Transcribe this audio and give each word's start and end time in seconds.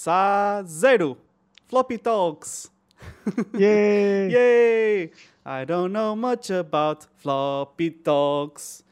Sa 0.00 0.62
zero. 0.62 1.18
Floppy 1.66 1.98
Talks. 1.98 2.70
Yay! 3.58 4.30
Yay! 4.30 5.10
I 5.44 5.64
don't 5.64 5.92
know 5.92 6.14
much 6.14 6.50
about 6.50 7.04
floppy 7.16 7.90
talks. 7.90 8.84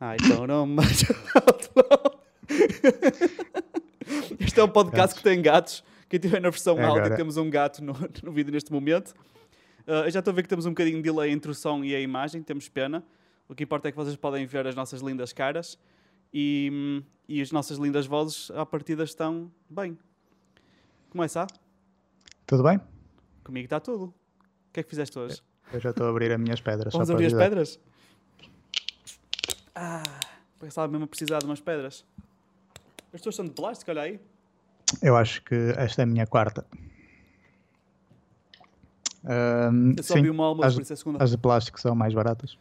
I 0.00 0.16
don't 0.16 0.48
know 0.48 0.66
much 0.66 1.04
about 1.10 1.62
floppy. 1.62 2.18
Este 4.40 4.58
é 4.58 4.64
um 4.64 4.68
podcast 4.68 5.14
que 5.14 5.22
tem 5.22 5.40
gatos. 5.40 5.84
Quem 6.08 6.18
tiver 6.18 6.40
na 6.40 6.50
versão 6.50 6.76
É 6.76 6.82
áudio, 6.84 7.02
agora. 7.02 7.16
temos 7.16 7.36
um 7.36 7.48
gato 7.48 7.84
no, 7.84 7.92
no 8.24 8.32
vídeo 8.32 8.50
neste 8.52 8.72
momento. 8.72 9.14
Uh, 9.86 10.06
eu 10.06 10.10
já 10.10 10.18
estou 10.18 10.32
a 10.32 10.34
ver 10.34 10.42
que 10.42 10.48
temos 10.48 10.66
um 10.66 10.70
bocadinho 10.70 10.96
de 10.96 11.02
delay 11.04 11.30
entre 11.30 11.52
o 11.52 11.54
som 11.54 11.84
e 11.84 11.94
a 11.94 12.00
imagem, 12.00 12.42
temos 12.42 12.68
pena. 12.68 13.04
O 13.48 13.54
que 13.54 13.62
importa 13.62 13.86
é 13.88 13.92
que 13.92 13.96
vocês 13.96 14.16
podem 14.16 14.44
ver 14.44 14.66
as 14.66 14.74
nossas 14.74 15.02
lindas 15.02 15.32
caras 15.32 15.78
e, 16.34 16.68
hum, 16.72 17.02
e 17.28 17.40
as 17.40 17.52
nossas 17.52 17.78
lindas 17.78 18.06
vozes 18.06 18.50
à 18.50 18.66
partida 18.66 19.04
estão 19.04 19.52
bem. 19.70 19.96
Começa? 21.10 21.46
Tudo 22.46 22.62
bem? 22.62 22.80
Comigo 23.44 23.64
está 23.64 23.80
tudo. 23.80 24.04
O 24.04 24.72
que 24.72 24.80
é 24.80 24.82
que 24.82 24.90
fizeste 24.90 25.18
hoje? 25.18 25.42
Eu 25.72 25.80
já 25.80 25.90
estou 25.90 26.06
a 26.06 26.10
abrir 26.10 26.30
as 26.32 26.38
minhas 26.40 26.60
pedras. 26.60 26.92
Vamos 26.92 27.10
abrir 27.10 27.26
as 27.26 27.32
pedras? 27.34 27.80
Ah, 29.74 30.02
estava 30.62 30.88
mesmo 30.88 31.04
a 31.04 31.08
precisar 31.08 31.38
de 31.38 31.46
umas 31.46 31.60
pedras. 31.60 32.04
As 33.12 33.20
tuas 33.20 33.34
são 33.34 33.44
de 33.44 33.52
plástico, 33.52 33.90
olha 33.90 34.02
aí. 34.02 34.20
Eu 35.02 35.16
acho 35.16 35.42
que 35.42 35.54
esta 35.76 36.02
é 36.02 36.04
a 36.04 36.06
minha 36.06 36.26
quarta. 36.26 36.66
Ahm, 39.24 39.94
Eu 39.96 40.02
só 40.02 40.14
sim, 40.14 40.22
vi 40.22 40.30
uma 40.30 40.44
alma, 40.44 40.64
as, 40.66 40.74
por 40.74 40.82
isso 40.82 40.92
é 40.92 40.94
a 40.94 40.96
segunda. 40.96 41.24
as 41.24 41.30
de 41.30 41.38
plástico 41.38 41.80
são 41.80 41.94
mais 41.94 42.14
baratas. 42.14 42.58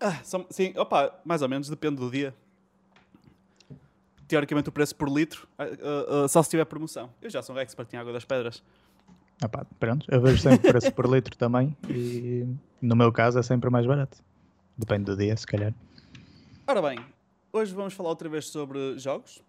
Ah, 0.00 0.22
são- 0.22 0.46
sim, 0.50 0.72
opa, 0.76 1.20
mais 1.24 1.42
ou 1.42 1.48
menos, 1.48 1.68
depende 1.68 1.96
do 1.96 2.10
dia. 2.10 2.34
Teoricamente 4.28 4.68
o 4.68 4.72
preço 4.72 4.94
por 4.94 5.08
litro, 5.08 5.48
ah, 5.58 5.64
ah, 6.24 6.28
só 6.28 6.42
se 6.42 6.50
tiver 6.50 6.64
promoção. 6.66 7.10
Eu 7.20 7.30
já 7.30 7.42
sou 7.42 7.56
um 7.56 7.58
expert 7.58 7.92
em 7.92 7.96
água 7.96 8.12
das 8.12 8.24
pedras. 8.24 8.62
Ah 9.42 9.48
pá, 9.48 9.64
pronto, 9.80 10.04
eu 10.10 10.20
vejo 10.20 10.42
sempre 10.42 10.70
preço 10.70 10.92
por 10.92 11.06
litro 11.06 11.36
também 11.36 11.76
e 11.88 12.44
no 12.82 12.94
meu 12.96 13.10
caso 13.12 13.38
é 13.38 13.42
sempre 13.42 13.70
mais 13.70 13.86
barato. 13.86 14.18
Depende 14.76 15.04
do 15.04 15.16
dia, 15.16 15.36
se 15.36 15.46
calhar. 15.46 15.72
Ora 16.66 16.82
bem, 16.82 16.98
hoje 17.52 17.72
vamos 17.74 17.94
falar 17.94 18.10
outra 18.10 18.28
vez 18.28 18.48
sobre 18.48 18.98
jogos. 18.98 19.42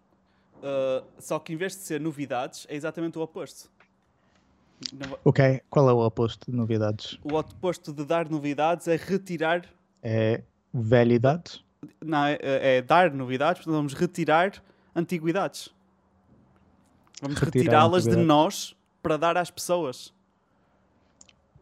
ah, 0.63 1.03
só 1.19 1.39
que 1.39 1.51
em 1.53 1.57
vez 1.57 1.73
de 1.73 1.81
ser 1.81 1.99
novidades, 1.99 2.65
é 2.69 2.75
exatamente 2.75 3.17
o 3.17 3.21
oposto. 3.21 3.69
Não 4.93 5.17
O 5.25 5.33
que 5.33 5.41
é? 5.41 5.61
Qual 5.69 5.89
é 5.89 5.93
o 5.93 5.99
oposto 6.05 6.49
de 6.49 6.55
novidades? 6.55 7.19
O 7.21 7.35
oposto 7.35 7.91
de 7.91 8.05
dar 8.05 8.29
novidades 8.29 8.87
é 8.87 8.95
retirar 8.95 9.65
É 10.01 10.41
velhidades? 10.73 11.61
Não, 12.03 12.25
é, 12.25 12.37
é 12.41 12.81
dar 12.81 13.11
novidades, 13.11 13.59
portanto 13.59 13.75
vamos 13.75 13.93
retirar 13.93 14.53
antiguidades. 14.95 15.69
Vamos 17.21 17.37
retirá-las 17.39 18.03
de 18.05 18.15
nós 18.15 18.75
para 19.03 19.17
dar 19.17 19.37
às 19.37 19.51
pessoas. 19.51 20.13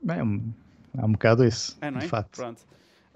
É 0.07 0.23
um, 0.23 0.53
é 0.97 1.03
um 1.05 1.11
bocado 1.13 1.43
isso, 1.43 1.77
É, 1.81 1.89
não 1.89 1.97
é? 1.97 2.01
de 2.01 2.07
facto. 2.07 2.35
Pronto. 2.35 2.61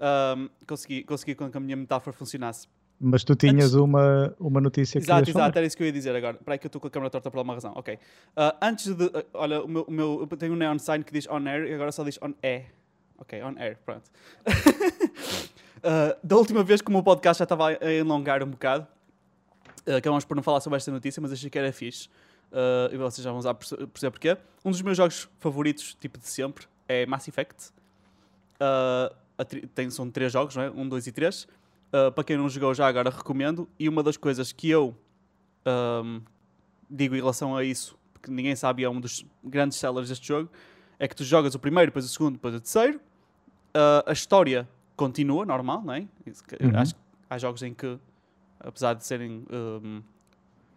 Ahm, 0.00 0.48
consegui, 0.66 1.04
consegui 1.04 1.34
com 1.36 1.48
que 1.50 1.56
a 1.56 1.60
minha 1.60 1.76
metáfora 1.76 2.12
funcionasse. 2.12 2.66
Mas 3.00 3.22
tu 3.24 3.34
tinhas 3.36 3.66
Antes- 3.66 3.74
uma, 3.74 4.34
uma 4.38 4.60
notícia 4.60 5.00
que 5.00 5.04
Exato, 5.04 5.28
exato, 5.30 5.58
era 5.58 5.66
isso 5.66 5.76
que 5.76 5.82
eu 5.82 5.86
ia 5.86 5.92
dizer 5.92 6.14
agora. 6.14 6.36
Espera 6.36 6.54
aí 6.54 6.58
que 6.58 6.66
eu 6.66 6.68
estou 6.68 6.80
com 6.80 6.86
a 6.86 6.90
câmera 6.90 7.10
torta 7.10 7.30
por 7.30 7.38
alguma 7.38 7.54
razão. 7.54 7.72
Ok. 7.76 7.98
Ah, 8.36 8.56
antes 8.62 8.94
de. 8.94 9.04
ah, 9.14 9.24
olha, 9.34 9.62
o 9.62 9.68
meu, 9.68 9.82
o 9.82 9.90
meu, 9.90 10.28
eu 10.30 10.36
tenho 10.36 10.52
um 10.52 10.56
neon 10.56 10.78
sign 10.78 11.02
que 11.04 11.12
diz 11.12 11.26
on 11.28 11.44
air 11.46 11.64
e 11.68 11.74
agora 11.74 11.90
só 11.92 12.04
diz 12.04 12.18
on 12.22 12.32
air. 12.42 12.66
Ok, 13.18 13.40
on 13.42 13.54
air, 13.58 13.78
pronto. 13.84 14.08
Ah, 15.82 16.16
da 16.22 16.36
última 16.36 16.62
vez 16.62 16.80
que 16.80 16.92
o 16.92 17.02
podcast 17.02 17.38
já 17.40 17.44
estava 17.44 17.68
a 17.68 17.92
elongar 17.92 18.42
um 18.42 18.50
bocado, 18.50 18.86
ah, 19.86 19.96
acabamos 19.96 20.24
por 20.24 20.36
não 20.36 20.42
falar 20.42 20.60
sobre 20.60 20.76
esta 20.76 20.90
notícia, 20.90 21.20
mas 21.20 21.32
achei 21.32 21.50
que 21.50 21.58
era 21.58 21.72
fixe. 21.72 22.08
Ah, 22.52 22.88
e 22.92 22.96
vocês 22.96 23.24
já 23.24 23.30
vão 23.30 23.38
usar 23.38 23.54
perce- 23.54 23.76
perceber 23.88 24.10
porquê. 24.10 24.36
Um 24.64 24.70
dos 24.70 24.82
meus 24.82 24.96
jogos 24.96 25.28
favoritos, 25.38 25.94
tipo 26.00 26.18
de 26.18 26.28
sempre, 26.28 26.66
é 26.88 27.06
Mass 27.06 27.26
Effect. 27.28 27.70
Tem, 29.74 29.90
são 29.90 30.08
três 30.10 30.32
jogos, 30.32 30.54
não 30.54 30.62
é? 30.62 30.70
Um, 30.70 30.88
dois 30.88 31.06
e 31.06 31.12
três. 31.12 31.48
Uh, 31.92 32.12
para 32.12 32.24
quem 32.24 32.36
não 32.36 32.48
jogou 32.48 32.72
já 32.72 32.86
agora 32.86 33.10
recomendo. 33.10 33.68
E 33.78 33.88
uma 33.88 34.02
das 34.02 34.16
coisas 34.16 34.52
que 34.52 34.70
eu 34.70 34.96
um, 35.66 36.22
digo 36.88 37.14
em 37.16 37.18
relação 37.18 37.56
a 37.56 37.64
isso, 37.64 37.98
porque 38.12 38.30
ninguém 38.30 38.54
sabe, 38.54 38.84
é 38.84 38.88
um 38.88 39.00
dos 39.00 39.26
grandes 39.42 39.78
sellers 39.78 40.08
deste 40.08 40.26
jogo, 40.26 40.48
é 40.98 41.08
que 41.08 41.16
tu 41.16 41.24
jogas 41.24 41.54
o 41.54 41.58
primeiro, 41.58 41.90
depois 41.90 42.04
o 42.04 42.08
segundo, 42.08 42.34
depois 42.34 42.54
o 42.54 42.60
terceiro. 42.60 42.98
Uh, 43.74 44.04
a 44.06 44.12
história 44.12 44.68
continua, 44.96 45.44
normal, 45.44 45.82
não 45.82 45.94
é? 45.94 46.00
Uhum. 46.00 46.76
Acho 46.76 46.94
que 46.94 47.00
há 47.28 47.38
jogos 47.38 47.62
em 47.62 47.74
que, 47.74 47.98
apesar 48.60 48.94
de 48.94 49.04
serem 49.04 49.44
um, 49.50 50.02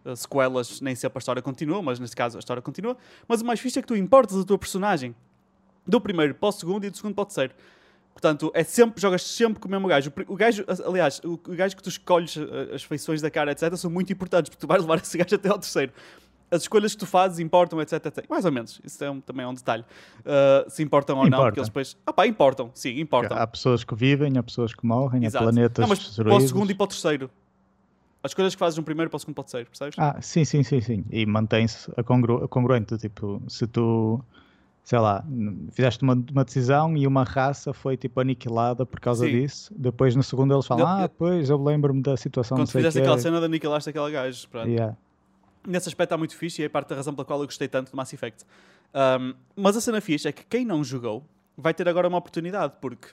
uh, 0.04 0.16
sequelas, 0.16 0.80
nem 0.80 0.94
sempre 0.94 1.18
a 1.18 1.20
história 1.20 1.42
continua, 1.42 1.82
mas 1.82 1.98
neste 1.98 2.16
caso 2.16 2.36
a 2.36 2.40
história 2.40 2.62
continua. 2.62 2.96
Mas 3.28 3.40
o 3.40 3.44
mais 3.44 3.60
fixe 3.60 3.78
é 3.78 3.82
que 3.82 3.88
tu 3.88 3.96
importas 3.96 4.38
a 4.38 4.44
tua 4.44 4.58
personagem 4.58 5.14
do 5.86 6.00
primeiro 6.00 6.34
para 6.34 6.48
o 6.48 6.52
segundo 6.52 6.84
e 6.84 6.90
do 6.90 6.96
segundo 6.96 7.14
para 7.14 7.22
o 7.22 7.26
terceiro. 7.26 7.54
Portanto, 8.12 8.50
é 8.54 8.64
sempre, 8.64 9.00
jogas 9.00 9.22
sempre 9.22 9.60
com 9.60 9.68
o 9.68 9.70
mesmo 9.70 9.86
gajo. 9.86 10.10
O 10.26 10.36
gajo, 10.36 10.64
aliás, 10.86 11.20
o, 11.22 11.34
o 11.34 11.54
gajo 11.54 11.76
que 11.76 11.82
tu 11.82 11.90
escolhes, 11.90 12.34
eh, 12.38 12.74
as 12.74 12.82
feições 12.82 13.20
da 13.20 13.30
cara, 13.30 13.52
etc., 13.52 13.76
são 13.76 13.90
muito 13.90 14.10
importantes, 14.10 14.48
porque 14.48 14.58
tu 14.58 14.66
vais 14.66 14.80
levar 14.80 14.96
esse 14.96 15.18
gajo 15.18 15.34
até 15.34 15.50
ao 15.50 15.58
terceiro. 15.58 15.92
As 16.50 16.62
escolhas 16.62 16.92
que 16.92 16.98
tu 16.98 17.06
fazes 17.06 17.38
importam, 17.40 17.80
etc, 17.80 18.06
etc. 18.06 18.24
Mais 18.30 18.44
ou 18.44 18.52
menos. 18.52 18.80
Isso 18.84 19.02
é 19.02 19.10
um- 19.10 19.20
também 19.20 19.44
é 19.44 19.48
um 19.48 19.54
detalhe. 19.54 19.84
Uh, 20.20 20.70
se 20.70 20.82
importam 20.82 21.18
ou 21.18 21.28
não, 21.28 21.42
porque 21.42 21.58
eles 21.58 21.68
depois... 21.68 21.96
Ah 22.06 22.12
pá, 22.12 22.26
importam. 22.26 22.70
Sim, 22.74 23.00
importam. 23.00 23.36
Há 23.36 23.46
pessoas 23.46 23.82
que 23.82 23.94
vivem, 23.94 24.38
há 24.38 24.42
pessoas 24.42 24.72
que 24.72 24.86
morrem, 24.86 25.24
Exato. 25.24 25.44
há 25.44 25.50
planetas 25.50 25.82
Não, 25.82 25.88
mas 25.88 25.98
para 26.16 26.34
o 26.34 26.40
segundo 26.40 26.70
e 26.70 26.74
para 26.74 26.84
o 26.84 26.86
terceiro. 26.86 27.30
As 28.22 28.30
escolhas 28.30 28.54
que 28.54 28.58
fazes 28.58 28.76
no 28.76 28.82
primeiro 28.84 29.10
para 29.10 29.16
o 29.16 29.20
segundo 29.20 29.34
e 29.34 29.36
para 29.36 29.42
o 29.42 29.44
terceiro, 29.44 29.68
percebes? 29.70 29.94
Ah, 29.98 30.16
sim, 30.20 30.44
sim, 30.44 30.62
sim, 30.62 30.80
sim. 30.80 31.04
E 31.10 31.24
mantém-se 31.26 31.90
a 31.96 32.02
congru 32.02 32.42
a 32.44 32.48
congruente. 32.48 32.96
Tipo, 32.98 33.40
se 33.48 33.66
tu, 33.66 34.20
sei 34.84 34.98
lá, 34.98 35.24
fizeste 35.72 36.02
uma, 36.02 36.14
uma 36.32 36.44
decisão 36.44 36.96
e 36.96 37.06
uma 37.06 37.22
raça 37.24 37.72
foi 37.72 37.96
tipo 37.96 38.20
aniquilada 38.20 38.86
por 38.86 38.98
causa 39.00 39.26
Sim. 39.26 39.32
disso, 39.32 39.72
depois 39.76 40.14
no 40.16 40.22
segundo 40.22 40.54
eles 40.54 40.66
falam, 40.66 40.84
Eu- 40.84 40.88
ah, 40.88 41.02
eu- 41.02 41.08
pois 41.08 41.50
eu 41.50 41.62
lembro-me 41.62 42.02
da 42.02 42.16
situação, 42.16 42.56
Quando 42.56 42.60
não 42.60 42.66
sei 42.66 42.80
fizeste 42.82 43.00
aquela 43.00 43.18
cena 43.18 43.38
de 43.40 43.46
aniquilaste 43.46 43.90
aquele 43.90 44.10
gajo. 44.12 44.48
Pronto. 44.48 44.68
Yeah. 44.68 44.96
Nesse 45.66 45.88
aspecto 45.88 46.08
está 46.08 46.16
muito 46.16 46.36
fixe 46.36 46.62
e 46.62 46.64
é 46.64 46.68
parte 46.68 46.88
da 46.88 46.96
razão 46.96 47.14
pela 47.14 47.24
qual 47.24 47.40
eu 47.40 47.46
gostei 47.46 47.66
tanto 47.68 47.90
do 47.90 47.96
Mass 47.96 48.12
Effect. 48.12 48.44
Um, 48.94 49.34
mas 49.56 49.76
a 49.76 49.80
cena 49.80 50.00
fixe 50.00 50.28
é 50.28 50.32
que 50.32 50.44
quem 50.44 50.64
não 50.64 50.84
jogou 50.84 51.26
vai 51.56 51.74
ter 51.74 51.88
agora 51.88 52.06
uma 52.06 52.18
oportunidade, 52.18 52.74
porque 52.80 53.08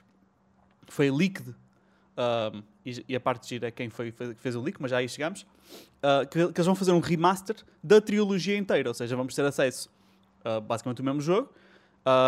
foi 0.88 1.09
leaked, 1.09 1.50
um, 1.50 2.62
e, 2.86 3.03
e 3.09 3.16
a 3.16 3.19
parte 3.19 3.47
gira 3.50 3.68
é 3.68 3.72
quem 3.72 3.90
foi, 3.90 4.12
foi- 4.12 4.36
fez 4.36 4.56
o 4.56 4.62
leak, 4.62 4.81
mas 4.81 4.91
já 4.91 4.97
aí 4.97 5.09
chegamos, 5.09 5.41
uh, 5.41 6.28
que, 6.30 6.47
que 6.52 6.59
eles 6.59 6.66
vão 6.66 6.75
fazer 6.75 6.91
um 6.91 7.00
remaster 7.00 7.56
da 7.81 8.00
trilogia 8.00 8.56
inteira, 8.58 8.90
ou 8.90 8.94
seja, 8.94 9.16
vamos 9.16 9.34
ter 9.34 9.44
acesso 9.46 9.90
a 10.44 10.59
basicamente 10.59 11.02
o 11.02 11.03
mesmo 11.06 11.22
jogo, 11.22 11.50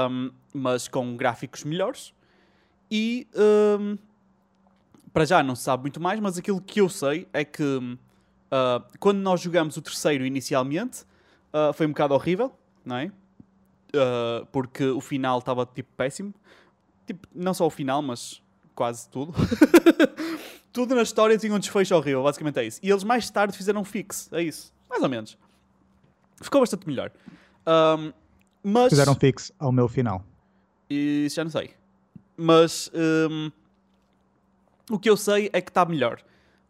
um, 0.10 0.32
mas 0.54 0.88
com 0.88 1.16
gráficos 1.16 1.64
melhores, 1.64 2.14
e 2.90 3.28
para 5.14 5.26
já 5.26 5.42
não 5.44 5.56
se 5.56 5.64
sabe 5.64 5.82
muito 5.84 6.00
mais, 6.00 6.20
mas 6.20 6.38
aquilo 6.38 6.62
que 6.62 6.80
eu 6.82 6.88
sei 6.90 7.28
é 7.34 7.44
que 7.44 7.98
uh, 8.56 8.84
quando 9.00 9.20
nós 9.20 9.42
jogamos 9.42 9.76
o 9.78 9.82
terceiro 9.82 10.26
inicialmente 10.26 11.04
uh, 11.54 11.74
foi 11.74 11.86
um 11.86 11.90
bocado 11.90 12.14
horrível, 12.14 12.52
não 12.86 12.98
é? 12.98 13.06
Uh, 13.06 14.46
porque 14.52 14.86
o 14.86 15.02
final 15.02 15.40
estava 15.40 15.66
tipo 15.66 15.90
péssimo. 15.96 16.34
Tipo, 17.06 17.28
não 17.34 17.54
só 17.54 17.68
o 17.68 17.70
final, 17.70 18.02
mas 18.02 18.42
quase 18.74 19.10
tudo. 19.10 19.34
tudo 20.74 20.96
na 20.96 21.04
história 21.04 21.38
tinha 21.38 21.54
um 21.54 21.60
desfecho 21.60 21.96
horrível, 21.96 22.24
basicamente 22.24 22.60
é 22.60 22.66
isso. 22.66 22.80
E 22.82 22.90
eles 22.90 23.04
mais 23.04 23.30
tarde 23.30 23.56
fizeram 23.56 23.82
um 23.82 23.86
fix, 23.86 24.30
é 24.34 24.42
isso. 24.42 24.74
Mais 24.90 25.02
ou 25.04 25.10
menos. 25.10 25.38
Ficou 26.42 26.62
bastante 26.62 26.88
melhor. 26.88 27.12
Um, 27.66 28.12
mas... 28.64 28.90
Fizeram 28.90 29.16
fixe 29.16 29.54
ao 29.60 29.72
meu 29.72 29.88
final. 29.88 30.24
Isso 30.90 31.36
já 31.36 31.44
não 31.44 31.52
sei. 31.52 31.72
Mas 32.36 32.92
hum, 32.94 33.52
o 34.90 35.00
que 35.00 35.10
eu 35.10 35.16
sei 35.16 35.50
é 35.54 35.62
que 35.62 35.70
está 35.70 35.86
melhor. 35.86 36.22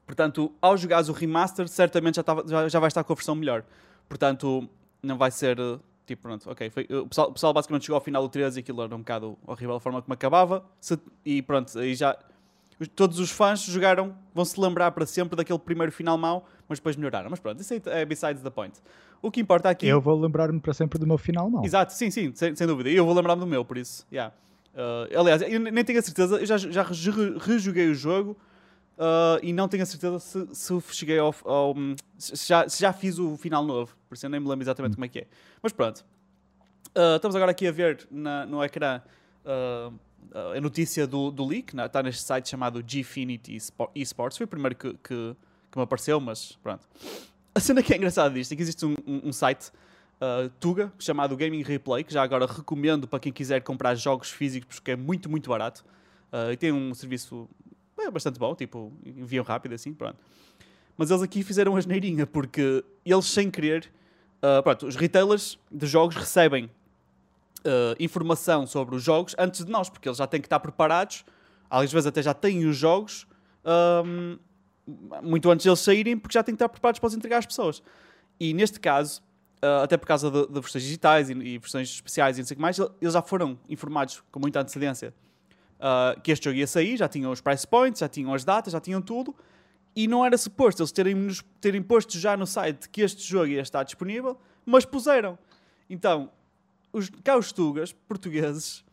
Portanto, 0.06 0.52
ao 0.62 0.78
jogares 0.78 1.10
o 1.10 1.14
remaster, 1.14 1.68
certamente 1.68 2.16
já, 2.16 2.24
tava- 2.24 2.44
já, 2.48 2.68
já 2.70 2.80
vai 2.80 2.88
estar 2.88 3.04
com 3.04 3.14
a 3.14 3.16
versão 3.16 3.34
melhor. 3.36 3.64
Portanto, 4.08 4.70
não 5.02 5.18
vai 5.18 5.32
ser 5.32 5.60
uh, 5.60 5.80
tipo, 6.06 6.22
pronto, 6.22 6.50
ok. 6.50 6.70
foi- 6.70 6.88
o, 6.92 7.08
pessoal, 7.08 7.30
o 7.30 7.34
pessoal 7.34 7.54
basicamente 7.54 7.84
chegou 7.86 7.96
ao 7.96 8.02
final 8.02 8.22
do 8.22 8.30
13 8.30 8.60
e 8.60 8.62
aquilo 8.62 8.82
era 8.84 8.96
um 8.96 9.00
bocado 9.00 9.38
horrível 9.48 9.76
a 9.76 9.80
forma 9.80 10.02
como 10.02 10.14
acabava. 10.14 10.64
Se- 10.80 11.00
e 11.26 11.42
pronto, 11.42 11.78
aí 11.80 11.96
já. 11.96 12.16
os- 12.80 12.88
Todos 12.90 13.20
os 13.20 13.32
fãs 13.32 13.62
jogaram, 13.64 14.16
vão 14.34 14.46
se 14.46 14.60
lembrar 14.60 14.92
para 14.92 15.06
sempre 15.06 15.36
daquele 15.36 15.58
primeiro 15.60 15.92
final 15.92 16.18
mau, 16.18 16.48
mas 16.70 16.78
depois 16.78 16.96
melhoraram. 16.96 17.30
Mas 17.30 17.40
pronto, 17.40 17.60
isso 17.62 17.74
aí 17.74 17.82
é 17.88 18.06
besides 18.06 18.44
the 18.44 18.50
point. 18.52 18.74
O 19.22 19.32
que 19.32 19.40
importa 19.42 19.70
aqui. 19.70 19.88
Eu 19.88 20.00
vou 20.00 20.20
lembrar-me 20.20 20.60
para 20.60 20.74
sempre 20.74 21.00
do 21.00 21.08
meu 21.08 21.18
final, 21.18 21.50
não. 21.50 21.64
Exato, 21.66 21.94
sim, 21.94 22.12
sim, 22.12 22.32
sem, 22.36 22.56
sem 22.56 22.68
dúvida. 22.68 22.90
E 22.92 22.96
eu 22.96 23.06
vou 23.06 23.16
lembrar-me 23.16 23.40
do 23.40 23.48
meu, 23.48 23.66
por 23.66 23.76
isso. 23.78 24.06
Yeah. 24.12 24.32
Uh, 24.76 25.20
aliás, 25.20 25.42
eu 25.42 25.60
nem 25.60 25.84
tenho 25.84 25.98
a 25.98 26.02
certeza, 26.02 26.36
eu 26.38 26.46
já, 26.46 26.58
já 26.58 26.84
re- 26.84 27.38
rejoguei 27.40 27.90
o 27.90 27.96
jogo 27.96 28.38
uh, 28.98 29.40
e 29.44 29.52
não 29.54 29.68
tenho 29.68 29.84
a 29.84 29.86
certeza 29.86 30.20
se, 30.20 30.48
se 30.54 30.82
cheguei 30.94 31.18
ao. 31.20 31.34
ao- 31.46 31.76
se, 32.18 32.48
já, 32.48 32.68
se 32.68 32.82
já 32.82 32.92
fiz 32.94 33.20
o 33.20 33.36
final 33.38 33.64
novo, 33.64 33.96
por 34.08 34.16
isso 34.16 34.26
eu 34.26 34.30
nem 34.30 34.40
me 34.40 34.48
lembro 34.48 34.64
exatamente 34.64 34.96
como 34.96 35.06
é 35.06 35.08
que 35.08 35.20
é. 35.20 35.28
Mas 35.62 35.72
pronto. 35.74 36.06
Uh, 36.98 37.16
estamos 37.18 37.36
agora 37.36 37.52
aqui 37.52 37.68
a 37.68 37.72
ver 37.72 38.08
na- 38.10 38.46
no 38.46 38.64
ecrã 38.64 39.02
uh, 39.46 39.94
a 40.56 40.62
notícia 40.62 41.06
do, 41.06 41.30
do 41.32 41.46
leak, 41.46 41.76
na- 41.76 41.86
está 41.88 42.02
neste 42.02 42.22
site 42.24 42.50
chamado 42.50 42.82
Gfinity 42.86 43.56
Espo- 43.56 43.92
Esports. 43.94 44.38
Foi 44.38 44.46
o 44.46 44.48
primeiro 44.48 44.76
que, 44.76 44.94
que, 44.94 45.36
que 45.72 45.78
me 45.78 45.84
apareceu, 45.84 46.20
mas 46.20 46.54
pronto. 46.64 46.88
a 47.54 47.60
cena 47.60 47.84
que 47.84 47.94
é 47.94 47.98
engraçada 47.98 48.34
disto 48.34 48.52
é 48.54 48.56
que 48.56 48.62
existe 48.62 48.86
um, 48.86 48.96
um, 49.06 49.30
um 49.30 49.34
site 49.34 49.72
uh, 50.22 50.50
Tuga 50.60 50.92
chamado 50.98 51.36
Gaming 51.36 51.64
Replay, 51.64 52.04
que 52.04 52.14
já 52.14 52.24
agora 52.24 52.46
recomendo 52.46 53.08
para 53.08 53.20
quem 53.20 53.32
quiser 53.34 53.62
comprar 53.62 53.94
jogos 53.96 54.30
físicos 54.30 54.80
porque 54.80 54.92
é 54.92 54.96
muito, 54.96 55.30
muito 55.30 55.50
barato. 55.50 55.84
Uh, 56.32 56.52
e 56.52 56.58
tem 56.58 56.72
um 56.72 56.94
serviço 56.94 57.48
é, 58.06 58.12
bastante 58.12 58.40
bom, 58.40 58.56
tipo, 58.56 58.92
enviam 59.06 59.44
rápido 59.44 59.74
assim, 59.74 59.94
pronto. 59.94 60.18
Mas 60.98 61.12
eles 61.12 61.22
aqui 61.22 61.44
fizeram 61.44 61.76
a 61.76 61.82
geneirinha 61.82 62.26
porque 62.26 62.84
eles, 63.06 63.26
sem 63.26 63.52
querer, 63.52 63.92
uh, 64.42 64.64
pronto, 64.64 64.88
os 64.88 64.96
retailers 64.96 65.60
de 65.72 65.86
jogos 65.86 66.16
recebem 66.16 66.66
uh, 66.66 67.96
informação 68.00 68.66
sobre 68.66 68.96
os 68.96 69.04
jogos 69.04 69.36
antes 69.38 69.66
de 69.66 69.72
nós, 69.72 69.90
porque 69.90 70.08
eles 70.08 70.18
já 70.18 70.28
têm 70.28 70.40
que 70.40 70.48
estar 70.48 70.60
preparados, 70.60 71.26
às 71.70 71.92
vezes 71.92 72.08
até 72.08 72.22
já 72.22 72.34
têm 72.34 72.66
os 72.66 72.78
jogos 72.78 73.28
um, 74.06 74.38
muito 75.22 75.50
antes 75.50 75.64
de 75.64 75.70
eles 75.70 75.80
saírem, 75.80 76.18
porque 76.18 76.34
já 76.34 76.44
têm 76.44 76.54
que 76.54 76.58
estar 76.58 76.70
preparados 76.70 77.00
para 77.00 77.08
os 77.08 77.14
entregar 77.14 77.40
às 77.40 77.46
pessoas. 77.46 77.82
E 78.40 78.54
neste 78.54 78.80
caso, 78.80 79.22
uh, 79.64 79.84
até 79.84 79.98
por 79.98 80.06
causa 80.06 80.30
de, 80.30 80.48
de 80.48 80.60
versões 80.60 80.84
digitais 80.84 81.30
e, 81.30 81.34
e, 81.34 81.58
versões 81.58 81.90
especiais 81.90 82.38
e 82.38 82.42
não 82.42 82.48
sei 82.48 82.56
o 82.56 82.58
que 82.58 82.62
mais, 82.62 82.80
eles 82.80 83.14
já 83.14 83.22
foram 83.22 83.58
informados 83.68 84.24
com 84.32 84.40
muita 84.40 84.62
antecedência 84.62 85.14
uh, 85.80 86.20
que 86.22 86.32
este 86.32 86.46
jogo 86.46 86.58
ia 86.58 86.68
sair, 86.68 86.98
já 86.98 87.08
tinham 87.08 87.32
os 87.32 87.42
price 87.42 87.68
points, 87.68 88.00
já 88.00 88.08
tinham 88.08 88.34
as 88.34 88.44
datas, 88.44 88.74
já 88.74 88.80
tinham 88.80 89.02
tudo. 89.02 89.36
E 89.96 90.08
não 90.08 90.26
era 90.26 90.38
suposto 90.38 90.82
eles 90.82 90.92
terem, 90.92 91.28
terem 91.62 91.82
posto 91.82 92.18
já 92.20 92.36
no 92.36 92.46
site 92.46 92.90
que 92.90 93.02
este 93.02 93.24
jogo 93.24 93.48
ia 93.48 93.62
estar 93.62 93.84
disponível, 93.84 94.38
mas 94.66 94.84
puseram. 94.84 95.38
Então, 95.90 96.30
os, 96.92 97.10
cá 97.24 97.38
os 97.38 97.52
tugas 97.52 97.94
portugueses, 97.94 98.84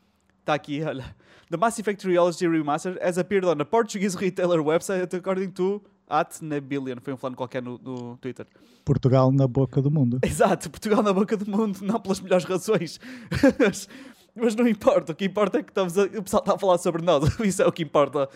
está 0.40 0.55
aqui, 0.55 0.82
olha. 0.84 1.17
The 1.50 1.58
Mass 1.58 1.79
Effect 1.79 2.00
Trilogy 2.00 2.49
Remastered 2.49 2.99
has 3.02 3.19
appeared 3.19 3.44
on 3.44 3.61
a 3.61 3.64
Portuguese 3.64 4.17
retailer 4.17 4.61
website 4.61 5.14
according 5.14 5.50
to 5.50 5.82
at 6.08 6.40
Nabillion. 6.40 6.99
Foi 7.02 7.12
um 7.12 7.17
fulano 7.17 7.37
qualquer 7.37 7.62
no, 7.62 7.79
no, 7.79 8.17
Twitter. 8.19 8.46
Portugal 8.84 9.31
na 9.32 9.46
boca 9.46 9.82
do 9.82 9.90
mundo. 9.90 10.19
Exato, 10.25 10.70
Portugal 10.70 11.02
na 11.02 11.12
boca 11.12 11.37
do 11.37 11.50
mundo, 11.50 11.81
não 11.82 12.00
pelas 12.00 12.20
melhores 12.20 12.44
razões. 12.44 12.99
mas, 14.34 14.55
não 14.55 14.67
importa, 14.67 15.12
o 15.12 15.14
que 15.14 15.25
importa 15.25 15.58
é 15.58 15.62
que 15.62 15.70
estamos 15.70 15.99
a, 15.99 16.05
o 16.05 16.23
pessoal 16.23 16.43
está 16.43 16.55
a 16.55 16.58
falar 16.58 16.79
sobre 16.79 17.02
nós. 17.02 17.25
Isso 17.40 17.62
é 17.62 17.67
o 17.67 17.73
que 17.73 17.82
importa. 17.82 18.29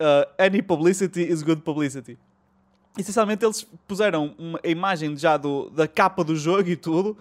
Uh, 0.00 0.26
any 0.38 0.62
publicity 0.62 1.22
is 1.22 1.42
good 1.42 1.62
publicity. 1.62 2.18
Essencialmente 2.98 3.44
eles 3.44 3.66
puseram 3.86 4.34
uma, 4.38 4.60
a 4.64 4.68
imagem 4.68 5.16
já 5.16 5.36
do, 5.36 5.70
da 5.70 5.86
capa 5.86 6.24
do 6.24 6.34
jogo 6.34 6.68
e 6.68 6.76
tudo 6.76 7.16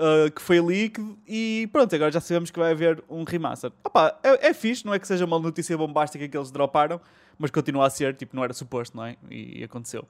uh, 0.00 0.30
que 0.30 0.40
foi 0.40 0.58
líquido 0.58 1.16
e 1.28 1.68
pronto, 1.72 1.94
agora 1.94 2.10
já 2.10 2.20
sabemos 2.20 2.50
que 2.50 2.58
vai 2.58 2.72
haver 2.72 3.02
um 3.08 3.24
remaster. 3.24 3.70
Opa, 3.84 4.18
é, 4.22 4.48
é 4.48 4.54
fixe, 4.54 4.84
não 4.84 4.94
é 4.94 4.98
que 4.98 5.06
seja 5.06 5.24
uma 5.24 5.38
notícia 5.38 5.76
bombástica 5.76 6.26
que 6.26 6.36
eles 6.36 6.50
droparam, 6.50 7.00
mas 7.38 7.50
continua 7.50 7.86
a 7.86 7.90
ser, 7.90 8.14
tipo, 8.14 8.34
não 8.34 8.42
era 8.42 8.52
suposto, 8.52 8.96
não 8.96 9.04
é? 9.04 9.16
E, 9.30 9.60
e 9.60 9.64
aconteceu. 9.64 10.02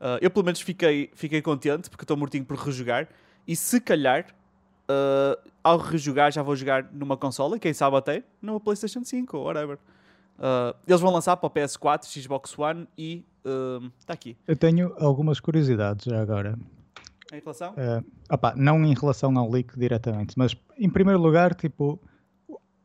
Uh, 0.00 0.18
eu 0.20 0.30
pelo 0.30 0.44
menos 0.44 0.60
fiquei, 0.60 1.10
fiquei 1.14 1.40
contente 1.40 1.88
porque 1.88 2.04
estou 2.04 2.16
mortinho 2.16 2.44
por 2.44 2.56
rejogar 2.56 3.08
e 3.46 3.54
se 3.54 3.80
calhar 3.80 4.26
uh, 4.90 5.50
ao 5.62 5.78
rejogar 5.78 6.32
já 6.32 6.42
vou 6.42 6.56
jogar 6.56 6.88
numa 6.92 7.16
consola, 7.16 7.58
quem 7.58 7.72
sabe 7.72 7.96
até 7.96 8.24
numa 8.40 8.60
Playstation 8.60 9.04
5 9.04 9.36
ou 9.36 9.44
whatever. 9.44 9.78
Uh, 10.38 10.74
eles 10.86 11.00
vão 11.00 11.12
lançar 11.12 11.36
para 11.36 11.46
o 11.46 11.50
PS4, 11.50 12.04
Xbox 12.04 12.58
One 12.58 12.88
e 12.96 13.24
está 13.98 14.12
aqui. 14.12 14.36
Eu 14.46 14.56
tenho 14.56 14.94
algumas 14.98 15.40
curiosidades 15.40 16.04
já 16.04 16.20
agora. 16.20 16.58
Em 17.32 17.38
relação? 17.38 17.72
Uh, 17.72 18.04
opa, 18.28 18.54
não 18.56 18.84
em 18.84 18.94
relação 18.94 19.36
ao 19.38 19.48
leak 19.48 19.78
diretamente, 19.78 20.34
mas 20.36 20.56
em 20.76 20.90
primeiro 20.90 21.20
lugar, 21.20 21.54
tipo, 21.54 22.00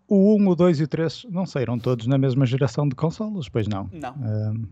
o 0.08 0.36
1, 0.36 0.48
o 0.48 0.56
2 0.56 0.80
e 0.82 0.84
o 0.84 0.88
3 0.88 1.26
não 1.30 1.46
saíram 1.46 1.80
todos 1.80 2.06
na 2.06 2.18
mesma 2.18 2.46
geração 2.46 2.88
de 2.88 2.96
consoles, 2.96 3.50
pois 3.50 3.68
não? 3.68 3.90
Não. 3.92 4.12
Uh, 4.12 4.68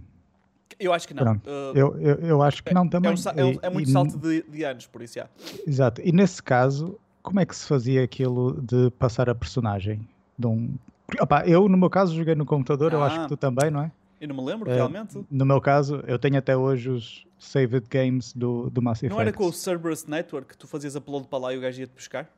eu 0.80 0.94
acho 0.94 1.08
que 1.08 1.14
não. 1.14 1.34
Uh, 1.34 1.40
eu, 1.74 1.98
eu, 2.00 2.16
eu, 2.20 2.42
acho 2.42 2.64
que 2.64 2.70
é, 2.70 2.74
não 2.74 2.88
também. 2.88 3.14
É, 3.36 3.44
um, 3.44 3.52
é, 3.52 3.58
é 3.64 3.70
muito 3.70 3.90
e, 3.90 3.92
salto 3.92 4.18
de, 4.18 4.44
de, 4.44 4.64
anos, 4.64 4.86
por 4.86 5.02
isso, 5.02 5.16
já. 5.16 5.28
Exato. 5.66 6.02
E 6.04 6.12
nesse 6.12 6.42
caso, 6.42 7.00
como 7.24 7.40
é 7.40 7.46
que 7.46 7.56
se 7.56 7.66
fazia 7.66 8.04
aquilo 8.04 8.62
de 8.62 8.92
passar 8.92 9.30
a 9.30 9.34
personagem? 9.34 10.08
De 10.38 10.46
um... 10.46 10.76
Opa, 11.20 11.48
eu, 11.48 11.68
no 11.70 11.78
meu 11.78 11.90
caso, 11.90 12.14
joguei 12.14 12.36
no 12.36 12.46
computador, 12.46 12.94
ah. 12.94 12.98
eu 12.98 13.04
acho 13.04 13.22
que 13.22 13.28
tu 13.30 13.38
também, 13.38 13.72
não 13.72 13.82
é? 13.82 13.92
Eu 14.20 14.28
não 14.28 14.36
me 14.36 14.44
lembro, 14.44 14.70
uh, 14.70 14.74
realmente. 14.74 15.26
No 15.32 15.46
meu 15.46 15.60
caso, 15.60 16.04
eu 16.08 16.20
tenho 16.20 16.38
até 16.38 16.56
hoje 16.56 16.90
os 16.90 17.26
saved 17.40 17.88
games 17.90 18.34
do, 18.34 18.70
do 18.70 18.82
Mass 18.82 19.00
Effect. 19.00 19.14
Não 19.14 19.22
era 19.22 19.34
com 19.34 19.46
o 19.46 19.54
Cerberus 19.54 20.06
Network 20.06 20.50
que 20.50 20.58
tu 20.58 20.68
fazias 20.68 20.96
upload 20.96 21.28
para 21.28 21.40
lá 21.40 21.54
e 21.54 21.58
o 21.58 21.62
gajo 21.62 21.82
ia-te 21.82 21.94
buscar? 21.94 22.30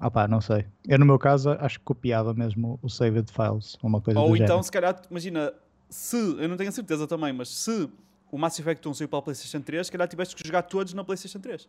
Ah 0.00 0.10
pá, 0.10 0.26
não 0.26 0.40
sei. 0.40 0.66
Eu 0.88 0.98
no 0.98 1.06
meu 1.06 1.18
caso 1.18 1.50
acho 1.50 1.78
que 1.78 1.84
copiava 1.84 2.34
mesmo 2.34 2.78
o 2.82 2.88
saved 2.88 3.30
files, 3.30 3.76
uma 3.82 4.00
coisa 4.00 4.18
Ou 4.18 4.34
então, 4.34 4.46
género. 4.46 4.62
se 4.64 4.72
calhar, 4.72 5.02
imagina, 5.10 5.52
se, 5.88 6.16
eu 6.16 6.48
não 6.48 6.56
tenho 6.56 6.70
a 6.70 6.72
certeza 6.72 7.06
também, 7.06 7.32
mas 7.32 7.50
se 7.50 7.88
o 8.30 8.38
Mass 8.38 8.58
Effect 8.58 8.88
1 8.88 8.94
saiu 8.94 9.08
para 9.08 9.18
a 9.18 9.22
PlayStation 9.22 9.60
3, 9.60 9.86
se 9.86 9.92
calhar 9.92 10.08
tiveste 10.08 10.34
que 10.34 10.44
jogar 10.44 10.62
todos 10.62 10.94
na 10.94 11.04
PlayStation 11.04 11.38
3. 11.38 11.68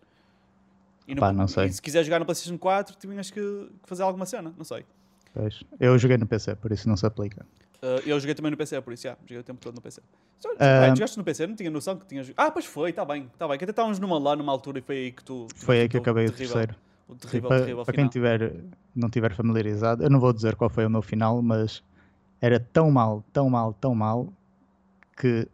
E 1.08 1.16
Pá, 1.16 1.34
não 1.34 1.48
sei. 1.48 1.68
E 1.68 1.74
se 1.74 1.82
quiser 1.82 2.04
jogar 2.04 2.20
na 2.20 2.26
PlayStation 2.26 2.58
4, 2.58 2.96
tinhas 2.98 3.30
que 3.30 3.70
fazer 3.84 4.04
alguma 4.04 4.26
cena, 4.26 4.54
não 4.58 4.64
sei. 4.64 4.86
Pois. 5.34 5.64
Eu 5.80 5.98
joguei 5.98 6.18
no 6.18 6.28
PC, 6.28 6.56
por 6.56 6.72
isso 6.72 6.88
não 6.88 6.96
se 6.96 7.06
aplica. 7.06 7.46
Uh, 7.82 8.00
eu 8.06 8.18
joguei 8.20 8.34
também 8.34 8.52
no 8.52 8.56
PC, 8.56 8.80
por 8.82 8.94
isso, 8.94 9.04
já, 9.04 9.18
joguei 9.22 9.40
o 9.40 9.44
tempo 9.44 9.60
todo 9.60 9.76
no 9.76 9.82
PC. 9.82 10.00
Uh, 10.46 10.96
jogaste 10.96 11.18
no 11.18 11.24
PC? 11.24 11.48
Não 11.48 11.56
tinha 11.56 11.70
noção 11.70 11.98
que 11.98 12.06
tinhas. 12.06 12.32
Ah, 12.38 12.50
pois 12.50 12.66
foi, 12.66 12.92
está 12.92 13.04
bem, 13.04 13.30
está 13.34 13.48
bem. 13.48 13.58
Que 13.58 13.66
até 13.66 13.72
estávamos 13.72 14.00
numa 14.00 14.18
lá 14.18 14.36
numa 14.36 14.52
altura 14.52 14.80
e 14.80 14.82
foi 14.82 14.96
aí 14.98 15.12
que 15.12 15.24
tu. 15.24 15.48
Foi 15.56 15.82
aí 15.82 15.90
que 15.90 15.98
acabei 15.98 16.26
o 16.26 16.32
terceiro. 16.32 16.76
O 17.08 17.16
terrível, 17.16 17.50
para, 17.50 17.60
terrível 17.60 17.84
para 17.84 17.94
quem 17.94 18.08
tiver, 18.08 18.54
não 18.96 19.10
tiver 19.10 19.34
familiarizado, 19.34 20.04
eu 20.04 20.10
não 20.10 20.20
vou 20.20 20.32
dizer 20.32 20.56
qual 20.56 20.70
foi 20.70 20.86
o 20.86 20.90
meu 20.90 21.02
final, 21.02 21.42
mas 21.42 21.84
era 22.42 22.60
tão 22.60 22.90
mal, 22.90 23.24
tão 23.34 23.50
mal, 23.50 23.74
tão 23.74 23.94
mal 23.94 24.32
que 25.18 25.48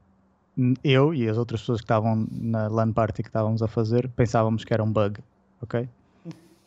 eu 0.84 1.13
e 1.13 1.28
as 1.28 1.38
outras 1.38 1.62
pessoas 1.62 1.80
que 1.80 1.86
estavam 1.86 2.28
na 2.31 2.68
LAN 2.68 2.92
party 2.92 3.24
que 3.24 3.30
estávamos 3.30 3.62
a 3.62 3.68
fazer 3.68 4.10
pensávamos 4.10 4.63
que 4.63 4.74
era 4.74 4.84
um 4.84 4.92
bug, 4.92 5.19
ok? 5.61 5.88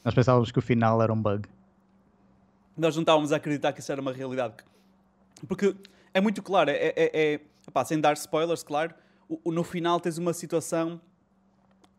Nós 0.04 0.14
pensávamos 0.14 0.50
que 0.50 0.58
o 0.58 0.62
final 0.62 1.00
era 1.02 1.12
um 1.12 1.20
bug. 1.20 1.48
Nós 2.76 2.96
não 2.96 3.02
estávamos 3.02 3.32
a 3.32 3.36
acreditar 3.36 3.72
que 3.72 3.80
isso 3.80 3.92
era 3.92 4.00
uma 4.00 4.12
realidade. 4.12 4.54
Porque 5.46 5.74
é 6.14 6.20
muito 6.20 6.42
claro, 6.42 6.70
é, 6.70 6.92
é, 6.96 7.10
é 7.34 7.40
sem 7.84 8.00
dar 8.00 8.14
spoilers, 8.14 8.62
claro, 8.62 8.94
no 9.44 9.62
final 9.62 10.00
tens 10.00 10.18
uma 10.18 10.32
situação. 10.32 11.00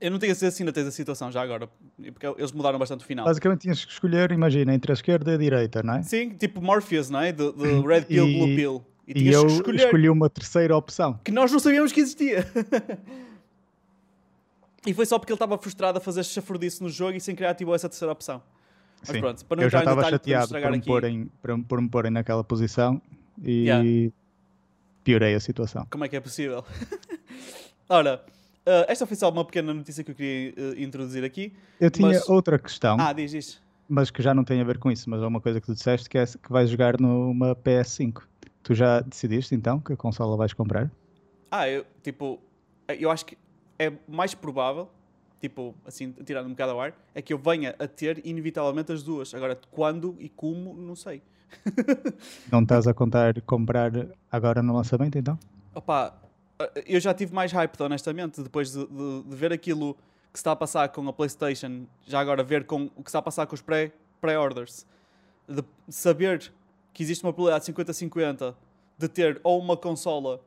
Eu 0.02 0.12
não 0.12 0.20
tenho 0.20 0.34
a 0.34 0.36
certeza 0.36 0.58
se 0.58 0.64
ainda 0.64 0.74
tens 0.74 0.88
a 0.88 0.92
situação 0.92 1.32
já 1.32 1.42
agora, 1.42 1.70
porque 2.12 2.26
eles 2.26 2.52
mudaram 2.52 2.78
bastante 2.78 3.04
o 3.04 3.08
final. 3.08 3.26
Basicamente 3.26 3.62
tinhas 3.62 3.86
que 3.86 3.92
escolher, 3.92 4.32
imagina, 4.32 4.74
entre 4.74 4.92
a 4.92 4.96
esquerda 4.96 5.32
e 5.32 5.36
a 5.36 5.38
direita, 5.38 5.82
não 5.82 5.96
é? 5.96 6.04
Sim, 6.04 6.32
tipo 6.32 6.62
Morpheus, 6.62 7.10
não 7.10 7.22
é? 7.22 7.32
De, 7.32 7.52
de 7.54 7.68
Red 7.88 8.02
Pill, 8.02 8.28
e, 8.28 8.38
Blue 8.38 8.56
Pill. 8.56 8.86
E, 9.08 9.24
e 9.24 9.32
eu 9.32 9.46
escolhi 9.48 10.10
uma 10.10 10.30
terceira 10.30 10.76
opção. 10.76 11.20
Que 11.24 11.32
nós 11.32 11.52
não 11.52 11.60
sabíamos 11.60 11.92
que 11.92 12.02
existia. 12.02 12.46
e 14.86 14.94
foi 14.94 15.06
só 15.06 15.18
porque 15.18 15.32
ele 15.32 15.36
estava 15.36 15.58
frustrado 15.58 15.98
a 15.98 16.02
fazer 16.02 16.24
chafurdice 16.24 16.82
no 16.82 16.90
jogo 16.90 17.16
e 17.16 17.22
sem 17.22 17.36
criar 17.36 17.52
ativou 17.52 17.74
essa 17.74 17.88
terceira 17.88 18.12
opção. 18.12 18.42
Mas 19.02 19.10
Sim. 19.10 19.20
pronto, 19.20 19.46
para 19.46 19.58
não 19.58 19.64
eu 19.64 19.70
já 19.70 19.80
estava 19.80 20.10
chateado 20.10 20.50
por 20.50 20.72
me, 20.72 20.82
porem, 20.82 21.32
por 21.68 21.82
me 21.82 21.90
porem 21.90 22.12
naquela 22.12 22.44
posição 22.44 23.02
e 23.42 23.66
yeah. 23.66 24.12
piorei 25.04 25.36
a 25.36 25.40
situação. 25.40 25.86
Como 25.90 26.06
é 26.06 26.08
que 26.08 26.16
é 26.16 26.22
possível? 26.22 26.64
Ora, 27.90 28.24
uh, 28.66 28.86
esta 28.88 29.06
foi 29.06 29.18
só 29.18 29.30
uma 29.30 29.44
pequena 29.44 29.74
notícia 29.74 30.04
que 30.04 30.12
eu 30.12 30.16
queria 30.16 30.54
uh, 30.54 30.80
introduzir 30.80 31.24
aqui. 31.24 31.54
Eu 31.80 31.92
tinha 31.92 32.08
mas... 32.08 32.30
outra 32.30 32.58
questão. 32.58 32.98
Ah, 33.00 33.12
diz 33.12 33.34
isso. 33.34 33.62
Mas 33.90 34.10
que 34.10 34.22
já 34.22 34.34
não 34.34 34.46
tem 34.46 34.62
a 34.62 34.64
ver 34.64 34.78
com 34.78 34.90
isso, 34.90 35.10
mas 35.10 35.22
é 35.22 35.28
uma 35.28 35.42
coisa 35.42 35.60
que 35.60 35.68
tu 35.68 35.74
disseste 35.74 36.10
que 36.10 36.18
é 36.18 36.26
que 36.26 36.50
vais 36.50 36.70
jogar 36.70 37.00
numa 37.00 37.54
PS5. 37.56 38.24
Tu 38.64 38.74
já 38.74 39.02
decidiste 39.02 39.54
então 39.54 39.82
que 39.82 39.92
a 39.92 39.98
consola 39.98 40.38
vais 40.38 40.54
comprar? 40.54 40.90
Ah, 41.52 41.68
eu, 41.68 41.86
tipo, 42.02 42.40
eu 42.88 43.12
acho 43.12 43.26
que 43.26 43.38
é 43.78 43.92
mais 44.08 44.34
provável, 44.34 44.90
tipo, 45.40 45.76
assim, 45.86 46.12
tirando 46.26 46.48
um 46.48 46.52
bocado 46.52 46.72
ao 46.72 46.82
ar, 46.82 46.94
é 47.14 47.22
que 47.22 47.34
eu 47.34 47.38
venha 47.38 47.76
a 47.80 47.88
ter 47.88 48.26
inevitavelmente 48.26 48.92
as 48.92 49.04
duas. 49.04 49.34
Agora, 49.34 49.60
quando 49.72 50.16
e 50.20 50.30
como, 50.30 50.74
não 50.74 50.96
sei. 50.96 51.22
Não 52.52 52.64
estás 52.64 52.88
a 52.88 52.96
contar 52.96 53.40
comprar 53.42 53.92
agora 54.32 54.64
no 54.64 54.76
lançamento 54.76 55.20
então? 55.20 55.38
Opa, 55.76 56.16
eu 56.86 57.00
já 57.00 57.14
tive 57.14 57.34
mais 57.34 57.52
hype, 57.52 57.80
honestamente, 57.80 58.42
depois 58.42 58.72
de, 58.72 58.88
de, 58.88 59.24
de, 59.24 59.36
ver 59.36 59.54
aquilo 59.54 59.94
que 60.32 60.40
se 60.40 60.42
está 60.42 60.52
a 60.52 60.56
passar 60.56 60.90
com 60.90 61.08
a 61.08 61.14
PlayStation, 61.14 61.86
já 62.08 62.20
agora 62.20 62.44
ver 62.44 62.66
com 62.66 62.90
o 62.96 63.04
que 63.04 63.10
está 63.10 63.20
a 63.20 63.22
passar 63.22 63.46
com 63.46 63.54
os 63.54 63.62
pré-orders, 63.62 64.86
pré 65.48 65.62
de 65.62 65.64
saber 65.90 66.52
que 66.94 67.04
existe 67.04 67.24
uma 67.24 67.34
probabilidade 67.34 67.66
de 67.66 68.04
50-50 68.04 68.56
de 68.98 69.08
ter 69.08 69.42
ou 69.44 69.60
uma 69.60 69.76
consola 69.76 70.40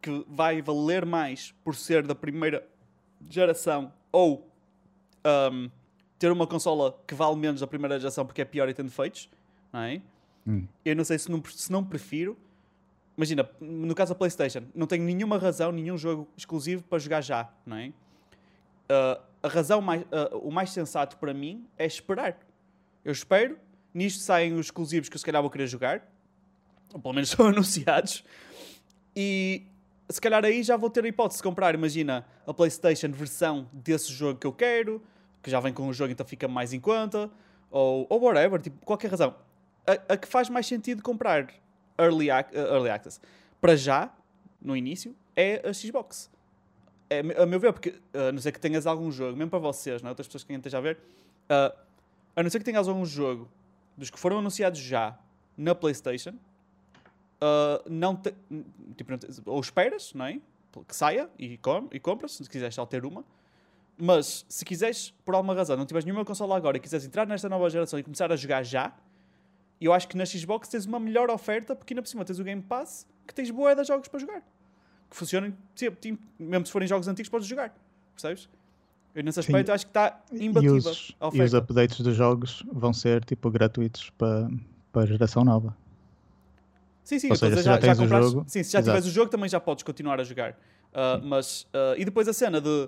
que 0.00 0.24
vai 0.28 0.62
valer 0.62 1.04
mais 1.04 1.52
por 1.64 1.74
ser 1.74 2.06
da 2.06 2.14
primeira 2.14 2.66
geração 3.28 3.92
ou 4.12 4.50
um, 5.52 5.70
ter 6.18 6.30
uma 6.32 6.46
consola 6.46 6.98
que 7.06 7.14
vale 7.14 7.36
menos 7.36 7.60
da 7.60 7.66
primeira 7.66 7.98
geração 7.98 8.24
porque 8.24 8.42
é 8.42 8.44
pior 8.44 8.68
e 8.68 8.74
tem 8.74 8.84
defeitos, 8.84 9.28
não 9.72 9.80
é? 9.80 10.00
Hum. 10.46 10.66
Eu 10.84 10.96
não 10.96 11.04
sei 11.04 11.18
se 11.18 11.30
não, 11.30 11.42
se 11.44 11.70
não 11.70 11.84
prefiro. 11.84 12.36
Imagina, 13.16 13.48
no 13.60 13.94
caso 13.94 14.14
da 14.14 14.18
PlayStation, 14.18 14.62
não 14.74 14.86
tenho 14.86 15.04
nenhuma 15.04 15.38
razão, 15.38 15.72
nenhum 15.72 15.98
jogo 15.98 16.28
exclusivo 16.36 16.82
para 16.84 16.98
jogar 16.98 17.20
já, 17.20 17.52
não 17.66 17.76
é? 17.76 17.88
Uh, 17.88 19.20
a 19.42 19.48
razão 19.48 19.80
mais, 19.80 20.02
uh, 20.02 20.38
o 20.42 20.50
mais 20.50 20.70
sensato 20.70 21.16
para 21.18 21.34
mim 21.34 21.66
é 21.76 21.84
esperar. 21.84 22.38
Eu 23.04 23.12
espero, 23.12 23.58
nisto 23.92 24.22
saem 24.22 24.54
os 24.54 24.66
exclusivos 24.66 25.08
que 25.08 25.16
eu 25.16 25.18
se 25.18 25.24
calhar 25.24 25.42
vou 25.42 25.50
querer 25.50 25.66
jogar, 25.66 26.08
ou 26.92 27.00
pelo 27.00 27.14
menos 27.14 27.28
são 27.30 27.46
anunciados, 27.46 28.24
e 29.14 29.66
se 30.08 30.20
calhar 30.20 30.44
aí 30.44 30.62
já 30.62 30.76
vou 30.76 30.88
ter 30.88 31.04
a 31.04 31.08
hipótese 31.08 31.38
de 31.38 31.42
comprar, 31.42 31.74
imagina, 31.74 32.24
a 32.46 32.54
PlayStation 32.54 33.10
versão 33.10 33.68
desse 33.72 34.12
jogo 34.12 34.38
que 34.38 34.46
eu 34.46 34.52
quero, 34.52 35.02
que 35.42 35.50
já 35.50 35.60
vem 35.60 35.72
com 35.72 35.86
o 35.86 35.92
jogo, 35.92 36.12
então 36.12 36.26
fica 36.26 36.48
mais 36.48 36.72
em 36.72 36.80
conta, 36.80 37.30
ou, 37.70 38.06
ou 38.08 38.20
whatever, 38.20 38.60
tipo, 38.60 38.84
qualquer 38.84 39.10
razão. 39.10 39.34
A, 39.86 40.14
a 40.14 40.16
que 40.16 40.26
faz 40.26 40.48
mais 40.48 40.66
sentido 40.66 41.02
comprar 41.02 41.48
early, 41.98 42.30
uh, 42.30 42.56
early 42.56 42.90
access 42.90 43.20
para 43.60 43.76
já, 43.76 44.10
no 44.60 44.76
início, 44.76 45.14
é 45.36 45.68
a 45.68 45.72
Xbox. 45.72 46.30
É, 47.10 47.20
a 47.40 47.46
meu 47.46 47.58
ver, 47.58 47.72
porque 47.72 47.90
uh, 48.14 48.28
a 48.28 48.32
não 48.32 48.40
ser 48.40 48.52
que 48.52 48.60
tenhas 48.60 48.86
algum 48.86 49.10
jogo, 49.10 49.36
mesmo 49.36 49.50
para 49.50 49.58
vocês, 49.58 50.02
não 50.02 50.08
é? 50.08 50.10
outras 50.10 50.26
pessoas 50.26 50.44
que 50.44 50.52
estejam 50.52 50.78
a 50.78 50.82
ver, 50.82 50.98
uh, 51.50 51.78
a 52.36 52.42
não 52.42 52.50
ser 52.50 52.58
que 52.58 52.64
tenhas 52.64 52.88
algum 52.88 53.04
jogo 53.04 53.48
dos 53.96 54.10
que 54.10 54.18
foram 54.18 54.38
anunciados 54.38 54.78
já 54.78 55.18
na 55.56 55.74
PlayStation, 55.74 56.34
uh, 57.40 57.90
não 57.90 58.16
te, 58.16 58.34
tipo, 58.96 59.12
ou 59.46 59.60
esperas, 59.60 60.12
não 60.14 60.26
é? 60.26 60.40
Que 60.86 60.94
saia 60.94 61.28
e, 61.38 61.56
com, 61.58 61.88
e 61.90 61.98
compras, 61.98 62.32
se 62.32 62.48
quiseres 62.48 62.74
só 62.74 62.86
ter 62.86 63.04
uma. 63.04 63.24
Mas 63.96 64.46
se 64.48 64.64
quiseres, 64.64 65.12
por 65.24 65.34
alguma 65.34 65.54
razão, 65.54 65.76
não 65.76 65.84
tiveres 65.84 66.04
nenhuma 66.04 66.24
consola 66.24 66.56
agora 66.56 66.76
e 66.76 66.80
quiseres 66.80 67.04
entrar 67.04 67.26
nesta 67.26 67.48
nova 67.48 67.68
geração 67.68 67.98
e 67.98 68.02
começar 68.02 68.30
a 68.30 68.36
jogar 68.36 68.62
já, 68.62 68.94
eu 69.80 69.92
acho 69.92 70.06
que 70.06 70.16
na 70.16 70.24
Xbox 70.24 70.68
tens 70.68 70.86
uma 70.86 71.00
melhor 71.00 71.30
oferta, 71.30 71.74
porque 71.74 71.94
ainda 71.94 72.02
por 72.02 72.08
cima 72.08 72.24
tens 72.24 72.38
o 72.38 72.44
Game 72.44 72.62
Pass, 72.62 73.06
que 73.26 73.34
tens 73.34 73.50
boa 73.50 73.74
de 73.74 73.84
jogos 73.84 74.06
para 74.06 74.20
jogar. 74.20 74.42
Que 75.10 75.16
funcionem, 75.16 75.56
mesmo 76.38 76.66
se 76.66 76.72
forem 76.72 76.86
jogos 76.86 77.08
antigos, 77.08 77.28
podes 77.28 77.48
jogar. 77.48 77.74
Percebes? 78.14 78.48
Eu 79.14 79.24
nesse 79.24 79.40
aspecto 79.40 79.66
Sim. 79.66 79.72
acho 79.72 79.86
que 79.86 79.90
está 79.90 80.20
imbatível. 80.30 80.76
E 80.76 80.78
os, 80.78 81.16
e 81.32 81.42
os 81.42 81.54
updates 81.54 82.00
dos 82.00 82.14
jogos 82.14 82.62
vão 82.70 82.92
ser 82.92 83.24
tipo 83.24 83.50
gratuitos 83.50 84.10
para, 84.10 84.48
para 84.92 85.02
a 85.02 85.06
geração 85.06 85.44
nova. 85.44 85.76
Sim, 87.08 87.18
sim, 87.18 87.30
Ou 87.30 87.36
seja, 87.36 87.56
já, 87.62 87.80
já, 87.80 87.80
já 87.80 87.96
compraste, 87.96 88.32
jogo, 88.32 88.44
sim, 88.46 88.62
se 88.62 88.70
já 88.70 88.82
tiveres 88.82 89.06
o 89.06 89.10
jogo 89.10 89.30
também 89.30 89.48
já 89.48 89.58
podes 89.58 89.82
continuar 89.82 90.20
a 90.20 90.24
jogar. 90.24 90.50
Uh, 90.50 91.24
mas, 91.24 91.62
uh, 91.72 91.96
e 91.96 92.04
depois 92.04 92.28
a 92.28 92.34
cena 92.34 92.60
de 92.60 92.86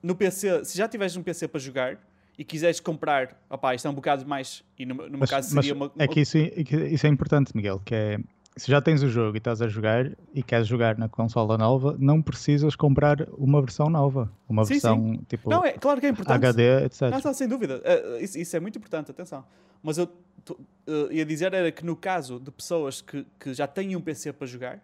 no 0.00 0.14
PC, 0.14 0.64
se 0.64 0.78
já 0.78 0.86
tiveres 0.86 1.16
um 1.16 1.24
PC 1.24 1.48
para 1.48 1.58
jogar 1.58 1.98
e 2.38 2.44
quiseres 2.44 2.78
comprar, 2.78 3.36
opá, 3.50 3.74
isto 3.74 3.88
é 3.88 3.90
um 3.90 3.94
bocado 3.94 4.24
mais, 4.24 4.62
e 4.78 4.86
no, 4.86 4.94
no 4.94 5.10
meu 5.10 5.18
mas, 5.18 5.30
caso 5.30 5.50
seria 5.50 5.74
uma, 5.74 5.90
É 5.98 6.06
que 6.06 6.20
isso, 6.20 6.38
isso 6.38 7.04
é 7.04 7.10
importante, 7.10 7.50
Miguel, 7.52 7.82
que 7.84 7.96
é 7.96 8.18
se 8.58 8.70
já 8.70 8.80
tens 8.80 9.02
o 9.02 9.08
jogo 9.08 9.36
e 9.36 9.38
estás 9.38 9.62
a 9.62 9.68
jogar 9.68 10.10
e 10.34 10.42
queres 10.42 10.66
jogar 10.66 10.98
na 10.98 11.08
consola 11.08 11.56
nova, 11.56 11.96
não 11.98 12.20
precisas 12.20 12.74
comprar 12.76 13.26
uma 13.32 13.60
versão 13.60 13.88
nova. 13.88 14.30
Uma 14.48 14.64
sim, 14.64 14.74
versão 14.74 15.14
sim. 15.14 15.20
tipo 15.28 15.48
não, 15.48 15.64
é, 15.64 15.72
claro 15.72 16.00
que 16.00 16.06
é 16.06 16.10
importante. 16.10 16.44
HD, 16.44 16.84
etc. 16.84 17.02
Não, 17.02 17.20
não, 17.24 17.34
sem 17.34 17.48
dúvida. 17.48 17.80
Uh, 17.80 18.22
isso, 18.22 18.38
isso, 18.38 18.56
é 18.56 18.60
muito 18.60 18.78
importante, 18.78 19.10
atenção. 19.10 19.44
Mas 19.82 19.98
eu 19.98 20.04
uh, 20.04 21.12
ia 21.12 21.24
dizer 21.24 21.54
era 21.54 21.70
que 21.70 21.84
no 21.84 21.96
caso 21.96 22.40
de 22.40 22.50
pessoas 22.50 23.00
que, 23.00 23.26
que 23.38 23.54
já 23.54 23.66
têm 23.66 23.94
um 23.94 24.00
PC 24.00 24.32
para 24.32 24.46
jogar, 24.46 24.80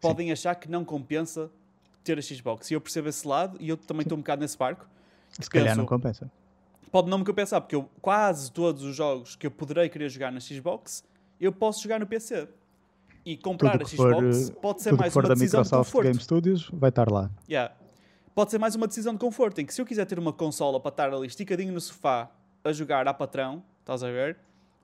podem 0.00 0.26
sim. 0.26 0.32
achar 0.32 0.54
que 0.54 0.68
não 0.68 0.84
compensa 0.84 1.50
ter 2.02 2.18
a 2.18 2.22
Xbox. 2.22 2.70
E 2.70 2.74
eu 2.74 2.80
percebo 2.80 3.08
esse 3.08 3.26
lado 3.26 3.56
e 3.60 3.68
eu 3.68 3.76
também 3.76 4.02
estou 4.02 4.18
um 4.18 4.20
bocado 4.20 4.42
nesse 4.42 4.58
barco. 4.58 4.86
Se 5.30 5.48
calhar 5.48 5.76
não 5.76 5.86
compensa. 5.86 6.30
Pode 6.90 7.08
não 7.08 7.18
me 7.18 7.24
compensar, 7.24 7.58
porque 7.60 7.74
eu, 7.74 7.88
quase 8.02 8.52
todos 8.52 8.82
os 8.82 8.94
jogos 8.94 9.34
que 9.34 9.46
eu 9.46 9.50
poderei 9.50 9.88
querer 9.88 10.10
jogar 10.10 10.30
na 10.30 10.40
Xbox, 10.40 11.02
eu 11.40 11.50
posso 11.50 11.82
jogar 11.82 11.98
no 11.98 12.06
PC. 12.06 12.46
E 13.24 13.36
comprar 13.36 13.80
a 13.80 13.84
Xbox 13.84 14.50
for, 14.50 14.60
pode 14.60 14.82
ser 14.82 14.92
mais 14.94 15.14
uma 15.14 15.22
decisão 15.28 15.62
de 15.62 15.70
conforto. 15.70 16.04
Game 16.04 16.20
Studios 16.20 16.70
vai 16.72 16.88
estar 16.88 17.10
lá. 17.10 17.30
Yeah. 17.48 17.74
Pode 18.34 18.50
ser 18.50 18.58
mais 18.58 18.74
uma 18.74 18.86
decisão 18.86 19.12
de 19.12 19.20
conforto, 19.20 19.60
em 19.60 19.66
que 19.66 19.72
se 19.72 19.80
eu 19.80 19.86
quiser 19.86 20.06
ter 20.06 20.18
uma 20.18 20.32
consola 20.32 20.80
para 20.80 20.88
estar 20.88 21.12
ali 21.12 21.26
esticadinho 21.26 21.72
no 21.72 21.80
sofá 21.80 22.30
a 22.64 22.72
jogar 22.72 23.06
a 23.06 23.14
patrão, 23.14 23.62
estás 23.80 24.02
a 24.02 24.06
ver? 24.06 24.38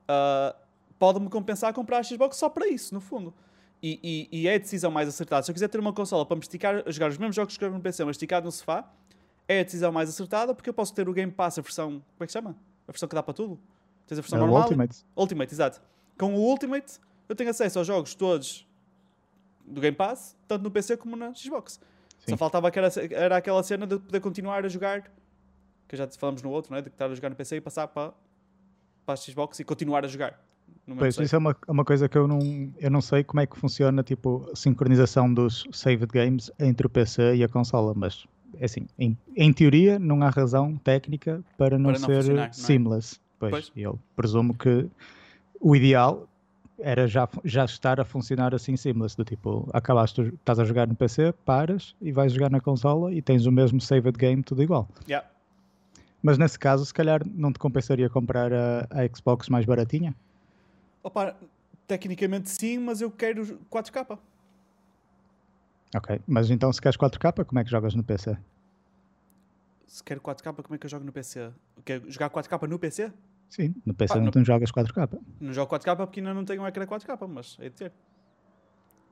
Uh, 0.04 0.56
pode-me 0.98 1.28
compensar 1.28 1.72
comprar 1.72 1.98
a 1.98 2.02
Xbox 2.02 2.36
só 2.36 2.48
para 2.48 2.68
isso, 2.68 2.94
no 2.94 3.00
fundo. 3.00 3.32
E, 3.82 4.28
e, 4.30 4.40
e, 4.40 4.48
é 4.48 4.56
a 4.56 4.58
decisão 4.58 4.90
mais 4.90 5.08
acertada. 5.08 5.42
Se 5.42 5.50
eu 5.50 5.54
quiser 5.54 5.68
ter 5.68 5.78
uma 5.78 5.92
consola 5.92 6.26
para 6.26 6.36
me 6.36 6.42
esticar, 6.42 6.82
a 6.84 6.90
jogar 6.90 7.10
os 7.10 7.18
mesmos 7.18 7.36
jogos 7.36 7.56
que 7.56 7.64
eu 7.64 7.70
no 7.70 7.80
PC, 7.80 8.04
mas 8.04 8.16
esticado 8.16 8.44
no 8.44 8.52
sofá, 8.52 8.90
é 9.46 9.60
a 9.60 9.62
decisão 9.62 9.92
mais 9.92 10.08
acertada 10.08 10.54
porque 10.54 10.68
eu 10.68 10.74
posso 10.74 10.92
ter 10.92 11.08
o 11.08 11.12
Game 11.12 11.32
Pass, 11.32 11.58
a 11.58 11.62
versão. 11.62 11.90
Como 11.90 12.04
é 12.20 12.26
que 12.26 12.32
se 12.32 12.38
chama? 12.38 12.56
A 12.86 12.92
versão 12.92 13.08
que 13.08 13.14
dá 13.14 13.22
para 13.22 13.34
tudo. 13.34 13.58
Tens 14.06 14.18
a 14.18 14.22
versão 14.22 14.38
é 14.38 14.40
normal. 14.40 14.62
Ultimate. 14.62 15.04
Ultimate, 15.16 15.54
exato. 15.54 15.80
Com 16.18 16.34
o 16.34 16.38
Ultimate, 16.38 16.98
eu 17.28 17.36
tenho 17.36 17.50
acesso 17.50 17.78
aos 17.78 17.86
jogos 17.86 18.14
todos 18.14 18.66
do 19.64 19.80
Game 19.80 19.96
Pass, 19.96 20.36
tanto 20.46 20.62
no 20.62 20.70
PC 20.70 20.96
como 20.96 21.14
na 21.14 21.32
Xbox. 21.34 21.80
Sim. 22.18 22.30
Só 22.30 22.36
faltava 22.36 22.70
que 22.70 22.78
era, 22.78 23.36
aquela 23.36 23.62
cena 23.62 23.86
de 23.86 23.98
poder 23.98 24.20
continuar 24.20 24.64
a 24.64 24.68
jogar, 24.68 25.04
que 25.86 25.96
já 25.96 26.08
falamos 26.08 26.42
no 26.42 26.50
outro, 26.50 26.72
não 26.72 26.78
é? 26.78 26.82
de 26.82 26.88
estar 26.88 27.06
a 27.06 27.14
jogar 27.14 27.30
no 27.30 27.36
PC 27.36 27.56
e 27.56 27.60
passar 27.60 27.88
para, 27.88 28.12
para 29.04 29.14
a 29.14 29.16
Xbox 29.16 29.60
e 29.60 29.64
continuar 29.64 30.04
a 30.04 30.08
jogar. 30.08 30.40
Pois, 30.96 31.18
isso 31.18 31.34
é 31.34 31.38
uma, 31.38 31.56
uma 31.66 31.84
coisa 31.84 32.08
que 32.08 32.16
eu 32.16 32.26
não, 32.26 32.72
eu 32.78 32.90
não 32.90 33.02
sei 33.02 33.22
como 33.22 33.40
é 33.40 33.46
que 33.46 33.58
funciona, 33.58 34.02
tipo, 34.02 34.48
a 34.50 34.56
sincronização 34.56 35.32
dos 35.32 35.66
saved 35.70 36.06
games 36.06 36.50
entre 36.58 36.86
o 36.86 36.90
PC 36.90 37.36
e 37.36 37.44
a 37.44 37.48
consola, 37.48 37.92
mas, 37.94 38.26
é 38.58 38.64
assim, 38.64 38.86
em, 38.98 39.16
em 39.36 39.52
teoria 39.52 39.98
não 39.98 40.22
há 40.22 40.30
razão 40.30 40.76
técnica 40.76 41.44
para 41.58 41.78
não, 41.78 41.92
para 41.92 42.00
não 42.00 42.22
ser 42.22 42.38
é? 42.38 42.52
seamless. 42.52 43.20
Pois, 43.38 43.50
pois. 43.50 43.72
eu 43.76 43.98
presumo 44.16 44.54
que 44.54 44.88
o 45.60 45.76
ideal 45.76 46.26
era 46.78 47.06
já, 47.06 47.28
já 47.44 47.64
estar 47.64 48.00
a 48.00 48.04
funcionar 48.04 48.54
assim 48.54 48.76
seamless, 48.76 49.16
do 49.16 49.24
tipo, 49.24 49.68
acabaste, 49.72 50.20
estás 50.20 50.58
a 50.58 50.64
jogar 50.64 50.86
no 50.86 50.94
PC, 50.94 51.32
paras 51.44 51.94
e 52.00 52.12
vais 52.12 52.32
jogar 52.32 52.50
na 52.50 52.60
consola 52.60 53.12
e 53.12 53.20
tens 53.20 53.46
o 53.46 53.52
mesmo 53.52 53.80
saved 53.80 54.16
game, 54.16 54.42
tudo 54.42 54.62
igual. 54.62 54.88
Yeah. 55.08 55.28
Mas 56.22 56.38
nesse 56.38 56.58
caso, 56.58 56.84
se 56.84 56.94
calhar 56.94 57.20
não 57.26 57.52
te 57.52 57.58
compensaria 57.58 58.08
comprar 58.08 58.52
a, 58.52 58.86
a 58.90 59.16
Xbox 59.16 59.48
mais 59.48 59.64
baratinha? 59.64 60.14
Opa, 61.02 61.36
tecnicamente 61.86 62.50
sim, 62.50 62.78
mas 62.78 63.00
eu 63.00 63.10
quero 63.10 63.58
4K. 63.70 64.18
Ok, 65.96 66.20
mas 66.26 66.50
então 66.50 66.72
se 66.72 66.80
queres 66.80 66.96
4K, 66.96 67.44
como 67.44 67.58
é 67.58 67.64
que 67.64 67.70
jogas 67.70 67.94
no 67.94 68.04
PC? 68.04 68.36
Se 69.86 70.04
quero 70.04 70.20
4K, 70.20 70.62
como 70.62 70.74
é 70.74 70.78
que 70.78 70.84
eu 70.84 70.90
jogo 70.90 71.04
no 71.04 71.12
PC? 71.12 71.50
Quero 71.84 72.10
jogar 72.10 72.28
4K 72.28 72.68
no 72.68 72.78
PC? 72.78 73.10
Sim, 73.48 73.74
no 73.84 73.94
PC 73.94 74.14
ah, 74.14 74.20
não, 74.20 74.30
não 74.34 74.44
jogas 74.44 74.70
4K. 74.70 75.18
Não 75.40 75.52
jogo 75.52 75.74
4K 75.74 75.96
porque 75.96 76.20
ainda 76.20 76.34
não 76.34 76.44
tenho 76.44 76.62
um 76.62 76.66
ecrã 76.66 76.86
4K, 76.86 77.26
mas 77.28 77.56
é 77.60 77.64
de 77.64 77.70
ter. 77.70 77.92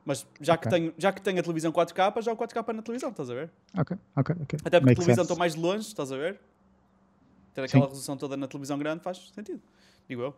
Mas 0.05 0.27
já, 0.41 0.55
okay. 0.55 0.63
que 0.63 0.77
tenho, 0.77 0.95
já 0.97 1.13
que 1.13 1.21
tenho 1.21 1.41
a 1.41 1.43
televisão 1.43 1.73
4K, 1.73 2.23
jogo 2.23 2.45
4K 2.45 2.73
na 2.73 2.83
televisão, 2.83 3.11
estás 3.11 3.29
a 3.31 3.35
ver? 3.35 3.51
Ok, 3.77 3.97
ok, 4.15 4.37
ok. 4.43 4.59
Até 4.65 4.79
porque 4.79 4.93
a 4.93 4.97
televisão 4.97 5.23
estou 5.23 5.37
mais 5.37 5.55
de 5.55 5.61
longe, 5.61 5.89
estás 5.89 6.13
a 6.13 6.17
ver? 6.17 6.41
Ter 7.55 7.63
aquela 7.63 7.85
Sim. 7.85 7.89
resolução 7.89 8.17
toda 8.17 8.37
na 8.37 8.47
televisão 8.47 8.79
grande 8.79 9.03
faz 9.03 9.33
sentido, 9.35 9.61
digo 10.09 10.23
eu. 10.23 10.37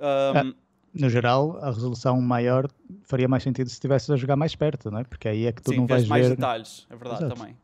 Um, 0.00 0.52
ah, 0.52 0.54
no 0.94 1.10
geral, 1.10 1.58
a 1.62 1.66
resolução 1.66 2.20
maior 2.20 2.68
faria 3.02 3.28
mais 3.28 3.42
sentido 3.42 3.68
se 3.68 3.74
estivesse 3.74 4.10
a 4.12 4.16
jogar 4.16 4.36
mais 4.36 4.54
perto, 4.54 4.90
não 4.90 5.00
é? 5.00 5.04
Porque 5.04 5.28
aí 5.28 5.46
é 5.46 5.52
que 5.52 5.60
tu 5.60 5.72
Sim, 5.72 5.78
não 5.78 5.86
vais 5.86 6.08
mais 6.08 6.28
ver... 6.28 6.36
detalhes, 6.36 6.86
é 6.88 6.96
verdade 6.96 7.24
Exato. 7.24 7.40
também. 7.40 7.56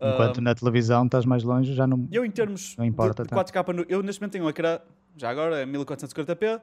Enquanto 0.00 0.38
uh, 0.38 0.40
na 0.40 0.54
televisão 0.54 1.04
estás 1.04 1.26
mais 1.26 1.42
longe, 1.42 1.74
já 1.74 1.86
não, 1.86 2.08
eu, 2.10 2.24
em 2.24 2.30
termos 2.30 2.74
não 2.76 2.84
importa. 2.84 3.22
De, 3.22 3.28
de 3.28 3.34
4K, 3.34 3.72
no, 3.74 3.84
eu 3.88 4.02
neste 4.02 4.20
momento 4.20 4.32
tenho 4.32 4.44
um 4.44 4.48
ecrã, 4.48 4.78
já 5.16 5.28
agora, 5.28 5.60
é 5.60 5.66
1440p, 5.66 6.60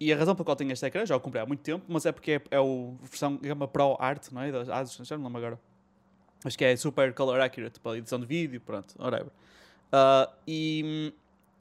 e 0.00 0.12
a 0.12 0.16
razão 0.16 0.34
pela 0.34 0.44
qual 0.44 0.56
tenho 0.56 0.72
este 0.72 0.84
ecrã, 0.84 1.06
já 1.06 1.14
o 1.14 1.20
comprei 1.20 1.42
há 1.42 1.46
muito 1.46 1.60
tempo, 1.60 1.84
mas 1.88 2.04
é 2.04 2.10
porque 2.10 2.32
é, 2.32 2.42
é 2.50 2.56
a 2.56 2.62
versão 3.02 3.36
gama 3.36 3.68
Pro 3.68 3.96
Art, 4.00 4.28
não 4.32 4.42
é? 4.42 4.50
Das 4.50 4.68
Asus, 4.68 5.06
já 5.06 5.16
não 5.16 5.24
lembro 5.24 5.38
agora. 5.38 5.60
Acho 6.44 6.56
que 6.56 6.64
é 6.64 6.74
super 6.74 7.12
color 7.14 7.40
accurate 7.40 7.78
para 7.78 7.98
edição 7.98 8.18
de 8.18 8.26
vídeo, 8.26 8.60
pronto, 8.60 8.94
whatever. 8.98 9.26
Uh, 9.92 10.32
e 10.48 11.12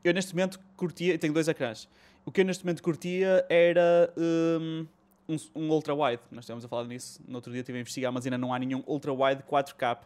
eu 0.04 0.14
neste 0.14 0.34
momento 0.34 0.60
curtia, 0.78 1.18
tenho 1.18 1.34
dois 1.34 1.48
ecrãs. 1.48 1.88
O 2.26 2.32
que 2.32 2.42
eu 2.42 2.46
neste 2.46 2.64
momento 2.64 2.82
curtia 2.82 3.46
era 3.50 4.12
um, 4.18 4.88
um, 5.28 5.36
um 5.56 5.70
ultra-wide. 5.70 6.22
Nós 6.32 6.44
estivemos 6.46 6.64
a 6.64 6.68
falar 6.68 6.86
nisso 6.86 7.22
no 7.28 7.36
outro 7.36 7.52
dia, 7.52 7.62
estive 7.62 7.78
a 7.78 7.82
investigar, 7.82 8.12
mas 8.12 8.26
ainda 8.26 8.38
não 8.38 8.54
há 8.54 8.60
nenhum 8.60 8.84
ultra-wide 8.88 9.44
4K 9.44 9.98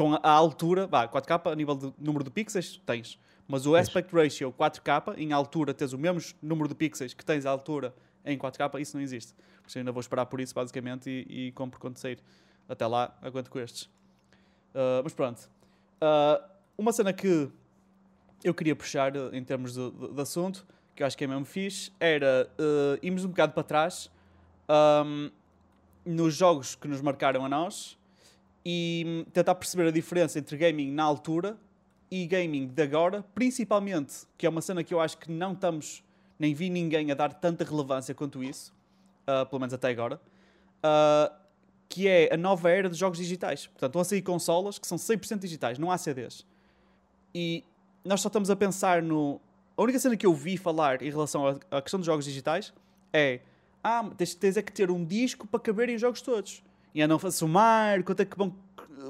com 0.00 0.14
a, 0.14 0.30
altura, 0.30 0.86
vá, 0.86 1.06
4K 1.06 1.52
a 1.52 1.54
nível 1.54 1.76
de 1.76 1.92
número 1.98 2.24
de 2.24 2.30
pixels, 2.30 2.80
tens. 2.86 3.18
Mas 3.46 3.66
o 3.66 3.76
aspect 3.76 4.10
ratio 4.14 4.50
4K, 4.50 5.18
em 5.18 5.30
altura, 5.30 5.74
tens 5.74 5.92
o 5.92 5.98
mesmo 5.98 6.22
número 6.40 6.66
de 6.66 6.74
pixels 6.74 7.12
que 7.12 7.22
tens 7.22 7.44
à 7.44 7.50
altura 7.50 7.94
em 8.24 8.38
4K, 8.38 8.80
isso 8.80 8.96
não 8.96 9.02
existe. 9.02 9.34
Por 9.60 9.68
isso 9.68 9.76
ainda 9.76 9.92
vou 9.92 10.00
esperar 10.00 10.24
por 10.24 10.40
isso, 10.40 10.54
basicamente, 10.54 11.10
e, 11.10 11.48
e 11.48 11.52
compro 11.52 11.78
quando 11.78 11.98
sair. 11.98 12.18
Até 12.66 12.86
lá, 12.86 13.14
aguento 13.20 13.50
com 13.50 13.58
estes. 13.58 13.82
Uh, 14.72 15.04
mas 15.04 15.12
pronto. 15.12 15.50
Uh, 16.00 16.48
uma 16.78 16.92
cena 16.94 17.12
que 17.12 17.50
eu 18.42 18.54
queria 18.54 18.74
puxar 18.74 19.12
em 19.34 19.44
termos 19.44 19.74
de, 19.74 19.90
de, 19.90 20.14
de, 20.14 20.20
assunto, 20.22 20.66
que 20.96 21.02
eu 21.02 21.06
acho 21.06 21.18
que 21.18 21.24
é 21.24 21.26
mesmo 21.26 21.44
fixe, 21.44 21.92
era 22.00 22.50
uh, 22.58 22.98
irmos 23.02 23.22
um 23.26 23.28
bocado 23.28 23.52
para 23.52 23.64
trás 23.64 24.10
um, 25.04 25.30
nos 26.06 26.34
jogos 26.34 26.74
que 26.74 26.88
nos 26.88 27.02
marcaram 27.02 27.44
a 27.44 27.50
nós 27.50 27.99
e 28.64 29.26
tentar 29.32 29.54
perceber 29.54 29.88
a 29.88 29.90
diferença 29.90 30.38
entre 30.38 30.56
gaming 30.56 30.92
na 30.92 31.02
altura 31.02 31.58
e 32.10 32.26
gaming 32.26 32.66
de 32.66 32.82
agora, 32.82 33.24
principalmente, 33.34 34.26
que 34.36 34.44
é 34.44 34.48
uma 34.48 34.60
cena 34.60 34.82
que 34.82 34.92
eu 34.92 35.00
acho 35.00 35.16
que 35.16 35.30
não 35.30 35.52
estamos, 35.52 36.02
nem 36.38 36.52
vi 36.52 36.68
ninguém 36.68 37.10
a 37.10 37.14
dar 37.14 37.32
tanta 37.32 37.64
relevância 37.64 38.14
quanto 38.14 38.42
isso, 38.42 38.74
uh, 39.22 39.46
pelo 39.46 39.60
menos 39.60 39.72
até 39.72 39.88
agora, 39.88 40.20
uh, 40.84 41.32
que 41.88 42.08
é 42.08 42.32
a 42.32 42.36
nova 42.36 42.70
era 42.70 42.88
dos 42.88 42.98
jogos 42.98 43.18
digitais. 43.18 43.66
Portanto, 43.66 43.94
vão 43.94 44.04
sair 44.04 44.22
consolas 44.22 44.78
que 44.78 44.86
são 44.86 44.98
100% 44.98 45.38
digitais, 45.38 45.78
não 45.78 45.90
há 45.90 45.96
CDs. 45.96 46.44
E 47.34 47.64
nós 48.04 48.20
só 48.20 48.28
estamos 48.28 48.50
a 48.50 48.56
pensar 48.56 49.02
no. 49.02 49.40
A 49.76 49.82
única 49.82 49.98
cena 49.98 50.16
que 50.16 50.26
eu 50.26 50.34
vi 50.34 50.56
falar 50.56 51.00
em 51.00 51.10
relação 51.10 51.58
à 51.70 51.80
questão 51.80 51.98
dos 51.98 52.06
jogos 52.06 52.24
digitais 52.24 52.72
é: 53.12 53.40
ah, 53.82 54.08
tens, 54.16 54.34
tens 54.34 54.56
é 54.56 54.62
que 54.62 54.72
ter 54.72 54.90
um 54.90 55.04
disco 55.04 55.46
para 55.46 55.60
caberem 55.60 55.94
os 55.94 56.00
jogos 56.00 56.20
todos. 56.20 56.62
E 56.94 57.02
andam 57.02 57.18
a 57.22 57.30
somar 57.30 58.02
quanto 58.04 58.20
é 58.20 58.24
que 58.24 58.36
vão 58.36 58.54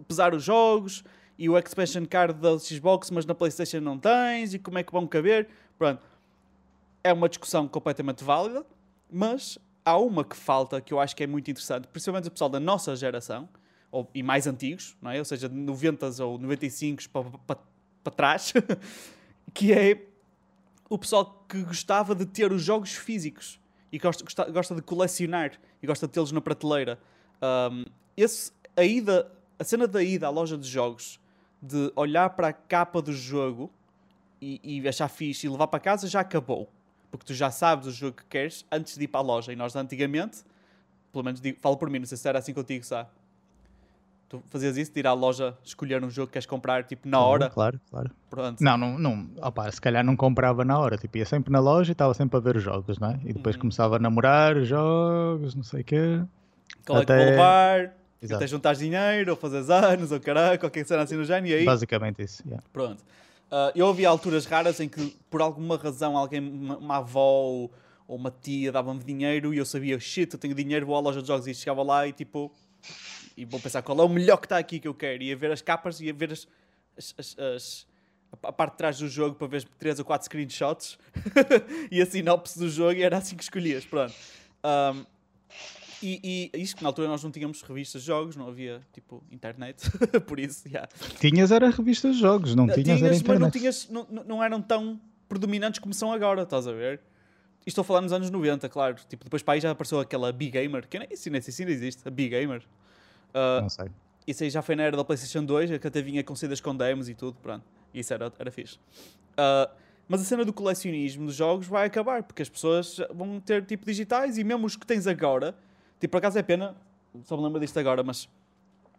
pesar 0.07 0.35
os 0.35 0.43
jogos 0.43 1.05
e 1.39 1.49
o 1.49 1.59
expansion 1.59 2.05
card 2.05 2.39
da 2.39 2.59
Xbox, 2.59 3.11
mas 3.11 3.25
na 3.25 3.35
PlayStation 3.35 3.81
não 3.81 3.99
tens, 3.99 4.53
e 4.53 4.59
como 4.59 4.79
é 4.79 4.83
que 4.83 4.93
vão 4.93 5.07
caber. 5.07 5.49
Pronto. 5.79 6.03
É 7.03 7.13
uma 7.13 7.29
discussão 7.29 7.67
completamente 7.67 8.23
válida, 8.23 8.65
mas 9.11 9.59
há 9.85 9.97
uma 9.97 10.23
que 10.23 10.37
falta 10.37 10.81
que 10.81 10.93
eu 10.93 11.01
acho 11.01 11.17
que 11.17 11.25
é 11.25 11.27
muito 11.27 11.51
interessante, 11.51 11.89
principalmente 11.89 12.29
o 12.29 12.31
pessoal 12.31 12.51
da 12.51 12.61
nossa 12.61 12.95
geração, 12.95 13.49
ou, 13.91 14.09
e 14.15 14.23
mais 14.23 14.47
antigos, 14.47 14.97
não 15.01 15.11
é? 15.11 15.19
ou 15.19 15.25
seja, 15.25 15.49
de 15.49 15.55
90 15.55 16.23
ou 16.23 16.39
95 16.39 17.03
para, 17.09 18.13
trás, 18.15 18.53
que 19.53 19.73
é 19.73 20.07
o 20.89 20.99
pessoal 20.99 21.45
que 21.49 21.63
gostava 21.63 22.15
de 22.15 22.27
ter 22.27 22.53
os 22.53 22.63
jogos 22.63 22.95
físicos 22.95 23.59
e 23.91 23.99
gosta, 23.99 24.23
gosta, 24.23 24.45
gosta 24.51 24.75
de 24.75 24.83
colecionar 24.83 25.53
e 25.83 25.87
gosta 25.87 26.07
de 26.07 26.13
tê-los 26.13 26.33
na 26.33 26.41
prateleira. 26.41 26.99
Um, 27.43 27.85
esse, 28.17 28.53
a, 28.77 28.85
ida, 28.85 29.31
a 29.59 29.65
cena 29.65 29.87
da 29.87 30.03
ida 30.03 30.27
à 30.27 30.31
loja 30.31 30.57
de 30.57 30.69
jogos, 30.69 31.21
de 31.61 31.93
olhar 31.97 32.31
para 32.31 32.49
a 32.49 32.53
capa 32.53 33.01
do 33.03 33.13
jogo 33.13 33.71
e, 34.41 34.61
e 34.63 34.89
achar 34.89 35.09
fixe 35.09 35.47
e 35.47 35.51
levar 35.51 35.67
para 35.67 35.81
casa, 35.81 36.09
já 36.09 36.21
acabou. 36.21 36.69
Porque 37.11 37.27
tu 37.27 37.35
já 37.35 37.51
sabes 37.51 37.87
o 37.87 37.91
jogo 37.91 38.17
que 38.19 38.25
queres 38.27 38.65
antes 38.71 38.97
de 38.97 39.05
ir 39.05 39.09
para 39.09 39.21
a 39.21 39.23
loja. 39.23 39.53
E 39.53 39.57
nós, 39.57 39.75
antigamente, 39.75 40.45
pelo 41.13 41.25
menos 41.25 41.41
digo, 41.41 41.59
falo 41.61 41.77
por 41.77 41.91
mim, 41.91 41.99
não 41.99 42.07
sei 42.07 42.17
se 42.17 42.29
era 42.29 42.39
assim 42.39 42.55
contigo, 42.55 42.85
sabe? 42.85 43.09
Tu 44.29 44.41
fazias 44.47 44.77
isso, 44.77 44.93
de 44.93 45.01
ir 45.01 45.09
à 45.09 45.13
loja, 45.13 45.59
escolher 45.65 46.05
um 46.05 46.09
jogo 46.09 46.29
que 46.29 46.35
queres 46.35 46.47
comprar, 46.47 46.85
tipo, 46.85 47.09
na 47.09 47.19
hora? 47.19 47.51
Claro, 47.51 47.81
claro. 47.91 48.11
Pronto. 48.31 48.63
Não, 48.63 48.79
não, 48.79 48.97
não 48.97 49.29
opa, 49.43 49.69
se 49.73 49.81
calhar 49.81 50.05
não 50.05 50.15
comprava 50.15 50.65
na 50.65 50.79
hora, 50.79 50.97
tipo, 50.97 51.19
ia 51.19 51.27
sempre 51.27 51.53
na 51.53 51.59
loja 51.59 51.91
e 51.91 51.93
estava 51.93 52.15
sempre 52.15 52.37
a 52.37 52.41
ver 52.41 52.57
os 52.57 52.63
jogos, 52.63 52.97
não 53.01 53.11
é? 53.11 53.21
E 53.25 53.33
depois 53.33 53.57
uhum. 53.57 53.63
começava 53.63 53.97
a 53.97 53.99
namorar 53.99 54.63
jogos, 54.63 55.57
não 55.57 55.65
sei 55.65 55.81
o 55.81 55.85
quê. 55.85 56.23
Qual 56.85 57.03
é 57.03 57.07
que 57.07 57.13
vou 57.13 57.25
levar? 57.25 57.95
Exato. 58.23 58.37
Até 58.37 58.47
juntar 58.47 58.75
dinheiro, 58.75 59.31
ou 59.31 59.37
fazer 59.37 59.73
anos, 59.73 60.13
ou 60.13 60.21
caralho, 60.21 60.59
qualquer 60.59 60.87
cena 60.87 61.03
assim 61.03 61.17
no 61.17 61.25
género, 61.25 61.49
e 61.49 61.55
aí... 61.55 61.65
Basicamente 61.65 62.23
isso, 62.23 62.43
yeah. 62.47 62.63
Pronto. 62.73 63.03
Uh, 63.51 63.73
eu 63.75 63.87
ouvi 63.87 64.05
alturas 64.05 64.45
raras 64.45 64.79
em 64.79 64.89
que, 64.89 65.17
por 65.31 65.41
alguma 65.41 65.77
razão, 65.77 66.17
alguém, 66.17 66.41
uma, 66.41 66.77
uma 66.77 66.97
avó 66.99 67.21
ou, 67.21 67.73
ou 68.07 68.17
uma 68.17 68.31
tia 68.31 68.71
dava-me 68.71 69.03
dinheiro 69.03 69.55
e 69.55 69.59
eu 69.59 69.65
sabia, 69.65 69.99
shit, 69.99 70.33
eu 70.35 70.39
tenho 70.39 70.55
dinheiro, 70.55 70.87
vou 70.87 70.97
à 70.97 71.01
loja 71.01 71.23
de 71.23 71.29
jogos 71.29 71.47
e 71.47 71.55
chegava 71.55 71.83
lá 71.83 72.07
e 72.07 72.13
tipo 72.13 72.53
e 73.37 73.45
vou 73.45 73.59
pensar 73.59 73.83
qual 73.83 73.99
é 73.99 74.05
o 74.05 74.09
melhor 74.09 74.37
que 74.37 74.47
está 74.47 74.59
aqui 74.59 74.79
que 74.79 74.87
eu 74.87 74.95
quero. 74.95 75.23
Ia 75.23 75.35
ver 75.35 75.51
as 75.51 75.63
capas, 75.63 76.01
ia 76.01 76.13
ver 76.13 76.33
as, 76.33 76.47
as, 76.97 77.15
as, 77.19 77.39
as 77.39 77.87
a 78.43 78.53
parte 78.53 78.73
de 78.73 78.79
trás 78.79 78.99
do 78.99 79.09
jogo 79.09 79.35
para 79.35 79.49
ver 79.49 79.65
3 79.79 79.99
ou 79.99 80.05
4 80.05 80.27
screenshots 80.27 80.99
e 81.91 82.01
a 82.01 82.07
sinopse 82.07 82.59
do 82.59 82.69
jogo 82.69 82.93
e 82.93 83.03
era 83.03 83.19
assim 83.19 83.37
que 83.37 83.43
escolhias. 83.43 83.85
Pronto. 83.85 84.15
Um, 84.65 85.05
e, 86.03 86.51
e 86.55 86.63
isto 86.63 86.77
que 86.77 86.83
na 86.83 86.89
altura 86.89 87.09
nós 87.09 87.23
não 87.23 87.31
tínhamos 87.31 87.63
revistas 87.63 88.03
de 88.03 88.07
jogos, 88.07 88.37
não 88.37 88.49
havia 88.49 88.81
tipo 88.93 89.23
internet, 89.31 89.91
por 90.27 90.39
isso, 90.41 90.67
yeah. 90.69 90.89
Tinhas 91.19 91.51
era 91.53 91.71
revistas 91.71 92.17
de 92.17 92.21
jogos, 92.21 92.55
não 92.55 92.67
tinhas, 92.67 92.85
tinhas 92.85 93.03
era 93.03 93.15
internet. 93.15 93.29
Mas 93.29 93.41
não, 93.41 93.51
tinhas, 93.51 93.89
não, 93.89 94.25
não 94.25 94.45
eram 94.45 94.61
tão 94.61 95.01
predominantes 95.29 95.79
como 95.79 95.95
são 95.95 96.13
agora, 96.13 96.43
estás 96.43 96.67
a 96.67 96.73
ver? 96.73 97.01
E 97.67 97.69
estou 97.69 97.83
a 97.83 97.85
falar 97.85 98.01
nos 98.01 98.13
anos 98.13 98.31
90, 98.31 98.69
claro. 98.69 98.97
Tipo, 99.09 99.25
depois 99.25 99.43
para 99.43 99.55
aí 99.55 99.61
já 99.61 99.71
apareceu 99.71 100.01
aquela 100.01 100.33
Big 100.33 100.51
Gamer, 100.51 100.89
que 100.89 100.99
nem, 100.99 101.09
isso, 101.11 101.29
nem 101.31 101.41
sei 101.41 101.53
se 101.53 101.63
ainda 101.63 101.73
existe, 101.73 102.07
a 102.07 102.11
Big 102.11 102.31
Gamer. 102.31 102.63
Uh, 103.31 103.63
não 103.63 103.69
sei. 103.69 103.89
Isso 104.27 104.43
aí 104.43 104.51
já 104.51 104.63
foi 104.63 104.77
na 104.77 104.85
era 104.85 104.97
da 104.97 105.05
PlayStation 105.05 105.45
2, 105.45 105.79
que 105.79 105.87
até 105.87 106.01
vinha 106.01 106.25
com 106.25 106.35
cedas 106.35 106.61
com 106.61 106.75
demos 106.75 107.09
e 107.09 107.15
tudo, 107.15 107.37
pronto. 107.43 107.65
Isso 107.93 108.13
era, 108.15 108.33
era 108.39 108.51
fixe. 108.51 108.77
Uh, 109.33 109.71
mas 110.09 110.21
a 110.21 110.25
cena 110.25 110.45
do 110.45 110.53
colecionismo 110.53 111.27
dos 111.27 111.37
jogos 111.37 111.67
vai 111.67 111.87
acabar, 111.87 112.23
porque 112.23 112.43
as 112.43 112.49
pessoas 112.49 112.97
vão 113.15 113.39
ter 113.39 113.65
tipo 113.65 113.87
digitais 113.87 114.39
e 114.39 114.45
mesmo 114.45 114.67
os 114.67 114.75
que 114.75 114.87
tens 114.87 115.07
agora, 115.07 115.55
tipo, 116.01 116.11
por 116.11 116.19
acaso 116.19 116.39
é 116.39 116.43
pena, 116.43 116.75
só 117.25 117.37
me 117.37 117.45
lembro 117.45 117.61
disto 117.61 117.79
agora, 117.79 118.03
mas 118.03 118.29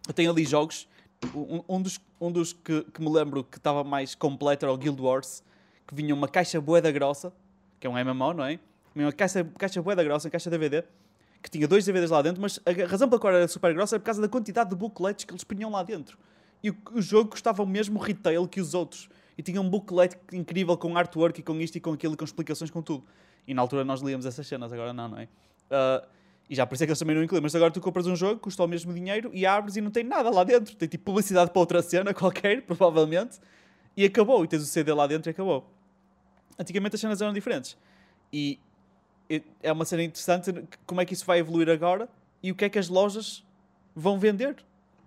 eu 0.08 0.13
tenho 0.13 0.31
ali 0.31 0.46
jogos, 0.46 0.88
um, 1.36 1.63
um 1.67 1.81
dos, 1.81 2.00
um 2.20 2.31
dos 2.31 2.53
que, 2.53 2.84
que 2.84 3.01
me 3.01 3.10
lembro 3.10 3.43
que 3.43 3.58
estava 3.58 3.84
mais 3.84 4.15
completo 4.15 4.65
era 4.65 4.74
o 4.74 4.77
Guild 4.77 5.01
Wars, 5.01 5.43
que 5.88 5.93
vinha 5.93 6.13
uma 6.13 6.27
caixa 6.27 6.60
boeda 6.62 6.91
grossa, 6.91 7.34
que 7.79 7.88
é 7.88 7.89
um 7.89 7.93
MMO, 7.93 8.34
não 8.34 8.46
é? 8.46 8.60
Uma 8.95 9.12
caixa, 9.12 9.43
caixa 9.58 9.82
boeda 9.82 10.04
grossa, 10.04 10.28
uma 10.28 10.32
caixa 10.32 10.49
DVD, 10.49 10.84
que 11.41 11.49
tinha 11.49 11.67
dois 11.67 11.86
DVDs 11.86 12.10
lá 12.10 12.21
dentro, 12.21 12.41
mas 12.41 12.60
a 12.65 12.88
razão 12.88 13.10
pela 13.10 13.19
qual 13.19 13.34
era 13.34 13.47
super 13.47 13.73
grossa 13.73 13.95
era 13.95 13.99
por 13.99 14.06
causa 14.06 14.21
da 14.21 14.28
quantidade 14.28 14.69
de 14.69 14.75
booklets 14.75 15.25
que 15.25 15.34
eles 15.34 15.43
punham 15.43 15.71
lá 15.71 15.84
dentro. 15.84 16.17
E 16.63 16.69
o, 16.69 16.78
o 16.93 17.02
jogo 17.02 17.32
custava 17.32 17.63
o 17.63 17.65
mesmo 17.65 17.99
retail 17.99 18.47
que 18.47 18.62
os 18.62 18.73
outros. 18.73 19.10
E 19.38 19.41
tinha 19.41 19.60
um 19.60 19.67
booklet 19.67 20.17
incrível 20.32 20.78
com 20.78 20.95
artwork 20.95 21.39
e 21.39 21.43
com 21.43 21.60
isto 21.60 21.78
e 21.78 21.82
com 21.82 21.93
aquilo, 21.93 22.13
e 22.13 22.17
com 22.17 22.25
explicações 22.25 22.69
com 22.69 22.82
tudo. 22.82 23.04
E 23.47 23.54
na 23.54 23.62
altura 23.62 23.84
nós 23.84 24.02
líamos 24.02 24.25
essas 24.25 24.45
cenas, 24.45 24.71
agora 24.71 24.93
não, 24.93 25.08
não 25.08 25.17
é? 25.17 25.23
Uh, 25.23 26.08
e 26.51 26.55
já 26.55 26.67
por 26.67 26.75
isso 26.75 26.83
é 26.83 26.85
que 26.85 26.91
eles 26.91 26.99
também 26.99 27.15
não 27.15 27.23
incluem. 27.23 27.41
Mas 27.41 27.55
agora 27.55 27.71
tu 27.71 27.79
compras 27.79 28.05
um 28.05 28.15
jogo, 28.15 28.37
custa 28.41 28.61
o 28.61 28.67
mesmo 28.67 28.93
dinheiro 28.93 29.31
e 29.33 29.45
abres 29.45 29.77
e 29.77 29.81
não 29.81 29.89
tem 29.89 30.03
nada 30.03 30.29
lá 30.29 30.43
dentro. 30.43 30.75
Tem 30.75 30.85
tipo 30.85 31.05
publicidade 31.05 31.49
para 31.49 31.59
outra 31.61 31.81
cena 31.81 32.11
qualquer, 32.13 32.63
provavelmente. 32.63 33.39
E 33.95 34.03
acabou. 34.03 34.43
E 34.43 34.49
tens 34.49 34.61
o 34.61 34.65
CD 34.65 34.91
lá 34.91 35.07
dentro 35.07 35.29
e 35.29 35.31
acabou. 35.31 35.65
Antigamente 36.59 36.95
as 36.95 36.99
cenas 36.99 37.21
eram 37.21 37.31
diferentes. 37.31 37.77
E 38.33 38.59
é 39.63 39.71
uma 39.71 39.85
cena 39.85 40.03
interessante 40.03 40.67
como 40.85 40.99
é 40.99 41.05
que 41.05 41.13
isso 41.13 41.25
vai 41.25 41.39
evoluir 41.39 41.69
agora 41.69 42.09
e 42.43 42.51
o 42.51 42.55
que 42.55 42.65
é 42.65 42.69
que 42.69 42.77
as 42.77 42.89
lojas 42.89 43.45
vão 43.95 44.19
vender. 44.19 44.57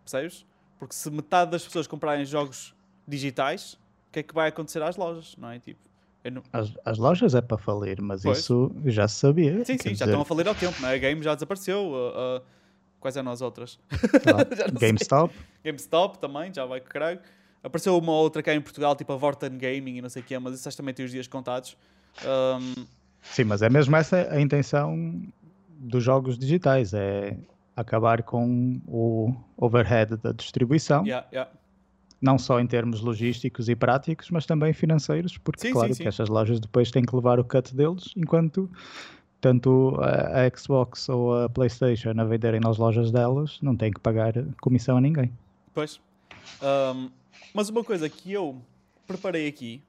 Percebes? 0.03 0.47
Porque 0.79 0.95
se 0.95 1.11
metade 1.11 1.51
das 1.51 1.63
pessoas 1.63 1.87
comprarem 1.87 2.25
jogos 2.25 2.75
digitais, 3.07 3.75
o 4.09 4.13
que 4.13 4.21
é 4.21 4.23
que 4.23 4.33
vai 4.33 4.49
acontecer 4.49 4.83
às 4.83 4.97
lojas? 4.97 5.37
Não 5.37 5.51
é? 5.51 5.59
Tipo, 5.59 5.84
não... 6.31 6.43
As, 6.53 6.73
as, 6.85 6.99
lojas 6.99 7.35
é 7.35 7.41
para 7.41 7.59
falir, 7.59 8.01
mas 8.01 8.23
pois. 8.23 8.39
isso 8.39 8.75
já 8.87 9.07
se 9.07 9.17
sabia. 9.17 9.65
Sim, 9.65 9.77
sim, 9.77 9.77
já 9.77 9.91
dizer... 9.91 10.05
estão 10.05 10.21
a 10.23 10.25
falir 10.25 10.49
ao 10.49 10.55
tempo, 10.55 10.81
não 10.81 10.89
é? 10.89 10.95
A 10.95 10.99
game 10.99 11.23
já 11.23 11.35
desapareceu. 11.35 11.93
Uh, 11.93 12.39
uh, 12.39 12.43
quais 12.99 13.17
eram 13.17 13.31
as 13.31 13.43
outras? 13.43 13.79
GameStop. 14.81 15.35
GameStop 15.63 16.19
também, 16.19 16.53
já 16.53 16.65
vai 16.65 16.81
com 16.81 16.89
caralho. 16.89 17.21
Apareceu 17.63 17.97
uma 17.97 18.13
outra 18.13 18.43
cá 18.43 18.55
em 18.55 18.61
Portugal, 18.61 18.95
tipo 18.97 19.13
a 19.13 19.17
Vorten 19.17 19.57
Gaming 19.59 19.97
e 19.97 20.03
não 20.03 20.09
sei 20.09 20.23
o 20.23 20.25
que 20.25 20.35
é, 20.35 20.39
mas 20.39 20.55
isso 20.55 20.77
também 20.77 20.93
tem 20.95 21.05
os 21.05 21.11
dias 21.11 21.27
contados. 21.27 21.77
Um, 22.25 22.85
Sim, 23.23 23.45
mas 23.45 23.63
é 23.63 23.71
mesmo 23.71 23.97
essa 23.97 24.29
a 24.31 24.41
intenção 24.41 25.23
dos 25.69 26.05
jogos 26.05 26.39
digitais, 26.39 26.93
é 26.95 27.37
acabar 27.77 28.23
com 28.23 28.81
o 28.87 29.35
overhead 29.57 30.17
da 30.17 30.33
distribuição. 30.33 31.05
Yeah, 31.05 31.27
yeah. 31.33 31.51
Não 32.25 32.39
só 32.39 32.59
em 32.59 32.67
termos 32.67 33.03
logísticos 33.03 33.69
e 33.69 33.77
práticos, 33.77 34.31
mas 34.31 34.47
também 34.47 34.73
financeiros, 34.73 35.37
porque 35.37 35.61
sim, 35.61 35.73
claro 35.73 35.89
sim, 35.93 35.99
que 35.99 36.05
sim. 36.05 36.09
estas 36.09 36.31
lojas 36.31 36.59
depois 36.59 36.91
têm 36.91 37.05
que 37.05 37.15
levar 37.15 37.39
o 37.39 37.45
cut 37.45 37.75
deles, 37.75 38.13
enquanto 38.17 38.71
tanto 39.43 39.95
a, 40.01 40.47
a 40.47 40.59
Xbox 40.59 41.07
ou 41.11 41.45
a 41.45 41.51
PlayStation 41.51 42.15
a 42.19 42.25
venderem 42.25 42.61
nas 42.61 42.79
lojas 42.79 43.11
delas 43.13 43.59
não 43.61 43.77
têm 43.77 43.93
que 43.93 44.01
pagar 44.01 44.33
comissão 44.59 44.97
a 44.97 45.01
ninguém. 45.03 45.31
Pois. 45.75 46.01
Um, 46.63 47.11
mas 47.53 47.69
uma 47.69 47.85
coisa 47.85 48.09
que 48.09 48.33
eu 48.33 48.59
preparei 49.07 49.47
aqui, 49.47 49.83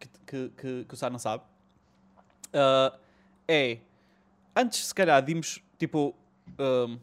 que, 0.00 0.08
que, 0.26 0.52
que, 0.56 0.84
que 0.88 0.94
o 0.94 0.96
Sá 0.96 1.10
não 1.10 1.18
sabe, 1.18 1.44
uh, 2.54 2.98
é 3.46 3.76
antes 4.56 4.86
se 4.86 4.94
calhar 4.94 5.22
dimos 5.22 5.62
tipo 5.78 6.14
um, 6.58 6.98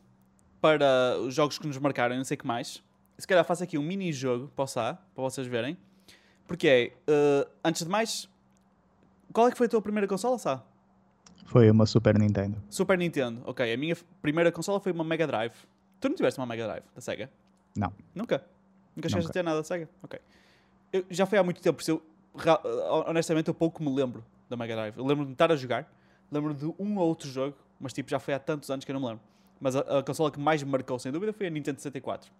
para 0.60 1.16
os 1.20 1.36
jogos 1.36 1.60
que 1.60 1.68
nos 1.68 1.78
marcaram, 1.78 2.18
não 2.18 2.24
sei 2.24 2.34
o 2.34 2.40
que 2.40 2.48
mais. 2.48 2.84
Se 3.17 3.28
calhar 3.28 3.43
faço 3.45 3.63
aqui 3.63 3.78
um 3.78 3.84
mini 3.84 4.12
jogo 4.12 4.51
para 4.56 4.63
o 4.63 4.67
Sá, 4.67 4.97
para 5.13 5.23
vocês 5.23 5.47
verem. 5.47 5.78
Porque 6.47 6.67
é, 6.67 7.12
uh, 7.12 7.49
antes 7.63 7.84
de 7.84 7.89
mais, 7.89 8.30
qual 9.34 9.47
é 9.47 9.51
que 9.51 9.58
foi 9.58 9.67
a 9.67 9.69
tua 9.69 9.82
primeira 9.82 10.08
consola, 10.08 10.38
Sá? 10.38 10.63
Foi 11.45 11.69
uma 11.69 11.86
Super 11.86 12.17
Nintendo. 12.17 12.62
Super 12.69 12.97
Nintendo, 12.97 13.41
ok. 13.45 13.71
A 13.71 13.78
minha 13.78 13.95
primeira 14.21 14.51
consola 14.51 14.80
foi 14.80 14.91
uma 14.91 15.04
Mega 15.04 15.28
Drive. 15.28 15.54
Tu 15.99 16.10
não 16.10 16.15
tiveste 16.15 16.39
uma 16.39 16.45
Mega 16.45 16.65
Drive 16.65 16.84
da 16.93 17.01
Sega? 17.01 17.30
Não. 17.75 17.91
Nunca? 18.13 18.43
Nunca 18.95 19.10
chegaste 19.10 19.30
a 19.30 19.34
ter 19.34 19.43
nada 19.43 19.58
da 19.58 19.63
Sega? 19.63 19.89
Ok. 20.04 20.19
Eu, 20.91 21.06
já 21.10 21.25
foi 21.25 21.38
há 21.38 21.43
muito 21.43 21.62
tempo, 21.62 21.75
por 21.75 21.82
isso 21.82 21.91
eu, 21.91 22.01
honestamente 23.08 23.47
eu 23.47 23.54
pouco 23.54 23.84
me 23.84 23.93
lembro 23.93 24.23
da 24.49 24.58
Mega 24.58 24.75
Drive. 24.75 24.97
Eu 24.97 25.06
lembro-me 25.06 25.28
de 25.28 25.34
estar 25.34 25.51
a 25.51 25.56
jogar, 25.56 25.91
lembro 26.32 26.54
de 26.54 26.65
um 26.80 26.97
ou 26.97 27.08
outro 27.08 27.30
jogo, 27.30 27.56
mas 27.80 27.93
tipo, 27.93 28.10
já 28.10 28.19
foi 28.19 28.34
há 28.34 28.39
tantos 28.39 28.69
anos 28.69 28.84
que 28.84 28.91
eu 28.91 28.93
não 28.93 29.01
me 29.01 29.08
lembro. 29.08 29.23
Mas 29.60 29.75
a, 29.75 29.99
a 29.99 30.04
consola 30.04 30.32
que 30.32 30.39
mais 30.39 30.62
me 30.62 30.69
marcou, 30.69 30.97
sem 30.99 31.12
dúvida, 31.12 31.32
foi 31.32 31.47
a 31.47 31.49
Nintendo 31.49 31.80
64. 31.80 32.32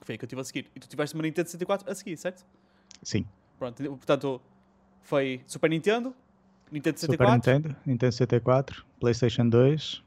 Que 0.00 0.06
foi 0.06 0.14
a 0.14 0.18
que 0.18 0.24
eu 0.24 0.28
tive 0.28 0.40
a 0.40 0.44
seguir. 0.44 0.70
E 0.74 0.80
tu 0.80 0.88
tiveste 0.88 1.14
uma 1.14 1.22
Nintendo 1.22 1.48
64 1.48 1.90
a 1.90 1.94
seguir, 1.94 2.16
certo? 2.16 2.44
Sim. 3.02 3.26
Pronto, 3.58 3.82
portanto, 3.82 4.40
foi 5.02 5.42
Super 5.46 5.68
Nintendo, 5.68 6.14
Nintendo 6.72 6.98
64. 6.98 7.34
Super 7.34 7.52
Nintendo, 7.52 7.76
Nintendo 7.84 8.12
64, 8.12 8.86
PlayStation 8.98 9.48
2, 9.48 10.02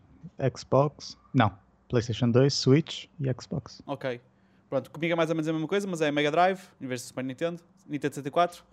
Xbox. 0.55 1.17
Não, 1.33 1.55
PlayStation 1.87 2.29
2, 2.31 2.53
Switch 2.53 3.05
e 3.19 3.31
Xbox. 3.39 3.81
Ok. 3.85 4.19
Pronto, 4.69 4.89
comigo 4.89 5.13
é 5.13 5.15
mais 5.15 5.29
ou 5.29 5.35
menos 5.35 5.47
a 5.47 5.53
mesma 5.53 5.67
coisa, 5.67 5.87
mas 5.87 6.01
é 6.01 6.11
Mega 6.11 6.31
Drive, 6.31 6.59
em 6.81 6.87
vez 6.87 7.01
de 7.01 7.07
Super 7.07 7.23
Nintendo, 7.23 7.61
Nintendo 7.87 8.15
64, 8.15 8.63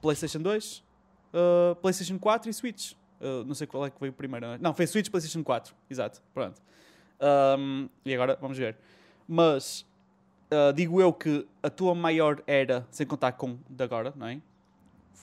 PlayStation 0.00 0.38
2, 0.40 0.84
uh, 1.32 1.74
PlayStation 1.76 2.18
4 2.18 2.48
e 2.48 2.52
Switch. 2.52 2.92
Uh, 3.20 3.44
não 3.44 3.54
sei 3.54 3.66
qual 3.66 3.86
é 3.86 3.90
que 3.90 4.00
veio 4.00 4.12
primeiro. 4.12 4.46
Não, 4.46 4.54
é? 4.54 4.58
não 4.58 4.74
foi 4.74 4.86
Switch, 4.86 5.08
PlayStation 5.08 5.42
4. 5.42 5.74
Exato. 5.90 6.22
Pronto. 6.34 6.60
Um, 7.58 7.88
e 8.04 8.14
agora 8.14 8.36
vamos 8.40 8.58
ver. 8.58 8.76
Mas 9.26 9.86
uh, 10.52 10.72
digo 10.72 11.00
eu 11.00 11.12
que 11.12 11.46
a 11.62 11.70
tua 11.70 11.94
maior 11.94 12.42
era, 12.46 12.86
sem 12.90 13.06
contar 13.06 13.32
com 13.32 13.58
de 13.68 13.82
agora, 13.82 14.12
não 14.14 14.26
é? 14.26 14.40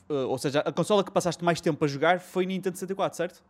Uh, 0.10 0.28
ou 0.28 0.38
seja, 0.38 0.62
a 0.62 0.72
consola 0.72 1.04
que 1.04 1.12
passaste 1.12 1.44
mais 1.44 1.62
tempo 1.62 1.84
a 1.86 1.88
jogar 1.88 2.20
foi 2.20 2.46
Nintendo 2.46 2.76
64, 2.76 3.16
certo? 3.16 3.44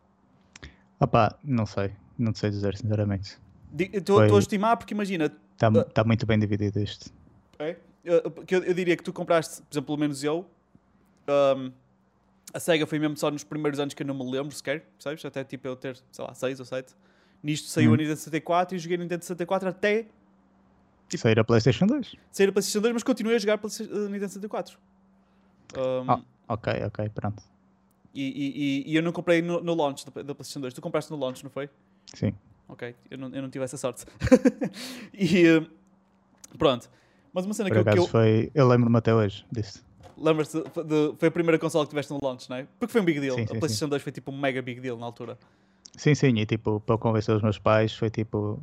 Opá, 1.00 1.34
não 1.42 1.64
sei. 1.64 1.92
Não 2.18 2.34
sei 2.34 2.50
dizer, 2.50 2.76
sinceramente. 2.76 3.38
Estou 3.78 4.18
Foi... 4.18 4.30
a 4.30 4.38
estimar 4.38 4.76
porque 4.76 4.92
imagina. 4.92 5.32
Está 5.54 5.68
uh, 5.68 5.84
tá 5.84 6.04
muito 6.04 6.26
bem 6.26 6.38
dividido 6.38 6.78
isto. 6.78 7.10
É? 7.58 7.76
Eu, 8.04 8.16
eu, 8.48 8.64
eu, 8.64 8.74
diria 8.74 8.96
que 8.96 9.02
tu 9.02 9.12
compraste, 9.12 9.62
por 9.62 9.72
exemplo, 9.72 9.86
pelo 9.86 9.98
menos 9.98 10.22
eu. 10.22 10.46
Um, 11.28 11.72
a 12.52 12.58
SEGA 12.58 12.86
foi 12.86 12.98
mesmo 12.98 13.16
só 13.16 13.30
nos 13.30 13.44
primeiros 13.44 13.78
anos 13.78 13.94
que 13.94 14.02
eu 14.02 14.06
não 14.06 14.14
me 14.14 14.28
lembro 14.30 14.54
sequer, 14.54 14.80
percebes? 14.98 15.24
Até 15.24 15.44
tipo 15.44 15.66
eu 15.68 15.76
ter, 15.76 15.96
sei 16.10 16.24
lá, 16.24 16.34
6 16.34 16.60
ou 16.60 16.66
7. 16.66 16.94
Nisto 17.42 17.68
saiu 17.68 17.92
hum. 17.92 17.94
a 17.94 17.96
Nintendo 17.96 18.16
64 18.16 18.76
e 18.76 18.78
joguei 18.78 18.96
a 18.96 19.00
Nintendo 19.00 19.24
64 19.24 19.68
até. 19.68 20.06
Tipo, 21.10 21.22
sair 21.22 21.38
a 21.40 21.44
PlayStation 21.44 21.86
2. 21.86 22.16
Sair 22.30 22.48
a 22.48 22.52
PlayStation 22.52 22.80
2, 22.80 22.94
mas 22.94 23.02
continuei 23.02 23.36
a 23.36 23.38
jogar 23.38 23.54
a 23.54 24.08
Nintendo 24.08 24.28
64. 24.28 24.78
Um, 25.76 26.10
oh, 26.10 26.20
ok, 26.54 26.72
ok, 26.86 27.08
pronto. 27.10 27.42
E, 28.14 28.84
e, 28.86 28.90
e, 28.92 28.96
eu 28.96 29.02
não 29.02 29.12
comprei 29.12 29.42
no, 29.42 29.60
no 29.60 29.74
launch 29.74 30.06
da, 30.06 30.22
da 30.22 30.34
PlayStation 30.34 30.60
2. 30.60 30.74
Tu 30.74 30.80
compraste 30.80 31.10
no 31.10 31.18
launch, 31.18 31.42
não 31.42 31.50
foi? 31.50 31.68
Sim. 32.14 32.32
Ok, 32.68 32.94
eu 33.10 33.18
não, 33.18 33.28
eu 33.34 33.42
não 33.42 33.50
tive 33.50 33.64
essa 33.64 33.76
sorte. 33.76 34.04
e 35.12 35.66
pronto. 36.56 36.88
Mas 37.32 37.44
uma 37.44 37.54
cena 37.54 37.68
Por 37.68 37.82
que, 37.82 37.88
eu, 37.88 37.92
que 37.92 37.98
eu. 37.98 38.06
Foi, 38.06 38.50
eu 38.54 38.68
lembro-me 38.68 38.96
até 38.96 39.12
hoje 39.12 39.44
disso. 39.50 39.84
Lembras-te? 40.16 40.62
Foi 41.18 41.28
a 41.28 41.30
primeira 41.32 41.58
console 41.58 41.86
que 41.86 41.90
tiveste 41.90 42.12
no 42.12 42.20
launch, 42.22 42.48
não 42.48 42.56
é? 42.56 42.66
Porque 42.78 42.92
foi 42.92 43.00
um 43.00 43.04
big 43.04 43.20
deal. 43.20 43.34
Sim, 43.34 43.46
sim, 43.46 43.56
a 43.56 43.58
PlayStation 43.58 43.86
sim. 43.86 43.90
2 43.90 44.02
foi 44.02 44.12
tipo 44.12 44.30
um 44.30 44.38
mega 44.38 44.62
big 44.62 44.80
deal 44.80 44.96
na 44.96 45.06
altura. 45.06 45.38
Sim, 45.96 46.14
sim, 46.14 46.38
e 46.38 46.46
tipo, 46.46 46.80
para 46.80 46.96
convencer 46.98 47.34
os 47.34 47.42
meus 47.42 47.58
pais 47.58 47.94
foi 47.94 48.10
tipo. 48.10 48.60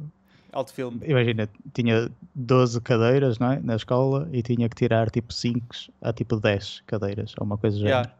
Alto 0.58 0.74
filme. 0.74 1.00
Imagina, 1.06 1.48
tinha 1.72 2.10
12 2.34 2.82
cadeiras 2.82 3.38
não 3.38 3.52
é? 3.52 3.60
na 3.60 3.76
escola 3.76 4.28
e 4.34 4.42
tinha 4.42 4.68
que 4.68 4.76
tirar 4.76 5.08
tipo 5.12 5.32
5 5.32 5.62
a 6.02 6.12
tipo 6.12 6.40
10 6.40 6.82
cadeiras, 6.88 7.36
ou 7.38 7.46
uma 7.46 7.60
coisa 7.60 7.78
yeah. 7.78 8.12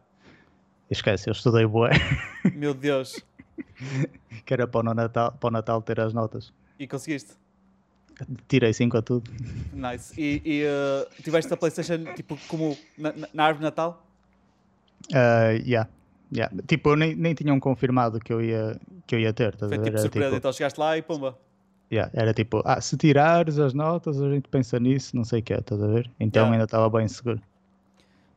Esquece, 0.88 1.28
eu 1.28 1.32
estudei 1.32 1.66
boé. 1.66 1.90
Meu 2.54 2.72
Deus. 2.72 3.20
que 4.46 4.54
era 4.54 4.68
para 4.68 4.88
o, 4.88 4.94
Natal, 4.94 5.32
para 5.32 5.48
o 5.48 5.50
Natal 5.50 5.82
ter 5.82 5.98
as 5.98 6.14
notas. 6.14 6.52
E 6.78 6.86
conseguiste? 6.86 7.32
Tirei 8.46 8.72
5 8.72 8.96
a 8.96 9.02
tudo. 9.02 9.28
Nice. 9.72 10.14
E, 10.16 10.40
e 10.44 10.64
uh, 10.64 11.22
tiveste 11.24 11.52
a 11.52 11.56
PlayStation 11.56 12.04
tipo 12.14 12.38
como 12.46 12.78
na, 12.96 13.14
na 13.34 13.44
árvore 13.46 13.58
de 13.58 13.64
Natal? 13.64 14.06
Uh, 15.10 15.58
yeah. 15.66 15.88
Yeah. 16.32 16.54
Tipo, 16.68 16.94
nem, 16.94 17.16
nem 17.16 17.34
tinham 17.34 17.58
confirmado 17.58 18.20
que 18.20 18.32
eu 18.32 18.40
ia, 18.40 18.80
que 19.08 19.16
eu 19.16 19.18
ia 19.18 19.32
ter. 19.32 19.56
Foi 19.56 19.70
tipo 19.70 19.98
surpresa, 19.98 20.26
tipo... 20.26 20.36
então 20.36 20.52
chegaste 20.52 20.78
lá 20.78 20.96
e 20.96 21.02
pumba. 21.02 21.36
Yeah, 21.90 22.10
era 22.14 22.34
tipo, 22.34 22.62
ah, 22.64 22.80
se 22.80 22.96
tirares 22.96 23.58
as 23.58 23.72
notas, 23.72 24.20
a 24.20 24.30
gente 24.30 24.48
pensa 24.48 24.78
nisso, 24.78 25.16
não 25.16 25.24
sei 25.24 25.40
o 25.40 25.42
que 25.42 25.54
é, 25.54 25.58
estás 25.58 25.82
a 25.82 25.86
ver? 25.86 26.10
Então 26.20 26.42
yeah. 26.42 26.52
ainda 26.52 26.64
estava 26.64 26.90
bem 26.90 27.08
seguro. 27.08 27.40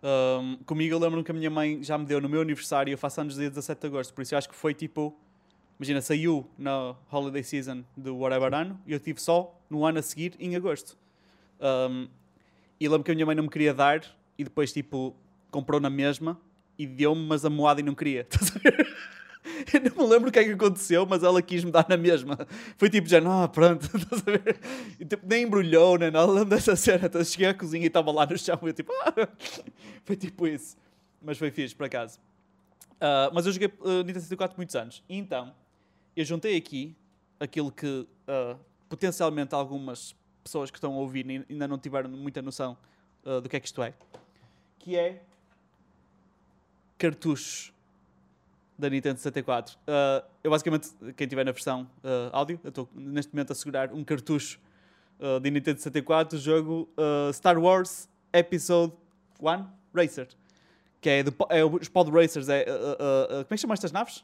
Um, 0.01 0.57
comigo 0.65 0.95
eu 0.95 0.99
lembro-me 0.99 1.23
que 1.23 1.31
a 1.31 1.33
minha 1.33 1.49
mãe 1.49 1.83
já 1.83 1.97
me 1.97 2.05
deu 2.05 2.21
no 2.21 2.29
meu 2.29 2.41
aniversário, 2.41 2.91
eu 2.91 2.97
faço 2.97 3.21
anos 3.21 3.35
dia 3.35 3.49
17 3.49 3.81
de 3.81 3.87
agosto, 3.87 4.13
por 4.13 4.21
isso 4.21 4.33
eu 4.33 4.37
acho 4.37 4.49
que 4.49 4.55
foi 4.55 4.73
tipo 4.73 5.15
Imagina, 5.81 5.99
saiu 5.99 6.47
na 6.59 6.93
holiday 7.11 7.43
season 7.43 7.83
do 7.97 8.15
whatever 8.15 8.53
ano 8.53 8.79
e 8.85 8.93
eu 8.93 8.99
tive 8.99 9.19
só 9.19 9.59
no 9.67 9.83
ano 9.83 9.97
a 9.97 10.03
seguir, 10.03 10.35
em 10.39 10.55
agosto. 10.55 10.95
Um, 11.59 12.07
e 12.79 12.87
lembro 12.87 13.03
que 13.03 13.09
a 13.09 13.15
minha 13.15 13.25
mãe 13.25 13.33
não 13.33 13.45
me 13.45 13.49
queria 13.49 13.73
dar 13.73 14.03
e 14.37 14.43
depois, 14.43 14.71
tipo, 14.71 15.15
comprou 15.49 15.81
na 15.81 15.89
mesma 15.89 16.39
e 16.77 16.85
deu-me, 16.85 17.25
mas 17.25 17.43
a 17.45 17.49
moada 17.49 17.79
e 17.79 17.83
não 17.83 17.95
queria. 17.95 18.27
Eu 19.73 19.81
não 19.81 20.03
me 20.03 20.13
lembro 20.13 20.29
o 20.29 20.31
que 20.31 20.39
é 20.39 20.43
que 20.43 20.51
aconteceu, 20.51 21.05
mas 21.05 21.23
ela 21.23 21.41
quis-me 21.41 21.71
dar 21.71 21.85
na 21.87 21.97
mesma. 21.97 22.37
Foi 22.77 22.89
tipo, 22.89 23.07
já, 23.07 23.21
não, 23.21 23.47
pronto, 23.47 23.85
estás 23.95 24.21
a 24.27 24.31
ver? 24.31 24.59
E, 24.99 25.05
tipo, 25.05 25.25
nem 25.27 25.43
embrulhou, 25.43 25.97
nem 25.97 26.11
nada. 26.11 26.31
Lembro 26.31 26.49
dessa 26.49 26.75
cena. 26.75 27.05
Então, 27.05 27.23
cheguei 27.23 27.47
à 27.47 27.53
cozinha 27.53 27.83
e 27.83 27.87
estava 27.87 28.11
lá 28.11 28.25
no 28.25 28.37
chão. 28.37 28.59
E 28.61 28.67
eu 28.67 28.73
tipo, 28.73 28.91
ah! 29.05 29.27
foi 30.03 30.15
tipo 30.15 30.47
isso. 30.47 30.77
Mas 31.21 31.37
foi 31.37 31.51
fixe, 31.51 31.75
por 31.75 31.85
acaso. 31.85 32.19
Uh, 32.95 33.33
mas 33.33 33.45
eu 33.45 33.51
joguei 33.51 33.67
uh, 33.67 33.97
Nintendo 33.99 34.21
64 34.21 34.57
muitos 34.57 34.75
anos. 34.75 35.03
E 35.07 35.17
então, 35.17 35.53
eu 36.15 36.25
juntei 36.25 36.55
aqui 36.57 36.95
aquilo 37.39 37.71
que 37.71 37.87
uh, 37.87 38.59
potencialmente 38.87 39.55
algumas 39.55 40.15
pessoas 40.43 40.69
que 40.69 40.77
estão 40.77 40.93
a 40.93 40.97
ouvir 40.97 41.25
ainda 41.49 41.67
não 41.67 41.77
tiveram 41.77 42.09
muita 42.09 42.41
noção 42.41 42.77
uh, 43.25 43.41
do 43.41 43.49
que 43.49 43.55
é 43.55 43.59
que 43.59 43.65
isto 43.65 43.81
é, 43.81 43.93
que 44.79 44.97
é 44.97 45.23
cartuchos 46.97 47.73
da 48.81 48.89
Nintendo 48.89 49.17
64. 49.17 49.75
Uh, 49.75 49.79
ah, 49.87 50.23
eu 50.43 50.51
basicamente, 50.51 50.89
quem 51.15 51.27
tiver 51.27 51.45
na 51.45 51.51
versão 51.51 51.89
áudio, 52.31 52.59
eu 52.63 52.69
estou 52.69 52.89
neste 52.95 53.33
momento 53.33 53.51
a 53.51 53.55
segurar 53.55 53.93
um 53.93 54.03
cartucho 54.03 54.59
uh, 55.19 55.39
de 55.39 55.51
Nintendo 55.51 55.77
64 55.77 56.37
do 56.37 56.41
jogo 56.41 56.89
Star 57.33 57.57
Wars 57.57 58.09
Episode 58.33 58.93
1 59.39 59.65
Racer. 59.95 60.27
Que 60.99 61.09
é, 61.09 61.23
do, 61.23 61.33
é 61.49 61.63
os 61.63 61.89
Pod 61.89 62.11
Racers. 62.11 62.47
É, 62.47 62.63
como 62.63 63.39
é 63.39 63.45
que 63.49 63.57
chama 63.57 63.73
estas 63.73 63.91
naves? 63.91 64.23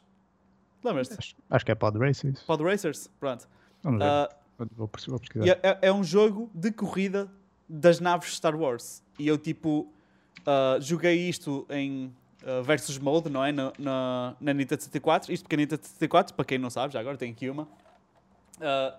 Lembras-te? 0.84 1.14
Acho, 1.18 1.36
acho, 1.50 1.64
que 1.64 1.72
é 1.72 1.74
Pod 1.74 1.98
Racers. 1.98 2.42
Pod 2.42 2.62
Racers, 2.62 3.10
pronto. 3.18 3.48
Vamos 3.82 4.00
ver. 4.00 4.06
Uh, 4.06 4.66
vou, 4.76 4.90
vou 5.08 5.18
pesquisar. 5.18 5.46
É, 5.46 5.58
é, 5.62 5.78
é, 5.82 5.92
um 5.92 6.04
jogo 6.04 6.50
de 6.54 6.70
corrida 6.70 7.30
das 7.68 8.00
naves 8.00 8.36
Star 8.36 8.56
Wars. 8.56 9.02
E 9.18 9.26
eu, 9.26 9.36
tipo, 9.36 9.92
uh, 10.40 10.80
joguei 10.80 11.28
isto 11.28 11.66
em 11.70 12.14
uh, 12.42 12.62
versus 12.62 12.98
mode, 12.98 13.28
não 13.28 13.44
é? 13.44 13.52
Na, 13.52 13.72
na, 13.78 14.36
na 14.40 14.54
Nintendo 14.54 14.82
64. 14.82 15.32
Isto 15.32 15.44
porque 15.44 15.54
a 15.54 15.58
Nintendo 15.58 15.82
64, 15.82 16.34
para 16.34 16.44
quem 16.44 16.58
não 16.58 16.70
sabe, 16.70 16.92
já 16.92 17.00
agora 17.00 17.16
tem 17.16 17.30
aqui 17.30 17.48
uma. 17.48 17.64
Uh, 17.64 18.96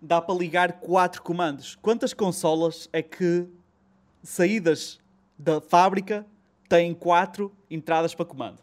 dá 0.00 0.20
para 0.20 0.34
ligar 0.34 0.74
quatro 0.74 1.22
comandos. 1.22 1.76
Quantas 1.76 2.12
consolas 2.12 2.88
é 2.92 3.02
que 3.02 3.46
saídas 4.22 5.00
da 5.38 5.60
fábrica 5.60 6.26
têm 6.68 6.94
quatro 6.94 7.52
entradas 7.70 8.14
para 8.14 8.24
comando? 8.24 8.62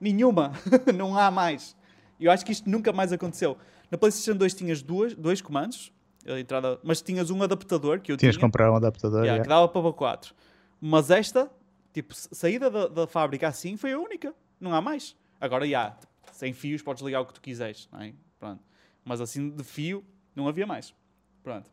Nenhuma. 0.00 0.52
não 0.94 1.16
há 1.16 1.30
mais. 1.30 1.76
Eu 2.18 2.30
acho 2.30 2.44
que 2.44 2.52
isto 2.52 2.68
nunca 2.68 2.92
mais 2.92 3.12
aconteceu. 3.12 3.56
Na 3.90 3.98
PlayStation 3.98 4.36
2 4.36 4.54
tinhas 4.54 4.82
duas, 4.82 5.14
dois 5.14 5.40
comandos, 5.40 5.92
entrada, 6.26 6.78
mas 6.82 7.00
tinhas 7.00 7.30
um 7.30 7.42
adaptador 7.42 8.00
que 8.00 8.10
eu 8.10 8.16
Tinhas 8.16 8.34
tinha. 8.34 8.40
comprar 8.40 8.70
um 8.72 8.76
adaptador, 8.76 9.20
yeah, 9.20 9.34
yeah. 9.34 9.42
que 9.42 9.48
dava 9.48 9.68
para 9.68 9.92
4. 9.92 10.34
Mas 10.80 11.10
esta, 11.10 11.50
tipo, 11.96 12.14
saída 12.14 12.70
da, 12.70 12.88
da, 12.88 13.06
fábrica 13.06 13.48
assim 13.48 13.74
foi 13.76 13.92
a 13.92 13.98
única. 13.98 14.34
Não 14.60 14.74
há 14.74 14.82
mais. 14.82 15.16
Agora, 15.40 15.66
já, 15.66 15.96
sem 16.30 16.52
fios 16.52 16.82
podes 16.82 17.02
ligar 17.02 17.22
o 17.22 17.26
que 17.26 17.32
tu 17.32 17.40
quiseres, 17.40 17.88
não 17.90 18.02
é? 18.02 18.12
Pronto. 18.38 18.62
Mas 19.02 19.18
assim, 19.18 19.48
de 19.48 19.64
fio, 19.64 20.04
não 20.34 20.46
havia 20.46 20.66
mais. 20.66 20.94
Pronto. 21.42 21.70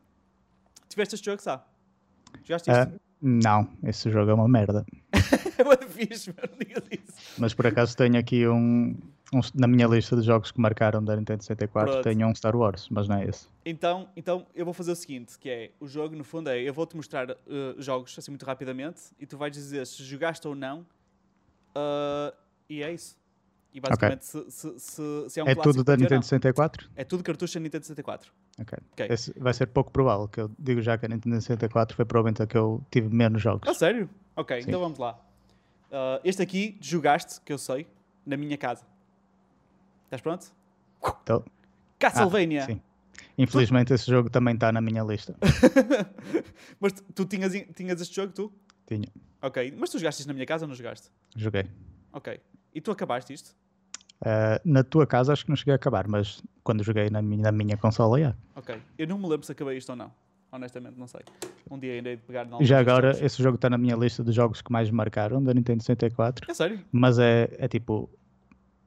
Tiveste 0.88 1.16
este 1.16 1.26
jogo, 1.26 1.42
sabe? 1.42 1.64
Jogaste 2.44 2.72
isto? 2.72 2.96
Uh, 2.96 3.00
não, 3.22 3.68
esse 3.84 4.10
jogo 4.10 4.32
é 4.32 4.34
uma 4.34 4.48
merda. 4.48 4.86
é 5.58 5.64
uma 5.64 5.78
fixe. 5.90 6.34
Mas 7.38 7.54
por 7.54 7.68
acaso 7.68 7.98
tenho 7.98 8.18
aqui 8.18 8.48
um, 8.48 8.96
um, 9.34 9.42
Na 9.54 9.68
minha 9.68 9.88
lista 9.88 10.16
de 10.16 10.22
jogos 10.22 10.52
que 10.52 10.60
marcaram 10.60 11.04
da 11.04 11.16
Nintendo 11.16 11.44
64, 11.44 11.92
Pronto. 11.92 12.04
tenho 12.04 12.28
um 12.28 12.36
Star 12.36 12.56
Wars, 12.56 12.88
mas 12.90 13.08
não 13.08 13.18
é 13.18 13.26
esse. 13.26 13.48
Então, 13.66 14.08
então 14.16 14.46
eu 14.56 14.66
vou 14.66 14.74
fazer 14.74 14.92
o 14.92 14.96
seguinte: 14.96 15.38
que 15.40 15.50
é 15.50 15.72
o 15.80 15.88
jogo, 15.88 16.16
no 16.16 16.24
fundo, 16.24 16.50
é 16.50 16.62
eu 16.62 16.74
vou-te 16.74 16.96
mostrar 16.96 17.32
uh, 17.32 17.36
jogos 17.78 18.18
assim 18.18 18.32
muito 18.32 18.46
rapidamente 18.46 19.02
e 19.20 19.26
tu 19.26 19.38
vais 19.38 19.52
dizer 19.52 19.86
se 19.88 20.04
jogaste 20.04 20.48
ou 20.48 20.56
não. 20.56 20.82
Uh, 21.76 22.34
e 22.70 22.84
é 22.84 22.92
isso. 22.94 23.18
E 23.74 23.80
basicamente, 23.80 24.38
okay. 24.38 24.52
se, 24.52 24.80
se, 24.80 25.30
se, 25.30 25.40
é 25.40 25.44
um 25.44 25.48
É 25.48 25.56
tudo 25.56 25.84
da 25.84 25.98
Nintendo 25.98 26.24
64? 26.24 26.90
É 26.96 27.04
tudo 27.04 27.24
cartucho 27.24 27.56
da 27.56 27.60
Nintendo 27.60 27.84
64. 27.84 28.32
Ok. 28.62 28.78
okay. 28.92 29.08
Esse 29.10 29.34
vai 29.40 29.52
ser 29.52 29.66
pouco 29.66 29.92
provável, 29.92 30.28
que 30.28 30.42
eu 30.42 30.52
digo 30.60 30.80
já 30.80 30.96
que 30.96 31.08
a 31.08 31.10
Nintendo 31.10 31.42
64 31.42 31.96
foi 31.96 32.06
provavelmente 32.06 32.44
a 32.44 32.46
que 32.46 32.56
eu 32.56 32.84
tive 32.92 33.10
menos 33.10 33.42
jogos. 33.42 33.68
Ah, 33.68 33.74
sério? 33.74 34.08
Ok, 34.36 34.62
Sim. 34.62 34.70
então 34.70 34.80
vamos 34.80 35.00
lá. 35.00 35.20
Uh, 35.90 36.22
este 36.24 36.42
aqui 36.42 36.78
jogaste, 36.80 37.42
que 37.42 37.52
eu 37.52 37.58
sei, 37.58 37.88
na 38.24 38.38
minha 38.38 38.58
casa. 38.58 38.86
Estás 40.14 40.22
pronto? 40.22 40.54
Castlevania. 41.98 42.64
Ah, 42.64 42.66
sim. 42.68 42.82
Infelizmente 43.36 43.88
tu... 43.88 43.94
esse 43.96 44.06
jogo 44.06 44.30
também 44.30 44.54
está 44.54 44.72
na 44.72 44.80
minha 44.80 45.02
lista. 45.02 45.36
mas 46.80 46.94
tu, 46.94 47.04
tu 47.16 47.26
tinhas, 47.26 47.52
tinhas 47.76 48.00
este 48.00 48.16
jogo, 48.16 48.32
tu? 48.32 48.54
Tinha. 48.86 49.08
Ok, 49.42 49.74
mas 49.76 49.90
tu 49.90 49.98
jogaste 49.98 50.22
isto 50.22 50.28
na 50.28 50.36
minha 50.36 50.46
casa 50.46 50.66
ou 50.66 50.68
não 50.68 50.76
jogaste? 50.76 51.10
Joguei. 51.36 51.66
Ok. 52.12 52.40
E 52.76 52.80
tu 52.80 52.92
acabaste 52.92 53.34
isto? 53.34 53.56
Uh, 54.22 54.62
na 54.64 54.84
tua 54.84 55.08
casa 55.08 55.34
acho 55.34 55.46
que 55.46 55.50
não 55.50 55.56
cheguei 55.56 55.74
a 55.74 55.78
acabar, 55.78 56.08
mas 56.08 56.44
quando 56.64 56.84
joguei 56.84 57.10
na 57.10 57.22
minha, 57.22 57.42
na 57.42 57.52
minha 57.52 57.76
consola, 57.76 58.20
yeah. 58.20 58.38
Ok. 58.56 58.80
Eu 59.00 59.08
não 59.08 59.18
me 59.18 59.28
lembro 59.28 59.48
se 59.48 59.52
acabei 59.52 59.78
isto 59.80 59.90
ou 59.90 59.96
não. 59.96 60.12
Honestamente, 60.52 60.96
não 60.96 61.08
sei. 61.08 61.22
Um 61.72 61.80
dia 61.80 61.94
ainda 61.94 62.16
de 62.16 62.22
pegar 62.22 62.48
Já 62.62 62.80
agora, 62.80 63.14
jogos. 63.14 63.26
esse 63.26 63.42
jogo 63.42 63.56
está 63.56 63.68
na 63.68 63.80
minha 63.80 63.96
lista 63.96 64.24
de 64.24 64.32
jogos 64.32 64.62
que 64.62 64.72
mais 64.72 64.92
me 64.92 64.96
marcaram 64.96 65.44
da 65.44 65.56
Nintendo 65.56 65.82
64. 65.82 66.52
É 66.52 66.54
sério? 66.54 66.80
Mas 66.92 67.18
é, 67.18 67.50
é 67.58 67.68
tipo 67.68 68.08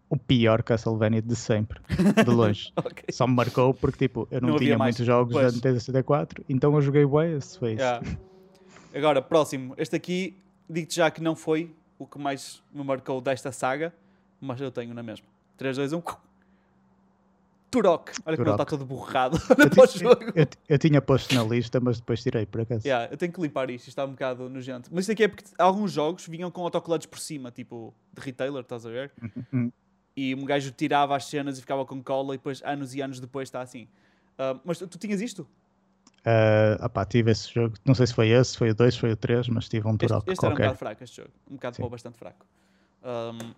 o 0.08 0.16
pior 0.16 0.62
Castlevania 0.62 1.20
de 1.20 1.34
sempre, 1.34 1.80
de 2.24 2.30
longe. 2.30 2.72
okay. 2.78 3.04
Só 3.10 3.26
me 3.26 3.34
marcou 3.34 3.74
porque 3.74 4.06
tipo, 4.06 4.28
eu 4.30 4.40
não, 4.40 4.50
não 4.50 4.56
tinha 4.56 4.78
muitos 4.78 5.04
jogos 5.04 5.32
pois. 5.32 5.46
da 5.46 5.52
Nintendo 5.52 5.80
64, 5.80 6.44
então 6.48 6.74
eu 6.74 6.82
joguei 6.82 7.04
bem 7.04 7.36
esse 7.36 7.58
foi 7.58 7.72
yeah. 7.72 8.00
Agora, 8.94 9.20
próximo. 9.20 9.74
Este 9.76 9.94
aqui, 9.94 10.38
digo-te 10.70 10.96
já 10.96 11.10
que 11.10 11.20
não 11.20 11.36
foi 11.36 11.74
o 11.98 12.06
que 12.06 12.18
mais 12.18 12.62
me 12.72 12.82
marcou 12.82 13.20
desta 13.20 13.52
saga, 13.52 13.92
mas 14.40 14.60
eu 14.60 14.70
tenho 14.70 14.94
na 14.94 15.02
mesma. 15.02 15.26
3, 15.58 15.76
2, 15.76 15.92
1. 15.92 16.02
Turok. 17.70 18.12
Olha 18.24 18.36
como 18.36 18.48
ele 18.48 18.54
está 18.54 18.64
todo 18.64 18.86
borrado 18.86 19.36
eu, 19.58 20.42
eu, 20.42 20.46
eu, 20.68 20.78
tinha 20.78 21.02
posto 21.02 21.34
na 21.34 21.42
lista, 21.42 21.78
mas 21.80 21.98
depois 21.98 22.22
tirei, 22.22 22.46
por 22.46 22.62
acaso. 22.62 22.86
Yeah, 22.86 23.12
eu 23.12 23.18
tenho 23.18 23.32
que 23.32 23.40
limpar 23.40 23.68
isto, 23.68 23.80
isto 23.80 23.88
está 23.88 24.04
um 24.04 24.12
bocado 24.12 24.48
nojento. 24.48 24.88
Mas 24.92 25.02
isto 25.02 25.12
aqui 25.12 25.24
é 25.24 25.28
porque 25.28 25.44
alguns 25.58 25.92
jogos 25.92 26.26
vinham 26.26 26.50
com 26.50 26.62
autocolantes 26.62 27.06
por 27.06 27.18
cima, 27.18 27.50
tipo 27.50 27.92
de 28.14 28.22
retailer, 28.22 28.62
estás 28.62 28.86
a 28.86 28.90
ver? 28.90 29.12
E 30.16 30.34
um 30.34 30.44
gajo 30.44 30.70
tirava 30.70 31.14
as 31.14 31.26
cenas 31.26 31.58
e 31.58 31.60
ficava 31.60 31.84
com 31.84 32.02
cola 32.02 32.34
e 32.34 32.38
depois, 32.38 32.62
anos 32.64 32.94
e 32.94 33.02
anos 33.02 33.20
depois, 33.20 33.48
está 33.48 33.60
assim. 33.60 33.84
Uh, 34.38 34.58
mas 34.64 34.78
tu, 34.78 34.86
tu, 34.86 34.98
tinhas 34.98 35.20
isto? 35.20 35.46
Uh, 36.20 36.84
opá, 36.84 37.04
tive 37.04 37.30
esse 37.30 37.52
jogo. 37.52 37.76
Não 37.84 37.94
sei 37.94 38.06
se 38.06 38.14
foi 38.14 38.30
esse, 38.30 38.56
foi 38.56 38.70
o 38.70 38.74
2, 38.74 38.96
foi 38.96 39.12
o 39.12 39.16
3, 39.16 39.48
mas 39.48 39.68
tive 39.68 39.86
um 39.86 39.96
Turok 39.96 40.20
este, 40.20 40.32
este 40.32 40.40
qualquer. 40.40 40.62
era 40.62 40.70
um 40.70 40.74
bocado 40.74 40.78
fraco, 40.78 41.04
este 41.04 41.16
jogo. 41.16 41.30
Um 41.50 41.54
bocado 41.54 41.88
bastante 41.88 42.18
fraco. 42.18 42.46
Um, 43.04 43.54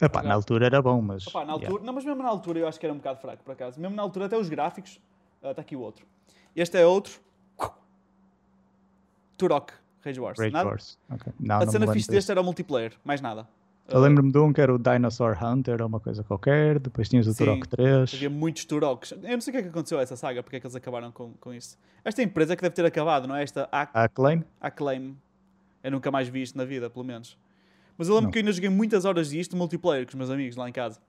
Epá, 0.00 0.22
na 0.22 0.34
altura 0.34 0.66
era 0.66 0.80
bom, 0.80 1.00
mas. 1.02 1.26
Epá, 1.26 1.44
na 1.44 1.52
altura, 1.52 1.70
yeah. 1.70 1.86
Não, 1.86 1.92
mas 1.92 2.04
mesmo 2.04 2.22
na 2.22 2.28
altura 2.28 2.58
eu 2.60 2.68
acho 2.68 2.78
que 2.78 2.86
era 2.86 2.92
um 2.92 2.98
bocado 2.98 3.20
fraco, 3.20 3.42
por 3.44 3.52
acaso. 3.52 3.80
Mesmo 3.80 3.94
na 3.94 4.02
altura, 4.02 4.26
até 4.26 4.36
os 4.36 4.48
gráficos. 4.48 5.00
Está 5.42 5.60
uh, 5.60 5.64
aqui 5.64 5.76
o 5.76 5.80
outro. 5.80 6.06
Este 6.54 6.78
é 6.78 6.86
outro. 6.86 7.20
Turok, 9.36 9.72
Rage 10.04 10.20
Wars. 10.20 10.38
Rage 10.38 10.52
nada? 10.52 10.68
Wars. 10.68 10.98
Okay. 11.10 11.32
Não, 11.38 11.56
a 11.56 11.66
cena 11.66 11.92
fixe 11.92 12.08
deste 12.08 12.30
era 12.30 12.40
o 12.40 12.44
multiplayer, 12.44 12.92
mais 13.04 13.20
nada. 13.20 13.48
Eu 13.88 13.98
uh, 13.98 14.02
lembro-me 14.02 14.30
de 14.30 14.38
um 14.38 14.52
que 14.52 14.60
era 14.60 14.74
o 14.74 14.78
Dinosaur 14.78 15.36
Hunter 15.42 15.80
ou 15.80 15.88
uma 15.88 16.00
coisa 16.00 16.22
qualquer, 16.22 16.78
depois 16.78 17.08
tinhas 17.08 17.26
o 17.26 17.32
sim, 17.32 17.44
Turok 17.44 17.68
3. 17.68 18.14
Havia 18.14 18.30
muitos 18.30 18.64
Turoks. 18.64 19.12
Eu 19.12 19.18
não 19.18 19.40
sei 19.40 19.50
o 19.50 19.52
que 19.52 19.58
é 19.58 19.62
que 19.62 19.68
aconteceu 19.68 19.98
a 19.98 20.02
essa 20.02 20.16
saga, 20.16 20.42
porque 20.42 20.56
é 20.56 20.60
que 20.60 20.66
eles 20.66 20.76
acabaram 20.76 21.10
com, 21.10 21.32
com 21.34 21.52
isso. 21.52 21.76
Esta 22.04 22.22
empresa 22.22 22.56
que 22.56 22.62
deve 22.62 22.74
ter 22.74 22.84
acabado, 22.84 23.26
não 23.26 23.34
é? 23.34 23.42
Esta 23.42 23.68
Ac 23.70 23.90
Acclaim? 23.92 24.44
Acclaim. 24.60 25.16
Eu 25.82 25.90
nunca 25.90 26.10
mais 26.10 26.28
vi 26.28 26.42
isto 26.42 26.56
na 26.56 26.64
vida, 26.64 26.88
pelo 26.88 27.04
menos. 27.04 27.36
Mas 27.98 28.08
eu 28.08 28.14
lembro 28.14 28.26
não. 28.26 28.32
que 28.32 28.38
eu 28.38 28.40
ainda 28.40 28.52
joguei 28.52 28.70
muitas 28.70 29.04
horas 29.04 29.30
disto 29.30 29.56
multiplayer 29.56 30.04
com 30.06 30.10
os 30.10 30.14
meus 30.14 30.30
amigos 30.30 30.56
lá 30.56 30.68
em 30.68 30.72
casa. 30.72 31.00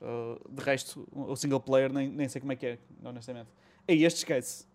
Uh, 0.00 0.40
de 0.50 0.62
resto, 0.62 1.06
o 1.12 1.34
single 1.36 1.60
player 1.60 1.92
nem, 1.92 2.08
nem 2.08 2.28
sei 2.28 2.40
como 2.40 2.52
é 2.52 2.56
que 2.56 2.66
é, 2.66 2.78
honestamente. 3.04 3.48
E 3.88 4.04
este 4.04 4.18
esquece. 4.18 4.66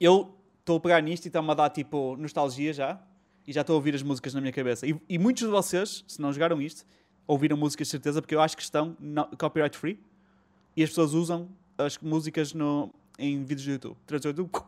Eu 0.00 0.34
estou 0.60 0.76
a 0.76 0.80
pegar 0.80 1.00
nisto 1.02 1.24
e 1.24 1.28
está-me 1.28 1.50
a 1.50 1.54
dar 1.54 1.70
tipo 1.70 2.16
nostalgia 2.16 2.72
já. 2.72 3.00
E 3.46 3.52
já 3.52 3.62
estou 3.62 3.74
a 3.74 3.76
ouvir 3.76 3.94
as 3.94 4.02
músicas 4.02 4.34
na 4.34 4.40
minha 4.40 4.52
cabeça. 4.52 4.86
E, 4.86 5.00
e, 5.08 5.18
muitos 5.18 5.42
de 5.42 5.48
vocês, 5.48 6.04
se 6.06 6.20
não 6.20 6.32
jogaram 6.32 6.60
isto, 6.60 6.84
ouviram 7.26 7.56
músicas 7.56 7.86
de 7.86 7.90
certeza, 7.92 8.20
porque 8.20 8.34
eu 8.34 8.40
acho 8.40 8.56
que 8.56 8.62
estão 8.62 8.96
no, 9.00 9.26
copyright 9.36 9.76
free. 9.76 9.98
E 10.76 10.82
as 10.82 10.90
pessoas 10.90 11.14
usam 11.14 11.48
as 11.76 11.98
músicas 11.98 12.52
no, 12.52 12.92
em 13.18 13.42
vídeos 13.42 13.64
do 13.64 13.72
YouTube. 13.72 13.96
382. 14.06 14.64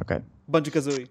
Ok. 0.00 0.22
Banjo 0.46 0.72
Kazooie. 0.72 1.10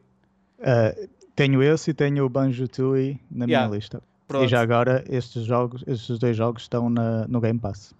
Uh, 0.60 1.10
tenho 1.36 1.64
esse 1.64 1.92
e 1.92 1.94
tenho 1.94 2.26
o 2.26 2.30
Banjo 2.30 2.68
Tooie 2.68 3.20
na 3.30 3.46
yeah. 3.46 3.68
minha 3.68 3.78
lista. 3.78 4.02
Pronto. 4.28 4.46
E 4.46 4.48
já 4.48 4.62
agora 4.62 5.04
estes 5.10 5.44
jogos, 5.44 5.84
estes 5.88 6.18
dois 6.20 6.36
jogos 6.36 6.64
estão 6.64 6.90
na, 6.90 7.28
no 7.28 7.40
Game 7.40 7.60
Pass. 7.60 7.94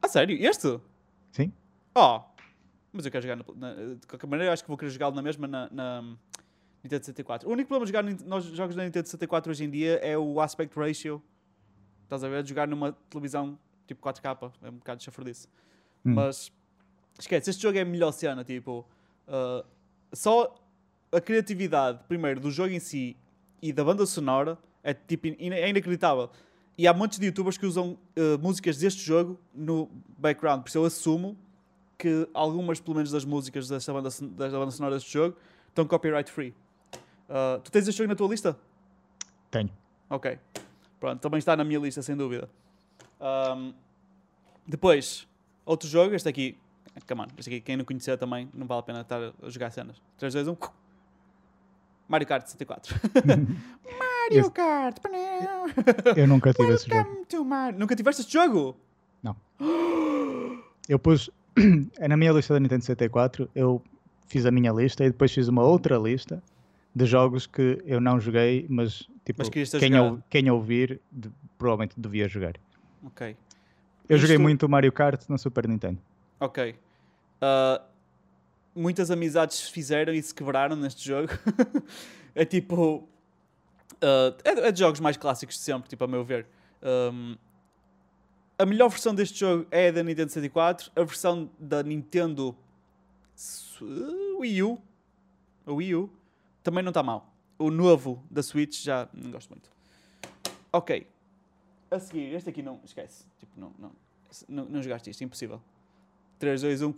Ah, 0.00 0.08
sério? 0.08 0.36
Este? 0.40 0.78
Sim. 1.30 1.52
Oh, 1.94 2.20
mas 2.92 3.04
eu 3.04 3.12
quero 3.12 3.26
jogar 3.26 3.44
na, 3.56 3.74
de 3.74 4.06
qualquer 4.06 4.26
maneira, 4.26 4.50
eu 4.50 4.52
acho 4.52 4.62
que 4.62 4.68
vou 4.68 4.76
querer 4.76 4.90
jogá-lo 4.90 5.14
na 5.14 5.22
mesma 5.22 5.46
na, 5.46 5.68
na, 5.70 6.04
Nintendo 6.82 7.04
64. 7.04 7.48
O 7.48 7.52
único 7.52 7.68
problema 7.68 7.86
de 7.86 7.92
jogar 7.92 8.28
nos 8.28 8.44
jogos 8.46 8.74
da 8.74 8.84
Nintendo 8.84 9.06
64 9.06 9.50
hoje 9.50 9.64
em 9.64 9.70
dia 9.70 9.94
é 10.02 10.16
o 10.18 10.40
aspect 10.40 10.76
ratio. 10.78 11.22
Estás 12.04 12.24
a 12.24 12.28
ver? 12.28 12.42
De 12.42 12.48
jogar 12.48 12.66
numa 12.66 12.92
televisão 13.08 13.58
tipo 13.86 14.06
4K. 14.06 14.52
É 14.62 14.68
um 14.68 14.74
bocado 14.74 15.02
chafurdice. 15.02 15.48
Hum. 16.04 16.14
Mas 16.14 16.52
esquece, 17.18 17.50
este 17.50 17.62
jogo 17.62 17.78
é 17.78 17.82
a 17.82 17.84
melhor 17.84 18.12
cena. 18.12 18.44
Tipo, 18.44 18.86
uh, 19.28 19.64
só 20.12 20.54
a 21.12 21.20
criatividade, 21.20 22.00
primeiro, 22.08 22.40
do 22.40 22.50
jogo 22.50 22.70
em 22.70 22.80
si 22.80 23.16
e 23.60 23.72
da 23.72 23.84
banda 23.84 24.04
sonora 24.06 24.58
é 24.82 24.92
tipo 24.92 25.28
é 25.28 25.68
inacreditável. 25.68 26.30
E 26.76 26.88
há 26.88 26.94
muitos 26.94 27.18
de 27.18 27.26
youtubers 27.26 27.56
que 27.56 27.66
usam 27.66 27.98
uh, 28.16 28.38
músicas 28.40 28.78
deste 28.78 29.02
jogo 29.02 29.38
no 29.54 29.90
background, 30.18 30.62
por 30.62 30.68
isso 30.68 30.78
eu 30.78 30.84
assumo 30.84 31.36
que 31.98 32.28
algumas, 32.34 32.80
pelo 32.80 32.96
menos, 32.96 33.12
das 33.12 33.24
músicas 33.24 33.68
desta 33.68 33.92
banda, 33.92 34.08
desta 34.08 34.58
banda 34.58 34.70
sonora 34.72 34.96
deste 34.96 35.12
jogo 35.12 35.36
estão 35.68 35.86
copyright 35.86 36.28
free. 36.30 36.52
Uh, 37.28 37.60
tu 37.60 37.70
tens 37.70 37.86
este 37.88 37.98
jogo 37.98 38.08
na 38.08 38.14
tua 38.14 38.28
lista? 38.28 38.56
Tenho. 39.50 39.70
Ok. 40.10 40.38
Pronto, 41.00 41.20
também 41.20 41.38
está 41.38 41.56
na 41.56 41.64
minha 41.64 41.78
lista, 41.78 42.02
sem 42.02 42.16
dúvida. 42.16 42.48
Um, 43.20 43.72
depois, 44.66 45.26
outro 45.64 45.88
jogo, 45.88 46.14
este 46.14 46.28
aqui. 46.28 46.58
Come 47.08 47.22
on, 47.22 47.26
este 47.38 47.50
aqui, 47.50 47.60
quem 47.60 47.76
não 47.76 47.84
conhecer 47.84 48.16
também, 48.18 48.48
não 48.52 48.66
vale 48.66 48.80
a 48.80 48.82
pena 48.82 49.00
estar 49.00 49.20
a 49.20 49.48
jogar 49.48 49.70
cenas. 49.70 50.00
3, 50.18 50.34
2, 50.34 50.48
1. 50.48 50.56
Mario 52.08 52.26
Kart 52.26 52.46
64. 52.46 52.94
Mario 53.98 54.50
Kart! 54.50 54.98
Eu 56.16 56.26
nunca 56.26 56.52
tive 56.52 56.74
esse 56.74 56.88
jogo. 56.88 57.44
Nunca 57.76 57.96
tiveste 57.96 58.22
este 58.22 58.32
jogo? 58.32 58.76
Não. 59.22 59.36
Eu 60.88 60.98
pus. 60.98 61.30
É 61.98 62.08
na 62.08 62.16
minha 62.16 62.32
lista 62.32 62.54
da 62.54 62.60
Nintendo 62.60 62.84
64. 62.84 63.48
Eu 63.54 63.82
fiz 64.26 64.46
a 64.46 64.50
minha 64.50 64.72
lista 64.72 65.04
e 65.04 65.10
depois 65.10 65.32
fiz 65.32 65.48
uma 65.48 65.62
outra 65.62 65.96
lista 65.98 66.42
de 66.94 67.06
jogos 67.06 67.46
que 67.46 67.82
eu 67.84 68.00
não 68.00 68.20
joguei, 68.20 68.66
mas 68.68 69.08
tipo, 69.24 69.38
mas 69.38 69.48
quem, 69.48 69.98
ou, 69.98 70.22
quem 70.28 70.50
ouvir 70.50 71.00
de, 71.10 71.30
provavelmente 71.56 71.94
devia 71.98 72.28
jogar. 72.28 72.54
Ok. 73.04 73.36
Eu 74.08 74.16
Isto... 74.16 74.26
joguei 74.26 74.38
muito 74.38 74.68
Mario 74.68 74.92
Kart 74.92 75.28
na 75.28 75.38
Super 75.38 75.66
Nintendo. 75.66 75.98
Ok. 76.38 76.76
Uh, 77.40 77.82
muitas 78.74 79.10
amizades 79.10 79.56
se 79.56 79.72
fizeram 79.72 80.12
e 80.12 80.22
se 80.22 80.34
quebraram 80.34 80.76
neste 80.76 81.06
jogo. 81.06 81.28
é 82.34 82.44
tipo. 82.44 83.08
Uh, 83.94 84.34
é, 84.44 84.68
é, 84.68 84.72
de 84.72 84.80
jogos 84.80 85.00
mais 85.00 85.16
clássicos 85.16 85.56
de 85.56 85.62
sempre, 85.62 85.88
tipo, 85.88 86.04
a 86.04 86.08
meu 86.08 86.24
ver. 86.24 86.46
Um, 86.82 87.36
a 88.58 88.66
melhor 88.66 88.88
versão 88.88 89.14
deste 89.14 89.40
jogo 89.40 89.66
é 89.70 89.88
a 89.88 89.92
da 89.92 90.02
Nintendo 90.02 90.30
64. 90.30 90.90
A 90.94 91.04
versão 91.04 91.48
da 91.58 91.82
Nintendo 91.82 92.56
Wii 94.38 94.62
U. 94.62 94.78
A 95.66 95.72
Wii 95.72 95.94
U 95.94 96.10
também 96.62 96.82
não 96.82 96.90
está 96.90 97.02
mal. 97.02 97.34
O 97.58 97.70
novo 97.70 98.24
da 98.30 98.42
Switch 98.42 98.82
já 98.82 99.08
não 99.12 99.30
gosto 99.30 99.50
muito. 99.50 99.70
Ok. 100.72 101.06
A 101.90 101.98
seguir, 101.98 102.34
este 102.34 102.48
aqui 102.50 102.62
não 102.62 102.80
esquece. 102.84 103.24
Tipo, 103.38 103.60
não, 103.60 103.72
não, 103.78 103.92
não, 104.48 104.64
não 104.64 104.82
jogaste 104.82 105.10
isto, 105.10 105.22
impossível. 105.22 105.60
3, 106.38 106.62
2, 106.62 106.82
1. 106.82 106.94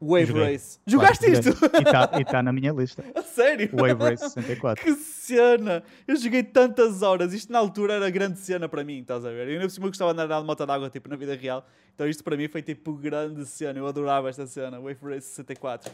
Wave 0.00 0.26
Joguei. 0.26 0.52
Race. 0.52 0.78
Jogaste 0.86 1.30
isto? 1.30 1.48
E 1.48 1.82
está 1.82 2.06
tá 2.06 2.42
na 2.42 2.52
minha 2.52 2.72
lista. 2.72 3.02
A 3.14 3.22
sério? 3.22 3.70
Wave 3.72 4.02
Race 4.02 4.28
64. 4.30 4.84
Que 4.84 4.94
cena! 4.94 5.82
Eu 6.06 6.16
joguei 6.16 6.42
tantas 6.42 7.02
horas. 7.02 7.32
Isto 7.32 7.50
na 7.52 7.58
altura 7.58 7.94
era 7.94 8.10
grande 8.10 8.38
cena 8.38 8.68
para 8.68 8.84
mim, 8.84 9.00
estás 9.00 9.24
a 9.24 9.30
ver? 9.30 9.48
Eu 9.48 9.54
ainda 9.54 9.64
por 9.64 9.70
cima 9.70 9.86
gostava 9.88 10.12
de 10.12 10.20
andar 10.20 10.40
de 10.40 10.46
moto 10.46 10.66
d'água, 10.66 10.90
tipo, 10.90 11.08
na 11.08 11.16
vida 11.16 11.34
real. 11.34 11.66
Então 11.94 12.06
isto 12.06 12.22
para 12.22 12.36
mim 12.36 12.46
foi 12.46 12.62
tipo 12.62 12.92
grande 12.92 13.46
cena. 13.46 13.78
Eu 13.78 13.86
adorava 13.86 14.28
esta 14.28 14.46
cena. 14.46 14.78
Wave 14.78 14.98
Race 15.02 15.28
64. 15.28 15.90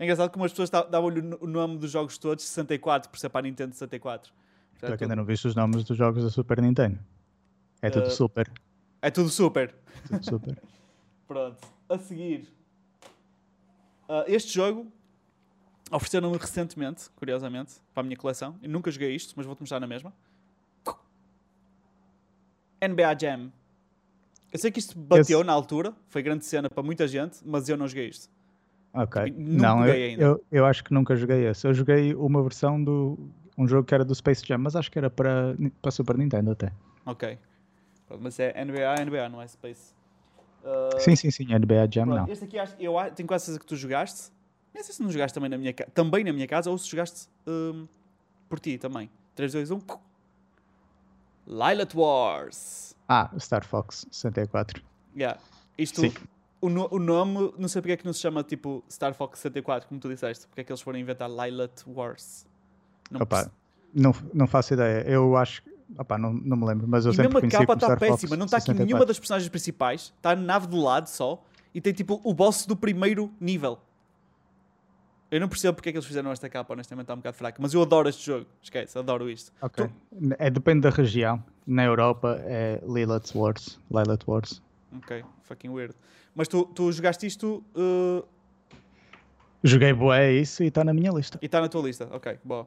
É 0.00 0.04
engraçado 0.04 0.30
como 0.30 0.46
as 0.46 0.50
pessoas 0.50 0.70
davam-lhe 0.70 1.20
o 1.42 1.46
nome 1.46 1.76
dos 1.76 1.90
jogos 1.90 2.16
todos 2.16 2.42
64, 2.42 3.10
por 3.10 3.18
ser 3.18 3.28
para 3.28 3.40
a 3.40 3.42
Nintendo 3.42 3.74
64. 3.74 4.32
Portanto, 4.72 4.96
que 4.96 5.04
ainda 5.04 5.14
não 5.14 5.26
viste 5.26 5.46
os 5.46 5.54
nomes 5.54 5.84
dos 5.84 5.94
jogos 5.94 6.24
da 6.24 6.30
Super 6.30 6.62
Nintendo. 6.62 6.98
É 7.82 7.90
tudo 7.90 8.06
uh, 8.06 8.10
super. 8.10 8.50
É 9.02 9.10
tudo 9.10 9.28
super. 9.28 9.74
Tudo 10.08 10.24
super. 10.24 10.58
Pronto. 11.28 11.58
A 11.86 11.98
seguir. 11.98 12.48
Uh, 14.08 14.24
este 14.26 14.54
jogo 14.54 14.90
ofereceram-me 15.90 16.38
recentemente, 16.38 17.10
curiosamente, 17.10 17.74
para 17.92 18.00
a 18.00 18.04
minha 18.04 18.16
coleção. 18.16 18.58
Eu 18.62 18.70
nunca 18.70 18.90
joguei 18.90 19.14
isto, 19.14 19.34
mas 19.36 19.44
vou-te 19.44 19.60
mostrar 19.60 19.80
na 19.80 19.86
mesma. 19.86 20.14
NBA 22.82 23.18
Jam. 23.20 23.52
Eu 24.50 24.58
sei 24.58 24.70
que 24.70 24.78
isto 24.78 24.98
bateu 24.98 25.40
Esse... 25.40 25.46
na 25.46 25.52
altura, 25.52 25.94
foi 26.08 26.22
grande 26.22 26.46
cena 26.46 26.70
para 26.70 26.82
muita 26.82 27.06
gente, 27.06 27.40
mas 27.44 27.68
eu 27.68 27.76
não 27.76 27.86
joguei 27.86 28.08
isto. 28.08 28.30
Ok. 28.92 29.24
Tipo, 29.24 29.40
não, 29.40 29.86
eu, 29.86 29.94
eu, 29.94 30.44
eu, 30.50 30.66
acho 30.66 30.82
que 30.82 30.92
nunca 30.92 31.14
joguei 31.14 31.46
esse. 31.46 31.66
Eu 31.66 31.72
joguei 31.72 32.14
uma 32.14 32.42
versão 32.42 32.82
do. 32.82 33.18
um 33.56 33.66
jogo 33.66 33.84
que 33.84 33.94
era 33.94 34.04
do 34.04 34.14
Space 34.14 34.44
Jam, 34.44 34.58
mas 34.58 34.74
acho 34.74 34.90
que 34.90 34.98
era 34.98 35.08
para, 35.08 35.56
para 35.80 35.90
Super 35.90 36.18
Nintendo 36.18 36.50
até. 36.50 36.72
Ok. 37.06 37.38
Mas 38.18 38.40
é 38.40 38.52
NBA, 38.64 39.04
NBA, 39.04 39.28
não 39.28 39.40
é 39.40 39.46
Space. 39.46 39.94
Uh, 40.64 41.00
sim, 41.00 41.14
sim, 41.14 41.30
sim, 41.30 41.46
NBA 41.46 41.88
Jam 41.90 42.06
pronto, 42.06 42.26
não. 42.26 42.32
Este 42.32 42.44
aqui 42.44 42.56
eu 42.78 42.94
tenho 43.14 43.26
quase 43.26 43.44
certeza 43.44 43.60
que 43.60 43.66
tu 43.66 43.76
jogaste. 43.76 44.32
Nem 44.74 44.82
sei 44.82 44.94
se 44.94 45.02
não 45.02 45.10
jogaste 45.10 45.34
também 45.34 45.48
na 45.48 45.56
minha, 45.56 45.72
também 45.72 46.24
na 46.24 46.32
minha 46.32 46.46
casa 46.46 46.70
ou 46.70 46.76
se 46.76 46.88
jogaste 46.88 47.28
um, 47.46 47.86
por 48.48 48.58
ti 48.58 48.76
também. 48.76 49.08
3, 49.36 49.52
2, 49.52 49.70
1. 49.70 49.80
Lilat 51.46 51.94
Wars. 51.94 52.96
Ah, 53.08 53.30
Star 53.38 53.64
Fox 53.64 54.06
64. 54.10 54.82
Yeah. 55.16 55.40
Isto, 55.78 56.00
sim 56.00 56.12
o, 56.60 56.68
no, 56.68 56.88
o 56.90 56.98
nome, 56.98 57.52
não 57.58 57.68
sei 57.68 57.80
porque 57.80 57.92
é 57.92 57.96
que 57.96 58.04
não 58.04 58.12
se 58.12 58.20
chama 58.20 58.42
tipo 58.42 58.84
Star 58.90 59.14
Fox 59.14 59.38
64, 59.38 59.88
como 59.88 60.00
tu 60.00 60.08
disseste. 60.08 60.46
Porque 60.46 60.60
é 60.60 60.64
que 60.64 60.72
eles 60.72 60.80
foram 60.80 60.98
inventar 60.98 61.28
Lilat 61.28 61.82
Wars? 61.86 62.46
Não, 63.10 63.22
Opa, 63.22 63.50
não, 63.94 64.14
não 64.32 64.46
faço 64.46 64.74
ideia. 64.74 65.02
Eu 65.06 65.36
acho. 65.36 65.62
Opa, 65.98 66.16
não, 66.16 66.32
não 66.32 66.56
me 66.56 66.66
lembro, 66.66 66.86
mas 66.86 67.04
eu 67.04 67.12
e 67.12 67.16
sempre 67.16 67.42
mesmo 67.42 67.48
a 67.48 67.60
capa 67.60 67.74
está 67.74 67.96
péssima. 67.96 68.36
não 68.36 68.44
está 68.44 68.58
aqui 68.58 68.72
nenhuma 68.72 69.04
das 69.04 69.18
personagens 69.18 69.48
principais. 69.48 70.12
Está 70.16 70.32
a 70.32 70.36
nave 70.36 70.66
do 70.66 70.80
lado 70.80 71.08
só. 71.08 71.42
E 71.74 71.80
tem 71.80 71.92
tipo 71.92 72.20
o 72.24 72.34
boss 72.34 72.66
do 72.66 72.76
primeiro 72.76 73.32
nível. 73.40 73.78
Eu 75.30 75.40
não 75.40 75.48
percebo 75.48 75.74
porque 75.74 75.90
é 75.90 75.92
que 75.92 75.98
eles 75.98 76.06
fizeram 76.06 76.32
esta 76.32 76.48
capa, 76.48 76.72
honestamente 76.72 77.04
está 77.04 77.14
um 77.14 77.18
bocado 77.18 77.36
fraca. 77.36 77.62
Mas 77.62 77.72
eu 77.72 77.80
adoro 77.80 78.08
este 78.08 78.26
jogo. 78.26 78.46
Esquece, 78.60 78.98
adoro 78.98 79.30
isto. 79.30 79.52
Ok. 79.62 79.86
Tu... 79.86 79.92
É, 80.38 80.50
depende 80.50 80.80
da 80.80 80.90
região. 80.90 81.42
Na 81.64 81.84
Europa 81.84 82.40
é 82.42 82.82
Lilat 82.84 83.32
Wars. 83.34 83.78
Lilat 83.88 84.24
Wars. 84.26 84.60
Ok, 84.96 85.24
fucking 85.42 85.70
weird. 85.70 85.94
Mas 86.34 86.48
tu, 86.48 86.64
tu 86.64 86.90
jogaste 86.92 87.26
isto. 87.26 87.64
Uh... 87.74 88.24
Joguei 89.62 89.92
boé 89.92 90.32
isso 90.32 90.62
e 90.62 90.68
está 90.68 90.82
na 90.82 90.92
minha 90.92 91.10
lista. 91.10 91.38
E 91.42 91.46
está 91.46 91.60
na 91.60 91.68
tua 91.68 91.82
lista, 91.82 92.08
ok, 92.10 92.38
boa. 92.42 92.66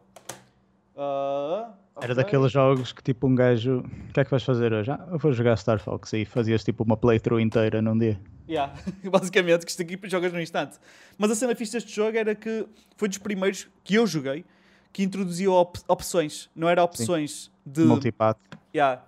Uh, 0.95 1.71
okay. 1.95 2.03
Era 2.03 2.15
daqueles 2.15 2.51
jogos 2.51 2.93
que 2.93 3.01
tipo 3.01 3.27
um 3.27 3.35
gajo. 3.35 3.79
O 3.79 4.13
que 4.13 4.19
é 4.19 4.23
que 4.23 4.29
vais 4.29 4.43
fazer 4.43 4.71
hoje? 4.71 4.91
Ah, 4.91 5.07
eu 5.11 5.17
vou 5.17 5.33
jogar 5.33 5.57
Star 5.57 5.79
Fox 5.79 6.13
e 6.13 6.23
fazias 6.23 6.63
tipo 6.63 6.83
uma 6.83 6.95
playthrough 6.95 7.39
inteira 7.39 7.81
num 7.81 7.97
dia. 7.97 8.19
Yeah. 8.47 8.73
Basicamente, 9.09 9.65
que 9.65 9.71
isto 9.71 9.81
aqui 9.81 9.99
jogas 10.03 10.31
num 10.31 10.39
instante. 10.39 10.77
Mas 11.17 11.31
a 11.31 11.35
cena 11.35 11.55
fixe 11.55 11.73
deste 11.73 11.93
jogo 11.93 12.17
era 12.17 12.35
que 12.35 12.67
foi 12.95 13.07
dos 13.07 13.17
primeiros 13.17 13.67
que 13.83 13.95
eu 13.95 14.05
joguei 14.05 14.45
que 14.91 15.01
introduziu 15.01 15.53
op 15.53 15.79
opções. 15.87 16.49
Não 16.55 16.69
era 16.69 16.83
opções 16.83 17.45
Sim. 17.45 17.71
de. 17.71 17.81
Multipath. 17.81 18.37
Yeah. 18.73 19.01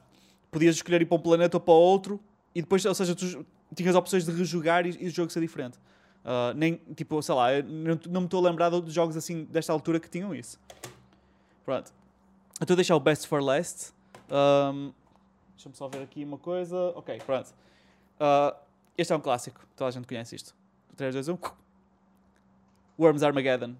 Podias 0.49 0.75
escolher 0.75 1.01
ir 1.01 1.05
para 1.05 1.17
um 1.17 1.21
planeta 1.21 1.57
ou 1.57 1.61
para 1.61 1.73
outro 1.73 2.19
e 2.55 2.61
depois, 2.61 2.85
ou 2.85 2.95
seja, 2.95 3.13
tu 3.13 3.45
tinhas 3.75 3.95
opções 3.95 4.25
de 4.25 4.31
rejogar 4.31 4.85
e, 4.87 4.97
e 4.99 5.07
o 5.07 5.09
jogo 5.09 5.29
ser 5.29 5.41
diferente. 5.41 5.77
Uh, 6.23 6.55
nem, 6.55 6.81
tipo, 6.95 7.21
sei 7.21 7.35
lá, 7.35 7.47
não, 7.61 7.99
não 8.09 8.21
me 8.21 8.27
estou 8.27 8.43
a 8.43 8.49
lembrar 8.49 8.69
de 8.69 8.89
jogos 8.89 9.17
assim 9.17 9.43
desta 9.43 9.73
altura 9.73 9.99
que 9.99 10.09
tinham 10.09 10.33
isso. 10.33 10.59
Pronto. 11.65 11.93
Eu 12.59 12.63
estou 12.63 12.73
a 12.73 12.77
deixar 12.77 12.95
o 12.95 12.99
Best 12.99 13.27
for 13.27 13.43
Last. 13.43 13.93
Um, 14.31 14.93
Deixa-me 15.55 15.75
só 15.75 15.87
ver 15.87 16.01
aqui 16.01 16.23
uma 16.23 16.37
coisa. 16.37 16.75
Ok, 16.95 17.17
pronto. 17.25 17.53
Uh, 18.19 18.55
este 18.97 19.11
é 19.11 19.15
um 19.15 19.19
clássico. 19.19 19.59
Toda 19.75 19.89
a 19.89 19.91
gente 19.91 20.07
conhece 20.07 20.35
isto. 20.35 20.55
3, 20.95 21.13
2, 21.13 21.29
1. 21.29 21.37
Worms 22.97 23.23
Armageddon. 23.23 23.75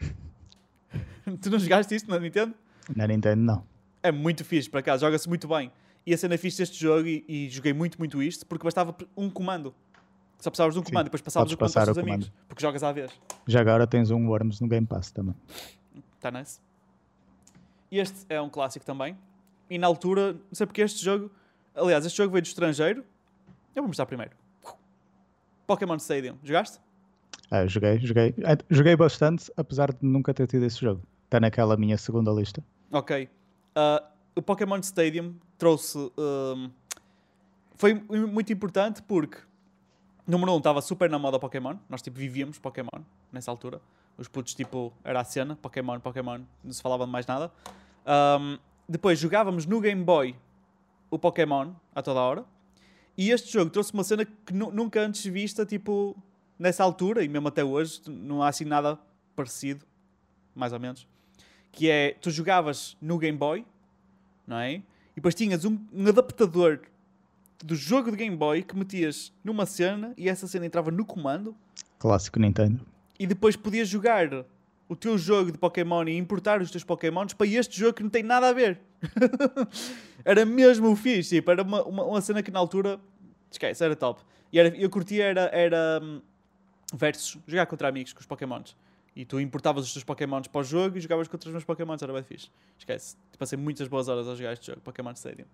tu 1.42 1.50
não 1.50 1.58
jogaste 1.58 1.94
isto 1.94 2.10
na 2.10 2.18
Nintendo? 2.18 2.54
Na 2.96 3.06
Nintendo, 3.06 3.42
não. 3.42 3.66
É 4.02 4.10
muito 4.10 4.44
fixe, 4.44 4.68
para 4.68 4.82
cá. 4.82 4.96
Joga-se 4.96 5.28
muito 5.28 5.46
bem. 5.46 5.70
E 6.06 6.12
a 6.12 6.18
cena 6.18 6.36
fixe 6.36 6.58
deste 6.58 6.78
jogo, 6.78 7.06
e, 7.06 7.24
e, 7.26 7.48
joguei 7.48 7.72
muito, 7.72 7.98
muito 7.98 8.22
isto, 8.22 8.44
porque 8.46 8.64
bastava 8.64 8.94
um 9.16 9.30
comando. 9.30 9.74
Só 10.38 10.50
precisavas 10.50 10.74
de 10.74 10.80
um 10.80 10.84
Sim, 10.84 10.90
comando 10.90 11.06
e 11.06 11.08
depois 11.08 11.22
passavas 11.22 11.50
o 11.50 11.56
comando 11.56 11.72
para 11.72 11.80
os 11.80 11.86
teus 11.86 11.98
amigos. 11.98 12.32
Porque 12.46 12.60
jogas 12.60 12.82
à 12.82 12.92
vez. 12.92 13.10
Já 13.46 13.60
agora 13.60 13.86
tens 13.86 14.10
um 14.10 14.28
Worms 14.28 14.60
no 14.60 14.68
Game 14.68 14.86
Pass 14.86 15.10
também. 15.10 15.34
Está 16.16 16.30
nice. 16.30 16.60
Este 17.90 18.26
é 18.28 18.40
um 18.40 18.50
clássico 18.50 18.84
também. 18.84 19.16
E 19.70 19.78
na 19.78 19.86
altura, 19.86 20.34
não 20.34 20.40
sei 20.52 20.66
porque 20.66 20.82
este 20.82 21.02
jogo. 21.02 21.30
Aliás, 21.74 22.04
este 22.04 22.16
jogo 22.16 22.32
veio 22.32 22.42
do 22.42 22.46
estrangeiro. 22.46 23.04
Eu 23.74 23.82
vou 23.82 23.88
mostrar 23.88 24.04
primeiro. 24.04 24.32
Pokémon 25.66 25.96
Stadium. 25.96 26.36
Jogaste? 26.42 26.78
Ah, 27.50 27.66
joguei, 27.66 27.98
joguei. 28.00 28.34
Ah, 28.44 28.56
joguei 28.68 28.96
bastante, 28.96 29.50
apesar 29.56 29.92
de 29.92 29.98
nunca 30.02 30.34
ter 30.34 30.46
tido 30.46 30.64
esse 30.64 30.80
jogo. 30.80 31.02
Está 31.24 31.40
naquela 31.40 31.76
minha 31.76 31.96
segunda 31.96 32.30
lista. 32.30 32.62
Ok. 32.92 33.28
Uh, 33.76 34.13
o 34.36 34.42
Pokémon 34.42 34.78
Stadium 34.78 35.34
trouxe. 35.58 35.98
Um, 35.98 36.70
foi 37.76 37.94
muito 37.94 38.52
importante 38.52 39.02
porque. 39.02 39.38
Número 40.26 40.52
1 40.52 40.54
um, 40.54 40.58
estava 40.58 40.80
super 40.80 41.10
na 41.10 41.18
moda 41.18 41.38
Pokémon. 41.38 41.76
Nós 41.88 42.00
tipo 42.00 42.16
vivíamos 42.16 42.58
Pokémon 42.58 43.02
nessa 43.30 43.50
altura. 43.50 43.80
Os 44.16 44.28
putos 44.28 44.54
tipo. 44.54 44.92
Era 45.04 45.20
a 45.20 45.24
cena. 45.24 45.56
Pokémon, 45.56 46.00
Pokémon. 46.00 46.40
Não 46.62 46.72
se 46.72 46.82
falava 46.82 47.04
de 47.04 47.12
mais 47.12 47.26
nada. 47.26 47.52
Um, 48.06 48.58
depois 48.88 49.18
jogávamos 49.18 49.66
no 49.66 49.80
Game 49.80 50.02
Boy 50.02 50.36
o 51.10 51.18
Pokémon 51.18 51.72
a 51.94 52.02
toda 52.02 52.20
hora. 52.20 52.44
E 53.16 53.30
este 53.30 53.52
jogo 53.52 53.70
trouxe 53.70 53.92
uma 53.92 54.02
cena 54.02 54.24
que 54.24 54.52
nunca 54.52 55.00
antes 55.00 55.24
vista, 55.24 55.64
tipo, 55.64 56.16
nessa 56.58 56.82
altura, 56.82 57.22
e 57.22 57.28
mesmo 57.28 57.46
até 57.46 57.62
hoje, 57.62 58.00
não 58.08 58.42
há 58.42 58.48
assim 58.48 58.64
nada 58.64 58.98
parecido, 59.36 59.84
mais 60.54 60.72
ou 60.72 60.80
menos. 60.80 61.06
Que 61.70 61.88
é, 61.88 62.16
tu 62.20 62.30
jogavas 62.30 62.96
no 63.00 63.16
Game 63.16 63.38
Boy, 63.38 63.64
não 64.46 64.58
é? 64.58 64.74
E 64.74 64.82
depois 65.16 65.34
tinhas 65.34 65.64
um, 65.64 65.78
um 65.92 66.08
adaptador 66.08 66.80
do 67.62 67.74
jogo 67.74 68.10
de 68.10 68.16
Game 68.16 68.36
Boy 68.36 68.62
que 68.62 68.76
metias 68.76 69.32
numa 69.42 69.66
cena 69.66 70.12
e 70.16 70.28
essa 70.28 70.46
cena 70.46 70.66
entrava 70.66 70.90
no 70.90 71.04
comando. 71.04 71.56
Clássico 71.98 72.38
Nintendo. 72.38 72.80
E 73.18 73.26
depois 73.26 73.56
podias 73.56 73.88
jogar 73.88 74.28
o 74.88 74.94
teu 74.94 75.16
jogo 75.16 75.50
de 75.50 75.58
Pokémon 75.58 76.04
e 76.04 76.16
importar 76.16 76.60
os 76.60 76.70
teus 76.70 76.84
Pokémons 76.84 77.32
para 77.32 77.46
este 77.46 77.78
jogo 77.78 77.94
que 77.94 78.02
não 78.02 78.10
tem 78.10 78.22
nada 78.22 78.48
a 78.48 78.52
ver. 78.52 78.80
era 80.24 80.44
mesmo 80.44 80.90
o 80.90 80.96
fixe, 80.96 81.36
tipo, 81.36 81.50
era 81.50 81.62
uma, 81.62 81.82
uma, 81.84 82.04
uma, 82.04 82.20
cena 82.20 82.42
que 82.42 82.50
na 82.50 82.58
altura, 82.58 82.98
esquece, 83.50 83.84
era 83.84 83.96
top. 83.96 84.20
E 84.52 84.58
era, 84.58 84.68
eu 84.76 84.90
curtia 84.90 85.24
era, 85.24 85.50
era 85.52 86.00
um, 86.02 86.20
versus, 86.92 87.38
jogar 87.46 87.66
contra 87.66 87.88
amigos 87.88 88.12
com 88.12 88.20
os 88.20 88.26
Pokémons. 88.26 88.76
E 89.16 89.24
tu 89.24 89.40
importavas 89.40 89.86
os 89.86 89.92
teus 89.92 90.04
Pokémons 90.04 90.48
para 90.48 90.60
o 90.60 90.64
jogo 90.64 90.98
e 90.98 91.00
jogavas 91.00 91.28
contra 91.28 91.48
os 91.48 91.52
meus 91.52 91.64
Pokémons, 91.64 92.02
era 92.02 92.12
bem 92.12 92.22
fixe. 92.22 92.50
Esquece, 92.78 93.16
passei 93.38 93.56
muitas 93.56 93.86
boas 93.86 94.08
horas 94.08 94.26
a 94.26 94.34
jogar 94.34 94.52
este 94.52 94.66
jogo, 94.66 94.80
Pokémon 94.80 95.12
Stadium. 95.12 95.46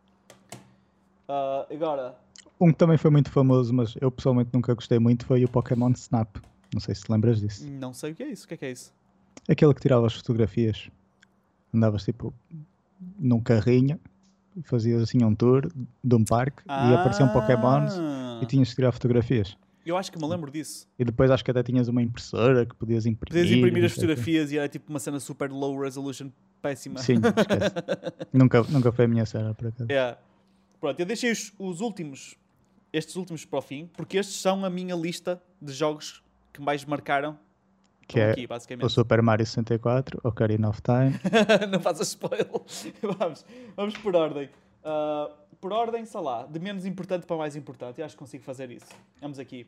Uh, 1.29 1.73
agora... 1.73 2.17
Um 2.59 2.69
que 2.73 2.79
também 2.79 2.97
foi 2.97 3.11
muito 3.11 3.31
famoso, 3.31 3.73
mas 3.73 3.95
eu 4.01 4.11
pessoalmente 4.11 4.51
nunca 4.53 4.75
gostei 4.75 4.99
muito, 4.99 5.27
foi 5.27 5.45
o 5.45 5.49
Pokémon 5.49 5.91
Snap. 5.91 6.37
Não 6.73 6.81
sei 6.81 6.95
se 6.95 7.03
te 7.03 7.13
lembras 7.13 7.41
disso. 7.41 7.67
Não 7.71 7.93
sei 7.93 8.13
o 8.13 8.15
que 8.15 8.23
é 8.23 8.29
isso. 8.29 8.45
O 8.45 8.49
que 8.49 8.55
é 8.55 8.57
que 8.57 8.65
é 8.65 8.71
isso? 8.71 8.93
Aquele 9.49 9.75
que 9.75 9.81
tirava 9.81 10.07
as 10.07 10.15
fotografias. 10.15 10.91
Andavas 11.75 12.05
tipo 12.05 12.35
num 13.19 13.41
carrinho, 13.41 13.99
fazias 14.65 15.03
assim 15.03 15.25
um 15.25 15.35
tour 15.35 15.71
de 16.03 16.15
um 16.15 16.25
parque 16.25 16.63
ah. 16.69 16.91
e 16.91 16.95
apareciam 16.95 17.29
um 17.29 17.33
Pokémon 17.33 17.87
e 18.43 18.47
tinhas 18.47 18.69
de 18.69 18.75
tirar 18.75 18.93
fotografias. 18.93 19.57
Eu 19.85 19.97
acho 19.97 20.13
que 20.13 20.19
me 20.19 20.29
lembro 20.29 20.51
disso. 20.51 20.87
E 20.99 21.05
depois 21.05 21.31
acho 21.31 21.45
que 21.45 21.51
até 21.51 21.63
tinhas 21.63 21.89
uma 21.89 22.03
impressora 22.03 22.67
que 22.67 22.75
podias 22.75 23.07
imprimir. 23.07 23.43
Podias 23.43 23.59
imprimir 23.59 23.85
as 23.85 23.93
fotografias 23.93 24.53
e 24.53 24.59
era 24.59 24.69
tipo 24.69 24.91
uma 24.91 24.99
cena 24.99 25.19
super 25.19 25.51
low 25.51 25.79
resolution 25.81 26.31
péssima. 26.61 26.99
Sim, 27.01 27.15
esquece. 27.25 27.75
nunca, 28.33 28.63
nunca 28.65 28.93
foi 28.93 29.07
a 29.07 29.09
minha 29.09 29.25
cena, 29.25 29.55
por 29.55 29.69
acaso. 29.69 29.91
Yeah. 29.91 30.19
Pronto, 30.81 31.01
eu 31.01 31.07
deixei 31.07 31.31
os, 31.31 31.53
os 31.59 31.81
últimos, 31.81 32.37
estes 32.93 33.17
últimos 33.17 33.45
para 33.45 33.59
o 33.59 33.63
fim, 33.63 33.89
porque 33.97 34.19
estes 34.19 34.37
são 34.37 34.65
a 34.65 34.71
minha 34.71 34.95
lista 34.95 35.43
de 35.61 35.73
jogos 35.73 36.23
que 36.53 36.61
mais 36.61 36.85
marcaram 36.85 37.39
que 38.11 38.19
é 38.19 38.31
aqui, 38.33 38.49
o 38.83 38.89
Super 38.89 39.23
Mario 39.23 39.47
64, 39.47 40.21
Ocarina 40.25 40.69
of 40.69 40.83
Time. 40.83 41.13
não 41.71 41.79
faças 41.79 42.09
spoiler. 42.09 42.49
vamos, 43.19 43.47
vamos 43.77 43.97
por 43.99 44.17
ordem. 44.17 44.51
Uh, 44.85 45.33
por 45.61 45.73
ordem, 45.73 46.05
sei 46.05 46.21
lá, 46.21 46.47
de 46.47 46.59
menos 46.59 46.87
importante 46.87 47.27
para 47.27 47.37
mais 47.37 47.55
importante. 47.55 48.01
Eu 48.01 48.07
acho 48.07 48.15
que 48.15 48.19
consigo 48.19 48.43
fazer 48.43 48.71
isso. 48.71 48.89
Vamos 49.21 49.39
aqui. 49.39 49.67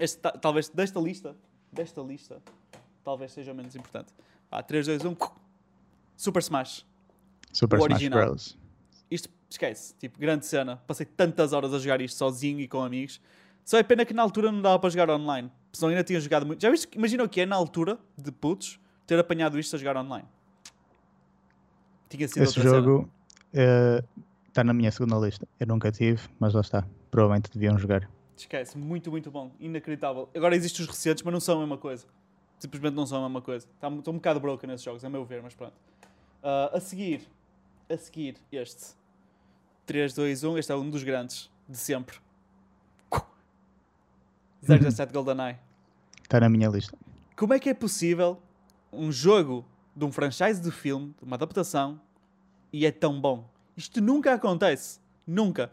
Este, 0.00 0.18
talvez 0.40 0.68
desta 0.70 0.98
lista, 0.98 1.36
desta 1.70 2.00
lista, 2.00 2.42
talvez 3.04 3.32
seja 3.32 3.52
o 3.52 3.54
menos 3.54 3.76
importante. 3.76 4.12
Ah, 4.50 4.62
3, 4.62 4.86
2, 4.86 5.04
1. 5.04 5.16
Super 6.16 6.40
Smash. 6.40 6.86
Super 7.52 7.78
o 7.78 7.82
Smash 7.82 7.92
original. 7.92 8.26
Bros. 8.26 8.58
Isto, 9.10 9.28
esquece, 9.50 9.94
tipo, 9.96 10.18
grande 10.18 10.46
cena. 10.46 10.78
Passei 10.86 11.04
tantas 11.04 11.52
horas 11.52 11.74
a 11.74 11.78
jogar 11.78 12.00
isto 12.00 12.16
sozinho 12.16 12.60
e 12.60 12.66
com 12.66 12.82
amigos. 12.82 13.20
Só 13.64 13.78
é 13.78 13.82
pena 13.82 14.04
que 14.04 14.14
na 14.14 14.22
altura 14.22 14.50
não 14.50 14.62
dava 14.62 14.78
para 14.78 14.90
jogar 14.90 15.10
online. 15.10 15.50
Senão 15.72 15.90
ainda 15.90 16.02
tinha 16.02 16.18
jogado 16.18 16.46
muito. 16.46 16.60
Já 16.60 16.70
viste? 16.70 16.88
Imagina 16.96 17.22
o 17.22 17.28
que 17.28 17.42
é 17.42 17.46
na 17.46 17.56
altura 17.56 17.98
de 18.16 18.32
putos 18.32 18.80
ter 19.06 19.18
apanhado 19.18 19.58
isto 19.58 19.76
a 19.76 19.78
jogar 19.78 19.96
online. 19.96 20.26
Tinha 22.08 22.28
sido 22.28 22.42
Esse 22.42 22.60
jogo 22.60 23.10
está 24.52 24.62
na 24.62 24.74
minha 24.74 24.92
segunda 24.92 25.16
lista. 25.16 25.48
Eu 25.58 25.66
nunca 25.66 25.90
tive, 25.90 26.20
mas 26.38 26.52
lá 26.52 26.60
está. 26.60 26.86
Provavelmente 27.10 27.50
deviam 27.50 27.76
jogar. 27.78 28.08
Esquece, 28.36 28.76
muito, 28.76 29.10
muito 29.10 29.30
bom. 29.30 29.50
Inacreditável. 29.58 30.28
Agora 30.34 30.54
existem 30.54 30.84
os 30.84 30.90
recentes, 30.90 31.22
mas 31.22 31.32
não 31.32 31.40
são 31.40 31.56
a 31.56 31.60
mesma 31.60 31.78
coisa. 31.78 32.06
Simplesmente 32.58 32.94
não 32.94 33.06
são 33.06 33.18
a 33.18 33.28
mesma 33.28 33.40
coisa. 33.40 33.66
Estou 33.66 34.02
tá 34.02 34.10
um 34.10 34.14
bocado 34.14 34.40
broken 34.40 34.68
nesses 34.68 34.84
jogos, 34.84 35.04
a 35.04 35.08
meu 35.08 35.24
ver, 35.24 35.42
mas 35.42 35.54
pronto. 35.54 35.74
Uh, 36.42 36.76
a 36.76 36.80
seguir, 36.80 37.22
a 37.88 37.96
seguir, 37.96 38.36
este. 38.52 38.94
3, 39.86 40.12
2, 40.12 40.44
1. 40.44 40.58
Este 40.58 40.72
é 40.72 40.76
um 40.76 40.88
dos 40.88 41.02
grandes 41.02 41.50
de 41.68 41.76
sempre. 41.76 42.16
017 44.62 45.12
GoldenEye. 45.12 45.56
Está 46.22 46.38
na 46.40 46.48
minha 46.48 46.68
lista. 46.68 46.96
Como 47.36 47.54
é 47.54 47.58
que 47.58 47.70
é 47.70 47.74
possível 47.74 48.40
um 48.92 49.10
jogo 49.10 49.64
de 49.96 50.04
um 50.04 50.12
franchise 50.12 50.60
de 50.60 50.70
filme, 50.70 51.14
de 51.18 51.24
uma 51.24 51.36
adaptação, 51.36 52.00
e 52.72 52.86
é 52.86 52.92
tão 52.92 53.20
bom? 53.20 53.50
Isto 53.76 54.00
nunca 54.00 54.34
acontece. 54.34 55.00
Nunca. 55.26 55.70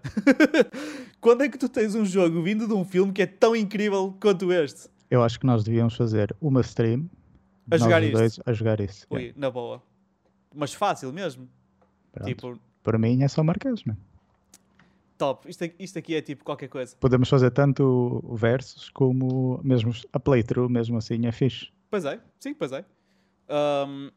Quando 1.19 1.43
é 1.43 1.49
que 1.49 1.57
tu 1.57 1.67
tens 1.67 1.95
um 1.95 2.05
jogo 2.05 2.41
vindo 2.43 2.67
de 2.67 2.73
um 2.73 2.85
filme 2.85 3.11
que 3.11 3.21
é 3.21 3.25
tão 3.25 3.55
incrível 3.55 4.15
quanto 4.21 4.51
este? 4.53 4.89
Eu 5.09 5.23
acho 5.23 5.39
que 5.39 5.45
nós 5.45 5.63
devíamos 5.63 5.95
fazer 5.95 6.35
uma 6.39 6.61
stream 6.61 7.09
a 7.69 7.77
jogar 7.77 8.03
isto. 8.03 8.41
a 8.45 8.53
jogar 8.53 8.79
isso. 8.79 9.05
Ui, 9.09 9.33
na 9.35 9.49
boa. 9.49 9.81
Mas 10.53 10.73
fácil 10.73 11.11
mesmo. 11.11 11.49
Pronto. 12.11 12.27
Tipo... 12.27 12.59
Para 12.83 12.97
mim 12.97 13.23
é 13.23 13.27
só 13.27 13.43
marcas, 13.43 13.83
não 13.85 13.93
é? 13.93 13.97
top. 15.19 15.47
Isto, 15.47 15.69
isto 15.77 15.99
aqui 15.99 16.15
é 16.15 16.21
tipo 16.21 16.43
qualquer 16.43 16.69
coisa. 16.69 16.95
Podemos 16.99 17.29
fazer 17.29 17.51
tanto 17.51 18.23
versos 18.33 18.89
como 18.89 19.59
mesmo 19.63 19.91
a 20.11 20.19
playthrough, 20.19 20.69
mesmo 20.69 20.97
assim, 20.97 21.27
é 21.27 21.31
fixe. 21.31 21.67
Pois 21.91 22.05
é, 22.05 22.19
sim, 22.39 22.55
pois 22.55 22.71
é. 22.71 22.83
Um, 23.49 24.09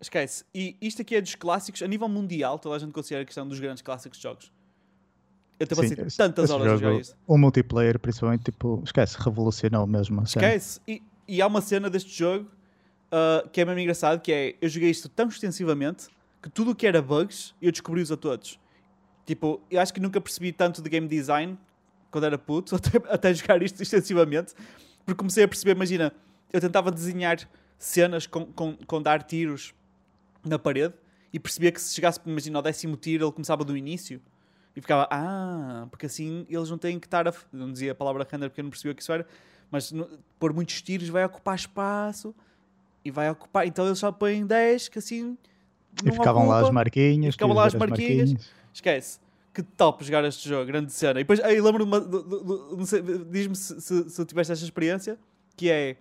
esquece. 0.00 0.44
E 0.54 0.76
isto 0.80 1.02
aqui 1.02 1.16
é 1.16 1.20
dos 1.20 1.34
clássicos, 1.34 1.82
a 1.82 1.86
nível 1.86 2.08
mundial, 2.08 2.58
toda 2.58 2.76
a 2.76 2.78
gente 2.78 2.92
considera 2.92 3.24
que 3.24 3.34
são 3.34 3.46
dos 3.46 3.60
grandes 3.60 3.82
clássicos 3.82 4.18
de 4.18 4.22
jogos. 4.22 4.52
Eu 5.58 5.66
te 5.66 5.74
passei 5.74 5.92
esse, 6.06 6.16
tantas 6.16 6.44
esse 6.44 6.52
horas 6.54 6.66
jogo, 6.66 6.76
a 6.76 6.78
jogar 6.78 7.00
isto. 7.00 7.16
O 7.26 7.36
multiplayer, 7.36 7.98
principalmente, 7.98 8.44
tipo, 8.44 8.82
esquece, 8.84 9.16
revolucionou 9.18 9.86
mesmo. 9.86 10.22
Esquece. 10.22 10.80
E, 10.88 11.02
e 11.28 11.42
há 11.42 11.46
uma 11.46 11.60
cena 11.60 11.90
deste 11.90 12.10
jogo 12.10 12.50
uh, 13.10 13.48
que 13.50 13.60
é 13.60 13.64
mesmo 13.64 13.78
engraçado, 13.78 14.20
que 14.20 14.32
é, 14.32 14.56
eu 14.60 14.68
joguei 14.68 14.90
isto 14.90 15.08
tão 15.08 15.28
extensivamente 15.28 16.08
que 16.42 16.48
tudo 16.48 16.70
o 16.70 16.74
que 16.74 16.86
era 16.86 17.02
bugs, 17.02 17.54
eu 17.60 17.70
descobri-os 17.70 18.10
a 18.10 18.16
todos. 18.16 18.58
Tipo, 19.26 19.60
eu 19.70 19.80
acho 19.80 19.92
que 19.92 20.00
nunca 20.00 20.20
percebi 20.20 20.50
tanto 20.50 20.80
de 20.80 20.88
game 20.88 21.06
design 21.06 21.58
quando 22.10 22.24
era 22.24 22.38
puto, 22.38 22.74
até, 22.76 22.96
até 23.08 23.34
jogar 23.34 23.62
isto 23.62 23.82
extensivamente, 23.82 24.54
porque 25.04 25.18
comecei 25.18 25.44
a 25.44 25.48
perceber, 25.48 25.72
imagina, 25.72 26.12
eu 26.52 26.60
tentava 26.60 26.90
desenhar 26.90 27.38
cenas 27.78 28.26
com, 28.26 28.46
com, 28.46 28.76
com 28.76 29.02
dar 29.02 29.22
tiros 29.22 29.74
na 30.44 30.58
parede 30.58 30.94
e 31.32 31.38
percebia 31.38 31.70
que 31.70 31.80
se 31.80 31.94
chegasse, 31.94 32.20
imagina, 32.26 32.58
ao 32.58 32.62
décimo 32.62 32.96
tiro, 32.96 33.24
ele 33.24 33.32
começava 33.32 33.64
do 33.64 33.76
início. 33.76 34.20
E 34.74 34.80
ficava, 34.80 35.08
ah, 35.10 35.86
porque 35.90 36.06
assim 36.06 36.46
eles 36.48 36.70
não 36.70 36.78
têm 36.78 36.98
que 36.98 37.06
estar 37.06 37.26
a. 37.26 37.34
Não 37.52 37.72
dizia 37.72 37.92
a 37.92 37.94
palavra 37.94 38.26
render 38.30 38.48
porque 38.48 38.60
eu 38.60 38.64
não 38.64 38.70
percebia 38.70 38.92
o 38.92 38.94
que 38.94 39.02
isso 39.02 39.12
era, 39.12 39.26
mas 39.70 39.90
no, 39.90 40.08
pôr 40.38 40.52
muitos 40.52 40.80
tiros 40.80 41.08
vai 41.08 41.24
ocupar 41.24 41.56
espaço 41.56 42.34
e 43.04 43.10
vai 43.10 43.30
ocupar. 43.30 43.66
Então 43.66 43.86
eles 43.86 43.98
só 43.98 44.12
põem 44.12 44.46
10 44.46 44.88
que 44.88 44.98
assim. 44.98 45.36
E 46.04 46.12
ficavam 46.12 46.42
ocupa, 46.42 46.54
lá 46.54 46.66
as 46.66 46.70
marquinhas. 46.70 47.34
Ficavam 47.34 47.56
lá 47.56 47.66
as 47.66 47.74
marquinhas. 47.74 48.30
marquinhas. 48.30 48.50
Esquece. 48.72 49.20
Que 49.52 49.62
top 49.62 50.04
jogar 50.04 50.24
este 50.24 50.48
jogo, 50.48 50.64
grande 50.64 50.92
cena. 50.92 51.18
E 51.18 51.24
depois, 51.24 51.40
aí 51.40 51.60
lembro-me, 51.60 51.90
diz-me 53.28 53.56
se, 53.56 53.80
se, 53.80 54.08
se 54.08 54.24
tiveste 54.24 54.52
esta 54.52 54.64
experiência, 54.64 55.18
que 55.56 55.68
é, 55.68 55.96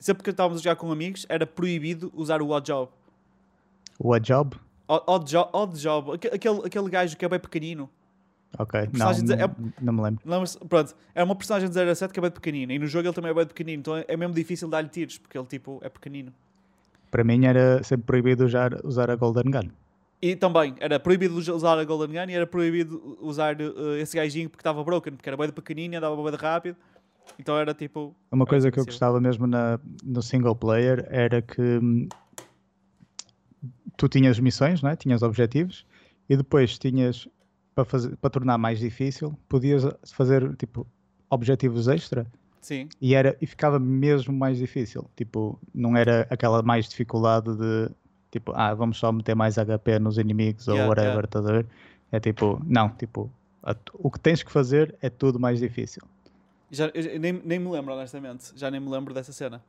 sempre 0.00 0.24
que 0.24 0.30
estávamos 0.30 0.60
a 0.60 0.64
jogar 0.64 0.74
com 0.74 0.90
amigos, 0.90 1.24
era 1.28 1.46
proibido 1.46 2.12
usar 2.16 2.42
o 2.42 2.50
Odd 2.50 2.66
Job. 2.66 2.90
O 3.98 4.10
Odd 4.12 4.26
Job? 4.26 4.56
Odd, 4.88 5.30
job, 5.30 5.50
odd 5.52 5.78
job. 5.78 6.12
Aquele, 6.12 6.60
aquele 6.64 6.88
gajo 6.88 7.16
que 7.16 7.24
é 7.24 7.28
bem 7.28 7.38
pequenino. 7.38 7.90
Ok, 8.58 8.88
não, 8.94 9.12
não, 9.12 9.34
é, 9.34 9.50
não, 9.82 9.92
me 9.92 10.02
lembro. 10.02 10.24
Pronto, 10.66 10.94
é 11.14 11.22
uma 11.22 11.36
personagem 11.36 11.68
de 11.68 11.74
0 11.74 11.90
a 11.90 11.94
7 11.94 12.12
que 12.12 12.18
é 12.18 12.22
bem 12.22 12.30
pequenino. 12.30 12.72
E 12.72 12.78
no 12.78 12.86
jogo 12.86 13.06
ele 13.06 13.14
também 13.14 13.30
é 13.30 13.34
bem 13.34 13.46
pequenino. 13.46 13.80
Então 13.80 13.96
é 13.96 14.16
mesmo 14.16 14.34
difícil 14.34 14.68
dar-lhe 14.68 14.88
tiros, 14.88 15.18
porque 15.18 15.36
ele 15.36 15.46
tipo 15.46 15.78
é 15.82 15.90
pequenino. 15.90 16.32
Para 17.10 17.22
mim 17.22 17.44
era 17.44 17.82
sempre 17.82 18.06
proibido 18.06 18.46
usar, 18.46 18.82
usar 18.84 19.10
a 19.10 19.16
Golden 19.16 19.50
Gun. 19.50 19.70
E 20.20 20.34
também, 20.34 20.74
era 20.80 20.98
proibido 20.98 21.36
usar 21.36 21.78
a 21.78 21.84
Golden 21.84 22.08
Gun 22.08 22.30
e 22.30 22.34
era 22.34 22.46
proibido 22.46 23.18
usar 23.20 23.60
uh, 23.60 23.96
esse 23.96 24.16
gajinho 24.16 24.48
porque 24.48 24.62
estava 24.62 24.82
broken, 24.82 25.12
porque 25.14 25.28
era 25.28 25.36
bem 25.36 25.50
pequenino 25.50 25.94
e 25.94 25.96
andava 25.98 26.16
bem 26.16 26.34
rápido. 26.34 26.76
Então 27.38 27.58
era 27.58 27.74
tipo. 27.74 28.14
Uma 28.32 28.46
coisa 28.46 28.70
que 28.70 28.80
eu 28.80 28.84
gostava 28.86 29.20
mesmo 29.20 29.46
na, 29.46 29.78
no 30.02 30.22
single 30.22 30.56
player 30.56 31.06
era 31.10 31.42
que 31.42 31.60
hum, 31.60 32.08
tu 33.98 34.08
tinhas 34.08 34.40
missões, 34.40 34.80
não 34.80 34.88
é? 34.88 34.96
tinhas 34.96 35.22
objetivos 35.22 35.84
e 36.30 36.36
depois 36.36 36.78
tinhas 36.78 37.28
para, 37.74 37.84
fazer, 37.84 38.16
para 38.16 38.30
tornar 38.30 38.56
mais 38.56 38.78
difícil, 38.78 39.38
podias 39.46 39.84
fazer 40.06 40.56
tipo 40.56 40.86
objetivos 41.28 41.86
extra 41.86 42.26
Sim. 42.60 42.88
E, 43.00 43.14
era, 43.14 43.36
e 43.40 43.46
ficava 43.46 43.78
mesmo 43.78 44.34
mais 44.34 44.58
difícil. 44.58 45.08
Tipo, 45.16 45.58
não 45.74 45.96
era 45.96 46.26
aquela 46.28 46.62
mais 46.62 46.88
dificuldade 46.88 47.56
de 47.56 47.90
tipo, 48.30 48.52
ah, 48.54 48.74
vamos 48.74 48.98
só 48.98 49.10
meter 49.10 49.34
mais 49.34 49.56
HP 49.56 49.98
nos 49.98 50.18
inimigos 50.18 50.66
yeah, 50.66 50.84
ou 50.84 50.90
whatever, 50.90 51.10
yeah. 51.12 51.28
tá 51.28 51.38
a 51.38 51.42
ver? 51.42 51.66
É 52.12 52.20
tipo, 52.20 52.60
não, 52.66 52.90
tipo, 52.90 53.30
a, 53.62 53.74
o 53.94 54.10
que 54.10 54.20
tens 54.20 54.42
que 54.42 54.52
fazer 54.52 54.94
é 55.00 55.08
tudo 55.08 55.40
mais 55.40 55.60
difícil. 55.60 56.02
Já, 56.70 56.90
eu, 56.92 57.18
nem, 57.18 57.40
nem 57.44 57.58
me 57.58 57.70
lembro, 57.70 57.94
honestamente, 57.94 58.52
já 58.54 58.70
nem 58.70 58.80
me 58.80 58.90
lembro 58.90 59.14
dessa 59.14 59.32
cena. 59.32 59.62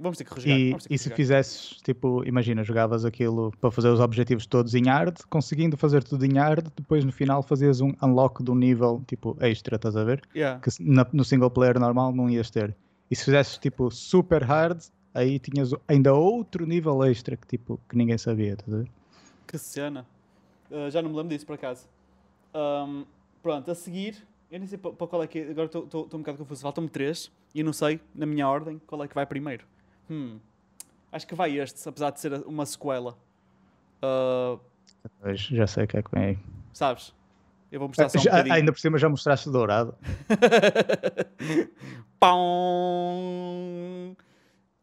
Vamos 0.00 0.16
ter 0.16 0.24
que 0.24 0.34
rejogar. 0.34 0.58
E, 0.58 0.74
que 0.74 0.94
e 0.94 0.98
se 0.98 1.10
fizesses, 1.10 1.76
tipo, 1.82 2.24
imagina, 2.24 2.64
jogavas 2.64 3.04
aquilo 3.04 3.52
para 3.60 3.70
fazer 3.70 3.90
os 3.90 4.00
objetivos 4.00 4.46
todos 4.46 4.74
em 4.74 4.86
hard, 4.86 5.18
conseguindo 5.28 5.76
fazer 5.76 6.02
tudo 6.02 6.24
em 6.24 6.38
hard, 6.38 6.68
depois 6.74 7.04
no 7.04 7.12
final 7.12 7.42
fazias 7.42 7.82
um 7.82 7.92
unlock 8.02 8.42
de 8.42 8.50
um 8.50 8.54
nível, 8.54 9.02
tipo, 9.06 9.36
extra, 9.40 9.76
estás 9.76 9.94
a 9.94 10.02
ver? 10.02 10.22
Yeah. 10.34 10.60
Que 10.60 10.70
na, 10.80 11.06
no 11.12 11.24
single 11.24 11.50
player 11.50 11.78
normal 11.78 12.10
não 12.12 12.30
ias 12.30 12.50
ter. 12.50 12.74
E 13.10 13.14
se 13.14 13.24
fizesses, 13.24 13.58
tipo, 13.58 13.90
super 13.90 14.42
hard, 14.42 14.80
aí 15.12 15.38
tinhas 15.38 15.72
ainda 15.86 16.14
outro 16.14 16.64
nível 16.64 17.04
extra 17.04 17.36
que, 17.36 17.46
tipo, 17.46 17.78
que 17.86 17.96
ninguém 17.96 18.16
sabia, 18.16 18.54
estás 18.54 18.72
a 18.72 18.78
ver? 18.78 18.90
Que 19.46 19.58
cena. 19.58 20.06
Uh, 20.70 20.90
já 20.90 21.02
não 21.02 21.10
me 21.10 21.16
lembro 21.16 21.34
disso, 21.34 21.44
por 21.44 21.54
acaso. 21.54 21.86
Um, 22.54 23.04
pronto, 23.42 23.70
a 23.70 23.74
seguir, 23.74 24.16
eu 24.50 24.58
nem 24.58 24.66
sei 24.66 24.78
para 24.78 25.06
qual 25.06 25.22
é 25.22 25.26
que 25.26 25.38
é, 25.38 25.50
agora 25.50 25.66
estou 25.66 26.08
um 26.14 26.18
bocado 26.18 26.38
confuso. 26.38 26.62
Faltam-me 26.62 26.88
três 26.88 27.30
e 27.56 27.62
não 27.62 27.72
sei, 27.72 27.98
na 28.14 28.26
minha 28.26 28.46
ordem, 28.46 28.78
qual 28.86 29.02
é 29.02 29.08
que 29.08 29.14
vai 29.14 29.24
primeiro. 29.24 29.64
Hum, 30.10 30.38
acho 31.10 31.26
que 31.26 31.34
vai 31.34 31.58
este, 31.58 31.88
apesar 31.88 32.10
de 32.10 32.20
ser 32.20 32.34
uma 32.46 32.66
sequela. 32.66 33.16
Uh, 34.02 34.60
já 35.34 35.66
sei 35.66 35.84
o 35.84 35.88
que 35.88 35.96
é 35.96 36.02
que 36.02 36.10
vem 36.10 36.24
aí. 36.24 36.38
Sabes? 36.74 37.14
Eu 37.72 37.80
vou 37.80 37.88
mostrar 37.88 38.10
só 38.10 38.18
um 38.18 38.22
já, 38.22 38.42
Ainda 38.52 38.72
por 38.72 38.78
cima 38.78 38.98
já 38.98 39.08
mostraste 39.08 39.48
dourado. 39.48 39.94
Pão! 42.20 42.44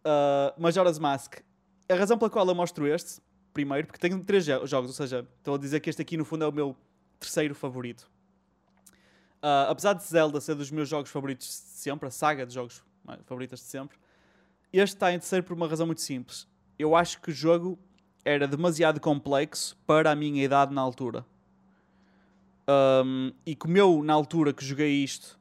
Uh, 0.03 0.59
Majora's 0.59 0.97
Mask. 0.97 1.41
A 1.87 1.93
razão 1.93 2.17
pela 2.17 2.31
qual 2.31 2.47
eu 2.47 2.55
mostro 2.55 2.87
este, 2.87 3.21
primeiro, 3.53 3.85
porque 3.85 3.99
tenho 3.99 4.19
três 4.23 4.45
jogos, 4.45 4.73
ou 4.73 4.87
seja, 4.87 5.27
estou 5.37 5.53
a 5.53 5.57
dizer 5.59 5.79
que 5.79 5.91
este 5.91 6.01
aqui 6.01 6.17
no 6.17 6.25
fundo 6.25 6.43
é 6.43 6.47
o 6.47 6.51
meu 6.51 6.75
terceiro 7.19 7.53
favorito. 7.53 8.09
Uh, 9.43 9.67
apesar 9.67 9.91
de 9.91 10.03
Zelda 10.03 10.39
ser 10.39 10.55
dos 10.55 10.71
meus 10.71 10.87
jogos 10.87 11.11
favoritos 11.11 11.47
de 11.47 11.77
sempre, 11.77 12.07
a 12.07 12.11
saga 12.11 12.45
de 12.45 12.53
jogos 12.53 12.81
favoritos 13.25 13.59
de 13.59 13.65
sempre, 13.65 13.97
este 14.71 14.95
está 14.95 15.11
em 15.11 15.19
terceiro 15.19 15.45
por 15.45 15.53
uma 15.53 15.67
razão 15.67 15.85
muito 15.85 15.99
simples. 15.99 16.47
Eu 16.79 16.95
acho 16.95 17.19
que 17.19 17.29
o 17.29 17.33
jogo 17.33 17.77
era 18.23 18.47
demasiado 18.47 19.01
complexo 19.01 19.77
para 19.85 20.09
a 20.11 20.15
minha 20.15 20.41
idade 20.41 20.73
na 20.73 20.79
altura. 20.79 21.25
Um, 23.05 23.33
e 23.45 23.53
como 23.53 23.77
eu, 23.77 24.01
na 24.01 24.13
altura 24.13 24.53
que 24.53 24.63
joguei 24.63 25.03
isto, 25.03 25.37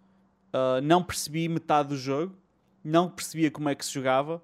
uh, 0.53 0.83
não 0.83 1.01
percebi 1.01 1.49
metade 1.49 1.91
do 1.91 1.97
jogo, 1.97 2.37
não 2.83 3.09
percebia 3.09 3.53
como 3.53 3.69
é 3.69 3.75
que 3.77 3.87
se 3.87 3.93
jogava, 3.93 4.43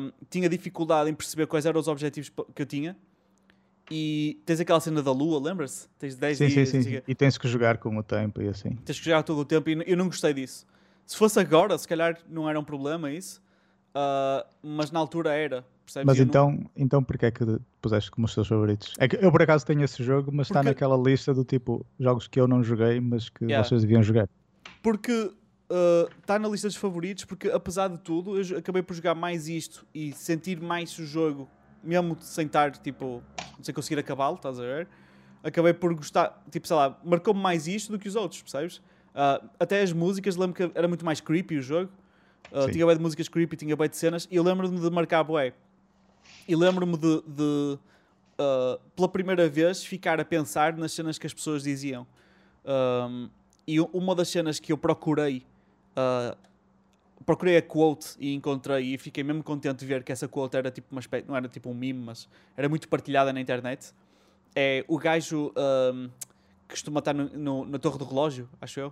um, 0.00 0.10
tinha 0.28 0.48
dificuldade 0.48 1.08
em 1.08 1.14
perceber 1.14 1.46
quais 1.46 1.64
eram 1.64 1.78
os 1.78 1.86
objetivos 1.86 2.32
que 2.52 2.62
eu 2.62 2.66
tinha 2.66 2.96
e 3.90 4.40
tens 4.44 4.60
aquela 4.60 4.80
cena 4.80 5.02
da 5.02 5.12
lua, 5.12 5.40
lembra-se? 5.40 5.88
Tens 5.98 6.16
10 6.16 6.38
sim, 6.38 6.46
dias. 6.48 6.68
Sim, 6.68 6.82
sim, 6.82 7.02
E 7.06 7.14
tens 7.14 7.38
que 7.38 7.46
jogar 7.46 7.78
com 7.78 7.96
o 7.96 8.02
tempo 8.02 8.42
e 8.42 8.48
assim. 8.48 8.70
Tens 8.84 8.98
que 8.98 9.04
jogar 9.04 9.22
todo 9.22 9.38
o 9.38 9.44
tempo 9.44 9.70
e 9.70 9.84
eu 9.86 9.96
não 9.96 10.06
gostei 10.06 10.34
disso. 10.34 10.66
Se 11.06 11.16
fosse 11.16 11.38
agora, 11.38 11.76
se 11.78 11.86
calhar 11.86 12.18
não 12.28 12.48
era 12.50 12.58
um 12.58 12.64
problema 12.64 13.10
isso. 13.10 13.40
Uh, 13.96 14.44
mas 14.62 14.90
na 14.90 14.98
altura 14.98 15.32
era. 15.32 15.64
Percebes? 15.84 16.06
Mas 16.06 16.18
então, 16.18 16.50
não... 16.50 16.70
então 16.76 17.02
porquê 17.02 17.26
é 17.26 17.30
que 17.30 17.44
puseste 17.80 18.10
como 18.10 18.26
os 18.26 18.34
teus 18.34 18.48
favoritos? 18.48 18.92
É 18.98 19.08
que 19.08 19.16
eu 19.16 19.30
por 19.30 19.40
acaso 19.40 19.64
tenho 19.64 19.82
esse 19.82 20.02
jogo, 20.02 20.30
mas 20.32 20.48
Porque... 20.48 20.58
está 20.58 20.62
naquela 20.62 20.96
lista 20.96 21.32
do 21.32 21.44
tipo 21.44 21.86
jogos 21.98 22.26
que 22.26 22.38
eu 22.38 22.46
não 22.46 22.62
joguei, 22.62 23.00
mas 23.00 23.30
que 23.30 23.44
yeah. 23.44 23.66
vocês 23.66 23.82
deviam 23.82 24.02
jogar. 24.02 24.28
Porque 24.82 25.32
está 25.68 26.36
uh, 26.36 26.38
na 26.38 26.48
lista 26.48 26.68
dos 26.68 26.76
favoritos, 26.76 27.24
porque 27.24 27.48
apesar 27.48 27.88
de 27.88 27.98
tudo, 27.98 28.38
eu 28.38 28.58
acabei 28.58 28.82
por 28.82 28.94
jogar 28.94 29.14
mais 29.14 29.48
isto 29.48 29.86
e 29.94 30.12
sentir 30.12 30.60
mais 30.60 30.98
o 30.98 31.06
jogo 31.06 31.48
mesmo 31.86 32.16
sem 32.20 32.46
estar, 32.46 32.72
tipo, 32.72 33.22
sem 33.62 33.74
conseguir 33.74 33.98
acabá-lo, 33.98 34.36
estás 34.36 34.58
a 34.58 34.62
ver? 34.62 34.88
Acabei 35.42 35.72
por 35.72 35.94
gostar, 35.94 36.42
tipo, 36.50 36.66
sei 36.66 36.76
lá, 36.76 36.98
marcou-me 37.04 37.40
mais 37.40 37.66
isto 37.66 37.92
do 37.92 37.98
que 37.98 38.08
os 38.08 38.16
outros, 38.16 38.42
percebes? 38.42 38.78
Uh, 38.78 39.48
até 39.58 39.80
as 39.80 39.92
músicas, 39.92 40.36
lembro 40.36 40.54
que 40.54 40.78
era 40.78 40.88
muito 40.88 41.04
mais 41.04 41.20
creepy 41.20 41.58
o 41.58 41.62
jogo. 41.62 41.90
Uh, 42.50 42.70
tinha 42.70 42.84
bem 42.84 42.96
de 42.96 43.02
músicas 43.02 43.28
creepy, 43.28 43.56
tinha 43.56 43.76
bem 43.76 43.88
de 43.88 43.96
cenas, 43.96 44.28
e 44.30 44.36
eu 44.36 44.42
lembro-me 44.42 44.78
de 44.78 44.90
marcar 44.90 45.22
bué. 45.24 45.52
E 46.48 46.54
lembro-me 46.54 46.96
de, 46.96 47.22
de 47.26 47.78
uh, 48.38 48.80
pela 48.94 49.08
primeira 49.08 49.48
vez, 49.48 49.84
ficar 49.84 50.20
a 50.20 50.24
pensar 50.24 50.76
nas 50.76 50.92
cenas 50.92 51.18
que 51.18 51.26
as 51.26 51.34
pessoas 51.34 51.62
diziam. 51.62 52.06
Um, 52.64 53.28
e 53.66 53.80
uma 53.80 54.14
das 54.14 54.28
cenas 54.28 54.58
que 54.60 54.72
eu 54.72 54.78
procurei 54.78 55.44
procurei 57.26 57.56
a 57.56 57.62
quote 57.62 58.16
e 58.20 58.32
encontrei 58.32 58.94
e 58.94 58.98
fiquei 58.98 59.24
mesmo 59.24 59.42
contente 59.42 59.80
de 59.80 59.86
ver 59.86 60.04
que 60.04 60.12
essa 60.12 60.28
quote 60.28 60.56
era 60.56 60.70
tipo 60.70 60.86
uma 60.92 61.00
espécie, 61.00 61.26
não 61.26 61.36
era 61.36 61.48
tipo 61.48 61.68
um 61.68 61.74
meme, 61.74 62.00
mas 62.00 62.28
era 62.56 62.68
muito 62.68 62.88
partilhada 62.88 63.32
na 63.32 63.40
internet. 63.40 63.92
É 64.54 64.84
o 64.88 64.96
gajo 64.96 65.52
um, 65.56 66.08
que 66.68 66.74
costuma 66.74 67.00
estar 67.00 67.12
no, 67.12 67.28
no, 67.36 67.66
na 67.66 67.78
torre 67.78 67.98
do 67.98 68.04
relógio, 68.04 68.48
acho 68.60 68.78
eu. 68.80 68.88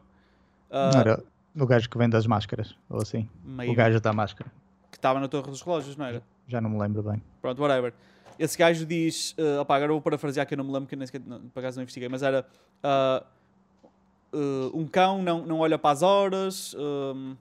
Uh, 0.69 0.93
não 0.93 1.01
era 1.01 1.25
o 1.57 1.67
gajo 1.67 1.89
que 1.89 1.97
vende 1.97 2.17
as 2.17 2.27
máscaras, 2.27 2.77
ou 2.91 3.01
assim. 3.01 3.29
O 3.69 3.75
gajo 3.75 4.01
da 4.01 4.13
máscara. 4.13 4.51
Que 4.91 4.99
estava 4.99 5.21
na 5.21 5.29
torre 5.29 5.49
dos 5.49 5.63
relógios, 5.63 5.97
não 5.97 6.05
era? 6.05 6.23
Já 6.49 6.61
não 6.61 6.69
me 6.69 6.79
lembro 6.79 7.03
bem. 7.03 7.23
Pronto, 7.41 7.63
whatever. 7.63 7.95
Esse 8.37 8.59
gajo 8.59 8.85
diz, 8.85 9.35
uh, 9.39 9.61
opa, 9.61 9.77
agora 9.77 9.93
vou 9.93 10.03
parafrasear 10.03 10.45
que 10.47 10.55
eu 10.55 10.59
não 10.59 10.65
me 10.65 10.73
lembro, 10.73 10.89
que 10.89 10.97
nem 10.97 11.07
sequer, 11.07 11.23
não, 11.25 11.41
por 11.41 11.61
acaso 11.61 11.77
não 11.77 11.85
investiguei, 11.85 12.09
mas 12.09 12.23
era 12.23 12.45
uh, 12.83 13.25
uh, 14.37 14.77
um 14.77 14.87
cão 14.89 15.23
não, 15.23 15.47
não 15.47 15.61
olha 15.61 15.79
para 15.79 15.91
as 15.91 16.03
horas, 16.03 16.75
um, 16.75 17.37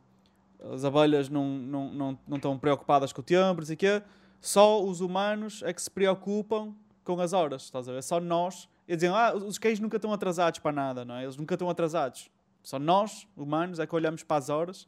as 0.72 0.86
abelhas 0.86 1.30
não, 1.30 1.46
não, 1.46 1.94
não, 1.94 2.20
não 2.28 2.38
estão 2.38 2.58
preocupadas 2.58 3.12
com 3.12 3.22
o 3.22 3.24
tempo, 3.24 3.62
não 3.62 3.66
sei 3.66 3.76
quê. 3.76 4.02
Só 4.40 4.84
os 4.84 5.02
humanos 5.02 5.62
é 5.64 5.74
que 5.74 5.82
se 5.82 5.90
preocupam 5.90 6.74
com 7.04 7.20
as 7.20 7.34
horas, 7.34 7.64
estás 7.64 7.88
a 7.88 7.94
ver? 7.94 8.04
Só 8.04 8.20
nós. 8.20 8.70
Eles 8.88 9.02
dizem, 9.02 9.16
ah, 9.16 9.34
os 9.36 9.58
cães 9.58 9.80
nunca 9.80 9.98
estão 9.98 10.12
atrasados 10.12 10.60
para 10.60 10.72
nada, 10.72 11.06
não 11.06 11.16
é? 11.16 11.24
Eles 11.24 11.38
nunca 11.38 11.56
estão 11.56 11.70
atrasados. 11.70 12.30
Só 12.62 12.80
nós, 12.80 13.28
humanos, 13.36 13.80
é 13.80 13.88
que 13.88 13.96
olhamos 13.96 14.24
para 14.24 14.38
as 14.38 14.50
horas 14.50 14.88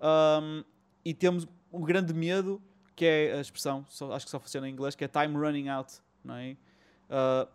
um, 0.00 0.64
e 1.04 1.14
temos 1.14 1.46
um 1.72 1.80
grande 1.82 2.12
medo, 2.12 2.60
que 2.94 3.04
é 3.04 3.34
a 3.34 3.40
expressão, 3.40 3.84
só, 3.88 4.12
acho 4.12 4.26
que 4.26 4.30
só 4.30 4.38
funciona 4.38 4.68
em 4.68 4.72
inglês, 4.72 4.94
que 4.94 5.04
é 5.04 5.08
time 5.08 5.36
running 5.36 5.68
out, 5.68 5.94
não 6.24 6.34
é? 6.34 6.56
Uh, 7.08 7.48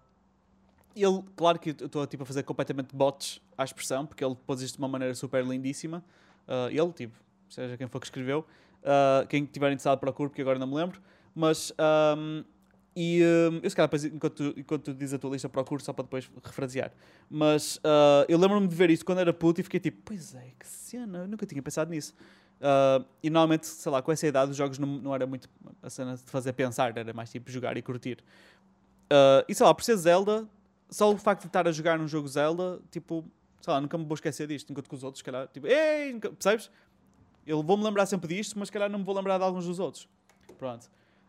ele, 0.96 1.24
claro 1.36 1.60
que 1.60 1.70
eu 1.70 1.86
estou 1.86 2.08
tipo, 2.08 2.24
a 2.24 2.26
fazer 2.26 2.44
completamente 2.44 2.96
bots 2.96 3.42
à 3.58 3.64
expressão, 3.64 4.06
porque 4.06 4.24
ele 4.24 4.36
pôs 4.36 4.62
isto 4.62 4.76
de 4.76 4.80
uma 4.80 4.88
maneira 4.88 5.14
super 5.14 5.46
lindíssima. 5.46 6.04
Uh, 6.48 6.70
ele, 6.72 6.92
tipo, 6.94 7.16
seja 7.50 7.78
quem 7.78 7.88
for 7.88 8.00
que 8.00 8.08
escreveu. 8.08 8.46
Uh, 8.82 9.28
quem 9.28 9.44
estiver 9.44 9.68
interessado 9.68 10.00
procure, 10.00 10.30
porque 10.30 10.42
agora 10.42 10.60
não 10.60 10.68
me 10.68 10.76
lembro. 10.76 11.02
Mas, 11.34 11.72
um, 12.18 12.44
e 12.96 13.22
um, 13.24 13.60
eu 13.62 13.70
se 13.70 13.76
calhar 13.76 13.88
depois, 13.88 14.06
enquanto, 14.06 14.54
enquanto 14.58 14.84
tu 14.86 14.94
dizes 14.94 15.14
a 15.14 15.20
tua 15.20 15.32
lista, 15.32 15.48
procuro 15.48 15.82
só 15.84 15.94
para 15.94 16.04
depois 16.04 16.30
refrasear. 16.44 16.92
Mas 17.30 17.78
uh, 17.78 18.26
eu 18.28 18.38
lembro-me 18.40 18.68
de 18.68 18.76
ver 18.76 18.90
isso 18.90 19.06
quando 19.06 19.20
era 19.20 19.32
puto 19.32 19.62
e 19.62 19.64
fiquei 19.64 19.80
tipo, 19.80 20.02
pois 20.04 20.34
é, 20.34 20.52
que 20.60 20.68
cena, 20.68 21.20
eu 21.20 21.28
nunca 21.28 21.46
tinha 21.46 21.62
pensado 21.62 21.92
nisso. 21.92 22.16
Uh, 22.58 23.06
e 23.22 23.30
normalmente, 23.30 23.68
sei 23.68 23.92
lá, 23.92 24.02
com 24.02 24.12
essa 24.12 24.26
idade 24.26 24.50
os 24.50 24.58
jogos 24.58 24.80
não, 24.80 24.88
não 24.88 25.14
era 25.14 25.28
muito 25.28 25.48
a 25.84 25.90
cena 25.92 26.16
de 26.16 26.24
fazer 26.24 26.54
pensar, 26.54 26.98
era 26.98 27.14
mais 27.14 27.30
tipo 27.30 27.52
jogar 27.52 27.78
e 27.78 27.82
curtir. 27.84 28.18
Uh, 29.12 29.46
e 29.48 29.54
sei 29.54 29.66
lá, 29.66 29.74
por 29.74 29.84
ser 29.84 29.96
Zelda, 29.96 30.48
só 30.90 31.12
o 31.12 31.18
facto 31.18 31.42
de 31.42 31.48
estar 31.48 31.68
a 31.68 31.72
jogar 31.72 32.00
num 32.00 32.08
jogo 32.08 32.28
Zelda, 32.28 32.80
tipo, 32.90 33.24
sei 33.62 33.74
lá, 33.74 33.80
nunca 33.80 33.98
me 33.98 34.06
vou 34.06 34.16
esquecer 34.16 34.48
disto, 34.48 34.72
enquanto 34.72 34.90
que 34.90 34.96
os 34.96 35.04
outros, 35.04 35.20
se 35.20 35.24
calhar, 35.24 35.48
tipo, 35.50 35.68
ei, 35.68 36.20
percebes? 36.20 36.72
Eu 37.48 37.64
vou-me 37.64 37.82
lembrar 37.82 38.06
sempre 38.06 38.36
disto, 38.36 38.60
mas 38.60 38.68
se 38.68 38.74
calhar 38.74 38.90
não 38.90 39.00
me 39.00 39.06
vou 39.06 39.16
lembrar 39.16 39.38
de 39.38 39.44
alguns 39.46 39.66
dos 39.66 39.80
outros. 39.80 40.10
Pronto. 40.58 40.84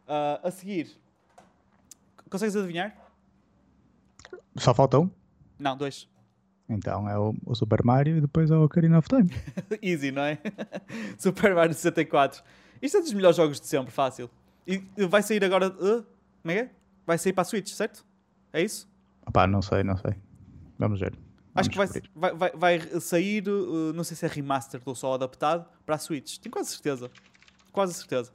Uh, 0.05 0.49
a 0.49 0.51
seguir, 0.51 0.91
consegues 2.29 2.57
adivinhar? 2.57 2.97
Só 4.57 4.75
falta 4.75 4.99
um? 4.99 5.09
Não, 5.57 5.77
dois. 5.77 6.09
Então 6.69 7.09
é 7.09 7.17
o, 7.17 7.35
o, 7.47 7.55
Super 7.55 7.85
Mario 7.85 8.19
e 8.19 8.21
depois 8.21 8.51
é 8.51 8.57
o 8.57 8.65
Ocarina 8.65 8.99
of 8.99 9.09
Time. 9.09 9.31
Easy, 9.81 10.11
não 10.11 10.23
é? 10.23 10.39
Super 11.17 11.55
Mario 11.55 11.73
64. 11.73 12.43
Isto 12.83 12.97
é 12.97 13.01
dos 13.01 13.13
melhores 13.13 13.37
jogos 13.37 13.61
de 13.61 13.67
sempre, 13.69 13.93
fácil. 13.93 14.29
E 14.67 14.83
vai 15.07 15.23
sair 15.23 15.45
agora. 15.45 15.69
Uh, 15.69 16.05
como 16.43 16.51
é 16.51 16.55
que 16.55 16.61
é? 16.61 16.71
Vai 17.07 17.17
sair 17.17 17.33
para 17.33 17.43
a 17.43 17.45
Switch, 17.45 17.69
certo? 17.69 18.05
É 18.53 18.61
isso? 18.61 18.89
Opá, 19.25 19.47
não 19.47 19.63
sei, 19.63 19.85
não 19.85 19.97
sei. 19.97 20.15
Vamos 20.79 20.99
ver. 20.99 21.17
Acho 21.59 21.71
que 21.71 21.77
vai, 21.77 21.89
vai, 22.15 22.35
vai, 22.35 22.51
vai, 22.55 23.01
sair, 23.01 23.49
uh, 23.49 23.93
não 23.93 24.05
sei 24.05 24.17
se 24.17 24.25
é 24.25 24.29
remaster 24.29 24.81
ou 24.85 24.95
só 24.95 25.15
adaptado, 25.15 25.67
para 25.85 25.97
a 25.97 25.99
Switch. 25.99 26.39
Tenho 26.39 26.53
quase 26.53 26.71
certeza. 26.71 27.11
Quase 27.73 27.95
certeza. 27.95 28.33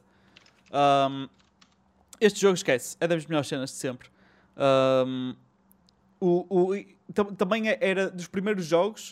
Um, 0.71 1.29
este 2.19 2.41
jogo, 2.41 2.55
esquece, 2.55 2.97
é 2.99 3.07
das 3.07 3.25
melhores 3.25 3.47
cenas 3.47 3.69
de 3.69 3.77
sempre. 3.77 4.09
Um, 5.07 5.35
o, 6.19 6.71
o, 6.71 7.33
também 7.37 7.69
é, 7.69 7.77
era 7.81 8.09
dos 8.09 8.27
primeiros 8.27 8.65
jogos 8.65 9.11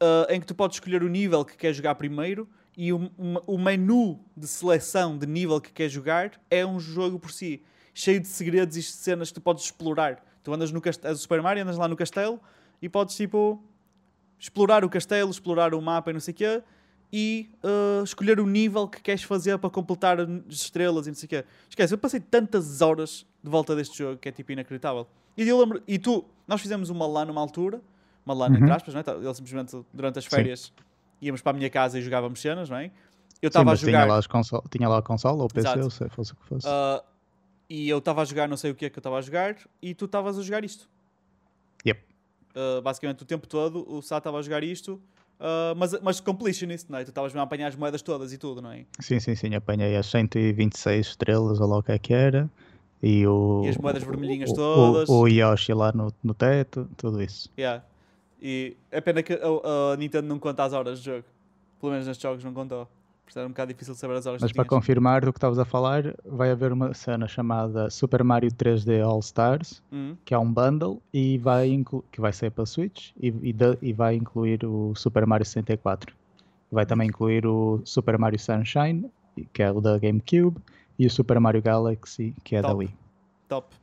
uh, 0.00 0.30
em 0.30 0.40
que 0.40 0.46
tu 0.46 0.54
podes 0.54 0.76
escolher 0.76 1.02
o 1.02 1.08
nível 1.08 1.44
que 1.44 1.56
queres 1.56 1.76
jogar 1.76 1.94
primeiro 1.94 2.48
e 2.76 2.92
o, 2.92 3.10
o 3.46 3.58
menu 3.58 4.24
de 4.36 4.46
seleção 4.46 5.18
de 5.18 5.26
nível 5.26 5.60
que 5.60 5.72
queres 5.72 5.92
jogar 5.92 6.40
é 6.50 6.64
um 6.64 6.80
jogo 6.80 7.18
por 7.18 7.30
si, 7.30 7.62
cheio 7.92 8.20
de 8.20 8.28
segredos 8.28 8.76
e 8.76 8.82
cenas 8.82 9.28
que 9.28 9.34
tu 9.34 9.40
podes 9.40 9.64
explorar. 9.64 10.24
Tu 10.42 10.52
andas 10.52 10.72
no 10.72 10.80
castelo, 10.80 11.16
Super 11.16 11.42
Mario, 11.42 11.62
andas 11.62 11.76
lá 11.76 11.86
no 11.86 11.96
castelo 11.96 12.40
e 12.82 12.88
podes 12.88 13.16
tipo 13.16 13.62
explorar 14.38 14.84
o 14.84 14.90
castelo, 14.90 15.30
explorar 15.30 15.72
o 15.72 15.80
mapa 15.80 16.10
e 16.10 16.12
não 16.12 16.20
sei 16.20 16.32
o 16.32 16.36
quê 16.36 16.62
e 17.12 17.50
uh, 17.62 18.02
escolher 18.02 18.40
o 18.40 18.46
nível 18.46 18.88
que 18.88 19.00
queres 19.02 19.22
fazer 19.22 19.58
para 19.58 19.68
completar 19.68 20.18
as 20.18 20.28
estrelas 20.48 21.06
e 21.06 21.10
não 21.10 21.14
sei 21.14 21.26
o 21.26 21.28
quê. 21.28 21.44
Esquece, 21.68 21.92
eu 21.92 21.98
passei 21.98 22.18
tantas 22.18 22.80
horas 22.80 23.26
de 23.42 23.50
volta 23.50 23.76
deste 23.76 23.98
jogo 23.98 24.16
que 24.16 24.30
é 24.30 24.32
tipo 24.32 24.50
inacreditável. 24.50 25.06
E 25.36 25.46
eu 25.46 25.58
lembro, 25.58 25.82
e 25.86 25.98
tu, 25.98 26.24
nós 26.48 26.60
fizemos 26.60 26.88
uma 26.88 27.06
LAN 27.06 27.26
numa 27.26 27.40
altura, 27.40 27.82
uma 28.24 28.34
LAN 28.34 28.48
uhum. 28.48 28.56
entre 28.56 28.72
aspas, 28.72 28.94
não 28.94 29.00
é? 29.00 29.24
Ele 29.24 29.34
simplesmente 29.34 29.84
durante 29.92 30.18
as 30.18 30.24
férias 30.24 30.72
Sim. 30.76 30.84
íamos 31.20 31.42
para 31.42 31.50
a 31.50 31.54
minha 31.54 31.68
casa 31.68 31.98
e 31.98 32.02
jogávamos 32.02 32.40
cenas, 32.40 32.70
não 32.70 32.78
é? 32.78 32.90
Eu 33.42 33.48
estava 33.48 33.72
a 33.72 33.74
jogar. 33.74 34.04
Tinha 34.04 34.14
lá, 34.14 34.22
console, 34.22 34.62
tinha 34.70 34.88
lá 34.88 34.98
a 34.98 35.02
console 35.02 35.38
ou 35.40 35.46
o 35.46 35.48
PC, 35.48 35.78
ou 35.80 35.90
se 35.90 36.08
fosse 36.08 36.32
o 36.32 36.36
que 36.36 36.46
fosse. 36.46 36.66
Uh, 36.66 37.02
e 37.68 37.88
eu 37.88 37.98
estava 37.98 38.22
a 38.22 38.24
jogar, 38.24 38.48
não 38.48 38.56
sei 38.56 38.70
o 38.70 38.74
que 38.74 38.86
é 38.86 38.90
que 38.90 38.98
eu 38.98 39.00
estava 39.00 39.18
a 39.18 39.20
jogar, 39.20 39.56
e 39.82 39.94
tu 39.94 40.06
estavas 40.06 40.38
a 40.38 40.42
jogar 40.42 40.64
isto. 40.64 40.88
Uh, 42.54 42.82
basicamente 42.82 43.22
o 43.22 43.26
tempo 43.26 43.46
todo 43.46 43.84
o 43.88 44.02
Sá 44.02 44.18
estava 44.18 44.38
a 44.38 44.42
jogar 44.42 44.62
isto, 44.62 45.00
uh, 45.40 45.74
mas, 45.76 45.98
mas 46.02 46.20
completionist, 46.20 46.90
não 46.90 46.98
é? 46.98 47.04
Tu 47.04 47.08
estavas 47.08 47.34
a 47.34 47.42
apanhar 47.42 47.68
as 47.68 47.76
moedas 47.76 48.02
todas 48.02 48.32
e 48.32 48.38
tudo, 48.38 48.60
não 48.60 48.70
é? 48.70 48.84
Sim, 49.00 49.18
sim, 49.20 49.34
sim. 49.34 49.54
Apanhei 49.54 49.96
as 49.96 50.06
126 50.06 51.06
estrelas, 51.06 51.60
ou 51.60 51.66
lá 51.66 51.78
o 51.78 51.82
que 51.82 51.92
é 51.92 51.98
que 51.98 52.12
era. 52.12 52.50
E, 53.02 53.26
o, 53.26 53.62
e 53.64 53.68
as 53.68 53.76
moedas 53.78 54.02
vermelhinhas 54.04 54.50
o, 54.50 54.54
todas. 54.54 55.08
O, 55.08 55.22
o, 55.22 55.28
Yoshi 55.28 55.72
lá 55.72 55.90
no, 55.92 56.12
no 56.22 56.34
teto, 56.34 56.88
tudo 56.96 57.20
isso. 57.20 57.50
Yeah. 57.58 57.82
E 58.40 58.76
é 58.90 59.00
pena 59.00 59.22
que 59.22 59.32
a, 59.32 59.92
a, 59.92 59.96
Nintendo 59.96 60.28
não 60.28 60.38
conta 60.38 60.62
as 60.62 60.72
horas 60.72 61.00
de 61.00 61.06
jogo. 61.06 61.24
Pelo 61.80 61.92
menos 61.92 62.06
nestes 62.06 62.22
jogos 62.22 62.44
não 62.44 62.52
contou. 62.54 62.86
Por 63.24 63.38
era 63.38 63.46
um 63.46 63.50
bocado 63.50 63.72
difícil 63.72 63.94
saber 63.94 64.16
as 64.16 64.26
horas 64.26 64.42
Mas 64.42 64.52
para 64.52 64.64
confirmar 64.64 65.24
do 65.24 65.32
que 65.32 65.38
estavas 65.38 65.58
a 65.58 65.64
falar, 65.64 66.14
vai 66.24 66.50
haver 66.50 66.72
uma 66.72 66.92
cena 66.92 67.26
chamada 67.26 67.88
Super 67.88 68.22
Mario 68.22 68.50
3D 68.50 69.02
All 69.02 69.20
Stars, 69.20 69.82
uhum. 69.90 70.16
que 70.24 70.34
é 70.34 70.38
um 70.38 70.52
bundle 70.52 71.00
e 71.12 71.38
vai 71.38 71.70
que 72.10 72.20
vai 72.20 72.32
sair 72.32 72.50
para 72.50 72.66
Switch 72.66 73.10
e, 73.18 73.28
e, 73.28 73.52
de, 73.52 73.78
e 73.80 73.92
vai 73.92 74.16
incluir 74.16 74.64
o 74.64 74.94
Super 74.94 75.26
Mario 75.26 75.46
64. 75.46 76.14
Vai 76.70 76.84
também 76.84 77.08
incluir 77.08 77.46
o 77.46 77.80
Super 77.84 78.18
Mario 78.18 78.38
Sunshine, 78.38 79.10
que 79.52 79.62
é 79.62 79.70
o 79.70 79.80
da 79.80 79.98
GameCube, 79.98 80.58
e 80.98 81.06
o 81.06 81.10
Super 81.10 81.40
Mario 81.40 81.62
Galaxy, 81.62 82.34
que 82.44 82.56
é 82.56 82.60
Top. 82.60 82.72
da 82.72 82.78
Wii. 82.78 82.94
Top. 83.48 83.74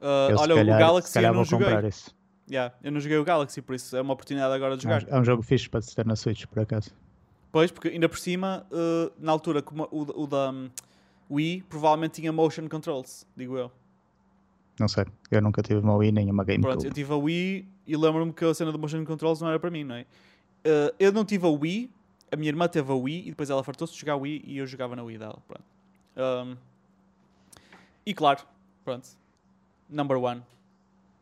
Uh, 0.00 0.38
olha, 0.38 0.54
calhar, 0.54 0.76
o 0.76 0.80
Galaxy 0.80 1.18
eu 1.18 1.34
não 1.34 1.44
joguei. 1.44 1.68
Yeah, 2.50 2.74
eu 2.82 2.90
não 2.90 2.98
joguei 2.98 3.18
o 3.18 3.24
Galaxy, 3.24 3.62
por 3.62 3.74
isso 3.74 3.96
é 3.96 4.00
uma 4.00 4.14
oportunidade 4.14 4.52
agora 4.52 4.76
de 4.76 4.82
jogar. 4.82 5.06
É 5.06 5.18
um 5.18 5.24
jogo 5.24 5.42
fixe 5.42 5.68
para 5.68 5.82
se 5.82 5.94
ter 5.94 6.04
na 6.04 6.16
Switch, 6.16 6.46
por 6.46 6.60
acaso. 6.60 6.90
Pois, 7.52 7.70
porque 7.70 7.88
ainda 7.88 8.08
por 8.08 8.18
cima, 8.18 8.66
uh, 8.70 9.12
na 9.18 9.32
altura, 9.32 9.60
como 9.62 9.88
o, 9.90 10.22
o 10.22 10.26
da 10.26 10.50
um, 10.50 10.70
Wii 11.30 11.62
provavelmente 11.68 12.20
tinha 12.20 12.32
motion 12.32 12.68
controls, 12.68 13.26
digo 13.36 13.56
eu. 13.56 13.70
Não 14.78 14.88
sei, 14.88 15.04
eu 15.30 15.42
nunca 15.42 15.62
tive 15.62 15.80
uma 15.80 15.96
Wii 15.96 16.12
nem 16.12 16.30
uma 16.30 16.44
GameCube. 16.44 16.72
Pronto, 16.72 16.86
eu 16.86 16.92
tive 16.92 17.12
a 17.12 17.16
Wii 17.16 17.68
e 17.86 17.96
lembro-me 17.96 18.32
que 18.32 18.44
a 18.44 18.54
cena 18.54 18.72
do 18.72 18.78
motion 18.78 19.04
controls 19.04 19.40
não 19.40 19.48
era 19.48 19.58
para 19.58 19.70
mim, 19.70 19.84
não 19.84 19.94
é? 19.94 20.02
Uh, 20.02 20.94
eu 20.98 21.12
não 21.12 21.24
tive 21.24 21.46
a 21.46 21.50
Wii, 21.50 21.90
a 22.32 22.36
minha 22.36 22.48
irmã 22.48 22.68
teve 22.68 22.90
a 22.90 22.94
Wii 22.94 23.26
e 23.26 23.30
depois 23.30 23.50
ela 23.50 23.64
fartou-se 23.64 23.92
de 23.94 24.00
jogar 24.00 24.14
a 24.14 24.16
Wii 24.16 24.44
e 24.46 24.58
eu 24.58 24.66
jogava 24.66 24.94
na 24.94 25.02
Wii 25.02 25.18
dela. 25.18 25.38
Pronto. 25.46 25.64
Um, 26.16 26.56
e 28.06 28.14
claro, 28.14 28.40
pronto. 28.84 29.08
Number 29.88 30.16
one. 30.16 30.42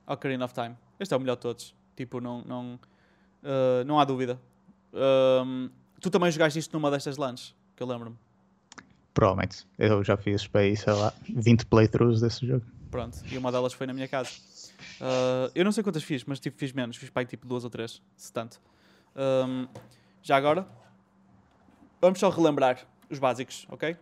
Ocarina 0.07 0.45
of 0.45 0.55
Time. 0.55 0.77
Este 1.01 1.15
é 1.15 1.17
o 1.17 1.21
melhor 1.21 1.37
de 1.37 1.43
todos. 1.43 1.75
Tipo, 1.97 2.21
não, 2.21 2.43
não, 2.43 2.75
uh, 3.43 3.85
não 3.87 3.99
há 3.99 4.05
dúvida. 4.05 4.41
Um, 4.93 5.71
tu 6.01 6.11
também 6.11 6.31
jogaste 6.31 6.59
isto 6.59 6.73
numa 6.73 6.91
destas 6.91 7.17
LANs, 7.17 7.55
que 7.77 7.83
eu 7.83 7.87
lembro-me. 7.87 8.17
Provavelmente. 9.15 9.67
Eu 9.79 10.05
já 10.05 10.17
fiz 10.17 10.47
para 10.47 10.61
aí, 10.61 10.77
sei 10.77 10.93
lá, 10.93 11.13
20 11.29 11.67
playthroughs 11.67 12.21
desse 12.21 12.47
jogo. 12.47 12.65
Pronto, 12.91 13.19
e 13.31 13.37
uma 13.37 13.51
delas 13.51 13.73
foi 13.73 13.87
na 13.87 13.93
minha 13.93 14.09
casa. 14.09 14.31
Uh, 15.01 15.51
eu 15.55 15.65
não 15.65 15.73
sei 15.73 15.83
quantas 15.83 16.03
fiz, 16.03 16.25
mas 16.25 16.39
tipo, 16.39 16.57
fiz 16.57 16.73
menos. 16.73 16.97
Fiz 16.97 17.11
para 17.11 17.23
aí 17.23 17.27
tipo 17.27 17.47
duas 17.47 17.65
ou 17.65 17.71
três, 17.71 18.01
se 18.17 18.33
tanto. 18.33 18.61
Um, 19.17 19.67
já 20.23 20.37
agora, 20.37 20.67
vamos 22.01 22.19
só 22.19 22.29
relembrar 22.31 22.87
os 23.11 23.19
básicos, 23.19 23.67
ok? 23.69 23.97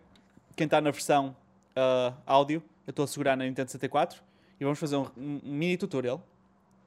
Quem 0.55 0.65
está 0.65 0.79
na 0.79 0.91
versão 0.91 1.35
uh, 1.75 2.15
áudio, 2.25 2.63
eu 2.85 2.91
estou 2.91 3.05
a 3.05 3.07
segurar 3.07 3.35
na 3.35 3.45
Nintendo 3.45 3.71
64 3.71 4.21
e 4.59 4.63
vamos 4.63 4.79
fazer 4.79 4.95
um, 4.95 5.07
um, 5.17 5.39
mini 5.43 5.77
tutorial 5.77 6.23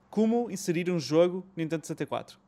como 0.08 0.50
inserir 0.50 0.90
um 0.90 0.98
jogo 0.98 1.46
Nintendo 1.56 1.86
64. 1.86 2.38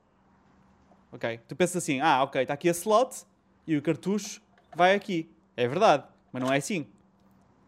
Ok? 1.13 1.41
Tu 1.47 1.55
pensas 1.55 1.77
assim, 1.77 2.01
ah, 2.01 2.23
ok, 2.23 2.43
está 2.43 2.55
aqui 2.55 2.69
a 2.69 2.73
slot 2.73 3.25
e 3.67 3.77
o 3.77 3.83
cartucho 3.83 4.41
vai 4.75 4.95
aqui. 4.95 5.31
É 5.57 5.69
verdade, 5.69 6.05
mas 6.33 6.43
não 6.43 6.53
é 6.53 6.57
assim. 6.57 6.87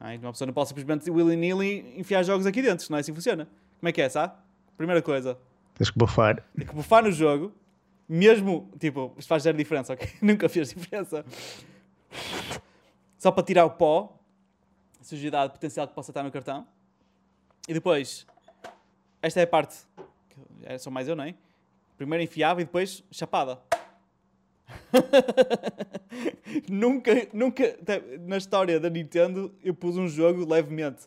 Ah, 0.00 0.14
uma 0.20 0.32
pessoa 0.32 0.46
não 0.46 0.54
pode 0.54 0.68
simplesmente 0.68 1.10
willy-nilly 1.10 1.98
enfiar 1.98 2.22
jogos 2.22 2.46
aqui 2.46 2.62
dentro, 2.62 2.86
não 2.90 2.96
é 2.96 3.00
assim 3.00 3.12
que 3.12 3.16
funciona. 3.16 3.46
Como 3.78 3.88
é 3.88 3.92
que 3.92 4.00
é, 4.00 4.08
sabe? 4.08 4.32
Primeira 4.76 5.02
coisa. 5.02 5.38
Tens 5.74 5.90
que 5.90 5.98
bufar. 5.98 6.42
Tem 6.56 6.66
que 6.66 6.74
bufar 6.74 7.04
no 7.04 7.12
jogo, 7.12 7.52
mesmo, 8.08 8.70
tipo, 8.78 9.14
isto 9.18 9.28
faz 9.28 9.42
zero 9.42 9.56
diferença, 9.56 9.92
ok? 9.92 10.08
Nunca 10.20 10.48
fez 10.48 10.70
diferença. 10.70 11.24
Só 13.18 13.30
para 13.30 13.42
tirar 13.44 13.64
o 13.64 13.70
pó, 13.70 14.18
a 15.00 15.04
sujidade 15.04 15.52
potencial 15.52 15.86
que 15.86 15.94
possa 15.94 16.10
estar 16.10 16.22
no 16.22 16.30
cartão. 16.30 16.66
E 17.68 17.72
depois, 17.72 18.26
esta 19.22 19.40
é 19.40 19.44
a 19.44 19.46
parte, 19.46 19.76
que 20.28 20.40
é 20.64 20.78
só 20.78 20.90
mais 20.90 21.08
eu, 21.08 21.16
não 21.16 21.24
é? 21.24 21.34
Primeiro 21.96 22.24
enfiava 22.24 22.60
e 22.60 22.64
depois 22.64 23.02
chapada. 23.10 23.58
nunca, 26.68 27.28
nunca, 27.32 27.76
na 28.20 28.36
história 28.36 28.80
da 28.80 28.90
Nintendo, 28.90 29.54
eu 29.62 29.74
pus 29.74 29.96
um 29.96 30.08
jogo 30.08 30.48
levemente. 30.50 31.04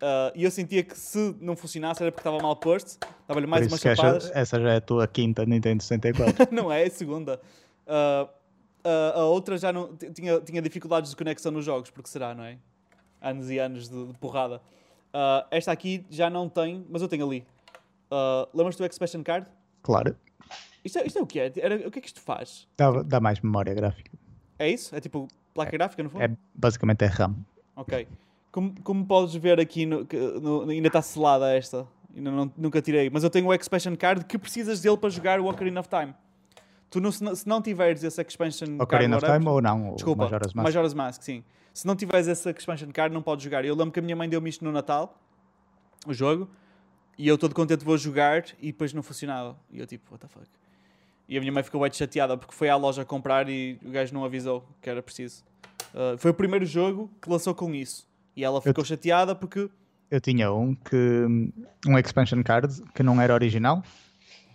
Uh, 0.00 0.32
e 0.34 0.44
eu 0.44 0.50
sentia 0.50 0.82
que 0.82 0.98
se 0.98 1.36
não 1.40 1.54
funcionasse 1.54 2.02
era 2.02 2.10
porque 2.10 2.26
estava 2.26 2.42
mal 2.42 2.56
posto, 2.56 2.98
dava-lhe 3.28 3.46
mais 3.46 3.66
umas 3.66 3.80
chapadas. 3.80 4.30
Essa, 4.34 4.58
já 4.58 4.72
é 4.72 4.76
a 4.76 4.80
tua 4.80 5.06
quinta 5.06 5.44
Nintendo 5.44 5.82
64. 5.82 6.48
não 6.54 6.72
é, 6.72 6.84
é 6.84 6.86
a 6.86 6.90
segunda. 6.90 7.40
Uh, 7.86 8.24
uh, 8.24 9.18
a 9.18 9.24
outra 9.24 9.58
já 9.58 9.72
não 9.72 9.94
tinha, 9.96 10.40
tinha 10.40 10.62
dificuldades 10.62 11.10
de 11.10 11.16
conexão 11.16 11.52
nos 11.52 11.66
jogos, 11.66 11.90
porque 11.90 12.08
será, 12.08 12.34
não 12.34 12.44
é? 12.44 12.56
Anos 13.20 13.50
e 13.50 13.58
anos 13.58 13.88
de, 13.88 14.06
de 14.06 14.18
porrada. 14.18 14.62
esta 15.50 15.70
aqui 15.70 16.06
já 16.08 16.30
não 16.30 16.48
tem, 16.48 16.86
mas 16.88 17.02
eu 17.02 17.08
tenho 17.08 17.26
ali. 17.26 17.46
Lembras-te 18.54 18.78
do 18.78 18.86
Expansion 18.86 19.22
Card? 19.22 19.46
Claro. 19.82 20.16
Isto 20.84 20.98
é, 20.98 21.06
isto 21.06 21.18
é 21.18 21.22
o 21.22 21.26
que 21.26 21.40
é? 21.40 21.52
Era, 21.56 21.76
o 21.88 21.90
que 21.90 21.98
é 21.98 22.02
que 22.02 22.08
isto 22.08 22.20
faz? 22.20 22.66
Dá, 22.76 23.02
dá 23.02 23.20
mais 23.20 23.40
memória 23.40 23.74
gráfica. 23.74 24.10
É 24.58 24.68
isso? 24.68 24.94
É 24.94 25.00
tipo 25.00 25.28
placa 25.54 25.70
é, 25.70 25.78
gráfica 25.78 26.02
no 26.02 26.10
fundo? 26.10 26.22
É, 26.22 26.30
basicamente 26.54 27.04
é 27.04 27.06
RAM. 27.06 27.36
Ok. 27.76 28.06
Como, 28.50 28.74
como 28.82 29.06
podes 29.06 29.34
ver 29.34 29.60
aqui, 29.60 29.86
no, 29.86 30.06
no, 30.40 30.70
ainda 30.70 30.88
está 30.88 31.02
selada 31.02 31.54
esta. 31.54 31.86
Ainda 32.14 32.30
não, 32.30 32.52
nunca 32.56 32.82
tirei. 32.82 33.08
Mas 33.10 33.22
eu 33.22 33.30
tenho 33.30 33.46
o 33.46 33.54
Expansion 33.54 33.94
Card 33.96 34.24
que 34.24 34.38
precisas 34.38 34.80
dele 34.80 34.96
para 34.96 35.10
jogar 35.10 35.38
o 35.40 35.48
Ocarina 35.48 35.80
of 35.80 35.88
Time. 35.88 36.14
Tu 36.90 37.00
não, 37.00 37.12
se, 37.12 37.46
não 37.46 37.62
tiveres 37.62 38.02
esse 38.02 38.20
Expansion 38.20 38.76
Ocarina 38.80 38.86
Card... 38.86 39.16
Ocarina 39.16 39.16
of 39.16 39.26
Time 39.26 39.48
ou 39.48 39.62
não? 39.62 39.94
Desculpa, 39.94 40.24
Majora's 40.24 40.52
Mask. 40.52 40.64
Majora's 40.64 40.94
Mask, 40.94 41.22
sim. 41.22 41.44
Se 41.72 41.86
não 41.86 41.94
tiveres 41.94 42.26
esse 42.26 42.50
Expansion 42.50 42.90
Card 42.90 43.14
não 43.14 43.22
podes 43.22 43.44
jogar. 43.44 43.64
Eu 43.64 43.76
lembro 43.76 43.92
que 43.92 44.00
a 44.00 44.02
minha 44.02 44.16
mãe 44.16 44.28
deu-me 44.28 44.50
isto 44.50 44.64
no 44.64 44.72
Natal, 44.72 45.16
o 46.06 46.12
jogo, 46.12 46.50
e 47.20 47.28
eu 47.28 47.36
todo 47.36 47.54
contente 47.54 47.84
vou 47.84 47.98
jogar 47.98 48.46
e 48.58 48.68
depois 48.68 48.94
não 48.94 49.02
funcionava. 49.02 49.54
E 49.70 49.78
eu 49.78 49.86
tipo, 49.86 50.10
what 50.10 50.22
the 50.22 50.26
fuck. 50.26 50.48
E 51.28 51.36
a 51.36 51.40
minha 51.40 51.52
mãe 51.52 51.62
ficou 51.62 51.82
bem 51.82 51.92
chateada 51.92 52.34
porque 52.34 52.54
foi 52.54 52.70
à 52.70 52.76
loja 52.76 53.04
comprar 53.04 53.46
e 53.46 53.78
o 53.84 53.90
gajo 53.90 54.14
não 54.14 54.24
avisou 54.24 54.66
que 54.80 54.88
era 54.88 55.02
preciso. 55.02 55.44
Uh, 55.92 56.16
foi 56.16 56.30
o 56.30 56.34
primeiro 56.34 56.64
jogo 56.64 57.10
que 57.20 57.28
lançou 57.28 57.54
com 57.54 57.74
isso. 57.74 58.08
E 58.34 58.42
ela 58.42 58.62
ficou 58.62 58.80
eu 58.80 58.86
chateada 58.86 59.34
porque. 59.34 59.68
Eu 60.10 60.18
tinha 60.18 60.50
um 60.50 60.74
que. 60.74 61.52
Um 61.86 61.98
expansion 61.98 62.42
card 62.42 62.82
que 62.94 63.02
não 63.02 63.20
era 63.20 63.34
original. 63.34 63.84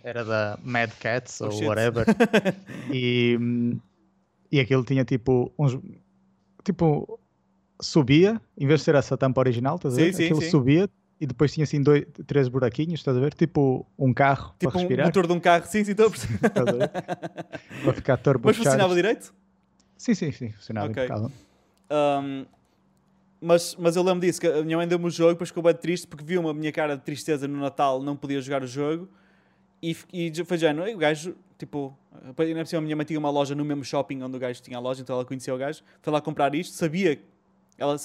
Era 0.02 0.24
da 0.24 0.58
Mad 0.64 0.90
Cats 0.98 1.40
oh, 1.40 1.44
ou 1.44 1.52
shit. 1.52 1.66
whatever. 1.66 2.04
e, 2.92 3.38
e 4.50 4.58
aquilo 4.58 4.84
tinha 4.84 5.04
tipo 5.04 5.52
uns. 5.56 5.78
Tipo. 6.64 7.20
Subia, 7.80 8.40
em 8.58 8.66
vez 8.66 8.80
de 8.80 8.86
ser 8.86 8.94
essa 8.94 9.18
tampa 9.18 9.38
original, 9.38 9.76
estás 9.76 9.94
a 9.94 9.96
ver? 9.98 10.14
Sim, 10.14 10.24
aquilo 10.24 10.40
sim. 10.40 10.48
subia, 10.48 10.88
e 11.20 11.26
depois 11.26 11.52
tinha 11.52 11.64
assim 11.64 11.82
dois, 11.82 12.04
três 12.26 12.48
buraquinhos, 12.48 13.00
estás 13.00 13.16
a 13.16 13.20
ver? 13.20 13.32
Tipo 13.32 13.86
um 13.98 14.12
carro 14.12 14.54
tipo 14.58 14.70
para 14.70 14.80
respirar. 14.80 15.06
Um 15.06 15.08
motor 15.08 15.26
de 15.26 15.32
um 15.32 15.40
carro, 15.40 15.64
sim, 15.66 15.82
sim, 15.82 15.92
estou 15.92 16.08
a 16.08 16.10
perceber. 16.10 16.38
para 17.82 17.92
ficar 17.94 18.16
turbo 18.18 18.46
Mas 18.46 18.56
funcionava 18.56 18.94
direito? 18.94 19.34
Sim, 19.96 20.14
sim, 20.14 20.30
sim, 20.30 20.52
funcionava 20.52 20.90
okay. 20.90 21.08
Um, 21.90 22.44
mas, 23.40 23.76
mas 23.78 23.96
eu 23.96 24.02
lembro 24.02 24.20
disso, 24.20 24.40
que 24.40 24.46
a 24.46 24.62
minha 24.62 24.76
mãe 24.76 24.86
deu-me 24.86 25.06
o 25.06 25.10
jogo, 25.10 25.32
depois 25.32 25.48
ficou 25.48 25.62
bem 25.62 25.74
triste 25.74 26.06
porque 26.06 26.24
viu 26.24 26.40
uma 26.40 26.52
minha 26.52 26.72
cara 26.72 26.96
de 26.96 27.02
tristeza 27.02 27.48
no 27.48 27.58
Natal, 27.58 28.02
não 28.02 28.16
podia 28.16 28.40
jogar 28.40 28.62
o 28.62 28.66
jogo. 28.66 29.08
E, 29.82 29.96
e 30.12 30.32
foi 30.44 30.58
o 30.94 30.98
gajo, 30.98 31.34
tipo, 31.56 31.96
por 32.34 32.66
cima 32.66 32.80
a 32.80 32.82
minha 32.82 32.96
mãe 32.96 33.06
tinha 33.06 33.18
uma 33.18 33.30
loja 33.30 33.54
no 33.54 33.64
mesmo 33.64 33.84
shopping 33.84 34.22
onde 34.22 34.36
o 34.36 34.40
gajo 34.40 34.60
tinha 34.62 34.76
a 34.76 34.80
loja, 34.80 35.00
então 35.02 35.14
ela 35.14 35.24
conhecia 35.24 35.54
o 35.54 35.58
gajo, 35.58 35.82
foi 36.02 36.12
lá 36.12 36.20
comprar 36.20 36.54
isto, 36.54 36.74
sabia, 36.74 37.20
ela 37.78 37.96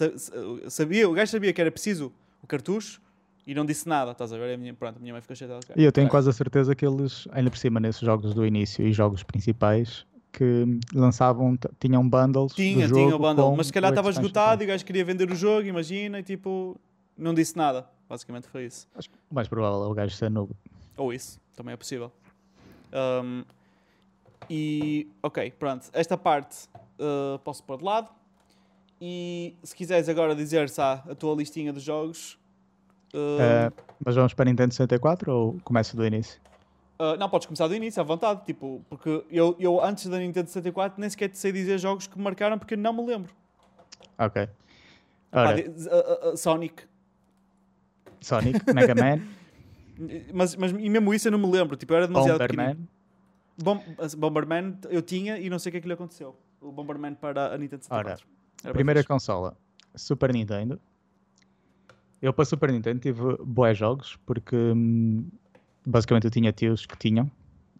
sabia, 0.70 1.10
o 1.10 1.14
gajo 1.14 1.32
sabia 1.32 1.52
que 1.52 1.60
era 1.60 1.72
preciso 1.72 2.14
cartucho 2.52 3.02
e 3.48 3.56
não 3.56 3.66
disse 3.66 3.88
nada, 3.88 4.12
estás 4.12 4.32
a 4.32 4.38
ver? 4.38 4.54
A 4.54 4.58
minha, 4.58 4.74
pronto, 4.74 4.98
a 4.98 5.00
minha 5.00 5.14
mãe 5.14 5.22
ficou 5.22 5.36
cheia 5.36 5.60
E 5.76 5.84
eu 5.84 5.92
tenho 5.92 6.08
quase 6.08 6.30
a 6.30 6.34
certeza 6.34 6.76
que 6.76 6.86
eles, 6.86 7.28
ainda 7.32 7.50
por 7.50 7.58
cima, 7.58 7.80
nesses 7.80 8.02
jogos 8.02 8.34
do 8.34 8.46
início 8.46 8.86
e 8.86 8.94
jogos 8.94 9.24
principais, 9.24 10.06
que 10.32 10.80
lançavam, 10.94 11.58
tinham 11.80 12.08
bundles. 12.08 12.54
Tinha, 12.54 12.88
do 12.88 12.94
tinha 12.94 13.16
o 13.16 13.20
bundle, 13.20 13.56
mas 13.56 13.68
se 13.68 13.74
calhar 13.74 13.92
estava 13.92 14.10
esgotado 14.10 14.64
e 14.64 14.66
o 14.66 14.68
gajo 14.68 14.86
queria 14.86 15.04
vender 15.04 15.30
o 15.32 15.36
jogo, 15.36 15.68
imagina, 15.68 16.20
e 16.20 16.24
tipo, 16.24 16.80
não 17.18 17.34
disse 17.34 17.58
nada. 17.58 17.88
Basicamente 18.08 18.48
foi 18.48 18.66
isso. 18.66 18.88
Acho 18.94 19.10
que 19.10 19.16
o 19.30 19.34
mais 19.34 19.48
provável 19.48 19.84
é 19.84 19.88
o 19.88 19.94
gajo 19.94 20.16
ser 20.16 20.30
novo. 20.30 20.56
Ou 20.98 21.14
isso, 21.14 21.40
também 21.56 21.74
é 21.74 21.78
possível. 21.78 22.12
Um, 23.24 23.44
e, 24.50 25.08
ok, 25.24 25.52
pronto, 25.52 25.90
esta 25.94 26.18
parte 26.18 26.68
uh, 27.00 27.40
posso 27.40 27.64
pôr 27.64 27.78
de 27.78 27.84
lado. 27.84 28.10
E 29.00 29.56
se 29.64 29.76
quiseres 29.76 30.08
agora 30.08 30.36
dizer 30.36 30.70
se 30.70 30.80
há 30.80 31.04
a 31.10 31.16
tua 31.16 31.34
listinha 31.36 31.74
de 31.74 31.80
jogos, 31.80 32.38
Uh, 33.14 33.74
mas 34.04 34.16
vamos 34.16 34.34
para 34.34 34.46
Nintendo 34.46 34.74
64 34.74 35.32
ou 35.32 35.60
começa 35.64 35.96
do 35.96 36.06
início? 36.06 36.40
Uh, 37.00 37.18
não, 37.18 37.30
podes 37.30 37.48
começar 37.48 37.68
do 37.68 37.76
início, 37.76 38.00
à 38.00 38.04
vontade. 38.04 38.46
Tipo, 38.46 38.84
porque 38.90 39.24
eu, 39.30 39.56
eu 39.60 39.84
antes 39.84 40.08
da 40.08 40.20
Nintendo 40.20 40.48
64 40.48 41.00
nem 41.00 41.10
sequer 41.10 41.30
te 41.30 41.38
sei 41.38 41.52
dizer 41.52 41.80
jogos 41.80 42.08
que 42.08 42.18
me 42.18 42.24
marcaram 42.24 42.58
porque 42.58 42.76
não 42.76 42.94
me 42.94 43.06
lembro. 43.06 43.34
Ok. 44.18 44.48
Ora. 45.32 45.56
Ah, 45.90 46.38
Sonic. 46.38 46.84
Sonic, 48.20 48.74
Mega 48.74 48.94
Man. 48.94 49.22
mas, 50.34 50.56
mas 50.56 50.72
e 50.72 50.90
mesmo 50.90 51.14
isso 51.14 51.28
eu 51.28 51.32
não 51.32 51.40
me 51.40 51.52
lembro. 51.52 51.76
Tipo, 51.76 51.94
era 51.94 52.08
demasiado 52.08 52.38
Bomberman. 52.38 52.78
Bom, 53.58 53.84
Bomberman 54.18 54.78
eu 54.90 55.02
tinha 55.02 55.38
e 55.38 55.50
não 55.50 55.60
sei 55.60 55.70
o 55.70 55.72
que 55.72 55.78
é 55.78 55.82
que 55.82 55.88
lhe 55.88 55.94
aconteceu. 55.94 56.36
O 56.62 56.72
Bomberman 56.72 57.16
para 57.16 57.54
a 57.54 57.58
Nintendo 57.58 57.84
64. 57.84 58.28
Ora, 58.64 58.74
primeira 58.74 59.04
consola, 59.04 59.58
Super 59.96 60.32
Nintendo. 60.34 60.80
Eu 62.22 62.32
para 62.32 62.46
Super 62.46 62.72
Nintendo 62.72 63.00
tive 63.00 63.36
boas 63.44 63.76
jogos, 63.76 64.18
porque 64.28 64.56
hum, 64.56 65.28
basicamente 65.86 66.26
eu 66.26 66.32
tinha 66.32 66.52
tios 66.52 66.86
que 66.86 66.96
tinham, 66.96 67.30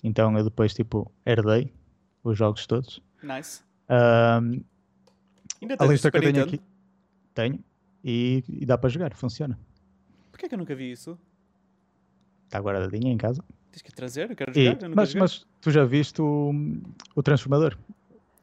então 0.04 0.36
eu 0.36 0.44
depois 0.44 0.74
tipo 0.74 1.12
herdei 1.26 1.72
os 2.24 2.38
jogos 2.38 2.66
todos. 2.66 3.02
Nice. 3.22 3.62
Um, 3.88 4.64
Ainda 5.62 5.76
a 5.78 5.86
lista 5.86 6.10
que 6.10 6.18
eu 6.18 6.22
tenho 6.22 6.44
aqui 6.44 6.60
tenho 7.36 7.60
e, 8.04 8.44
e 8.50 8.66
dá 8.66 8.80
para 8.80 8.90
jogar, 8.90 9.14
funciona. 9.14 9.60
Porquê 10.32 10.50
que 10.50 10.56
eu 10.56 10.60
nunca 10.60 10.74
vi 10.74 10.92
isso? 10.92 11.18
Está 12.46 12.60
guardadinha 12.60 13.14
em 13.14 13.18
casa. 13.18 13.44
Tens 13.72 13.84
que 13.84 13.92
trazer, 13.92 14.32
eu 14.32 14.36
quero 14.36 14.52
jogar. 14.54 14.82
E, 14.82 14.86
eu 14.86 14.96
mas, 14.96 15.14
mas, 15.14 15.46
tu 15.62 15.70
já 15.70 15.86
viste 15.86 16.20
o, 16.20 16.52
o 17.16 17.22
Transformador? 17.22 17.78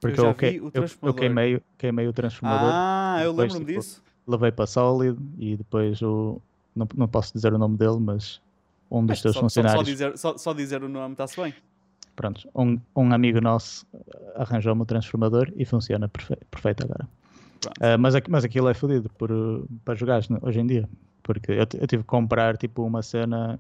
Porque 0.00 0.20
eu, 0.20 0.24
já 0.24 0.30
eu, 0.30 0.34
vi 0.34 0.60
o 0.60 0.70
transformador. 0.70 1.00
eu, 1.02 1.08
eu 1.08 1.14
queimei, 1.14 1.62
queimei 1.76 2.06
o 2.06 2.12
Transformador. 2.12 2.70
Ah, 2.72 3.20
eu 3.20 3.32
lembro-me 3.32 3.66
tipo, 3.66 3.80
disso 3.80 4.07
levei 4.28 4.52
para 4.52 4.66
Solid 4.66 5.18
e 5.38 5.56
depois 5.56 6.00
o. 6.02 6.40
Não, 6.76 6.86
não 6.94 7.08
posso 7.08 7.32
dizer 7.32 7.52
o 7.52 7.58
nome 7.58 7.76
dele, 7.76 7.98
mas 7.98 8.40
um 8.90 9.04
dos 9.04 9.20
teus 9.20 9.36
funcionários. 9.36 9.80
Só, 9.80 9.90
dizer, 9.90 10.18
só, 10.18 10.38
só 10.38 10.52
dizer 10.52 10.82
o 10.82 10.88
nome 10.88 11.12
está-se 11.12 11.40
bem. 11.40 11.54
Pronto, 12.14 12.48
um, 12.54 12.78
um 12.96 13.12
amigo 13.12 13.40
nosso 13.40 13.86
arranjou-me 14.34 14.82
o 14.82 14.84
transformador 14.86 15.52
e 15.56 15.64
funciona 15.64 16.08
perfeito, 16.08 16.44
perfeito 16.50 16.84
agora. 16.84 17.08
Uh, 17.78 17.98
mas, 17.98 18.14
mas 18.28 18.44
aquilo 18.44 18.68
é 18.68 18.74
fodido 18.74 19.10
para 19.84 19.94
jogar 19.94 20.20
hoje 20.42 20.60
em 20.60 20.66
dia. 20.66 20.88
Porque 21.22 21.52
eu, 21.52 21.58
eu 21.58 21.86
tive 21.86 22.02
que 22.02 22.08
comprar 22.08 22.56
tipo 22.56 22.82
uma 22.82 23.02
cena. 23.02 23.58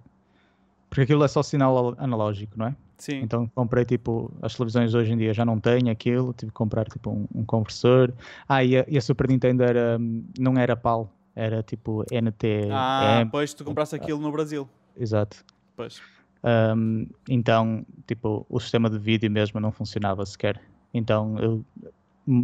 Porque 0.88 1.02
aquilo 1.02 1.24
é 1.24 1.28
só 1.28 1.42
sinal 1.42 1.94
analógico, 1.98 2.58
não 2.58 2.66
é? 2.66 2.76
Sim. 2.96 3.20
Então 3.22 3.46
comprei 3.54 3.84
tipo, 3.84 4.32
as 4.42 4.54
televisões 4.54 4.92
hoje 4.92 5.12
em 5.12 5.16
dia 5.16 5.32
já 5.32 5.44
não 5.44 5.60
têm 5.60 5.88
aquilo, 5.88 6.32
tive 6.32 6.50
que 6.50 6.56
comprar 6.56 6.84
tipo 6.86 7.10
um, 7.10 7.26
um 7.34 7.44
conversor. 7.44 8.12
Ah, 8.48 8.64
e 8.64 8.76
a, 8.76 8.84
e 8.88 8.98
a, 8.98 9.00
Super 9.00 9.28
Nintendo 9.28 9.62
era, 9.62 9.98
não 10.38 10.58
era 10.58 10.76
PAL, 10.76 11.12
era 11.34 11.62
tipo 11.62 12.04
NT. 12.10 12.68
Ah, 12.72 13.26
pois 13.30 13.54
tu 13.54 13.64
compraste 13.64 13.94
aquilo 13.94 14.20
no 14.20 14.32
Brasil. 14.32 14.68
Exato. 14.96 15.44
Pois. 15.76 16.02
Um, 16.42 17.06
então, 17.28 17.84
tipo, 18.06 18.44
o 18.48 18.58
sistema 18.58 18.90
de 18.90 18.98
vídeo 18.98 19.30
mesmo 19.30 19.60
não 19.60 19.70
funcionava 19.70 20.26
sequer. 20.26 20.60
Então 20.92 21.38
eu 21.38 21.64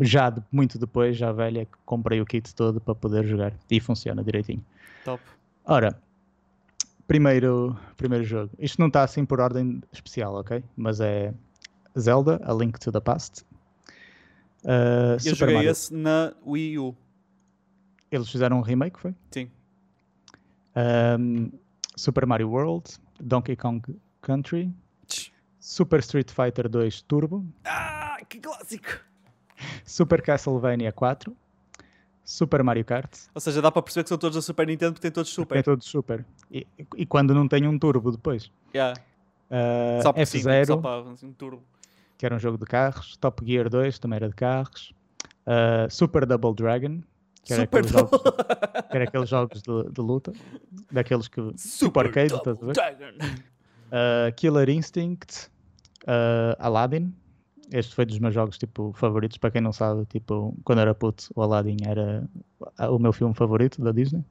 já 0.03 0.31
de, 0.31 0.43
muito 0.53 0.79
depois, 0.79 1.17
já 1.17 1.33
velha, 1.33 1.67
comprei 1.85 2.21
o 2.21 2.27
kit 2.27 2.55
todo 2.55 2.81
para 2.81 2.95
poder 2.95 3.25
jogar 3.25 3.53
e 3.71 3.81
funciona 3.81 4.23
direitinho. 4.23 4.65
Top. 5.05 5.23
Ora, 5.65 5.99
Primeiro, 7.07 7.77
primeiro 7.97 8.25
jogo. 8.25 8.51
Isto 8.59 8.81
não 8.81 8.89
está 8.89 9.03
assim 9.03 9.25
por 9.25 9.41
ordem 9.41 9.83
especial, 9.93 10.35
ok? 10.37 10.65
Mas 10.77 11.01
é 11.01 11.35
Zelda, 11.99 12.41
A 12.45 12.53
Link 12.53 12.79
to 12.81 12.91
the 12.91 13.01
Past. 13.01 13.43
Uh, 14.65 15.13
Eu 15.15 15.21
Super 15.21 15.37
joguei 15.37 15.55
Mario. 15.57 15.71
esse 15.71 15.95
na 15.95 16.33
Wii 16.47 16.79
U. 16.79 16.97
Eles 18.11 18.31
fizeram 18.31 18.59
um 18.59 18.63
remake, 18.63 18.99
foi? 18.99 19.15
Sim. 19.31 19.51
Um, 20.77 21.51
Super 21.97 22.27
Mario 22.27 22.49
World, 22.51 22.85
Donkey 23.21 23.57
Kong 23.57 23.83
Country, 24.23 24.73
Super 25.61 26.01
Street 26.01 26.31
Fighter 26.31 26.69
2 26.69 27.03
Turbo. 27.03 27.45
Ah, 27.65 28.17
que 28.29 28.39
clássico! 28.41 29.01
Super 29.85 30.23
Castlevania 30.23 30.91
4, 30.93 31.37
Super 32.25 32.63
Mario 32.63 32.85
Kart. 32.85 33.11
Ou 33.35 33.41
seja, 33.41 33.61
dá 33.61 33.71
para 33.71 33.83
perceber 33.83 34.05
que 34.05 34.09
são 34.09 34.19
todos 34.19 34.35
da 34.37 34.43
Super 34.43 34.67
Nintendo 34.67 34.93
porque 34.95 35.03
têm 35.03 35.11
todos 35.13 35.31
Super. 35.31 35.55
Tem 35.55 35.63
todos 35.63 35.87
Super. 35.87 36.25
E, 36.55 36.65
e 36.97 37.05
quando 37.05 37.35
não 37.35 37.49
tem 37.49 37.67
um 37.67 37.77
turbo 37.77 38.13
depois. 38.13 38.49
Yeah. 38.73 38.99
Uh, 39.51 40.03
só 40.03 40.13
F0, 40.13 40.67
só 40.67 40.77
para 40.77 41.11
assim, 41.11 41.27
um 41.27 41.33
turbo. 41.33 41.65
que 42.17 42.25
era 42.25 42.37
um 42.37 42.39
jogo 42.39 42.57
de 42.57 42.65
carros. 42.65 43.17
Top 43.17 43.45
Gear 43.45 43.69
2 43.69 43.99
também 43.99 44.19
era 44.19 44.29
de 44.29 44.37
carros. 44.37 44.95
Uh, 45.45 45.91
Super 45.91 46.25
Double 46.25 46.55
Dragon, 46.55 47.01
que 47.45 47.53
era, 47.53 47.63
Super 47.63 47.79
aqueles, 47.81 47.91
jogos, 47.91 48.23
que 48.91 48.97
era 48.97 49.05
aqueles 49.05 49.29
jogos 49.29 49.63
de, 49.63 49.91
de 49.91 50.01
luta. 50.01 50.33
Daqueles 50.93 51.27
que. 51.27 51.41
Super 51.57 51.87
tipo 51.87 52.01
arcade, 52.01 52.35
estás 52.35 52.63
a 52.63 52.67
ver? 52.67 52.75
Uh, 53.89 54.33
Killer 54.37 54.71
Instinct, 54.71 55.51
Aladdin 56.59 57.13
este 57.73 57.95
foi 57.95 58.05
dos 58.05 58.19
meus 58.19 58.35
jogos 58.35 58.59
tipo 58.59 58.93
favoritos 58.93 59.39
para 59.39 59.51
quem 59.51 59.61
não 59.61 59.73
sabe 59.73 60.05
tipo 60.07 60.55
quando 60.65 60.81
era 60.81 60.95
puto 60.95 61.31
o 61.35 61.43
Aladdin 61.43 61.79
era 61.87 62.29
o 62.91 62.99
meu 62.99 63.13
filme 63.13 63.35
favorito 63.35 63.83
da 63.83 63.91
Disney 63.91 64.23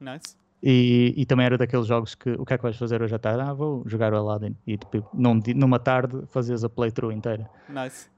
nice 0.00 0.36
e, 0.62 1.14
e 1.16 1.26
também 1.26 1.46
era 1.46 1.58
daqueles 1.58 1.86
jogos 1.86 2.14
que 2.14 2.30
o 2.30 2.44
que 2.44 2.54
é 2.54 2.56
que 2.56 2.62
vais 2.62 2.76
fazer 2.76 3.02
hoje 3.02 3.14
à 3.14 3.18
tarde? 3.18 3.42
Ah, 3.42 3.52
vou 3.52 3.82
jogar 3.86 4.12
o 4.12 4.16
Aladdin 4.16 4.56
e 4.66 4.76
tipo, 4.76 5.08
num, 5.12 5.40
numa 5.56 5.78
tarde 5.78 6.22
fazias 6.28 6.62
a 6.64 6.68
playthrough 6.68 7.12
inteira 7.12 7.50
nice 7.68 8.08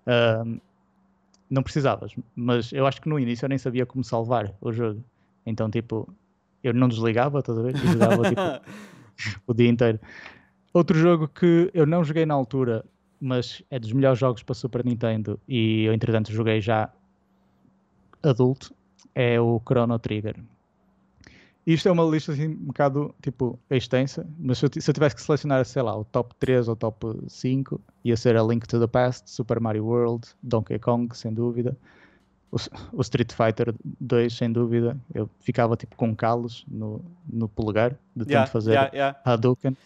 um, 0.44 0.60
não 1.48 1.62
precisavas 1.62 2.14
mas 2.36 2.72
eu 2.72 2.86
acho 2.86 3.00
que 3.00 3.08
no 3.08 3.18
início 3.18 3.44
eu 3.44 3.48
nem 3.48 3.58
sabia 3.58 3.86
como 3.86 4.04
salvar 4.04 4.54
o 4.60 4.72
jogo 4.72 5.02
então 5.46 5.70
tipo 5.70 6.08
eu 6.62 6.72
não 6.72 6.88
desligava, 6.88 7.40
estás 7.40 7.58
a 7.58 7.62
ver? 7.62 7.76
E 7.76 7.86
jogava 7.86 8.28
tipo 8.28 8.40
o 9.46 9.54
dia 9.54 9.68
inteiro 9.68 9.98
outro 10.72 10.98
jogo 10.98 11.28
que 11.28 11.70
eu 11.72 11.86
não 11.86 12.04
joguei 12.04 12.26
na 12.26 12.34
altura 12.34 12.84
mas 13.20 13.62
é 13.70 13.78
dos 13.78 13.92
melhores 13.92 14.18
jogos 14.18 14.42
para 14.42 14.54
Super 14.54 14.84
Nintendo 14.84 15.40
e 15.48 15.84
eu 15.84 15.94
entretanto 15.94 16.30
joguei 16.30 16.60
já 16.60 16.90
adulto, 18.22 18.74
é 19.14 19.40
o 19.40 19.60
Chrono 19.66 19.98
Trigger. 19.98 20.36
Isto 21.66 21.88
é 21.88 21.92
uma 21.92 22.04
lista 22.04 22.32
assim 22.32 22.48
um 22.48 22.66
bocado 22.66 23.14
tipo 23.22 23.58
extensa, 23.70 24.26
mas 24.38 24.58
se 24.58 24.66
eu, 24.66 24.70
se 24.78 24.90
eu 24.90 24.94
tivesse 24.94 25.14
que 25.16 25.22
selecionar, 25.22 25.64
sei 25.64 25.82
lá, 25.82 25.96
o 25.96 26.04
top 26.04 26.34
3 26.38 26.68
ou 26.68 26.76
top 26.76 27.06
5, 27.26 27.80
ia 28.04 28.16
ser 28.16 28.36
a 28.36 28.42
Link 28.42 28.66
to 28.66 28.78
the 28.78 28.86
Past, 28.86 29.30
Super 29.30 29.58
Mario 29.60 29.86
World, 29.86 30.28
Donkey 30.42 30.78
Kong, 30.78 31.16
sem 31.16 31.32
dúvida. 31.32 31.76
O, 32.52 32.56
o 32.92 33.00
Street 33.00 33.32
Fighter 33.32 33.74
2, 34.00 34.32
sem 34.32 34.52
dúvida. 34.52 34.96
Eu 35.14 35.28
ficava 35.40 35.74
tipo 35.76 35.96
com 35.96 36.14
calos 36.14 36.64
no, 36.68 37.02
no 37.26 37.48
polegar 37.48 37.92
de 38.14 38.24
tanto 38.24 38.30
yeah, 38.30 38.50
fazer 38.50 38.72
yeah, 38.72 38.90
yeah. 38.94 39.20
Hadouken. 39.24 39.76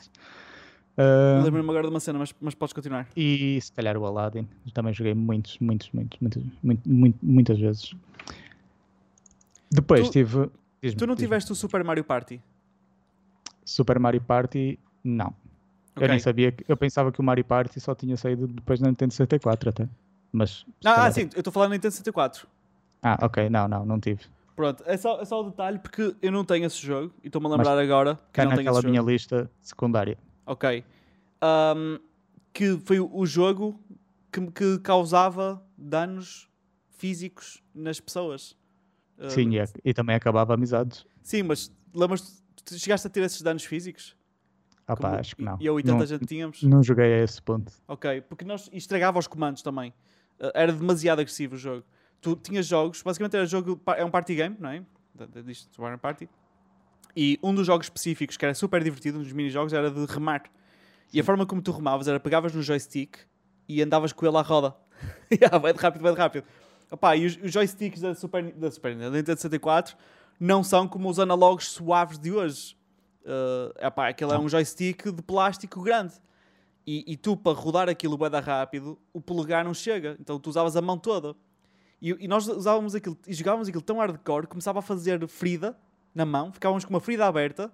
Uh, 0.98 1.44
Lembro-me 1.44 1.70
agora 1.70 1.84
de 1.84 1.90
uma 1.90 2.00
cena, 2.00 2.18
mas, 2.18 2.34
mas 2.40 2.56
podes 2.56 2.72
continuar. 2.72 3.06
E 3.16 3.60
se 3.62 3.70
calhar 3.72 3.96
o 3.96 4.04
Aladdin. 4.04 4.48
Também 4.74 4.92
joguei 4.92 5.14
muitos, 5.14 5.56
muitos, 5.60 5.88
muitos, 5.92 6.18
muitas, 6.20 6.42
muitas, 6.84 7.20
muitas 7.22 7.58
vezes. 7.60 7.94
Depois 9.70 10.08
tu, 10.08 10.12
tive. 10.12 10.50
Tu 10.96 11.06
não 11.06 11.16
tiveste 11.16 11.52
o 11.52 11.54
Super 11.54 11.82
Mario 11.82 12.04
Party? 12.04 12.40
Super 13.64 13.98
Mario 13.98 14.20
Party, 14.20 14.78
não. 15.02 15.34
Okay. 15.94 16.06
Eu 16.06 16.08
nem 16.08 16.18
sabia. 16.18 16.52
Que, 16.52 16.64
eu 16.68 16.76
pensava 16.76 17.10
que 17.10 17.20
o 17.20 17.22
Mario 17.22 17.44
Party 17.44 17.80
só 17.80 17.94
tinha 17.94 18.16
saído 18.16 18.46
depois 18.46 18.80
na 18.80 18.88
Nintendo 18.88 19.12
64 19.12 19.70
até. 19.70 19.88
Mas. 20.32 20.64
Ah, 20.84 20.94
calhar... 20.94 21.12
sim, 21.12 21.28
eu 21.34 21.40
estou 21.40 21.52
falando 21.52 21.70
da 21.70 21.74
Nintendo 21.74 21.92
64. 21.92 22.46
Ah, 23.02 23.18
ok, 23.22 23.50
não, 23.50 23.66
não, 23.68 23.84
não 23.84 24.00
tive. 24.00 24.24
Pronto, 24.54 24.82
é 24.86 24.96
só, 24.96 25.20
é 25.20 25.24
só 25.24 25.40
o 25.40 25.50
detalhe 25.50 25.78
porque 25.78 26.16
eu 26.20 26.32
não 26.32 26.44
tenho 26.44 26.66
esse 26.66 26.84
jogo 26.84 27.12
e 27.22 27.28
estou-me 27.28 27.46
a 27.46 27.50
lembrar 27.50 27.76
Mas 27.76 27.78
agora 27.78 28.18
que 28.32 28.44
não 28.44 28.56
tenho 28.56 28.70
esse 28.70 28.80
jogo. 28.80 28.88
minha 28.88 29.02
lista 29.02 29.50
secundária. 29.60 30.18
Ok. 30.44 30.84
Um, 31.40 32.00
que 32.52 32.76
foi 32.84 32.98
o 32.98 33.24
jogo 33.24 33.78
que, 34.32 34.50
que 34.50 34.78
causava 34.80 35.62
danos 35.76 36.48
físicos 36.90 37.62
nas 37.72 38.00
pessoas. 38.00 38.56
Sim, 39.28 39.58
uh, 39.58 39.64
e, 39.84 39.90
e, 39.90 39.94
também 39.94 40.14
acabava 40.14 40.54
amizades. 40.54 41.04
Sim, 41.22 41.42
mas 41.44 41.72
lembras 41.94 42.42
chegaste 42.76 43.06
a 43.06 43.10
ter 43.10 43.22
esses 43.22 43.42
danos 43.42 43.64
físicos? 43.64 44.16
Ah 44.86 44.96
pá, 44.96 45.18
acho 45.18 45.36
que 45.36 45.42
não. 45.42 45.58
Eu 45.60 45.78
e 45.78 45.82
tanta 45.82 45.98
não, 45.98 46.06
gente 46.06 46.24
tínhamos? 46.24 46.62
Não 46.62 46.82
joguei 46.82 47.12
a 47.14 47.24
esse 47.24 47.42
ponto. 47.42 47.72
Ok, 47.86 48.22
porque 48.22 48.44
nós 48.44 48.70
estragava 48.72 49.18
os 49.18 49.26
comandos 49.26 49.62
também. 49.62 49.90
Uh, 50.40 50.50
era 50.54 50.72
demasiado 50.72 51.20
agressivo 51.20 51.56
o 51.56 51.58
jogo 51.58 51.84
tu 52.20 52.36
tinhas 52.36 52.66
jogos, 52.66 53.02
basicamente 53.02 53.36
era 53.36 53.46
jogo, 53.46 53.80
é 53.96 54.04
um 54.04 54.10
party 54.10 54.34
game, 54.34 54.56
não 54.58 54.70
é? 54.70 54.82
Disto, 55.44 55.80
Warner 55.80 55.98
Party. 55.98 56.28
E 57.16 57.38
um 57.42 57.54
dos 57.54 57.66
jogos 57.66 57.86
específicos 57.86 58.36
que 58.36 58.44
era 58.44 58.54
super 58.54 58.82
divertido, 58.82 59.18
um 59.18 59.22
dos 59.22 59.32
mini-jogos, 59.32 59.72
era 59.72 59.90
de 59.90 60.04
remar. 60.06 60.44
E 61.12 61.20
a 61.20 61.24
forma 61.24 61.46
como 61.46 61.60
tu 61.60 61.72
remavas 61.72 62.06
era 62.06 62.20
pegavas 62.20 62.52
no 62.52 62.62
joystick 62.62 63.18
e 63.68 63.82
andavas 63.82 64.12
com 64.12 64.26
ele 64.26 64.36
à 64.36 64.42
roda. 64.42 64.74
yeah, 65.32 65.56
vai 65.58 65.72
de 65.72 65.80
rápido, 65.80 66.02
vai 66.02 66.12
de 66.12 66.18
rápido. 66.18 66.44
Opa, 66.90 67.16
e 67.16 67.26
os, 67.26 67.38
os 67.42 67.52
joysticks 67.52 68.00
da 68.00 68.14
Super, 68.14 68.52
da 68.52 68.70
Super 68.70 68.96
da 68.96 69.10
Nintendo 69.10 69.38
64 69.38 69.96
não 70.40 70.62
são 70.62 70.86
como 70.86 71.08
os 71.08 71.18
analogos 71.18 71.70
suaves 71.70 72.18
de 72.18 72.32
hoje. 72.32 72.76
Uh, 73.24 73.86
epá, 73.86 74.08
aquele 74.08 74.32
é 74.32 74.38
um 74.38 74.48
joystick 74.48 75.10
de 75.10 75.22
plástico 75.22 75.82
grande. 75.82 76.14
E, 76.86 77.04
e 77.06 77.16
tu, 77.16 77.36
para 77.36 77.52
rodar 77.52 77.88
aquilo 77.88 78.16
bem 78.16 78.30
rápido, 78.40 78.98
o 79.12 79.20
polegar 79.20 79.64
não 79.64 79.74
chega. 79.74 80.16
Então 80.18 80.38
tu 80.38 80.48
usavas 80.48 80.76
a 80.76 80.80
mão 80.80 80.96
toda. 80.96 81.34
E, 82.00 82.16
e, 82.24 82.28
nós 82.28 82.48
usávamos 82.48 82.94
aquilo 82.94 83.18
e 83.26 83.34
jogávamos 83.34 83.68
aquilo 83.68 83.82
tão 83.82 83.98
hardcore, 83.98 84.46
começava 84.46 84.78
a 84.78 84.82
fazer 84.82 85.26
ferida 85.26 85.76
na 86.14 86.24
mão, 86.24 86.52
ficávamos 86.52 86.84
com 86.84 86.90
uma 86.94 87.00
ferida 87.00 87.26
aberta. 87.26 87.70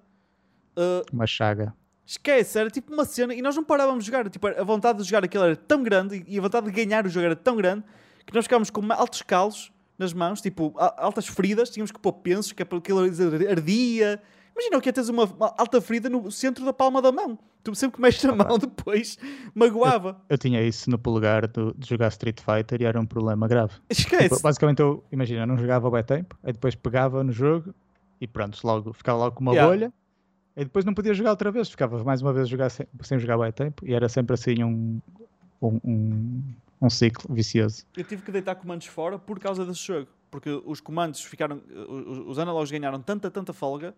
Uh, 0.76 1.04
uma 1.12 1.26
chaga. 1.26 1.74
Esquece, 2.06 2.58
era 2.58 2.70
tipo 2.70 2.92
uma 2.92 3.04
cena 3.04 3.34
e 3.34 3.40
nós 3.40 3.54
não 3.54 3.62
parávamos 3.62 4.04
de 4.04 4.10
jogar. 4.10 4.28
Tipo, 4.28 4.48
a 4.48 4.64
vontade 4.64 4.98
de 4.98 5.04
jogar 5.04 5.24
aquilo 5.24 5.44
era 5.44 5.56
tão 5.56 5.82
grande 5.82 6.24
e 6.26 6.38
a 6.38 6.42
vontade 6.42 6.66
de 6.66 6.72
ganhar 6.72 7.06
o 7.06 7.08
jogo 7.08 7.26
era 7.26 7.36
tão 7.36 7.56
grande 7.56 7.84
que 8.26 8.34
nós 8.34 8.44
ficávamos 8.44 8.70
com 8.70 8.80
altos 8.92 9.22
calos 9.22 9.72
nas 9.98 10.12
mãos, 10.12 10.40
tipo, 10.40 10.74
altas 10.76 11.26
feridas, 11.26 11.70
tínhamos 11.70 11.92
que 11.92 11.98
pôr 11.98 12.12
pensos, 12.14 12.52
que 12.52 12.62
aquilo 12.62 13.00
ardia. 13.48 14.20
Imagina 14.54 14.78
o 14.78 14.80
que 14.80 14.88
é 14.88 14.92
teres 14.92 15.08
uma, 15.08 15.24
uma, 15.24 15.54
alta 15.58 15.80
ferida 15.80 16.08
no 16.08 16.30
centro 16.30 16.64
da 16.64 16.72
palma 16.72 17.02
da 17.02 17.10
mão. 17.10 17.38
Tu 17.62 17.74
sempre 17.74 17.96
que 17.96 18.02
mexes 18.02 18.24
a 18.24 18.34
mão 18.34 18.58
depois 18.58 19.18
magoava. 19.54 20.10
Eu, 20.28 20.34
eu, 20.34 20.38
tinha 20.38 20.62
isso 20.62 20.88
no 20.90 20.98
polegar 20.98 21.46
de, 21.48 21.72
de, 21.76 21.88
jogar 21.88 22.08
Street 22.08 22.38
Fighter 22.40 22.80
e 22.82 22.84
era 22.84 23.00
um 23.00 23.06
problema 23.06 23.48
grave. 23.48 23.74
Esquece. 23.90 24.28
Tipo, 24.28 24.42
basicamente 24.42 24.80
eu, 24.80 25.02
imagina, 25.10 25.42
eu 25.42 25.46
não 25.46 25.56
jogava 25.56 25.90
bem 25.90 26.04
tempo, 26.04 26.36
aí 26.42 26.52
depois 26.52 26.74
pegava 26.74 27.24
no 27.24 27.32
jogo 27.32 27.74
e 28.20 28.26
pronto, 28.28 28.58
logo, 28.64 28.92
ficava 28.92 29.18
logo 29.18 29.36
com 29.36 29.42
uma 29.42 29.52
yeah. 29.52 29.68
bolha. 29.68 29.92
E 30.56 30.62
depois 30.62 30.84
não 30.84 30.94
podia 30.94 31.12
jogar 31.14 31.30
outra 31.30 31.50
vez, 31.50 31.68
ficava 31.68 32.02
mais 32.04 32.22
uma 32.22 32.32
vez 32.32 32.48
jogar 32.48 32.70
sem, 32.70 32.86
sem 33.02 33.18
jogar 33.18 33.38
bem 33.38 33.50
tempo 33.50 33.84
e 33.84 33.92
era 33.92 34.08
sempre 34.08 34.34
assim 34.34 34.62
um, 34.62 35.00
um, 35.60 35.80
um, 35.84 36.42
um 36.80 36.90
ciclo 36.90 37.34
vicioso. 37.34 37.84
Eu 37.96 38.04
tive 38.04 38.22
que 38.22 38.32
deitar 38.32 38.54
comandos 38.54 38.86
fora 38.86 39.18
por 39.18 39.38
causa 39.38 39.64
desse 39.64 39.84
jogo, 39.86 40.08
porque 40.30 40.50
os 40.64 40.80
comandos 40.80 41.22
ficaram, 41.22 41.62
os, 41.88 42.18
os 42.26 42.38
analógicos 42.38 42.78
ganharam 42.78 43.00
tanta, 43.00 43.30
tanta 43.30 43.52
folga 43.52 43.94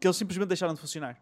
que 0.00 0.06
eles 0.06 0.16
simplesmente 0.16 0.48
deixaram 0.48 0.74
de 0.74 0.80
funcionar. 0.80 1.18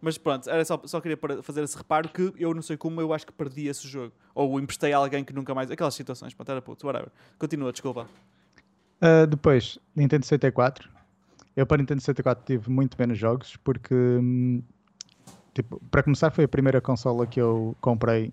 Mas 0.00 0.16
pronto, 0.16 0.48
era 0.48 0.64
só, 0.64 0.80
só 0.86 1.00
queria 1.00 1.18
fazer 1.42 1.62
esse 1.62 1.76
reparo 1.76 2.08
que 2.08 2.32
eu 2.38 2.54
não 2.54 2.62
sei 2.62 2.76
como 2.76 3.00
eu 3.00 3.12
acho 3.12 3.26
que 3.26 3.32
perdi 3.32 3.66
esse 3.66 3.86
jogo. 3.86 4.12
Ou 4.34 4.58
emprestei 4.58 4.92
a 4.92 4.96
alguém 4.96 5.22
que 5.22 5.32
nunca 5.32 5.54
mais. 5.54 5.70
Aquelas 5.70 5.94
situações, 5.94 6.32
pronto, 6.32 6.50
era 6.50 6.62
puto, 6.62 6.86
whatever. 6.86 7.10
Continua, 7.38 7.70
desculpa. 7.70 8.08
Uh, 9.02 9.26
depois, 9.26 9.78
Nintendo 9.94 10.24
64. 10.24 10.88
Eu 11.54 11.66
para 11.66 11.78
Nintendo 11.78 12.00
64 12.00 12.44
tive 12.46 12.70
muito 12.70 12.96
menos 12.98 13.18
jogos 13.18 13.56
porque, 13.56 13.94
hum, 13.94 14.62
tipo, 15.52 15.78
para 15.90 16.02
começar, 16.02 16.30
foi 16.30 16.44
a 16.44 16.48
primeira 16.48 16.80
consola 16.80 17.26
que 17.26 17.40
eu 17.40 17.76
comprei 17.80 18.32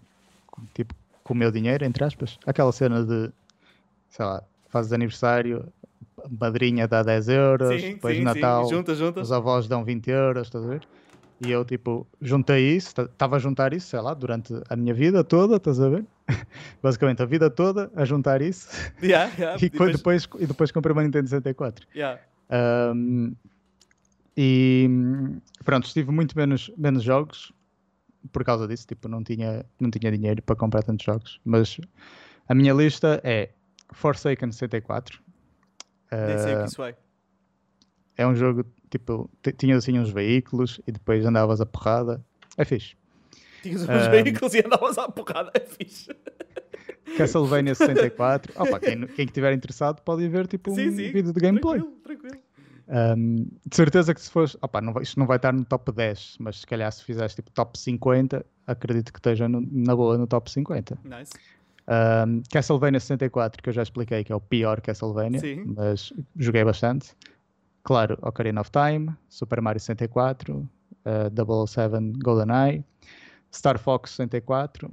tipo, 0.73 0.95
com 1.27 1.33
o 1.33 1.37
meu 1.37 1.51
dinheiro, 1.51 1.83
entre 1.83 2.05
aspas. 2.05 2.39
Aquela 2.45 2.71
cena 2.71 3.03
de, 3.03 3.29
sei 4.07 4.25
lá, 4.25 4.41
fazes 4.69 4.93
aniversário, 4.93 5.67
madrinha 6.39 6.87
dá 6.87 7.03
10 7.03 7.29
euros, 7.29 7.81
sim, 7.81 7.93
depois 7.95 8.15
sim, 8.15 8.23
Natal 8.23 8.69
junta, 8.69 8.95
junta. 8.95 9.19
os 9.19 9.31
avós 9.31 9.67
dão 9.67 9.83
20 9.83 10.07
euros, 10.09 10.47
estás 10.47 10.63
a 10.63 10.67
ver? 10.67 10.87
E 11.45 11.51
eu, 11.51 11.65
tipo, 11.65 12.07
juntei 12.21 12.75
isso, 12.75 12.93
estava 13.01 13.35
a 13.35 13.39
juntar 13.39 13.73
isso, 13.73 13.89
sei 13.89 13.99
lá, 13.99 14.13
durante 14.13 14.53
a 14.69 14.75
minha 14.75 14.93
vida 14.93 15.21
toda, 15.21 15.57
estás 15.57 15.81
a 15.81 15.89
ver? 15.89 16.05
Basicamente, 16.81 17.21
a 17.21 17.25
vida 17.25 17.49
toda 17.49 17.91
a 17.93 18.05
juntar 18.05 18.41
isso. 18.41 18.69
Yeah, 19.03 19.31
yeah. 19.37 19.57
e, 19.61 19.69
depois... 19.69 19.97
depois... 19.97 20.29
e 20.39 20.47
depois 20.47 20.71
comprei 20.71 20.93
uma 20.93 21.03
Nintendo 21.03 21.27
64. 21.27 21.85
Yeah. 21.93 22.21
Um, 22.95 23.35
e 24.35 24.89
pronto, 25.65 25.87
tive 25.89 26.09
muito 26.09 26.35
menos, 26.37 26.71
menos 26.77 27.03
jogos 27.03 27.51
por 28.31 28.43
causa 28.43 28.67
disso, 28.67 28.85
tipo, 28.87 29.07
não 29.07 29.23
tinha, 29.23 29.65
não 29.79 29.89
tinha 29.89 30.11
dinheiro 30.11 30.41
para 30.41 30.55
comprar 30.55 30.83
tantos 30.83 31.05
jogos. 31.05 31.39
Mas 31.43 31.79
a 32.47 32.55
minha 32.55 32.73
lista 32.73 33.21
é 33.23 33.51
Forsaken 33.93 34.51
64, 34.51 35.21
nem 36.11 36.37
sei 36.37 36.55
o 36.55 36.59
que 36.59 36.65
isso 36.65 36.83
é. 36.83 36.95
É 38.17 38.25
um 38.25 38.35
jogo, 38.35 38.65
tipo, 38.89 39.29
tinhas 39.57 39.83
assim 39.83 39.99
uns 39.99 40.09
veículos 40.09 40.81
e 40.87 40.91
depois 40.91 41.25
andavas 41.25 41.61
a 41.61 41.65
porrada. 41.65 42.23
É 42.57 42.65
fixe. 42.65 42.95
Tinhas 43.61 43.83
uns 43.83 44.07
veículos 44.07 44.53
e 44.53 44.59
andavas 44.65 44.97
a 44.97 45.07
porrada, 45.09 45.51
é 45.53 45.59
fixe. 45.59 46.09
Castlevania 47.15 47.75
64. 47.75 48.53
Opa, 48.61 48.79
quem, 48.79 49.07
quem 49.07 49.25
estiver 49.25 49.53
interessado 49.53 50.01
pode 50.01 50.27
ver 50.27 50.47
tipo 50.47 50.71
um 50.71 50.75
vídeo 50.75 51.31
de 51.31 51.39
gameplay. 51.39 51.79
Tranquilo, 51.79 52.01
tranquilo. 52.01 52.46
Um, 52.89 53.47
de 53.65 53.75
certeza 53.75 54.13
que 54.13 54.21
se 54.21 54.31
fores, 54.31 54.55
opa, 54.61 54.79
não, 54.79 54.93
isto 55.01 55.19
não 55.19 55.27
vai 55.27 55.35
estar 55.35 55.51
no 55.51 55.65
top 55.65 55.91
10, 55.91 56.37
mas 56.39 56.61
se 56.61 56.67
calhar 56.67 56.91
se 56.91 57.03
fizeres 57.03 57.35
tipo 57.35 57.51
top 57.51 57.77
50, 57.77 58.45
acredito 58.65 59.11
que 59.11 59.19
esteja 59.19 59.47
no, 59.49 59.61
na 59.69 59.95
boa 59.95 60.17
no 60.17 60.25
top 60.25 60.49
50. 60.49 60.97
Nice. 61.03 61.31
Um, 61.87 62.43
Castlevania 62.51 62.99
64, 62.99 63.61
que 63.61 63.69
eu 63.69 63.73
já 63.73 63.83
expliquei 63.83 64.23
que 64.23 64.31
é 64.31 64.35
o 64.35 64.41
pior 64.41 64.81
Castlevania, 64.81 65.39
Sim. 65.39 65.73
mas 65.75 66.13
joguei 66.35 66.63
bastante. 66.63 67.15
Claro, 67.83 68.17
Ocarina 68.21 68.61
of 68.61 68.71
Time, 68.71 69.15
Super 69.29 69.61
Mario 69.61 69.79
64, 69.79 70.57
uh, 70.57 71.67
007 71.67 72.13
GoldenEye, 72.21 72.83
Star 73.53 73.79
Fox 73.79 74.11
64, 74.11 74.91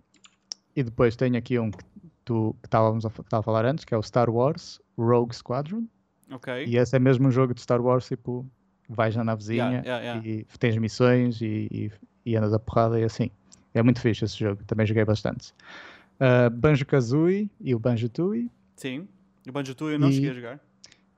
e 0.77 0.83
depois 0.83 1.17
tenho 1.17 1.37
aqui 1.37 1.59
um 1.59 1.71
que 1.71 1.85
tu 2.25 2.57
que 2.63 2.69
estávamos 2.69 3.05
a, 3.05 3.11
a 3.33 3.43
falar 3.43 3.65
antes, 3.65 3.85
que 3.85 3.95
é 3.95 3.99
o 3.99 4.03
Star 4.03 4.31
Wars 4.31 4.81
Rogue 4.97 5.35
Squadron. 5.35 5.85
Ok. 6.31 6.65
E 6.67 6.77
esse 6.77 6.97
é 6.97 6.99
mesmo 6.99 7.29
um 7.29 7.31
jogo 7.31 7.55
de 7.55 7.61
Star 7.61 7.81
Wars, 7.81 8.07
tipo, 8.07 8.47
vais 8.89 9.15
na 9.15 9.25
navezinha 9.25 9.65
yeah, 9.65 9.87
yeah, 9.87 10.21
yeah. 10.21 10.29
e 10.29 10.59
tens 10.59 10.77
missões 10.77 11.41
e, 11.41 11.69
e, 11.71 11.93
e 12.25 12.37
andas 12.37 12.53
a 12.53 12.59
porrada 12.59 12.99
e 12.99 13.05
assim. 13.05 13.31
É 13.73 13.83
muito 13.83 14.01
fixe 14.01 14.25
esse 14.25 14.39
jogo, 14.39 14.63
também 14.65 14.87
joguei 14.87 15.05
bastante 15.05 15.53
uh, 16.15 16.51
Banjo-Kazooie 16.51 17.51
e 17.61 17.75
o 17.75 17.79
Banjo-Tooie. 17.79 18.51
Sim, 18.77 19.09
o 19.49 19.53
Banjo-Tooie 19.53 19.95
eu 19.95 19.99
não 19.99 20.09
e, 20.09 20.13
cheguei 20.13 20.31
a 20.31 20.35
jogar. 20.35 20.61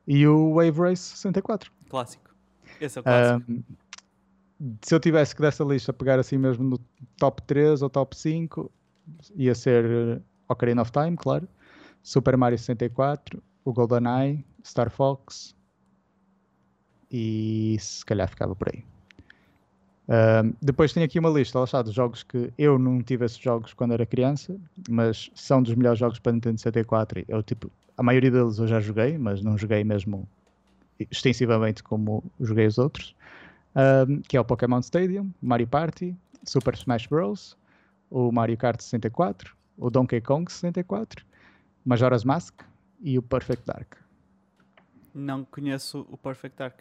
E 0.07 0.27
o 0.27 0.55
Wave 0.55 0.79
Race 0.79 1.03
64. 1.03 1.71
Clássico. 1.89 2.35
Esse 2.81 2.99
é 2.99 3.01
o 3.01 3.05
clássico. 3.05 3.53
Uh, 3.53 3.65
se 4.83 4.95
eu 4.95 5.01
tivesse 5.01 5.35
que 5.35 5.43
dessa 5.43 5.65
lista 5.65 5.93
pegar 5.93 6.19
assim 6.19 6.39
mesmo 6.39 6.65
no 6.65 6.79
top 7.19 7.43
3 7.43 7.83
ou 7.83 7.91
top 7.91 8.17
5, 8.17 8.71
ia 9.35 9.55
ser 9.55 10.23
Ocarina 10.49 10.83
of 10.83 10.91
Time, 10.91 11.17
claro. 11.17 11.47
Super 12.03 12.37
Mario 12.37 12.57
64, 12.57 13.43
o 13.65 13.73
GoldenEye, 13.73 14.45
Star 14.67 14.91
Fox 14.91 15.55
e 17.11 17.77
se 17.79 18.05
calhar 18.05 18.29
ficava 18.29 18.55
por 18.55 18.69
aí. 18.75 18.85
Uh, 20.09 20.55
depois 20.63 20.93
tenho 20.93 21.07
aqui 21.07 21.19
uma 21.19 21.29
lista, 21.31 21.59
lá 21.59 21.65
está, 21.65 21.83
de 21.83 21.91
jogos 21.91 22.23
que 22.23 22.53
eu 22.57 22.79
não 22.79 23.03
tive 23.03 23.25
esses 23.25 23.39
jogos 23.39 23.73
quando 23.75 23.93
era 23.93 24.05
criança, 24.07 24.57
mas 24.89 25.31
são 25.35 25.63
dos 25.63 25.75
melhores 25.75 25.99
jogos 25.99 26.19
para 26.19 26.33
Nintendo 26.33 26.59
64. 26.59 27.25
Eu, 27.29 27.43
tipo, 27.43 27.71
a 27.97 28.03
maioria 28.03 28.31
deles 28.31 28.59
eu 28.59 28.67
já 28.67 28.81
joguei, 28.81 29.19
mas 29.19 29.43
não 29.43 29.57
joguei 29.57 29.83
mesmo 29.85 30.29
extensivamente 30.99 31.83
como 31.83 32.23
joguei 32.41 32.67
os 32.67 32.79
outros. 32.79 33.15
Uh, 33.75 34.21
que 34.23 34.37
é 34.37 34.41
o 34.41 34.45
Pokémon 34.45 34.81
Stadium, 34.81 35.31
Mario 35.43 35.67
Party, 35.67 36.17
Super 36.45 36.75
Smash 36.75 37.07
Bros., 37.07 37.57
o 38.11 38.33
Mario 38.33 38.57
Kart 38.57 38.81
64, 38.81 39.55
o 39.77 39.91
Donkey 39.91 40.21
Kong 40.21 40.51
64, 40.51 41.25
Majora's 41.85 42.25
Mask 42.25 42.63
e 43.03 43.19
o 43.19 43.23
Perfect 43.23 43.67
Dark. 43.67 44.06
Não 45.17 45.45
conheço 45.45 46.07
o 46.11 46.17
Perfect 46.17 46.59
Dark 46.59 46.81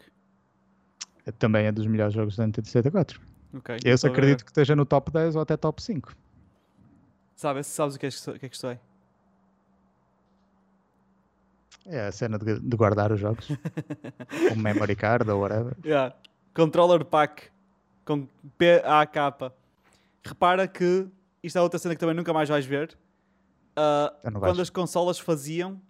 também 1.31 1.65
é 1.65 1.71
dos 1.71 1.87
melhores 1.87 2.13
jogos 2.13 2.35
da 2.35 2.45
Nintendo 2.45 2.67
64. 2.67 3.19
Okay, 3.53 3.77
eu 3.83 3.95
acredito 4.11 4.43
que 4.43 4.51
esteja 4.51 4.75
no 4.75 4.85
top 4.85 5.11
10 5.11 5.35
ou 5.35 5.41
até 5.41 5.55
top 5.55 5.81
5. 5.81 6.13
Sabes, 7.35 7.67
sabes 7.67 7.95
o 7.95 7.99
que 7.99 8.05
é 8.05 8.09
que, 8.09 8.49
que, 8.49 8.65
é 8.65 8.71
é? 8.71 8.79
É 11.87 12.07
a 12.07 12.11
cena 12.11 12.37
de, 12.37 12.59
de 12.59 12.77
guardar 12.77 13.11
os 13.11 13.19
jogos. 13.19 13.47
um 14.51 14.59
memory 14.59 14.95
card 14.95 15.29
ou 15.29 15.41
whatever. 15.41 15.75
Yeah. 15.85 16.15
Controller 16.53 17.05
pack 17.05 17.49
com 18.03 18.27
PAK. 18.57 19.53
Repara 20.23 20.67
que 20.67 21.07
isto 21.43 21.57
é 21.57 21.61
outra 21.61 21.79
cena 21.79 21.95
que 21.95 21.99
também 21.99 22.15
nunca 22.15 22.33
mais 22.33 22.49
vais 22.49 22.65
ver. 22.65 22.97
Uh, 23.77 24.39
quando 24.39 24.61
as 24.61 24.69
consolas 24.69 25.19
faziam, 25.19 25.81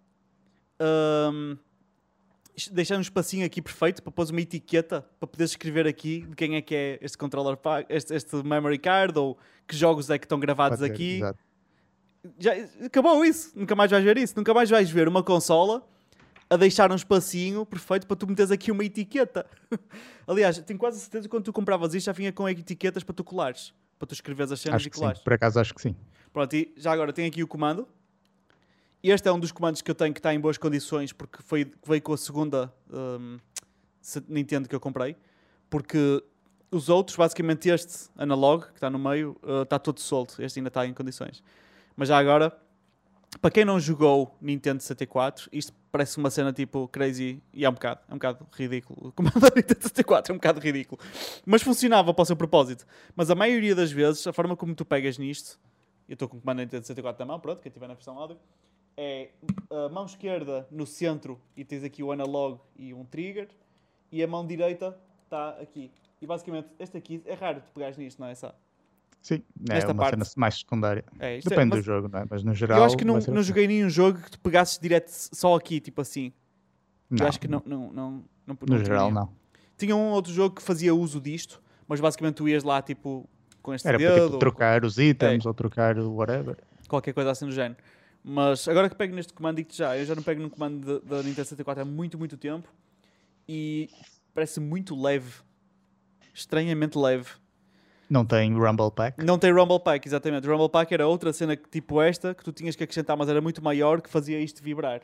um, 0.82 1.58
deixar 2.72 2.98
um 2.98 3.02
espacinho 3.02 3.46
aqui 3.46 3.62
perfeito 3.62 4.02
para 4.02 4.12
pôr 4.12 4.30
uma 4.32 4.42
etiqueta 4.42 5.02
para 5.20 5.28
poder 5.28 5.44
escrever 5.44 5.88
aqui 5.88 6.22
de 6.22 6.36
quem 6.36 6.56
é 6.56 6.62
que 6.62 6.76
é 6.76 7.00
este 7.02 7.18
controller 7.18 7.58
este, 7.90 8.14
este 8.14 8.36
memory 8.38 8.78
card 8.78 9.18
ou 9.18 9.38
que 9.68 9.76
jogos 9.76 10.10
é 10.10 10.18
que 10.18 10.26
estão 10.26 10.40
gravados 10.40 10.80
Pode 10.80 10.92
aqui. 10.92 11.22
Já, 12.40 12.54
acabou 12.84 13.24
isso, 13.24 13.52
nunca 13.56 13.76
mais 13.76 13.92
vais 13.92 14.04
ver 14.04 14.18
isso, 14.18 14.34
nunca 14.36 14.54
mais 14.54 14.70
vais 14.70 14.90
ver 14.90 15.08
uma 15.08 15.22
consola 15.22 15.88
a 16.50 16.58
deixar 16.58 16.92
um 16.92 16.96
espacinho 16.96 17.66
perfeito 17.66 18.08
para 18.08 18.16
tu 18.16 18.28
meteres 18.28 18.52
aqui 18.52 18.72
uma 18.72 18.84
etiqueta. 18.84 19.46
Aliás, 20.28 20.58
tenho 20.60 20.80
quase 20.80 21.00
certeza 21.00 21.24
que 21.24 21.30
quando 21.30 21.44
tu 21.44 21.54
compravas 21.54 21.94
isto 21.94 22.06
já 22.06 22.12
vinha 22.12 22.32
com 22.32 22.48
etiquetas 22.48 23.04
para 23.04 23.14
tu 23.14 23.24
colares, 23.24 23.74
para 24.00 24.08
tu 24.08 24.14
escreveres 24.14 24.52
as 24.52 24.60
cenas 24.60 24.78
acho 24.78 24.88
e 24.88 24.92
colares. 24.92 25.20
Sim. 25.20 25.24
Por 25.24 25.34
acaso 25.34 25.60
acho 25.60 25.74
que 25.74 25.82
sim. 25.82 25.96
Pronto, 26.32 26.54
e 26.56 26.74
já 26.78 26.92
agora 26.92 27.14
tem 27.14 27.28
aqui 27.28 27.44
o 27.44 27.48
comando 27.48 27.88
este 29.12 29.28
é 29.28 29.32
um 29.32 29.40
dos 29.40 29.52
comandos 29.52 29.82
que 29.82 29.92
eu 29.92 29.96
tenho 29.96 30.14
que 30.14 30.20
está 30.20 30.34
em 30.34 30.40
boas 30.40 30.58
condições 30.58 31.14
porque 31.14 31.42
foi, 31.44 31.72
veio 31.86 32.02
com 32.02 32.14
a 32.14 32.18
segunda 32.18 32.74
um, 32.92 33.38
Nintendo 34.28 34.70
que 34.70 34.76
eu 34.76 34.80
comprei. 34.80 35.16
Porque 35.70 36.24
os 36.72 36.90
outros, 36.90 37.16
basicamente 37.16 37.70
este 37.70 38.10
analog 38.18 38.66
que 38.68 38.74
está 38.76 38.90
no 38.90 39.00
meio, 39.00 39.38
uh, 39.44 39.64
está 39.64 39.80
todo 39.80 40.00
solto. 40.00 40.42
Este 40.42 40.60
ainda 40.60 40.70
está 40.70 40.86
em 40.86 40.94
condições. 40.94 41.44
Mas 41.96 42.10
já 42.10 42.18
agora, 42.18 42.56
para 43.42 43.52
quem 43.52 43.66
não 43.66 43.80
jogou 43.80 44.36
Nintendo 44.42 44.82
64, 44.82 45.50
isto 45.52 45.74
parece 45.92 46.18
uma 46.18 46.30
cena 46.30 46.52
tipo 46.52 46.88
crazy 46.88 47.42
e 47.54 47.64
é 47.64 47.70
um 47.70 47.74
bocado, 47.74 48.02
é 48.10 48.14
um 48.14 48.18
bocado 48.18 48.48
ridículo. 48.52 49.08
O 49.10 49.12
comando 49.12 49.40
da 49.40 49.52
Nintendo 49.56 49.82
64 49.82 50.32
é 50.32 50.34
um 50.34 50.38
bocado 50.38 50.60
ridículo. 50.60 51.02
Mas 51.46 51.62
funcionava 51.62 52.14
para 52.14 52.22
o 52.22 52.26
seu 52.26 52.36
propósito. 52.36 52.86
Mas 53.16 53.30
a 53.30 53.36
maioria 53.36 53.76
das 53.76 53.92
vezes, 53.92 54.26
a 54.28 54.34
forma 54.34 54.56
como 54.56 54.76
tu 54.76 54.84
pegas 54.84 55.18
nisto, 55.18 55.60
eu 56.08 56.14
estou 56.14 56.28
com 56.28 56.38
o 56.38 56.42
comando 56.42 56.58
da 56.58 56.64
Nintendo 56.64 56.86
64 56.86 57.20
na 57.20 57.32
mão, 57.32 57.40
pronto, 57.40 57.62
quem 57.62 57.72
tiver 57.72 57.88
na 57.88 57.94
versão 57.94 58.18
áudio 58.18 58.38
é 58.98 59.30
a 59.70 59.90
mão 59.90 60.06
esquerda 60.06 60.68
no 60.72 60.86
centro 60.86 61.40
e 61.56 61.66
tens 61.66 61.84
aqui 61.84 62.04
o 62.04 62.12
analog 62.12 62.60
e 62.78 62.94
um 62.94 63.04
trigger 63.06 63.50
e 64.12 64.24
a 64.24 64.28
mão 64.28 64.46
direita 64.46 64.98
está 65.24 65.50
aqui. 65.62 65.92
E 66.22 66.26
basicamente 66.26 66.70
este 66.80 66.98
aqui 66.98 67.22
é 67.26 67.34
raro 67.34 67.62
tu 67.62 67.72
pegares 67.74 67.98
nisto, 67.98 68.20
não 68.20 68.28
é? 68.28 68.32
Essa? 68.32 68.56
Sim, 69.22 69.42
é 69.70 69.78
Esta 69.78 69.92
uma 69.92 70.04
parte. 70.04 70.24
cena 70.24 70.26
mais 70.38 70.60
secundária. 70.60 71.04
É, 71.20 71.38
é 71.38 71.40
Depende 71.40 71.62
é, 71.62 71.66
mas, 71.66 71.80
do 71.80 71.82
jogo, 71.84 72.08
não 72.08 72.20
é? 72.20 72.26
Mas 72.30 72.44
no 72.44 72.54
geral. 72.54 72.78
Eu 72.78 72.84
acho 72.86 72.96
que 72.96 73.04
não, 73.04 73.14
não 73.16 73.20
assim. 73.20 73.42
joguei 73.42 73.68
nenhum 73.68 73.90
jogo 73.90 74.20
que 74.20 74.32
tu 74.32 74.40
pegasses 74.40 74.78
direto 74.78 75.10
só 75.10 75.56
aqui, 75.56 75.80
tipo 75.80 76.00
assim. 76.00 76.32
Não, 77.10 77.26
eu 77.26 77.28
acho 77.28 77.40
que 77.40 77.48
não. 77.48 77.62
não, 77.66 77.92
não, 77.92 78.24
não, 78.46 78.58
no 78.68 78.78
geral, 78.86 79.10
não. 79.10 79.30
Tinha 79.78 79.96
um 79.96 80.12
outro 80.12 80.32
jogo 80.32 80.56
que 80.56 80.62
fazia 80.62 80.94
uso 80.94 81.20
disto, 81.20 81.60
mas 81.88 82.00
basicamente 82.00 82.36
tu 82.36 82.48
ias 82.48 82.64
lá 82.64 82.82
tipo 82.84 83.28
com 83.64 83.74
este 83.74 83.88
Era 83.88 83.98
dedo. 83.98 84.08
Era 84.08 84.16
para 84.20 84.28
tipo, 84.28 84.40
trocar 84.40 84.86
os 84.86 85.00
itens 85.00 85.44
é. 85.44 85.48
ou 85.48 85.54
trocar 85.56 85.98
o 85.98 86.14
whatever. 86.14 86.58
Qualquer 86.88 87.14
coisa 87.14 87.32
assim 87.32 87.48
do 87.48 87.52
género. 87.52 87.78
Mas 88.28 88.68
agora 88.68 88.90
que 88.90 88.96
pego 88.96 89.14
neste 89.14 89.32
comando, 89.32 89.58
digo 89.58 89.70
já, 89.72 89.96
eu 89.96 90.04
já 90.04 90.16
não 90.16 90.24
pego 90.24 90.42
num 90.42 90.50
comando 90.50 91.00
da 91.02 91.18
Nintendo 91.18 91.46
64 91.46 91.84
há 91.84 91.86
muito, 91.86 92.18
muito 92.18 92.36
tempo 92.36 92.68
e 93.48 93.88
parece 94.34 94.60
muito 94.60 95.00
leve, 95.00 95.32
estranhamente 96.34 96.98
leve. 96.98 97.30
Não 98.10 98.26
tem 98.26 98.52
Rumble 98.52 98.90
Pack? 98.90 99.24
Não 99.24 99.38
tem 99.38 99.52
Rumble 99.52 99.80
Pack, 99.80 100.08
exatamente. 100.08 100.48
Rumble 100.48 100.70
Pack 100.70 100.92
era 100.92 101.06
outra 101.08 101.32
cena 101.32 101.56
tipo 101.56 102.02
esta 102.02 102.34
que 102.34 102.44
tu 102.44 102.52
tinhas 102.52 102.76
que 102.76 102.84
acrescentar, 102.84 103.16
mas 103.16 103.30
era 103.30 103.40
muito 103.42 103.64
maior 103.64 104.02
que 104.02 104.10
fazia 104.10 104.40
isto 104.40 104.64
vibrar. 104.64 105.02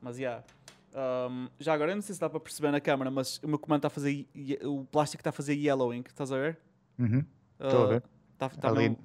Mas 0.00 0.16
já. 0.16 0.22
Yeah. 0.22 1.30
Um, 1.30 1.48
já 1.60 1.74
agora, 1.74 1.92
eu 1.92 1.94
não 1.94 2.02
sei 2.02 2.16
se 2.16 2.20
dá 2.20 2.28
para 2.28 2.40
perceber 2.40 2.72
na 2.72 2.80
câmera, 2.80 3.08
mas 3.08 3.38
o 3.38 3.46
meu 3.46 3.58
comando 3.60 3.78
está 3.78 3.86
a 3.86 3.90
fazer. 3.90 4.26
O 4.64 4.84
plástico 4.84 5.20
está 5.20 5.30
a 5.30 5.32
fazer 5.32 5.54
yellowing, 5.54 6.02
estás 6.04 6.32
a 6.32 6.36
ver? 6.36 6.58
Uhum. 6.98 7.24
Estou 7.60 7.82
uh, 7.82 7.84
a 7.84 7.86
ver. 7.86 8.02
Tá, 8.36 8.48
tá 8.48 8.68
Ali 8.68 8.88
no, 8.88 8.98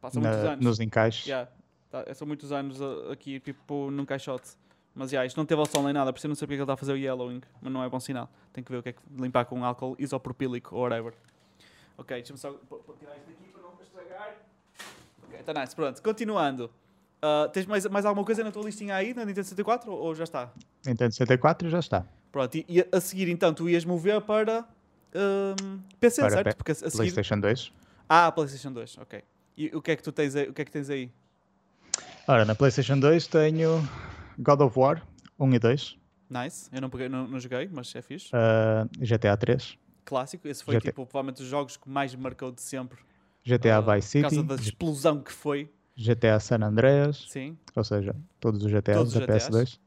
passa 0.00 0.20
na, 0.20 0.28
muitos 0.28 0.46
anos. 0.48 0.64
Nos 0.64 0.78
encaixes. 0.80 1.26
Yeah. 1.26 1.50
Tá, 1.90 2.04
são 2.14 2.26
muitos 2.26 2.52
anos 2.52 2.78
aqui, 3.10 3.40
tipo, 3.40 3.90
num 3.90 4.04
caixote. 4.04 4.50
Mas, 4.94 5.12
yeah, 5.12 5.26
isto 5.26 5.36
não 5.36 5.46
teve 5.46 5.60
ao 5.60 5.66
sol 5.66 5.82
nem 5.82 5.92
nada, 5.92 6.12
por 6.12 6.18
isso 6.18 6.26
eu 6.26 6.28
não 6.28 6.34
sei 6.34 6.46
porque 6.46 6.54
ele 6.54 6.62
está 6.62 6.74
a 6.74 6.76
fazer 6.76 6.92
o 6.92 6.96
yellowing, 6.96 7.40
mas 7.60 7.72
não 7.72 7.82
é 7.82 7.88
bom 7.88 8.00
sinal. 8.00 8.28
Tem 8.52 8.62
que 8.62 8.70
ver 8.70 8.78
o 8.78 8.82
que 8.82 8.88
é 8.90 8.92
que 8.92 9.00
limpar 9.16 9.44
com 9.44 9.64
álcool 9.64 9.96
isopropílico 9.98 10.74
ou 10.74 10.82
whatever. 10.82 11.14
Ok, 11.96 12.16
deixa-me 12.16 12.38
só 12.38 12.50
tirar 12.98 13.16
isto 13.16 13.30
aqui 13.30 13.52
para 13.52 13.62
não 13.62 13.74
estragar. 13.82 14.36
Ok, 15.24 15.38
está 15.38 15.54
nice, 15.54 15.74
pronto. 15.76 16.02
Continuando. 16.02 16.70
Uh, 17.22 17.48
tens 17.52 17.66
mais, 17.66 17.86
mais 17.86 18.06
alguma 18.06 18.24
coisa 18.24 18.42
na 18.42 18.50
tua 18.50 18.64
listinha 18.64 18.94
aí, 18.94 19.12
na 19.12 19.24
Nintendo 19.24 19.44
64, 19.44 19.92
ou, 19.92 19.98
ou 19.98 20.14
já 20.14 20.24
está? 20.24 20.50
Nintendo 20.86 21.12
64 21.12 21.68
já 21.68 21.78
está. 21.78 22.06
Pronto, 22.32 22.54
e, 22.56 22.64
e, 22.68 22.88
a 22.90 23.00
seguir 23.00 23.28
então 23.28 23.52
tu 23.52 23.68
ias 23.68 23.84
mover 23.84 24.20
para 24.22 24.64
um, 25.14 25.80
PC, 25.98 26.22
para 26.22 26.30
certo? 26.30 26.56
Porque 26.56 26.72
a, 26.72 26.72
a 26.72 26.76
seguir... 26.76 26.96
PlayStation 26.96 27.38
2. 27.38 27.72
Ah, 28.08 28.32
PlayStation 28.32 28.72
2, 28.72 28.98
ok. 28.98 29.22
E 29.56 29.66
o 29.74 29.82
que 29.82 29.90
é 29.90 29.96
que 29.96 30.02
tu 30.02 30.12
tens 30.12 30.34
aí? 30.34 30.48
O 30.48 30.54
que 30.54 30.62
é 30.62 30.64
que 30.64 30.70
tens 30.70 30.88
aí? 30.88 31.12
Ora, 32.26 32.44
na 32.44 32.54
PlayStation 32.54 32.98
2 32.98 33.26
tenho 33.26 33.82
God 34.38 34.60
of 34.60 34.78
War 34.78 35.02
1 35.38 35.54
e 35.54 35.58
2. 35.58 35.98
Nice, 36.30 36.70
eu 36.72 36.80
não, 36.80 36.88
peguei, 36.88 37.08
não, 37.08 37.26
não 37.26 37.40
joguei, 37.40 37.68
mas 37.72 37.92
é 37.94 38.02
fixe. 38.02 38.28
Uh, 38.28 38.88
GTA 39.04 39.36
3. 39.36 39.76
Clássico, 40.04 40.46
esse 40.46 40.62
foi 40.62 40.76
GTA... 40.76 40.90
tipo, 40.90 41.04
provavelmente 41.06 41.42
os 41.42 41.48
jogos 41.48 41.76
que 41.76 41.88
mais 41.88 42.14
me 42.14 42.22
marcou 42.22 42.52
de 42.52 42.62
sempre. 42.62 42.98
GTA 43.44 43.80
uh, 43.80 43.94
Vice 43.94 44.08
City. 44.08 44.22
Por 44.22 44.30
causa 44.30 44.42
da 44.44 44.54
explosão 44.54 45.20
que 45.20 45.32
foi. 45.32 45.70
GTA 45.96 46.38
San 46.38 46.62
Andreas. 46.62 47.26
Sim. 47.28 47.58
Ou 47.74 47.84
seja, 47.84 48.14
todos 48.38 48.64
os 48.64 48.70
GTAs 48.70 48.96
todos 48.96 49.12
da 49.14 49.26
PS2. 49.26 49.78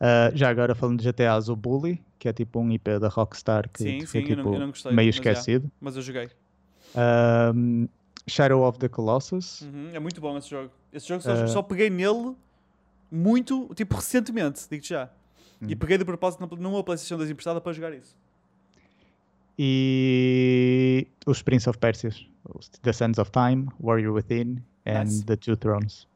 Uh, 0.00 0.34
já 0.34 0.48
agora 0.48 0.74
falando 0.74 1.00
de 1.00 1.10
GTAs, 1.10 1.48
o 1.48 1.56
Bully, 1.56 2.02
que 2.18 2.28
é 2.28 2.32
tipo 2.32 2.60
um 2.60 2.70
IP 2.70 2.98
da 2.98 3.08
Rockstar 3.08 3.68
que 3.68 3.82
sim, 3.82 4.06
foi 4.06 4.20
sim, 4.20 4.26
tipo, 4.26 4.40
eu 4.40 4.44
não, 4.44 4.54
eu 4.54 4.60
não 4.60 4.68
gostei, 4.68 4.92
meio 4.92 5.08
mas 5.08 5.14
esquecido. 5.16 5.64
Já, 5.64 5.72
mas 5.80 5.96
eu 5.96 6.02
joguei. 6.02 6.30
Uh, 6.94 7.88
Shadow 8.26 8.62
of 8.62 8.78
the 8.78 8.88
Colossus. 8.88 9.62
Uhum, 9.62 9.90
é 9.92 9.98
muito 9.98 10.20
bom 10.20 10.38
esse 10.38 10.48
jogo. 10.48 10.70
Esse 10.92 11.08
jogo 11.08 11.22
só, 11.22 11.32
uh... 11.32 11.48
só 11.48 11.62
peguei 11.62 11.90
nele 11.90 12.34
muito, 13.10 13.70
tipo, 13.74 13.96
recentemente, 13.96 14.66
digo-te 14.68 14.90
já. 14.90 15.10
E 15.68 15.76
peguei 15.76 15.98
de 15.98 16.04
propósito 16.04 16.56
numa 16.56 16.82
PlayStation 16.82 17.18
2 17.18 17.30
emprestada 17.30 17.60
para 17.60 17.72
jogar 17.72 17.92
isso. 17.92 18.16
E 19.58 21.06
os 21.26 21.42
Prince 21.42 21.68
of 21.68 21.78
Persia, 21.78 22.10
The 22.80 22.92
Sands 22.92 23.18
of 23.18 23.30
Time, 23.30 23.68
Warrior 23.78 24.14
Within 24.14 24.62
and 24.86 25.04
nice. 25.04 25.24
The 25.24 25.36
Two 25.36 25.56
Thrones. 25.56 26.08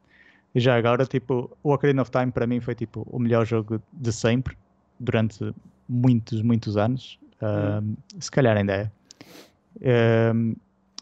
E 0.55 0.59
já 0.59 0.75
agora, 0.75 1.05
tipo, 1.05 1.55
o 1.61 1.73
Ocarina 1.73 2.01
of 2.01 2.09
Time 2.09 2.31
para 2.31 2.47
mim 2.47 2.59
foi 2.59 2.73
tipo 2.73 3.05
o 3.11 3.19
melhor 3.19 3.45
jogo 3.45 3.79
de 3.93 4.11
sempre 4.11 4.57
durante 4.99 5.53
muitos, 5.87 6.41
muitos 6.41 6.75
anos. 6.75 7.19
Uhum. 7.41 7.95
se 8.19 8.31
calhar 8.31 8.57
ainda 8.57 8.73
é. 9.83 10.31
Um, 10.33 10.55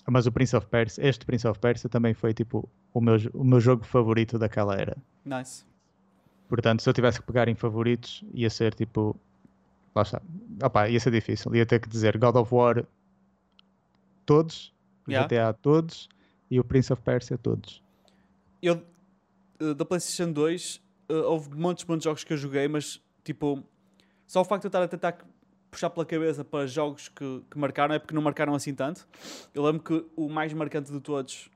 mas 0.07 0.25
o 0.25 0.31
Prince 0.31 0.55
of 0.55 0.67
Persia, 0.67 1.07
este 1.07 1.25
Prince 1.25 1.47
of 1.47 1.59
Persia 1.59 1.89
também 1.89 2.13
foi 2.13 2.33
tipo 2.33 2.67
o 2.93 3.01
meu, 3.01 3.17
o 3.33 3.43
meu 3.43 3.59
jogo 3.59 3.83
favorito 3.83 4.37
daquela 4.37 4.75
era. 4.75 4.95
Nice. 5.25 5.65
Portanto, 6.47 6.83
se 6.83 6.89
eu 6.89 6.93
tivesse 6.93 7.19
que 7.19 7.25
pegar 7.25 7.47
em 7.47 7.55
favoritos, 7.55 8.23
ia 8.33 8.49
ser 8.49 8.73
tipo. 8.73 9.15
Lá 9.95 10.03
está. 10.03 10.21
Opa, 10.63 10.89
ia 10.89 10.99
ser 10.99 11.11
difícil. 11.11 11.55
Ia 11.55 11.65
ter 11.65 11.79
que 11.79 11.89
dizer 11.89 12.17
God 12.17 12.35
of 12.35 12.53
War 12.53 12.85
todos, 14.25 14.73
yeah. 15.07 15.27
GTA 15.27 15.53
todos 15.53 16.09
e 16.49 16.59
o 16.59 16.63
Prince 16.63 16.91
of 16.93 17.01
Persia 17.01 17.37
todos. 17.37 17.81
Eu, 18.61 18.81
eh, 19.59 19.73
da 19.73 19.83
PlayStation 19.83 20.31
2, 20.31 20.81
uh, 21.09 21.13
houve 21.25 21.55
muitos, 21.55 21.85
muitos 21.85 22.03
jogos 22.03 22.23
que 22.23 22.33
eu 22.33 22.37
joguei, 22.37 22.67
mas 22.67 23.01
tipo, 23.23 23.63
só 24.27 24.41
o 24.41 24.45
facto 24.45 24.61
de 24.61 24.67
eu 24.67 24.69
estar 24.69 24.83
a 24.83 24.87
tentar 24.87 25.17
puxar 25.69 25.89
pela 25.89 26.05
cabeça 26.05 26.45
para 26.45 26.67
jogos 26.67 27.09
que, 27.09 27.41
que 27.49 27.57
marcaram, 27.57 27.95
é 27.95 27.99
porque 27.99 28.13
não 28.13 28.21
marcaram 28.21 28.53
assim 28.53 28.73
tanto. 28.73 29.07
Eu 29.53 29.63
lembro 29.63 29.81
que 29.81 30.05
o 30.15 30.29
mais 30.29 30.53
marcante 30.53 30.91
de 30.91 30.99
todos 30.99 31.49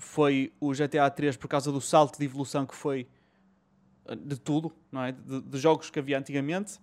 foi 0.00 0.52
o 0.58 0.72
GTA 0.72 1.10
3 1.10 1.36
por 1.36 1.46
causa 1.46 1.70
do 1.70 1.80
salto 1.80 2.18
de 2.18 2.24
evolução 2.24 2.66
que 2.66 2.74
foi 2.74 3.06
eh, 4.06 4.16
de 4.16 4.40
tudo, 4.40 4.72
não 4.90 5.02
é? 5.04 5.12
De, 5.12 5.42
de 5.42 5.58
jogos 5.58 5.90
que 5.90 5.98
havia 5.98 6.18
antigamente. 6.18 6.80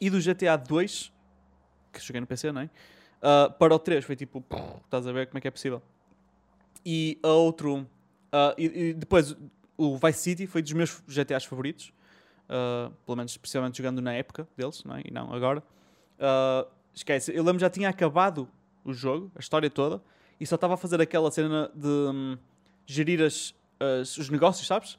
E 0.00 0.10
do 0.10 0.18
GTA 0.20 0.56
2, 0.56 1.12
que 1.92 2.00
joguei 2.00 2.20
no 2.20 2.26
PC, 2.26 2.50
não 2.50 2.62
é? 2.62 2.64
Uh, 2.64 3.50
para 3.52 3.74
o 3.74 3.78
3 3.78 4.04
foi 4.04 4.16
tipo, 4.16 4.44
estás 4.84 5.06
a 5.06 5.12
ver 5.12 5.28
como 5.28 5.38
é 5.38 5.40
que 5.40 5.48
é 5.48 5.50
possível. 5.50 5.80
E 6.84 7.18
a 7.22 7.28
outro, 7.28 7.78
uh, 7.78 7.86
e, 8.58 8.88
e, 8.90 8.94
depois 8.94 9.34
o 9.78 9.96
Vice 9.96 10.18
City 10.18 10.46
foi 10.46 10.60
dos 10.60 10.72
meus 10.72 11.02
GTAs 11.08 11.44
favoritos, 11.44 11.92
uh, 12.48 12.92
pelo 13.06 13.16
menos 13.16 13.32
especialmente 13.32 13.78
jogando 13.78 14.02
na 14.02 14.12
época 14.12 14.46
deles, 14.56 14.82
não 14.84 14.96
é? 14.96 15.02
e 15.04 15.10
não 15.10 15.32
agora. 15.32 15.62
Esquece, 16.92 17.34
eu 17.34 17.42
lembro 17.42 17.60
já 17.60 17.70
tinha 17.70 17.88
acabado 17.88 18.48
o 18.84 18.92
jogo, 18.92 19.32
a 19.34 19.40
história 19.40 19.70
toda, 19.70 20.02
e 20.44 20.46
só 20.46 20.56
estava 20.56 20.74
a 20.74 20.76
fazer 20.76 21.00
aquela 21.00 21.30
cena 21.30 21.70
de 21.74 21.88
um, 21.88 22.36
gerir 22.84 23.22
as, 23.22 23.54
as, 23.80 24.18
os 24.18 24.28
negócios, 24.28 24.66
sabes? 24.66 24.98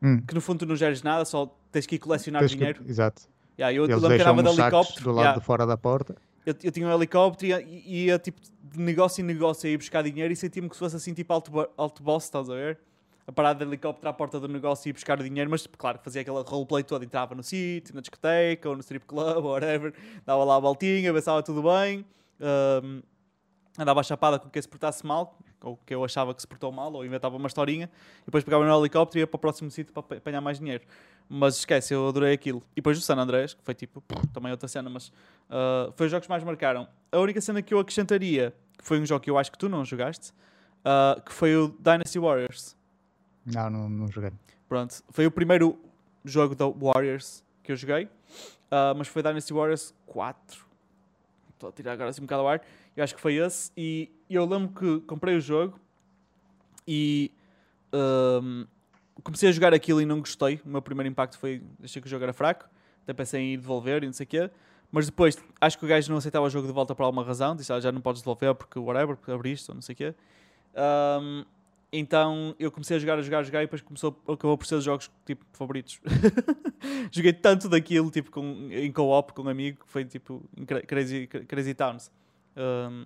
Hum. 0.00 0.20
Que 0.20 0.32
no 0.32 0.40
fundo 0.40 0.60
tu 0.60 0.66
não 0.66 0.76
geres 0.76 1.02
nada, 1.02 1.24
só 1.24 1.52
tens 1.72 1.84
que 1.84 1.96
ir 1.96 1.98
colecionar 1.98 2.42
tens 2.42 2.52
dinheiro. 2.52 2.84
Que, 2.84 2.88
exato. 2.88 3.22
Yeah, 3.58 3.76
eu, 3.76 3.88
que 3.88 3.92
andava 3.92 4.40
de 4.40 4.48
helicóptero. 4.50 5.02
Do 5.02 5.10
lado 5.10 5.24
yeah. 5.24 5.40
de 5.40 5.44
fora 5.44 5.66
da 5.66 5.76
porta. 5.76 6.14
Eu, 6.46 6.54
eu 6.62 6.70
tinha 6.70 6.86
um 6.86 6.92
helicóptero 6.94 7.44
e 7.44 7.48
ia, 7.48 8.10
ia 8.12 8.18
tipo 8.20 8.40
de 8.40 8.78
negócio 8.78 9.20
em 9.20 9.24
negócio 9.24 9.68
a 9.68 9.72
ir 9.72 9.76
buscar 9.76 10.04
dinheiro 10.04 10.32
e 10.32 10.36
sentia-me 10.36 10.70
que 10.70 10.76
fosse 10.76 10.94
assim 10.94 11.12
tipo 11.12 11.32
alto, 11.32 11.68
alto 11.76 12.00
boss, 12.00 12.22
estás 12.22 12.48
a 12.48 12.54
ver? 12.54 12.78
A 13.26 13.32
parada 13.32 13.64
de 13.64 13.68
helicóptero 13.68 14.08
à 14.08 14.12
porta 14.12 14.38
do 14.38 14.46
negócio 14.46 14.88
e 14.88 14.90
ir 14.90 14.92
buscar 14.92 15.18
o 15.18 15.24
dinheiro, 15.24 15.50
mas 15.50 15.62
tipo, 15.62 15.76
claro, 15.76 15.98
fazia 16.04 16.20
aquela 16.20 16.42
roleplay 16.42 16.84
toda, 16.84 17.04
entrava 17.04 17.34
no 17.34 17.42
sítio, 17.42 17.96
na 17.96 18.00
discoteca 18.00 18.68
ou 18.68 18.76
no 18.76 18.80
strip 18.80 19.04
club 19.06 19.44
ou 19.44 19.50
whatever, 19.58 19.92
dava 20.24 20.44
lá 20.44 20.54
a 20.54 20.60
voltinha, 20.60 21.12
pensava 21.12 21.42
tudo 21.42 21.64
bem, 21.64 22.06
um, 22.40 23.02
andava 23.78 24.02
chapada 24.02 24.38
com 24.38 24.48
quem 24.48 24.60
se 24.60 24.68
portasse 24.68 25.04
mal, 25.04 25.36
ou 25.60 25.78
que 25.84 25.94
eu 25.94 26.04
achava 26.04 26.34
que 26.34 26.40
se 26.40 26.46
portou 26.46 26.70
mal, 26.70 26.92
ou 26.92 27.04
inventava 27.04 27.36
uma 27.36 27.46
historinha, 27.46 27.90
e 28.22 28.26
depois 28.26 28.44
pegava 28.44 28.64
no 28.64 28.80
helicóptero 28.80 29.18
e 29.18 29.22
ia 29.22 29.26
para 29.26 29.36
o 29.36 29.40
próximo 29.40 29.70
sítio 29.70 29.92
para 29.92 30.16
apanhar 30.18 30.40
mais 30.40 30.58
dinheiro. 30.58 30.84
Mas 31.28 31.56
esquece, 31.56 31.94
eu 31.94 32.06
adorei 32.08 32.34
aquilo. 32.34 32.62
E 32.72 32.76
depois 32.76 32.98
o 32.98 33.00
San 33.00 33.16
Andrés, 33.16 33.54
que 33.54 33.62
foi 33.62 33.74
tipo, 33.74 34.02
também 34.32 34.52
outra 34.52 34.68
cena, 34.68 34.90
mas 34.90 35.08
uh, 35.08 35.92
foi 35.96 36.06
os 36.06 36.10
jogos 36.10 36.26
que 36.26 36.30
mais 36.30 36.44
marcaram. 36.44 36.86
A 37.10 37.18
única 37.18 37.40
cena 37.40 37.62
que 37.62 37.72
eu 37.72 37.78
acrescentaria, 37.78 38.54
que 38.76 38.84
foi 38.84 39.00
um 39.00 39.06
jogo 39.06 39.20
que 39.20 39.30
eu 39.30 39.38
acho 39.38 39.50
que 39.50 39.58
tu 39.58 39.68
não 39.68 39.84
jogaste, 39.84 40.32
uh, 40.84 41.20
que 41.22 41.32
foi 41.32 41.56
o 41.56 41.68
Dynasty 41.80 42.18
Warriors. 42.18 42.76
Não, 43.46 43.70
não, 43.70 43.88
não 43.88 44.08
joguei. 44.08 44.32
Pronto, 44.68 45.02
foi 45.10 45.26
o 45.26 45.30
primeiro 45.30 45.78
jogo 46.24 46.54
da 46.54 46.66
Warriors 46.66 47.44
que 47.62 47.72
eu 47.72 47.76
joguei, 47.76 48.04
uh, 48.04 48.94
mas 48.96 49.08
foi 49.08 49.22
Dynasty 49.22 49.52
Warriors 49.52 49.94
4. 50.06 50.64
Estou 51.54 51.68
a 51.68 51.72
tirar 51.72 51.92
agora 51.92 52.10
assim 52.10 52.20
um 52.20 52.26
bocado 52.26 52.42
ao 52.42 52.48
ar. 52.48 52.60
Eu 52.96 53.04
acho 53.04 53.14
que 53.14 53.20
foi 53.20 53.34
esse. 53.34 53.70
E 53.76 54.10
eu 54.28 54.44
lembro 54.44 54.68
que 54.68 55.06
comprei 55.06 55.36
o 55.36 55.40
jogo 55.40 55.78
e 56.86 57.30
um, 57.92 58.66
comecei 59.22 59.48
a 59.48 59.52
jogar 59.52 59.74
aquilo 59.74 60.00
e 60.00 60.06
não 60.06 60.20
gostei. 60.20 60.60
O 60.64 60.68
meu 60.68 60.82
primeiro 60.82 61.08
impacto 61.08 61.38
foi 61.38 61.62
achei 61.82 62.00
que 62.00 62.06
o 62.06 62.10
jogo 62.10 62.24
era 62.24 62.32
fraco. 62.32 62.66
Até 63.02 63.12
pensei 63.12 63.40
em 63.40 63.54
ir 63.54 63.56
devolver 63.58 64.02
e 64.02 64.06
não 64.06 64.12
sei 64.12 64.24
o 64.24 64.26
quê. 64.26 64.50
Mas 64.90 65.06
depois 65.06 65.36
acho 65.60 65.78
que 65.78 65.84
o 65.84 65.88
gajo 65.88 66.10
não 66.10 66.18
aceitava 66.18 66.46
o 66.46 66.50
jogo 66.50 66.66
de 66.66 66.72
volta 66.72 66.94
por 66.94 67.02
alguma 67.02 67.24
razão. 67.24 67.56
Disse, 67.56 67.72
ah, 67.72 67.80
já 67.80 67.90
não 67.90 68.00
podes 68.00 68.22
devolver 68.22 68.54
porque 68.54 68.78
whatever, 68.78 69.16
porque 69.16 69.30
abriste 69.30 69.70
ou 69.70 69.74
não 69.74 69.82
sei 69.82 69.92
o 69.92 69.96
quê. 69.96 70.14
Um, 71.20 71.44
então 71.92 72.56
eu 72.58 72.72
comecei 72.72 72.96
a 72.96 73.00
jogar, 73.00 73.18
a 73.18 73.22
jogar, 73.22 73.38
a 73.38 73.42
jogar 73.42 73.62
e 73.62 73.66
depois 73.66 73.80
começou, 73.80 74.20
acabou 74.22 74.58
por 74.58 74.66
ser 74.66 74.76
os 74.76 74.84
jogos 74.84 75.10
tipo 75.24 75.44
favoritos. 75.52 76.00
Joguei 77.12 77.32
tanto 77.32 77.68
daquilo 77.68 78.10
tipo, 78.10 78.30
com, 78.32 78.68
em 78.70 78.90
co-op 78.90 79.32
com 79.32 79.42
um 79.42 79.48
amigo 79.48 79.84
que 79.84 79.90
foi 79.90 80.04
tipo 80.04 80.42
Crazy, 80.88 81.26
Crazy 81.26 81.72
Towns. 81.72 82.10
Um, 82.56 83.04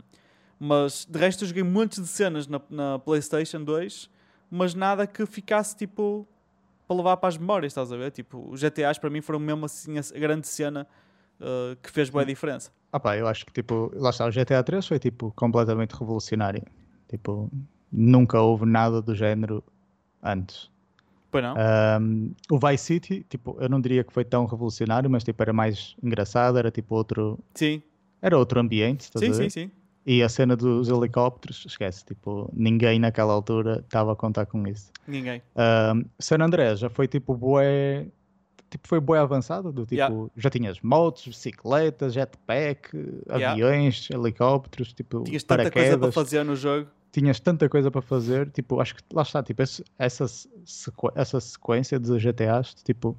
mas 0.59 1.07
de 1.09 1.19
resto 1.19 1.45
eu 1.45 1.49
joguei 1.49 1.63
muitas 1.63 1.99
de 1.99 2.09
cenas 2.09 2.47
na, 2.47 2.61
na, 2.69 2.99
PlayStation 2.99 3.63
2, 3.63 4.11
mas 4.51 4.75
nada 4.75 5.07
que 5.07 5.25
ficasse 5.27 5.77
tipo 5.77 6.27
para 6.87 6.97
levar 6.97 7.17
para 7.19 7.29
as 7.29 7.37
memórias, 7.37 7.73
estás 7.73 7.93
a 7.93 7.97
ver? 7.97 8.11
Tipo, 8.11 8.49
os 8.51 8.61
GTAs 8.61 8.99
para 8.99 9.11
mim 9.11 9.21
foram 9.21 9.39
mesmo 9.39 9.67
assim 9.67 9.99
a 9.99 10.19
grande 10.19 10.49
cena 10.49 10.87
uh, 11.39 11.77
que 11.83 11.91
fez 11.91 12.09
boa 12.09 12.25
diferença. 12.25 12.73
Ah 12.91 12.99
pá, 12.99 13.17
eu 13.17 13.29
acho 13.29 13.45
que 13.45 13.53
tipo, 13.53 13.93
lá 13.95 14.11
está, 14.11 14.27
o 14.27 14.31
GTA 14.31 14.63
3 14.63 14.87
foi 14.87 14.99
tipo 14.99 15.31
completamente 15.37 15.93
revolucionário. 15.93 16.63
Tipo, 17.09 17.51
nunca 17.93 18.41
houve 18.41 18.65
nada 18.65 19.03
do 19.03 19.15
género 19.15 19.63
antes. 20.23 20.71
Pois 21.31 21.45
não? 21.45 21.55
Um, 22.01 22.33
o 22.51 22.59
Vice 22.59 22.85
City, 22.85 23.27
tipo, 23.29 23.57
eu 23.61 23.69
não 23.69 23.81
diria 23.81 24.03
que 24.03 24.13
foi 24.13 24.25
tão 24.25 24.47
revolucionário, 24.47 25.11
mas 25.11 25.23
tipo, 25.23 25.43
era 25.43 25.53
mais 25.53 25.95
engraçado, 26.03 26.59
era 26.59 26.71
tipo 26.71 26.95
outro. 26.95 27.39
Sim. 27.55 27.83
Era 28.21 28.37
outro 28.37 28.61
ambiente, 28.61 29.11
sim, 29.16 29.33
sim, 29.33 29.49
sim. 29.49 29.71
E 30.07 30.23
a 30.23 30.29
cena 30.29 30.57
dos 30.57 30.89
helicópteros, 30.89 31.64
esquece, 31.66 32.05
tipo, 32.05 32.51
ninguém 32.55 32.99
naquela 32.99 33.33
altura 33.33 33.81
estava 33.85 34.12
a 34.12 34.16
contar 34.16 34.47
com 34.47 34.66
isso. 34.66 34.91
Ninguém. 35.07 35.43
Um, 35.55 36.05
San 36.19 36.41
Andrés 36.41 36.79
já 36.79 36.89
foi 36.89 37.07
tipo 37.07 37.35
bué, 37.35 38.07
tipo, 38.71 38.89
foi 38.89 39.01
bué 39.01 39.19
avançado, 39.19 39.71
do 39.71 39.83
tipo, 39.83 39.95
yeah. 39.97 40.31
já 40.35 40.49
tinhas 40.49 40.81
motos, 40.81 41.27
bicicletas, 41.27 42.14
jetpack, 42.14 42.97
yeah. 42.97 43.53
aviões, 43.53 44.09
helicópteros, 44.11 44.95
tipo, 44.95 45.25
Tinhas 45.25 45.43
tanta 45.43 45.71
coisa 45.71 45.99
para 45.99 46.12
fazer 46.12 46.45
no 46.45 46.57
jogo 46.57 46.89
tinhas 47.11 47.41
tanta 47.41 47.69
coisa 47.69 47.91
para 47.91 48.03
fazer, 48.03 48.51
tipo, 48.51 48.81
acho 48.81 48.95
que 48.95 49.03
lá 49.12 49.23
está, 49.23 49.43
tipo, 49.43 49.62
esse, 49.62 49.83
essa, 49.99 50.27
sequ 50.29 51.11
essa 51.14 51.41
sequência 51.41 51.99
de 51.99 52.19
GTAs, 52.19 52.75
tipo, 52.75 53.16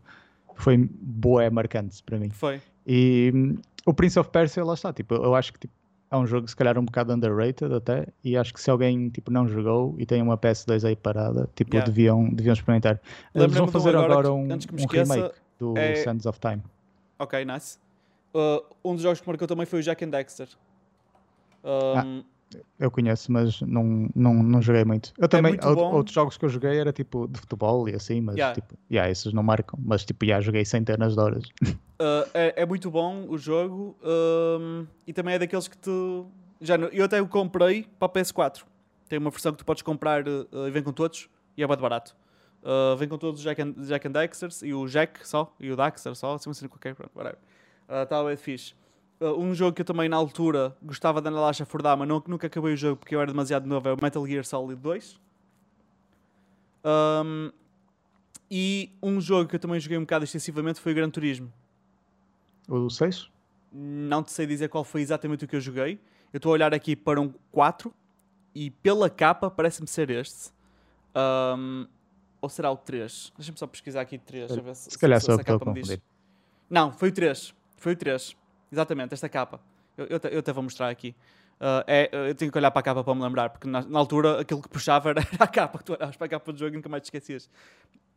foi 0.56 0.78
boa, 0.78 1.50
marcante 1.50 2.02
para 2.04 2.18
mim. 2.18 2.30
Foi. 2.30 2.62
E 2.86 3.32
o 3.86 3.94
Prince 3.94 4.20
of 4.20 4.30
Persia, 4.30 4.64
lá 4.64 4.74
está, 4.74 4.94
tipo, 4.94 5.16
eu 5.16 5.36
acho 5.36 5.54
que 5.54 5.60
tipo, 5.60 5.74
é 6.12 6.18
um 6.18 6.26
jogo 6.26 6.48
se 6.48 6.56
calhar 6.56 6.78
um 6.78 6.86
bocado 6.86 7.14
underrated 7.14 7.74
até, 7.74 8.08
e 8.24 8.36
acho 8.36 8.54
que 8.54 8.62
se 8.62 8.70
alguém 8.70 9.10
tipo, 9.10 9.32
não 9.32 9.48
jogou 9.48 9.96
e 9.98 10.06
tem 10.06 10.22
uma 10.22 10.38
PS2 10.38 10.88
aí 10.88 10.96
parada, 10.96 11.50
tipo, 11.56 11.76
yeah. 11.76 11.90
deviam, 11.90 12.30
deviam 12.30 12.54
experimentar. 12.54 13.00
Eles 13.34 13.54
vão 13.54 13.68
fazer 13.68 13.90
agora, 13.90 14.14
agora 14.14 14.34
um, 14.34 14.48
que, 14.58 14.74
um 14.74 14.78
esqueça, 14.78 15.14
remake 15.14 15.36
do 15.60 15.78
é... 15.78 15.96
Sands 15.96 16.26
of 16.26 16.40
Time. 16.40 16.64
Ok, 17.18 17.44
nice. 17.46 17.78
Uh, 18.34 18.64
um 18.84 18.94
dos 18.94 19.04
jogos 19.04 19.20
que 19.20 19.28
marcou 19.28 19.48
também 19.48 19.66
foi 19.66 19.80
o 19.80 19.84
Jack 19.84 20.04
and 20.04 20.10
Dexter. 20.10 20.48
Um, 21.64 22.22
ah 22.24 22.24
eu 22.80 22.90
conheço, 22.90 23.32
mas 23.32 23.62
não, 23.62 24.10
não, 24.16 24.34
não 24.34 24.62
joguei 24.62 24.84
muito. 24.84 25.14
Eu 25.18 25.26
é 25.26 25.28
também, 25.28 25.54
é 25.54 25.66
muito 25.66 25.80
outros 25.80 26.14
jogos 26.14 26.38
que 26.38 26.46
eu 26.46 26.50
joguei 26.50 26.80
era 26.80 26.92
tipo 26.92 27.28
de 27.28 27.40
futebol 27.40 27.88
e 27.88 27.96
assim, 27.96 28.22
mas 28.22 28.36
yeah. 28.36 28.56
tipo, 28.56 28.78
yeah, 28.92 29.10
esses 29.12 29.34
não 29.34 29.44
marcam, 29.44 29.80
mas 29.82 30.04
tipo, 30.04 30.26
já 30.26 30.42
joguei 30.42 30.66
centenas 30.66 31.14
de 31.14 31.20
horas. 31.20 31.44
Uh, 32.02 32.24
é, 32.34 32.62
é, 32.62 32.66
muito 32.66 32.90
bom 32.90 33.26
o 33.28 33.38
jogo 33.38 33.94
um, 34.02 34.88
e 35.06 35.12
também 35.12 35.34
é 35.34 35.40
daqueles 35.40 35.68
que 35.68 35.78
tu. 35.78 36.28
Já, 36.62 36.78
eu 36.78 37.04
até 37.04 37.22
o 37.22 37.28
comprei 37.28 37.88
para 38.00 38.06
a 38.06 38.10
PS4. 38.10 38.64
Tem 39.10 39.20
uma 39.20 39.30
versão 39.30 39.52
que 39.52 39.58
tu 39.58 39.66
podes 39.66 39.84
comprar 39.84 40.26
uh, 40.26 40.48
e 40.66 40.72
vem 40.72 40.82
com 40.82 40.94
todos 40.94 41.30
e 41.58 41.62
é 41.62 41.68
muito 41.68 41.82
barato. 41.82 42.16
Uh, 42.64 42.96
vem 42.96 43.10
com 43.10 43.18
todos 43.18 43.42
os 43.42 43.44
Jack 43.44 43.62
and, 43.62 43.74
Jack 43.80 44.08
and 44.08 44.12
Dexters 44.12 44.62
e 44.62 44.74
o 44.74 44.88
Jack 44.88 45.28
só, 45.28 45.54
e 45.60 45.70
o 45.70 45.76
Daxter 45.76 46.16
só, 46.16 46.36
assim, 46.36 46.50
assim 46.50 46.70
qualquer, 46.70 46.96
pronto, 46.96 47.12
whatever. 47.14 47.38
Uh, 47.90 48.06
tá 48.06 48.24
bem 48.24 48.38
fixe. 48.38 48.74
Uh, 49.20 49.38
um 49.38 49.54
jogo 49.54 49.76
que 49.76 49.82
eu 49.82 49.86
também 49.86 50.08
na 50.08 50.16
altura 50.16 50.76
gostava 50.82 51.22
de 51.22 51.28
andar 51.28 51.42
lá 51.42 51.50
a 51.50 51.54
chafurdar, 51.54 51.98
mas 51.98 52.08
não, 52.08 52.24
nunca 52.26 52.48
acabei 52.48 52.74
o 52.74 52.78
jogo 52.78 52.98
porque 52.98 53.16
eu 53.16 53.22
era 53.22 53.32
demasiado 53.32 53.68
novo, 53.68 53.90
é 53.90 53.94
o 53.94 53.98
Metal 54.02 54.26
Gear 54.26 54.46
Solid 54.46 54.80
2. 54.82 55.20
Um, 56.86 57.52
e 58.50 58.92
um 59.04 59.20
jogo 59.20 59.50
que 59.50 59.56
eu 59.56 59.60
também 59.60 59.80
joguei 59.80 59.98
um 59.98 60.02
bocado 60.02 60.24
extensivamente 60.24 60.80
foi 60.80 60.94
o 60.94 60.96
Gran 60.96 61.10
Turismo. 61.10 61.52
O 62.68 62.90
6? 62.90 63.30
Não 63.72 64.24
te 64.24 64.32
sei 64.32 64.48
dizer 64.48 64.70
qual 64.70 64.84
foi 64.84 65.02
exatamente 65.02 65.46
o 65.46 65.48
que 65.48 65.56
eu 65.56 65.62
joguei. 65.62 66.00
Eu 66.32 66.38
estou 66.38 66.52
a 66.52 66.54
olhar 66.54 66.74
aqui 66.74 66.96
para 66.96 67.20
um 67.20 67.34
4 67.52 67.94
e 68.56 68.72
pela 68.72 69.10
capa 69.10 69.52
parece-me 69.52 69.88
ser 69.88 70.10
este. 70.10 70.52
Um, 71.16 71.88
ou 72.42 72.50
será 72.50 72.72
o 72.72 72.78
3? 72.78 73.34
Deixa-me 73.38 73.58
só 73.58 73.68
pesquisar 73.68 74.02
aqui 74.02 74.18
3. 74.18 74.52
Se, 74.52 74.76
se, 74.76 74.92
se 74.92 74.98
calhar 74.98 75.20
só 75.20 75.38
que 75.38 75.52
estou 75.52 75.72
a 75.72 76.00
Não, 76.70 76.92
foi 76.92 77.10
o 77.10 77.12
3. 77.12 77.54
Foi 77.78 77.94
o 77.94 77.96
3. 77.96 78.36
Exatamente, 78.72 79.14
esta 79.14 79.30
capa. 79.30 79.60
Eu, 79.98 80.06
eu, 80.06 80.20
eu 80.32 80.40
até 80.40 80.54
vou 80.54 80.64
mostrar 80.64 80.90
aqui. 80.90 81.16
Uh, 81.60 81.84
é, 81.88 82.10
eu 82.30 82.36
tenho 82.36 82.52
que 82.52 82.58
olhar 82.58 82.72
para 82.72 82.80
a 82.80 82.84
capa 82.84 83.04
para 83.04 83.14
me 83.14 83.22
lembrar, 83.22 83.50
porque 83.50 83.68
na, 83.68 83.82
na 83.82 84.00
altura 84.00 84.40
aquilo 84.40 84.62
que 84.62 84.70
puxava 84.70 85.10
era, 85.10 85.22
a 85.38 85.48
capa, 85.48 85.80
tu 85.80 85.94
olhavas 85.94 86.16
para 86.16 86.26
a 86.26 86.30
capa 86.30 86.54
do 86.54 86.58
jogo 86.58 86.74
e 86.74 86.78
nunca 86.78 86.88
mais 86.88 87.02
te 87.04 87.06
esquecias. 87.06 87.50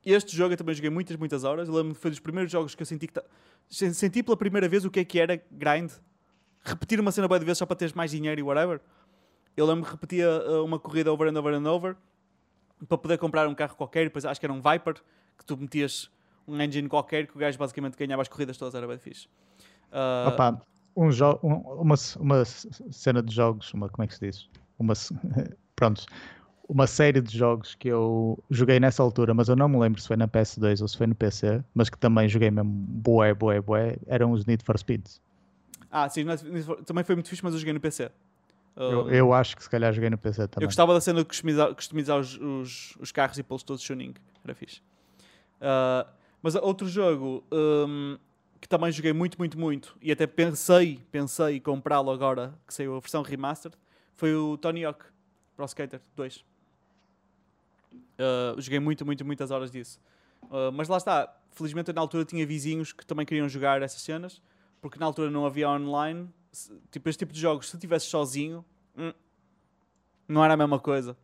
Este 0.04 0.36
jogo 0.36 0.52
eu 0.52 0.56
também 0.56 0.74
joguei 0.74 0.90
muitas, 0.90 1.16
muitas 1.16 1.44
horas. 1.44 1.68
Eu 1.68 1.74
lembro 1.74 1.94
que 1.94 2.00
foi 2.00 2.10
dos 2.10 2.20
primeiros 2.20 2.50
jogos 2.50 2.74
que 2.74 2.82
eu 2.82 2.86
senti 2.86 3.06
que. 3.06 3.20
Senti 3.68 4.22
pela 4.22 4.36
primeira 4.36 4.68
vez 4.68 4.84
o 4.84 4.90
que 4.90 5.00
é 5.00 5.04
que 5.04 5.18
era 5.18 5.40
grind. 5.50 5.90
Repetir 6.64 7.00
uma 7.00 7.10
cena 7.12 7.26
boa 7.28 7.38
de 7.38 7.44
vezes 7.44 7.58
só 7.58 7.66
para 7.66 7.76
teres 7.76 7.92
mais 7.94 8.10
dinheiro 8.10 8.40
e 8.40 8.42
whatever. 8.42 8.80
Eu 9.56 9.66
lembro 9.66 9.84
que 9.84 9.90
repetia 9.90 10.28
uh, 10.28 10.64
uma 10.64 10.78
corrida 10.78 11.12
over 11.12 11.28
and 11.28 11.38
over 11.38 11.54
and 11.54 11.70
over 11.70 11.96
para 12.88 12.98
poder 12.98 13.18
comprar 13.18 13.46
um 13.46 13.54
carro 13.54 13.76
qualquer. 13.76 14.04
Depois 14.04 14.24
acho 14.24 14.40
que 14.40 14.46
era 14.46 14.52
um 14.52 14.60
Viper 14.60 14.94
que 15.38 15.44
tu 15.44 15.56
metias 15.56 16.10
um 16.46 16.60
engine 16.60 16.88
qualquer 16.88 17.26
que 17.26 17.36
o 17.36 17.38
gajo 17.38 17.56
basicamente 17.56 17.96
ganhava 17.96 18.22
as 18.22 18.28
corridas 18.28 18.56
todas. 18.56 18.74
Era 18.74 18.86
bem 18.86 18.98
fixe. 18.98 19.28
Uh... 19.92 20.28
Opa, 20.28 20.60
um 20.96 21.08
um, 21.08 21.54
uma, 21.80 21.94
uma 22.18 22.44
cena 22.44 23.22
de 23.22 23.34
jogos, 23.34 23.72
uma, 23.74 23.88
como 23.88 24.04
é 24.04 24.06
que 24.06 24.14
se 24.14 24.20
diz? 24.20 24.48
Uma, 24.78 24.94
pronto, 25.76 26.04
uma 26.68 26.86
série 26.86 27.20
de 27.20 27.36
jogos 27.36 27.74
que 27.74 27.88
eu 27.88 28.42
joguei 28.50 28.80
nessa 28.80 29.02
altura, 29.02 29.34
mas 29.34 29.48
eu 29.48 29.56
não 29.56 29.68
me 29.68 29.78
lembro 29.78 30.00
se 30.00 30.08
foi 30.08 30.16
na 30.16 30.26
PS2 30.26 30.80
ou 30.80 30.88
se 30.88 30.96
foi 30.96 31.06
no 31.06 31.14
PC, 31.14 31.62
mas 31.74 31.90
que 31.90 31.98
também 31.98 32.28
joguei 32.28 32.50
mesmo 32.50 32.70
boé, 32.70 33.34
boé, 33.34 33.60
boé, 33.60 33.96
eram 34.06 34.32
os 34.32 34.46
Need 34.46 34.64
for 34.64 34.78
Speeds. 34.78 35.20
Ah, 35.90 36.08
sim, 36.08 36.24
também 36.86 37.04
foi 37.04 37.14
muito 37.14 37.28
fixe, 37.28 37.44
mas 37.44 37.52
eu 37.52 37.60
joguei 37.60 37.74
no 37.74 37.80
PC. 37.80 38.10
Eu, 38.74 39.10
eu, 39.10 39.32
acho 39.34 39.54
que 39.54 39.62
se 39.62 39.68
calhar 39.68 39.92
joguei 39.92 40.08
no 40.08 40.16
PC 40.16 40.48
também. 40.48 40.64
Eu 40.64 40.68
gostava 40.68 40.94
da 40.94 41.00
cena 41.00 41.18
de 41.18 41.26
customizar, 41.26 41.74
customizar 41.74 42.18
os, 42.18 42.38
os, 42.38 42.96
os, 42.98 43.12
carros 43.12 43.36
e 43.36 43.42
pô-los 43.42 43.62
todos 43.62 43.84
tuning. 43.84 44.14
Era 44.42 44.54
fixe. 44.54 44.80
Uh, 45.60 46.08
mas 46.42 46.54
outro 46.54 46.88
jogo 46.88 47.44
um, 47.52 48.16
que 48.62 48.68
também 48.68 48.92
joguei 48.92 49.12
muito, 49.12 49.36
muito, 49.36 49.58
muito, 49.58 49.98
e 50.00 50.12
até 50.12 50.24
pensei, 50.24 51.00
pensei 51.10 51.58
comprá-lo 51.58 52.12
agora, 52.12 52.54
que 52.64 52.72
saiu 52.72 52.94
a 52.94 53.00
versão 53.00 53.20
remastered, 53.20 53.76
foi 54.14 54.36
o 54.36 54.56
Tony 54.56 54.84
Hawk 54.84 55.04
Pro 55.56 55.64
Skater 55.64 56.00
2. 56.14 56.44
Uh, 57.92 58.60
joguei 58.60 58.78
muito, 58.78 59.04
muito, 59.04 59.24
muitas 59.24 59.50
horas 59.50 59.68
disso. 59.68 60.00
Uh, 60.44 60.70
mas 60.72 60.86
lá 60.86 60.96
está, 60.96 61.36
felizmente 61.50 61.90
eu, 61.90 61.94
na 61.94 62.00
altura 62.00 62.24
tinha 62.24 62.46
vizinhos 62.46 62.92
que 62.92 63.04
também 63.04 63.26
queriam 63.26 63.48
jogar 63.48 63.82
essas 63.82 64.00
cenas, 64.00 64.40
porque 64.80 64.96
na 64.96 65.06
altura 65.06 65.28
não 65.28 65.44
havia 65.44 65.68
online. 65.68 66.28
Tipo, 66.92 67.08
este 67.08 67.18
tipo 67.18 67.32
de 67.32 67.40
jogos, 67.40 67.68
se 67.68 67.74
estivesse 67.74 68.06
sozinho, 68.06 68.64
hum, 68.96 69.12
não 70.28 70.44
era 70.44 70.54
a 70.54 70.56
mesma 70.56 70.78
coisa. 70.78 71.16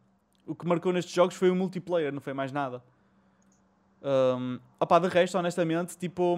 O 0.44 0.56
que 0.56 0.66
marcou 0.66 0.92
nestes 0.92 1.14
jogos 1.14 1.36
foi 1.36 1.50
o 1.50 1.54
multiplayer, 1.54 2.12
não 2.12 2.20
foi 2.20 2.32
mais 2.32 2.50
nada. 2.50 2.82
Um, 4.02 4.58
opá, 4.80 4.98
de 4.98 5.06
resto, 5.06 5.38
honestamente, 5.38 5.96
tipo, 5.96 6.36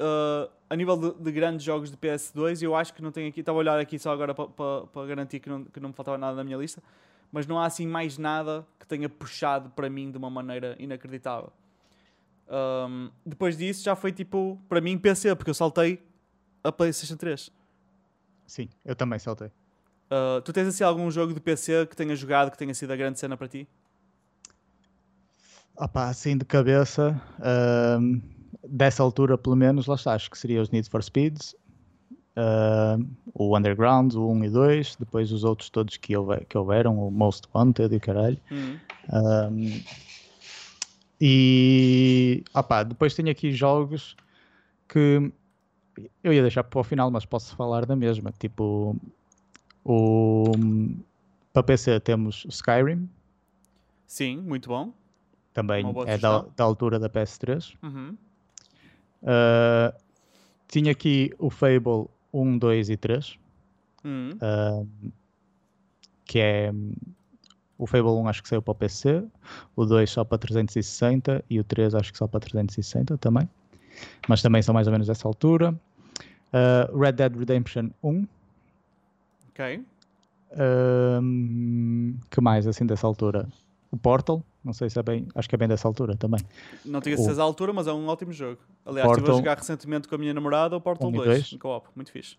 uh, 0.00 0.50
a 0.68 0.76
nível 0.76 0.96
de, 0.96 1.22
de, 1.22 1.32
grandes 1.32 1.64
jogos 1.64 1.90
de 1.90 1.96
PS2, 1.96 2.62
eu 2.62 2.74
acho 2.74 2.94
que 2.94 3.02
não 3.02 3.12
tenho 3.12 3.28
aqui. 3.28 3.40
Estava 3.40 3.58
a 3.58 3.60
olhar 3.60 3.78
aqui 3.78 3.98
só 3.98 4.12
agora 4.12 4.34
para 4.34 5.06
garantir 5.06 5.40
que 5.40 5.48
não, 5.48 5.64
que 5.64 5.78
não 5.78 5.90
me 5.90 5.94
faltava 5.94 6.18
nada 6.18 6.36
na 6.36 6.44
minha 6.44 6.56
lista. 6.56 6.82
Mas 7.30 7.46
não 7.46 7.58
há 7.58 7.66
assim 7.66 7.86
mais 7.86 8.18
nada 8.18 8.66
que 8.78 8.86
tenha 8.86 9.08
puxado 9.08 9.70
para 9.70 9.88
mim 9.88 10.10
de 10.10 10.18
uma 10.18 10.30
maneira 10.30 10.74
inacreditável. 10.78 11.52
Um, 12.50 13.10
depois 13.24 13.56
disso 13.56 13.84
já 13.84 13.94
foi 13.94 14.10
tipo, 14.10 14.60
para 14.68 14.80
mim, 14.80 14.98
PC, 14.98 15.36
porque 15.36 15.50
eu 15.50 15.54
saltei 15.54 16.02
a 16.64 16.72
PlayStation 16.72 17.16
3. 17.16 17.50
Sim, 18.46 18.68
eu 18.84 18.96
também 18.96 19.18
saltei. 19.18 19.46
Uh, 19.46 20.40
tu 20.44 20.52
tens 20.52 20.66
assim 20.66 20.82
algum 20.82 21.08
jogo 21.08 21.32
de 21.32 21.40
PC 21.40 21.86
que 21.86 21.94
tenha 21.94 22.16
jogado 22.16 22.50
que 22.50 22.58
tenha 22.58 22.74
sido 22.74 22.92
a 22.92 22.96
grande 22.96 23.20
cena 23.20 23.36
para 23.36 23.46
ti? 23.46 23.68
Opa, 25.76 26.08
assim 26.08 26.36
de 26.36 26.44
cabeça, 26.44 27.20
dessa 28.66 29.02
altura 29.02 29.38
pelo 29.38 29.56
menos, 29.56 29.86
lá 29.86 29.94
está, 29.94 30.14
acho 30.14 30.30
que 30.30 30.38
seria 30.38 30.60
os 30.60 30.70
Need 30.70 30.88
for 30.88 31.02
Speeds, 31.02 31.54
uh, 32.36 33.04
o 33.34 33.56
Underground, 33.56 34.14
o 34.14 34.28
1 34.30 34.44
e 34.44 34.50
2, 34.50 34.96
depois 34.96 35.32
os 35.32 35.44
outros 35.44 35.70
todos 35.70 35.96
que, 35.96 36.16
houve, 36.16 36.44
que 36.46 36.56
houveram, 36.56 36.98
o 36.98 37.10
Most 37.10 37.48
Wanted 37.54 37.94
e 37.94 38.00
caralho. 38.00 38.38
Uhum. 38.50 39.82
e 41.20 42.44
opa, 42.54 42.82
depois 42.82 43.14
tenho 43.14 43.30
aqui 43.30 43.52
jogos 43.52 44.16
que 44.88 45.32
eu 46.22 46.32
ia 46.32 46.42
deixar 46.42 46.64
para 46.64 46.80
o 46.80 46.84
final, 46.84 47.10
mas 47.10 47.24
posso 47.24 47.54
falar 47.56 47.86
da 47.86 47.94
mesma. 47.94 48.32
Tipo, 48.38 48.96
o, 49.84 50.52
para 51.52 51.62
PC 51.62 52.00
temos 52.00 52.46
Skyrim. 52.48 53.08
Sim, 54.06 54.38
muito 54.38 54.68
bom. 54.68 54.92
Também 55.52 55.84
é 56.06 56.16
da, 56.16 56.44
da, 56.56 56.64
altura 56.64 56.98
da 56.98 57.08
PS3. 57.08 57.74
Uhum. 57.82 58.16
Uh, 59.22 59.96
tinha 60.68 60.92
aqui 60.92 61.32
o 61.38 61.50
Fable 61.50 62.08
1, 62.32 62.58
2 62.58 62.90
e 62.90 62.96
3. 62.96 63.38
Uhum. 64.04 64.30
Uh, 64.40 65.12
que 66.24 66.38
é 66.38 66.72
o 67.76 67.86
Fable 67.86 68.10
1 68.10 68.28
acho 68.28 68.42
que 68.42 68.48
saiu 68.48 68.62
para 68.62 68.72
o 68.72 68.74
PC, 68.74 69.24
o 69.74 69.84
2 69.84 70.10
só 70.10 70.22
para 70.22 70.38
360 70.38 71.44
e 71.48 71.58
o 71.58 71.64
3 71.64 71.94
acho 71.94 72.12
que 72.12 72.18
só 72.18 72.26
para 72.26 72.40
360 72.40 73.16
também. 73.18 73.48
Mas 74.28 74.42
também 74.42 74.62
são 74.62 74.74
mais 74.74 74.86
ou 74.86 74.92
menos 74.92 75.06
dessa 75.06 75.26
altura. 75.26 75.74
Uh, 76.52 76.98
Red 76.98 77.12
Dead 77.12 77.36
Redemption 77.36 77.90
1. 78.02 78.26
Ok. 79.50 79.84
Uh, 80.52 82.18
que 82.30 82.40
mais 82.40 82.66
assim 82.66 82.84
dessa 82.84 83.06
altura? 83.06 83.48
O 83.90 83.96
Portal, 83.96 84.44
não 84.64 84.72
sei 84.72 84.90
se 84.90 84.98
é 84.98 85.02
bem, 85.02 85.26
acho 85.34 85.48
que 85.48 85.54
é 85.54 85.58
bem 85.58 85.68
dessa 85.68 85.88
altura 85.88 86.16
também. 86.16 86.40
Não 86.84 87.00
tinha 87.00 87.16
certeza 87.16 87.40
a 87.40 87.44
altura, 87.44 87.72
mas 87.72 87.86
é 87.86 87.92
um 87.92 88.06
ótimo 88.06 88.32
jogo. 88.32 88.60
Aliás, 88.84 89.06
Portal, 89.06 89.24
estive 89.24 89.32
a 89.32 89.36
jogar 89.36 89.58
recentemente 89.58 90.08
com 90.08 90.14
a 90.14 90.18
minha 90.18 90.34
namorada 90.34 90.76
o 90.76 90.80
Portal 90.80 91.10
2, 91.10 91.52
no 91.52 91.58
co-op, 91.58 91.88
muito 91.94 92.12
fixe. 92.12 92.36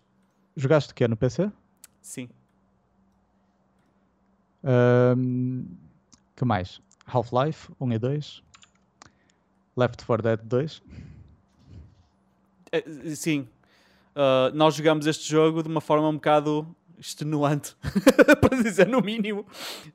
Jogaste 0.56 0.92
o 0.92 0.94
que 0.94 1.04
é 1.04 1.08
no 1.08 1.16
PC? 1.16 1.50
Sim. 2.00 2.28
Um, 4.64 5.66
que 6.36 6.44
mais? 6.44 6.80
Half-Life 7.06 7.72
1 7.80 7.92
e 7.92 7.98
2. 7.98 8.42
Left 9.76 10.04
4 10.04 10.22
Dead 10.22 10.40
2. 10.44 10.82
É, 12.70 13.14
sim. 13.14 13.48
Uh, 14.14 14.54
nós 14.54 14.74
jogamos 14.74 15.06
este 15.06 15.28
jogo 15.28 15.62
de 15.62 15.68
uma 15.68 15.80
forma 15.80 16.08
um 16.08 16.14
bocado 16.14 16.66
extenuante, 16.98 17.74
para 18.40 18.62
dizer 18.62 18.86
no 18.86 19.00
mínimo. 19.00 19.46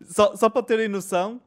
Só, 0.03 0.35
só 0.35 0.49
para 0.49 0.63
terem 0.63 0.87
noção, 0.87 1.39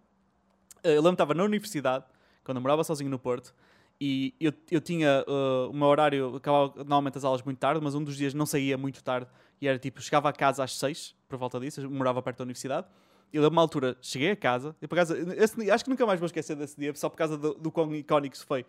eu 0.83 0.97
lembro 0.97 1.11
que 1.11 1.15
estava 1.15 1.35
na 1.35 1.45
universidade, 1.45 2.05
quando 2.45 2.57
eu 2.57 2.63
morava 2.63 2.83
sozinho 2.85 3.11
no 3.11 3.19
Porto, 3.19 3.55
e 4.01 4.35
eu, 4.41 4.53
eu 4.71 4.81
tinha 4.81 5.25
uh, 5.29 5.71
o 5.71 5.75
meu 5.75 5.87
horário, 5.87 6.37
acabava 6.37 6.73
normalmente 6.77 7.19
as 7.19 7.25
aulas 7.25 7.43
muito 7.43 7.59
tarde, 7.59 7.81
mas 7.83 7.95
um 7.95 8.03
dos 8.03 8.17
dias 8.17 8.33
não 8.33 8.47
saía 8.47 8.79
muito 8.79 9.05
tarde, 9.05 9.27
e 9.61 9.69
era 9.69 9.79
tipo, 9.79 10.01
chegava 10.01 10.29
a 10.29 10.33
casa 10.33 10.65
às 10.65 10.75
seis, 10.75 11.15
por 11.29 11.39
volta 11.39 11.61
disso, 11.61 11.83
eu 11.83 11.91
morava 11.91 12.23
perto 12.23 12.39
da 12.39 12.45
universidade, 12.45 12.87
e 13.31 13.39
a 13.39 13.47
uma 13.47 13.61
altura 13.61 13.97
cheguei 14.01 14.31
a 14.31 14.37
casa, 14.37 14.75
e 14.81 14.89
por 14.89 14.97
causa, 14.97 15.19
esse, 15.37 15.71
acho 15.71 15.85
que 15.85 15.91
nunca 15.91 16.07
mais 16.07 16.19
vou 16.19 16.27
esquecer 16.27 16.57
desse 16.57 16.81
dia, 16.81 16.95
só 16.95 17.11
por 17.11 17.17
causa 17.17 17.37
do, 17.37 17.55
do 17.55 17.71
quão 17.71 17.95
icónico 17.95 18.37
que 18.37 18.45
foi, 18.45 18.65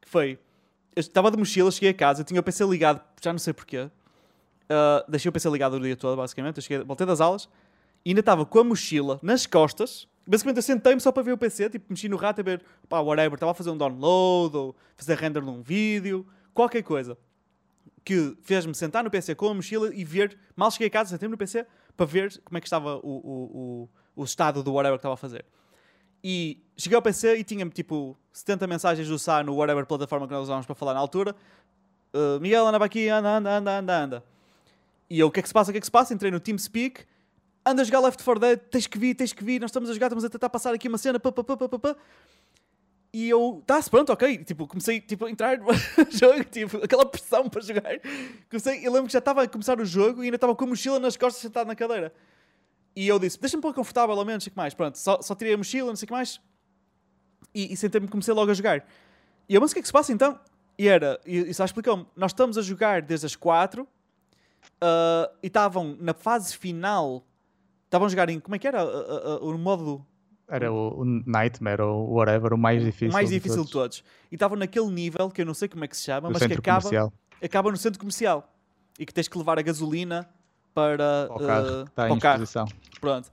que 0.00 0.08
foi, 0.08 0.38
eu 0.94 1.00
estava 1.00 1.30
de 1.30 1.38
mochila, 1.38 1.70
cheguei 1.70 1.90
a 1.90 1.94
casa, 1.94 2.20
eu 2.20 2.24
tinha 2.24 2.38
o 2.38 2.42
PC 2.42 2.66
ligado, 2.66 3.00
já 3.22 3.32
não 3.32 3.38
sei 3.38 3.54
porquê, 3.54 3.78
uh, 3.84 3.90
deixei 5.08 5.30
o 5.30 5.32
PC 5.32 5.48
ligado 5.48 5.74
o 5.76 5.80
dia 5.80 5.96
todo, 5.96 6.16
basicamente, 6.18 6.58
eu 6.58 6.62
cheguei, 6.62 6.84
voltei 6.84 7.06
das 7.06 7.22
aulas, 7.22 7.48
e 8.04 8.10
ainda 8.10 8.20
estava 8.20 8.44
com 8.44 8.58
a 8.58 8.64
mochila 8.64 9.18
nas 9.22 9.46
costas, 9.46 10.06
Basicamente 10.26 10.56
eu 10.56 10.62
sentei-me 10.62 11.00
só 11.00 11.12
para 11.12 11.22
ver 11.22 11.32
o 11.32 11.38
PC, 11.38 11.68
tipo, 11.68 11.86
mexi 11.90 12.08
no 12.08 12.16
rato 12.16 12.40
a 12.40 12.44
ver, 12.44 12.62
pá, 12.88 13.00
whatever, 13.00 13.34
estava 13.34 13.52
a 13.52 13.54
fazer 13.54 13.70
um 13.70 13.76
download 13.76 14.56
ou 14.56 14.76
fazer 14.96 15.16
render 15.16 15.42
num 15.42 15.62
vídeo, 15.62 16.26
qualquer 16.54 16.82
coisa 16.82 17.16
que 18.04 18.36
fez-me 18.42 18.74
sentar 18.74 19.02
no 19.02 19.10
PC 19.10 19.34
com 19.34 19.48
a 19.48 19.54
mochila 19.54 19.94
e 19.94 20.04
ver, 20.04 20.38
mal 20.54 20.70
cheguei 20.70 20.88
a 20.88 20.90
casa, 20.90 21.10
sentei-me 21.10 21.32
no 21.32 21.38
PC 21.38 21.66
para 21.96 22.06
ver 22.06 22.40
como 22.44 22.58
é 22.58 22.60
que 22.60 22.66
estava 22.66 22.96
o, 22.96 23.00
o, 23.02 23.88
o, 24.14 24.22
o 24.22 24.24
estado 24.24 24.62
do 24.62 24.72
whatever 24.72 24.98
que 24.98 25.00
estava 25.00 25.14
a 25.14 25.18
fazer. 25.18 25.44
E 26.22 26.62
cheguei 26.76 26.96
ao 26.96 27.02
PC 27.02 27.36
e 27.36 27.44
tinha 27.44 27.66
tipo 27.68 28.16
70 28.32 28.66
mensagens 28.66 29.08
do 29.08 29.18
SAR 29.18 29.44
no 29.44 29.54
whatever 29.54 29.84
plataforma 29.86 30.26
que 30.26 30.32
nós 30.32 30.44
usávamos 30.44 30.66
para 30.66 30.74
falar 30.74 30.94
na 30.94 31.00
altura. 31.00 31.34
Uh, 32.14 32.40
Miguel, 32.40 32.66
anda 32.66 32.82
aqui, 32.82 33.08
anda, 33.08 33.36
anda, 33.36 33.58
anda, 33.58 33.78
anda, 33.78 34.04
anda. 34.04 34.24
E 35.08 35.18
eu, 35.18 35.26
o 35.26 35.30
que 35.30 35.40
é 35.40 35.42
que 35.42 35.48
se 35.48 35.54
passa, 35.54 35.70
o 35.70 35.72
que 35.72 35.78
é 35.78 35.80
que 35.80 35.86
se 35.86 35.90
passa? 35.90 36.14
Entrei 36.14 36.30
no 36.30 36.40
TeamSpeak 36.40 37.04
anda 37.64 37.82
a 37.82 37.84
jogar 37.84 38.00
Left 38.00 38.22
4 38.22 38.40
Dead, 38.40 38.58
tens 38.70 38.86
que 38.86 38.98
vir, 38.98 39.14
tens 39.14 39.32
que 39.32 39.42
vir, 39.42 39.60
nós 39.60 39.70
estamos 39.70 39.88
a 39.88 39.94
jogar, 39.94 40.06
estamos 40.06 40.24
a 40.24 40.28
tentar 40.28 40.50
passar 40.50 40.74
aqui 40.74 40.88
uma 40.88 40.98
cena, 40.98 41.18
pá, 41.18 41.32
pá, 41.32 41.42
pá, 41.42 41.56
pá, 41.56 41.78
pá. 41.78 41.96
E 43.12 43.28
eu, 43.28 43.62
tá-se, 43.64 43.88
pronto, 43.88 44.12
ok. 44.12 44.38
Tipo, 44.38 44.66
comecei 44.66 45.00
tipo, 45.00 45.24
a 45.24 45.30
entrar 45.30 45.58
no 45.58 45.66
jogo, 46.10 46.42
tipo, 46.44 46.78
aquela 46.78 47.06
pressão 47.06 47.48
para 47.48 47.60
jogar. 47.60 48.00
Comecei, 48.50 48.84
eu 48.84 48.90
lembro 48.90 49.06
que 49.06 49.12
já 49.12 49.20
estava 49.20 49.44
a 49.44 49.48
começar 49.48 49.80
o 49.80 49.84
jogo 49.84 50.22
e 50.22 50.24
ainda 50.24 50.34
estava 50.34 50.54
com 50.54 50.64
a 50.64 50.66
mochila 50.66 50.98
nas 50.98 51.16
costas 51.16 51.40
sentado 51.40 51.68
na 51.68 51.76
cadeira. 51.76 52.12
E 52.96 53.06
eu 53.06 53.18
disse, 53.20 53.40
deixa-me 53.40 53.62
pôr 53.62 53.72
confortável 53.72 54.18
ao 54.18 54.24
menos, 54.24 54.34
não 54.34 54.40
sei 54.40 54.50
o 54.50 54.52
que 54.52 54.56
mais. 54.56 54.74
Pronto, 54.74 54.98
só, 54.98 55.22
só 55.22 55.32
tirei 55.36 55.54
a 55.54 55.56
mochila, 55.56 55.88
não 55.88 55.96
sei 55.96 56.06
o 56.06 56.08
que 56.08 56.12
mais. 56.12 56.40
E, 57.54 57.72
e 57.72 57.76
sentei-me 57.76 58.08
comecei 58.08 58.34
logo 58.34 58.50
a 58.50 58.54
jogar. 58.54 58.84
E 59.48 59.54
eu, 59.54 59.60
mas 59.60 59.70
o 59.70 59.74
que 59.74 59.78
é 59.78 59.82
que 59.82 59.86
se 59.88 59.92
passa 59.92 60.12
então? 60.12 60.40
E 60.76 60.88
era, 60.88 61.20
e, 61.24 61.38
e 61.38 61.54
só 61.54 61.64
explicou-me, 61.64 62.04
nós 62.16 62.32
estamos 62.32 62.58
a 62.58 62.62
jogar 62.62 63.00
desde 63.00 63.26
as 63.26 63.36
4 63.36 63.82
uh, 63.82 63.86
e 65.40 65.46
estavam 65.46 65.96
na 66.00 66.12
fase 66.12 66.56
final 66.56 67.24
Estavam 67.94 68.06
a 68.06 68.08
jogar 68.08 68.28
em. 68.28 68.40
Como 68.40 68.56
é 68.56 68.58
que 68.58 68.66
era? 68.66 68.84
o 68.84 69.56
modo. 69.56 70.04
Era 70.48 70.70
o, 70.72 71.02
o 71.02 71.04
Nightmare 71.04 71.80
ou 71.80 72.12
whatever, 72.12 72.52
o 72.52 72.58
mais 72.58 72.82
difícil. 72.82 73.10
O 73.10 73.12
mais 73.12 73.30
difícil 73.30 73.64
de 73.64 73.70
todos. 73.70 73.98
de 73.98 74.02
todos. 74.02 74.04
E 74.32 74.34
estavam 74.34 74.58
naquele 74.58 74.90
nível 74.90 75.30
que 75.30 75.40
eu 75.40 75.46
não 75.46 75.54
sei 75.54 75.68
como 75.68 75.84
é 75.84 75.88
que 75.88 75.96
se 75.96 76.02
chama, 76.02 76.28
mas 76.28 76.44
que 76.44 76.52
acaba, 76.52 76.90
acaba 77.40 77.70
no 77.70 77.76
centro 77.76 78.00
comercial. 78.00 78.52
E 78.98 79.06
que 79.06 79.14
tens 79.14 79.28
que 79.28 79.38
levar 79.38 79.60
a 79.60 79.62
gasolina 79.62 80.28
para, 80.74 81.28
o 81.30 81.38
carro, 81.38 81.66
uh, 81.68 81.84
está 81.84 82.10
em 82.10 82.18
carro. 82.18 82.44
Pronto. 83.00 83.30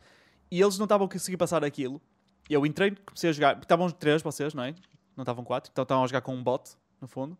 E 0.52 0.62
eles 0.62 0.78
não 0.78 0.86
estavam 0.86 1.08
a 1.08 1.10
conseguir 1.10 1.38
passar 1.38 1.66
aquilo. 1.66 2.00
E 2.48 2.54
eu 2.54 2.64
entrei, 2.64 2.96
comecei 3.04 3.32
a 3.32 3.34
jogar. 3.34 3.58
Estavam 3.58 3.90
três 3.90 4.22
vocês, 4.22 4.54
não 4.54 4.64
é? 4.64 4.76
Não 5.18 5.24
estavam 5.24 5.44
quatro. 5.44 5.72
Então 5.72 5.82
estavam 5.82 6.04
a 6.04 6.08
jogar 6.08 6.22
com 6.22 6.36
um 6.36 6.44
bot, 6.44 6.70
no 7.02 7.08
fundo. 7.08 7.36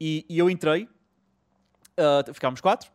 E, 0.00 0.24
e 0.30 0.38
eu 0.38 0.48
entrei. 0.48 0.88
Uh, 1.92 2.32
ficámos 2.32 2.62
quatro. 2.62 2.90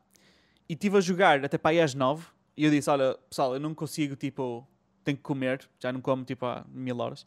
E 0.68 0.74
estive 0.74 0.98
a 0.98 1.02
jogar 1.02 1.46
até 1.46 1.56
para 1.56 1.70
aí 1.70 1.80
às 1.80 1.94
nove 1.94 2.26
e 2.58 2.66
eu 2.66 2.72
disse: 2.72 2.90
Olha, 2.90 3.16
pessoal, 3.30 3.54
eu 3.54 3.60
não 3.60 3.76
consigo, 3.76 4.16
tipo, 4.16 4.68
tenho 5.04 5.16
que 5.16 5.24
comer, 5.24 5.70
já 5.80 5.94
não 5.94 6.02
como, 6.02 6.26
tipo, 6.26 6.46
há 6.46 6.66
mil 6.74 6.98
horas. 6.98 7.26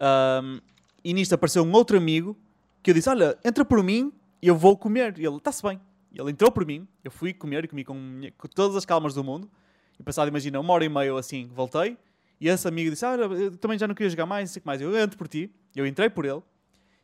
Um, 0.00 0.60
e 1.04 1.12
nisto 1.12 1.34
apareceu 1.34 1.62
um 1.62 1.72
outro 1.72 1.96
amigo 1.96 2.36
que 2.82 2.90
eu 2.90 2.94
disse: 2.94 3.10
Olha, 3.10 3.38
entra 3.44 3.64
por 3.64 3.82
mim 3.82 4.10
eu 4.40 4.56
vou 4.56 4.76
comer. 4.76 5.18
E 5.18 5.26
ele: 5.26 5.36
Está-se 5.36 5.62
bem. 5.62 5.78
E 6.10 6.20
ele 6.20 6.30
entrou 6.30 6.50
por 6.50 6.66
mim, 6.66 6.86
eu 7.04 7.10
fui 7.10 7.32
comer 7.32 7.64
e 7.64 7.68
comi 7.68 7.84
com, 7.84 8.20
com, 8.36 8.48
todas 8.48 8.76
as 8.76 8.84
calmas 8.84 9.14
do 9.14 9.22
mundo. 9.22 9.50
E 9.98 10.02
passado, 10.02 10.28
imagina, 10.28 10.58
uma 10.58 10.72
hora 10.72 10.84
e 10.84 10.88
meia 10.88 11.14
assim, 11.18 11.50
voltei. 11.54 11.96
E 12.40 12.48
esse 12.48 12.66
amigo 12.66 12.90
disse: 12.90 13.04
Olha, 13.04 13.24
eu 13.24 13.56
também 13.58 13.78
já 13.78 13.86
não 13.86 13.94
queria 13.94 14.08
jogar 14.08 14.24
mais, 14.24 14.48
não 14.48 14.54
sei 14.54 14.60
o 14.60 14.62
que 14.62 14.66
mais. 14.66 14.80
Eu 14.80 14.98
entro 14.98 15.18
por 15.18 15.28
ti, 15.28 15.50
eu 15.76 15.86
entrei 15.86 16.08
por 16.08 16.24
ele. 16.24 16.42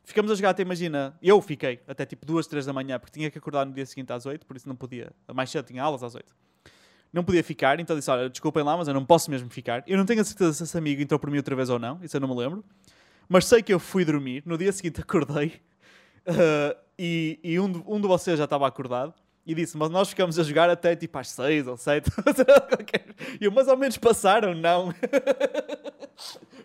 Ficamos 0.03 0.31
a 0.31 0.35
jogar 0.35 0.49
até, 0.51 0.63
imagina, 0.63 1.15
eu 1.21 1.39
fiquei 1.39 1.81
até 1.87 2.03
tipo 2.03 2.25
duas, 2.25 2.47
três 2.47 2.65
da 2.65 2.73
manhã, 2.73 2.97
porque 2.97 3.19
tinha 3.19 3.29
que 3.29 3.37
acordar 3.37 3.63
no 3.63 3.71
dia 3.71 3.85
seguinte 3.85 4.11
às 4.11 4.25
oito, 4.25 4.43
por 4.47 4.57
isso 4.57 4.67
não 4.67 4.75
podia. 4.75 5.11
Mais 5.31 5.51
cedo 5.51 5.65
tinha 5.65 5.83
aulas 5.83 6.01
às 6.01 6.15
oito 6.15 6.33
não 7.11 7.23
podia 7.23 7.43
ficar, 7.43 7.79
então 7.79 7.95
disse: 7.95 8.09
Olha, 8.09 8.29
desculpem 8.29 8.63
lá, 8.63 8.77
mas 8.77 8.87
eu 8.87 8.93
não 8.93 9.05
posso 9.05 9.29
mesmo 9.31 9.49
ficar. 9.49 9.83
Eu 9.87 9.97
não 9.97 10.05
tenho 10.05 10.21
a 10.21 10.23
certeza 10.23 10.53
se 10.53 10.63
esse 10.63 10.77
amigo 10.77 11.01
entrou 11.01 11.19
por 11.19 11.29
mim 11.29 11.37
outra 11.37 11.55
vez 11.55 11.69
ou 11.69 11.79
não, 11.79 11.99
isso 12.03 12.15
eu 12.15 12.21
não 12.21 12.27
me 12.27 12.35
lembro. 12.35 12.63
Mas 13.27 13.45
sei 13.45 13.61
que 13.61 13.73
eu 13.73 13.79
fui 13.79 14.05
dormir, 14.05 14.43
no 14.45 14.57
dia 14.57 14.71
seguinte 14.71 15.01
acordei 15.01 15.61
uh, 16.27 16.77
e, 16.97 17.39
e, 17.43 17.59
um, 17.59 17.71
de, 17.71 17.83
um 17.85 18.01
de 18.01 18.07
vocês 18.07 18.37
já 18.37 18.45
estava 18.45 18.67
acordado 18.67 19.13
e 19.45 19.55
disse: 19.55 19.77
Mas 19.77 19.89
nós 19.89 20.09
ficamos 20.09 20.37
a 20.37 20.43
jogar 20.43 20.69
até 20.69 20.95
tipo 20.95 21.17
às 21.17 21.29
6 21.29 21.67
ou 21.67 21.77
7. 21.77 22.09
e 23.41 23.45
eu, 23.45 23.51
mais 23.51 23.67
ou 23.67 23.77
menos 23.77 23.97
passaram, 23.97 24.53
não. 24.53 24.93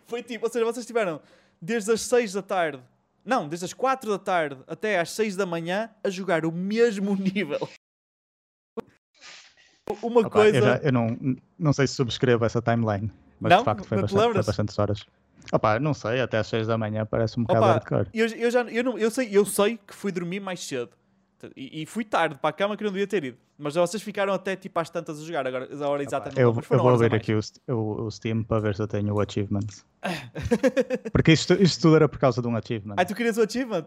Foi 0.07 0.23
tipo, 0.23 0.47
ou 0.47 0.53
seja, 0.53 0.65
vocês 0.65 0.85
tiveram 0.87 1.21
desde 1.61 1.91
as 1.93 2.03
6 2.03 2.35
da 2.35 2.43
tarde, 2.43 2.83
não, 3.25 3.49
desde 3.49 3.65
as 3.65 3.73
4 3.73 4.11
da 4.11 4.19
tarde 4.19 4.59
até 4.67 5.01
às 5.01 5.11
6 5.13 5.37
da 5.37 5.47
manhã 5.47 5.91
a 6.03 6.11
jogar 6.11 6.45
o 6.45 6.53
mesmo 6.53 7.17
nível. 7.17 7.67
Uma 10.03 10.21
Opa, 10.21 10.31
coisa. 10.31 10.57
Eu, 10.57 10.63
já, 10.63 10.77
eu, 10.77 10.93
não, 10.93 11.17
não 11.59 11.73
sei 11.73 11.87
se 11.87 11.95
subscrevo 11.95 12.45
essa 12.45 12.63
timeline, 12.63 13.11
mas 13.39 13.51
não? 13.51 13.59
de 13.59 13.65
facto 13.65 13.85
foi, 13.85 14.01
bastante, 14.01 14.33
foi 14.33 14.43
bastantes 14.43 14.79
horas. 14.79 15.07
Opa, 15.53 15.79
não 15.79 15.93
sei, 15.93 16.21
até 16.21 16.39
às 16.39 16.47
6 16.47 16.67
da 16.67 16.79
manhã 16.79 17.05
parece 17.05 17.39
um 17.39 17.45
bocado 17.45 17.67
hardcore. 17.67 18.09
Eu, 18.15 18.27
eu, 18.29 18.51
já, 18.51 18.63
eu, 18.63 18.83
não, 18.83 18.99
eu, 18.99 19.11
sei, 19.11 19.29
eu 19.31 19.45
sei 19.45 19.77
que 19.77 19.95
fui 19.95 20.11
dormir 20.11 20.41
mais 20.41 20.65
cedo. 20.65 20.91
E, 21.55 21.83
e, 21.83 21.87
fui 21.87 22.05
tarde 22.07 22.37
para 22.37 22.49
a 22.49 22.53
cama 22.53 22.75
que 22.75 22.83
não 22.83 22.91
devia 22.91 23.07
ter 23.07 23.23
ido. 23.23 23.37
Mas 23.59 23.75
vocês 23.75 24.03
ficaram 24.03 24.33
até 24.33 24.57
tipo 24.57 24.81
às 24.81 24.89
tantas 24.89 25.21
a 25.21 25.25
jogar 25.25 25.47
agora, 25.47 25.69
a 25.71 25.89
hora 25.89 26.03
exatamente. 26.03 26.41
Eu, 26.41 26.57
eu 26.71 26.79
vou 26.79 26.97
ver 26.97 27.15
aqui 27.15 27.35
o, 27.35 27.41
o, 27.69 28.07
o, 28.07 28.11
Steam 28.11 28.43
para 28.43 28.61
ver 28.61 28.75
se 28.75 28.81
eu 28.81 28.89
tenho 28.89 29.13
o 29.15 29.21
achievement. 29.21 29.67
Porque 31.13 31.33
isto, 31.33 31.53
isto 31.63 31.83
tudo 31.83 31.97
era 31.97 32.09
por 32.09 32.19
causa 32.19 32.41
de 32.41 32.49
um 32.49 32.57
achievement. 32.57 32.95
Ah, 32.97 33.05
tu 33.05 33.15
querias 33.15 33.37
o 33.37 33.43
achievement? 33.43 33.85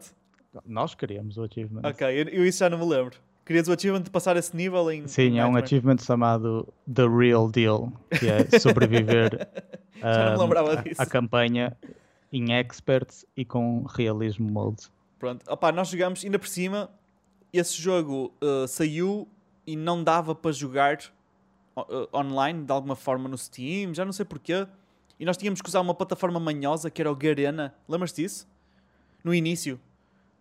Nós 0.65 0.93
queríamos 0.93 1.37
o 1.37 1.43
achievement. 1.43 1.81
Ok, 1.83 2.07
eu, 2.07 2.29
eu 2.29 2.45
isso 2.45 2.59
já 2.59 2.69
não 2.69 2.77
me 2.77 2.85
lembro. 2.85 3.17
Querias 3.47 3.65
o 3.69 3.71
achievement 3.71 4.01
de 4.01 4.09
passar 4.09 4.35
esse 4.35 4.53
nível 4.53 4.91
em. 4.91 5.07
Sim, 5.07 5.21
em 5.21 5.39
é 5.39 5.45
um 5.45 5.55
achievement 5.55 5.99
chamado 5.99 6.67
The 6.93 7.07
Real 7.07 7.49
Deal, 7.49 7.93
que 8.19 8.27
é 8.27 8.59
sobreviver 8.59 9.47
um, 10.03 10.99
a, 10.99 11.03
a, 11.03 11.05
campanha 11.05 11.77
em 12.29 12.51
experts 12.51 13.25
e 13.37 13.45
com 13.45 13.83
realismo 13.83 14.51
mode. 14.51 14.87
Pronto, 15.17 15.49
opá, 15.49 15.71
nós 15.71 15.87
jogamos, 15.87 16.25
ainda 16.25 16.37
por 16.37 16.49
cima, 16.49 16.91
esse 17.53 17.81
jogo 17.81 18.33
uh, 18.43 18.67
saiu 18.67 19.25
e 19.65 19.77
não 19.77 20.03
dava 20.03 20.35
para 20.35 20.51
jogar 20.51 20.99
uh, 21.77 22.09
online 22.13 22.65
de 22.65 22.71
alguma 22.73 22.97
forma 22.97 23.29
no 23.29 23.37
Steam, 23.37 23.93
já 23.93 24.03
não 24.03 24.11
sei 24.11 24.25
porquê. 24.25 24.67
E 25.17 25.23
nós 25.23 25.37
tínhamos 25.37 25.61
que 25.61 25.69
usar 25.69 25.79
uma 25.79 25.93
plataforma 25.93 26.37
manhosa 26.37 26.91
que 26.91 27.01
era 27.01 27.09
o 27.09 27.15
Garena. 27.15 27.73
Lembras-te 27.87 28.23
disso? 28.23 28.45
No 29.23 29.33
início. 29.33 29.79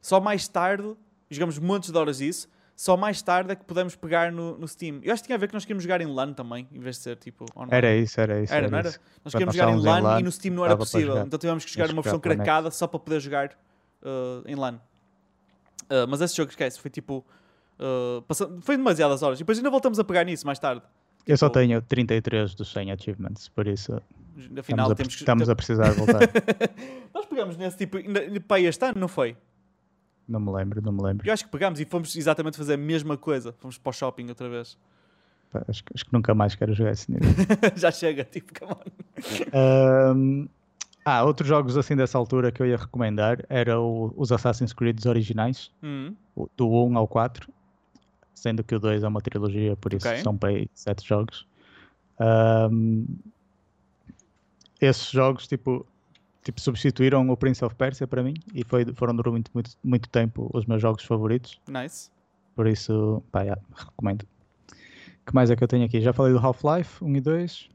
Só 0.02 0.20
mais 0.20 0.48
tarde, 0.48 0.96
jogamos 1.30 1.56
montes 1.60 1.92
de 1.92 1.96
horas 1.96 2.18
disso, 2.18 2.48
só 2.76 2.94
mais 2.94 3.22
tarde 3.22 3.52
é 3.52 3.56
que 3.56 3.64
pudemos 3.64 3.96
pegar 3.96 4.30
no, 4.30 4.58
no 4.58 4.68
Steam. 4.68 5.00
Eu 5.02 5.14
acho 5.14 5.22
que 5.22 5.28
tinha 5.28 5.36
a 5.36 5.38
ver 5.38 5.48
que 5.48 5.54
nós 5.54 5.64
queríamos 5.64 5.82
jogar 5.82 6.02
em 6.02 6.06
LAN 6.06 6.34
também, 6.34 6.68
em 6.70 6.78
vez 6.78 6.96
de 6.96 7.02
ser 7.04 7.16
tipo 7.16 7.46
online. 7.56 7.74
Era 7.74 7.96
isso, 7.96 8.20
era 8.20 8.42
isso. 8.42 8.52
Era, 8.52 8.66
era 8.66 8.70
não 8.70 8.78
era? 8.78 8.88
Isso. 8.90 9.00
Nós 9.24 9.32
queríamos 9.32 9.56
jogar 9.56 9.72
em 9.72 9.80
LAN, 9.80 10.00
LAN, 10.00 10.20
e 10.20 10.22
no 10.22 10.30
Steam 10.30 10.54
não 10.54 10.62
era 10.62 10.76
possível. 10.76 11.22
Então 11.22 11.38
tivemos 11.38 11.64
que 11.64 11.72
jogar 11.72 11.90
uma 11.90 12.02
versão 12.02 12.20
cracada 12.20 12.70
só 12.70 12.86
para 12.86 13.00
poder 13.00 13.18
jogar 13.18 13.52
uh, 14.02 14.42
em 14.46 14.54
LAN. 14.54 14.74
Uh, 15.84 16.06
mas 16.06 16.20
esse 16.20 16.36
jogo, 16.36 16.50
esquece, 16.50 16.78
foi 16.78 16.90
tipo. 16.90 17.24
Uh, 17.80 18.20
passando, 18.22 18.60
foi 18.60 18.76
demasiadas 18.76 19.22
horas. 19.22 19.38
E 19.38 19.42
depois 19.42 19.56
ainda 19.56 19.70
voltamos 19.70 19.98
a 19.98 20.04
pegar 20.04 20.24
nisso 20.24 20.44
mais 20.44 20.58
tarde. 20.58 20.82
Eu 21.20 21.24
tipo, 21.34 21.38
só 21.38 21.48
tenho 21.48 21.80
33 21.80 22.54
dos 22.54 22.70
100 22.72 22.92
achievements, 22.92 23.48
por 23.48 23.66
isso. 23.66 24.02
Afinal, 24.58 24.60
estamos, 24.60 24.90
a, 24.90 24.94
temos 24.94 25.14
que, 25.14 25.22
estamos 25.22 25.48
a 25.48 25.56
precisar 25.56 25.90
voltar. 25.92 26.20
Nós 27.14 27.24
pegamos 27.24 27.56
nesse 27.56 27.78
tipo. 27.78 27.96
Para 28.46 28.60
este 28.60 28.84
ano, 28.84 29.00
não 29.00 29.08
foi? 29.08 29.34
Não 30.28 30.40
me 30.40 30.50
lembro, 30.50 30.82
não 30.82 30.92
me 30.92 31.02
lembro. 31.02 31.26
Eu 31.26 31.32
acho 31.32 31.44
que 31.44 31.50
pegámos 31.50 31.78
e 31.80 31.84
fomos 31.84 32.14
exatamente 32.16 32.56
fazer 32.56 32.74
a 32.74 32.78
mesma 32.78 33.16
coisa. 33.16 33.52
Fomos 33.58 33.78
para 33.78 33.90
o 33.90 33.92
shopping 33.92 34.28
outra 34.28 34.48
vez. 34.48 34.76
Pá, 35.50 35.64
acho, 35.68 35.84
acho, 35.94 36.04
que 36.04 36.12
nunca 36.12 36.34
mais 36.34 36.54
quero 36.54 36.74
jogar 36.74 36.92
esse 36.92 37.10
nível. 37.10 37.28
Já 37.76 37.90
chega, 37.90 38.24
tipo, 38.24 38.52
come 38.58 38.72
on. 38.72 39.06
Um, 40.16 40.48
ah, 41.04 41.22
outros 41.22 41.48
jogos 41.48 41.76
assim 41.76 41.94
dessa 41.94 42.18
altura 42.18 42.50
que 42.50 42.60
eu 42.60 42.66
ia 42.66 42.76
recomendar 42.76 43.44
era 43.48 43.80
o, 43.80 44.12
os 44.16 44.32
Assassin's 44.32 44.72
Creed 44.72 45.06
originais, 45.06 45.70
uhum. 45.80 46.14
do 46.56 46.68
1 46.68 46.98
ao 46.98 47.06
4, 47.06 47.48
sendo 48.34 48.64
que 48.64 48.74
o 48.74 48.80
2 48.80 49.04
é 49.04 49.08
uma 49.08 49.20
trilogia, 49.20 49.76
por 49.76 49.94
isso 49.94 50.06
okay. 50.06 50.20
são 50.20 50.36
para 50.36 50.48
aí 50.48 50.68
7 50.74 51.06
jogos. 51.06 51.46
Um, 52.18 53.06
esses 54.80 55.08
jogos, 55.08 55.46
tipo, 55.46 55.86
tipo, 56.46 56.60
substituíram 56.60 57.28
o 57.28 57.36
Prince 57.36 57.64
of 57.64 57.74
Persia 57.74 58.06
para 58.06 58.22
mim 58.22 58.34
e 58.54 58.64
foi, 58.64 58.84
foram 58.94 59.16
durante 59.16 59.50
muito, 59.52 59.72
muito, 59.82 60.08
tempo 60.08 60.48
os 60.54 60.64
meus 60.64 60.80
jogos 60.80 61.02
favoritos. 61.02 61.60
Nice. 61.68 62.08
Por 62.54 62.68
isso, 62.68 63.20
pá, 63.32 63.42
yeah, 63.42 63.60
recomendo. 63.74 64.24
que 65.26 65.34
mais 65.34 65.50
é 65.50 65.56
que 65.56 65.64
eu 65.64 65.68
tenho 65.68 65.84
aqui? 65.84 66.00
Já 66.00 66.12
falei 66.12 66.32
do 66.32 66.38
Half-Life 66.38 67.02
1 67.02 67.16
e 67.16 67.20
2. 67.20 67.68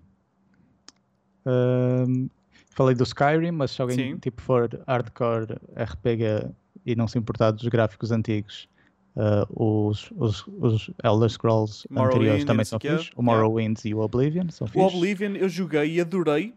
Um, 1.45 2.29
falei 2.69 2.95
do 2.95 3.03
Skyrim, 3.03 3.51
mas 3.51 3.71
se 3.71 3.81
alguém 3.81 3.97
Sim. 3.97 4.17
tipo, 4.19 4.41
for 4.41 4.69
hardcore 4.87 5.57
RPG 5.75 6.49
e 6.85 6.95
não 6.95 7.09
se 7.09 7.17
importar 7.17 7.51
dos 7.51 7.67
gráficos 7.67 8.09
antigos, 8.09 8.69
uh, 9.17 9.89
os, 9.89 10.09
os, 10.15 10.47
os 10.59 10.89
Elder 11.03 11.29
Scrolls 11.29 11.85
Morrowind, 11.89 12.15
anteriores 12.15 12.45
também 12.45 12.63
são 12.63 12.79
fixe. 12.79 13.11
O 13.17 13.21
Morrowind 13.21 13.79
yeah. 13.79 13.89
e 13.89 13.93
o 13.93 13.99
Oblivion 13.99 14.49
são 14.49 14.65
fixe. 14.65 14.79
O 14.79 14.87
Oblivion 14.87 15.35
eu 15.35 15.49
joguei 15.49 15.95
e 15.95 15.99
adorei, 15.99 16.53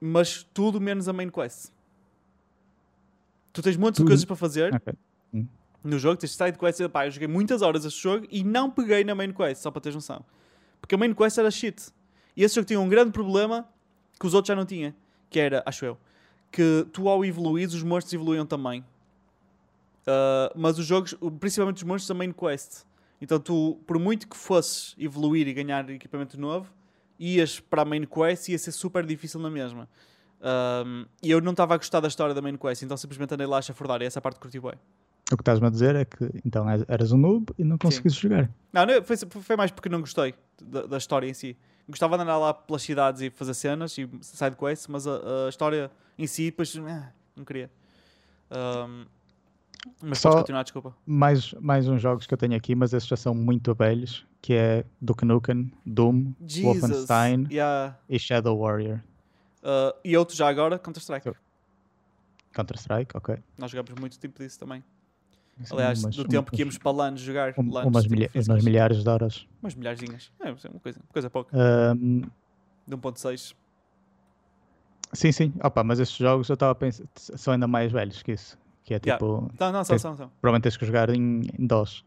mas 0.00 0.42
tudo 0.54 0.80
menos 0.80 1.08
a 1.08 1.12
main 1.12 1.28
quest. 1.28 1.72
Tu 3.52 3.62
tens 3.62 3.76
muitas 3.76 4.04
coisas 4.04 4.24
para 4.24 4.36
fazer 4.36 4.74
okay. 4.74 4.94
hum. 5.32 5.46
no 5.82 5.98
jogo, 5.98 6.16
tens 6.16 6.34
side 6.34 6.58
quest. 6.58 6.88
Pá, 6.88 7.06
eu 7.06 7.10
joguei 7.10 7.28
muitas 7.28 7.62
horas 7.62 7.84
este 7.84 8.02
jogo 8.02 8.26
e 8.30 8.42
não 8.42 8.70
peguei 8.70 9.04
na 9.04 9.14
main 9.14 9.32
quest, 9.32 9.62
só 9.62 9.70
para 9.70 9.80
teres 9.80 9.94
noção. 9.94 10.24
Porque 10.80 10.94
a 10.94 10.98
main 10.98 11.14
quest 11.14 11.38
era 11.38 11.50
shit. 11.50 11.92
E 12.36 12.42
esse 12.42 12.54
jogo 12.56 12.66
tinha 12.66 12.80
um 12.80 12.88
grande 12.88 13.12
problema 13.12 13.68
que 14.18 14.26
os 14.26 14.34
outros 14.34 14.48
já 14.48 14.56
não 14.56 14.66
tinham 14.66 14.92
que 15.34 15.40
era, 15.40 15.64
acho 15.66 15.84
eu, 15.84 15.98
que 16.52 16.86
tu 16.92 17.08
ao 17.08 17.24
evoluir, 17.24 17.66
os 17.66 17.82
monstros 17.82 18.14
evoluíam 18.14 18.46
também. 18.46 18.82
Uh, 20.02 20.54
mas 20.54 20.78
os 20.78 20.86
jogos, 20.86 21.12
principalmente 21.40 21.78
os 21.78 21.82
monstros, 21.82 22.06
também 22.06 22.28
no 22.28 22.34
quest. 22.34 22.84
Então 23.20 23.40
tu, 23.40 23.80
por 23.84 23.98
muito 23.98 24.28
que 24.28 24.36
fosses 24.36 24.94
evoluir 24.96 25.48
e 25.48 25.52
ganhar 25.52 25.90
equipamento 25.90 26.38
novo, 26.38 26.72
ias 27.18 27.60
para 27.60 27.82
a 27.82 27.84
main 27.84 28.04
quest 28.04 28.48
e 28.48 28.52
ia 28.52 28.58
ser 28.58 28.72
super 28.72 29.04
difícil 29.04 29.40
na 29.40 29.50
mesma. 29.50 29.88
Um, 30.40 31.06
e 31.22 31.30
eu 31.30 31.40
não 31.40 31.52
estava 31.52 31.74
a 31.74 31.76
gostar 31.76 32.00
da 32.00 32.08
história 32.08 32.34
da 32.34 32.42
main 32.42 32.56
quest, 32.56 32.82
então 32.82 32.96
simplesmente 32.96 33.32
andei 33.34 33.46
lá 33.46 33.58
a 33.58 33.62
chafurdar 33.62 34.02
e 34.02 34.04
essa 34.04 34.20
parte 34.20 34.38
curti 34.38 34.60
bem. 34.60 34.74
O 35.32 35.36
que 35.36 35.40
estás-me 35.40 35.66
a 35.66 35.70
dizer 35.70 35.96
é 35.96 36.04
que 36.04 36.30
então 36.44 36.66
eras 36.86 37.12
um 37.12 37.16
noob 37.16 37.46
e 37.58 37.64
não 37.64 37.78
conseguiste 37.78 38.22
jogar. 38.22 38.50
Não, 38.72 38.84
não 38.84 39.02
foi, 39.02 39.16
foi 39.16 39.56
mais 39.56 39.70
porque 39.70 39.88
não 39.88 40.00
gostei 40.00 40.34
da, 40.60 40.82
da 40.82 40.98
história 40.98 41.28
em 41.28 41.34
si 41.34 41.56
gostava 41.88 42.16
de 42.16 42.22
andar 42.22 42.38
lá 42.38 42.54
pelas 42.54 42.82
cidades 42.82 43.20
e 43.20 43.30
fazer 43.30 43.54
cenas 43.54 43.96
e 43.98 44.08
side 44.22 44.56
quests, 44.56 44.88
mas 44.88 45.06
a, 45.06 45.46
a 45.46 45.48
história 45.48 45.90
em 46.18 46.26
si, 46.26 46.46
depois, 46.46 46.74
eh, 46.76 47.12
não 47.36 47.44
queria. 47.44 47.70
Um, 48.50 49.06
mas 50.02 50.18
Só 50.18 50.30
continuar, 50.32 50.62
desculpa. 50.62 50.94
Mais, 51.06 51.52
mais 51.54 51.88
uns 51.88 52.00
jogos 52.00 52.26
que 52.26 52.34
eu 52.34 52.38
tenho 52.38 52.56
aqui, 52.56 52.74
mas 52.74 52.92
esses 52.92 53.08
já 53.08 53.16
são 53.16 53.34
muito 53.34 53.74
velhos, 53.74 54.26
que 54.40 54.54
é 54.54 54.84
Duke 55.00 55.24
Nukem, 55.24 55.72
Doom, 55.84 56.32
Jesus, 56.46 56.80
Wolfenstein 56.80 57.46
yeah. 57.50 57.98
e 58.08 58.18
Shadow 58.18 58.58
Warrior. 58.58 59.00
Uh, 59.62 59.96
e 60.04 60.16
outro 60.16 60.36
já 60.36 60.48
agora, 60.48 60.78
Counter-Strike. 60.78 61.32
Counter-Strike, 62.52 63.16
ok. 63.16 63.38
Nós 63.58 63.70
jogamos 63.70 63.98
muito 64.00 64.18
tempo 64.18 64.42
disso 64.42 64.58
também. 64.58 64.84
Aliás, 65.70 66.02
umas, 66.02 66.16
do 66.16 66.24
tempo 66.24 66.50
que 66.50 66.60
íamos 66.60 66.78
para 66.78 66.90
LAN 66.90 67.16
jogar. 67.16 67.54
Um, 67.56 67.72
LANs, 67.72 67.86
umas, 67.86 68.06
milha 68.06 68.30
umas 68.34 68.64
milhares 68.64 69.02
de 69.02 69.08
horas. 69.08 69.46
Umas 69.62 69.74
milharzinhas. 69.74 70.32
É, 70.40 70.50
uma 70.50 70.80
coisa, 70.80 70.98
uma 70.98 71.12
coisa 71.12 71.30
pouca. 71.30 71.56
Um, 71.96 72.22
de 72.86 72.96
1.6. 72.96 73.54
Sim, 75.12 75.32
sim. 75.32 75.54
Opa, 75.62 75.84
mas 75.84 76.00
estes 76.00 76.18
jogos 76.18 76.48
eu 76.48 76.54
estava 76.54 76.72
a 76.72 76.74
pensar, 76.74 77.04
são 77.14 77.54
ainda 77.54 77.68
mais 77.68 77.92
velhos 77.92 78.22
que 78.22 78.32
isso. 78.32 78.58
Que 78.84 78.94
é 78.94 78.98
tipo. 78.98 79.24
Yeah. 79.24 79.54
Não, 79.58 79.72
não, 79.72 79.84
são, 79.84 79.98
são, 79.98 80.16
são. 80.16 80.30
Provavelmente 80.40 80.64
tens 80.64 80.76
que 80.76 80.84
jogar 80.84 81.08
em, 81.10 81.42
em 81.58 81.66
DOS. 81.66 82.04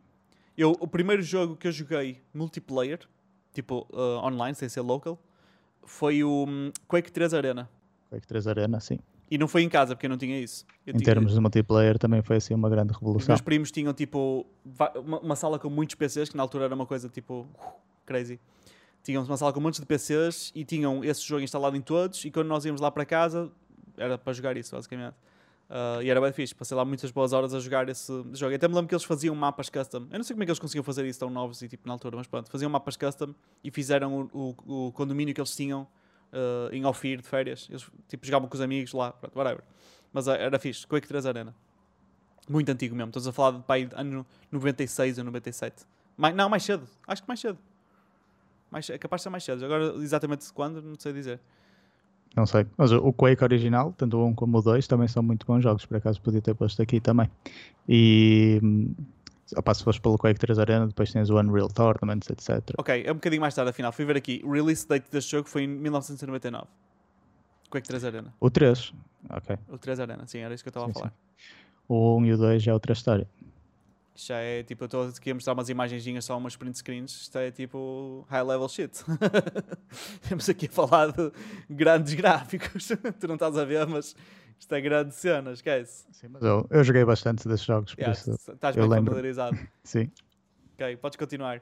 Eu, 0.56 0.76
o 0.80 0.88
primeiro 0.88 1.22
jogo 1.22 1.56
que 1.56 1.68
eu 1.68 1.72
joguei 1.72 2.22
multiplayer, 2.34 3.00
tipo 3.54 3.88
uh, 3.92 4.24
online, 4.24 4.56
sem 4.56 4.70
ser 4.70 4.82
local, 4.82 5.20
foi 5.84 6.24
o 6.24 6.46
um, 6.48 6.72
Quake 6.88 7.12
3 7.12 7.34
Arena. 7.34 7.70
Quake 8.10 8.28
3 8.28 8.48
Arena, 8.48 8.80
sim. 8.80 9.00
E 9.30 9.38
não 9.38 9.48
foi 9.48 9.64
em 9.64 9.70
casa, 9.70 9.96
porque 9.96 10.06
eu 10.06 10.10
não 10.10 10.18
tinha 10.18 10.40
isso. 10.40 10.66
Eu 10.86 10.94
em 10.94 10.98
tinha... 10.98 11.06
termos 11.06 11.34
de 11.34 11.40
multiplayer 11.40 11.98
também 11.98 12.22
foi 12.22 12.38
assim 12.38 12.54
uma 12.54 12.70
grande 12.70 12.94
revolução. 12.94 13.24
Os 13.24 13.28
meus 13.28 13.42
primos 13.42 13.72
tinham 13.72 13.94
tipo 13.94 14.46
uma, 15.06 15.20
uma, 15.20 15.36
sala 15.36 15.60
com 15.60 15.70
muitos 15.70 15.96
PCs, 15.96 16.30
que 16.30 16.38
na 16.38 16.44
altura 16.44 16.66
era 16.66 16.76
uma 16.76 16.86
coisa 16.86 17.10
tipo 17.10 17.46
crazy. 18.06 18.40
Tinham 19.04 19.24
uma 19.24 19.38
sala 19.38 19.52
com 19.52 19.60
muitos 19.60 19.80
de 19.80 19.86
PCs 19.86 20.52
e 20.56 20.64
tinham 20.64 21.04
esse 21.04 21.22
jogo 21.22 21.42
instalado 21.42 21.76
em 21.76 21.82
todos. 21.82 22.24
E 22.24 22.32
quando 22.32 22.48
nós 22.48 22.64
íamos 22.66 22.80
lá 22.80 22.90
para 22.90 23.06
casa, 23.06 23.52
era 23.98 24.18
para 24.18 24.32
jogar 24.32 24.56
isso, 24.56 24.76
basicamente. 24.76 25.16
Uh, 25.70 26.02
e 26.02 26.10
era 26.10 26.22
bem 26.22 26.32
fixe, 26.32 26.56
passei 26.56 26.78
lá 26.78 26.86
muitas 26.86 27.12
boas 27.12 27.34
horas 27.34 27.54
a 27.54 27.60
jogar 27.60 27.90
esse 27.90 28.12
jogo. 28.34 28.56
Até 28.56 28.68
me 28.68 28.74
lembro 28.74 28.88
que 28.88 28.96
eles 28.96 29.04
faziam 29.04 29.36
mapas 29.36 29.70
custom. 29.70 30.08
Eu 30.12 30.18
não 30.18 30.24
sei 30.24 30.34
como 30.34 30.44
é 30.44 30.46
que 30.46 30.52
eles 30.52 30.60
conseguiam 30.60 30.84
fazer 30.84 31.06
isso 31.06 31.20
tão 31.20 31.30
novos 31.30 31.62
e 31.62 31.68
tipo 31.68 31.86
na 31.88 31.94
altura, 31.94 32.16
mas 32.16 32.28
pronto, 32.28 32.50
faziam 32.50 32.70
mapas 32.70 32.96
custom 32.96 33.36
e 33.64 33.70
fizeram 33.70 34.30
o, 34.34 34.56
o, 34.66 34.88
o 34.88 34.92
condomínio 34.94 35.34
que 35.36 35.42
eles 35.42 35.54
tinham 35.54 35.82
uh, 36.32 36.74
em 36.74 36.86
Ofir 36.86 37.22
de 37.22 37.28
férias. 37.28 37.68
Eles 37.70 37.86
tipo, 38.08 38.26
jogavam 38.26 38.48
com 38.48 38.56
os 38.56 38.62
amigos 38.62 38.94
lá, 38.94 39.12
pronto, 39.12 39.38
whatever. 39.38 39.64
Mas 40.14 40.28
uh, 40.28 40.32
era 40.32 40.58
fixe, 40.58 40.88
Quake 40.88 41.08
3 41.08 41.26
Arena. 41.26 41.54
Muito 42.48 42.72
antigo 42.72 42.96
mesmo. 42.96 43.10
Estamos 43.10 43.28
a 43.28 43.34
falar 43.34 43.58
de 43.58 43.64
pai, 43.64 43.90
ano 43.94 44.26
96 44.50 45.18
ou 45.18 45.26
97. 45.26 45.86
Mais, 46.16 46.34
não, 46.34 46.48
mais 46.48 46.64
cedo. 46.64 46.88
Acho 47.06 47.22
que 47.22 47.28
mais 47.28 47.42
cedo. 47.42 47.60
Mais, 48.72 48.90
é 48.90 48.98
capaz 48.98 49.20
de 49.20 49.24
ser 49.24 49.30
mais 49.30 49.44
cedo. 49.44 49.66
Agora, 49.66 49.96
exatamente 49.98 50.52
quando, 50.54 50.82
não 50.82 50.96
sei 50.98 51.12
dizer. 51.12 51.42
Não 52.36 52.46
sei. 52.46 52.66
Mas 52.78 52.92
o 52.92 53.12
Quake 53.14 53.44
original, 53.44 53.94
tanto 53.98 54.18
o 54.18 54.28
1 54.28 54.36
como 54.36 54.60
o 54.60 54.62
2, 54.62 54.88
também 54.88 55.08
são 55.08 55.24
muito 55.24 55.46
bons 55.46 55.62
jogos. 55.62 55.86
Por 55.86 55.98
acaso 55.98 56.22
podia 56.22 56.42
ter 56.42 56.54
posto 56.54 56.82
aqui 56.82 57.00
também. 57.00 57.30
E 57.90 58.60
hum, 58.64 58.94
Opa, 59.56 59.74
se 59.74 59.84
fores 59.84 60.00
pelo 60.00 60.18
Quake 60.18 60.40
3 60.40 60.60
Arena, 60.60 60.88
depois 60.88 61.12
tens 61.12 61.30
o 61.30 61.40
Unreal 61.40 61.70
Tournaments, 61.70 62.30
etc. 62.30 62.76
Ok, 62.78 63.04
é 63.06 63.12
um 63.12 63.16
bocadinho 63.16 63.42
mais 63.42 63.56
tarde, 63.56 63.70
afinal. 63.70 63.94
Fui 63.94 64.04
ver 64.04 64.18
aqui. 64.18 64.42
O 64.44 64.52
release 64.52 64.86
date 64.88 65.10
deste 65.10 65.32
jogo 65.32 65.48
foi 65.48 65.64
em 65.64 65.68
1999. 65.68 66.66
Quake 67.70 67.88
3 67.88 68.04
Arena. 68.04 68.34
O 68.40 68.50
3? 68.50 68.94
Ok. 69.30 69.58
O 69.70 69.78
3 69.78 70.00
Arena, 70.02 70.28
sim, 70.28 70.40
era 70.40 70.54
isso 70.54 70.64
que 70.64 70.68
eu 70.68 70.72
estava 70.72 70.90
a 70.90 70.94
falar. 70.94 71.10
Sim. 71.10 71.14
O 71.88 72.18
1 72.18 72.26
e 72.26 72.34
o 72.34 72.38
2 72.38 72.68
é 72.68 72.74
outra 72.74 72.92
história. 72.92 73.28
Isto 74.18 74.30
já 74.30 74.40
é 74.40 74.64
tipo, 74.64 74.84
eu 74.84 74.86
estou 74.88 75.08
aqui 75.08 75.30
a 75.30 75.34
mostrar 75.36 75.54
umas 75.54 75.70
imagenzinhas, 75.70 76.26
só 76.26 76.36
umas 76.36 76.56
print 76.56 76.76
screens. 76.80 77.12
Isto 77.22 77.38
é 77.38 77.52
tipo 77.52 78.26
high 78.28 78.42
level 78.42 78.68
shit. 78.68 78.92
Temos 80.28 80.50
aqui 80.50 80.66
a 80.66 80.70
falar 80.70 81.12
de 81.12 81.32
grandes 81.70 82.16
gráficos. 82.16 82.88
tu 83.20 83.28
não 83.28 83.36
estás 83.36 83.56
a 83.56 83.64
ver, 83.64 83.86
mas 83.86 84.16
isto 84.60 84.74
é 84.74 84.82
grande 84.82 85.14
cena, 85.14 85.52
esquece. 85.52 86.08
Sim, 86.12 86.30
mas 86.30 86.42
eu, 86.42 86.66
eu 86.72 86.84
joguei 86.84 87.06
bastante 87.06 87.48
desses 87.48 87.64
jogos, 87.64 87.94
por 87.94 88.02
yeah, 88.02 88.20
isso. 88.20 88.32
Estás 88.52 88.76
bem 88.76 88.88
lembro. 88.88 89.14
familiarizado. 89.14 89.56
Sim. 89.84 90.10
Ok, 90.74 90.98
podes 90.98 91.16
continuar. 91.16 91.60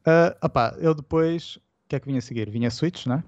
Uh, 0.00 0.34
opá, 0.42 0.74
eu 0.78 0.94
depois. 0.94 1.56
O 1.56 1.60
que 1.90 1.96
é 1.96 2.00
que 2.00 2.06
vinha 2.06 2.20
a 2.20 2.22
seguir? 2.22 2.48
Vinha 2.48 2.68
a 2.68 2.70
Switch, 2.70 3.04
né? 3.04 3.22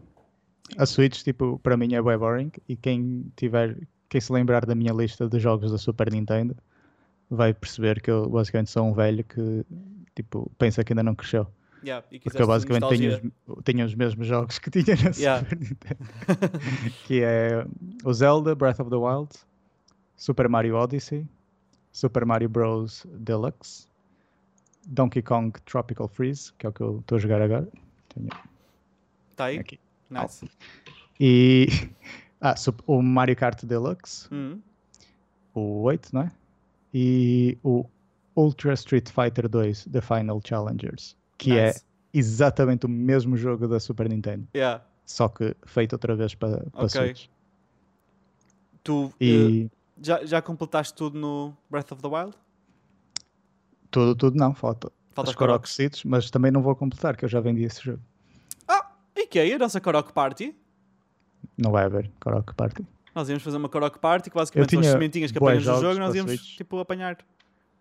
A 0.78 0.86
Switch, 0.86 1.22
tipo, 1.22 1.58
para 1.58 1.76
mim 1.76 1.92
é 1.92 2.00
bem 2.00 2.16
boring. 2.16 2.50
E 2.66 2.76
quem 2.76 3.30
tiver. 3.36 3.76
Quem 4.08 4.20
se 4.22 4.32
lembrar 4.32 4.64
da 4.64 4.74
minha 4.74 4.92
lista 4.94 5.28
de 5.28 5.38
jogos 5.38 5.70
da 5.70 5.76
Super 5.76 6.10
Nintendo 6.10 6.56
vai 7.34 7.54
perceber 7.54 8.00
que 8.00 8.10
eu 8.10 8.28
basicamente 8.28 8.70
sou 8.70 8.84
um 8.84 8.92
velho 8.92 9.24
que 9.24 9.64
tipo, 10.14 10.50
pensa 10.58 10.84
que 10.84 10.92
ainda 10.92 11.02
não 11.02 11.14
cresceu. 11.14 11.46
Yeah, 11.84 12.06
Porque 12.06 12.40
eu 12.40 12.46
basicamente 12.46 12.88
tenho 12.90 13.32
os, 13.48 13.64
tenho 13.64 13.84
os, 13.84 13.94
mesmos 13.94 14.28
jogos 14.28 14.58
que 14.60 14.70
tinha 14.70 14.94
na 14.96 15.10
yeah. 15.16 15.42
Super 15.42 15.58
Nintendo. 15.58 16.94
que 17.06 17.22
é 17.24 17.66
o 18.04 18.12
Zelda 18.12 18.54
Breath 18.54 18.78
of 18.78 18.88
the 18.88 18.96
Wild, 18.96 19.30
Super 20.16 20.48
Mario 20.48 20.76
Odyssey, 20.76 21.26
Super 21.90 22.24
Mario 22.24 22.48
Bros. 22.48 23.04
Deluxe, 23.18 23.88
Donkey 24.86 25.22
Kong 25.22 25.52
Tropical 25.64 26.06
Freeze, 26.06 26.52
que 26.56 26.66
é 26.66 26.68
o 26.68 26.72
que 26.72 26.80
eu 26.82 26.98
estou 27.00 27.16
a 27.16 27.18
jogar 27.20 27.42
agora. 27.42 27.68
Tenho... 28.10 28.28
Tá 29.34 29.46
aí? 29.46 29.58
Aqui. 29.58 29.80
Nice. 30.08 30.48
E 31.18 31.66
ah, 32.40 32.54
o 32.86 33.02
Mario 33.02 33.34
Kart 33.34 33.64
Deluxe, 33.64 34.32
uhum. 34.32 34.60
o 35.52 35.82
8, 35.82 36.10
não 36.12 36.22
é? 36.22 36.32
E 36.92 37.58
o 37.62 37.84
Ultra 38.36 38.74
Street 38.74 39.08
Fighter 39.08 39.48
2 39.48 39.88
The 39.90 40.00
Final 40.00 40.40
Challengers, 40.44 41.16
que 41.38 41.52
é 41.52 41.66
nice. 41.66 41.78
é 41.78 42.18
exatamente 42.18 42.86
o 42.86 42.88
mesmo 42.88 43.36
jogo 43.36 43.68
da 43.68 43.80
Super 43.80 44.08
Nintendo. 44.08 44.46
Yeah. 44.54 44.84
Só 45.04 45.28
que 45.28 45.56
feito 45.66 45.94
outra 45.94 46.14
vez 46.14 46.34
para, 46.34 46.64
para 46.70 46.84
okay. 46.84 46.88
Switch. 46.88 47.28
Tu 48.82 49.12
e... 49.20 49.64
uh, 49.64 49.70
já, 50.02 50.24
já 50.24 50.42
completaste 50.42 50.94
tudo 50.94 51.18
no 51.18 51.56
Breath 51.70 51.92
of 51.92 52.02
the 52.02 52.08
Wild? 52.08 52.36
Tudo, 53.90 54.14
tudo 54.14 54.36
não, 54.36 54.54
falta. 54.54 54.90
Falta 55.12 55.34
Korok 55.34 55.68
Seeds, 55.68 56.04
mas 56.04 56.30
também 56.30 56.50
não 56.50 56.62
vou 56.62 56.74
completar, 56.74 57.16
que 57.16 57.24
eu 57.24 57.28
já 57.28 57.40
vendi 57.40 57.62
esse 57.64 57.82
jogo. 57.82 58.00
Ah, 58.66 58.92
e 59.14 59.26
que 59.26 59.38
é 59.38 59.52
a 59.52 59.58
nossa 59.58 59.80
Korok 59.80 60.12
Party? 60.12 60.56
Não 61.58 61.70
vai 61.70 61.84
haver 61.84 62.10
Korok 62.18 62.54
Party. 62.54 62.86
Nós 63.14 63.28
íamos 63.28 63.42
fazer 63.42 63.56
uma 63.56 63.68
karaoke 63.68 63.98
party 63.98 64.30
que 64.30 64.36
basicamente 64.36 64.70
são 64.70 64.80
as 64.80 64.86
sementinhas 64.86 65.30
que 65.30 65.38
apanhas 65.38 65.66
no 65.66 65.80
jogo 65.80 65.98
nós 65.98 66.14
íamos 66.14 66.46
tipo 66.46 66.78
apanhar. 66.78 67.18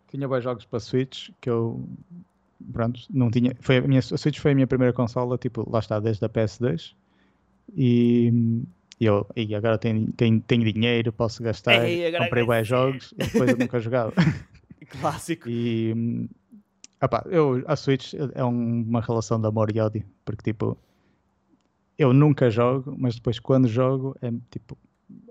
Tinha 0.09 0.27
bons 0.27 0.43
jogos 0.43 0.65
para 0.65 0.79
Switch 0.79 1.29
que 1.39 1.49
eu 1.49 1.87
pronto, 2.71 3.01
não 3.09 3.31
tinha. 3.31 3.55
Foi 3.59 3.77
a, 3.77 3.81
minha, 3.81 3.99
a 3.99 4.17
Switch 4.17 4.39
foi 4.39 4.51
a 4.51 4.55
minha 4.55 4.67
primeira 4.67 4.93
consola, 4.93 5.37
tipo, 5.37 5.67
lá 5.69 5.79
está, 5.79 5.99
desde 5.99 6.23
a 6.25 6.29
PS2. 6.29 6.93
E, 7.75 8.31
eu, 8.99 9.25
e 9.35 9.55
agora 9.55 9.77
tenho, 9.77 10.11
tenho, 10.13 10.39
tenho 10.41 10.71
dinheiro, 10.71 11.11
posso 11.11 11.41
gastar, 11.41 11.87
Ei, 11.87 12.11
comprei 12.11 12.45
bons 12.45 12.67
jogos 12.67 13.13
e 13.13 13.23
depois 13.23 13.49
eu 13.49 13.57
nunca 13.57 13.79
jogava. 13.81 14.13
Clássico. 14.89 15.49
E 15.49 16.27
opa, 17.01 17.25
eu, 17.29 17.63
a 17.65 17.75
Switch 17.75 18.13
é 18.33 18.43
um, 18.43 18.81
uma 18.83 19.01
relação 19.01 19.39
de 19.39 19.47
amor 19.47 19.75
e 19.75 19.79
ódio, 19.79 20.03
porque 20.23 20.51
tipo, 20.51 20.77
eu 21.97 22.13
nunca 22.13 22.49
jogo, 22.49 22.95
mas 22.97 23.15
depois 23.15 23.39
quando 23.39 23.67
jogo 23.67 24.15
é 24.21 24.31
tipo 24.51 24.77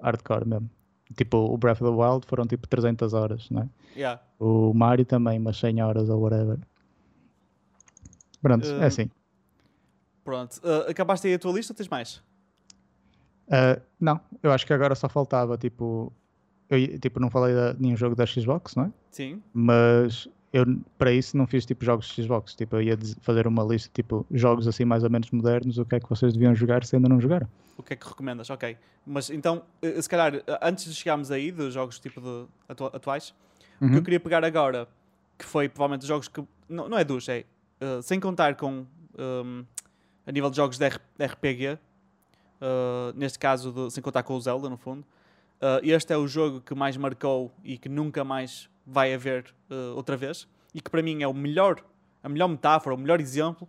hardcore 0.03 0.47
mesmo. 0.47 0.71
Tipo, 1.17 1.39
o 1.39 1.57
Breath 1.57 1.83
of 1.83 1.91
the 1.91 1.97
Wild 1.97 2.27
foram 2.27 2.47
tipo 2.47 2.69
300 2.69 3.13
horas, 3.15 3.51
não 3.51 3.63
é? 3.63 3.69
Yeah. 3.97 4.23
O 4.39 4.73
Mario 4.73 5.05
também, 5.05 5.39
umas 5.39 5.57
100 5.59 5.83
horas 5.83 6.09
ou 6.09 6.21
whatever. 6.21 6.59
Pronto, 8.41 8.67
uh, 8.67 8.83
é 8.83 8.87
assim. 8.87 9.11
Pronto. 10.25 10.59
Uh, 10.59 10.91
acabaste 10.91 11.27
aí 11.27 11.35
a 11.35 11.39
tua 11.39 11.53
lista 11.53 11.73
ou 11.73 11.77
tens 11.77 11.89
mais? 11.89 12.23
Uh, 13.49 13.81
não, 14.01 14.21
eu 14.43 14.53
acho 14.53 14.65
que 14.65 14.73
agora 14.73 14.95
só 14.95 15.09
faltava, 15.09 15.59
tipo... 15.59 16.13
Eu 16.69 17.01
tipo, 17.01 17.19
não 17.19 17.29
falei 17.29 17.53
de 17.53 17.83
nenhum 17.83 17.97
jogo 17.97 18.15
da 18.15 18.25
Xbox, 18.25 18.77
não 18.77 18.85
é? 18.85 18.93
Sim. 19.11 19.43
Mas 19.53 20.29
eu 20.53 20.65
para 20.99 21.13
isso 21.13 21.37
não 21.37 21.47
fiz 21.47 21.65
tipo 21.65 21.85
jogos 21.85 22.07
de 22.09 22.23
Xbox, 22.23 22.55
tipo 22.55 22.77
eu 22.77 22.83
ia 22.83 22.99
fazer 23.21 23.47
uma 23.47 23.63
lista 23.63 23.91
tipo 23.93 24.27
jogos 24.31 24.67
assim 24.67 24.85
mais 24.85 25.05
ou 25.05 25.11
menos 25.11 25.31
modernos, 25.31 25.79
o 25.79 25.85
que 25.85 25.97
é 25.97 26.01
que 26.01 26.09
vocês 26.09 26.33
deviam 26.33 26.55
jogar 26.55 26.85
se 26.85 26.97
ainda 26.97 27.09
não 27.09 27.21
jogaram. 27.21 27.49
O 27.77 27.83
que 27.83 27.95
é 27.95 27.97
que 27.97 28.07
recomendas? 28.07 28.51
Ok. 28.51 28.77
Mas 29.07 29.31
então, 29.31 29.63
eh, 29.81 30.01
se 30.03 30.09
calhar, 30.09 30.35
eh, 30.35 30.59
antes 30.61 30.85
de 30.85 30.95
chegarmos 30.95 31.31
aí, 31.31 31.51
de 31.51 31.71
jogos 31.71 31.99
tipo 31.99 32.21
de 32.21 32.47
atu 32.69 32.85
atuais, 32.87 33.35
uhum. 33.81 33.87
o 33.87 33.91
que 33.91 33.95
eu 33.95 33.99
uhum. 33.99 34.05
queria 34.05 34.21
pegar 34.21 34.45
agora, 34.45 34.87
que 35.39 35.45
foi 35.47 35.69
provavelmente 35.69 36.07
jogos 36.07 36.29
que. 36.29 36.45
Não, 36.69 36.89
não 36.89 36.99
é 36.99 37.05
dos, 37.05 37.29
é. 37.29 37.45
Uh, 37.81 38.03
sem 38.03 38.21
contar 38.21 38.55
com. 38.57 38.85
Um, 39.19 39.65
a 40.27 40.33
nível 40.33 40.51
de 40.51 40.57
jogos 40.57 40.79
de 40.79 40.87
RPG, 40.87 41.73
uh, 41.73 41.79
neste 43.17 43.39
caso, 43.39 43.73
de, 43.73 43.91
sem 43.91 44.03
contar 44.03 44.23
com 44.23 44.35
o 44.35 44.41
Zelda, 44.41 44.69
no 44.69 44.77
fundo, 44.77 45.01
uh, 45.01 45.81
este 45.83 46.13
é 46.13 46.17
o 46.17 46.29
jogo 46.29 46.61
que 46.61 46.75
mais 46.75 46.97
marcou 46.97 47.53
e 47.65 47.77
que 47.77 47.89
nunca 47.89 48.23
mais 48.23 48.70
vai 48.87 49.15
haver 49.15 49.47
uh, 49.71 49.95
outra 49.97 50.17
vez 50.17 50.49
e 50.75 50.81
que 50.81 50.91
para 50.91 51.03
mim 51.03 51.23
é 51.23 51.29
o 51.29 51.35
melhor, 51.35 51.83
a 52.23 52.29
melhor 52.29 52.49
metáfora, 52.49 52.95
o 52.95 52.99
melhor 52.99 53.21
exemplo 53.21 53.69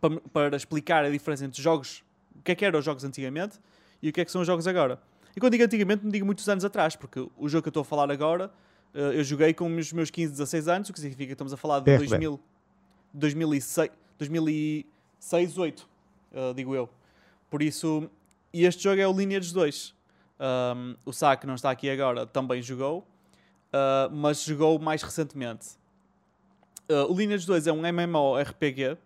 para, 0.00 0.20
para 0.32 0.56
explicar 0.56 1.04
a 1.04 1.10
diferença 1.10 1.44
entre 1.44 1.60
jogos, 1.62 2.02
o 2.34 2.42
que 2.42 2.52
é 2.52 2.54
que 2.54 2.64
eram 2.64 2.78
os 2.78 2.84
jogos 2.84 3.04
antigamente 3.04 3.58
e 4.02 4.08
o 4.08 4.12
que 4.12 4.20
é 4.20 4.24
que 4.24 4.30
são 4.30 4.40
os 4.40 4.46
jogos 4.46 4.66
agora. 4.66 5.00
E 5.34 5.40
quando 5.40 5.52
digo 5.52 5.64
antigamente, 5.64 6.04
não 6.04 6.10
digo 6.10 6.26
muitos 6.26 6.48
anos 6.48 6.64
atrás, 6.64 6.94
porque 6.96 7.20
o 7.36 7.48
jogo 7.48 7.62
que 7.62 7.68
eu 7.68 7.70
estou 7.70 7.82
a 7.82 7.84
falar 7.84 8.10
agora, 8.10 8.50
uh, 8.94 8.98
eu 8.98 9.24
joguei 9.24 9.54
com 9.54 9.74
os 9.74 9.92
meus 9.92 10.10
15, 10.10 10.32
16 10.32 10.68
anos, 10.68 10.88
o 10.88 10.92
que 10.92 11.00
significa 11.00 11.26
que 11.26 11.32
estamos 11.32 11.52
a 11.52 11.56
falar 11.56 11.80
de 11.80 11.96
2000, 11.96 12.40
2006, 13.14 13.90
2006, 14.18 15.54
2008, 15.54 15.88
uh, 16.32 16.54
digo 16.54 16.74
eu. 16.74 16.88
Por 17.48 17.62
isso, 17.62 18.10
e 18.52 18.64
este 18.64 18.82
jogo 18.82 19.00
é 19.00 19.06
o 19.06 19.12
Lineage 19.12 19.52
2. 19.52 19.94
Um, 20.40 20.96
o 21.04 21.12
Sá, 21.12 21.36
que 21.36 21.46
não 21.46 21.54
está 21.54 21.70
aqui 21.70 21.88
agora, 21.88 22.26
também 22.26 22.60
jogou 22.60 23.06
uh, 23.72 24.10
mas 24.10 24.42
jogou 24.42 24.78
mais 24.78 25.02
recentemente. 25.02 25.70
Uh, 26.88 27.10
o 27.10 27.16
Lineage 27.16 27.46
2 27.46 27.66
é 27.66 27.72
um 27.72 27.86
MMORPG. 27.86 28.96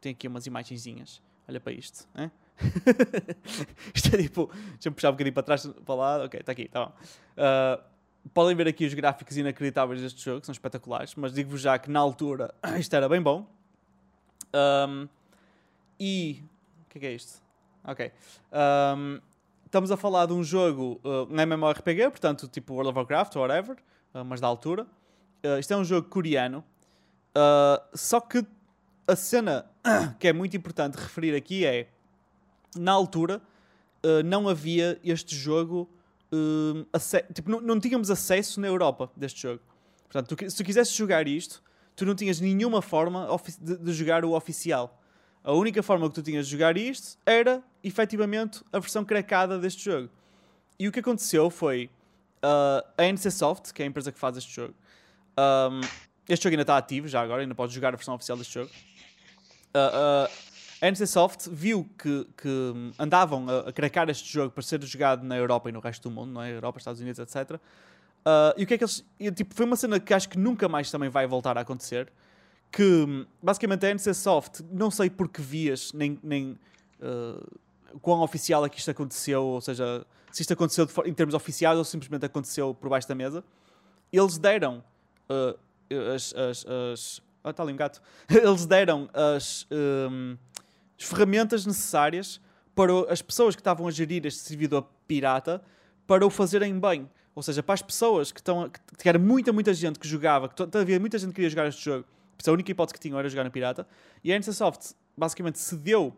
Tem 0.00 0.12
aqui 0.12 0.28
umas 0.28 0.46
imagenzinhas. 0.46 1.20
Olha 1.48 1.60
para 1.60 1.72
isto. 1.72 2.08
Hein? 2.16 2.30
isto 3.94 4.14
é 4.14 4.18
tipo. 4.22 4.50
Deixa-me 4.72 4.94
puxar 4.94 5.08
um 5.08 5.12
bocadinho 5.12 5.34
para 5.34 5.42
trás, 5.42 5.66
para 5.66 5.94
lá. 5.94 6.24
Ok, 6.24 6.40
está 6.40 6.52
aqui, 6.52 6.62
está 6.62 6.86
bom. 6.86 6.92
Uh, 7.36 7.82
podem 8.32 8.54
ver 8.54 8.68
aqui 8.68 8.84
os 8.84 8.94
gráficos 8.94 9.36
inacreditáveis 9.36 10.00
deste 10.00 10.22
jogo, 10.22 10.44
são 10.44 10.52
espetaculares, 10.52 11.14
mas 11.16 11.32
digo-vos 11.32 11.60
já 11.60 11.78
que 11.78 11.90
na 11.90 12.00
altura 12.00 12.54
isto 12.78 12.94
era 12.94 13.08
bem 13.08 13.20
bom. 13.20 13.46
Um, 14.54 15.08
e. 15.98 16.42
O 16.86 16.88
que 16.90 16.98
é, 16.98 17.00
que 17.00 17.06
é 17.06 17.12
isto? 17.14 17.42
Ok. 17.84 18.12
Um, 18.52 19.20
estamos 19.64 19.90
a 19.90 19.96
falar 19.96 20.26
de 20.26 20.32
um 20.34 20.44
jogo, 20.44 21.00
uh, 21.02 21.26
um 21.32 21.40
MMORPG, 21.40 22.10
portanto, 22.10 22.46
tipo 22.46 22.74
World 22.74 22.90
of 22.90 22.98
Warcraft 22.98 23.36
ou 23.36 23.42
whatever, 23.42 23.76
mas 24.26 24.40
da 24.40 24.46
altura. 24.46 24.86
Uh, 25.44 25.58
isto 25.58 25.72
é 25.72 25.76
um 25.76 25.84
jogo 25.84 26.08
coreano. 26.08 26.64
Uh, 27.36 27.82
só 27.94 28.20
que 28.20 28.44
a 29.06 29.16
cena 29.16 29.66
que 30.18 30.28
é 30.28 30.32
muito 30.32 30.56
importante 30.56 30.96
referir 30.96 31.34
aqui 31.34 31.64
é 31.64 31.88
na 32.76 32.92
altura 32.92 33.40
não 34.24 34.48
havia 34.48 34.98
este 35.04 35.36
jogo 35.36 35.88
tipo, 37.32 37.50
não, 37.50 37.60
não, 37.60 37.78
tínhamos 37.78 38.10
acesso 38.10 38.60
na 38.60 38.66
Europa 38.66 39.10
deste 39.16 39.42
jogo. 39.42 39.60
Portanto, 40.04 40.34
tu, 40.34 40.50
se 40.50 40.56
tu 40.56 40.64
quisesses 40.64 40.94
jogar 40.94 41.28
isto, 41.28 41.62
tu 41.94 42.04
não 42.04 42.14
tinhas 42.14 42.40
nenhuma 42.40 42.82
forma 42.82 43.28
de, 43.60 43.76
de, 43.76 43.92
jogar 43.92 44.24
o 44.24 44.32
oficial. 44.32 45.00
A 45.44 45.52
única 45.52 45.82
forma 45.82 46.08
que 46.08 46.14
tu 46.14 46.22
tinhas 46.22 46.46
de 46.46 46.52
jogar 46.52 46.76
isto 46.76 47.18
era, 47.26 47.62
efetivamente, 47.82 48.62
a 48.72 48.78
versão 48.78 49.04
craquada 49.04 49.58
deste 49.58 49.84
jogo. 49.84 50.08
E 50.78 50.88
o 50.88 50.92
que 50.92 51.00
aconteceu 51.00 51.50
foi 51.50 51.90
Uh, 52.42 52.82
a 52.98 53.04
NC 53.04 53.30
Soft, 53.30 53.72
que 53.72 53.82
é 53.82 53.84
a 53.84 53.88
empresa 53.88 54.10
que 54.10 54.18
faz 54.18 54.36
este 54.36 54.52
jogo, 54.52 54.74
um, 55.38 55.80
este 56.28 56.42
jogo 56.42 56.54
ainda 56.54 56.62
está 56.62 56.76
ativo, 56.76 57.06
já 57.06 57.20
agora, 57.20 57.42
ainda 57.42 57.54
pode 57.54 57.72
jogar 57.72 57.94
a 57.94 57.96
versão 57.96 58.14
oficial 58.14 58.36
deste 58.36 58.54
jogo. 58.54 58.70
Uh, 59.74 60.26
uh, 60.26 60.52
a 60.80 60.88
NC 60.88 61.06
Soft 61.06 61.48
viu 61.48 61.88
que, 61.96 62.26
que 62.36 62.92
andavam 62.98 63.48
a, 63.48 63.68
a 63.68 63.72
cracar 63.72 64.10
este 64.10 64.32
jogo 64.32 64.50
para 64.50 64.62
ser 64.62 64.82
jogado 64.82 65.22
na 65.22 65.36
Europa 65.36 65.68
e 65.68 65.72
no 65.72 65.78
resto 65.78 66.08
do 66.08 66.12
mundo, 66.12 66.32
não 66.32 66.42
é? 66.42 66.52
Europa, 66.52 66.78
Estados 66.78 67.00
Unidos, 67.00 67.20
etc. 67.20 67.60
e 68.56 68.64
o 68.64 68.66
que 68.66 68.74
é 68.74 68.78
que 68.78 68.84
eles. 68.84 69.04
Tipo, 69.36 69.54
foi 69.54 69.64
uma 69.64 69.76
cena 69.76 70.00
que 70.00 70.12
acho 70.12 70.28
que 70.28 70.36
nunca 70.36 70.68
mais 70.68 70.90
também 70.90 71.08
vai 71.08 71.24
voltar 71.28 71.56
a 71.56 71.60
acontecer. 71.60 72.12
Que 72.72 73.26
basicamente 73.40 73.86
a 73.86 73.90
NC 73.90 74.14
Soft, 74.14 74.60
não 74.72 74.90
sei 74.90 75.08
por 75.08 75.28
que 75.28 75.40
vias, 75.40 75.92
nem, 75.92 76.18
nem 76.22 76.58
uh, 77.00 77.60
quão 78.00 78.20
oficial 78.20 78.64
é 78.64 78.68
que 78.68 78.78
isto 78.78 78.90
aconteceu, 78.90 79.44
ou 79.44 79.60
seja, 79.60 80.04
se 80.32 80.42
isto 80.42 80.52
aconteceu 80.52 80.86
de, 80.86 80.92
em 81.04 81.12
termos 81.12 81.34
oficiais 81.34 81.78
ou 81.78 81.84
simplesmente 81.84 82.24
aconteceu 82.24 82.74
por 82.74 82.88
baixo 82.88 83.06
da 83.06 83.14
mesa. 83.14 83.44
Eles 84.10 84.38
deram 84.38 84.82
uh, 85.28 85.58
as, 86.14 86.34
as, 86.34 86.66
as. 86.66 87.22
Ah, 87.44 87.50
está 87.50 87.62
ali 87.62 87.72
um 87.72 87.76
gato. 87.76 88.00
Eles 88.30 88.66
deram 88.66 89.10
as, 89.12 89.66
um, 89.70 90.36
as 90.98 91.04
ferramentas 91.04 91.66
necessárias 91.66 92.40
para 92.74 92.92
as 93.12 93.20
pessoas 93.20 93.54
que 93.54 93.60
estavam 93.60 93.86
a 93.86 93.90
gerir 93.90 94.24
este 94.24 94.40
servidor 94.40 94.86
pirata 95.06 95.62
para 96.06 96.24
o 96.24 96.30
fazerem 96.30 96.78
bem. 96.78 97.08
Ou 97.34 97.42
seja, 97.42 97.62
para 97.62 97.74
as 97.74 97.82
pessoas 97.82 98.30
que 98.30 98.40
estão. 98.40 98.70
que, 98.98 99.08
era 99.08 99.18
muita, 99.18 99.52
muita 99.52 99.74
gente 99.74 99.98
que 99.98 100.06
jogava, 100.06 100.48
que 100.48 100.62
havia 100.78 101.00
muita 101.00 101.18
gente 101.18 101.30
que 101.30 101.36
queria 101.36 101.50
jogar 101.50 101.68
este 101.68 101.84
jogo, 101.84 102.06
a 102.44 102.50
única 102.50 102.70
hipótese 102.70 102.94
que 102.94 103.00
tinham 103.00 103.18
era 103.18 103.28
jogar 103.28 103.44
na 103.44 103.50
pirata, 103.50 103.86
e 104.22 104.32
a 104.32 104.38
NCSoft 104.38 104.94
basicamente 105.16 105.58
cedeu 105.58 106.14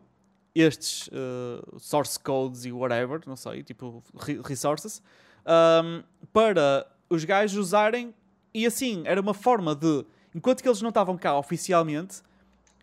estes 0.55 1.07
uh, 1.07 1.77
source 1.77 2.17
codes 2.17 2.63
e 2.63 2.71
whatever, 2.71 3.21
não 3.27 3.35
sei, 3.35 3.61
tipo 3.61 4.01
resources, 4.43 5.01
um, 5.45 6.01
para 6.31 6.87
os 7.09 7.25
gajos 7.25 7.57
usarem, 7.57 8.13
e 8.53 8.65
assim, 8.65 9.03
era 9.05 9.19
uma 9.19 9.33
forma 9.33 9.75
de, 9.75 10.05
enquanto 10.33 10.63
que 10.63 10.69
eles 10.69 10.81
não 10.81 10.89
estavam 10.89 11.17
cá 11.17 11.37
oficialmente, 11.37 12.21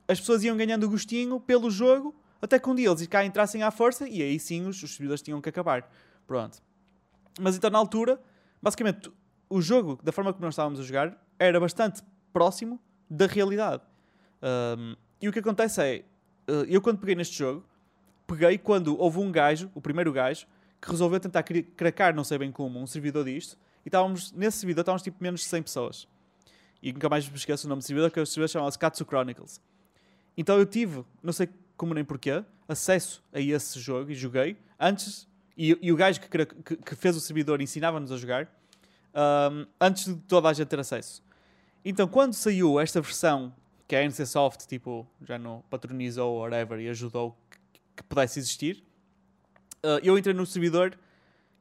as 0.06 0.20
pessoas 0.20 0.44
iam 0.44 0.56
ganhando 0.56 0.88
gostinho 0.88 1.40
pelo 1.40 1.70
jogo, 1.70 2.14
até 2.42 2.58
que 2.58 2.68
um 2.68 2.74
dia 2.74 2.90
eles 2.90 3.06
cá 3.06 3.24
entrassem 3.24 3.62
à 3.62 3.70
força, 3.70 4.06
e 4.06 4.20
aí 4.20 4.38
sim 4.38 4.66
os, 4.66 4.82
os 4.82 4.90
servidores 4.90 5.22
tinham 5.22 5.40
que 5.40 5.48
acabar. 5.48 5.90
Pronto. 6.26 6.58
Mas 7.40 7.56
então, 7.56 7.70
na 7.70 7.78
altura, 7.78 8.20
basicamente, 8.60 9.10
o 9.48 9.62
jogo, 9.62 9.98
da 10.02 10.12
forma 10.12 10.32
como 10.32 10.44
nós 10.44 10.54
estávamos 10.54 10.78
a 10.78 10.82
jogar, 10.82 11.16
era 11.38 11.58
bastante 11.58 12.02
próximo 12.32 12.78
da 13.08 13.26
realidade. 13.26 13.82
Um, 14.42 14.96
e 15.20 15.28
o 15.28 15.32
que 15.32 15.38
acontece 15.38 15.80
é, 15.80 16.04
eu 16.68 16.80
quando 16.80 16.98
peguei 16.98 17.14
neste 17.14 17.36
jogo, 17.36 17.64
peguei 18.26 18.58
quando 18.58 18.98
houve 19.00 19.18
um 19.18 19.30
gajo, 19.30 19.70
o 19.74 19.80
primeiro 19.80 20.12
gajo, 20.12 20.46
que 20.80 20.90
resolveu 20.90 21.20
tentar 21.20 21.42
cracar, 21.42 22.14
não 22.14 22.24
sei 22.24 22.38
bem 22.38 22.50
como, 22.50 22.80
um 22.80 22.86
servidor 22.86 23.24
disto, 23.24 23.56
e 23.84 23.88
estávamos, 23.88 24.32
nesse 24.32 24.58
servidor 24.58 24.82
estávamos 24.82 25.02
tipo 25.02 25.22
menos 25.22 25.40
de 25.40 25.46
100 25.46 25.62
pessoas. 25.62 26.08
E 26.82 26.92
nunca 26.92 27.08
mais 27.08 27.28
me 27.28 27.36
esqueço 27.36 27.66
o 27.66 27.68
nome 27.68 27.80
do 27.80 27.84
servidor, 27.84 28.10
que 28.10 28.18
o 28.18 28.26
servidor 28.26 28.48
chamava-se 28.48 28.78
Katsu 28.78 29.04
Chronicles. 29.04 29.60
Então 30.36 30.58
eu 30.58 30.66
tive, 30.66 31.04
não 31.22 31.32
sei 31.32 31.48
como 31.76 31.94
nem 31.94 32.04
porquê, 32.04 32.44
acesso 32.68 33.22
a 33.32 33.40
esse 33.40 33.78
jogo 33.78 34.10
e 34.10 34.14
joguei 34.14 34.56
antes 34.78 35.28
e, 35.56 35.78
e 35.80 35.92
o 35.92 35.96
gajo 35.96 36.20
que, 36.20 36.28
que, 36.28 36.76
que, 36.76 36.94
fez 36.94 37.16
o 37.16 37.20
servidor 37.20 37.60
ensinava-nos 37.60 38.10
a 38.10 38.16
jogar 38.16 38.48
um, 39.14 39.66
antes 39.80 40.06
de 40.06 40.16
toda 40.22 40.48
a 40.48 40.52
gente 40.52 40.68
ter 40.68 40.80
acesso. 40.80 41.22
Então, 41.84 42.08
quando 42.08 42.32
saiu 42.32 42.80
esta 42.80 43.00
versão 43.00 43.52
que 43.92 43.96
a 43.96 44.08
NCSoft 44.08 44.66
tipo, 44.66 45.06
já 45.20 45.38
não 45.38 45.62
patronizou 45.68 46.32
ou 46.32 46.40
whatever 46.40 46.80
e 46.80 46.88
ajudou 46.88 47.36
que, 47.50 47.78
que 47.96 48.02
pudesse 48.04 48.38
existir, 48.38 48.82
uh, 49.84 50.00
eu 50.02 50.16
entrei 50.16 50.34
no 50.34 50.46
servidor 50.46 50.98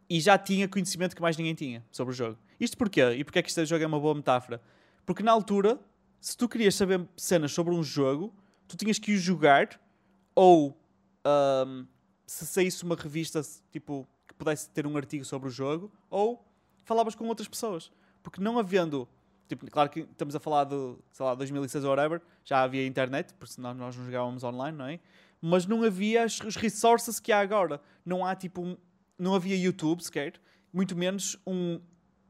e 0.10 0.18
já 0.22 0.38
tinha 0.38 0.66
conhecimento 0.66 1.14
que 1.14 1.22
mais 1.22 1.36
ninguém 1.36 1.54
tinha 1.54 1.86
sobre 1.92 2.14
o 2.14 2.16
jogo. 2.16 2.38
Isto 2.58 2.78
porquê? 2.78 3.02
E 3.16 3.26
porquê 3.26 3.40
é 3.40 3.42
que 3.42 3.50
este 3.50 3.66
jogo 3.66 3.84
é 3.84 3.88
uma 3.88 4.00
boa 4.00 4.16
metáfora? 4.16 4.62
Porque 5.06 5.22
na 5.22 5.34
altura, 5.34 5.78
se 6.22 6.38
tu 6.38 6.48
querias 6.48 6.74
saber 6.74 7.06
cenas 7.18 7.52
sobre 7.52 7.74
um 7.74 7.84
jogo, 7.84 8.34
tu 8.66 8.78
tinhas 8.78 8.98
que 8.98 9.14
o 9.14 9.18
jogar 9.18 9.78
ou 10.34 10.80
um, 11.68 11.86
se 12.26 12.48
saísse 12.48 12.82
uma 12.86 12.96
revista 12.96 13.42
tipo 13.74 14.08
que 14.26 14.34
pudesse 14.36 14.70
ter 14.70 14.88
um 14.88 14.96
artigo 14.96 15.26
sobre 15.26 15.50
o 15.50 15.52
jogo, 15.52 15.92
ou 16.10 16.42
falavas 16.86 17.14
com 17.14 17.28
outras 17.28 17.50
pessoas. 17.50 17.92
Porque 18.24 18.40
não 18.40 18.58
havendo, 18.58 19.06
tipo, 19.56 19.70
claro 19.70 19.90
que 19.90 20.02
estamos 20.02 20.36
a 20.36 20.40
falar 20.40 20.64
de, 20.64 20.96
sei 21.12 21.26
lá, 21.26 21.36
2006 21.36 21.84
ou 21.84 21.90
whatever, 21.90 22.22
já 22.46 22.64
havia 22.64 22.86
internet, 22.86 23.34
porque 23.34 23.54
senão 23.54 23.74
nós 23.74 23.96
não 23.96 24.06
jogávamos 24.06 24.44
online, 24.44 24.78
não 24.78 24.86
é? 24.86 25.00
Mas 25.42 25.66
não 25.66 25.84
havia 25.84 26.26
os 26.26 26.56
resources 26.56 27.20
que 27.20 27.32
há 27.32 27.40
agora. 27.40 27.82
Não 28.06 28.26
há 28.26 28.36
tipo, 28.36 28.62
um, 28.62 28.78
não 29.20 29.36
havia 29.36 29.56
YouTube 29.58 30.02
sequer, 30.02 30.34
muito 30.72 30.96
menos 30.96 31.38
um, 31.46 31.80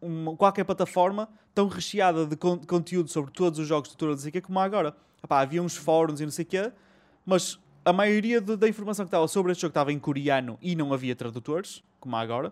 uma, 0.02 0.36
qualquer 0.36 0.64
plataforma 0.64 1.30
tão 1.54 1.68
recheada 1.68 2.26
de, 2.26 2.36
con 2.36 2.58
conteúdo 2.60 3.10
sobre 3.10 3.32
todos 3.32 3.60
os 3.60 3.68
jogos 3.68 3.90
de 3.90 3.96
tutorial, 3.96 4.16
não 4.16 4.22
sei 4.22 4.30
o 4.30 4.34
que, 4.34 4.42
como 4.42 4.60
há 4.60 4.64
agora. 4.64 4.96
Epá, 5.24 5.42
havia 5.42 5.62
uns 5.62 5.76
fóruns 5.76 6.20
e 6.20 6.24
não 6.24 6.32
sei 6.32 6.44
o 6.44 6.48
quê, 6.48 6.72
mas 7.24 7.60
a 7.86 7.94
maioria 7.94 8.42
de, 8.42 8.56
da 8.56 8.68
informação 8.68 9.06
que 9.06 9.10
estava 9.10 9.28
sobre 9.28 9.52
este 9.52 9.62
jogo 9.62 9.72
estava 9.72 9.92
em 9.94 10.00
coreano 10.00 10.58
e 10.62 10.76
não 10.76 10.92
havia 10.92 11.16
tradutores, 11.16 11.84
como 12.00 12.16
há 12.16 12.22
agora. 12.22 12.52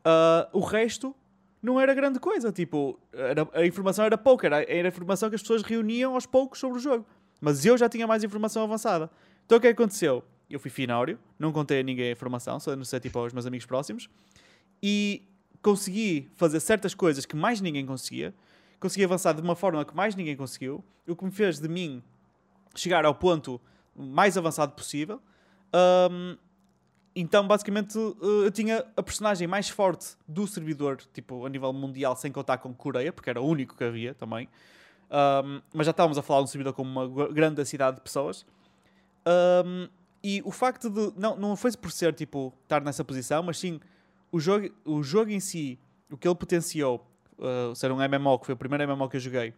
Uh, 0.00 0.58
o 0.58 0.60
resto 0.60 1.14
não 1.64 1.80
era 1.80 1.94
grande 1.94 2.20
coisa. 2.20 2.52
Tipo, 2.52 2.98
era, 3.12 3.48
a 3.54 3.64
informação 3.64 4.04
era 4.04 4.18
pouca, 4.18 4.46
era, 4.46 4.62
era 4.70 4.88
a 4.88 4.90
informação 4.90 5.30
que 5.30 5.34
as 5.34 5.40
pessoas 5.40 5.62
reuniam 5.62 6.14
aos 6.14 6.26
poucos 6.26 6.60
sobre 6.60 6.78
o 6.78 6.80
jogo. 6.80 7.06
Mas 7.40 7.64
eu 7.64 7.76
já 7.78 7.88
tinha 7.88 8.06
mais 8.06 8.22
informação 8.22 8.62
avançada. 8.62 9.10
Então 9.46 9.56
o 9.56 9.60
que 9.60 9.68
aconteceu? 9.68 10.22
Eu 10.48 10.60
fui 10.60 10.70
finório, 10.70 11.18
não 11.38 11.52
contei 11.52 11.80
a 11.80 11.82
ninguém 11.82 12.10
a 12.10 12.12
informação, 12.12 12.60
só 12.60 12.76
não 12.76 12.84
sei 12.84 13.00
tipo 13.00 13.18
aos 13.18 13.32
meus 13.32 13.46
amigos 13.46 13.64
próximos, 13.64 14.10
e 14.82 15.26
consegui 15.62 16.30
fazer 16.36 16.60
certas 16.60 16.94
coisas 16.94 17.24
que 17.24 17.34
mais 17.34 17.62
ninguém 17.62 17.86
conseguia, 17.86 18.34
consegui 18.78 19.04
avançar 19.04 19.32
de 19.32 19.40
uma 19.40 19.56
forma 19.56 19.82
que 19.86 19.96
mais 19.96 20.14
ninguém 20.14 20.36
conseguiu, 20.36 20.84
o 21.08 21.16
que 21.16 21.24
me 21.24 21.30
fez 21.30 21.58
de 21.58 21.68
mim 21.68 22.02
chegar 22.74 23.06
ao 23.06 23.14
ponto 23.14 23.58
mais 23.96 24.36
avançado 24.36 24.72
possível. 24.72 25.20
Um, 25.74 26.36
então, 27.14 27.46
basicamente, 27.46 27.96
eh, 27.96 28.46
eu 28.46 28.50
tinha 28.50 28.84
a 28.96 29.02
personagem 29.02 29.46
mais 29.46 29.68
forte 29.68 30.16
do 30.26 30.46
servidor, 30.46 30.98
tipo, 31.12 31.46
a 31.46 31.48
nível 31.48 31.72
mundial, 31.72 32.16
sem 32.16 32.32
contar 32.32 32.58
com 32.58 32.74
Coreia, 32.74 33.12
porque 33.12 33.30
era 33.30 33.40
o 33.40 33.46
único 33.46 33.76
que 33.76 33.84
havia 33.84 34.14
também. 34.14 34.48
Um, 35.10 35.60
mas 35.72 35.86
já 35.86 35.92
estávamos 35.92 36.18
a 36.18 36.22
falar 36.22 36.40
de 36.40 36.44
um 36.44 36.46
servidor 36.48 36.72
com 36.72 36.82
uma 36.82 37.06
grande 37.28 37.64
cidade 37.64 37.96
de 37.96 38.02
pessoas. 38.02 38.44
Um, 39.64 39.88
e 40.22 40.42
o 40.44 40.50
facto 40.50 40.90
de. 40.90 41.12
Não, 41.16 41.36
não 41.36 41.54
foi 41.54 41.70
por 41.76 41.92
ser, 41.92 42.14
tipo, 42.14 42.52
estar 42.64 42.82
nessa 42.82 43.04
posição, 43.04 43.42
mas 43.42 43.58
sim 43.58 43.78
o 44.32 44.40
jogo, 44.40 44.68
o 44.84 45.02
jogo 45.02 45.30
em 45.30 45.38
si, 45.38 45.78
o 46.10 46.16
que 46.16 46.26
ele 46.26 46.34
potenciou, 46.34 47.06
uh, 47.38 47.74
ser 47.76 47.92
um 47.92 47.96
MMO, 47.96 48.40
que 48.40 48.46
foi 48.46 48.54
o 48.54 48.58
primeiro 48.58 48.88
MMO 48.88 49.08
que 49.08 49.16
eu 49.16 49.20
joguei, 49.20 49.54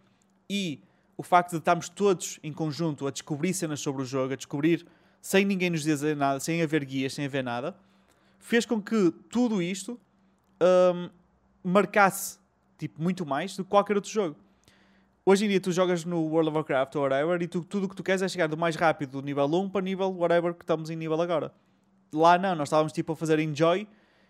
e 0.50 0.82
o 1.16 1.22
facto 1.22 1.52
de 1.52 1.56
estarmos 1.56 1.88
todos 1.88 2.38
em 2.42 2.52
conjunto 2.52 3.06
a 3.06 3.10
descobrir 3.10 3.54
cenas 3.54 3.80
sobre 3.80 4.02
o 4.02 4.04
jogo, 4.04 4.34
a 4.34 4.36
descobrir 4.36 4.86
sem 5.26 5.44
ninguém 5.44 5.70
nos 5.70 5.82
dizer 5.82 6.14
nada, 6.14 6.38
sem 6.38 6.62
haver 6.62 6.84
guias, 6.84 7.12
sem 7.12 7.24
haver 7.24 7.42
nada, 7.42 7.76
fez 8.38 8.64
com 8.64 8.80
que 8.80 9.10
tudo 9.28 9.60
isto 9.60 9.98
um, 10.94 11.10
marcasse 11.64 12.38
tipo, 12.78 13.02
muito 13.02 13.26
mais 13.26 13.56
do 13.56 13.64
que 13.64 13.70
qualquer 13.70 13.96
outro 13.96 14.08
jogo. 14.08 14.36
Hoje 15.24 15.44
em 15.44 15.48
dia 15.48 15.60
tu 15.60 15.72
jogas 15.72 16.04
no 16.04 16.20
World 16.20 16.50
of 16.50 16.58
Warcraft 16.58 16.94
ou 16.94 17.02
whatever 17.02 17.42
e 17.42 17.48
tu, 17.48 17.64
tudo 17.64 17.86
o 17.86 17.88
que 17.88 17.96
tu 17.96 18.04
queres 18.04 18.22
é 18.22 18.28
chegar 18.28 18.46
do 18.46 18.56
mais 18.56 18.76
rápido 18.76 19.20
do 19.20 19.22
nível 19.22 19.46
1 19.46 19.68
para 19.68 19.80
nível 19.80 20.16
whatever 20.16 20.54
que 20.54 20.62
estamos 20.62 20.90
em 20.90 20.94
nível 20.94 21.20
agora. 21.20 21.52
Lá 22.12 22.38
não, 22.38 22.54
nós 22.54 22.68
estávamos 22.68 22.92
tipo 22.92 23.12
a 23.12 23.16
fazer 23.16 23.40
enjoy 23.40 23.88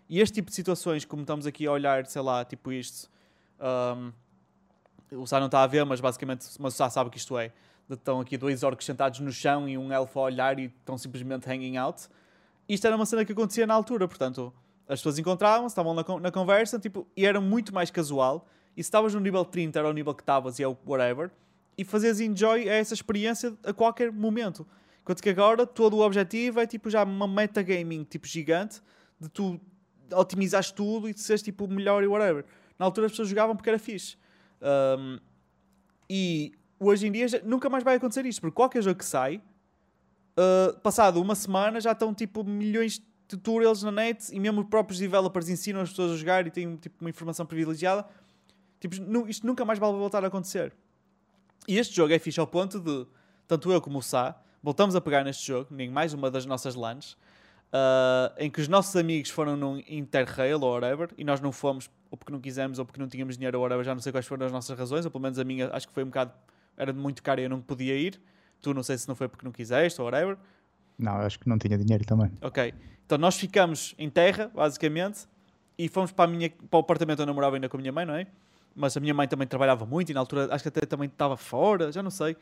e 0.09 0.19
este 0.19 0.33
tipo 0.33 0.49
de 0.49 0.55
situações, 0.55 1.05
como 1.05 1.21
estamos 1.21 1.45
aqui 1.45 1.67
a 1.67 1.71
olhar, 1.73 2.07
sei 2.07 2.23
lá, 2.23 2.43
tipo 2.43 2.71
isto, 2.71 3.07
um, 3.61 4.11
o 5.11 5.27
Sá 5.27 5.39
não 5.39 5.45
está 5.45 5.61
a 5.61 5.67
ver, 5.67 5.85
mas 5.85 6.01
basicamente 6.01 6.47
mas 6.59 6.73
o 6.73 6.77
Sá 6.77 6.89
sabe 6.89 7.11
que 7.11 7.19
isto 7.19 7.37
é. 7.37 7.51
Estão 7.89 8.19
aqui 8.19 8.37
dois 8.37 8.63
orcs 8.63 8.85
sentados 8.85 9.19
no 9.19 9.31
chão 9.31 9.67
e 9.67 9.77
um 9.77 9.91
elfo 9.91 10.19
a 10.19 10.23
olhar 10.23 10.59
e 10.59 10.65
estão 10.65 10.97
simplesmente 10.97 11.49
hanging 11.49 11.77
out. 11.77 12.07
Isto 12.67 12.87
era 12.87 12.95
uma 12.95 13.05
cena 13.05 13.23
que 13.23 13.31
acontecia 13.31 13.65
na 13.65 13.73
altura, 13.73 14.07
portanto, 14.07 14.53
as 14.87 14.99
pessoas 14.99 15.17
encontravam-se, 15.17 15.73
estavam 15.73 15.93
na, 15.93 16.03
na, 16.19 16.31
conversa 16.31 16.77
tipo, 16.77 17.07
e 17.15 17.25
era 17.25 17.39
muito 17.39 17.73
mais 17.73 17.89
casual. 17.89 18.47
E 18.75 18.83
se 18.83 18.87
estavas 18.87 19.13
no 19.13 19.19
nível 19.19 19.45
30, 19.45 19.79
era 19.79 19.89
o 19.89 19.93
nível 19.93 20.13
que 20.13 20.21
estavas 20.21 20.59
e 20.59 20.63
é 20.63 20.67
o 20.67 20.77
whatever. 20.85 21.31
E 21.77 21.83
fazias 21.83 22.19
enjoy 22.19 22.69
a 22.69 22.73
essa 22.73 22.93
experiência 22.93 23.55
a 23.63 23.73
qualquer 23.73 24.11
momento. 24.11 24.67
Enquanto 25.01 25.21
que 25.21 25.29
agora 25.29 25.65
todo 25.65 25.95
o 25.95 26.01
objetivo 26.01 26.59
é 26.59 26.67
tipo 26.67 26.89
já 26.89 27.03
uma 27.03 27.27
metagaming 27.27 28.03
tipo 28.03 28.27
gigante 28.27 28.81
de 29.19 29.29
tu 29.29 29.59
otimizares 30.13 30.71
tudo 30.71 31.07
e 31.07 31.13
de 31.13 31.21
seres 31.21 31.41
tipo 31.41 31.67
melhor 31.67 32.03
e 32.03 32.07
whatever. 32.07 32.43
Na 32.77 32.85
altura 32.85 33.05
as 33.07 33.13
pessoas 33.13 33.29
jogavam 33.29 33.55
porque 33.55 33.69
era 33.69 33.79
fixe. 33.79 34.17
Um, 34.61 35.19
e 36.09 36.53
hoje 36.79 37.07
em 37.07 37.11
dia 37.11 37.27
nunca 37.43 37.69
mais 37.69 37.83
vai 37.83 37.95
acontecer 37.95 38.25
isto, 38.25 38.41
porque 38.41 38.55
qualquer 38.55 38.81
jogo 38.81 38.97
que 38.97 39.05
sai, 39.05 39.41
uh, 40.37 40.79
passado 40.79 41.21
uma 41.21 41.35
semana, 41.35 41.81
já 41.81 41.91
estão 41.91 42.13
tipo 42.13 42.43
milhões 42.43 42.99
de 42.99 43.05
tutorials 43.27 43.83
na 43.83 43.91
net 43.91 44.33
e 44.33 44.39
mesmo 44.39 44.61
os 44.61 44.67
próprios 44.67 44.99
developers 44.99 45.49
ensinam 45.49 45.81
as 45.81 45.89
pessoas 45.89 46.13
a 46.13 46.15
jogar 46.15 46.47
e 46.47 46.51
têm 46.51 46.77
tipo 46.77 46.95
uma 47.01 47.09
informação 47.09 47.45
privilegiada. 47.45 48.05
Tipo, 48.79 48.95
isto 49.27 49.45
nunca 49.45 49.65
mais 49.65 49.79
vai 49.79 49.91
voltar 49.91 50.23
a 50.23 50.27
acontecer. 50.27 50.73
E 51.67 51.77
este 51.77 51.95
jogo 51.95 52.13
é 52.13 52.19
fixe 52.19 52.39
ao 52.39 52.47
ponto 52.47 52.79
de, 52.79 53.05
tanto 53.47 53.71
eu 53.71 53.81
como 53.81 53.99
o 53.99 54.01
Sá, 54.01 54.39
voltamos 54.61 54.95
a 54.95 55.01
pegar 55.01 55.23
neste 55.23 55.45
jogo, 55.45 55.67
nem 55.71 55.89
mais 55.89 56.13
uma 56.13 56.31
das 56.31 56.45
nossas 56.45 56.75
LANs, 56.75 57.13
uh, 57.73 58.33
em 58.37 58.49
que 58.49 58.61
os 58.61 58.67
nossos 58.67 58.95
amigos 58.95 59.29
foram 59.29 59.57
num 59.57 59.81
Interrail 59.87 60.61
ou 60.61 60.73
whatever, 60.73 61.09
e 61.17 61.23
nós 61.23 61.41
não 61.41 61.51
fomos, 61.51 61.89
ou 62.09 62.17
porque 62.17 62.31
não 62.31 62.39
quisemos, 62.39 62.79
ou 62.79 62.85
porque 62.85 62.99
não 62.99 63.07
tínhamos 63.07 63.37
dinheiro 63.37 63.57
ou 63.57 63.63
whatever, 63.63 63.83
já 63.83 63.93
não 63.93 64.01
sei 64.01 64.11
quais 64.11 64.25
foram 64.25 64.45
as 64.45 64.51
nossas 64.51 64.77
razões, 64.77 65.05
ou 65.05 65.11
pelo 65.11 65.21
menos 65.21 65.37
a 65.39 65.43
minha, 65.43 65.69
acho 65.73 65.87
que 65.87 65.93
foi 65.93 66.03
um 66.03 66.07
bocado, 66.07 66.31
era 66.77 66.93
muito 66.93 67.21
caro 67.23 67.41
e 67.41 67.43
eu 67.43 67.49
não 67.49 67.61
podia 67.61 67.95
ir. 67.95 68.21
Tu 68.61 68.73
não 68.73 68.83
sei 68.83 68.97
se 68.97 69.07
não 69.07 69.15
foi 69.15 69.27
porque 69.27 69.45
não 69.45 69.51
quiseste 69.51 69.99
ou 69.99 70.05
whatever. 70.05 70.37
Não, 70.97 71.13
acho 71.17 71.39
que 71.39 71.49
não 71.49 71.57
tinha 71.57 71.77
dinheiro 71.77 72.05
também. 72.05 72.31
Ok. 72.41 72.73
Então 73.05 73.17
nós 73.17 73.37
ficamos 73.37 73.95
em 73.97 74.09
terra, 74.09 74.51
basicamente, 74.53 75.27
e 75.77 75.87
fomos 75.87 76.11
para, 76.11 76.25
a 76.25 76.27
minha, 76.27 76.49
para 76.49 76.77
o 76.77 76.79
apartamento 76.79 77.21
onde 77.21 77.31
eu 77.31 77.35
morava 77.35 77.55
ainda 77.55 77.69
com 77.69 77.77
a 77.77 77.79
minha 77.79 77.91
mãe, 77.91 78.05
não 78.05 78.15
é? 78.15 78.27
Mas 78.75 78.95
a 78.95 78.99
minha 78.99 79.13
mãe 79.13 79.27
também 79.27 79.47
trabalhava 79.47 79.85
muito 79.85 80.09
e 80.11 80.13
na 80.13 80.19
altura 80.19 80.53
acho 80.53 80.63
que 80.63 80.67
até 80.69 80.85
também 80.85 81.07
estava 81.07 81.35
fora, 81.37 81.91
já 81.91 82.03
não 82.03 82.11
sei. 82.11 82.37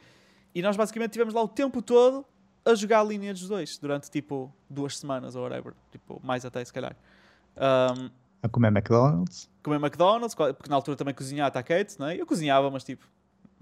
E 0.54 0.62
nós 0.62 0.76
basicamente 0.76 1.12
tivemos 1.12 1.34
lá 1.34 1.42
o 1.42 1.48
tempo 1.48 1.82
todo 1.82 2.26
a 2.66 2.74
jogar 2.74 3.02
a 3.02 3.04
linha 3.04 3.34
dos 3.34 3.48
dois 3.48 3.78
durante 3.78 4.10
tipo 4.10 4.54
duas 4.70 4.98
semanas 4.98 5.36
ou 5.36 5.44
whatever, 5.44 5.74
tipo, 5.92 6.20
mais 6.24 6.44
até 6.46 6.64
se 6.64 6.74
calhar. 6.74 6.96
Um, 7.56 8.10
a 8.42 8.50
comer 8.50 8.68
McDonald's. 8.70 9.50
Comer 9.64 9.80
McDonald's, 9.80 10.36
porque 10.36 10.70
na 10.70 10.76
altura 10.76 10.98
também 10.98 11.14
cozinhava 11.14 11.60
a 11.60 11.64
Kate, 11.64 12.00
não 12.00 12.08
é? 12.08 12.20
Eu 12.20 12.26
cozinhava, 12.26 12.70
mas 12.70 12.84
tipo, 12.84 13.06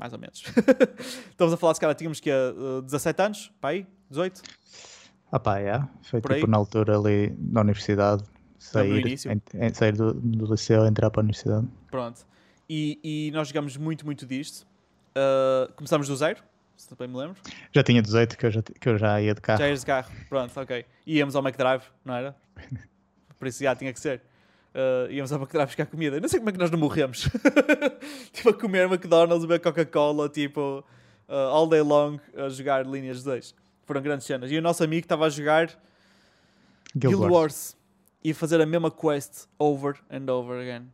mais 0.03 0.11
ou 0.11 0.19
menos. 0.19 0.43
Estamos 1.31 1.53
a 1.53 1.57
falar, 1.57 1.73
se 1.75 1.79
calhar 1.79 1.95
tínhamos 1.95 2.19
que 2.19 2.29
uh, 2.29 2.81
17 2.81 3.21
anos, 3.21 3.53
pai, 3.61 3.87
18? 4.09 4.41
Ah 5.31 5.39
pá, 5.39 5.59
é. 5.59 5.79
Foi 6.01 6.19
Por 6.19 6.33
tipo 6.33 6.45
aí? 6.45 6.51
na 6.51 6.57
altura 6.57 6.97
ali 6.97 7.33
na 7.39 7.61
universidade, 7.61 8.21
sair, 8.59 9.07
em, 9.07 9.65
em, 9.65 9.73
sair 9.73 9.93
do, 9.93 10.13
do 10.13 10.51
liceu, 10.51 10.85
entrar 10.85 11.09
para 11.09 11.21
a 11.21 11.23
universidade. 11.23 11.65
Pronto. 11.89 12.27
E, 12.69 12.99
e 13.01 13.31
nós 13.31 13.47
jogamos 13.47 13.77
muito, 13.77 14.05
muito 14.05 14.25
disto. 14.25 14.67
Uh, 15.15 15.71
começámos 15.73 16.09
do 16.09 16.15
zero, 16.17 16.43
se 16.75 16.93
bem 16.97 17.07
me 17.07 17.15
lembro. 17.15 17.37
Já 17.71 17.81
tinha 17.81 18.01
18 18.01 18.37
que 18.37 18.45
eu 18.45 18.51
já, 18.51 18.61
que 18.61 18.89
eu 18.89 18.97
já 18.97 19.21
ia 19.21 19.33
de 19.33 19.39
carro. 19.39 19.59
Já 19.59 19.69
ias 19.69 19.79
de 19.79 19.85
carro, 19.85 20.11
pronto, 20.27 20.59
ok. 20.59 20.85
Íamos 21.07 21.33
ao 21.33 21.41
McDrive, 21.41 21.85
não 22.03 22.13
era? 22.13 22.35
Por 23.39 23.47
isso 23.47 23.63
já 23.63 23.73
tinha 23.73 23.93
que 23.93 23.99
ser. 24.01 24.21
Uh, 24.73 25.11
íamos 25.11 25.31
ao 25.31 25.39
McDrive 25.39 25.67
buscar 25.67 25.85
comida. 25.85 26.19
não 26.19 26.27
sei 26.27 26.39
como 26.39 26.49
é 26.49 26.53
que 26.53 26.57
nós 26.57 26.71
não 26.71 26.79
morremos. 26.79 27.29
tipo, 28.33 28.49
a 28.49 28.53
comer 28.53 28.87
McDonald's, 28.91 29.45
beber 29.45 29.59
Coca-Cola, 29.59 30.27
tipo, 30.29 30.83
uh, 31.29 31.33
all 31.33 31.67
day 31.67 31.81
long, 31.81 32.19
a 32.35 32.49
jogar 32.49 32.85
linhas 32.85 33.19
de 33.19 33.25
dois. 33.25 33.55
Foram 33.85 34.01
grandes 34.01 34.25
cenas. 34.25 34.51
E 34.51 34.57
o 34.57 34.61
nosso 34.61 34.83
amigo 34.83 35.05
estava 35.05 35.25
a 35.25 35.29
jogar 35.29 35.67
Guild, 36.95 37.15
Guild 37.15 37.15
Wars. 37.17 37.31
Wars 37.31 37.77
e 38.23 38.31
a 38.31 38.35
fazer 38.35 38.61
a 38.61 38.65
mesma 38.65 38.89
quest 38.89 39.47
over 39.59 39.95
and 40.09 40.31
over 40.31 40.59
again. 40.59 40.89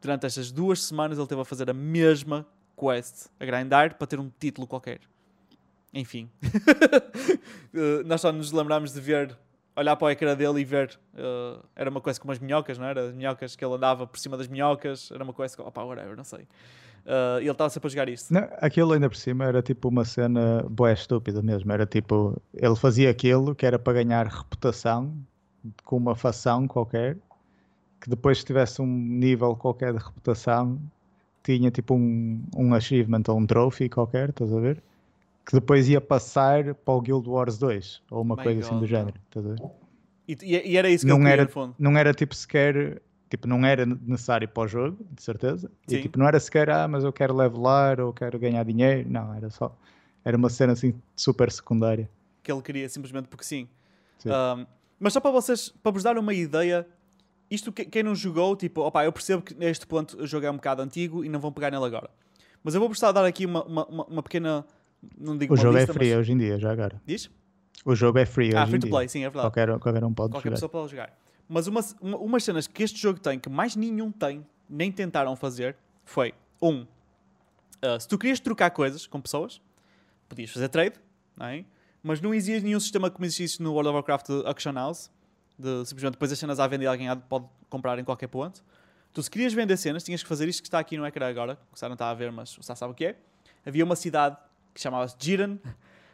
Durante 0.00 0.26
estas 0.26 0.52
duas 0.52 0.82
semanas 0.82 1.18
ele 1.18 1.24
esteve 1.24 1.40
a 1.40 1.44
fazer 1.44 1.70
a 1.70 1.74
mesma 1.74 2.46
quest, 2.76 3.26
a 3.38 3.44
grindar 3.44 3.96
para 3.96 4.06
ter 4.06 4.20
um 4.20 4.30
título 4.38 4.66
qualquer. 4.66 5.00
Enfim. 5.92 6.30
uh, 7.74 8.04
nós 8.06 8.20
só 8.20 8.30
nos 8.30 8.52
lembramos 8.52 8.92
de 8.92 9.00
ver, 9.00 9.36
olhar 9.80 9.96
para 9.96 10.06
o 10.06 10.10
ecrã 10.10 10.36
dele 10.36 10.60
e 10.60 10.64
ver. 10.64 10.98
Uh, 11.14 11.62
era 11.74 11.90
uma 11.90 12.00
quest 12.00 12.20
com 12.20 12.28
umas 12.28 12.38
minhocas, 12.38 12.78
não 12.78 12.86
era? 12.86 13.08
As 13.08 13.14
minhocas 13.14 13.56
que 13.56 13.64
ele 13.64 13.74
andava 13.74 14.06
por 14.06 14.18
cima 14.18 14.36
das 14.36 14.46
minhocas. 14.46 15.10
Era 15.10 15.24
uma 15.24 15.32
quest 15.32 15.56
com. 15.56 15.62
Opa, 15.62 15.82
whatever, 15.82 16.16
não 16.16 16.24
sei. 16.24 16.40
Uh, 16.40 17.40
e 17.40 17.44
ele 17.44 17.50
estava 17.50 17.70
sempre 17.70 17.86
a 17.88 17.90
jogar 17.90 18.08
isto. 18.08 18.32
Não, 18.32 18.46
aquilo 18.58 18.92
ainda 18.92 19.08
por 19.08 19.16
cima 19.16 19.46
era 19.46 19.62
tipo 19.62 19.88
uma 19.88 20.04
cena 20.04 20.64
boa 20.68 20.92
estúpida 20.92 21.42
mesmo. 21.42 21.72
Era 21.72 21.86
tipo, 21.86 22.40
ele 22.54 22.76
fazia 22.76 23.10
aquilo 23.10 23.54
que 23.54 23.64
era 23.64 23.78
para 23.78 23.94
ganhar 23.94 24.26
reputação 24.26 25.12
com 25.84 25.96
uma 25.96 26.14
facção 26.14 26.66
qualquer, 26.66 27.16
que 28.00 28.08
depois 28.08 28.44
tivesse 28.44 28.80
um 28.80 28.86
nível 28.86 29.54
qualquer 29.56 29.92
de 29.92 29.98
reputação, 29.98 30.80
tinha 31.42 31.70
tipo 31.70 31.94
um, 31.94 32.42
um 32.56 32.74
achievement 32.74 33.22
ou 33.28 33.38
um 33.38 33.46
trophy 33.46 33.88
qualquer, 33.88 34.30
estás 34.30 34.52
a 34.52 34.60
ver? 34.60 34.82
Que 35.44 35.52
depois 35.52 35.88
ia 35.88 36.00
passar 36.00 36.74
para 36.74 36.94
o 36.94 37.00
Guild 37.00 37.28
Wars 37.28 37.58
2 37.58 38.02
ou 38.10 38.22
uma 38.22 38.36
My 38.36 38.42
coisa 38.42 38.60
God, 38.60 38.68
assim 38.68 38.80
do 38.80 38.86
género? 38.86 39.20
E, 40.28 40.36
e 40.42 40.76
era 40.76 40.88
isso 40.88 41.04
que 41.04 41.12
não 41.12 41.26
era, 41.26 41.48
Não 41.78 41.98
era 41.98 42.14
tipo 42.14 42.34
sequer 42.34 43.00
tipo, 43.30 43.46
não 43.46 43.64
era 43.64 43.86
necessário 43.86 44.48
para 44.48 44.64
o 44.64 44.68
jogo, 44.68 45.06
de 45.12 45.22
certeza. 45.22 45.70
Sim. 45.86 45.96
E 45.96 46.02
tipo, 46.02 46.18
não 46.18 46.26
era 46.26 46.38
sequer, 46.40 46.68
ah, 46.68 46.88
mas 46.88 47.04
eu 47.04 47.12
quero 47.12 47.34
levelar 47.34 48.00
ou 48.00 48.12
quero 48.12 48.38
ganhar 48.38 48.64
dinheiro. 48.64 49.08
Não, 49.08 49.32
era 49.32 49.48
só. 49.48 49.74
Era 50.24 50.36
uma 50.36 50.50
cena 50.50 50.72
assim 50.72 51.00
super 51.14 51.50
secundária. 51.50 52.10
Que 52.42 52.50
ele 52.50 52.60
queria 52.60 52.88
simplesmente 52.88 53.28
porque 53.28 53.44
sim. 53.44 53.68
sim. 54.18 54.28
Um, 54.28 54.66
mas 54.98 55.12
só 55.12 55.20
para 55.20 55.30
vocês, 55.30 55.72
para 55.82 55.92
vos 55.92 56.02
dar 56.02 56.18
uma 56.18 56.34
ideia, 56.34 56.86
isto 57.48 57.72
quem 57.72 58.02
não 58.02 58.14
jogou, 58.14 58.56
tipo, 58.56 58.82
opa, 58.82 59.04
eu 59.04 59.12
percebo 59.12 59.42
que 59.42 59.54
neste 59.54 59.86
ponto 59.86 60.20
o 60.20 60.26
jogo 60.26 60.44
é 60.44 60.50
um 60.50 60.56
bocado 60.56 60.82
antigo 60.82 61.24
e 61.24 61.28
não 61.28 61.38
vão 61.38 61.52
pegar 61.52 61.70
nele 61.70 61.84
agora. 61.84 62.10
Mas 62.62 62.74
eu 62.74 62.80
vou 62.80 62.90
de 62.90 63.00
dar 63.00 63.24
aqui 63.24 63.46
uma, 63.46 63.64
uma, 63.64 63.86
uma 63.86 64.22
pequena. 64.22 64.66
Não 65.18 65.36
digo 65.36 65.54
o 65.54 65.56
jogo 65.56 65.76
é 65.76 65.80
lista, 65.80 65.92
é 65.92 65.94
free 65.94 66.10
mas... 66.10 66.18
hoje 66.18 66.32
em 66.32 66.38
dia, 66.38 66.58
já 66.58 66.72
agora. 66.72 67.00
Diz? 67.06 67.30
O 67.84 67.94
jogo 67.94 68.18
é 68.18 68.26
free 68.26 68.54
ah, 68.54 68.62
hoje 68.62 68.70
free 68.70 68.80
to 68.80 68.86
dia. 68.86 68.90
play, 68.90 69.08
sim, 69.08 69.20
é 69.20 69.30
verdade. 69.30 69.44
Qualquer, 69.44 69.78
qualquer 69.78 70.04
um 70.04 70.12
pode 70.12 70.32
qualquer 70.32 70.48
jogar. 70.48 70.56
pessoa 70.56 70.68
pode 70.68 70.90
jogar. 70.90 71.18
Mas 71.48 71.66
uma, 71.66 71.80
uma, 72.00 72.16
umas 72.18 72.44
cenas 72.44 72.66
que 72.66 72.82
este 72.82 73.00
jogo 73.00 73.18
tem, 73.18 73.38
que 73.38 73.48
mais 73.48 73.74
nenhum 73.74 74.12
tem, 74.12 74.46
nem 74.68 74.92
tentaram 74.92 75.34
fazer, 75.34 75.76
foi: 76.04 76.34
um, 76.62 76.82
uh, 76.82 77.98
se 77.98 78.06
tu 78.06 78.18
querias 78.18 78.38
trocar 78.40 78.70
coisas 78.70 79.06
com 79.06 79.20
pessoas, 79.20 79.60
podias 80.28 80.50
fazer 80.50 80.68
trade, 80.68 80.96
não 81.36 81.46
é? 81.46 81.64
mas 82.02 82.20
não 82.20 82.32
existe 82.32 82.64
nenhum 82.64 82.80
sistema 82.80 83.10
como 83.10 83.24
existe 83.24 83.62
no 83.62 83.72
World 83.72 83.88
of 83.88 83.94
Warcraft 83.96 84.26
de 84.26 84.46
Auction 84.46 84.72
House, 84.72 85.10
de 85.58 85.84
simplesmente 85.84 86.12
depois 86.12 86.32
as 86.32 86.38
cenas 86.38 86.58
à 86.58 86.66
venda 86.66 86.84
e 86.84 86.86
alguém 86.86 87.08
pode 87.28 87.46
comprar 87.68 87.98
em 87.98 88.04
qualquer 88.04 88.28
ponto. 88.28 88.64
Tu, 89.12 89.22
se 89.22 89.30
querias 89.30 89.52
vender 89.52 89.76
cenas, 89.76 90.02
tinhas 90.02 90.22
que 90.22 90.28
fazer 90.28 90.48
isto 90.48 90.62
que 90.62 90.68
está 90.68 90.78
aqui 90.78 90.96
no 90.96 91.04
ecrã 91.04 91.28
agora, 91.28 91.56
que 91.56 91.74
o 91.74 91.78
Sá 91.78 91.88
não 91.88 91.94
está 91.94 92.10
a 92.10 92.14
ver, 92.14 92.30
mas 92.30 92.56
o 92.56 92.62
Sá 92.62 92.74
sabe 92.74 92.92
o 92.92 92.94
que 92.94 93.06
é. 93.06 93.16
Havia 93.66 93.84
uma 93.84 93.96
cidade 93.96 94.36
que 94.74 94.80
chamava-se 94.80 95.16
Jiren, 95.18 95.58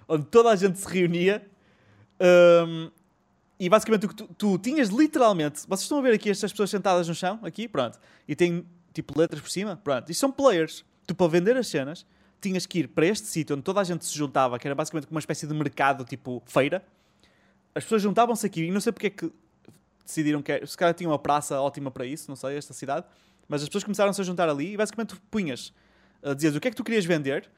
onde 0.09 0.27
toda 0.27 0.51
a 0.51 0.57
gente 0.57 0.79
se 0.79 0.87
reunia. 0.87 1.47
Um, 2.21 2.91
e 3.59 3.69
basicamente 3.69 4.07
o 4.07 4.09
que 4.09 4.15
tu, 4.15 4.27
tu, 4.37 4.59
tinhas 4.59 4.89
literalmente. 4.89 5.61
Vocês 5.67 5.83
estão 5.83 5.99
a 5.99 6.03
ver 6.03 6.15
aqui 6.15 6.31
estas 6.31 6.53
pessoas 6.53 6.71
sentadas 6.71 7.09
no 7.09 7.15
chão, 7.15 7.41
aqui, 7.43 7.67
pronto. 7.67 7.99
E 8.29 8.37
tem 8.37 8.67
tipo 8.93 9.19
letras 9.19 9.41
por 9.41 9.51
cima, 9.51 9.77
pronto. 9.77 10.11
Isto 10.11 10.21
são 10.21 10.33
players. 10.33 10.85
Tu 11.07 11.15
para 11.15 11.29
vender 11.29 11.57
as 11.57 11.69
cenas 11.69 12.05
tinhas 12.41 12.67
que 12.67 12.81
ir 12.81 12.89
para 12.89 13.07
este 13.07 13.27
sítio 13.27 13.55
onde 13.55 13.63
toda 13.63 13.81
a 13.81 13.85
gente 13.85 14.05
se 14.05 14.15
juntava, 14.17 14.59
que 14.59 14.69
era 14.69 14.75
basicamente 14.75 15.09
uma 15.11 15.21
espécie 15.21 15.47
de 15.47 15.55
mercado 15.55 16.05
tipo 16.05 16.43
feira. 16.47 16.85
As 17.75 17.85
pessoas 17.85 18.03
juntavam-se 18.03 18.47
aqui 18.47 18.65
e 18.65 18.71
não 18.71 18.81
sei 18.81 18.93
porque 18.93 19.07
é 19.07 19.11
que 19.11 19.33
decidiram 20.05 20.43
que. 20.43 20.67
Se 20.67 20.77
calhar 20.77 20.95
tinha 20.95 21.09
uma 21.09 21.19
praça 21.19 21.61
ótima 21.61 21.91
para 21.91 22.07
isso, 22.07 22.27
não 22.29 22.37
sei, 22.37 22.57
esta 22.57 22.73
cidade. 22.73 23.07
Mas 23.49 23.63
as 23.63 23.69
pessoas 23.69 23.85
começaram-se 23.85 24.21
a 24.21 24.25
juntar 24.25 24.49
ali 24.49 24.75
e 24.75 24.77
basicamente 24.77 25.11
tu 25.11 25.21
punhas, 25.31 25.73
uh, 26.23 26.35
dizias 26.35 26.55
o 26.55 26.61
que 26.61 26.69
é 26.69 26.71
que 26.71 26.77
tu 26.77 26.85
querias 26.85 27.05
vender 27.05 27.49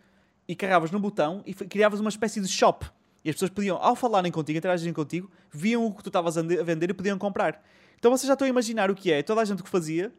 e 0.49 0.57
carregavas 0.57 0.91
no 0.91 0.99
botão 0.99 1.43
e 1.45 1.53
criavas 1.53 2.01
uma 2.01 2.09
espécie 2.09 2.41
de 2.41 2.49
shop 2.49 2.87
e 3.25 3.31
as 3.31 3.35
pessoas 3.35 3.51
podiam, 3.51 3.77
ao 3.77 3.95
falarem 3.95 4.33
contigo, 4.33 4.59
interagirem 4.59 4.95
contigo, 4.95 5.31
viam 5.51 5.85
o 5.85 5.93
que 5.93 6.03
tu 6.03 6.09
estavas 6.09 6.39
a 6.39 6.43
vender 6.43 6.91
e 6.91 6.95
podiam 6.95 7.19
comprar. 7.19 7.63
Então 7.99 8.11
vocês 8.11 8.27
já 8.27 8.35
estão 8.35 8.47
a 8.47 8.49
imaginar 8.49 8.91
o 8.91 8.95
que 8.95 9.13
é. 9.13 9.23
Toda 9.23 9.41
a 9.41 9.45
gente 9.45 9.63
que 9.63 9.69
fazia 9.69 10.13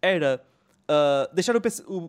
era 0.00 0.42
uh, 0.84 1.34
deixar 1.34 1.56
o, 1.56 1.60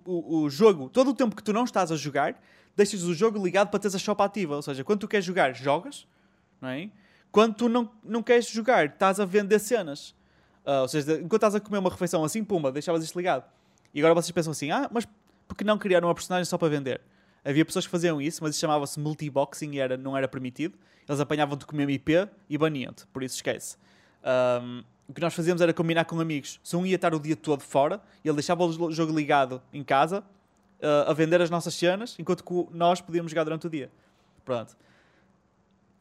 o, 0.05 0.37
o, 0.37 0.49
jogo, 0.49 0.89
todo 0.89 1.09
o 1.09 1.13
tempo 1.13 1.35
que 1.35 1.43
tu 1.43 1.51
não 1.51 1.63
estás 1.63 1.91
a 1.91 1.95
jogar, 1.95 2.39
deixas 2.75 3.03
o 3.03 3.13
jogo 3.13 3.43
ligado 3.43 3.69
para 3.69 3.79
teres 3.79 3.95
a 3.95 3.99
shop 3.99 4.21
ativa. 4.21 4.55
Ou 4.55 4.61
seja, 4.61 4.83
quando 4.83 4.99
tu 4.99 5.07
queres 5.07 5.25
jogar, 5.25 5.53
jogas, 5.53 6.07
não 6.61 6.69
é? 6.69 6.89
Quando 7.31 7.55
tu 7.55 7.67
não, 7.67 7.91
não 8.03 8.21
queres 8.21 8.47
jogar, 8.47 8.85
estás 8.85 9.19
a 9.19 9.25
vender 9.25 9.59
cenas. 9.59 10.11
Uh, 10.65 10.81
ou 10.81 10.87
seja, 10.87 11.13
enquanto 11.15 11.35
estás 11.35 11.55
a 11.55 11.59
comer 11.59 11.79
uma 11.79 11.89
refeição 11.89 12.23
assim, 12.23 12.43
pumba, 12.43 12.71
deixavas 12.71 13.03
isto 13.03 13.17
ligado. 13.17 13.43
E 13.93 13.99
agora 13.99 14.13
vocês 14.13 14.31
pensam 14.31 14.51
assim, 14.51 14.71
ah, 14.71 14.89
mas 14.91 15.07
por 15.47 15.57
que 15.57 15.63
não 15.63 15.77
criar 15.77 16.03
uma 16.03 16.13
personagem 16.13 16.45
só 16.45 16.57
para 16.57 16.69
vender? 16.69 17.01
Havia 17.45 17.63
pessoas 17.63 17.85
que 17.85 17.91
faziam 17.91 18.19
isso, 18.19 18.43
mas 18.43 18.51
isso 18.51 18.59
chamava-se 18.59 18.99
multiboxing 18.99 19.75
e 19.75 19.79
era, 19.79 19.95
não 19.95 20.17
era 20.17 20.27
permitido. 20.27 20.75
Eles 21.07 21.19
apanhavam-te 21.19 21.63
com 21.65 21.73
o 21.73 21.75
mesmo 21.75 21.91
IP 21.91 22.27
e 22.49 22.57
baniam-te, 22.57 23.05
por 23.07 23.21
isso 23.21 23.35
esquece. 23.35 23.77
Um, 24.23 24.83
o 25.07 25.13
que 25.13 25.21
nós 25.21 25.33
fazíamos 25.35 25.61
era 25.61 25.71
combinar 25.71 26.05
com 26.05 26.19
amigos. 26.19 26.59
Se 26.63 26.75
um 26.75 26.83
ia 26.83 26.95
estar 26.95 27.13
o 27.13 27.19
dia 27.19 27.35
todo 27.35 27.61
fora, 27.61 28.01
ele 28.23 28.33
deixava 28.33 28.65
o 28.65 28.91
jogo 28.91 29.15
ligado 29.15 29.61
em 29.71 29.83
casa 29.83 30.21
uh, 30.81 31.09
a 31.11 31.13
vender 31.13 31.39
as 31.39 31.51
nossas 31.51 31.75
cenas, 31.75 32.15
enquanto 32.17 32.43
que 32.43 32.67
nós 32.75 32.99
podíamos 32.99 33.31
jogar 33.31 33.43
durante 33.43 33.67
o 33.67 33.69
dia. 33.69 33.91
Pronto. 34.43 34.75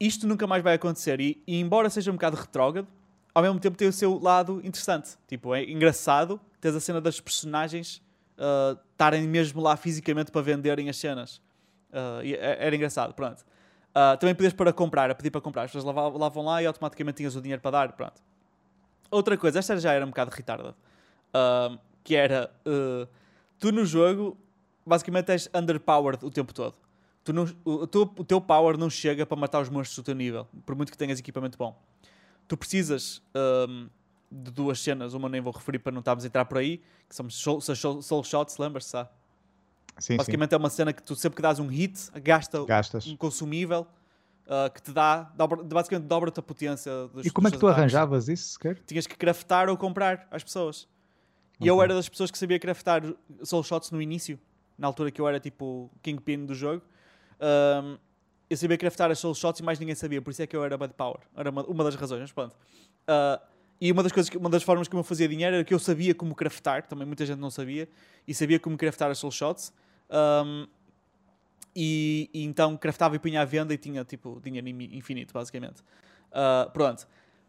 Isto 0.00 0.26
nunca 0.26 0.46
mais 0.46 0.62
vai 0.62 0.74
acontecer. 0.74 1.20
E, 1.20 1.42
e 1.46 1.60
embora 1.60 1.90
seja 1.90 2.10
um 2.10 2.14
bocado 2.14 2.36
retrógrado, 2.36 2.88
ao 3.34 3.42
mesmo 3.42 3.60
tempo 3.60 3.76
tem 3.76 3.86
o 3.86 3.92
seu 3.92 4.18
lado 4.18 4.62
interessante. 4.64 5.18
Tipo, 5.28 5.54
é 5.54 5.62
engraçado 5.62 6.40
tens 6.58 6.74
a 6.74 6.80
cena 6.80 6.98
das 6.98 7.20
personagens 7.20 8.00
uh, 8.38 8.78
estarem 8.92 9.26
mesmo 9.26 9.60
lá 9.60 9.76
fisicamente 9.76 10.30
para 10.30 10.42
venderem 10.42 10.88
as 10.88 10.96
cenas. 10.96 11.36
Uh, 11.90 12.20
era 12.40 12.74
engraçado, 12.74 13.14
pronto. 13.14 13.44
Uh, 13.90 14.16
também 14.18 14.34
podias 14.34 14.52
para 14.52 14.72
comprar, 14.72 15.10
a 15.10 15.14
pedir 15.14 15.30
para 15.30 15.40
comprar. 15.40 15.64
As 15.64 15.72
pessoas 15.72 15.94
lá, 15.94 16.28
vão 16.28 16.44
lá 16.44 16.62
e 16.62 16.66
automaticamente 16.66 17.18
tinhas 17.18 17.36
o 17.36 17.40
dinheiro 17.40 17.62
para 17.62 17.70
dar, 17.70 17.92
pronto. 17.92 18.20
Outra 19.10 19.36
coisa, 19.36 19.58
esta 19.58 19.76
já 19.78 19.92
era 19.92 20.04
um 20.04 20.08
bocado 20.08 20.30
retardada, 20.32 20.74
uh, 21.30 21.78
que 22.02 22.16
era, 22.16 22.50
tu 23.58 23.70
no 23.70 23.86
jogo, 23.86 24.36
basicamente 24.84 25.30
és 25.30 25.48
underpowered 25.54 26.24
o 26.24 26.30
tempo 26.30 26.52
todo. 26.52 26.74
Tu 27.22 27.32
não, 27.32 27.46
o, 27.64 27.86
teu, 27.86 28.02
o 28.02 28.24
teu 28.24 28.40
power 28.40 28.76
não 28.76 28.90
chega 28.90 29.24
para 29.24 29.36
matar 29.36 29.62
os 29.62 29.68
monstros 29.68 29.96
do 29.96 30.02
teu 30.02 30.14
nível, 30.14 30.46
por 30.66 30.74
muito 30.74 30.90
que 30.90 30.98
tenhas 30.98 31.18
equipamento 31.18 31.56
bom. 31.56 31.80
Tu 32.46 32.56
precisas 32.56 33.22
de 34.34 34.50
duas 34.50 34.80
cenas, 34.80 35.14
uma 35.14 35.28
nem 35.28 35.40
vou 35.40 35.52
referir 35.52 35.78
para 35.78 35.92
não 35.92 36.00
estarmos 36.00 36.24
a 36.24 36.26
entrar 36.26 36.44
por 36.44 36.58
aí, 36.58 36.82
que 37.08 37.14
são 37.14 37.30
soul, 37.30 38.24
shots, 38.24 38.58
lembras-se? 38.58 39.06
Sim, 39.98 40.16
Basicamente 40.16 40.50
sim. 40.50 40.54
é 40.56 40.58
uma 40.58 40.70
cena 40.70 40.92
que 40.92 41.02
tu 41.02 41.14
sempre 41.14 41.36
que 41.36 41.42
dás 41.42 41.60
um 41.60 41.68
hit, 41.68 42.10
gasta 42.20 42.64
Gastas. 42.64 43.06
um 43.06 43.16
consumível 43.16 43.86
uh, 44.46 44.72
que 44.72 44.82
te 44.82 44.90
dá, 44.90 45.22
dobra, 45.36 45.62
basicamente 45.62 46.08
dobra-te 46.08 46.40
a 46.40 46.42
potência 46.42 47.06
dos 47.08 47.24
E 47.24 47.30
como 47.30 47.46
é 47.46 47.50
que 47.52 47.58
tu 47.58 47.68
arranjavas 47.68 48.28
isso 48.28 48.54
sequer? 48.54 48.80
Tinhas 48.84 49.06
que 49.06 49.16
craftar 49.16 49.68
ou 49.68 49.76
comprar 49.76 50.26
às 50.32 50.42
pessoas. 50.42 50.88
E 51.60 51.68
eu 51.68 51.80
era 51.80 51.94
das 51.94 52.08
pessoas 52.08 52.32
que 52.32 52.36
sabia 52.36 52.58
craftar 52.58 53.02
soul 53.44 53.62
shots 53.62 53.92
no 53.92 54.02
início, 54.02 54.38
na 54.76 54.88
altura 54.88 55.12
que 55.12 55.20
eu 55.20 55.28
era 55.28 55.38
tipo 55.38 55.88
kingpin 56.02 56.44
do 56.44 56.54
jogo. 56.56 56.82
Um, 57.40 57.96
eu 58.50 58.56
sabia 58.56 58.76
craftar 58.76 59.12
as 59.12 59.18
soul 59.20 59.34
shots 59.34 59.60
e 59.60 59.62
mais 59.62 59.78
ninguém 59.78 59.94
sabia, 59.94 60.20
por 60.20 60.30
isso 60.30 60.42
é 60.42 60.46
que 60.46 60.56
eu 60.56 60.64
era 60.64 60.76
bad 60.76 60.92
power. 60.94 61.20
Era 61.36 61.50
uma, 61.50 61.64
uma 61.64 61.84
das 61.84 61.94
razões, 61.94 62.20
mas 62.20 62.32
pronto. 62.32 62.56
Uh, 63.08 63.53
e 63.80 63.90
uma 63.90 64.02
das, 64.02 64.12
coisas, 64.12 64.34
uma 64.34 64.48
das 64.48 64.62
formas 64.62 64.88
como 64.88 65.00
eu 65.00 65.04
fazia 65.04 65.28
dinheiro 65.28 65.56
era 65.56 65.64
que 65.64 65.74
eu 65.74 65.78
sabia 65.78 66.14
como 66.14 66.34
craftar, 66.34 66.86
também 66.86 67.06
muita 67.06 67.26
gente 67.26 67.38
não 67.38 67.50
sabia, 67.50 67.88
e 68.26 68.34
sabia 68.34 68.58
como 68.58 68.76
craftar 68.76 69.10
as 69.10 69.18
soul 69.18 69.30
shots. 69.30 69.72
Um, 70.10 70.66
e, 71.76 72.30
e, 72.32 72.44
então 72.44 72.76
craftava 72.76 73.16
e 73.16 73.18
punha 73.18 73.40
à 73.40 73.44
venda 73.44 73.74
e 73.74 73.78
tinha 73.78 74.04
tipo 74.04 74.40
dinheiro 74.42 74.68
infinito, 74.68 75.34
basicamente. 75.34 75.82
Uh, 76.30 76.70
pronto. 76.72 77.06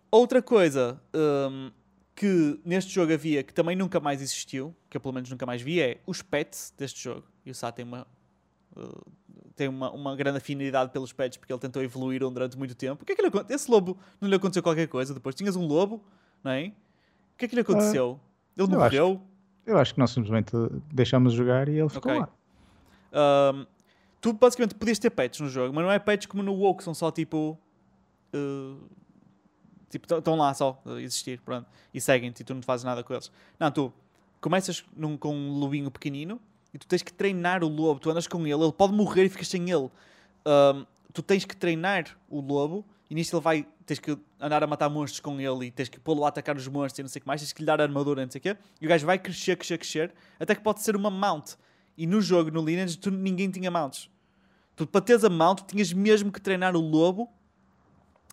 Outra 0.10 0.42
coisa 0.42 1.00
um, 1.14 1.72
que 2.16 2.60
neste 2.66 2.94
jogo 2.94 3.14
havia 3.14 3.44
que 3.44 3.54
também 3.54 3.76
nunca 3.76 4.00
mais 4.00 4.22
existiu, 4.22 4.76
que 4.90 4.98
eu 4.98 5.02
pelo 5.02 5.14
menos 5.14 5.30
nunca 5.30 5.46
mais 5.46 5.62
vi, 5.62 5.82
é 5.82 6.00
os 6.08 6.22
pets 6.22 6.74
deste 6.78 7.04
jogo. 7.04 7.28
E 7.46 7.52
o 7.52 7.56
Sá 7.56 7.72
tem 7.72 7.86
uma. 7.86 8.08
Uh, 8.76 9.06
tem 9.56 9.68
uma, 9.68 9.92
uma 9.92 10.16
grande 10.16 10.38
afinidade 10.38 10.92
pelos 10.92 11.14
pets 11.14 11.38
porque 11.38 11.52
ele 11.52 11.60
tentou 11.60 11.82
evoluir 11.82 12.24
um 12.24 12.32
durante 12.32 12.58
muito 12.58 12.76
tempo. 12.76 13.04
O 13.04 13.06
que 13.06 13.14
é 13.14 13.16
que 13.16 13.22
lhe 13.22 13.28
aconteceu? 13.30 13.56
Esse 13.56 13.72
lobo 13.72 13.98
não 14.20 14.28
lhe 14.28 14.36
aconteceu 14.36 14.62
qualquer 14.62 14.88
coisa 14.88 15.14
depois? 15.14 15.34
Tinhas 15.36 15.56
um 15.56 15.66
lobo 15.66 16.04
não 16.46 16.52
é? 16.52 16.68
O 16.68 17.38
que 17.38 17.46
é 17.46 17.48
que 17.48 17.56
lhe 17.56 17.62
aconteceu? 17.62 18.20
Uh, 18.58 18.62
ele 18.62 18.76
morreu? 18.76 19.14
Acho, 19.14 19.22
eu 19.66 19.78
acho 19.80 19.94
que 19.96 20.00
nós 20.00 20.12
simplesmente 20.12 20.52
deixamos 20.94 21.34
jogar 21.34 21.68
e 21.68 21.80
ele 21.80 21.90
ficou 21.90 22.12
okay. 22.12 22.22
lá. 23.12 23.52
Um, 23.54 23.66
tu 24.22 24.32
basicamente 24.32 24.76
podias 24.76 25.00
ter 25.00 25.10
pets 25.10 25.40
no 25.40 25.50
jogo, 25.50 25.74
mas 25.74 25.84
não 25.84 25.92
é 25.92 25.98
pets 25.98 26.28
como 26.28 26.44
no 26.44 26.54
WoW, 26.54 26.76
que 26.76 26.84
são 26.84 26.94
só 26.94 27.12
tipo. 27.12 27.58
Uh, 28.34 28.80
tipo, 29.90 30.14
estão 30.14 30.36
lá 30.36 30.54
só 30.54 30.82
a 30.86 31.02
existir, 31.02 31.42
pronto, 31.42 31.68
e 31.94 32.00
seguem-te 32.00 32.42
e 32.42 32.46
tu 32.46 32.54
não 32.54 32.62
fazes 32.62 32.84
nada 32.84 33.04
com 33.04 33.12
eles. 33.14 33.32
Não, 33.60 33.72
tu 33.72 33.92
começas 34.40 34.86
num, 34.96 35.18
com 35.18 35.36
um 35.36 35.58
lobinho 35.58 35.90
pequenino 35.90 36.40
e 36.76 36.78
tu 36.78 36.86
tens 36.86 37.02
que 37.02 37.14
treinar 37.14 37.64
o 37.64 37.70
lobo, 37.70 38.02
tu 38.02 38.12
andas 38.12 38.28
com 38.28 38.46
ele, 38.46 38.62
ele 38.62 38.74
pode 38.74 38.92
morrer 38.92 39.24
e 39.24 39.30
ficas 39.30 39.48
sem 39.48 39.72
ele. 39.72 39.90
Um, 40.46 40.86
tu 41.14 41.22
tens 41.22 41.46
que 41.46 41.56
treinar 41.56 42.18
o 42.30 42.42
lobo 42.42 42.86
e 43.10 43.16
nisso 43.16 43.34
ele 43.34 43.42
vai, 43.42 43.66
tens 43.86 43.98
que 43.98 44.18
andar 44.38 44.62
a 44.62 44.68
matar 44.68 44.90
monstros 44.90 45.22
com 45.22 45.40
ele 45.40 45.68
e 45.68 45.72
tens 45.72 45.88
que 45.88 45.98
pô-lo 45.98 46.26
a 46.26 46.28
atacar 46.28 46.58
os 46.58 46.68
monstros 46.68 47.00
e 47.00 47.04
não 47.04 47.08
sei 47.08 47.22
o 47.22 47.22
que 47.22 47.28
mais, 47.28 47.40
tens 47.40 47.54
que 47.54 47.62
lhe 47.62 47.66
dar 47.66 47.80
armadura 47.80 48.26
não 48.26 48.30
sei 48.30 48.40
o 48.40 48.42
quê. 48.42 48.58
E 48.82 48.86
o 48.86 48.90
gajo 48.90 49.06
vai 49.06 49.18
crescer, 49.18 49.56
crescer, 49.56 49.78
crescer, 49.78 50.14
até 50.38 50.54
que 50.54 50.60
pode 50.60 50.82
ser 50.82 50.98
uma 50.98 51.10
mount. 51.10 51.54
E 51.98 52.06
no 52.06 52.20
jogo, 52.20 52.52
no 52.52 52.62
Lineage, 52.62 52.98
tu, 52.98 53.10
ninguém 53.10 53.50
tinha 53.50 53.72
mounts. 53.72 54.10
Tu, 54.76 54.86
para 54.86 55.00
teres 55.00 55.24
a 55.24 55.30
mount, 55.30 55.62
tinhas 55.66 55.94
mesmo 55.94 56.30
que 56.30 56.42
treinar 56.42 56.76
o 56.76 56.82
lobo 56.82 57.30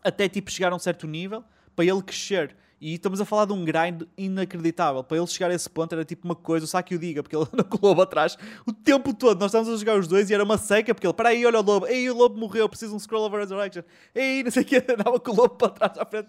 até 0.03 0.29
tipo 0.29 0.51
chegar 0.51 0.73
a 0.73 0.75
um 0.75 0.81
certo 0.81 1.07
nível 1.07 1.45
para 1.77 1.85
ele 1.85 2.03
crescer. 2.03 2.57
E 2.83 2.95
estamos 2.95 3.21
a 3.21 3.25
falar 3.25 3.45
de 3.45 3.53
um 3.53 3.65
grind 3.65 4.03
inacreditável. 4.19 5.05
Para 5.05 5.17
ele 5.17 5.27
chegar 5.29 5.53
a 5.53 5.55
esse 5.55 5.71
ponto 5.71 5.93
era 5.93 6.05
tipo 6.05 6.25
uma 6.25 6.35
coisa, 6.35 6.65
o 6.65 6.69
Saki 6.69 6.97
o 6.97 6.99
diga, 6.99 7.23
porque 7.23 7.37
ele 7.37 7.47
anda 7.55 7.63
com 7.63 7.77
o 7.77 7.81
lobo 7.89 8.03
atrás 8.03 8.37
o 8.67 8.73
tempo 8.73 9.15
todo. 9.15 9.39
Nós 9.39 9.51
estávamos 9.51 9.73
a 9.73 9.77
jogar 9.77 9.97
os 10.01 10.09
dois 10.09 10.29
e 10.29 10.35
era 10.35 10.43
uma 10.43 10.59
seca, 10.59 10.93
porque 10.93 11.07
ele, 11.07 11.15
para 11.15 11.29
aí, 11.29 11.47
olha 11.47 11.61
o 11.61 11.63
lobo, 11.63 11.87
ei, 11.87 12.11
o 12.11 12.17
lobo 12.17 12.37
morreu, 12.37 12.69
preciso 12.69 12.91
de 12.91 12.97
um 12.97 12.99
scroll 12.99 13.25
of 13.25 13.37
resurrection. 13.37 13.85
Ei, 14.13 14.43
não 14.43 14.51
sei 14.51 14.65
o 14.65 14.67
que, 14.67 14.79
andava 14.93 15.21
com 15.21 15.31
o 15.31 15.35
lobo 15.37 15.55
para 15.55 15.69
trás 15.69 15.97
à 15.97 16.05
frente. 16.05 16.27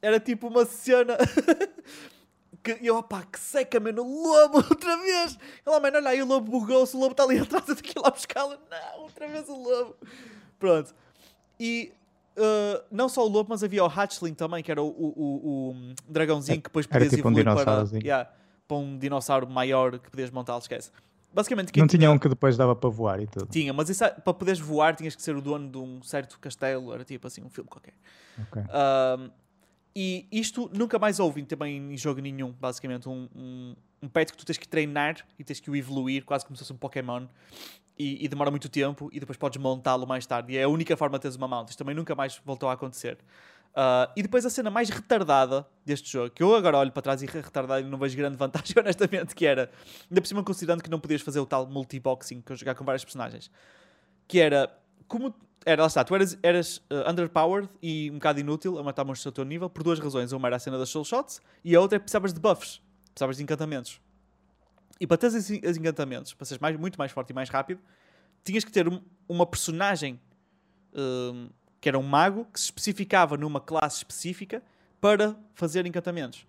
Era 0.00 0.20
tipo 0.20 0.46
uma 0.46 0.64
cena. 0.64 1.16
que 2.62 2.78
eu, 2.82 2.98
opá, 2.98 3.24
que 3.24 3.40
seca, 3.40 3.80
mano, 3.80 4.04
lobo, 4.04 4.58
outra 4.58 4.96
vez. 4.98 5.36
Ele, 5.66 5.80
mano, 5.80 5.96
olha 5.96 6.10
aí, 6.10 6.22
o 6.22 6.26
lobo 6.26 6.48
bugou-se, 6.48 6.96
o 6.96 7.00
lobo 7.00 7.14
está 7.14 7.24
ali 7.24 7.40
atrás, 7.40 7.68
eu 7.68 7.74
tenho 7.74 7.92
que 7.92 7.98
ir 7.98 8.00
lá 8.00 8.10
buscá-lo. 8.12 8.56
Não, 8.70 9.02
outra 9.02 9.26
vez 9.26 9.48
o 9.48 9.56
lobo. 9.60 9.96
Pronto. 10.56 10.94
E 11.58 11.92
Uh, 12.36 12.84
não 12.90 13.08
só 13.08 13.24
o 13.24 13.28
lobo, 13.28 13.48
mas 13.48 13.64
havia 13.64 13.82
o 13.82 13.86
Hatchling 13.86 14.34
também, 14.34 14.62
que 14.62 14.70
era 14.70 14.82
o, 14.82 14.86
o, 14.86 14.90
o, 14.90 15.70
o 15.70 15.94
dragãozinho 16.06 16.58
que 16.58 16.68
depois 16.68 16.86
podias 16.86 17.10
tipo 17.10 17.26
evoluir 17.28 17.48
um 17.48 17.54
para, 17.54 17.84
yeah, 17.98 18.30
para 18.68 18.76
um 18.76 18.98
dinossauro 18.98 19.48
maior 19.48 19.98
que 19.98 20.10
podias 20.10 20.30
montá-lo, 20.30 20.58
esquece. 20.58 20.90
Basicamente, 21.32 21.78
não 21.78 21.86
tinha 21.86 22.10
um 22.10 22.18
que 22.18 22.28
depois 22.28 22.56
dava 22.56 22.74
para 22.74 22.88
voar 22.88 23.20
e 23.20 23.26
tudo. 23.26 23.46
Tinha, 23.46 23.72
mas 23.72 23.88
isso, 23.88 24.04
é, 24.04 24.10
para 24.10 24.34
poderes 24.34 24.60
voar 24.60 24.94
tinhas 24.96 25.14
que 25.14 25.22
ser 25.22 25.36
o 25.36 25.42
dono 25.42 25.70
de 25.70 25.78
um 25.78 26.02
certo 26.02 26.38
castelo, 26.38 26.92
era 26.92 27.04
tipo 27.04 27.26
assim, 27.26 27.42
um 27.42 27.50
filme 27.50 27.68
qualquer. 27.68 27.94
Okay. 28.48 28.62
Uh, 28.62 29.30
e 29.94 30.26
isto 30.30 30.70
nunca 30.74 30.98
mais 30.98 31.18
houve 31.18 31.42
também 31.44 31.94
em 31.94 31.96
jogo 31.96 32.20
nenhum, 32.20 32.52
basicamente. 32.52 33.08
Um, 33.08 33.28
um, 33.34 33.76
um 34.02 34.08
pet 34.08 34.30
que 34.30 34.38
tu 34.38 34.44
tens 34.44 34.58
que 34.58 34.68
treinar 34.68 35.26
e 35.38 35.44
tens 35.44 35.58
que 35.58 35.70
o 35.70 35.76
evoluir, 35.76 36.24
quase 36.24 36.44
como 36.44 36.54
se 36.54 36.62
fosse 36.62 36.72
um 36.72 36.76
Pokémon 36.76 37.26
e, 37.98 38.24
e, 38.24 38.28
demora 38.28 38.50
muito 38.50 38.68
tempo 38.68 39.08
e 39.12 39.18
depois 39.18 39.38
podes 39.38 39.60
montá-lo 39.60 40.06
mais 40.06 40.26
tarde. 40.26 40.52
E 40.52 40.58
é 40.58 40.64
a 40.64 40.68
única 40.68 40.96
forma 40.96 41.18
de 41.18 41.22
teres 41.22 41.36
uma 41.36 41.48
mount. 41.48 41.68
Isto 41.68 41.78
também 41.78 41.94
nunca 41.94 42.14
mais 42.14 42.40
voltou 42.44 42.68
a 42.68 42.72
acontecer. 42.72 43.18
Uh, 43.76 44.08
e 44.16 44.22
depois 44.22 44.46
a 44.46 44.48
cena 44.48 44.70
mais 44.70 44.88
retardada 44.88 45.66
deste 45.84 46.10
jogo, 46.10 46.30
que 46.30 46.42
eu 46.42 46.54
agora 46.54 46.78
olho 46.78 46.90
para 46.90 47.02
trás 47.02 47.22
e 47.22 47.26
retardada 47.26 47.80
e 47.80 47.84
não 47.84 47.98
vejo 47.98 48.16
grande 48.16 48.36
vantagem, 48.38 48.74
honestamente, 48.78 49.34
que 49.34 49.44
era, 49.44 49.70
ainda 50.10 50.20
por 50.22 50.26
cima 50.26 50.42
considerando 50.42 50.82
que 50.82 50.88
não 50.88 50.98
podias 50.98 51.20
fazer 51.20 51.40
o 51.40 51.46
tal 51.46 51.66
multiboxing, 51.66 52.40
que 52.40 52.52
eu 52.52 52.56
jogar 52.56 52.74
com 52.74 52.84
vários 52.84 53.04
personagens, 53.04 53.50
que 54.26 54.40
era, 54.40 54.74
como, 55.06 55.34
era, 55.66 55.82
lá 55.82 55.88
está, 55.88 56.02
tu 56.04 56.14
eras, 56.14 56.38
eras 56.42 56.78
uh, 56.90 57.10
underpowered 57.10 57.68
e 57.82 58.10
um 58.10 58.14
bocado 58.14 58.40
inútil 58.40 58.78
a 58.78 58.82
matar 58.82 59.04
monstros 59.04 59.26
ao 59.26 59.32
teu 59.32 59.44
nível, 59.44 59.68
por 59.68 59.82
duas 59.82 59.98
razões. 59.98 60.32
Uma 60.32 60.48
era 60.48 60.56
a 60.56 60.58
cena 60.58 60.78
das 60.78 60.88
soul 60.88 61.04
shots 61.04 61.42
e 61.62 61.76
a 61.76 61.80
outra 61.80 61.96
é 61.96 61.98
que 61.98 62.04
precisavas 62.04 62.32
de 62.32 62.40
buffs, 62.40 62.80
precisavas 63.12 63.36
de 63.36 63.42
encantamentos. 63.42 64.00
E 65.00 65.06
para 65.06 65.16
ter 65.16 65.28
os 65.28 65.50
encantamentos, 65.50 66.32
para 66.34 66.44
seres 66.46 66.60
mais, 66.60 66.76
muito 66.76 66.96
mais 66.96 67.12
forte 67.12 67.30
e 67.30 67.34
mais 67.34 67.48
rápido, 67.48 67.80
tinhas 68.44 68.64
que 68.64 68.72
ter 68.72 68.88
um, 68.88 69.00
uma 69.28 69.44
personagem 69.44 70.20
um, 70.94 71.50
que 71.80 71.88
era 71.88 71.98
um 71.98 72.02
mago 72.02 72.46
que 72.52 72.58
se 72.58 72.66
especificava 72.66 73.36
numa 73.36 73.60
classe 73.60 73.98
específica 73.98 74.62
para 75.00 75.36
fazer 75.54 75.86
encantamentos. 75.86 76.46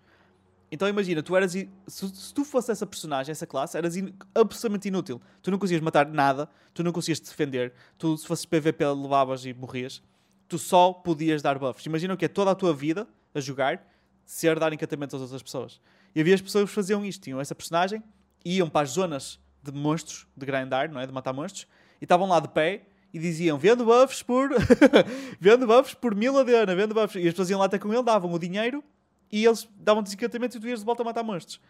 Então 0.70 0.88
imagina, 0.88 1.22
tu 1.22 1.34
eras. 1.34 1.52
Se, 1.52 1.68
se 1.86 2.34
tu 2.34 2.44
fosse 2.44 2.70
essa 2.70 2.86
personagem, 2.86 3.32
essa 3.32 3.46
classe, 3.46 3.76
eras 3.76 3.96
in, 3.96 4.12
absolutamente 4.34 4.88
inútil. 4.88 5.20
Tu 5.42 5.50
não 5.50 5.58
conseguias 5.58 5.82
matar 5.82 6.06
nada, 6.06 6.48
tu 6.74 6.82
não 6.82 6.92
conseguias 6.92 7.20
te 7.20 7.28
defender, 7.28 7.72
tu 7.96 8.16
se 8.16 8.26
fosses 8.26 8.44
PVP 8.44 8.84
levavas 8.86 9.44
e 9.44 9.54
morrias. 9.54 10.02
Tu 10.46 10.58
só 10.58 10.92
podias 10.92 11.42
dar 11.42 11.58
buffs. 11.58 11.84
Imagina 11.86 12.14
o 12.14 12.16
que 12.16 12.24
é 12.24 12.28
toda 12.28 12.50
a 12.50 12.54
tua 12.54 12.74
vida 12.74 13.06
a 13.34 13.40
jogar 13.40 13.86
ser 14.24 14.58
dar 14.58 14.72
encantamentos 14.72 15.14
às 15.14 15.22
outras 15.22 15.42
pessoas. 15.42 15.80
E 16.14 16.20
havia 16.20 16.34
as 16.34 16.40
pessoas 16.40 16.68
que 16.68 16.74
faziam 16.74 17.04
isto, 17.04 17.22
tinham 17.22 17.40
essa 17.40 17.54
personagem 17.54 18.02
iam 18.44 18.68
para 18.68 18.82
as 18.82 18.90
zonas 18.90 19.38
de 19.62 19.72
monstros, 19.72 20.26
de 20.36 20.46
grindar, 20.46 20.90
não 20.90 21.00
é? 21.00 21.06
De 21.06 21.12
matar 21.12 21.32
monstros, 21.32 21.66
e 22.00 22.04
estavam 22.04 22.28
lá 22.28 22.40
de 22.40 22.48
pé 22.48 22.86
e 23.12 23.18
diziam 23.18 23.58
vendo 23.58 23.84
buffs 23.84 24.22
por 24.22 24.50
vendo 25.40 25.66
buffs 25.66 25.94
por 25.94 26.14
mil 26.14 26.38
ADN, 26.38 26.74
vendo 26.74 26.94
buffs. 26.94 27.22
E 27.22 27.26
as 27.26 27.32
pessoas 27.32 27.50
iam 27.50 27.58
lá 27.58 27.66
até 27.66 27.78
com 27.78 27.92
ele, 27.92 28.02
davam 28.02 28.32
o 28.32 28.38
dinheiro 28.38 28.82
e 29.30 29.44
eles 29.44 29.68
davam 29.76 30.02
desencantamento 30.02 30.56
e 30.56 30.60
tu 30.60 30.68
ias 30.68 30.80
de 30.80 30.86
volta 30.86 31.02
a 31.02 31.04
matar 31.04 31.22
monstros. 31.22 31.60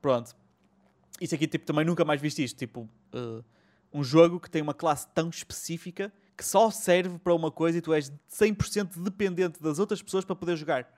Pronto. 0.00 0.36
Isso 1.20 1.34
aqui 1.34 1.46
tipo, 1.46 1.64
também 1.64 1.84
nunca 1.84 2.04
mais 2.04 2.20
viste 2.20 2.42
isto. 2.42 2.56
Tipo, 2.56 2.88
uh, 3.14 3.44
um 3.92 4.04
jogo 4.04 4.38
que 4.38 4.50
tem 4.50 4.62
uma 4.62 4.74
classe 4.74 5.06
tão 5.14 5.28
específica 5.28 6.12
que 6.36 6.44
só 6.44 6.70
serve 6.70 7.18
para 7.18 7.34
uma 7.34 7.50
coisa 7.50 7.78
e 7.78 7.80
tu 7.80 7.92
és 7.92 8.12
100% 8.30 9.02
dependente 9.02 9.60
das 9.60 9.80
outras 9.80 10.00
pessoas 10.00 10.24
para 10.24 10.36
poder 10.36 10.56
jogar. 10.56 10.88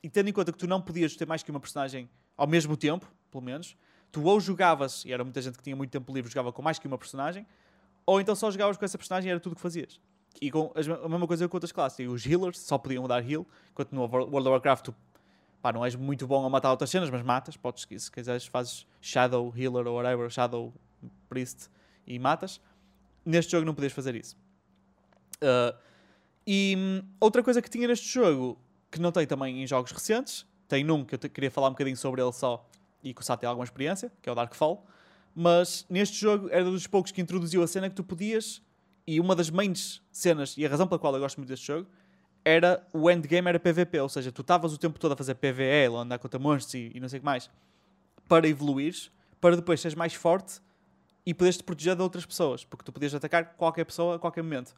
E 0.00 0.08
tendo 0.08 0.28
em 0.28 0.32
conta 0.32 0.52
que 0.52 0.58
tu 0.58 0.68
não 0.68 0.80
podias 0.80 1.16
ter 1.16 1.26
mais 1.26 1.42
que 1.42 1.50
uma 1.50 1.58
personagem 1.58 2.08
ao 2.36 2.46
mesmo 2.46 2.76
tempo, 2.76 3.10
pelo 3.36 3.44
menos, 3.44 3.76
tu 4.10 4.24
ou 4.24 4.40
jogavas, 4.40 5.04
e 5.04 5.12
era 5.12 5.22
muita 5.22 5.42
gente 5.42 5.58
que 5.58 5.62
tinha 5.62 5.76
muito 5.76 5.90
tempo 5.90 6.12
livre, 6.12 6.30
jogava 6.30 6.52
com 6.52 6.62
mais 6.62 6.78
que 6.78 6.86
uma 6.86 6.96
personagem, 6.96 7.46
ou 8.06 8.20
então 8.20 8.34
só 8.34 8.50
jogavas 8.50 8.76
com 8.76 8.84
essa 8.84 8.96
personagem 8.96 9.28
e 9.28 9.30
era 9.30 9.40
tudo 9.40 9.52
o 9.52 9.56
que 9.56 9.60
fazias. 9.60 10.00
E 10.40 10.50
com 10.50 10.72
a 10.74 11.08
mesma 11.08 11.26
coisa 11.26 11.48
com 11.48 11.56
outras 11.56 11.72
classes. 11.72 11.98
E 11.98 12.06
os 12.06 12.24
healers 12.24 12.58
só 12.58 12.78
podiam 12.78 13.06
dar 13.06 13.28
heal, 13.28 13.46
enquanto 13.70 13.92
no 13.92 14.02
World 14.02 14.36
of 14.36 14.48
Warcraft 14.48 14.84
tu 14.84 14.94
pá, 15.60 15.72
não 15.72 15.84
és 15.84 15.96
muito 15.96 16.26
bom 16.26 16.44
a 16.46 16.50
matar 16.50 16.70
outras 16.70 16.90
cenas, 16.90 17.10
mas 17.10 17.22
matas. 17.22 17.56
Podes, 17.56 17.86
se 18.02 18.10
quiseres, 18.10 18.46
fazes 18.46 18.86
Shadow 19.00 19.52
Healer 19.56 19.86
ou 19.86 19.96
whatever, 19.96 20.30
Shadow 20.30 20.72
Priest 21.28 21.68
e 22.06 22.18
matas. 22.18 22.60
Neste 23.24 23.52
jogo 23.52 23.64
não 23.64 23.74
podias 23.74 23.92
fazer 23.92 24.14
isso. 24.14 24.36
Uh, 25.36 25.76
e 26.46 26.74
hum, 26.78 27.02
outra 27.18 27.42
coisa 27.42 27.60
que 27.60 27.68
tinha 27.68 27.88
neste 27.88 28.08
jogo, 28.08 28.58
que 28.90 29.00
não 29.00 29.10
tem 29.10 29.26
também 29.26 29.62
em 29.62 29.66
jogos 29.66 29.90
recentes, 29.90 30.46
tem 30.68 30.84
num 30.84 31.04
que 31.04 31.14
eu 31.16 31.18
queria 31.18 31.50
falar 31.50 31.68
um 31.68 31.72
bocadinho 31.72 31.96
sobre 31.96 32.22
ele 32.22 32.32
só, 32.32 32.68
e 33.02 33.14
que 33.14 33.20
o 33.20 33.24
Sato 33.24 33.40
tem 33.40 33.48
alguma 33.48 33.64
experiência, 33.64 34.12
que 34.20 34.28
é 34.28 34.32
o 34.32 34.34
Darkfall. 34.34 34.84
Mas 35.34 35.86
neste 35.88 36.16
jogo 36.16 36.48
era 36.50 36.64
dos 36.64 36.86
poucos 36.86 37.12
que 37.12 37.20
introduziu 37.20 37.62
a 37.62 37.66
cena 37.66 37.88
que 37.88 37.94
tu 37.94 38.02
podias, 38.02 38.62
e 39.06 39.20
uma 39.20 39.36
das 39.36 39.50
mains 39.50 40.02
cenas, 40.10 40.56
e 40.56 40.66
a 40.66 40.68
razão 40.68 40.86
pela 40.88 40.98
qual 40.98 41.14
eu 41.14 41.20
gosto 41.20 41.36
muito 41.36 41.48
deste 41.48 41.66
jogo, 41.66 41.88
era 42.44 42.86
o 42.92 43.10
endgame 43.10 43.48
era 43.48 43.58
PVP, 43.58 44.00
ou 44.00 44.08
seja, 44.08 44.32
tu 44.32 44.40
estavas 44.40 44.72
o 44.72 44.78
tempo 44.78 44.98
todo 44.98 45.12
a 45.12 45.16
fazer 45.16 45.34
PVE, 45.34 45.94
a 45.94 45.98
andar 45.98 46.18
contra 46.18 46.38
monstros 46.38 46.74
e, 46.74 46.92
e 46.94 47.00
não 47.00 47.08
sei 47.08 47.18
o 47.18 47.20
que 47.20 47.26
mais, 47.26 47.50
para 48.28 48.48
evoluires, 48.48 49.10
para 49.40 49.56
depois 49.56 49.80
seres 49.80 49.94
mais 49.94 50.14
forte 50.14 50.60
e 51.26 51.34
poderes 51.34 51.56
te 51.56 51.64
proteger 51.64 51.96
de 51.96 52.02
outras 52.02 52.24
pessoas, 52.24 52.64
porque 52.64 52.84
tu 52.84 52.92
podias 52.92 53.14
atacar 53.14 53.56
qualquer 53.56 53.84
pessoa 53.84 54.16
a 54.16 54.18
qualquer 54.18 54.42
momento. 54.42 54.70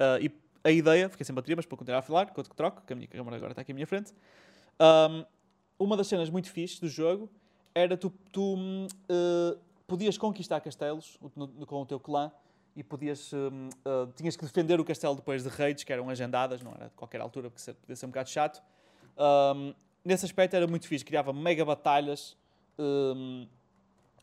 Uh, 0.00 0.22
e 0.22 0.32
a 0.64 0.70
ideia, 0.70 1.08
fiquei 1.10 1.24
sem 1.24 1.34
bateria, 1.34 1.56
mas 1.56 1.66
para 1.66 1.76
continuar 1.76 1.98
a 1.98 2.02
falar, 2.02 2.28
enquanto 2.30 2.48
que 2.48 2.56
troco, 2.56 2.82
que 2.86 2.92
a 2.94 2.96
minha 2.96 3.06
câmera 3.06 3.36
agora 3.36 3.52
está 3.52 3.60
aqui 3.60 3.72
à 3.72 3.74
minha 3.74 3.86
frente, 3.86 4.12
um, 4.80 5.24
uma 5.78 5.96
das 5.96 6.06
cenas 6.06 6.30
muito 6.30 6.50
fixes 6.50 6.80
do 6.80 6.88
jogo 6.88 7.30
era 7.74 7.96
tu, 7.96 8.10
tu 8.30 8.54
uh, 8.54 9.58
podias 9.86 10.16
conquistar 10.16 10.60
castelos 10.60 11.18
no, 11.34 11.46
no, 11.46 11.66
com 11.66 11.82
o 11.82 11.86
teu 11.86 11.98
clã 11.98 12.30
e 12.76 12.82
podias 12.82 13.32
uh, 13.32 13.36
uh, 13.36 14.12
tinhas 14.16 14.36
que 14.36 14.44
defender 14.44 14.80
o 14.80 14.84
castelo 14.84 15.14
depois 15.14 15.42
de 15.42 15.48
raids 15.48 15.84
que 15.84 15.92
eram 15.92 16.08
agendadas, 16.08 16.62
não 16.62 16.72
era 16.72 16.86
de 16.86 16.94
qualquer 16.94 17.20
altura, 17.20 17.50
porque 17.50 17.72
podia 17.72 17.96
ser 17.96 18.06
um 18.06 18.10
bocado 18.10 18.30
chato. 18.30 18.62
Um, 19.16 19.74
nesse 20.04 20.24
aspecto 20.24 20.54
era 20.54 20.66
muito 20.66 20.86
fixe, 20.86 21.04
criava 21.04 21.32
mega 21.32 21.64
batalhas, 21.64 22.36
um, 22.78 23.46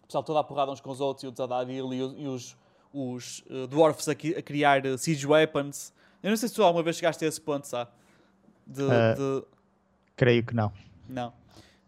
o 0.04 0.08
pessoal 0.08 0.24
toda 0.24 0.40
a 0.40 0.44
porrada 0.44 0.72
uns 0.72 0.82
com 0.82 0.90
os 0.90 1.00
outros 1.00 1.24
e 1.24 1.28
o 1.28 1.36
Zadadil 1.36 1.94
e, 1.94 1.98
e 1.98 2.28
os, 2.28 2.58
os 2.94 3.44
uh, 3.50 3.68
dwarfs 3.68 4.08
a, 4.10 4.12
a, 4.12 4.42
criar 4.42 4.82
siege 4.98 5.26
weapons. 5.26 5.94
Eu 6.22 6.30
não 6.30 6.38
sei 6.38 6.50
se 6.50 6.56
tu 6.56 6.64
alguma 6.64 6.84
vez 6.84 6.98
chegaste 6.98 7.24
a 7.24 7.28
esse 7.28 7.40
ponto, 7.40 7.66
sabe? 7.66 7.90
De, 8.68 8.84
de... 8.84 9.46
Creio 10.16 10.46
que 10.46 10.54
não. 10.54 10.72
Não. 11.10 11.34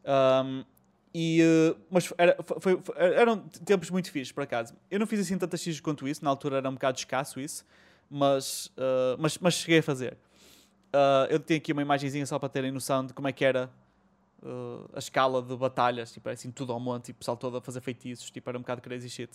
Um, 0.05 0.65
e, 1.13 1.41
uh, 1.43 1.79
mas 1.91 2.11
era, 2.17 2.35
foi, 2.59 2.81
foi, 2.81 2.95
eram 2.97 3.37
tempos 3.37 3.89
muito 3.89 4.11
fixos, 4.11 4.31
por 4.31 4.43
acaso. 4.43 4.73
Eu 4.89 4.99
não 4.99 5.05
fiz 5.05 5.19
assim 5.19 5.37
tantas 5.37 5.61
X 5.61 5.79
quanto 5.79 6.07
isso, 6.07 6.23
na 6.23 6.29
altura 6.29 6.57
era 6.57 6.69
um 6.69 6.73
bocado 6.73 6.97
escasso 6.97 7.39
isso, 7.39 7.63
mas, 8.09 8.67
uh, 8.77 9.15
mas, 9.19 9.37
mas 9.37 9.53
cheguei 9.53 9.79
a 9.79 9.83
fazer. 9.83 10.17
Uh, 10.93 11.29
eu 11.29 11.39
tenho 11.39 11.59
aqui 11.59 11.71
uma 11.71 11.81
imagenzinha 11.81 12.25
só 12.25 12.39
para 12.39 12.49
terem 12.49 12.71
noção 12.71 13.05
de 13.05 13.13
como 13.13 13.27
é 13.27 13.31
que 13.31 13.45
era 13.45 13.69
a 14.93 14.99
escala 14.99 15.41
de 15.41 15.55
batalhas, 15.55 16.11
tipo, 16.11 16.27
assim, 16.27 16.51
tudo 16.51 16.73
ao 16.73 16.79
monte, 16.79 17.07
e 17.07 17.11
o 17.11 17.15
pessoal 17.15 17.37
todo 17.37 17.55
a 17.55 17.61
fazer 17.61 17.79
feitiços, 17.79 18.29
tipo, 18.29 18.49
era 18.49 18.57
um 18.57 18.61
bocado 18.61 18.81
crazy 18.81 19.09
shit. 19.09 19.31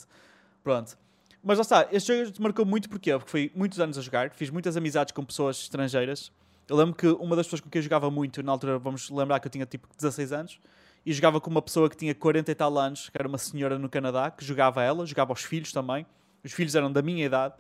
Pronto. 0.63 0.99
Mas 1.43 1.57
lá 1.57 1.63
está, 1.63 1.89
este 1.91 2.27
jogo 2.27 2.43
marcou 2.43 2.67
muito 2.67 2.91
porquê? 2.91 3.13
porque 3.13 3.31
foi 3.31 3.53
muitos 3.55 3.81
anos 3.81 3.97
a 3.97 4.03
jogar, 4.03 4.31
fiz 4.31 4.51
muitas 4.51 4.77
amizades 4.77 5.13
com 5.13 5.25
pessoas 5.25 5.57
estrangeiras 5.61 6.31
Eu 6.69 6.77
lembro 6.77 6.95
que 6.95 7.07
uma 7.07 7.35
das 7.37 7.47
pessoas 7.47 7.61
com 7.61 7.71
quem 7.71 7.79
eu 7.79 7.83
jogava 7.85 8.11
muito, 8.11 8.43
na 8.43 8.53
altura, 8.53 8.79
vamos 8.79 9.09
lembrar 9.09 9.41
que 9.41 9.47
eu 9.47 9.51
tinha 9.51 9.65
tipo 9.65 9.89
16 9.97 10.33
anos, 10.33 10.61
e 11.05 11.13
jogava 11.13 11.41
com 11.41 11.51
uma 11.51 11.63
pessoa 11.63 11.89
que 11.89 11.97
tinha 11.97 12.15
40 12.15 12.51
e 12.51 12.55
tal 12.55 12.77
anos, 12.79 13.09
que 13.09 13.17
era 13.19 13.27
uma 13.27 13.39
senhora 13.39 13.79
no 13.79 13.89
Canadá, 13.89 14.31
que 14.31 14.45
jogava 14.45 14.83
ela, 14.83 15.07
jogava 15.07 15.33
os 15.33 15.43
filhos 15.43 15.73
também. 15.73 16.07
Os 16.45 16.53
filhos 16.53 16.75
eram 16.75 16.93
da 16.93 17.03
minha 17.03 17.25
idade, 17.25 17.55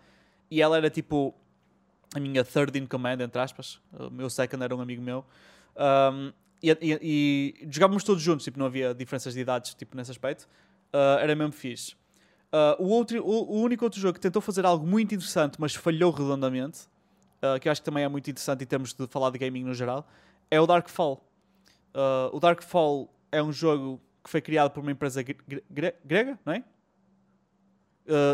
e 0.50 0.62
ela 0.62 0.76
era 0.76 0.90
tipo 0.90 1.34
a 2.14 2.20
minha 2.20 2.44
third 2.44 2.78
in 2.78 2.86
command, 2.86 3.20
entre 3.20 3.40
aspas. 3.40 3.80
O 3.92 4.10
meu 4.10 4.30
second 4.30 4.62
era 4.62 4.74
um 4.74 4.80
amigo 4.80 5.02
meu. 5.02 5.24
Um, 5.76 6.32
e, 6.62 6.70
e, 6.70 6.98
e, 7.62 7.68
jogávamos 7.70 8.02
todos 8.02 8.22
juntos, 8.22 8.44
tipo, 8.44 8.58
não 8.58 8.66
havia 8.66 8.94
diferenças 8.94 9.34
de 9.34 9.40
idades 9.40 9.74
tipo, 9.74 9.96
nesse 9.96 10.10
aspecto. 10.10 10.48
Uh, 10.92 11.18
era 11.20 11.34
mesmo 11.34 11.52
fixe. 11.52 11.94
Uh, 12.52 12.82
o, 12.82 12.88
outro, 12.88 13.22
o, 13.22 13.56
o, 13.56 13.62
único 13.62 13.84
outro 13.84 14.00
jogo 14.00 14.14
que 14.14 14.20
tentou 14.20 14.40
fazer 14.40 14.64
algo 14.64 14.86
muito 14.86 15.14
interessante, 15.14 15.60
mas 15.60 15.74
falhou 15.74 16.10
redondamente, 16.10 16.88
uh, 17.42 17.60
que 17.60 17.68
eu 17.68 17.72
acho 17.72 17.82
que 17.82 17.84
também 17.84 18.04
é 18.04 18.08
muito 18.08 18.28
interessante 18.30 18.64
em 18.64 18.66
termos 18.66 18.94
de 18.94 19.06
falar 19.06 19.30
de 19.30 19.38
gaming 19.38 19.64
no 19.64 19.74
geral, 19.74 20.08
é 20.50 20.60
o 20.60 20.66
Darkfall. 20.66 21.24
O 22.32 22.38
Darkfall 22.38 23.10
é 23.30 23.42
um 23.42 23.52
jogo 23.52 24.00
que 24.22 24.30
foi 24.30 24.40
criado 24.40 24.70
por 24.70 24.80
uma 24.80 24.92
empresa 24.92 25.22
gre 25.22 25.36
gre 25.70 25.94
grega, 26.04 26.38
não 26.44 26.52
é? 26.52 26.64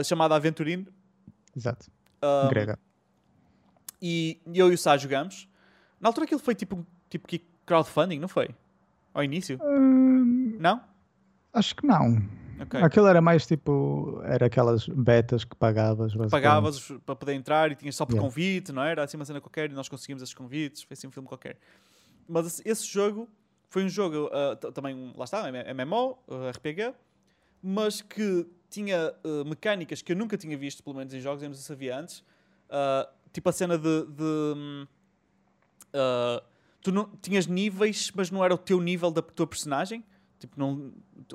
chamada 0.05 0.35
Aventurine. 0.37 0.87
Exato. 1.57 1.91
grega. 2.49 2.79
E 4.01 4.41
eu 4.55 4.71
e 4.71 4.75
o 4.75 4.79
Sá 4.79 4.97
jogamos. 4.97 5.49
Na 6.01 6.09
altura 6.09 6.27
aquilo 6.27 6.41
foi 6.41 6.55
tipo, 6.55 6.87
tipo 7.09 7.27
crowdfunding, 7.65 8.19
não 8.19 8.29
foi? 8.29 8.51
Ao 9.13 9.25
início? 9.25 9.59
Não? 10.59 10.81
Acho 11.53 11.75
que 11.77 11.87
não. 11.87 12.19
Okay. 12.61 12.83
Aquilo 12.83 13.07
era 13.07 13.21
mais 13.21 13.47
tipo, 13.47 14.21
era 14.25 14.47
aquelas 14.47 14.87
betas 14.89 15.45
que 15.45 15.57
pagavas. 15.57 16.15
Pagavas 16.31 16.93
para 17.05 17.17
poder 17.17 17.35
entrar 17.35 17.73
e 17.73 17.75
tinhas 17.75 17.97
só 17.97 18.07
por 18.07 18.13
yeah. 18.13 18.29
convite, 18.29 18.73
não 18.73 18.83
era? 18.83 19.03
Assim 19.03 19.17
uma 19.17 19.25
cena 19.25 19.41
qualquer 19.41 19.71
e 19.71 19.75
nós 19.75 19.89
conseguimos 19.89 20.23
esses 20.23 20.35
convites, 20.35 20.83
foi 20.83 20.95
assim 20.95 21.07
um 21.07 21.11
filme 21.11 21.29
qualquer. 21.29 21.57
Mas 22.29 22.63
esse 22.65 22.87
jogo 22.87 23.29
foi 23.75 23.83
um 23.83 23.89
jogo 23.89 24.27
uh, 24.29 24.71
também, 24.71 25.13
lá 25.17 25.25
está, 25.25 25.51
MMO, 25.51 26.17
uh, 26.29 26.49
RPG, 26.51 26.95
mas 27.61 28.01
que 28.01 28.47
tinha 28.71 29.13
uh, 29.25 29.45
mecânicas 29.45 30.01
que 30.01 30.13
eu 30.13 30.17
nunca 30.17 30.37
tinha 30.37 30.57
visto, 30.57 30.81
pelo 30.81 30.95
menos 30.95 31.13
em 31.13 31.21
jogos, 31.21 31.43
eu 31.43 31.51
não 31.51 31.57
havia 31.69 31.99
antes. 31.99 32.21
Uh, 32.21 33.13
tipo 33.33 33.49
a 33.49 33.53
cena 33.53 33.77
de. 33.77 34.07
de 34.07 34.87
tu 36.81 36.93
não, 36.93 37.11
tinhas 37.21 37.49
níveis, 37.49 38.13
mas 38.15 38.31
não 38.31 38.45
era 38.45 38.55
o 38.55 38.59
teu 38.59 38.81
nível 38.81 39.11
da 39.11 39.21
tua 39.21 39.47
personagem. 39.47 40.05
Tipo, 40.39 40.55
não, 40.57 40.93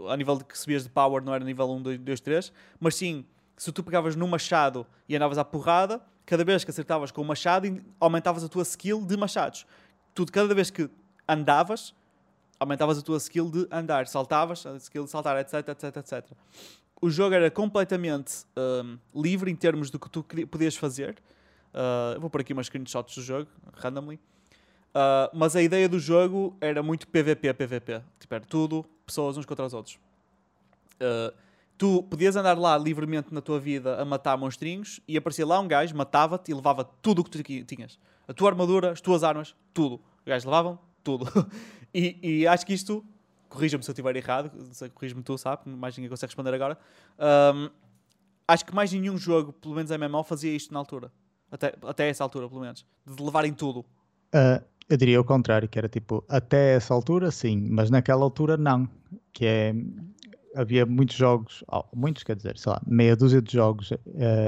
a 0.10 0.16
nível 0.16 0.38
de 0.38 0.46
que 0.46 0.58
subias 0.58 0.84
de 0.84 0.90
power 0.90 1.22
não 1.22 1.36
era 1.36 1.44
nível 1.44 1.70
1, 1.70 2.00
2, 2.00 2.22
3, 2.22 2.54
mas 2.80 2.96
sim, 2.96 3.26
se 3.58 3.70
tu 3.74 3.84
pegavas 3.84 4.16
no 4.16 4.26
machado 4.30 4.88
e 5.10 5.16
andavas 5.18 5.38
à 5.38 5.44
porrada, 5.44 6.02
cada 6.26 6.46
vez 6.46 6.64
que 6.64 6.72
acertavas 6.72 7.12
com 7.12 7.22
o 7.22 7.26
machado, 7.26 7.84
aumentavas 8.00 8.46
a 8.46 8.48
tua 8.48 8.64
skill 8.64 9.06
de 9.06 9.18
machados. 9.18 9.66
Tu, 10.16 10.26
cada 10.28 10.56
vez 10.56 10.70
que 10.70 10.90
andavas, 11.28 11.94
aumentavas 12.60 12.98
a 12.98 13.02
tua 13.02 13.18
skill 13.18 13.50
de 13.50 13.68
andar, 13.72 14.08
saltavas, 14.08 14.66
a 14.66 14.76
skill 14.76 15.06
de 15.06 15.10
saltar, 15.10 15.38
etc, 15.38 15.68
etc, 15.70 15.98
etc. 15.98 16.32
O 17.02 17.10
jogo 17.10 17.34
era 17.34 17.50
completamente 17.50 18.44
um, 18.58 18.98
livre 19.16 19.50
em 19.50 19.56
termos 19.56 19.90
do 19.90 19.98
que 19.98 20.10
tu 20.10 20.24
podias 20.24 20.76
fazer. 20.76 21.18
Uh, 21.74 22.20
vou 22.20 22.30
pôr 22.30 22.42
aqui 22.42 22.52
umas 22.52 22.66
screenshots 22.66 23.16
do 23.16 23.22
jogo, 23.22 23.50
randomly. 23.74 24.20
Uh, 24.90 25.30
mas 25.34 25.56
a 25.56 25.62
ideia 25.62 25.88
do 25.88 26.00
jogo 26.00 26.58
era 26.60 26.84
muito 26.84 27.08
PVP, 27.08 27.54
PVP. 27.54 28.02
Tipo, 28.20 28.36
era 28.36 28.44
tudo 28.44 28.86
pessoas 29.06 29.38
uns 29.38 29.46
contra 29.46 29.66
os 29.66 29.74
outros. 29.74 29.98
Uh, 30.96 31.34
tu 31.78 32.04
podias 32.04 32.36
andar 32.36 32.58
lá 32.58 32.78
livremente 32.78 33.34
na 33.34 33.40
tua 33.40 33.60
vida 33.60 34.02
a 34.02 34.04
matar 34.04 34.38
monstrinhos 34.38 35.00
e 35.08 35.16
aparecia 35.16 35.46
lá 35.46 35.60
um 35.60 35.68
gajo, 35.68 35.96
matava-te 35.96 36.52
e 36.52 36.54
levava 36.54 36.84
tudo 36.84 37.20
o 37.20 37.24
que 37.24 37.32
tu 37.32 37.66
tinhas. 37.66 37.98
A 38.28 38.34
tua 38.34 38.50
armadura, 38.50 38.92
as 38.92 39.00
tuas 39.00 39.24
armas, 39.24 39.56
tudo. 39.74 39.96
Os 39.96 40.26
gajos 40.26 40.44
levavam 40.44 40.78
tudo. 41.04 41.26
e, 41.94 42.20
e, 42.22 42.48
acho 42.48 42.66
que 42.66 42.74
isto, 42.74 43.06
corrija-me 43.48 43.84
se 43.84 43.90
eu 43.90 43.94
estiver 43.94 44.16
errado, 44.16 44.52
corrija-me 44.94 45.24
tu, 45.24 45.38
sabe? 45.38 45.70
Mais 45.70 45.96
ninguém 45.98 46.10
consegue 46.10 46.30
responder 46.30 46.54
agora. 46.54 46.78
Um, 47.18 47.70
acho 48.48 48.66
que 48.66 48.74
mais 48.74 48.92
nenhum 48.92 49.18
jogo, 49.18 49.54
pelo 49.54 49.76
menos 49.76 49.92
MMO, 49.92 50.24
fazia 50.24 50.56
isto 50.56 50.74
na 50.74 50.80
altura. 50.80 51.12
Até, 51.52 51.74
até 51.84 52.10
essa 52.10 52.24
altura, 52.24 52.48
pelo 52.48 52.62
menos. 52.62 52.86
De 53.06 53.24
levarem 53.24 53.54
tudo. 53.54 53.80
Uh, 54.34 54.64
eu 54.90 54.98
diria 54.98 55.22
o 55.22 55.24
contrário, 55.24 55.70
que 55.70 55.78
era 55.78 55.88
tipo, 55.88 56.24
até 56.28 56.76
essa 56.76 56.94
altura 56.94 57.30
sim, 57.32 57.68
mas 57.70 57.90
naquela 57.90 58.24
altura 58.24 58.58
não. 58.58 58.90
Que 59.32 59.46
é. 59.46 59.76
Havia 60.56 60.84
muitos 60.84 61.16
jogos, 61.16 61.64
oh, 61.72 61.84
muitos 61.96 62.24
quer 62.24 62.36
dizer, 62.36 62.58
sei 62.58 62.72
lá, 62.72 62.82
meia 62.86 63.16
dúzia 63.16 63.40
de 63.40 63.54
jogos 63.54 63.92
uh, 63.92 64.00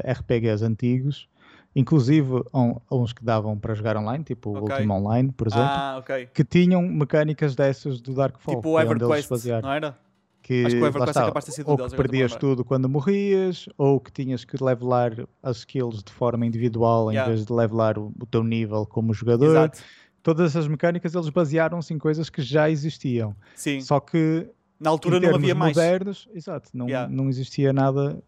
ah, 0.04 0.12
RPGs 0.12 0.66
antigos, 0.66 1.30
inclusive 1.76 2.44
uns 2.92 3.14
que 3.14 3.24
davam 3.24 3.58
para 3.58 3.74
jogar 3.74 3.98
online, 3.98 4.24
tipo 4.24 4.50
o 4.50 4.58
okay. 4.64 4.76
Ultima 4.76 4.96
Online, 4.96 5.32
por 5.32 5.48
exemplo, 5.48 5.66
ah, 5.66 5.98
okay. 6.00 6.28
que 6.28 6.44
tinham 6.44 6.82
mecânicas 6.82 7.56
dessas 7.56 8.02
do 8.02 8.14
Darkfall. 8.14 8.56
Tipo 8.56 8.70
o 8.70 8.80
é 8.80 8.84
EverQuest, 8.84 9.30
não 9.62 9.72
era? 9.72 9.98
que, 10.42 10.66
Acho 10.66 10.76
que 10.76 10.82
o 10.82 10.86
EverQuest 10.86 11.10
está, 11.10 11.22
é 11.22 11.26
capaz 11.26 11.46
de 11.46 11.52
ter 11.52 11.56
sido 11.56 11.70
ou 11.70 11.78
deles, 11.78 11.92
que 11.92 11.98
perdias 11.98 12.36
tudo 12.36 12.66
quando 12.66 12.90
morrias, 12.90 13.70
ou 13.78 14.00
que 14.00 14.12
tinhas 14.12 14.44
que 14.44 14.62
levelar 14.62 15.14
as 15.42 15.58
skills 15.58 16.04
de 16.04 16.12
forma 16.12 16.46
individual 16.46 17.12
yeah. 17.12 17.30
em 17.30 17.34
vez 17.34 17.46
de 17.46 17.54
levelar 17.54 17.98
o, 17.98 18.12
o, 18.20 18.26
teu 18.26 18.44
nível 18.44 18.86
como 18.86 19.14
jogador. 19.14 19.52
Exato. 19.52 19.80
Todas 20.22 20.52
essas 20.52 20.68
mecânicas 20.68 21.16
eles 21.16 21.30
basearam-se 21.30 21.94
em 21.94 21.98
coisas 21.98 22.30
que 22.30 22.42
já 22.42 22.70
existiam. 22.70 23.36
Sim. 23.56 23.82
Só 23.82 24.00
que 24.00 24.48
na 24.80 24.90
altura 24.90 25.20
não 25.20 25.36
havia 25.36 25.56
mais. 25.56 25.76
modernos, 25.76 26.28
exato, 26.34 26.70
não, 26.74 26.88
yeah. 26.88 27.12
não 27.12 27.30
existia 27.30 27.72
nada. 27.72 28.22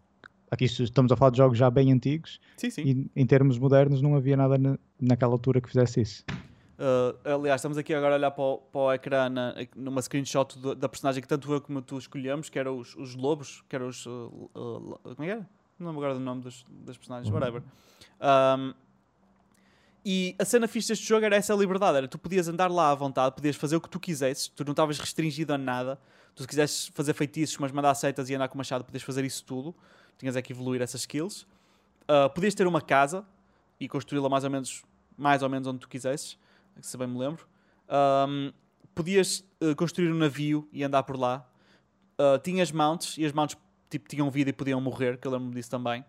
Aqui 0.53 0.65
estamos 0.65 1.11
a 1.11 1.15
falar 1.17 1.31
de 1.31 1.37
jogos 1.37 1.57
já 1.57 1.67
bem 1.71 1.91
antigos. 1.91 2.39
Sim, 2.57 2.69
sim. 2.69 3.09
E 3.15 3.21
em 3.21 3.25
termos 3.25 3.57
modernos 3.57 4.03
não 4.03 4.15
havia 4.15 4.37
nada 4.37 4.55
na, 4.55 4.77
naquela 5.01 5.33
altura 5.33 5.59
que 5.59 5.67
fizesse 5.67 5.99
isso. 5.99 6.23
Uh, 6.77 7.39
aliás, 7.41 7.59
estamos 7.59 7.75
aqui 7.75 7.91
agora 7.91 8.13
a 8.13 8.17
olhar 8.19 8.29
para 8.29 8.43
o, 8.43 8.57
para 8.59 8.81
o 8.81 8.93
ecrã 8.93 9.29
na, 9.29 9.55
numa 9.75 9.99
screenshot 9.99 10.59
do, 10.59 10.75
da 10.75 10.87
personagem 10.87 11.23
que 11.23 11.27
tanto 11.27 11.51
eu 11.51 11.59
como 11.59 11.81
tu 11.81 11.97
escolhemos, 11.97 12.49
que 12.49 12.59
eram 12.59 12.77
os, 12.77 12.95
os 12.95 13.15
lobos, 13.15 13.63
que 13.67 13.75
eram 13.75 13.87
os. 13.87 14.05
Uh, 14.05 14.49
uh, 14.53 15.15
como 15.15 15.23
é 15.23 15.25
que 15.25 15.31
era? 15.31 15.49
Não 15.79 15.87
lembro 15.87 16.03
agora 16.03 16.13
do 16.13 16.19
nome 16.19 16.43
dos, 16.43 16.63
das 16.85 16.97
personagens, 16.97 17.33
uhum. 17.33 17.39
whatever. 17.39 17.63
Um, 18.21 18.75
e 20.05 20.35
a 20.37 20.45
cena 20.45 20.67
fixe 20.67 20.89
deste 20.89 21.07
jogo 21.07 21.25
era 21.25 21.35
essa 21.35 21.55
liberdade: 21.55 21.97
era 21.97 22.07
tu 22.07 22.19
podias 22.19 22.47
andar 22.47 22.69
lá 22.69 22.91
à 22.91 22.95
vontade, 22.95 23.33
podias 23.35 23.55
fazer 23.55 23.75
o 23.75 23.81
que 23.81 23.89
tu 23.89 23.99
quisesses, 23.99 24.49
tu 24.49 24.63
não 24.63 24.73
estavas 24.73 24.99
restringido 24.99 25.51
a 25.51 25.57
nada. 25.57 25.99
Tu, 26.35 26.43
se 26.43 26.47
quisesses 26.47 26.91
fazer 26.93 27.13
feitiços, 27.13 27.57
mas 27.57 27.71
mandar 27.71 27.95
seitas 27.95 28.29
e 28.29 28.35
andar 28.35 28.47
com 28.49 28.57
machado, 28.57 28.83
podias 28.83 29.03
fazer 29.03 29.25
isso 29.25 29.43
tudo. 29.43 29.75
Tinhas 30.17 30.35
é 30.35 30.41
que 30.41 30.53
evoluir 30.53 30.81
essas 30.81 31.01
skills. 31.01 31.43
Uh, 32.03 32.29
podias 32.33 32.53
ter 32.53 32.67
uma 32.67 32.81
casa 32.81 33.25
e 33.79 33.87
construí-la 33.87 34.29
mais 34.29 34.43
ou 34.43 34.49
menos 34.49 34.83
mais 35.15 35.43
ou 35.43 35.49
menos 35.49 35.67
onde 35.67 35.79
tu 35.79 35.87
quisesses 35.87 36.37
se 36.81 36.97
bem 36.97 37.07
me 37.07 37.17
lembro. 37.17 37.45
Um, 37.89 38.51
podias 38.95 39.43
uh, 39.61 39.75
construir 39.75 40.11
um 40.11 40.17
navio 40.17 40.67
e 40.71 40.83
andar 40.83 41.03
por 41.03 41.17
lá. 41.17 41.45
Uh, 42.13 42.39
tinhas 42.39 42.71
mounts 42.71 43.17
e 43.17 43.25
as 43.25 43.31
mounts 43.31 43.57
tipo, 43.89 44.07
tinham 44.07 44.29
vida 44.31 44.49
e 44.49 44.53
podiam 44.53 44.79
morrer, 44.81 45.17
que 45.17 45.27
eu 45.27 45.31
lembro-me 45.31 45.53
disso 45.53 45.69
também. 45.69 46.03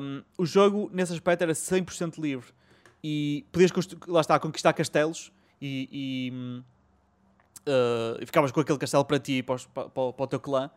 Um, 0.00 0.22
o 0.38 0.46
jogo, 0.46 0.90
nesse 0.92 1.12
aspecto, 1.12 1.42
era 1.42 1.52
100% 1.52 2.18
livre. 2.18 2.52
E 3.02 3.44
podias, 3.52 3.70
lá 4.06 4.20
está, 4.20 4.38
conquistar 4.38 4.72
castelos 4.72 5.32
e, 5.60 5.88
e, 5.92 6.62
uh, 7.68 8.18
e, 8.20 8.26
ficavas 8.26 8.50
com 8.50 8.60
aquele 8.60 8.78
castelo 8.78 9.04
para 9.04 9.18
ti 9.18 9.34
e 9.34 9.42
para, 9.42 9.56
para, 9.72 9.88
para, 9.88 10.12
para 10.12 10.24
o 10.24 10.26
teu 10.26 10.40
clã. 10.40 10.70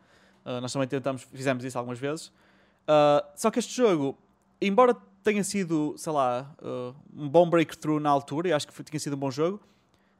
Uh, 0.47 0.61
nós 0.61 0.71
também 0.71 0.87
tentamos, 0.87 1.23
fizemos 1.33 1.65
isso 1.65 1.77
algumas 1.77 1.99
vezes. 1.99 2.27
Uh, 2.27 3.21
só 3.35 3.51
que 3.51 3.59
este 3.59 3.75
jogo, 3.75 4.17
embora 4.61 4.95
tenha 5.21 5.43
sido, 5.43 5.93
sei 5.97 6.13
lá, 6.13 6.55
uh, 6.61 6.95
um 7.13 7.27
bom 7.27 7.49
breakthrough 7.49 7.99
na 7.99 8.09
altura 8.09 8.47
e 8.47 8.53
acho 8.53 8.65
que 8.65 8.73
foi, 8.73 8.85
tinha 8.85 8.97
sido 8.97 9.17
um 9.17 9.19
bom 9.19 9.29
jogo. 9.29 9.59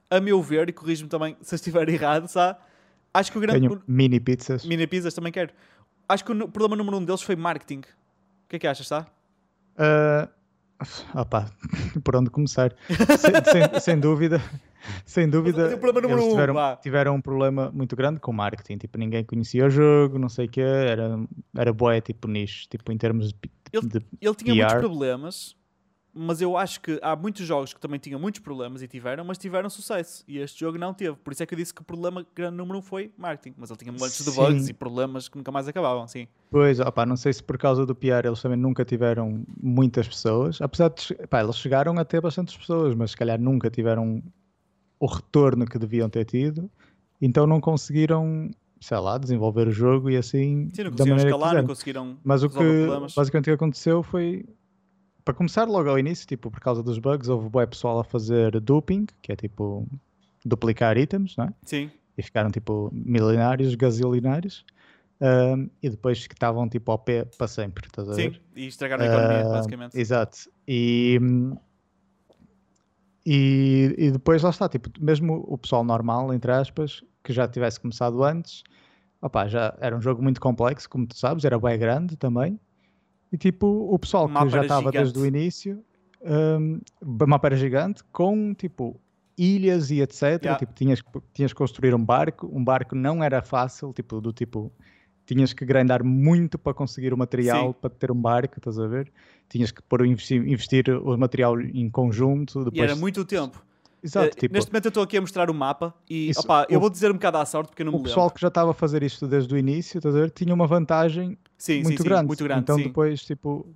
A 0.09 0.19
meu 0.19 0.43
ver, 0.43 0.67
e 0.67 0.73
corrijo-me 0.73 1.09
também 1.09 1.37
se 1.41 1.55
estiver 1.55 1.87
errado, 1.89 2.27
sabe? 2.27 2.59
Acho 3.13 3.31
que 3.31 3.37
o 3.37 3.41
grande. 3.41 3.61
Tenho 3.61 3.81
mini 3.87 4.19
pizzas. 4.19 4.65
Mini 4.65 4.85
pizzas 4.85 5.13
também 5.13 5.31
quero. 5.31 5.51
Acho 6.09 6.25
que 6.25 6.31
o 6.33 6.47
problema 6.49 6.75
número 6.75 6.97
um 6.97 7.05
deles 7.05 7.21
foi 7.21 7.37
marketing. 7.37 7.79
O 7.79 8.49
que 8.49 8.57
é 8.57 8.59
que 8.59 8.67
achas, 8.67 8.89
tá? 8.89 9.07
Uh, 9.77 10.27
opa, 11.17 11.49
por 12.03 12.17
onde 12.17 12.29
começar? 12.29 12.75
sem, 12.87 13.69
sem, 13.71 13.79
sem, 13.79 13.99
dúvida, 13.99 14.41
sem 15.05 15.29
dúvida, 15.29 15.71
eles 15.71 16.27
tiveram, 16.27 16.55
um, 16.55 16.75
tiveram, 16.81 17.15
um 17.15 17.21
problema 17.21 17.71
muito 17.73 17.95
grande 17.95 18.19
com 18.19 18.31
marketing. 18.31 18.77
Tipo, 18.77 18.97
ninguém 18.97 19.23
conhecia 19.23 19.65
o 19.65 19.69
jogo, 19.69 20.17
não 20.17 20.29
sei 20.29 20.45
o 20.45 20.49
quê, 20.49 20.61
era, 20.61 21.19
era 21.55 21.73
boé, 21.73 22.01
tipo, 22.01 22.27
nicho, 22.27 22.67
tipo, 22.69 22.91
em 22.91 22.97
termos 22.97 23.33
de 23.33 23.39
ele, 23.73 24.05
ele 24.21 24.35
tinha 24.35 24.55
muitos 24.55 24.75
problemas, 24.75 25.55
mas 26.13 26.41
eu 26.41 26.57
acho 26.57 26.81
que 26.81 26.99
há 27.01 27.15
muitos 27.15 27.45
jogos 27.45 27.73
que 27.73 27.79
também 27.79 27.99
tinham 27.99 28.19
muitos 28.19 28.41
problemas 28.41 28.81
e 28.81 28.87
tiveram, 28.87 29.23
mas 29.23 29.37
tiveram 29.37 29.69
sucesso. 29.69 30.23
E 30.27 30.39
este 30.39 30.59
jogo 30.59 30.77
não 30.77 30.93
teve. 30.93 31.15
Por 31.17 31.31
isso 31.31 31.43
é 31.43 31.45
que 31.45 31.53
eu 31.53 31.57
disse 31.57 31.73
que 31.73 31.81
o 31.81 31.85
problema 31.85 32.25
grande 32.35 32.57
número 32.57 32.79
um 32.79 32.81
foi 32.81 33.11
marketing. 33.17 33.53
Mas 33.57 33.69
ele 33.69 33.77
tinha 33.77 33.91
muitos 33.91 34.25
de 34.25 34.31
bugs 34.31 34.67
e 34.67 34.73
problemas 34.73 35.29
que 35.29 35.37
nunca 35.37 35.51
mais 35.51 35.67
acabavam, 35.67 36.07
sim. 36.07 36.27
Pois, 36.49 36.79
opa, 36.79 37.05
não 37.05 37.15
sei 37.15 37.33
se 37.33 37.43
por 37.43 37.57
causa 37.57 37.85
do 37.85 37.93
PR 37.93 38.25
eles 38.25 38.41
também 38.41 38.57
nunca 38.57 38.83
tiveram 38.83 39.43
muitas 39.61 40.07
pessoas. 40.07 40.59
Apesar 40.59 40.89
de, 40.89 41.13
opa, 41.23 41.41
eles 41.41 41.55
chegaram 41.55 41.97
a 41.99 42.05
ter 42.05 42.19
bastantes 42.19 42.57
pessoas, 42.57 42.95
mas 42.95 43.11
se 43.11 43.17
calhar 43.17 43.39
nunca 43.39 43.69
tiveram 43.69 44.23
o 44.99 45.05
retorno 45.05 45.65
que 45.65 45.77
deviam 45.77 46.09
ter 46.09 46.25
tido. 46.25 46.69
Então 47.21 47.47
não 47.47 47.59
conseguiram 47.59 48.49
sei 48.79 48.97
lá, 48.97 49.17
desenvolver 49.17 49.67
o 49.67 49.71
jogo 49.71 50.07
e 50.09 50.17
assim 50.17 50.69
Sim, 50.71 50.83
não 50.83 50.91
da 50.91 51.05
maneira 51.05 51.29
escalar, 51.29 51.49
que 51.49 51.61
não 51.61 51.67
conseguiram 51.67 52.17
Mas 52.23 52.43
o 52.43 52.49
que 52.49 52.87
basicamente 53.15 53.45
o 53.45 53.49
que 53.49 53.51
aconteceu 53.51 54.03
foi 54.03 54.45
para 55.27 55.33
começar 55.33 55.65
logo 55.65 55.89
ao 55.89 55.99
início, 55.99 56.25
tipo, 56.25 56.49
por 56.49 56.61
causa 56.61 56.81
dos 56.81 56.99
bugs, 56.99 57.27
houve 57.27 57.47
o 57.51 57.67
pessoal 57.67 57.99
a 57.99 58.03
fazer 58.03 58.61
duping, 58.61 59.05
que 59.21 59.33
é 59.33 59.35
tipo 59.35 59.85
duplicar 60.45 60.97
itens, 60.97 61.35
não 61.35 61.45
é? 61.45 61.53
Sim. 61.65 61.91
E 62.17 62.23
ficaram 62.23 62.49
tipo 62.49 62.89
milionários, 62.93 63.75
gazilinários. 63.75 64.65
Um, 65.19 65.69
e 65.83 65.89
depois 65.89 66.25
que 66.27 66.33
estavam 66.33 66.69
tipo 66.69 66.89
ao 66.91 66.99
pé 66.99 67.25
para 67.37 67.47
sempre, 67.47 67.87
estás 67.87 68.07
a 68.07 68.13
ver? 68.13 68.33
Sim, 68.35 68.39
e 68.55 68.67
estragaram 68.67 69.03
a 69.03 69.07
economia, 69.07 69.47
uh, 69.47 69.51
basicamente. 69.51 69.99
Exato. 69.99 70.49
E, 70.65 71.19
e, 73.29 73.93
e 73.97 74.09
depois 74.09 74.41
lá 74.41 74.51
está, 74.51 74.69
tipo, 74.69 74.89
mesmo 75.01 75.43
o 75.49 75.57
pessoal 75.57 75.83
normal, 75.83 76.33
entre 76.33 76.49
aspas, 76.49 77.03
que 77.21 77.33
já 77.33 77.45
tivesse 77.45 77.77
começado 77.77 78.23
antes, 78.23 78.63
opá, 79.21 79.49
já 79.49 79.75
era 79.81 79.93
um 79.97 80.01
jogo 80.01 80.23
muito 80.23 80.39
complexo, 80.39 80.89
como 80.89 81.05
tu 81.05 81.17
sabes, 81.17 81.43
era 81.43 81.59
bem 81.59 81.77
grande 81.77 82.15
também. 82.15 82.57
E 83.29 83.37
tipo, 83.37 83.67
o 83.67 83.99
pessoal 83.99 84.29
que 84.29 84.49
já 84.49 84.61
estava 84.61 84.89
desde 84.93 85.19
o 85.19 85.25
início, 85.25 85.83
um, 86.21 86.79
mapa 87.27 87.49
era 87.49 87.57
gigante, 87.57 88.01
com 88.13 88.53
tipo 88.53 88.97
ilhas 89.37 89.91
e 89.91 89.99
etc. 89.99 90.21
Yeah. 90.21 90.57
Tipo, 90.57 90.73
tinhas, 90.73 91.03
tinhas 91.33 91.51
que 91.51 91.57
construir 91.57 91.93
um 91.93 92.05
barco, 92.05 92.49
um 92.49 92.63
barco 92.63 92.95
não 92.95 93.21
era 93.21 93.41
fácil, 93.41 93.91
tipo, 93.91 94.21
do 94.21 94.31
tipo 94.31 94.71
tinhas 95.27 95.51
que 95.51 95.65
grindar 95.65 96.03
muito 96.05 96.57
para 96.57 96.73
conseguir 96.73 97.13
o 97.13 97.17
material 97.17 97.67
Sim. 97.67 97.75
para 97.81 97.89
ter 97.89 98.09
um 98.09 98.15
barco, 98.15 98.57
estás 98.57 98.79
a 98.79 98.87
ver? 98.87 99.11
Tinhas 99.49 99.71
que 99.71 99.81
pôr, 99.83 100.05
investir, 100.05 100.41
investir 100.47 100.89
o 100.89 101.17
material 101.17 101.59
em 101.59 101.89
conjunto. 101.89 102.63
Depois... 102.63 102.77
E 102.77 102.81
era 102.81 102.95
muito 102.95 103.25
tempo. 103.25 103.61
Exato, 104.01 104.27
uh, 104.27 104.39
tipo, 104.39 104.53
neste 104.53 104.71
momento 104.71 104.85
eu 104.85 104.89
estou 104.89 105.03
aqui 105.03 105.17
a 105.17 105.21
mostrar 105.21 105.49
o 105.49 105.53
mapa 105.53 105.93
e 106.09 106.29
isso, 106.29 106.41
opa, 106.41 106.67
eu 106.69 106.79
vou 106.79 106.89
dizer 106.89 107.09
um 107.09 107.15
bocado 107.15 107.37
à 107.39 107.45
sorte 107.45 107.69
porque 107.69 107.81
eu 107.81 107.87
não 107.87 107.95
O 107.95 108.03
pessoal 108.03 108.29
que 108.29 108.39
já 108.39 108.47
estava 108.47 108.71
a 108.71 108.73
fazer 108.73 109.01
isto 109.01 109.27
desde 109.27 109.53
o 109.53 109.57
início, 109.57 109.97
estás 109.97 110.15
a 110.15 110.19
ver, 110.19 110.29
tinha 110.29 110.53
uma 110.53 110.67
vantagem 110.67 111.37
sim, 111.57 111.81
muito, 111.81 112.03
sim, 112.03 112.07
grande. 112.07 112.21
Sim, 112.21 112.27
muito 112.27 112.43
grande. 112.43 112.61
Então 112.61 112.77
depois, 112.77 113.21
tipo, 113.21 113.67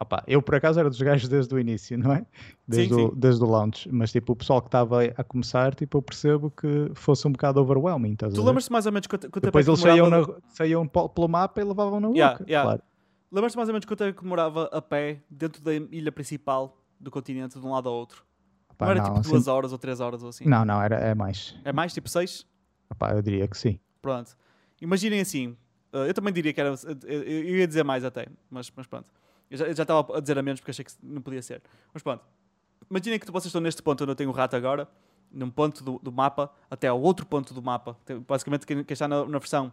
Opa, 0.00 0.22
eu 0.28 0.40
por 0.40 0.54
acaso 0.54 0.78
era 0.78 0.88
dos 0.88 1.00
gajos 1.02 1.28
desde 1.28 1.52
o 1.52 1.58
início, 1.58 1.98
não 1.98 2.12
é? 2.12 2.24
Desde, 2.66 2.94
sim, 2.94 3.00
o, 3.00 3.10
sim. 3.10 3.16
desde 3.16 3.42
o 3.42 3.48
launch. 3.48 3.88
Mas 3.90 4.12
tipo, 4.12 4.32
o 4.32 4.36
pessoal 4.36 4.60
que 4.60 4.68
estava 4.68 5.02
a 5.02 5.24
começar, 5.24 5.74
tipo, 5.74 5.98
eu 5.98 6.02
percebo 6.02 6.50
que 6.50 6.90
fosse 6.94 7.26
um 7.26 7.32
bocado 7.32 7.60
overwhelming. 7.60 8.14
tu 8.14 8.42
lembras-te 8.42 8.70
mais 8.70 8.86
ou 8.86 8.92
menos 8.92 9.08
quanto, 9.08 9.28
quanto 9.28 9.44
Depois 9.44 9.66
eles 9.66 9.80
saíam, 9.80 10.08
na, 10.08 10.24
saíam 10.48 10.86
pelo 10.86 11.28
mapa 11.28 11.60
e 11.60 11.64
levavam 11.64 11.98
na 11.98 12.08
yeah, 12.10 12.38
yeah. 12.46 12.68
claro. 12.68 12.82
Lembras-te 13.32 13.56
mais 13.56 13.68
ou 13.68 13.72
menos 13.72 13.86
quanto 13.86 14.04
é 14.04 14.12
que 14.12 14.22
demorava 14.22 14.70
a 14.72 14.80
pé 14.80 15.20
dentro 15.28 15.60
da 15.62 15.74
ilha 15.74 16.12
principal 16.12 16.80
do 17.00 17.10
continente, 17.10 17.58
de 17.58 17.66
um 17.66 17.72
lado 17.72 17.88
ao 17.88 17.94
outro? 17.96 18.24
Opa, 18.70 18.84
não 18.84 18.92
era 18.92 19.00
não, 19.00 19.06
tipo 19.08 19.20
assim... 19.20 19.30
duas 19.30 19.48
horas 19.48 19.72
ou 19.72 19.78
três 19.78 19.98
horas 19.98 20.22
ou 20.22 20.28
assim? 20.28 20.44
Não, 20.46 20.64
não, 20.64 20.80
era, 20.80 20.96
é 20.96 21.14
mais. 21.14 21.56
É 21.64 21.72
mais, 21.72 21.92
tipo 21.92 22.08
seis? 22.08 22.46
Opa, 22.88 23.12
eu 23.12 23.20
diria 23.20 23.48
que 23.48 23.58
sim. 23.58 23.80
Pronto. 24.00 24.36
Imaginem 24.80 25.20
assim, 25.20 25.56
uh, 25.92 26.06
eu 26.06 26.14
também 26.14 26.32
diria 26.32 26.52
que 26.52 26.60
era, 26.60 26.72
eu 27.04 27.56
ia 27.56 27.66
dizer 27.66 27.82
mais 27.82 28.04
até, 28.04 28.28
mas, 28.48 28.72
mas 28.76 28.86
pronto. 28.86 29.12
Eu 29.50 29.58
já, 29.58 29.82
estava 29.82 30.16
a 30.16 30.20
dizer 30.20 30.38
a 30.38 30.42
menos 30.42 30.60
porque 30.60 30.70
achei 30.70 30.84
que 30.84 30.92
não 31.02 31.22
podia 31.22 31.42
ser. 31.42 31.62
Mas 31.92 32.02
pronto. 32.02 32.22
Imaginem 32.90 33.18
que 33.18 33.30
vocês 33.30 33.46
estão 33.46 33.60
neste 33.60 33.82
ponto 33.82 34.02
onde 34.02 34.12
eu 34.12 34.16
tenho 34.16 34.30
o 34.30 34.32
rato 34.32 34.56
agora, 34.56 34.88
num 35.30 35.50
ponto 35.50 35.82
do, 35.82 35.98
do 36.02 36.12
mapa, 36.12 36.50
até 36.70 36.88
ao 36.88 37.00
outro 37.00 37.26
ponto 37.26 37.52
do 37.52 37.62
mapa. 37.62 37.96
Basicamente, 38.26 38.66
quem, 38.66 38.84
quem 38.84 38.92
está 38.92 39.08
na, 39.08 39.24
na 39.26 39.38
versão 39.38 39.72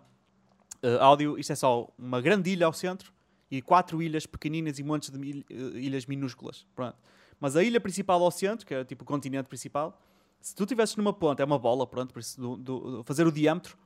uh, 0.84 1.02
áudio, 1.02 1.38
isto 1.40 1.52
é 1.52 1.56
só 1.56 1.90
uma 1.98 2.22
grande 2.22 2.50
ilha 2.52 2.66
ao 2.66 2.74
centro 2.74 3.14
e 3.50 3.62
quatro 3.62 4.02
ilhas 4.02 4.26
pequeninas 4.26 4.80
e 4.80 4.84
montes 4.84 5.10
de 5.10 5.18
uh, 5.18 5.78
ilhas 5.78 6.06
minúsculas. 6.06 6.66
Pronto. 6.76 6.98
Mas 7.40 7.56
a 7.56 7.64
ilha 7.64 7.80
principal 7.80 8.22
ao 8.22 8.32
centro, 8.32 8.66
que 8.66 8.74
é 8.74 8.84
tipo 8.84 9.04
o 9.04 9.06
continente 9.06 9.48
principal, 9.48 10.02
se 10.42 10.56
tu 10.56 10.64
estivesses 10.64 10.96
numa 10.96 11.14
ponta, 11.14 11.42
é 11.42 11.46
uma 11.46 11.60
bola, 11.60 11.86
pronto, 11.88 12.14
por 12.14 12.20
isso, 12.20 12.40
do, 12.40 12.56
do, 12.58 13.04
fazer 13.04 13.26
o 13.26 13.32
diâmetro 13.32 13.78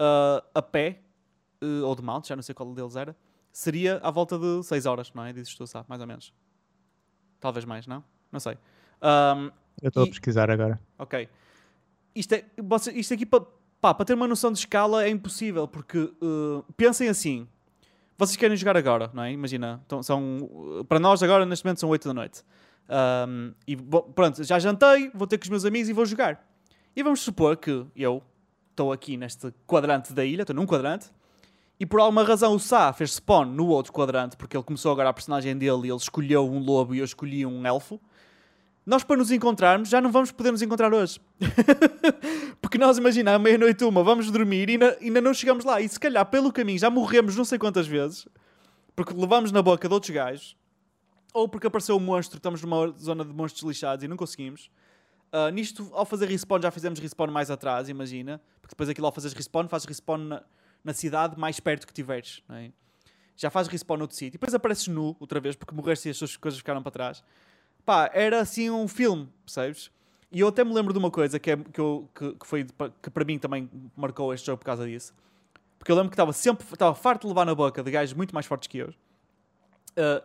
uh, 0.00 0.44
a 0.54 0.62
pé, 0.62 1.00
ou 1.84 1.94
de 1.94 2.02
mount, 2.02 2.26
já 2.26 2.34
não 2.34 2.42
sei 2.42 2.54
qual 2.54 2.72
deles 2.72 2.96
era, 2.96 3.14
seria 3.52 3.98
à 3.98 4.10
volta 4.10 4.38
de 4.38 4.62
6 4.62 4.86
horas, 4.86 5.12
não 5.14 5.24
é? 5.24 5.32
Dizes 5.32 5.54
tu, 5.54 5.66
sabe? 5.66 5.86
Mais 5.88 6.00
ou 6.00 6.06
menos. 6.06 6.32
Talvez 7.40 7.64
mais, 7.64 7.86
não? 7.86 8.04
Não 8.30 8.40
sei. 8.40 8.56
Um, 9.02 9.50
Eu 9.82 9.88
estou 9.88 10.04
a 10.04 10.06
pesquisar 10.06 10.50
agora. 10.50 10.78
Ok. 10.98 11.28
Isto, 12.14 12.34
é, 12.34 12.44
isto 12.94 13.14
aqui, 13.14 13.24
para 13.24 14.04
ter 14.04 14.14
uma 14.14 14.26
noção 14.26 14.52
de 14.52 14.58
escala, 14.58 15.04
é 15.04 15.08
impossível, 15.08 15.66
porque 15.66 15.98
uh, 15.98 16.64
pensem 16.76 17.08
assim. 17.08 17.48
Vocês 18.18 18.36
querem 18.36 18.56
jogar 18.56 18.76
agora, 18.76 19.10
não 19.14 19.22
é? 19.22 19.32
Imagina, 19.32 19.80
então, 19.86 20.02
são, 20.02 20.84
para 20.86 20.98
nós 20.98 21.22
agora, 21.22 21.46
neste 21.46 21.64
momento, 21.64 21.80
são 21.80 21.88
8 21.88 22.08
da 22.08 22.14
noite. 22.14 22.44
Um, 22.90 23.54
e 23.66 23.76
bom, 23.76 24.02
pronto, 24.02 24.42
já 24.44 24.58
jantei, 24.58 25.10
vou 25.14 25.26
ter 25.26 25.38
com 25.38 25.44
os 25.44 25.48
meus 25.48 25.64
amigos 25.64 25.88
e 25.88 25.92
vou 25.92 26.04
jogar. 26.04 26.44
E 26.94 27.02
vamos 27.02 27.20
supor 27.20 27.56
que 27.56 27.86
eu 27.94 28.22
estou 28.70 28.92
aqui 28.92 29.16
neste 29.16 29.52
quadrante 29.66 30.12
da 30.12 30.24
ilha, 30.24 30.42
estou 30.42 30.54
num 30.54 30.66
quadrante, 30.66 31.10
e 31.80 31.86
por 31.86 31.98
alguma 31.98 32.22
razão 32.22 32.54
o 32.54 32.60
Sá 32.60 32.92
fez 32.92 33.14
spawn 33.14 33.46
no 33.46 33.68
outro 33.68 33.90
quadrante, 33.90 34.36
porque 34.36 34.54
ele 34.54 34.62
começou 34.62 34.92
agora 34.92 35.08
a 35.08 35.12
personagem 35.14 35.56
dele 35.56 35.86
e 35.86 35.90
ele 35.90 35.96
escolheu 35.96 36.46
um 36.46 36.62
lobo 36.62 36.94
e 36.94 36.98
eu 36.98 37.04
escolhi 37.06 37.46
um 37.46 37.66
elfo. 37.66 37.98
Nós, 38.84 39.02
para 39.02 39.16
nos 39.16 39.30
encontrarmos, 39.30 39.88
já 39.88 39.98
não 39.98 40.12
vamos 40.12 40.30
poder 40.30 40.50
nos 40.50 40.60
encontrar 40.60 40.92
hoje. 40.92 41.18
porque 42.60 42.76
nós, 42.76 42.98
imagina, 42.98 43.34
à 43.34 43.38
meia-noite 43.38 43.82
uma, 43.82 44.02
vamos 44.02 44.30
dormir 44.30 44.68
e 44.68 44.72
ainda, 44.72 44.98
ainda 45.00 45.20
não 45.22 45.32
chegamos 45.32 45.64
lá. 45.64 45.80
E 45.80 45.88
se 45.88 45.98
calhar, 45.98 46.26
pelo 46.26 46.52
caminho, 46.52 46.78
já 46.78 46.90
morremos 46.90 47.34
não 47.34 47.46
sei 47.46 47.58
quantas 47.58 47.86
vezes, 47.86 48.28
porque 48.94 49.14
levamos 49.14 49.50
na 49.50 49.62
boca 49.62 49.88
de 49.88 49.94
outros 49.94 50.10
gajos, 50.10 50.56
ou 51.32 51.48
porque 51.48 51.66
apareceu 51.66 51.96
um 51.96 52.00
monstro, 52.00 52.36
estamos 52.36 52.60
numa 52.60 52.88
zona 52.98 53.24
de 53.24 53.32
monstros 53.32 53.62
lixados 53.66 54.04
e 54.04 54.08
não 54.08 54.18
conseguimos. 54.18 54.70
Uh, 55.32 55.48
nisto, 55.50 55.88
ao 55.94 56.04
fazer 56.04 56.26
respawn, 56.26 56.60
já 56.60 56.70
fizemos 56.70 56.98
respawn 56.98 57.30
mais 57.30 57.50
atrás, 57.50 57.88
imagina. 57.88 58.38
Porque 58.60 58.74
depois 58.74 58.88
aquilo 58.90 59.06
ao 59.06 59.12
fazer 59.12 59.32
respawn, 59.32 59.66
fazes 59.66 59.86
respawn 59.86 60.18
na, 60.18 60.42
na 60.84 60.92
cidade 60.92 61.38
mais 61.38 61.60
perto 61.60 61.86
que 61.86 61.92
tiveres. 61.92 62.42
É? 62.50 62.70
Já 63.36 63.50
fazes 63.50 63.70
respawn 63.70 63.98
noutro 63.98 64.16
sítio. 64.16 64.28
E 64.28 64.32
depois 64.32 64.54
apareces 64.54 64.88
nu 64.88 65.16
outra 65.18 65.40
vez 65.40 65.56
porque 65.56 65.74
morreste 65.74 66.08
e 66.08 66.10
as 66.10 66.16
suas 66.16 66.36
coisas 66.36 66.58
ficaram 66.58 66.82
para 66.82 66.92
trás. 66.92 67.24
Pá, 67.84 68.10
era 68.12 68.40
assim 68.40 68.70
um 68.70 68.86
filme, 68.86 69.28
percebes? 69.44 69.90
E 70.32 70.40
eu 70.40 70.48
até 70.48 70.62
me 70.62 70.72
lembro 70.72 70.92
de 70.92 70.98
uma 70.98 71.10
coisa 71.10 71.38
que, 71.38 71.50
é, 71.50 71.56
que, 71.56 71.80
eu, 71.80 72.08
que, 72.14 72.32
que 72.34 72.46
foi 72.46 72.66
que 73.02 73.10
para 73.10 73.24
mim 73.24 73.38
também 73.38 73.68
marcou 73.96 74.32
este 74.32 74.46
jogo 74.46 74.58
por 74.58 74.64
causa 74.64 74.86
disso. 74.86 75.12
Porque 75.78 75.90
eu 75.90 75.96
lembro 75.96 76.10
que 76.10 76.14
estava 76.14 76.32
sempre 76.32 76.66
estava 76.70 76.94
farto 76.94 77.22
de 77.22 77.28
levar 77.28 77.46
na 77.46 77.54
boca 77.54 77.82
de 77.82 77.90
gajos 77.90 78.14
muito 78.14 78.34
mais 78.34 78.46
fortes 78.46 78.68
que 78.68 78.78
eu. 78.78 78.88
Uh, 78.88 80.22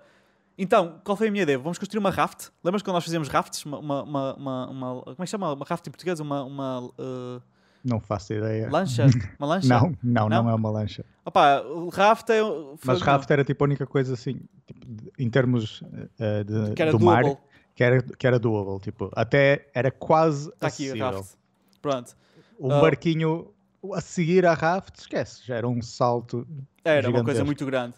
então, 0.58 1.02
qual 1.04 1.18
foi 1.18 1.28
a 1.28 1.32
minha 1.32 1.44
ideia? 1.44 1.58
Vamos 1.58 1.78
construir 1.78 2.00
uma 2.00 2.10
raft. 2.10 2.50
Lembras 2.64 2.82
quando 2.82 2.96
nós 2.96 3.04
fazíamos 3.04 3.28
rafts? 3.28 3.66
Uma, 3.66 3.80
uma, 3.80 4.34
uma, 4.36 4.70
uma, 4.70 5.02
como 5.02 5.16
é 5.20 5.24
que 5.24 5.28
chama? 5.28 5.54
Uma 5.54 5.66
raft 5.66 5.88
em 5.88 5.92
português? 5.92 6.20
Uma. 6.20 6.44
uma 6.44 6.80
uh, 6.82 7.42
não 7.86 8.00
faço 8.00 8.34
ideia. 8.34 8.70
Lancha? 8.70 9.06
Uma 9.40 9.48
lancha? 9.48 9.68
não, 9.68 9.96
não, 10.04 10.30
não, 10.30 10.44
não, 10.44 10.50
é 10.50 10.56
uma 10.56 10.72
lancha. 10.72 11.06
Opa, 11.24 11.62
o 11.62 11.90
raft 11.90 12.30
é. 12.30 12.42
Mas 12.84 13.02
raft 13.02 13.30
era 13.30 13.44
tipo 13.44 13.64
a 13.64 13.66
única 13.66 13.86
coisa 13.86 14.16
assim, 14.16 14.42
tipo, 14.66 14.86
em 15.20 15.30
termos 15.30 15.82
uh, 15.82 16.44
de, 16.44 16.74
que 16.74 16.82
era 16.82 16.92
do 16.92 16.98
doable. 16.98 17.30
mar, 17.30 17.38
que 17.76 17.84
era, 17.84 18.02
que 18.02 18.28
era 18.28 18.40
doable. 18.40 18.80
Tipo, 18.80 19.12
até 19.16 19.68
era 19.74 19.92
quase. 19.92 20.50
Está 20.50 20.68
aqui 20.68 20.92
o 20.92 20.98
raft. 20.98 21.36
Pronto. 21.82 22.18
Um 22.60 22.68
uh, 22.68 22.82
barquinho 22.82 23.54
a 23.94 24.02
seguir 24.02 24.46
a 24.46 24.54
raft, 24.54 24.98
esquece, 24.98 25.46
já 25.46 25.56
era 25.56 25.68
um 25.68 25.82
salto. 25.82 26.48
Era 26.84 27.10
uma 27.10 27.24
coisa 27.24 27.46
muito 27.46 27.66
grande. 27.66 27.96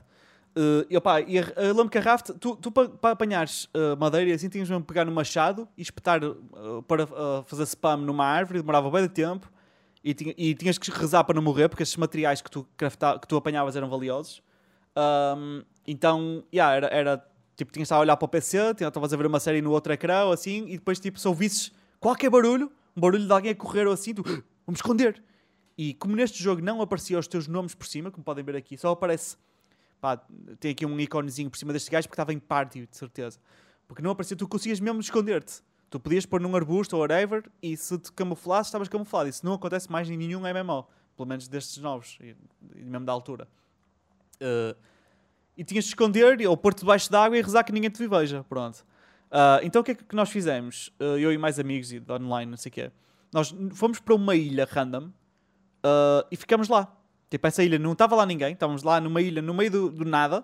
Uh, 0.58 0.86
e, 0.90 0.98
opa, 0.98 1.22
e 1.22 1.38
eu 1.38 1.46
lembro 1.68 1.90
que 1.90 2.00
a 2.00 2.02
raft, 2.02 2.32
tu, 2.40 2.56
tu 2.56 2.72
para, 2.72 2.90
para 2.90 3.12
apanhares 3.12 3.66
uh, 3.66 3.96
madeira 4.00 4.34
assim, 4.34 4.50
tinhas 4.50 4.68
mesmo 4.68 4.84
pegar 4.84 5.06
no 5.06 5.12
machado 5.12 5.68
e 5.78 5.84
espetar 5.84 6.24
uh, 6.24 6.82
para 6.88 7.06
fazer 7.46 7.64
spam 7.64 7.98
numa 7.98 8.26
árvore, 8.26 8.60
demorava 8.60 8.90
bem 8.90 9.04
de 9.04 9.10
tempo 9.10 9.52
e, 10.04 10.14
tinha, 10.14 10.34
e, 10.38 10.54
tinhas 10.56 10.78
que 10.78 10.92
rezar 10.92 11.24
para 11.24 11.36
não 11.36 11.42
morrer 11.42 11.70
porque 11.70 11.84
esses 11.84 11.96
materiais 11.98 12.42
que 12.42 12.50
tu, 12.50 12.68
crafta, 12.78 13.20
que 13.20 13.28
tu 13.28 13.36
apanhavas 13.36 13.76
eram 13.76 13.90
valiosos. 13.90 14.42
Um, 14.98 15.64
então, 15.86 16.44
yeah, 16.54 16.76
era, 16.76 16.88
era 16.88 17.28
tipo, 17.56 17.72
tinhas 17.72 17.92
a 17.92 18.00
olhar 18.00 18.16
para 18.16 18.26
o 18.26 18.30
PC, 18.30 18.58
estavas 18.80 19.14
a 19.14 19.18
ver 19.18 19.26
uma 19.26 19.40
série 19.40 19.62
no 19.62 19.72
outro 19.72 19.92
ecrã, 19.92 20.32
assim, 20.32 20.66
e 20.68 20.78
depois, 20.78 21.00
tipo, 21.00 21.20
se 21.20 21.28
ouvisses 21.28 21.72
qualquer 22.00 22.30
barulho, 22.30 22.72
um 22.96 23.02
barulho 23.02 23.26
de 23.26 23.32
alguém 23.32 23.52
a 23.52 23.56
correr 23.56 23.88
ou 23.88 23.94
assim, 23.94 24.14
tu, 24.14 24.24
vamos 24.66 24.80
esconder. 24.80 25.22
E 25.78 25.94
como 25.94 26.16
neste 26.16 26.42
jogo 26.42 26.62
não 26.62 26.82
apareciam 26.82 27.20
os 27.20 27.28
teus 27.28 27.48
nomes 27.48 27.76
por 27.76 27.86
cima, 27.86 28.10
como 28.10 28.24
podem 28.24 28.44
ver 28.44 28.56
aqui, 28.56 28.78
só 28.78 28.92
aparece, 28.92 29.38
pá, 30.02 30.18
tem 30.60 30.72
aqui 30.72 30.86
um 30.86 31.00
iconezinho 31.00 31.50
por 31.50 31.58
cima 31.58 31.74
deste 31.74 31.92
gajo 31.92 32.08
porque 32.08 32.16
estava 32.16 32.34
em 32.34 32.40
party, 32.40 32.88
de 32.88 32.98
certeza. 32.98 33.40
Porque 33.88 34.02
não 34.02 34.12
aparecia, 34.12 34.36
tu 34.36 34.48
conseguias 34.48 34.80
mesmo 34.80 35.00
esconder-te. 35.00 35.62
Tu 35.90 36.00
podias 36.00 36.26
pôr 36.26 36.42
num 36.42 36.54
arbusto 36.56 36.96
ou 36.96 37.02
whatever 37.02 37.50
e 37.62 37.78
se 37.78 37.98
te 37.98 38.12
camuflasses, 38.12 38.68
estavas 38.68 38.90
camuflado. 38.90 39.30
Isso 39.30 39.46
não 39.46 39.54
acontece 39.54 39.90
mais 39.90 40.10
em 40.10 40.18
nenhum 40.18 40.42
MMO. 40.42 40.86
Pelo 41.16 41.28
menos 41.28 41.48
destes 41.48 41.78
novos. 41.78 42.18
E, 42.22 42.36
mesmo 42.76 43.06
da 43.06 43.14
altura. 43.14 43.48
Uh, 44.36 44.76
e 45.56 45.64
tinhas 45.64 45.86
de 45.86 45.92
esconder 45.92 46.46
ou 46.48 46.58
pôr-te 46.58 46.80
debaixo 46.80 47.10
d'água 47.10 47.38
e 47.38 47.42
rezar 47.42 47.64
que 47.64 47.72
ninguém 47.72 47.90
te 47.90 48.06
veja. 48.06 48.46
Pronto. 48.50 48.86
Uh, 49.32 49.64
então 49.64 49.82
o 49.82 49.84
que 49.84 49.92
é 49.92 49.96
que 49.96 50.16
nós 50.16 50.30
fizemos? 50.30 50.90
Uh, 51.00 51.18
eu 51.18 51.32
e 51.32 51.38
mais 51.38 51.58
amigos 51.58 51.92
e 51.92 52.04
online, 52.10 52.52
não 52.52 52.58
sei 52.58 52.70
o 52.70 52.74
quê. 52.74 52.92
Nós 53.34 53.56
fomos 53.74 54.00
para 54.00 54.14
uma 54.14 54.36
ilha 54.36 54.68
random 54.70 55.10
e 56.30 56.36
ficamos 56.36 56.68
lá. 56.68 56.94
Tipo, 57.30 57.48
essa 57.48 57.64
ilha 57.64 57.80
não 57.80 57.94
estava 57.94 58.16
lá 58.16 58.26
ninguém. 58.26 58.54
Estávamos 58.54 58.84
lá 58.84 59.00
numa 59.00 59.22
ilha 59.22 59.42
no 59.42 59.54
meio 59.54 59.72
do, 59.72 59.92
do 59.92 60.06
nada. 60.06 60.44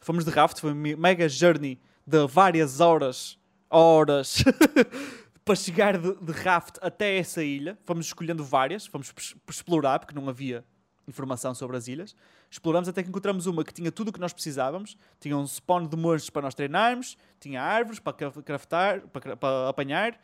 Fomos 0.00 0.24
de 0.24 0.30
raft. 0.30 0.60
Foi 0.60 0.72
uma 0.72 0.96
mega 0.96 1.28
journey 1.28 1.78
de 2.06 2.26
várias 2.26 2.80
horas 2.80 3.38
horas 3.72 4.44
para 5.44 5.56
chegar 5.56 5.98
de, 5.98 6.14
de, 6.14 6.32
raft 6.32 6.76
até 6.80 7.16
essa 7.16 7.42
ilha. 7.42 7.78
Fomos 7.84 8.06
escolhendo 8.06 8.44
várias, 8.44 8.86
fomos 8.86 9.12
explorar, 9.48 9.98
porque 9.98 10.14
não 10.14 10.28
havia 10.28 10.64
informação 11.08 11.54
sobre 11.54 11.76
as 11.76 11.88
ilhas. 11.88 12.14
exploramos 12.50 12.88
até 12.88 13.02
que 13.02 13.08
encontramos 13.08 13.46
uma 13.46 13.64
que 13.64 13.72
tinha 13.72 13.90
tudo 13.90 14.08
o 14.08 14.12
que 14.12 14.20
nós 14.20 14.32
precisávamos. 14.32 14.96
Tinha 15.18 15.36
um 15.36 15.46
spawn 15.46 15.86
de 15.86 15.96
monstros 15.96 16.30
para 16.30 16.42
nós 16.42 16.54
treinarmos, 16.54 17.16
tinha 17.40 17.62
árvores 17.62 17.98
para 17.98 18.12
craftar, 18.12 19.00
para, 19.08 19.36
para 19.36 19.68
apanhar. 19.68 20.20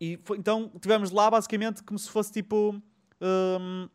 E 0.00 0.18
foi, 0.24 0.38
então 0.38 0.70
tivemos 0.80 1.10
lá 1.10 1.30
basicamente 1.30 1.82
como 1.82 1.98
se 1.98 2.10
fosse 2.10 2.32
tipo. 2.32 2.80
Um, 3.20 3.88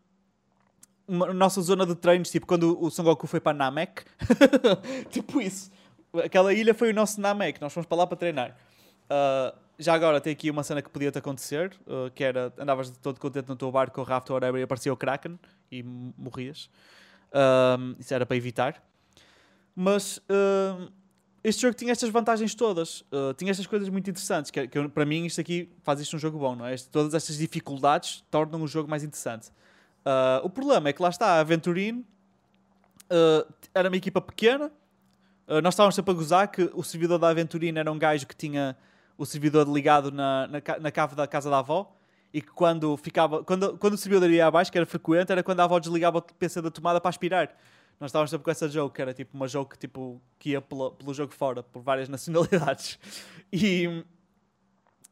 uma 1.07 1.34
nossa 1.34 1.61
zona 1.61 1.86
de 1.86 1.94
treinos, 1.94 2.32
tipo 2.32 2.48
quando 2.48 2.82
o 2.82 2.90
Son 2.90 3.03
Goku 3.03 3.28
foi 3.28 3.41
para 3.41 3.57
Namek. 3.57 4.03
tipo 5.11 5.41
isso. 5.41 5.69
Aquela 6.23 6.53
ilha 6.53 6.73
foi 6.73 6.91
o 6.91 6.94
nosso 6.94 7.19
Namek, 7.19 7.60
nós 7.60 7.73
fomos 7.73 7.86
para 7.86 7.98
lá 7.98 8.07
para 8.07 8.15
treinar. 8.15 8.56
Uh, 9.10 9.57
já 9.78 9.94
agora 9.94 10.22
tem 10.22 10.32
aqui 10.32 10.49
uma 10.49 10.64
cena 10.64 10.82
que 10.82 10.90
podia 10.90 11.11
te 11.11 11.18
acontecer, 11.18 11.73
uh, 11.88 12.11
que 12.11 12.23
era 12.23 12.53
andavas 12.57 12.91
todo 13.02 13.19
contente 13.19 13.49
no 13.49 13.56
teu 13.56 13.72
barco 13.72 13.95
com 13.95 14.02
o 14.02 14.03
raft 14.03 14.30
ou 14.30 14.36
whatever 14.36 14.60
e 14.60 14.64
aparecia 14.64 14.94
o 14.94 14.98
Kraken 14.98 15.40
e 15.72 15.84
morrias. 15.84 16.69
Uh, 17.32 17.95
isso 17.99 18.14
era 18.14 18.26
para 18.26 18.38
evitar. 18.38 18.82
Mas 19.76 20.22
este 21.44 21.61
jogo 21.61 21.73
tinha 21.73 21.94
estas 21.94 22.10
vantagens 22.10 22.53
todas. 22.53 23.06
Tinha 23.38 23.49
estas 23.49 23.65
coisas 23.65 23.88
muito 23.88 24.10
interessantes. 24.10 24.52
Que, 24.52 24.68
que, 24.68 24.88
para 24.90 25.06
mim, 25.06 25.26
isto 25.26 25.40
aqui 25.40 25.72
faz 25.82 26.02
isto 26.02 26.15
um 26.18 26.19
jogo 26.19 26.38
bom, 26.38 26.57
não 26.57 26.65
é? 26.65 26.73
Este, 26.73 26.90
todas 26.90 27.14
estas 27.14 27.38
dificuldades 27.38 28.22
tornam 28.30 28.61
o 28.61 28.68
jogo 28.68 28.90
mais 28.90 29.02
interessante. 29.02 29.49
O 30.44 30.49
problema 30.49 30.90
é 30.90 30.94
que 30.94 31.02
lá 31.02 31.07
está, 31.07 31.38
a 31.38 31.40
Aventurine 31.40 32.06
era 33.73 33.88
uma 33.88 33.95
equipa 33.95 34.19
pequena. 34.19 34.69
nós 35.64 35.73
estávamos 35.73 35.95
sempre 35.95 36.11
a 36.11 36.15
gozar 36.15 36.48
que 36.49 36.69
o 36.73 36.84
servidor 36.84 37.18
da 37.18 37.30
Aventurine 37.30 37.80
era 37.80 37.91
um 37.91 37.98
gajo 37.98 38.28
que 38.28 38.36
tinha 38.36 38.76
o 39.22 39.26
servidor 39.26 39.69
ligado 39.69 40.11
na, 40.11 40.48
na, 40.48 40.80
na 40.80 40.91
cave 40.91 41.15
da 41.15 41.27
casa 41.27 41.48
da 41.48 41.60
avó 41.60 41.95
e 42.34 42.41
que 42.41 42.49
quando 42.49 42.98
ficava 42.98 43.43
quando, 43.43 43.77
quando 43.77 43.93
o 43.93 43.98
servidor 43.98 44.31
ia 44.31 44.48
abaixo, 44.48 44.72
que 44.72 44.77
era 44.80 44.88
frequente, 44.88 45.31
era 45.31 45.43
quando 45.43 45.60
a 45.60 45.64
avó 45.64 45.77
desligava 45.77 46.18
o 46.18 46.22
PC 46.23 46.60
da 46.60 46.72
tomada 46.72 46.99
para 46.99 47.10
aspirar. 47.10 47.56
Nós 47.99 48.10
estávamos 48.10 48.31
sempre 48.31 48.43
com 48.45 48.49
essa 48.49 48.68
joke, 48.68 48.95
que 48.95 49.02
era 49.02 49.14
tipo 49.14 49.38
uma 49.38 49.48
joke 49.48 49.77
tipo, 49.77 50.19
que 50.39 50.52
ia 50.52 50.61
pelo, 50.61 50.89
pelo 50.93 51.14
jogo 51.14 51.31
fora, 51.35 51.61
por 51.61 51.84
várias 51.84 52.10
nacionalidades. 52.10 52.98
E 53.53 53.88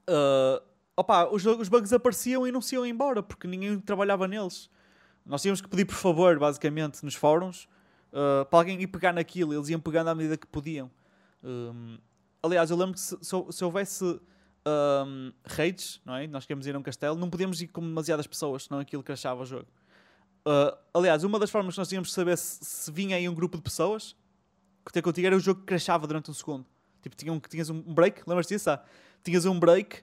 uh, 0.10 0.60
opa, 0.98 1.30
os, 1.30 1.46
os 1.46 1.70
bugs 1.70 1.94
apareciam 1.94 2.48
e 2.48 2.52
não 2.52 2.64
se 2.64 2.74
iam 2.74 2.88
embora 2.88 3.22
porque 3.22 3.48
ninguém 3.48 3.80
trabalhava 3.80 4.28
neles. 4.28 4.72
Nós 5.24 5.44
tínhamos 5.44 5.62
que 5.62 5.68
pedir 5.68 5.86
por 5.86 5.94
favor, 5.94 6.40
basicamente, 6.40 7.06
nos 7.06 7.14
fóruns, 7.14 7.66
uh, 8.12 8.44
para 8.46 8.58
alguém 8.58 8.82
ir 8.82 8.88
pegar 8.88 9.14
naquilo. 9.14 9.54
Eles 9.54 9.70
iam 9.70 9.80
pegando 9.80 10.10
à 10.10 10.16
medida 10.16 10.36
que 10.36 10.48
podiam. 10.48 10.90
Um, 11.44 12.00
aliás, 12.44 12.70
eu 12.70 12.78
lembro 12.78 12.94
que 12.94 13.00
se, 13.00 13.18
se, 13.22 13.36
se 13.52 13.64
houvesse 13.64 14.20
um, 14.68 15.32
raids, 15.46 16.02
não 16.06 16.16
é? 16.16 16.28
Nós 16.28 16.46
queremos 16.46 16.68
ir 16.68 16.76
a 16.76 16.80
um 16.80 16.84
castelo, 16.84 17.16
não 17.16 17.30
podíamos 17.30 17.62
ir 17.62 17.68
com 17.68 17.82
demasiadas 17.82 18.28
pessoas, 18.28 18.64
senão 18.64 18.80
aquilo 18.80 19.04
crashava 19.04 19.42
o 19.42 19.46
jogo. 19.46 19.68
Uh, 20.46 20.76
aliás, 20.94 21.24
uma 21.24 21.38
das 21.38 21.50
formas 21.50 21.76
que 21.76 21.80
nós 21.80 21.88
tínhamos 21.88 22.10
de 22.10 22.16
saber 22.16 22.38
se, 22.38 22.64
se 22.64 22.92
vinha 22.92 23.18
aí 23.18 23.28
um 23.28 23.34
grupo 23.34 23.58
de 23.58 23.64
pessoas 23.64 24.16
que 24.86 24.94
ter 24.94 25.02
contigo 25.02 25.28
era 25.28 25.36
o 25.36 25.40
jogo 25.40 25.60
que 25.60 25.66
crashava 25.66 26.08
durante 26.08 26.32
um 26.32 26.34
segundo. 26.34 26.66
Tipo, 27.02 27.16
tinha 27.16 27.32
um, 27.32 27.40
tinhas 27.40 27.70
um 27.70 27.82
break, 27.82 28.24
lembras-te 28.28 28.56
disso? 28.56 28.70
Ah? 28.70 28.84
Tinhas 29.24 29.46
um 29.46 29.60
break 29.60 30.02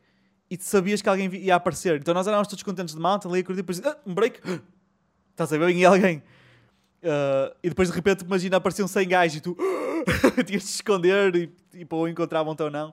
e 0.50 0.56
sabias 0.60 1.02
que 1.02 1.08
alguém 1.08 1.34
ia 1.34 1.56
aparecer. 1.56 2.00
Então 2.00 2.14
nós 2.14 2.26
éramos 2.26 2.48
todos 2.48 2.62
contentes 2.62 2.94
de 2.94 3.00
mountain, 3.00 3.28
ali 3.30 3.40
a 3.40 3.44
curtir, 3.44 3.62
depois 3.62 3.84
ah, 3.84 3.98
um 4.06 4.14
break, 4.14 4.40
estás 5.30 5.52
a 5.52 5.58
ver? 5.58 5.72
Vinha 5.72 5.88
alguém. 5.88 6.22
Uh, 7.02 7.54
e 7.62 7.68
depois 7.68 7.88
de 7.88 7.94
repente, 7.94 8.22
imagina, 8.22 8.56
apareciam 8.56 8.88
100 8.88 9.08
gajos 9.08 9.36
e 9.36 9.40
tu 9.40 9.56
tinhas 10.46 10.62
de 10.62 10.70
esconder 10.70 11.34
e, 11.36 11.52
e 11.74 11.84
pô, 11.84 12.08
encontravam-te 12.08 12.62
ou 12.62 12.70
não. 12.70 12.92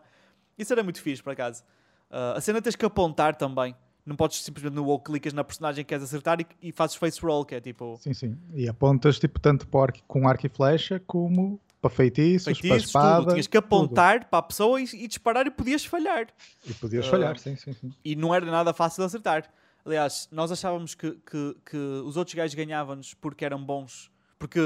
Isso 0.58 0.72
era 0.74 0.84
muito 0.84 1.02
fixe, 1.02 1.24
por 1.24 1.32
acaso. 1.32 1.64
Uh, 2.12 2.38
a 2.38 2.42
cena 2.42 2.62
tens 2.62 2.76
que 2.76 2.86
apontar 2.86 3.36
também. 3.36 3.76
Não 4.06 4.16
podes 4.16 4.44
simplesmente 4.44 4.76
no 4.76 4.84
wall 4.84 5.00
clicas 5.00 5.32
na 5.32 5.44
personagem 5.44 5.84
que 5.84 5.90
queres 5.90 6.04
acertar 6.04 6.40
e, 6.42 6.46
e 6.62 6.72
fazes 6.72 6.96
face 6.96 7.20
roll, 7.22 7.46
que 7.46 7.56
é 7.56 7.62
tipo. 7.62 7.98
Sim, 8.02 8.14
sim. 8.14 8.38
E 8.54 8.68
apontas 8.68 9.18
tipo 9.18 9.40
tanto 9.40 9.66
para 9.68 9.94
com 10.08 10.28
arco 10.28 10.46
e 10.46 10.50
flecha 10.50 11.00
como 11.08 11.60
para 11.82 11.90
feitiços, 11.90 12.46
feitiços 12.46 12.70
para 12.70 12.78
espada. 12.78 13.20
Tudo. 13.22 13.32
Tinhas 13.32 13.48
que 13.48 13.58
apontar 13.58 14.20
tudo. 14.20 14.30
para 14.30 14.40
a 14.40 14.42
pessoa 14.42 14.82
e, 14.82 14.84
e, 14.84 15.08
disparar 15.08 15.48
e 15.48 15.52
podias 15.52 15.86
falhar. 15.86 16.28
E 16.66 16.74
podias 16.74 17.08
uh, 17.08 17.10
falhar, 17.10 17.38
sim, 17.40 17.56
sim, 17.56 17.74
sim. 17.74 17.92
E 18.04 18.16
não 18.16 18.36
era 18.36 18.46
nada 18.46 18.74
fácil 18.74 19.02
de 19.02 19.08
acertar. 19.08 19.50
Aliás, 19.86 20.30
nós 20.32 20.52
achávamos 20.52 20.96
que, 20.96 21.12
que, 21.12 21.58
que 21.66 21.78
os 21.78 22.16
outros 22.16 22.34
gajos 22.34 22.56
ganhavam-nos 22.56 23.14
porque 23.14 23.44
eram 23.44 23.64
bons, 23.64 24.10
porque 24.40 24.60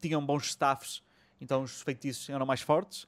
tinham 0.00 0.24
bons 0.24 0.48
staffs, 0.48 1.02
então 1.40 1.62
os 1.62 1.82
feitiços 1.82 2.28
eram 2.28 2.44
mais 2.44 2.60
fortes. 2.60 3.06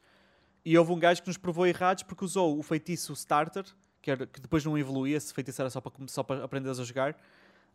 E 0.64 0.76
houve 0.78 0.92
um 0.92 0.98
gajo 0.98 1.22
que 1.22 1.28
nos 1.28 1.36
provou 1.36 1.66
errados 1.66 2.02
porque 2.02 2.24
usou 2.24 2.58
o 2.58 2.62
feitiço 2.62 3.12
starter, 3.14 3.64
que, 4.00 4.10
era, 4.10 4.26
que 4.26 4.40
depois 4.40 4.64
não 4.64 4.78
evoluía, 4.78 5.16
esse 5.16 5.34
feitiço 5.34 5.60
era 5.60 5.70
só 5.70 5.80
para, 5.80 5.92
só 6.06 6.22
para 6.22 6.44
aprenderes 6.44 6.78
a 6.78 6.84
jogar. 6.84 7.16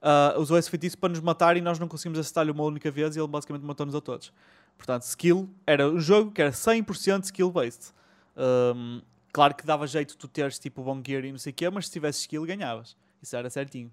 Uh, 0.01 0.39
usou 0.39 0.57
esse 0.57 0.69
feitiço 0.69 0.97
para 0.97 1.09
nos 1.09 1.19
matar 1.19 1.57
e 1.57 1.61
nós 1.61 1.77
não 1.77 1.87
conseguimos 1.87 2.17
acertar-lhe 2.17 2.51
uma 2.51 2.63
única 2.63 2.89
vez 2.89 3.15
e 3.15 3.19
ele 3.19 3.27
basicamente 3.27 3.63
matou-nos 3.63 3.93
a 3.93 4.01
todos. 4.01 4.33
Portanto, 4.77 5.03
skill 5.03 5.49
era 5.67 5.87
um 5.87 5.99
jogo 5.99 6.31
que 6.31 6.41
era 6.41 6.51
100% 6.51 7.25
skill-based. 7.25 7.93
Um, 8.35 9.01
claro 9.31 9.53
que 9.53 9.65
dava 9.65 9.85
jeito 9.85 10.17
tu 10.17 10.27
teres 10.27 10.57
tipo 10.57 10.81
bom 10.81 11.01
gear 11.05 11.23
e 11.25 11.31
não 11.31 11.37
sei 11.37 11.51
o 11.51 11.55
quê, 11.55 11.69
mas 11.69 11.85
se 11.85 11.91
tivesse 11.91 12.21
skill 12.21 12.45
ganhavas. 12.45 12.95
Isso 13.21 13.35
era 13.35 13.49
certinho. 13.49 13.91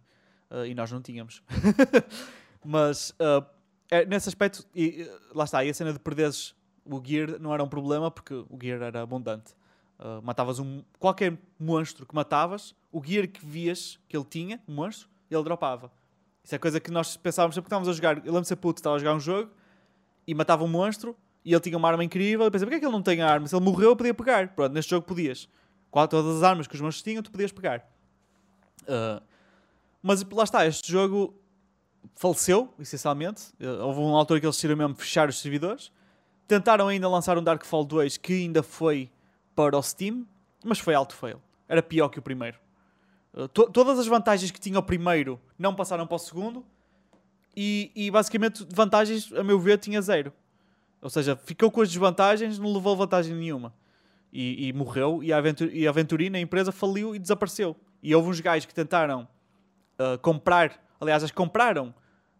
Uh, 0.50 0.66
e 0.66 0.74
nós 0.74 0.90
não 0.90 1.02
tínhamos. 1.02 1.42
mas 2.64 3.10
uh, 3.10 3.44
é, 3.90 4.04
nesse 4.04 4.28
aspecto, 4.28 4.64
e, 4.74 5.08
lá 5.34 5.44
está, 5.44 5.64
e 5.64 5.70
a 5.70 5.74
cena 5.74 5.92
de 5.92 5.98
perderes 5.98 6.54
o 6.84 7.02
gear 7.04 7.38
não 7.38 7.52
era 7.52 7.62
um 7.62 7.68
problema 7.68 8.10
porque 8.10 8.34
o 8.34 8.58
gear 8.60 8.80
era 8.82 9.02
abundante. 9.02 9.54
Uh, 9.98 10.22
matavas 10.22 10.58
um 10.58 10.82
qualquer 10.98 11.36
monstro 11.58 12.06
que 12.06 12.14
matavas, 12.14 12.74
o 12.90 13.02
gear 13.04 13.26
que 13.28 13.44
vias 13.44 13.98
que 14.08 14.16
ele 14.16 14.24
tinha, 14.24 14.60
o 14.66 14.72
monstro, 14.72 15.08
ele 15.30 15.42
dropava. 15.42 15.90
Isso 16.42 16.54
é 16.54 16.58
coisa 16.58 16.80
que 16.80 16.90
nós 16.90 17.16
pensávamos 17.16 17.54
sempre 17.54 17.66
que 17.66 17.68
estávamos 17.68 17.88
a 17.88 17.92
jogar. 17.92 18.18
Eu 18.18 18.32
lembro-me 18.32 18.56
puto, 18.56 18.78
estava 18.78 18.96
a 18.96 18.98
jogar 18.98 19.14
um 19.14 19.20
jogo 19.20 19.50
e 20.26 20.34
matava 20.34 20.64
um 20.64 20.68
monstro 20.68 21.16
e 21.44 21.52
ele 21.52 21.60
tinha 21.60 21.76
uma 21.76 21.88
arma 21.88 22.02
incrível. 22.02 22.46
Eu 22.46 22.50
pensei, 22.50 22.64
porquê 22.64 22.76
é 22.76 22.78
que 22.80 22.86
ele 22.86 22.92
não 22.92 23.02
tem 23.02 23.20
arma? 23.20 23.46
Se 23.46 23.54
ele 23.54 23.64
morreu, 23.64 23.90
eu 23.90 23.96
podia 23.96 24.14
pegar. 24.14 24.48
Pronto, 24.54 24.72
neste 24.72 24.90
jogo 24.90 25.06
podias. 25.06 25.48
Qual, 25.90 26.06
todas 26.06 26.36
as 26.36 26.42
armas 26.42 26.66
que 26.66 26.74
os 26.74 26.80
monstros 26.80 27.02
tinham, 27.02 27.22
tu 27.22 27.30
podias 27.30 27.52
pegar. 27.52 27.86
Uh, 28.88 29.22
mas 30.02 30.24
lá 30.24 30.44
está, 30.44 30.66
este 30.66 30.90
jogo 30.90 31.34
faleceu, 32.16 32.72
essencialmente. 32.78 33.52
Uh, 33.60 33.84
houve 33.84 34.00
uma 34.00 34.18
altura 34.18 34.40
que 34.40 34.46
eles 34.46 34.56
decidiram 34.56 34.78
mesmo 34.78 34.94
fechar 34.94 35.28
os 35.28 35.38
servidores. 35.38 35.92
Tentaram 36.46 36.88
ainda 36.88 37.08
lançar 37.08 37.36
um 37.36 37.42
Darkfall 37.42 37.84
2 37.84 38.16
que 38.16 38.32
ainda 38.32 38.62
foi 38.62 39.10
para 39.54 39.76
o 39.76 39.82
Steam, 39.82 40.26
mas 40.64 40.78
foi 40.78 40.94
alto 40.94 41.14
fail. 41.14 41.40
Era 41.68 41.82
pior 41.82 42.08
que 42.08 42.18
o 42.18 42.22
primeiro. 42.22 42.58
To 43.52 43.70
todas 43.70 43.98
as 43.98 44.06
vantagens 44.06 44.50
que 44.50 44.58
tinha 44.58 44.78
o 44.78 44.82
primeiro 44.82 45.38
não 45.58 45.74
passaram 45.74 46.06
para 46.06 46.16
o 46.16 46.18
segundo 46.18 46.64
e, 47.60 47.90
e, 47.94 48.10
basicamente 48.10 48.64
vantagens, 48.72 49.32
a 49.32 49.42
meu 49.42 49.58
ver, 49.58 49.78
tinha 49.78 50.00
zero. 50.00 50.32
Ou 51.02 51.10
seja, 51.10 51.36
ficou 51.36 51.70
com 51.70 51.80
as 51.80 51.88
desvantagens, 51.88 52.58
não 52.58 52.72
levou 52.72 52.96
vantagem 52.96 53.34
nenhuma. 53.34 53.74
E, 54.32 54.68
e 54.68 54.72
morreu 54.72 55.22
e 55.24 55.32
a, 55.32 55.38
Aventur 55.38 55.68
a 55.68 55.88
Aventurina, 55.88 56.38
a 56.38 56.40
empresa, 56.40 56.70
faliu 56.70 57.14
e 57.14 57.18
desapareceu. 57.18 57.76
E 58.02 58.14
houve 58.14 58.28
uns 58.28 58.40
gajos 58.40 58.66
que 58.66 58.74
tentaram 58.74 59.28
uh, 59.98 60.18
comprar, 60.20 60.78
aliás, 61.00 61.22
eles 61.22 61.32
compraram 61.32 61.94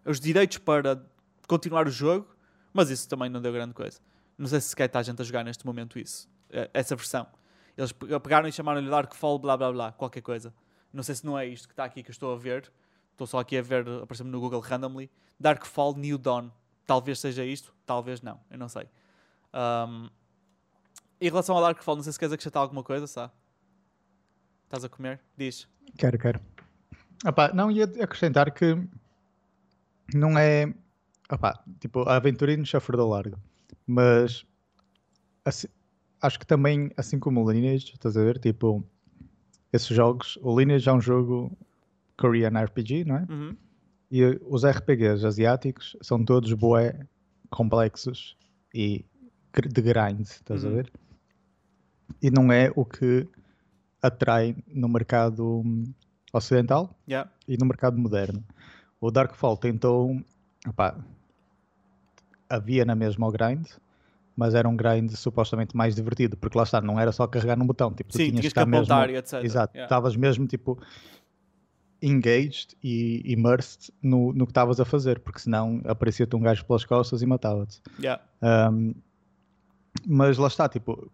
os 0.05 0.21
direitos 0.21 0.59
para 0.59 1.03
continuar 1.47 1.87
o 1.87 1.91
jogo 1.91 2.39
mas 2.79 2.91
isso 2.91 3.09
também 3.09 3.29
não 3.29 3.41
deu 3.41 3.53
grande 3.53 3.75
coisa. 3.75 4.01
Não 4.37 4.47
sei 4.47 4.61
se 4.61 4.69
sequer 4.69 4.87
está 4.87 5.01
a 5.01 5.03
gente 5.03 5.21
a 5.21 5.25
jogar 5.25 5.43
neste 5.45 5.67
momento 5.67 5.99
isso. 5.99 6.29
É, 6.51 6.71
essa 6.73 6.95
versão. 6.95 7.27
Eles 7.77 7.93
pegaram 7.93 8.49
e 8.49 8.53
chamaram-lhe 8.53 8.89
Darkfall, 8.89 9.39
blá 9.39 9.57
blá 9.57 9.73
blá, 9.73 9.93
qualquer 9.93 10.21
coisa. 10.21 10.55
Não 10.93 11.03
sei 11.03 11.15
se 11.15 11.27
não 11.27 11.39
é 11.39 11.47
isto 11.47 11.67
que 11.67 11.73
está 11.73 11.85
aqui 11.85 12.03
que 12.03 12.11
eu 12.11 12.13
estou 12.13 12.33
a 12.33 12.37
ver. 12.37 12.71
Estou 13.11 13.27
só 13.27 13.41
aqui 13.41 13.57
a 13.57 13.63
ver, 13.63 13.81
apareceu-me 14.03 14.31
no 14.31 14.39
Google 14.41 14.61
randomly. 14.61 15.11
Darkfall 15.41 15.97
New 15.97 16.19
Dawn. 16.19 16.51
Talvez 16.87 17.19
seja 17.19 17.45
isto, 17.45 17.75
talvez 17.85 18.23
não. 18.23 18.41
Eu 18.51 18.59
não 18.59 18.69
sei. 18.69 18.89
Um, 19.53 20.09
em 21.21 21.29
relação 21.29 21.57
ao 21.57 21.63
Darkfall, 21.63 21.97
não 21.97 22.03
sei 22.03 22.13
se 22.13 22.19
queres 22.19 22.33
acrescentar 22.33 22.63
alguma 22.63 22.85
coisa, 22.85 23.07
sabe? 23.07 23.33
Estás 24.69 24.85
a 24.85 24.89
comer? 24.89 25.19
Diz. 25.35 25.67
Quero, 25.97 26.19
quero. 26.19 26.41
Opa, 27.25 27.51
não, 27.55 27.71
ia 27.71 27.85
acrescentar 27.85 28.53
que 28.53 28.77
não 30.15 30.39
é 30.39 30.73
Opa, 31.31 31.63
tipo, 31.81 32.03
a 32.03 32.17
Aventurino 32.17 32.67
já 32.67 32.81
foi 32.81 32.97
largo. 32.97 33.39
Mas 33.87 34.47
assim, 35.43 35.69
acho 36.21 36.39
que 36.39 36.47
também, 36.47 36.91
assim 36.99 37.19
como 37.19 37.43
o 37.43 37.51
Lineage, 37.51 37.93
estás 37.93 38.15
a 38.15 38.23
ver? 38.23 38.39
Tipo, 38.39 38.85
esses 39.73 39.89
jogos, 39.89 40.39
o 40.43 40.59
Lineage 40.59 40.89
é 40.89 40.93
um 40.93 41.01
jogo 41.01 41.51
Korean 42.17 42.53
RPG, 42.63 43.05
não 43.05 43.17
é? 43.17 43.27
Uhum. 43.29 43.57
E 44.11 44.25
os 44.47 44.65
RPGs 44.65 45.25
asiáticos 45.25 45.97
são 46.03 46.23
todos 46.23 46.53
boé 46.53 47.07
complexos 47.51 48.37
e 48.75 49.05
de 49.55 49.83
grind, 49.83 50.21
estás 50.21 50.65
uhum. 50.65 50.71
a 50.71 50.75
ver? 50.75 50.93
E 52.23 52.31
não 52.31 52.53
é 52.53 52.71
o 52.75 52.85
que 52.85 53.27
atrai 54.03 54.57
no 54.67 54.89
mercado 54.89 55.63
ocidental 56.33 56.97
yeah. 57.09 57.31
e 57.47 57.57
no 57.57 57.67
mercado 57.67 57.99
moderno. 57.99 58.45
O 59.01 59.11
Darkfall 59.11 59.57
tentou, 59.57 60.21
opá, 60.67 60.97
havia 62.49 62.85
na 62.85 62.95
mesma 62.95 63.27
o 63.27 63.31
grind, 63.31 63.67
mas 64.37 64.55
era 64.55 64.69
um 64.69 64.77
grind 64.77 65.11
supostamente 65.13 65.77
mais 65.77 65.95
divertido, 65.95 66.37
porque 66.37 66.57
lá 66.57 66.65
está, 66.65 66.81
não 66.81 66.99
era 66.99 67.13
só 67.13 67.27
carregar 67.27 67.57
num 67.57 67.67
botão, 67.67 67.93
tipo, 67.93 68.13
Sim, 68.13 68.27
tu 68.27 68.31
tinhas 68.31 68.47
que, 68.47 68.55
que 68.55 68.61
apontar 68.61 69.09
mesmo, 69.09 69.17
e 69.17 69.19
etc. 69.19 69.45
Exato, 69.45 69.79
estavas 69.79 70.13
yeah. 70.13 70.29
mesmo 70.29 70.47
tipo. 70.47 70.81
engaged 72.01 72.77
e 72.83 73.23
immersed 73.33 73.93
no, 74.01 74.33
no 74.33 74.47
que 74.47 74.53
estavas 74.53 74.79
a 74.79 74.85
fazer, 74.85 75.19
porque 75.19 75.41
senão 75.41 75.81
aparecia-te 75.85 76.37
um 76.37 76.41
gajo 76.41 76.65
pelas 76.65 76.85
costas 76.85 77.23
e 77.23 77.27
matava-te. 77.27 77.81
Yeah. 77.99 78.23
Um, 78.41 78.95
mas 80.07 80.39
lá 80.39 80.47
está, 80.47 80.69
tipo, 80.69 81.11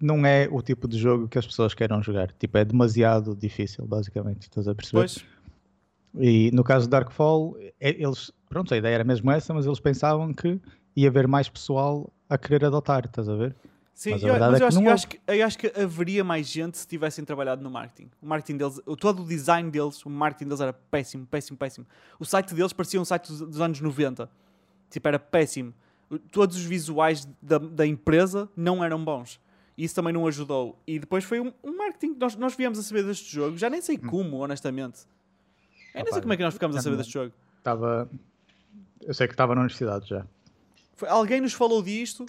não 0.00 0.24
é 0.24 0.48
o 0.50 0.62
tipo 0.62 0.88
de 0.88 0.98
jogo 0.98 1.28
que 1.28 1.38
as 1.38 1.46
pessoas 1.46 1.74
queiram 1.74 2.02
jogar. 2.02 2.32
Tipo, 2.32 2.58
é 2.58 2.64
demasiado 2.64 3.36
difícil, 3.36 3.86
basicamente. 3.86 4.42
Estás 4.42 4.66
a 4.66 4.74
perceber? 4.74 5.00
Pois. 5.00 5.24
E 6.18 6.50
no 6.52 6.64
caso 6.64 6.86
de 6.86 6.90
Darkfall, 6.90 7.56
é, 7.80 7.90
eles, 7.90 8.32
pronto, 8.48 8.72
a 8.74 8.76
ideia 8.76 8.94
era 8.96 9.04
mesmo 9.04 9.30
essa, 9.30 9.54
mas 9.54 9.66
eles 9.66 9.78
pensavam 9.78 10.32
que 10.32 10.60
ia 10.96 11.08
haver 11.08 11.28
mais 11.28 11.48
pessoal 11.48 12.12
a 12.28 12.36
querer 12.36 12.64
adotar, 12.64 13.04
estás 13.04 13.28
a 13.28 13.36
ver? 13.36 13.54
Sim, 13.94 14.12
mas, 14.12 14.22
eu, 14.22 14.38
mas 14.38 14.60
é 14.60 14.62
eu, 14.62 14.66
acho, 14.66 14.82
eu, 14.82 14.90
acho 14.90 15.08
que, 15.08 15.20
eu 15.26 15.46
acho 15.46 15.58
que 15.58 15.66
haveria 15.78 16.24
mais 16.24 16.48
gente 16.48 16.78
se 16.78 16.88
tivessem 16.88 17.24
trabalhado 17.24 17.62
no 17.62 17.70
marketing. 17.70 18.10
O 18.22 18.26
marketing 18.26 18.56
deles, 18.56 18.80
todo 18.98 19.22
o 19.22 19.26
design 19.26 19.70
deles, 19.70 20.04
o 20.06 20.10
marketing 20.10 20.44
deles 20.46 20.60
era 20.60 20.72
péssimo, 20.72 21.26
péssimo, 21.26 21.58
péssimo. 21.58 21.86
O 22.18 22.24
site 22.24 22.54
deles 22.54 22.72
parecia 22.72 23.00
um 23.00 23.04
site 23.04 23.28
dos, 23.28 23.40
dos 23.40 23.60
anos 23.60 23.80
90. 23.80 24.30
Tipo, 24.88 25.06
era 25.06 25.18
péssimo. 25.18 25.74
Todos 26.32 26.56
os 26.56 26.64
visuais 26.64 27.28
da, 27.42 27.58
da 27.58 27.86
empresa 27.86 28.48
não 28.56 28.82
eram 28.82 29.04
bons. 29.04 29.38
Isso 29.84 29.94
também 29.94 30.12
não 30.12 30.26
ajudou. 30.26 30.78
E 30.86 30.98
depois 30.98 31.24
foi 31.24 31.40
um, 31.40 31.50
um 31.64 31.74
marketing. 31.74 32.14
Nós, 32.20 32.36
nós 32.36 32.54
viemos 32.54 32.78
a 32.78 32.82
saber 32.82 33.02
deste 33.02 33.34
jogo. 33.34 33.56
Já 33.56 33.70
nem 33.70 33.80
sei 33.80 33.96
hum. 33.96 34.08
como, 34.08 34.36
honestamente. 34.36 35.06
Eu 35.94 36.04
nem 36.04 36.12
sei 36.12 36.20
como 36.20 36.34
é 36.34 36.36
que 36.36 36.42
nós 36.42 36.52
ficamos 36.52 36.76
a 36.76 36.82
saber 36.82 36.98
deste 36.98 37.14
jogo. 37.14 37.32
Estava. 37.56 38.10
Eu 39.00 39.14
sei 39.14 39.26
que 39.26 39.32
estava 39.32 39.54
na 39.54 39.62
universidade 39.62 40.06
já. 40.06 40.26
Foi, 40.96 41.08
alguém 41.08 41.40
nos 41.40 41.54
falou 41.54 41.82
disto. 41.82 42.26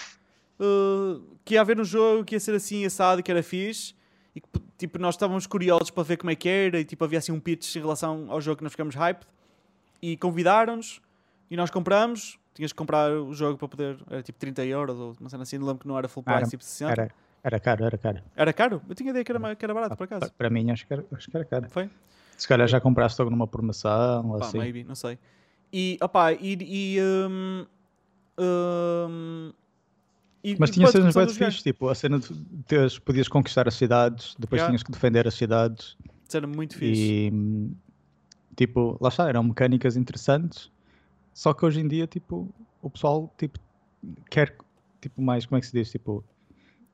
Uh, 0.57 1.21
que 1.43 1.55
ia 1.55 1.61
haver 1.61 1.77
um 1.77 1.83
jogo 1.83 2.23
que 2.23 2.35
ia 2.35 2.39
ser 2.39 2.55
assim 2.55 2.85
assado 2.85 3.19
e 3.19 3.23
que 3.23 3.29
era 3.29 3.43
fixe. 3.43 3.93
E 4.33 4.39
que 4.39 4.47
tipo, 4.77 4.97
nós 4.97 5.15
estávamos 5.15 5.45
curiosos 5.45 5.89
para 5.89 6.03
ver 6.03 6.15
como 6.15 6.31
é 6.31 6.35
que 6.35 6.47
era. 6.47 6.79
E 6.79 6.85
tipo, 6.85 7.03
havia 7.03 7.19
assim 7.19 7.33
um 7.33 7.39
pitch 7.39 7.75
em 7.75 7.81
relação 7.81 8.27
ao 8.29 8.39
jogo 8.39 8.59
que 8.59 8.63
nós 8.63 8.71
ficamos 8.71 8.95
hyped. 8.95 9.27
E 10.01 10.15
convidaram-nos. 10.15 11.01
E 11.49 11.57
nós 11.57 11.69
compramos. 11.69 12.39
Tinhas 12.53 12.71
que 12.71 12.77
comprar 12.77 13.11
o 13.11 13.33
jogo 13.33 13.57
para 13.57 13.67
poder. 13.67 13.99
Era 14.09 14.23
tipo 14.23 14.39
30 14.39 14.65
euros 14.67 14.97
ou 14.97 15.17
uma 15.19 15.29
cena 15.29 15.43
assim. 15.43 15.57
Não 15.57 15.67
lembro 15.67 15.81
que 15.81 15.87
não 15.89 15.97
era 15.97 16.07
full 16.07 16.23
price, 16.23 16.37
era, 16.37 16.47
tipo 16.47 16.63
60. 16.63 16.91
Era, 16.93 17.11
era 17.43 17.59
caro, 17.59 17.85
era 17.85 17.97
caro. 17.97 18.21
Era 18.35 18.53
caro? 18.53 18.81
Eu 18.87 18.95
tinha 18.95 19.09
ideia 19.09 19.25
que 19.25 19.31
era, 19.31 19.55
que 19.55 19.65
era 19.65 19.73
barato, 19.73 19.97
por 19.97 20.03
acaso. 20.03 20.31
Para 20.37 20.49
mim, 20.49 20.69
acho 20.71 20.85
que 20.85 20.93
era, 20.93 21.05
acho 21.11 21.29
que 21.29 21.35
era 21.35 21.45
caro. 21.45 21.69
Foi? 21.69 21.89
Se 22.37 22.47
calhar 22.47 22.67
já 22.67 22.79
compraste 22.79 23.19
logo 23.19 23.31
numa 23.31 23.47
promoção 23.47 24.29
ou 24.29 24.43
assim. 24.43 24.57
maybe, 24.57 24.83
não 24.83 24.95
sei. 24.95 25.17
E, 25.73 25.97
opá, 26.01 26.33
e... 26.33 26.57
e 26.59 27.01
um, 27.01 27.65
um, 28.39 29.53
e, 30.43 30.55
Mas 30.59 30.71
tinha 30.71 30.87
cenas 30.87 31.15
bem 31.15 31.29
fixes, 31.29 31.61
tipo, 31.61 31.87
a 31.87 31.95
cena 31.95 32.19
de 32.19 32.33
teres, 32.67 32.97
podias 32.97 33.27
conquistar 33.27 33.67
as 33.67 33.75
cidades, 33.75 34.35
depois 34.39 34.59
yeah. 34.59 34.69
tinhas 34.69 34.83
que 34.83 34.91
defender 34.91 35.27
as 35.27 35.35
cidades. 35.35 35.95
Isso 36.27 36.47
muito 36.47 36.75
fixe. 36.75 37.01
E, 37.01 37.71
tipo, 38.55 38.97
lá 38.99 39.09
está, 39.09 39.29
eram 39.29 39.43
mecânicas 39.43 39.95
interessantes, 39.95 40.71
só 41.33 41.53
que 41.53 41.65
hoje 41.65 41.79
em 41.79 41.87
dia, 41.87 42.07
tipo, 42.07 42.49
o 42.81 42.89
pessoal, 42.89 43.33
tipo, 43.37 43.59
quer, 44.29 44.55
tipo, 44.99 45.21
mais, 45.21 45.45
como 45.45 45.57
é 45.57 45.61
que 45.61 45.67
se 45.67 45.73
diz, 45.73 45.91
tipo, 45.91 46.23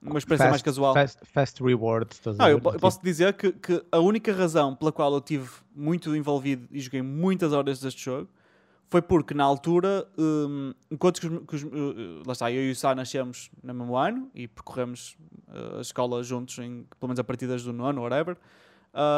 uma 0.01 0.17
experiência 0.17 0.45
fast, 0.45 0.51
mais 0.51 0.61
casual. 0.61 0.93
Fast, 0.93 1.19
fast 1.23 1.63
reward. 1.63 2.09
Ah, 2.39 2.49
eu, 2.49 2.57
eu, 2.57 2.79
posso 2.79 3.01
dizer 3.03 3.33
que, 3.33 3.51
que, 3.51 3.83
a 3.91 3.99
única 3.99 4.31
razão 4.33 4.75
pela 4.75 4.91
qual 4.91 5.13
eu 5.13 5.21
tive 5.21 5.49
muito 5.75 6.15
envolvido 6.15 6.67
e 6.71 6.79
joguei 6.79 7.01
muitas 7.01 7.53
horas 7.53 7.79
deste 7.79 8.03
jogo 8.03 8.29
foi 8.89 9.01
porque 9.01 9.33
na 9.33 9.43
altura, 9.43 10.07
um, 10.17 10.73
enquanto 10.89 11.19
que 11.19 11.27
os, 11.27 11.45
que 11.45 11.55
os, 11.55 11.63
uh, 11.63 12.23
lá 12.25 12.31
está, 12.31 12.51
eu 12.51 12.63
e 12.63 12.71
o 12.71 12.75
Sá 12.75 12.95
nascemos 12.95 13.51
no 13.61 13.73
mesmo 13.73 13.97
ano 13.97 14.31
e 14.33 14.47
percorremos 14.47 15.17
uh, 15.49 15.79
a 15.79 15.81
escola 15.81 16.23
juntos, 16.23 16.57
em, 16.59 16.85
pelo 16.97 17.09
menos 17.09 17.19
a 17.19 17.23
partir 17.23 17.47
do 17.47 17.73
nono, 17.73 18.01
whatever, 18.01 18.37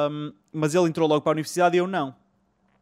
um, 0.10 0.34
mas 0.51 0.73
ele 0.73 0.88
entrou 0.88 1.07
logo 1.07 1.22
para 1.22 1.31
a 1.31 1.34
universidade 1.34 1.76
e 1.76 1.80
eu 1.80 1.88
não. 1.88 2.15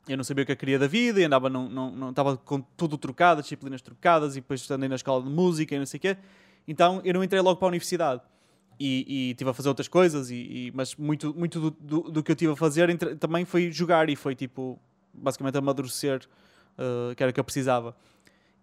Eu 0.08 0.16
não 0.16 0.24
sabia 0.24 0.44
o 0.44 0.46
que 0.46 0.54
eu 0.54 0.58
queria 0.58 0.80
da 0.80 0.88
vida 0.88 1.20
e 1.20 1.26
andava, 1.26 1.50
não, 1.50 1.68
não, 1.68 1.92
não 1.92 2.10
estava 2.12 2.38
com 2.38 2.62
tudo 2.62 2.98
trocado, 2.98 3.42
disciplinas 3.42 3.82
trocadas 3.82 4.38
e 4.38 4.40
depois 4.40 4.70
andei 4.72 4.88
na 4.88 4.96
escola 4.96 5.22
de 5.22 5.30
música 5.30 5.76
e 5.76 5.80
não 5.80 5.86
sei 5.86 5.98
o 5.98 6.02
quê. 6.02 6.18
Então 6.68 7.02
eu 7.04 7.14
não 7.14 7.24
entrei 7.24 7.42
logo 7.42 7.58
para 7.58 7.68
a 7.68 7.70
universidade. 7.70 8.22
E, 8.80 9.30
e 9.30 9.34
tive 9.34 9.50
a 9.50 9.54
fazer 9.56 9.70
outras 9.70 9.88
coisas, 9.88 10.30
e, 10.30 10.36
e 10.36 10.72
mas 10.72 10.96
muito, 10.96 11.34
muito 11.34 11.60
do, 11.60 11.72
do, 11.72 12.12
do, 12.12 12.24
que 12.24 12.32
eu 12.32 12.36
tive 12.36 12.52
a 12.52 12.56
fazer 12.56 12.92
entre, 12.92 13.16
também 13.16 13.44
foi 13.44 13.72
jogar 13.72 14.08
e 14.08 14.16
foi 14.16 14.36
tipo, 14.36 14.80
basicamente 15.12 15.58
amadurecer, 15.58 16.22
uh, 16.78 17.16
que 17.16 17.24
era 17.24 17.32
o 17.32 17.34
que 17.34 17.40
eu 17.40 17.44
precisava. 17.44 17.96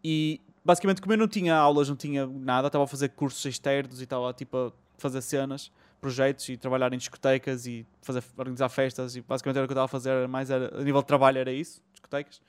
E 0.04 0.40
basicamente, 0.64 1.02
como 1.02 1.12
eu 1.14 1.18
não 1.18 1.26
tinha 1.26 1.56
aulas, 1.56 1.88
não 1.88 1.96
tinha 1.96 2.26
nada, 2.26 2.68
estava 2.68 2.84
a 2.84 2.86
fazer 2.86 3.08
cursos 3.08 3.44
externos 3.44 4.00
e 4.00 4.04
estava 4.04 4.32
tipo, 4.32 4.56
a 4.56 4.72
fazer 4.98 5.20
cenas, 5.20 5.72
projetos 6.00 6.48
e 6.48 6.56
trabalhar 6.56 6.92
em 6.92 6.98
discotecas 6.98 7.66
e 7.66 7.84
fazer, 8.00 8.22
organizar 8.36 8.68
festas. 8.68 9.16
E 9.16 9.20
basicamente 9.20 9.56
era 9.56 9.64
o 9.64 9.68
que 9.68 9.72
eu 9.72 9.74
estava 9.74 9.86
a 9.86 9.88
fazer, 9.88 10.28
mais 10.28 10.48
era, 10.48 10.78
a 10.78 10.84
nível 10.84 11.00
de 11.00 11.08
trabalho 11.08 11.38
era 11.38 11.50
isso, 11.50 11.82
discotecas. 11.92 12.40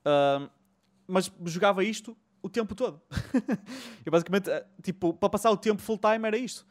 Uh, 0.00 0.50
mas 1.06 1.30
jogava 1.44 1.84
isto 1.84 2.16
o 2.46 2.50
tempo 2.50 2.74
todo. 2.74 3.00
eu 4.04 4.12
basicamente, 4.12 4.48
eh, 4.48 4.64
tipo, 4.82 5.12
para 5.12 5.28
passar 5.28 5.50
o 5.50 5.56
tempo 5.56 5.82
full 5.82 5.98
time 5.98 6.26
era 6.26 6.36
isto. 6.36 6.66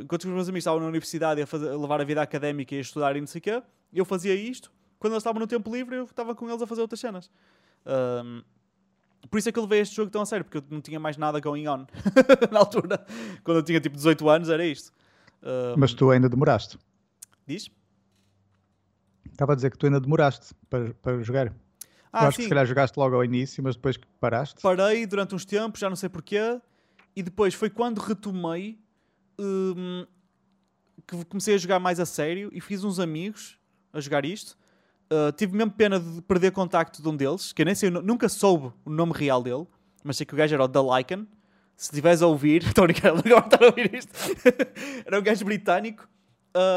Enquanto 0.00 0.24
os 0.24 0.30
meus 0.30 0.48
amigos 0.48 0.62
estavam 0.62 0.80
na 0.80 0.86
universidade 0.86 1.42
a, 1.42 1.46
fazer, 1.46 1.68
a, 1.68 1.76
levar 1.76 2.00
a 2.00 2.04
vida 2.04 2.22
académica 2.22 2.74
e 2.74 2.78
a 2.78 2.80
estudar 2.80 3.14
e 3.14 3.20
não 3.20 3.26
sei 3.26 3.40
o 3.40 3.42
quê, 3.42 3.62
eu 3.92 4.04
fazia 4.04 4.34
isto. 4.34 4.72
Quando 4.98 5.12
eles 5.12 5.20
estavam 5.20 5.40
no 5.40 5.46
tempo 5.46 5.74
livre, 5.74 5.96
eu 5.96 6.04
estava 6.04 6.34
com 6.34 6.48
eles 6.48 6.62
a 6.62 6.66
fazer 6.66 6.80
outras 6.80 7.00
cenas. 7.00 7.30
Um, 7.86 8.42
por 9.30 9.38
isso 9.38 9.48
é 9.48 9.52
que 9.52 9.58
eu 9.58 9.62
levei 9.64 9.80
este 9.80 9.96
jogo 9.96 10.10
tão 10.10 10.22
a 10.22 10.26
sério, 10.26 10.44
porque 10.44 10.58
eu 10.58 10.64
não 10.70 10.80
tinha 10.80 10.98
mais 10.98 11.16
nada 11.16 11.40
going 11.40 11.66
on 11.68 11.86
na 12.50 12.58
altura. 12.58 13.04
Quando 13.44 13.58
eu 13.58 13.62
tinha 13.62 13.80
tipo 13.80 13.96
18 13.96 14.28
anos, 14.28 14.48
era 14.48 14.64
isto. 14.64 14.92
Um, 15.42 15.78
Mas 15.78 15.92
tu 15.92 16.10
ainda 16.10 16.28
demoraste. 16.28 16.78
Diz? 17.46 17.70
Estava 19.30 19.52
a 19.52 19.56
dizer 19.56 19.70
que 19.70 19.78
tu 19.78 19.86
ainda 19.86 20.00
demoraste 20.00 20.54
para, 20.68 20.94
para 20.94 21.22
jogar. 21.22 21.52
Ah, 22.12 22.26
acho 22.26 22.36
sim. 22.36 22.36
que 22.38 22.42
se 22.44 22.48
calhar 22.48 22.66
jogaste 22.66 22.98
logo 22.98 23.14
ao 23.14 23.24
início, 23.24 23.62
mas 23.62 23.76
depois 23.76 23.96
paraste. 24.18 24.60
Parei 24.60 25.06
durante 25.06 25.34
uns 25.34 25.44
tempos, 25.44 25.80
já 25.80 25.88
não 25.88 25.96
sei 25.96 26.08
porquê. 26.08 26.60
E 27.14 27.22
depois 27.22 27.54
foi 27.54 27.70
quando 27.70 27.98
retomei 27.98 28.78
hum, 29.38 30.06
que 31.06 31.24
comecei 31.24 31.54
a 31.54 31.58
jogar 31.58 31.78
mais 31.78 31.98
a 31.98 32.06
sério 32.06 32.50
e 32.52 32.60
fiz 32.60 32.84
uns 32.84 32.98
amigos 32.98 33.58
a 33.92 34.00
jogar 34.00 34.24
isto. 34.24 34.56
Uh, 35.12 35.32
tive 35.32 35.56
mesmo 35.56 35.72
pena 35.72 35.98
de 35.98 36.22
perder 36.22 36.52
contacto 36.52 37.02
de 37.02 37.08
um 37.08 37.16
deles, 37.16 37.52
que 37.52 37.62
eu 37.62 37.66
nem 37.66 37.74
sei, 37.74 37.88
eu 37.88 38.02
nunca 38.02 38.28
soube 38.28 38.72
o 38.84 38.90
nome 38.90 39.12
real 39.12 39.42
dele, 39.42 39.66
mas 40.04 40.16
sei 40.16 40.24
que 40.24 40.32
o 40.34 40.36
gajo 40.36 40.54
era 40.54 40.64
o 40.64 40.68
The 40.68 40.78
Lycan. 40.78 41.26
Se 41.76 41.86
estiveres 41.86 42.22
a 42.22 42.26
ouvir, 42.26 42.62
estou 42.68 42.84
agora 42.84 43.44
estar 43.44 43.62
a 43.62 43.66
ouvir 43.66 43.92
isto. 43.94 44.12
era 45.04 45.18
um 45.18 45.22
gajo 45.22 45.44
britânico 45.44 46.08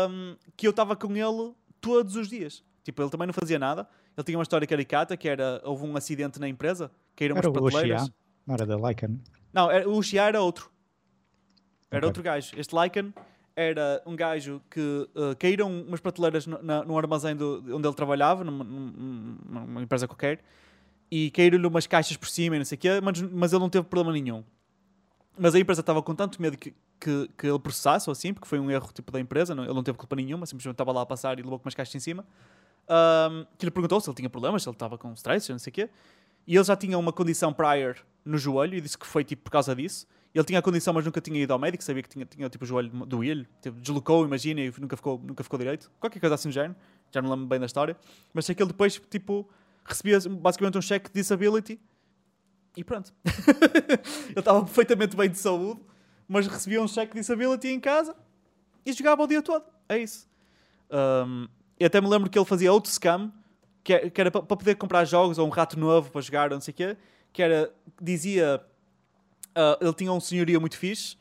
um, 0.10 0.35
que 0.55 0.65
eu 0.65 0.72
estava 0.72 0.95
com 0.95 1.15
ele 1.15 1.53
todos 1.80 2.15
os 2.15 2.27
dias. 2.27 2.64
Tipo, 2.84 3.03
ele 3.03 3.10
também 3.10 3.27
não 3.27 3.34
fazia 3.34 3.60
nada. 3.60 3.88
Ele 4.15 4.23
tinha 4.23 4.38
uma 4.38 4.44
história 4.44 4.68
caricata 4.68 5.18
que 5.18 5.27
era 5.27 5.61
houve 5.64 5.85
um 5.85 5.95
acidente 5.98 6.40
na 6.40 6.48
empresa, 6.48 6.91
caíram 7.15 7.38
era 7.38 7.49
umas 7.49 7.60
prateleiras. 7.60 8.11
Não 8.45 8.56
era 8.56 8.65
da 8.65 8.76
Lycan. 8.76 9.18
Não, 9.52 9.72
era, 9.72 9.90
o 9.90 10.02
Xia 10.02 10.23
era 10.23 10.41
outro. 10.41 10.69
Era 11.90 11.99
okay. 11.99 12.07
outro 12.07 12.23
gajo. 12.23 12.53
Este 12.57 12.76
Lycan 12.76 13.14
era 13.56 14.02
um 14.06 14.15
gajo 14.15 14.61
que 14.69 14.80
uh, 14.80 15.35
caíram 15.38 15.72
umas 15.81 15.99
prateleiras 15.99 16.45
no, 16.45 16.61
na, 16.61 16.84
no 16.84 16.98
armazém 16.98 17.35
do, 17.35 17.64
onde 17.76 17.88
ele 17.88 17.95
trabalhava, 17.95 18.44
numa, 18.44 18.64
numa 18.64 19.81
empresa 19.81 20.07
qualquer, 20.07 20.40
e 21.10 21.30
caíram-lhe 21.31 21.65
umas 21.65 21.85
caixas 21.85 22.18
por 22.18 22.27
cima 22.27 22.56
e 22.56 22.60
não 22.60 22.65
sei 22.65 22.76
o 22.76 22.80
quê, 22.80 23.02
mas, 23.02 23.22
mas 23.22 23.53
ele 23.53 23.61
não 23.61 23.69
teve 23.69 23.85
problema 23.85 24.11
nenhum. 24.11 24.44
Mas 25.38 25.56
a 25.56 25.60
empresa 25.60 25.81
estava 25.81 26.02
com 26.02 26.14
tanto 26.15 26.41
medo 26.41 26.57
que, 26.57 26.73
que, 26.99 27.30
que 27.38 27.48
ele 27.48 27.60
processasse, 27.60 28.10
ou 28.10 28.11
assim, 28.11 28.34
porque 28.34 28.48
foi 28.48 28.60
um 28.60 28.69
erro 28.69 28.91
tipo 28.91 29.11
da 29.11 29.19
empresa, 29.19 29.53
não, 29.53 29.64
ele 29.64 29.73
não 29.73 29.84
teve 29.84 29.98
culpa 29.98 30.15
nenhuma, 30.15 30.45
simplesmente 30.45 30.73
estava 30.73 30.91
lá 30.91 31.02
a 31.02 31.06
passar 31.06 31.38
e 31.38 31.44
levou 31.44 31.60
com 31.60 31.65
umas 31.65 31.76
caixas 31.76 31.94
em 31.95 31.99
cima 31.99 32.26
um, 32.89 33.45
que 33.57 33.65
lhe 33.65 33.72
perguntou 33.72 33.99
se 33.99 34.10
ele 34.10 34.15
tinha 34.15 34.30
problemas, 34.30 34.64
se 34.64 34.69
ele 34.69 34.76
estava 34.76 34.97
com 34.97 35.14
stress, 35.14 35.51
não 35.51 35.60
sei 35.60 35.72
o 35.72 35.73
quê. 35.73 35.89
E 36.45 36.55
ele 36.55 36.64
já 36.64 36.76
tinha 36.76 36.97
uma 36.97 37.14
condição 37.14 37.53
prior 37.53 37.95
no 38.26 38.38
joelho 38.38 38.76
e 38.76 38.81
disse 38.81 38.97
que 38.97 39.05
foi 39.05 39.23
tipo 39.23 39.43
por 39.43 39.51
causa 39.51 39.76
disso. 39.76 40.05
Ele 40.34 40.43
tinha 40.43 40.60
a 40.60 40.61
condição, 40.61 40.93
mas 40.93 41.05
nunca 41.05 41.22
tinha 41.22 41.39
ido 41.39 41.53
ao 41.53 41.60
médico, 41.60 41.84
sabia 41.84 42.01
que 42.01 42.10
tinha, 42.10 42.26
tinha 42.26 42.49
tipo 42.49 42.64
o 42.64 42.68
joelho 42.68 42.89
doía-lhe, 43.05 43.47
tipo, 43.61 43.80
deslocou, 43.80 44.26
imagina, 44.26 44.61
e 44.61 44.73
nunca 44.80 44.97
ficou, 44.97 45.19
nunca 45.19 45.43
ficou 45.43 45.60
direito. 45.60 45.91
Qualquer 45.99 46.19
coisa 46.19 46.35
assim 46.35 46.49
do 46.49 46.53
género, 46.53 46.76
já 47.11 47.22
não 47.22 47.30
lembro 47.30 47.45
bem 47.45 47.60
da 47.60 47.68
história. 47.68 47.95
Mas 48.34 48.45
sei 48.45 48.55
que 48.55 48.64
ele 48.64 48.72
depois, 48.72 48.99
tipo, 49.11 49.47
recebia 49.85 50.19
basicamente 50.31 50.77
um 50.77 50.81
cheque 50.81 51.10
de 51.10 51.22
disability 51.22 51.80
e 52.76 52.84
pronto. 52.84 53.14
ele 54.30 54.39
estava 54.39 54.64
perfeitamente 54.64 55.15
bem 55.15 55.30
de 55.30 55.38
saúde, 55.38 55.81
mas 56.27 56.47
recebia 56.47 56.81
um 56.81 56.88
cheque 56.88 57.14
de 57.14 57.19
disability 57.19 57.68
em 57.68 57.80
casa 57.80 58.15
e 58.84 58.91
jogava 58.91 59.23
o 59.23 59.27
dia 59.27 59.41
todo. 59.41 59.65
É 59.88 59.99
isso. 59.99 60.27
Um, 60.89 61.47
e 61.84 61.85
até 61.85 61.99
me 61.99 62.07
lembro 62.07 62.30
que 62.30 62.39
ele 62.39 62.45
fazia 62.45 62.72
outro 62.72 62.89
scam, 62.89 63.30
que, 63.84 63.93
é, 63.93 64.10
era 64.15 64.31
para 64.31 64.41
poder 64.41 64.76
comprar 64.76 65.03
jogos 65.03 65.38
ou 65.38 65.45
um 65.45 65.49
rato 65.49 65.77
novo 65.77 66.10
para 66.10 66.22
jogar 66.22 66.49
não 66.49 66.61
sei 66.61 66.72
o 66.72 66.76
quê, 66.76 66.95
que 67.34 67.43
era, 67.43 67.69
dizia, 68.01 68.64
uh, 69.49 69.84
ele 69.84 69.93
tinha 69.93 70.14
um 70.14 70.19
senhoria 70.22 70.61
muito 70.61 70.77
fixe, 70.77 71.18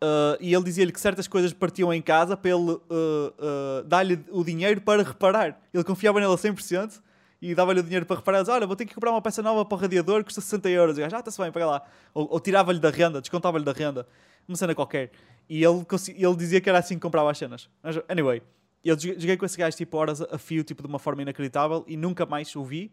uh, 0.00 0.38
e 0.38 0.54
ele 0.54 0.62
dizia-lhe 0.62 0.92
que 0.92 1.00
certas 1.00 1.26
coisas 1.26 1.52
partiam 1.52 1.92
em 1.92 2.00
casa 2.00 2.36
para 2.36 2.52
ele 2.52 2.70
uh, 2.70 3.82
dar-lhe 3.84 4.24
o 4.30 4.44
dinheiro 4.44 4.80
para 4.80 5.02
reparar. 5.02 5.60
Ele 5.74 5.82
confiava 5.82 6.20
nele 6.20 6.32
a 6.32 6.36
100%, 6.36 7.02
e 7.42 7.52
dava-lhe 7.52 7.80
o 7.80 7.82
dinheiro 7.82 8.06
para 8.06 8.14
reparar, 8.14 8.48
olha, 8.48 8.64
vou 8.64 8.76
ter 8.76 8.86
que 8.86 8.94
comprar 8.94 9.10
uma 9.10 9.20
peça 9.20 9.42
nova 9.42 9.64
para 9.64 9.74
o 9.74 9.80
radiador, 9.80 10.22
custa 10.22 10.40
60 10.40 10.68
euros. 10.68 10.98
E 10.98 11.00
o 11.00 11.04
ah, 11.04 11.18
está-se 11.18 11.42
bem, 11.42 11.50
pega 11.50 11.66
lá. 11.66 11.82
Ou, 12.14 12.28
ou 12.30 12.38
tirava-lhe 12.38 12.78
da 12.78 12.90
renda, 12.90 13.20
descontava-lhe 13.20 13.64
da 13.64 13.72
renda. 13.72 14.06
Uma 14.46 14.56
cena 14.56 14.72
qualquer. 14.72 15.10
E 15.48 15.64
ele, 15.64 15.84
ele 16.16 16.36
dizia 16.36 16.60
que 16.60 16.68
era 16.68 16.78
assim 16.78 16.94
que 16.94 17.00
comprava 17.00 17.28
as 17.28 17.38
cenas. 17.38 17.68
Anyway, 18.08 18.40
eu 18.88 18.98
joguei 18.98 19.36
com 19.36 19.44
esse 19.46 19.56
gajo 19.56 19.76
tipo 19.76 19.96
horas 19.96 20.20
a 20.20 20.38
fio, 20.38 20.62
tipo 20.62 20.82
de 20.82 20.88
uma 20.88 20.98
forma 20.98 21.22
inacreditável 21.22 21.84
e 21.86 21.96
nunca 21.96 22.26
mais 22.26 22.54
o 22.54 22.64
vi. 22.64 22.92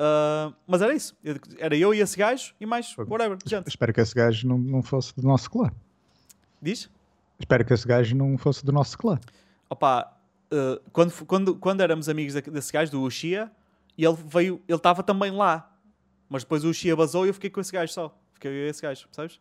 Uh, 0.00 0.54
mas 0.66 0.80
era 0.80 0.94
isso. 0.94 1.16
Era 1.58 1.76
eu 1.76 1.92
e 1.94 2.00
esse 2.00 2.16
gajo 2.16 2.54
e 2.60 2.66
mais 2.66 2.96
whatever. 2.96 3.38
Gente. 3.44 3.68
Espero 3.68 3.92
que 3.92 4.00
esse 4.00 4.14
gajo 4.14 4.48
não, 4.48 4.58
não 4.58 4.82
fosse 4.82 5.14
do 5.14 5.22
nosso 5.26 5.50
clã. 5.50 5.70
Diz? 6.60 6.90
Espero 7.38 7.64
que 7.64 7.72
esse 7.72 7.86
gajo 7.86 8.16
não 8.16 8.36
fosse 8.38 8.64
do 8.64 8.72
nosso 8.72 8.96
clã. 8.96 9.18
Opa, 9.68 10.16
uh, 10.52 10.80
quando, 10.92 11.26
quando, 11.26 11.56
quando 11.56 11.80
éramos 11.80 12.08
amigos 12.08 12.34
desse 12.34 12.72
gajo, 12.72 12.90
do 12.90 13.02
Uxia, 13.02 13.50
ele 13.96 14.16
veio, 14.26 14.62
ele 14.66 14.76
estava 14.76 15.02
também 15.02 15.30
lá. 15.30 15.70
Mas 16.28 16.44
depois 16.44 16.64
o 16.64 16.70
Uxia 16.70 16.96
basou 16.96 17.26
e 17.26 17.28
eu 17.28 17.34
fiquei 17.34 17.50
com 17.50 17.60
esse 17.60 17.72
gajo 17.72 17.92
só. 17.92 18.18
Fiquei 18.34 18.50
eu 18.50 18.66
e 18.66 18.68
esse 18.68 18.80
gajo, 18.80 19.06
percebes? 19.06 19.40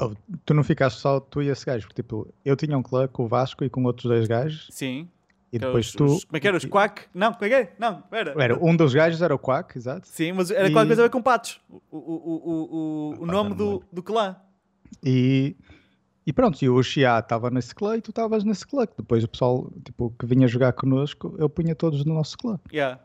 Oh, 0.00 0.12
tu 0.44 0.54
não 0.54 0.64
ficaste 0.64 1.00
só 1.00 1.20
tu 1.20 1.40
e 1.40 1.48
esse 1.48 1.64
gajo, 1.64 1.86
porque 1.86 2.02
tipo, 2.02 2.26
eu 2.44 2.56
tinha 2.56 2.76
um 2.76 2.82
clã 2.82 3.06
com 3.06 3.24
o 3.24 3.28
Vasco 3.28 3.64
e 3.64 3.70
com 3.70 3.84
outros 3.84 4.06
dois 4.06 4.26
gajos. 4.26 4.68
Sim. 4.70 5.08
E 5.52 5.58
depois 5.58 5.86
os, 5.86 5.92
tu. 5.92 6.04
Os, 6.04 6.24
como 6.24 6.36
é 6.36 6.40
que 6.40 6.48
era? 6.48 6.56
Os 6.56 6.64
Quack? 6.64 7.02
Não, 7.14 7.32
como 7.32 7.44
é 7.44 7.48
que 7.48 7.54
é? 7.54 7.76
Não, 7.78 8.02
era. 8.10 8.34
Era, 8.42 8.58
um 8.64 8.76
dos 8.76 8.92
gajos 8.92 9.22
era 9.22 9.32
o 9.32 9.38
Quack, 9.38 9.78
exato. 9.78 10.08
Sim, 10.08 10.32
mas 10.32 10.50
era 10.50 10.68
e... 10.68 10.72
qualquer 10.72 10.88
coisa 10.88 11.02
a 11.02 11.04
ver 11.04 11.10
com 11.10 11.22
patos. 11.22 11.60
O, 11.70 11.96
o, 11.96 12.00
o, 12.00 13.14
o, 13.20 13.22
o 13.22 13.26
nome 13.26 13.54
do, 13.54 13.84
do 13.92 14.02
clã. 14.02 14.34
E, 15.00 15.54
e 16.26 16.32
pronto, 16.32 16.60
e 16.60 16.68
o 16.68 16.82
Xia 16.82 17.20
estava 17.20 17.50
nesse 17.50 17.72
clã 17.72 17.96
e 17.96 18.00
tu 18.00 18.10
estavas 18.10 18.42
nesse 18.42 18.66
clã. 18.66 18.84
Depois 18.98 19.22
o 19.22 19.28
pessoal 19.28 19.70
tipo, 19.84 20.12
que 20.18 20.26
vinha 20.26 20.48
jogar 20.48 20.72
connosco, 20.72 21.36
eu 21.38 21.48
punha 21.48 21.76
todos 21.76 22.04
no 22.04 22.14
nosso 22.14 22.36
clã. 22.36 22.58
Yeah. 22.72 23.00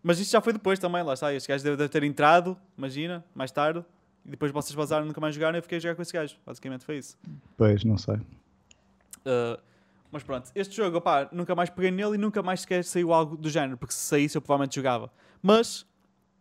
Mas 0.00 0.20
isto 0.20 0.30
já 0.30 0.40
foi 0.40 0.52
depois 0.52 0.78
também, 0.78 1.02
lá 1.02 1.14
está. 1.14 1.34
Este 1.34 1.48
gajo 1.48 1.64
deve 1.64 1.88
ter 1.88 2.04
entrado, 2.04 2.56
imagina, 2.78 3.24
mais 3.34 3.50
tarde. 3.50 3.84
E 4.26 4.30
depois 4.30 4.50
vocês 4.52 4.74
vazaram 4.74 5.04
nunca 5.04 5.20
mais 5.20 5.34
jogaram 5.34 5.56
e 5.56 5.58
eu 5.58 5.62
fiquei 5.62 5.76
a 5.76 5.80
jogar 5.80 5.94
com 5.94 6.02
esse 6.02 6.12
gajo. 6.12 6.36
Basicamente 6.46 6.84
foi 6.84 6.98
isso. 6.98 7.18
Pois, 7.56 7.84
não 7.84 7.98
sei. 7.98 8.16
Uh, 8.16 9.60
mas 10.10 10.22
pronto, 10.22 10.50
este 10.54 10.76
jogo, 10.76 10.98
opá, 10.98 11.28
nunca 11.32 11.54
mais 11.54 11.68
peguei 11.68 11.90
nele 11.90 12.14
e 12.14 12.18
nunca 12.18 12.42
mais 12.42 12.60
sequer 12.60 12.84
saiu 12.84 13.12
algo 13.12 13.36
do 13.36 13.50
género, 13.50 13.76
porque 13.76 13.92
se 13.92 14.00
saísse 14.00 14.36
eu 14.36 14.40
provavelmente 14.40 14.76
jogava. 14.76 15.10
Mas, 15.42 15.84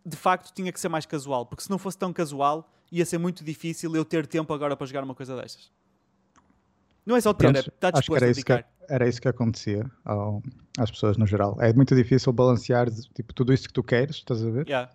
de 0.05 0.15
facto, 0.15 0.53
tinha 0.53 0.71
que 0.71 0.79
ser 0.79 0.89
mais 0.89 1.05
casual, 1.05 1.45
porque 1.45 1.63
se 1.63 1.69
não 1.69 1.77
fosse 1.77 1.97
tão 1.97 2.13
casual, 2.13 2.71
ia 2.91 3.05
ser 3.05 3.17
muito 3.17 3.43
difícil 3.43 3.95
eu 3.95 4.05
ter 4.05 4.27
tempo 4.27 4.53
agora 4.53 4.77
para 4.77 4.85
jogar 4.85 5.03
uma 5.03 5.15
coisa 5.15 5.35
destas. 5.35 5.71
Não 7.05 7.15
é 7.15 7.21
só 7.21 7.33
ter, 7.33 7.51
Pronto, 7.51 7.57
é 7.57 7.59
estar 7.59 7.91
disposto 7.91 8.23
a 8.23 8.27
dedicar. 8.27 8.63
Que, 8.63 8.69
era 8.89 9.07
isso 9.07 9.19
que 9.19 9.27
acontecia 9.27 9.89
ao, 10.05 10.41
às 10.77 10.91
pessoas 10.91 11.17
no 11.17 11.25
geral. 11.25 11.57
É 11.59 11.73
muito 11.73 11.95
difícil 11.95 12.31
balancear 12.31 12.89
tipo, 13.13 13.33
tudo 13.33 13.53
isso 13.53 13.67
que 13.67 13.73
tu 13.73 13.83
queres, 13.83 14.17
estás 14.17 14.45
a 14.45 14.49
ver? 14.49 14.67
Yeah. 14.67 14.91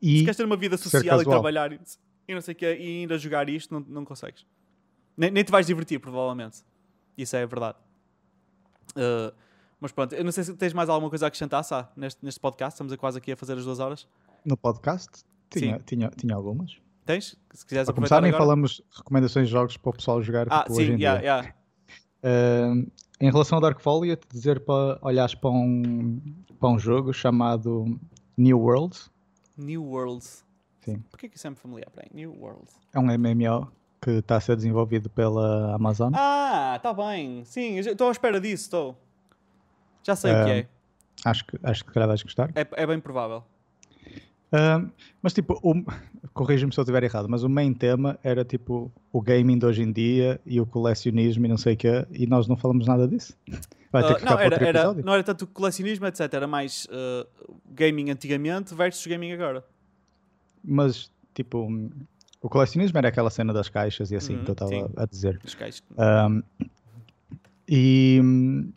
E 0.00 0.18
se 0.18 0.24
queres 0.24 0.36
ter 0.36 0.44
uma 0.44 0.56
vida 0.56 0.76
social 0.76 1.20
e 1.20 1.24
trabalhar 1.24 1.72
e 2.28 2.34
não 2.34 2.40
sei 2.40 2.52
o 2.52 2.56
que, 2.56 2.66
e 2.66 3.00
ainda 3.02 3.18
jogar 3.18 3.48
isto, 3.48 3.72
não, 3.72 3.84
não 3.88 4.04
consegues. 4.04 4.46
Nem, 5.16 5.30
nem 5.30 5.44
te 5.44 5.50
vais 5.50 5.66
divertir, 5.66 5.98
provavelmente. 5.98 6.62
Isso 7.16 7.36
é 7.36 7.46
verdade. 7.46 7.78
Uh, 8.90 9.34
mas 9.80 9.92
pronto, 9.92 10.14
eu 10.14 10.24
não 10.24 10.32
sei 10.32 10.44
se 10.44 10.54
tens 10.54 10.72
mais 10.72 10.88
alguma 10.88 11.08
coisa 11.08 11.26
a 11.26 11.28
acrescentar, 11.28 11.62
Sá, 11.64 11.90
neste, 11.96 12.24
neste 12.24 12.40
podcast. 12.40 12.74
Estamos 12.74 12.92
a 12.92 12.96
quase 12.96 13.18
aqui 13.18 13.32
a 13.32 13.36
fazer 13.36 13.54
as 13.54 13.64
duas 13.64 13.78
horas. 13.78 14.06
No 14.44 14.56
podcast? 14.56 15.24
Tinha, 15.50 15.78
tinha, 15.80 16.08
tinha 16.10 16.34
algumas. 16.34 16.78
Tens? 17.04 17.36
Se 17.52 17.64
quiseres 17.64 17.88
a 17.88 17.92
começar, 17.92 18.20
nem 18.20 18.32
falamos 18.32 18.82
recomendações 18.90 19.46
de 19.46 19.52
jogos 19.52 19.76
para 19.76 19.90
o 19.90 19.92
pessoal 19.92 20.20
jogar. 20.22 20.46
Ah, 20.50 20.64
tipo, 20.64 20.74
sim, 20.74 20.96
yeah, 20.96 21.20
yeah. 21.20 21.54
Uh, 22.22 22.90
em 23.20 23.30
relação 23.30 23.56
ao 23.56 23.62
Darkfall, 23.62 24.04
ia-te 24.04 24.26
dizer 24.28 24.60
para 24.60 24.98
olhares 25.00 25.34
para 25.34 25.50
um, 25.50 26.20
para 26.58 26.68
um 26.68 26.78
jogo 26.78 27.12
chamado 27.12 27.98
New 28.36 28.58
World. 28.58 28.98
New 29.56 29.84
World. 29.84 30.26
Sim. 30.86 31.02
Porquê 31.10 31.28
que 31.28 31.36
isso 31.36 31.48
é 31.48 31.54
familiar? 31.56 31.90
Peraí, 31.90 32.08
New 32.14 32.32
World. 32.40 32.68
É 32.94 32.98
um 33.00 33.06
MMO 33.06 33.72
que 34.00 34.10
está 34.10 34.36
a 34.36 34.40
ser 34.40 34.54
desenvolvido 34.54 35.10
pela 35.10 35.74
Amazon. 35.74 36.12
Ah, 36.14 36.74
está 36.76 36.94
bem. 36.94 37.44
Sim, 37.44 37.78
estou 37.78 38.06
à 38.06 38.12
espera 38.12 38.40
disso, 38.40 38.64
estou. 38.64 38.96
Já 40.04 40.14
sei 40.14 40.32
uh, 40.32 40.40
o 40.40 40.44
que 40.44 40.50
é. 40.52 40.68
Acho 41.24 41.44
que, 41.44 41.58
acho 41.60 41.84
que 41.84 41.92
calhar 41.92 42.06
vais 42.06 42.22
gostar. 42.22 42.52
É, 42.54 42.64
é 42.70 42.86
bem 42.86 43.00
provável. 43.00 43.42
Uh, 44.52 44.88
mas 45.20 45.32
tipo, 45.32 45.60
corrija-me 46.32 46.72
se 46.72 46.78
eu 46.78 46.82
estiver 46.82 47.02
errado, 47.02 47.28
mas 47.28 47.42
o 47.42 47.48
main 47.48 47.74
tema 47.74 48.16
era 48.22 48.44
tipo 48.44 48.92
o 49.12 49.20
gaming 49.20 49.58
de 49.58 49.66
hoje 49.66 49.82
em 49.82 49.90
dia 49.90 50.40
e 50.46 50.60
o 50.60 50.66
colecionismo 50.66 51.46
e 51.46 51.48
não 51.48 51.58
sei 51.58 51.74
o 51.74 51.76
quê, 51.76 52.06
e 52.12 52.28
nós 52.28 52.46
não 52.46 52.56
falamos 52.56 52.86
nada 52.86 53.08
disso. 53.08 53.36
Vai 53.90 54.04
ter 54.04 54.12
uh, 54.12 54.16
que 54.18 54.24
não, 54.24 54.38
era, 54.38 54.64
era, 54.64 54.94
não 54.94 55.12
era 55.14 55.24
tanto 55.24 55.48
colecionismo, 55.48 56.06
etc. 56.06 56.32
Era 56.32 56.46
mais 56.46 56.86
uh, 56.86 57.26
gaming 57.70 58.10
antigamente 58.10 58.72
versus 58.72 59.04
gaming 59.04 59.32
agora. 59.32 59.64
Mas 60.66 61.10
tipo, 61.32 61.68
o 62.42 62.48
colecionismo 62.48 62.98
era 62.98 63.08
aquela 63.08 63.30
cena 63.30 63.52
das 63.52 63.68
caixas 63.68 64.10
e 64.10 64.16
assim 64.16 64.42
que 64.42 64.50
eu 64.50 64.56
uhum, 64.60 64.86
estava 64.86 65.02
a 65.02 65.06
dizer. 65.06 65.40
As 65.44 65.54
caixas. 65.54 65.82
Um, 65.96 66.42
e 67.68 68.20
um, 68.22 68.72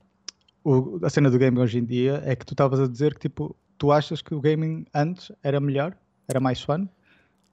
o, 0.64 0.99
a 1.03 1.10
cena 1.10 1.30
do 1.30 1.40
gaming 1.40 1.60
hoje 1.60 1.80
em 1.80 1.86
dia 1.86 2.22
é 2.26 2.36
que 2.36 2.45
tu 2.45 2.53
estavas 2.53 2.80
a 2.80 2.88
dizer 2.88 3.14
que 3.14 3.22
tipo, 3.22 3.56
tu 3.78 3.91
achas 3.91 4.22
que 4.22 4.36
o 4.36 4.41
gaming 4.41 4.86
antes 4.94 5.32
era 5.41 5.60
melhor, 5.60 5.95
era 6.28 6.40
mais 6.40 6.61
fun? 6.61 6.88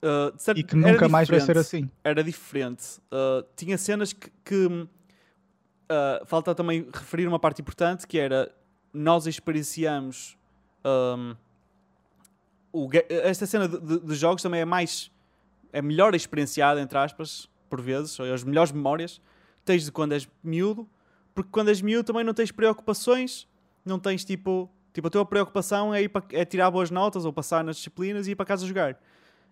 Uh, 0.03 0.31
certo, 0.37 0.59
e 0.59 0.63
que 0.63 0.75
nunca 0.75 1.09
mais 1.09 1.27
vai 1.27 1.39
ser 1.39 1.57
assim. 1.57 1.89
Era 2.03 2.23
diferente. 2.23 2.99
Uh, 3.11 3.43
tinha 3.55 3.77
cenas 3.77 4.13
que. 4.13 4.29
que 4.45 4.65
uh, 4.67 4.87
falta 6.25 6.53
também 6.53 6.87
referir 6.93 7.27
uma 7.27 7.39
parte 7.39 7.61
importante 7.61 8.05
que 8.05 8.19
era 8.19 8.51
nós 8.93 9.25
experienciamos. 9.25 10.37
Um, 10.85 11.35
o, 12.85 12.89
esta 13.09 13.45
cena 13.45 13.67
de, 13.67 13.79
de, 13.79 13.99
de, 13.99 14.15
jogos 14.15 14.43
também 14.43 14.61
é 14.61 14.65
mais 14.65 15.11
é 15.73 15.81
melhor 15.81 16.13
experienciada, 16.15 16.79
entre 16.79 16.97
aspas, 16.97 17.49
por 17.69 17.81
vezes, 17.81 18.19
ou 18.19 18.33
as 18.33 18.43
melhores 18.43 18.71
memórias 18.71 19.21
tens 19.65 19.83
de 19.83 19.91
quando 19.91 20.13
és 20.13 20.27
miúdo, 20.41 20.87
porque 21.35 21.51
quando 21.51 21.67
és 21.67 21.81
miúdo 21.81 22.05
também 22.05 22.23
não 22.23 22.33
tens 22.33 22.51
preocupações, 22.51 23.47
não 23.83 23.99
tens 23.99 24.23
tipo, 24.23 24.69
tipo 24.93 25.07
a 25.07 25.09
tua 25.09 25.25
preocupação 25.25 25.93
é, 25.93 26.01
ir 26.01 26.09
para, 26.09 26.23
é 26.31 26.45
tirar 26.45 26.71
boas 26.71 26.89
notas 26.89 27.25
ou 27.25 27.33
passar 27.33 27.63
nas 27.63 27.75
disciplinas 27.75 28.27
e 28.27 28.31
ir 28.31 28.35
para 28.35 28.45
casa 28.45 28.65
jogar. 28.65 28.97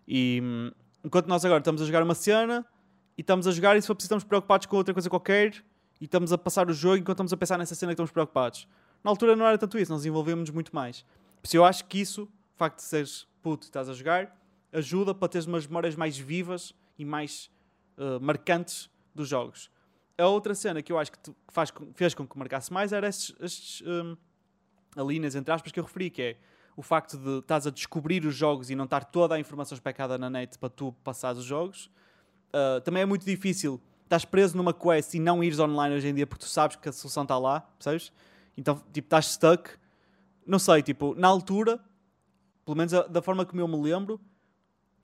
E 0.07 0.41
enquanto 1.03 1.27
nós 1.27 1.43
agora 1.43 1.59
estamos 1.59 1.81
a 1.81 1.85
jogar 1.85 2.01
uma 2.01 2.15
cena 2.15 2.65
e 3.17 3.21
estamos 3.21 3.45
a 3.45 3.51
jogar 3.51 3.75
e 3.75 3.81
se 3.81 3.87
for 3.87 3.93
preciso 3.93 4.07
estamos 4.07 4.23
preocupados 4.23 4.67
com 4.67 4.77
outra 4.77 4.93
coisa 4.93 5.09
qualquer 5.09 5.63
e 5.99 6.05
estamos 6.05 6.31
a 6.31 6.37
passar 6.37 6.69
o 6.69 6.73
jogo 6.73 6.97
enquanto 6.97 7.17
estamos 7.17 7.33
a 7.33 7.37
pensar 7.37 7.57
nessa 7.57 7.75
cena 7.75 7.91
que 7.91 7.95
estamos 7.95 8.11
preocupados. 8.11 8.67
Na 9.03 9.11
altura 9.11 9.35
não 9.35 9.45
era 9.45 9.57
tanto 9.57 9.77
isso, 9.77 9.91
nós 9.91 10.05
envolvemos 10.05 10.49
muito 10.49 10.73
mais. 10.73 11.05
Por 11.41 11.47
isso 11.47 11.57
eu 11.57 11.65
acho 11.65 11.85
que 11.85 11.99
isso, 11.99 12.27
o 12.55 12.57
facto 12.57 12.77
de 12.77 12.83
seres 12.83 13.27
puto 13.41 13.65
e 13.65 13.67
estás 13.67 13.89
a 13.89 13.93
jogar, 13.93 14.35
ajuda 14.71 15.13
para 15.13 15.27
teres 15.27 15.45
umas 15.45 15.67
memórias 15.67 15.95
mais 15.95 16.17
vivas 16.17 16.73
e 16.97 17.03
mais 17.03 17.51
uh, 17.97 18.19
marcantes 18.21 18.89
dos 19.13 19.27
jogos. 19.27 19.69
A 20.17 20.25
outra 20.27 20.55
cena 20.55 20.81
que 20.81 20.91
eu 20.91 20.97
acho 20.97 21.11
que, 21.11 21.19
te, 21.19 21.35
faz, 21.49 21.71
fez 21.93 22.13
com 22.13 22.25
que 22.25 22.37
marcasse 22.37 22.71
mais 22.71 22.93
era 22.93 23.07
estes, 23.07 23.35
estes 23.41 23.83
um, 23.85 24.15
linhas, 25.05 25.35
entre 25.35 25.53
aspas, 25.53 25.71
que 25.71 25.79
eu 25.79 25.83
referi, 25.83 26.09
que 26.09 26.21
é 26.21 26.37
o 26.77 26.81
facto 26.81 27.17
de 27.17 27.39
estás 27.39 27.67
a 27.67 27.69
descobrir 27.69 28.25
os 28.25 28.33
jogos 28.33 28.69
e 28.69 28.75
não 28.75 28.85
estar 28.85 29.03
toda 29.03 29.35
a 29.35 29.39
informação 29.39 29.75
especada 29.75 30.17
na 30.17 30.29
net 30.29 30.57
para 30.57 30.69
tu 30.69 30.93
passares 31.03 31.39
os 31.39 31.45
jogos. 31.45 31.87
Uh, 32.53 32.79
também 32.81 33.03
é 33.03 33.05
muito 33.05 33.25
difícil. 33.25 33.81
Estás 34.03 34.23
preso 34.23 34.55
numa 34.55 34.73
quest 34.73 35.13
e 35.13 35.19
não 35.19 35.43
ires 35.43 35.59
online 35.59 35.95
hoje 35.95 36.07
em 36.07 36.13
dia 36.13 36.25
porque 36.25 36.45
tu 36.45 36.49
sabes 36.49 36.77
que 36.77 36.87
a 36.87 36.91
solução 36.93 37.23
está 37.23 37.37
lá, 37.37 37.59
percebes? 37.59 38.13
Então, 38.55 38.81
tipo, 38.93 39.07
estás 39.07 39.27
stuck. 39.27 39.69
Não 40.45 40.59
sei, 40.59 40.81
tipo, 40.81 41.15
na 41.15 41.27
altura, 41.27 41.83
pelo 42.65 42.75
menos 42.75 42.91
da 42.91 43.21
forma 43.21 43.45
como 43.45 43.61
eu 43.61 43.67
me 43.67 43.79
lembro, 43.81 44.19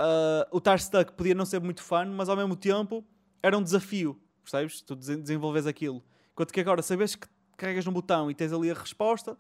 uh, 0.02 0.48
o 0.52 0.60
Tar 0.60 0.80
Stuck 0.80 1.14
podia 1.14 1.36
não 1.36 1.46
ser 1.46 1.62
muito 1.62 1.82
fun, 1.84 2.08
mas 2.08 2.28
ao 2.28 2.36
mesmo 2.36 2.56
tempo 2.56 3.06
era 3.42 3.58
um 3.58 3.64
desafio, 3.64 4.20
percebes? 4.44 4.82
Tu 4.82 4.96
desenvolves 4.96 5.68
aquilo. 5.68 6.04
Enquanto 6.34 6.52
que 6.52 6.60
agora 6.60 6.82
sabes 6.82 7.16
que 7.16 7.28
carregas 7.56 7.86
no 7.86 7.92
botão 7.92 8.30
e 8.32 8.34
tens 8.34 8.52
ali 8.52 8.72
a 8.72 8.74
resposta, 8.74 9.38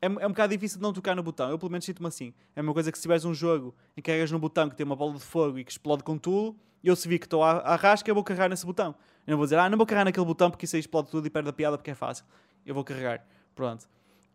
é, 0.00 0.06
é 0.06 0.26
um 0.26 0.30
bocado 0.30 0.52
difícil 0.52 0.78
de 0.78 0.82
não 0.82 0.92
tocar 0.92 1.14
no 1.14 1.22
botão. 1.22 1.50
Eu 1.50 1.58
pelo 1.58 1.70
menos 1.70 1.84
sinto-me 1.84 2.08
assim. 2.08 2.34
É 2.56 2.60
uma 2.60 2.72
coisa 2.72 2.90
que 2.90 2.98
se 2.98 3.02
tiveres 3.02 3.24
um 3.24 3.34
jogo 3.34 3.74
em 3.92 4.02
que 4.02 4.10
carregas 4.10 4.30
no 4.30 4.38
botão 4.38 4.68
que 4.68 4.76
tem 4.76 4.84
uma 4.84 4.96
bola 4.96 5.14
de 5.14 5.20
fogo 5.20 5.58
e 5.58 5.64
que 5.64 5.70
explode 5.70 6.02
com 6.02 6.18
tudo, 6.18 6.56
eu 6.82 6.94
se 6.94 7.08
vi 7.08 7.18
que 7.18 7.26
estou 7.26 7.42
à, 7.42 7.58
à 7.58 7.76
rasca, 7.76 8.10
eu 8.10 8.14
vou 8.14 8.22
carregar 8.22 8.48
nesse 8.48 8.66
botão. 8.66 8.94
Eu 9.26 9.32
não 9.32 9.38
vou 9.38 9.46
dizer, 9.46 9.58
ah, 9.58 9.68
não 9.68 9.78
vou 9.78 9.86
carregar 9.86 10.04
naquele 10.04 10.26
botão 10.26 10.50
porque 10.50 10.66
isso 10.66 10.76
aí 10.76 10.80
explode 10.80 11.10
tudo 11.10 11.26
e 11.26 11.30
perde 11.30 11.48
a 11.48 11.52
piada 11.52 11.78
porque 11.78 11.90
é 11.90 11.94
fácil. 11.94 12.24
Eu 12.66 12.74
vou 12.74 12.84
carregar. 12.84 13.26
Pronto. 13.54 13.88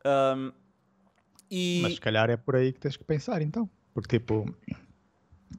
Um, 0.06 0.52
e... 1.50 1.80
Mas 1.82 1.96
se 1.96 2.02
calhar 2.02 2.30
é 2.30 2.38
por 2.38 2.56
aí 2.56 2.72
que 2.72 2.80
tens 2.80 2.98
que 2.98 3.04
pensar 3.04 3.42
então. 3.42 3.70
Porque 3.94 4.20
tipo, 4.20 4.46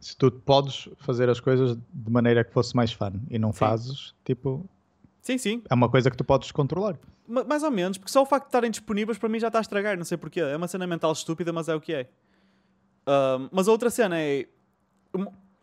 se 0.01 0.17
tu 0.17 0.31
podes 0.31 0.89
fazer 0.99 1.29
as 1.29 1.41
coisas 1.41 1.77
de 1.77 2.11
maneira 2.11 2.45
que 2.45 2.53
fosse 2.53 2.75
mais 2.75 2.93
fun 2.93 3.13
e 3.29 3.39
não 3.39 3.53
sim. 3.53 3.59
fazes, 3.59 4.15
tipo. 4.25 4.69
Sim, 5.21 5.39
sim. 5.39 5.63
É 5.69 5.75
uma 5.75 5.89
coisa 5.89 6.11
que 6.11 6.17
tu 6.17 6.25
podes 6.25 6.51
controlar. 6.51 6.99
Mais 7.29 7.63
ou 7.63 7.71
menos, 7.71 7.99
porque 7.99 8.11
só 8.11 8.23
o 8.23 8.27
facto 8.27 8.47
de 8.47 8.49
estarem 8.49 8.71
disponíveis 8.71 9.17
para 9.19 9.29
mim 9.29 9.39
já 9.39 9.49
está 9.49 9.59
a 9.59 9.63
estragar, 9.63 9.97
não 9.97 10.05
sei 10.05 10.17
porquê. 10.19 10.41
É 10.41 10.57
uma 10.57 10.67
cena 10.67 10.87
mental 10.87 11.13
estúpida, 11.13 11.53
mas 11.53 11.69
é 11.69 11.75
o 11.75 11.81
que 11.81 11.93
é. 11.93 12.09
Mas 13.53 13.69
a 13.69 13.73
outra 13.73 13.91
cena 13.91 14.19
é. 14.19 14.47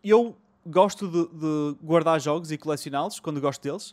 Eu 0.02 0.36
gosto 0.64 1.08
de, 1.08 1.26
de 1.26 1.76
guardar 1.82 2.20
jogos 2.20 2.52
e 2.52 2.58
colecioná-los 2.58 3.20
quando 3.20 3.40
gosto 3.40 3.62
deles. 3.62 3.90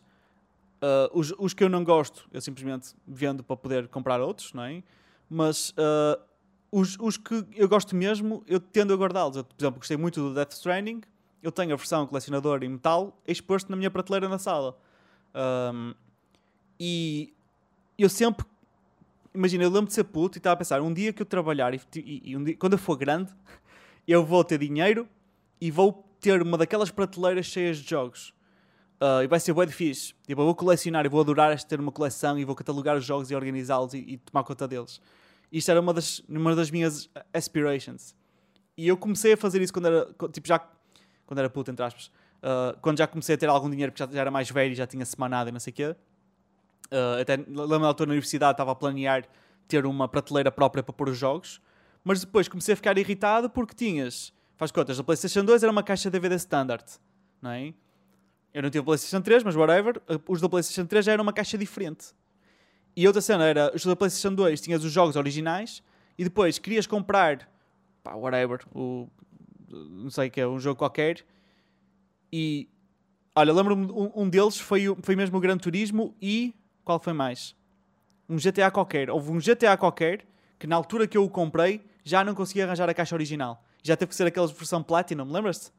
Uh, 0.77 1.09
os, 1.13 1.33
os, 1.39 1.53
que 1.53 1.63
eu 1.63 1.69
não 1.69 1.83
gosto, 1.83 2.27
eu 2.31 2.41
simplesmente 2.41 2.93
vendo 3.07 3.43
para 3.43 3.55
poder 3.55 3.87
comprar 3.87 4.19
outros, 4.21 4.53
não 4.53 4.63
é? 4.63 4.83
Mas 5.29 5.71
uh, 5.71 6.21
os, 6.71 6.97
os 6.99 7.17
que 7.17 7.45
eu 7.53 7.67
gosto 7.69 7.95
mesmo, 7.95 8.43
eu 8.45 8.59
tendo 8.59 8.93
a 8.93 8.97
guardá-los. 8.97 9.41
por 9.41 9.55
exemplo, 9.57 9.79
gostei 9.79 9.97
muito 9.97 10.21
do 10.21 10.33
Death 10.33 10.51
Stranding. 10.51 11.01
Eu 11.41 11.51
tenho 11.51 11.73
a 11.73 11.77
versão 11.77 12.05
colecionador 12.05 12.63
em 12.63 12.69
metal 12.69 13.17
exposto 13.27 13.69
na 13.69 13.75
minha 13.75 13.89
prateleira 13.89 14.27
na 14.27 14.37
sala. 14.37 14.77
Um, 15.73 15.93
e 16.79 17.33
eu 17.97 18.09
sempre. 18.09 18.45
Imagina, 19.33 19.63
eu 19.63 19.69
lembro 19.69 19.87
de 19.87 19.93
ser 19.93 20.03
puto 20.03 20.37
e 20.37 20.39
estava 20.39 20.53
a 20.53 20.57
pensar: 20.57 20.81
um 20.81 20.93
dia 20.93 21.13
que 21.13 21.21
eu 21.21 21.25
trabalhar 21.25 21.73
e, 21.73 21.79
e, 21.95 22.31
e 22.31 22.37
um 22.37 22.43
dia, 22.43 22.57
quando 22.57 22.73
eu 22.73 22.79
for 22.79 22.97
grande, 22.97 23.31
eu 24.07 24.25
vou 24.25 24.43
ter 24.43 24.57
dinheiro 24.59 25.07
e 25.61 25.71
vou 25.71 26.05
ter 26.19 26.41
uma 26.41 26.57
daquelas 26.57 26.91
prateleiras 26.91 27.45
cheias 27.45 27.77
de 27.77 27.89
jogos. 27.89 28.33
Uh, 29.01 29.23
e 29.23 29.27
vai 29.27 29.39
ser 29.39 29.53
bué 29.53 29.65
difícil. 29.65 30.15
Tipo, 30.25 30.41
eu 30.41 30.45
vou 30.45 30.55
colecionar 30.55 31.05
e 31.05 31.09
vou 31.09 31.19
adorar 31.19 31.61
ter 31.63 31.79
uma 31.79 31.91
coleção 31.91 32.39
e 32.39 32.45
vou 32.45 32.55
catalogar 32.55 32.95
os 32.95 33.03
jogos 33.03 33.29
e 33.29 33.35
organizá-los 33.35 33.93
e, 33.93 33.97
e, 33.97 34.17
tomar 34.17 34.43
conta 34.43 34.67
deles. 34.67 35.01
Isto 35.51 35.71
era 35.71 35.81
uma 35.81 35.93
das, 35.93 36.19
uma 36.29 36.55
das 36.55 36.71
minhas 36.71 37.09
aspirations. 37.33 38.15
E 38.77 38.87
eu 38.87 38.97
comecei 38.97 39.33
a 39.33 39.37
fazer 39.37 39.61
isso 39.61 39.73
quando 39.73 39.87
era, 39.87 40.07
tipo, 40.31 40.47
já, 40.47 40.59
quando 41.25 41.39
era 41.39 41.49
puto, 41.49 41.71
entre 41.71 41.83
aspas. 41.83 42.07
Uh, 42.37 42.77
quando 42.81 42.97
já 42.97 43.07
comecei 43.07 43.35
a 43.35 43.37
ter 43.37 43.49
algum 43.49 43.69
dinheiro, 43.69 43.91
porque 43.91 44.03
já, 44.03 44.11
já 44.11 44.21
era 44.21 44.31
mais 44.31 44.49
velho 44.49 44.71
e 44.71 44.75
já 44.75 44.87
tinha 44.87 45.05
semanada 45.05 45.49
e 45.49 45.53
não 45.53 45.59
sei 45.59 45.71
o 45.71 45.75
quê. 45.75 45.95
Uh, 46.91 47.21
até 47.21 47.35
lembro 47.35 47.79
da 47.79 47.87
altura 47.87 48.07
na 48.07 48.13
universidade 48.13 48.53
estava 48.53 48.71
a 48.71 48.75
planear 48.75 49.25
ter 49.67 49.85
uma 49.85 50.07
prateleira 50.07 50.51
própria 50.51 50.83
para 50.83 50.93
pôr 50.93 51.09
os 51.09 51.17
jogos. 51.17 51.61
Mas 52.03 52.21
depois 52.21 52.47
comecei 52.47 52.73
a 52.73 52.75
ficar 52.75 52.97
irritado 52.97 53.49
porque 53.49 53.73
tinhas, 53.73 54.31
faz 54.55 54.71
contas, 54.71 54.99
a 54.99 55.03
PlayStation 55.03 55.43
2 55.43 55.63
era 55.63 55.71
uma 55.71 55.83
caixa 55.83 56.09
DVD 56.09 56.35
standard, 56.35 56.85
não 57.41 57.49
é? 57.49 57.73
Eu 58.55 58.61
não 58.61 58.69
tive 58.69 58.83
a 58.83 58.85
PlayStation 58.85 59.21
3, 59.21 59.43
mas 59.43 59.53
whatever, 59.53 60.01
os 60.29 60.39
da 60.39 60.47
PlayStation 60.47 60.85
3 60.85 61.03
já 61.03 61.11
eram 61.11 61.23
uma 61.23 61.33
caixa 61.33 61.57
diferente. 61.57 62.15
E 62.95 63.05
outra 63.05 63.21
cena 63.21 63.43
era, 63.43 63.69
os 63.75 63.83
da 63.83 63.97
PlayStation 63.97 64.33
2 64.33 64.61
tinhas 64.61 64.81
os 64.81 64.93
jogos 64.93 65.17
originais 65.17 65.83
e 66.17 66.23
depois 66.23 66.57
querias 66.57 66.87
comprar, 66.87 67.51
pá, 68.01 68.13
whatever, 68.15 68.61
o, 68.73 69.09
não 69.69 70.09
sei 70.09 70.29
o 70.29 70.31
que 70.31 70.39
é, 70.39 70.47
um 70.47 70.57
jogo 70.57 70.77
qualquer. 70.77 71.25
E, 72.31 72.69
olha, 73.35 73.51
lembro-me, 73.51 73.91
um, 73.91 74.09
um 74.15 74.29
deles 74.29 74.57
foi, 74.57 74.85
foi 75.01 75.17
mesmo 75.17 75.37
o 75.37 75.41
Gran 75.41 75.57
Turismo 75.57 76.15
e, 76.21 76.55
qual 76.85 76.97
foi 76.97 77.11
mais? 77.11 77.53
Um 78.29 78.37
GTA 78.37 78.71
qualquer. 78.71 79.09
Houve 79.09 79.31
um 79.31 79.37
GTA 79.37 79.75
qualquer 79.75 80.25
que 80.57 80.65
na 80.65 80.77
altura 80.77 81.05
que 81.07 81.17
eu 81.17 81.25
o 81.25 81.29
comprei 81.29 81.85
já 82.05 82.23
não 82.23 82.33
conseguia 82.33 82.63
arranjar 82.63 82.89
a 82.89 82.93
caixa 82.93 83.15
original. 83.15 83.61
Já 83.83 83.97
teve 83.97 84.07
que 84.07 84.15
ser 84.15 84.27
aqueles 84.27 84.51
versão 84.51 84.81
Platinum, 84.81 85.29
lembras-te? 85.29 85.73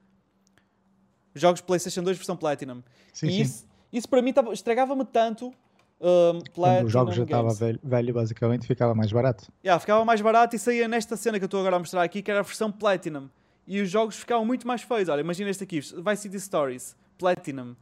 Jogos 1.36 1.60
PlayStation 1.60 2.02
2 2.02 2.16
versão 2.16 2.36
Platinum. 2.36 2.82
Sim, 3.12 3.26
e 3.26 3.30
sim. 3.30 3.40
Isso, 3.42 3.66
isso 3.92 4.08
para 4.08 4.22
mim 4.22 4.32
estragava-me 4.52 5.04
tanto. 5.04 5.52
Um, 5.98 6.84
o 6.84 6.88
jogo 6.88 7.10
já 7.10 7.22
estava 7.22 7.54
velho, 7.54 7.80
velho, 7.82 8.12
basicamente, 8.14 8.66
ficava 8.66 8.94
mais 8.94 9.10
barato. 9.10 9.50
Yeah, 9.64 9.80
ficava 9.80 10.04
mais 10.04 10.20
barato 10.20 10.54
e 10.54 10.58
saía 10.58 10.86
nesta 10.86 11.16
cena 11.16 11.38
que 11.38 11.44
eu 11.44 11.46
estou 11.46 11.60
agora 11.60 11.76
a 11.76 11.78
mostrar 11.78 12.02
aqui, 12.02 12.20
que 12.20 12.30
era 12.30 12.40
a 12.40 12.42
versão 12.42 12.70
Platinum. 12.70 13.28
E 13.66 13.80
os 13.80 13.88
jogos 13.88 14.16
ficavam 14.16 14.44
muito 14.44 14.66
mais 14.66 14.82
feios. 14.82 15.08
Olha, 15.08 15.20
imagina 15.20 15.50
este 15.50 15.64
aqui, 15.64 15.80
Vice 15.80 16.22
City 16.22 16.38
Stories, 16.38 16.94
Platinum. 17.18 17.74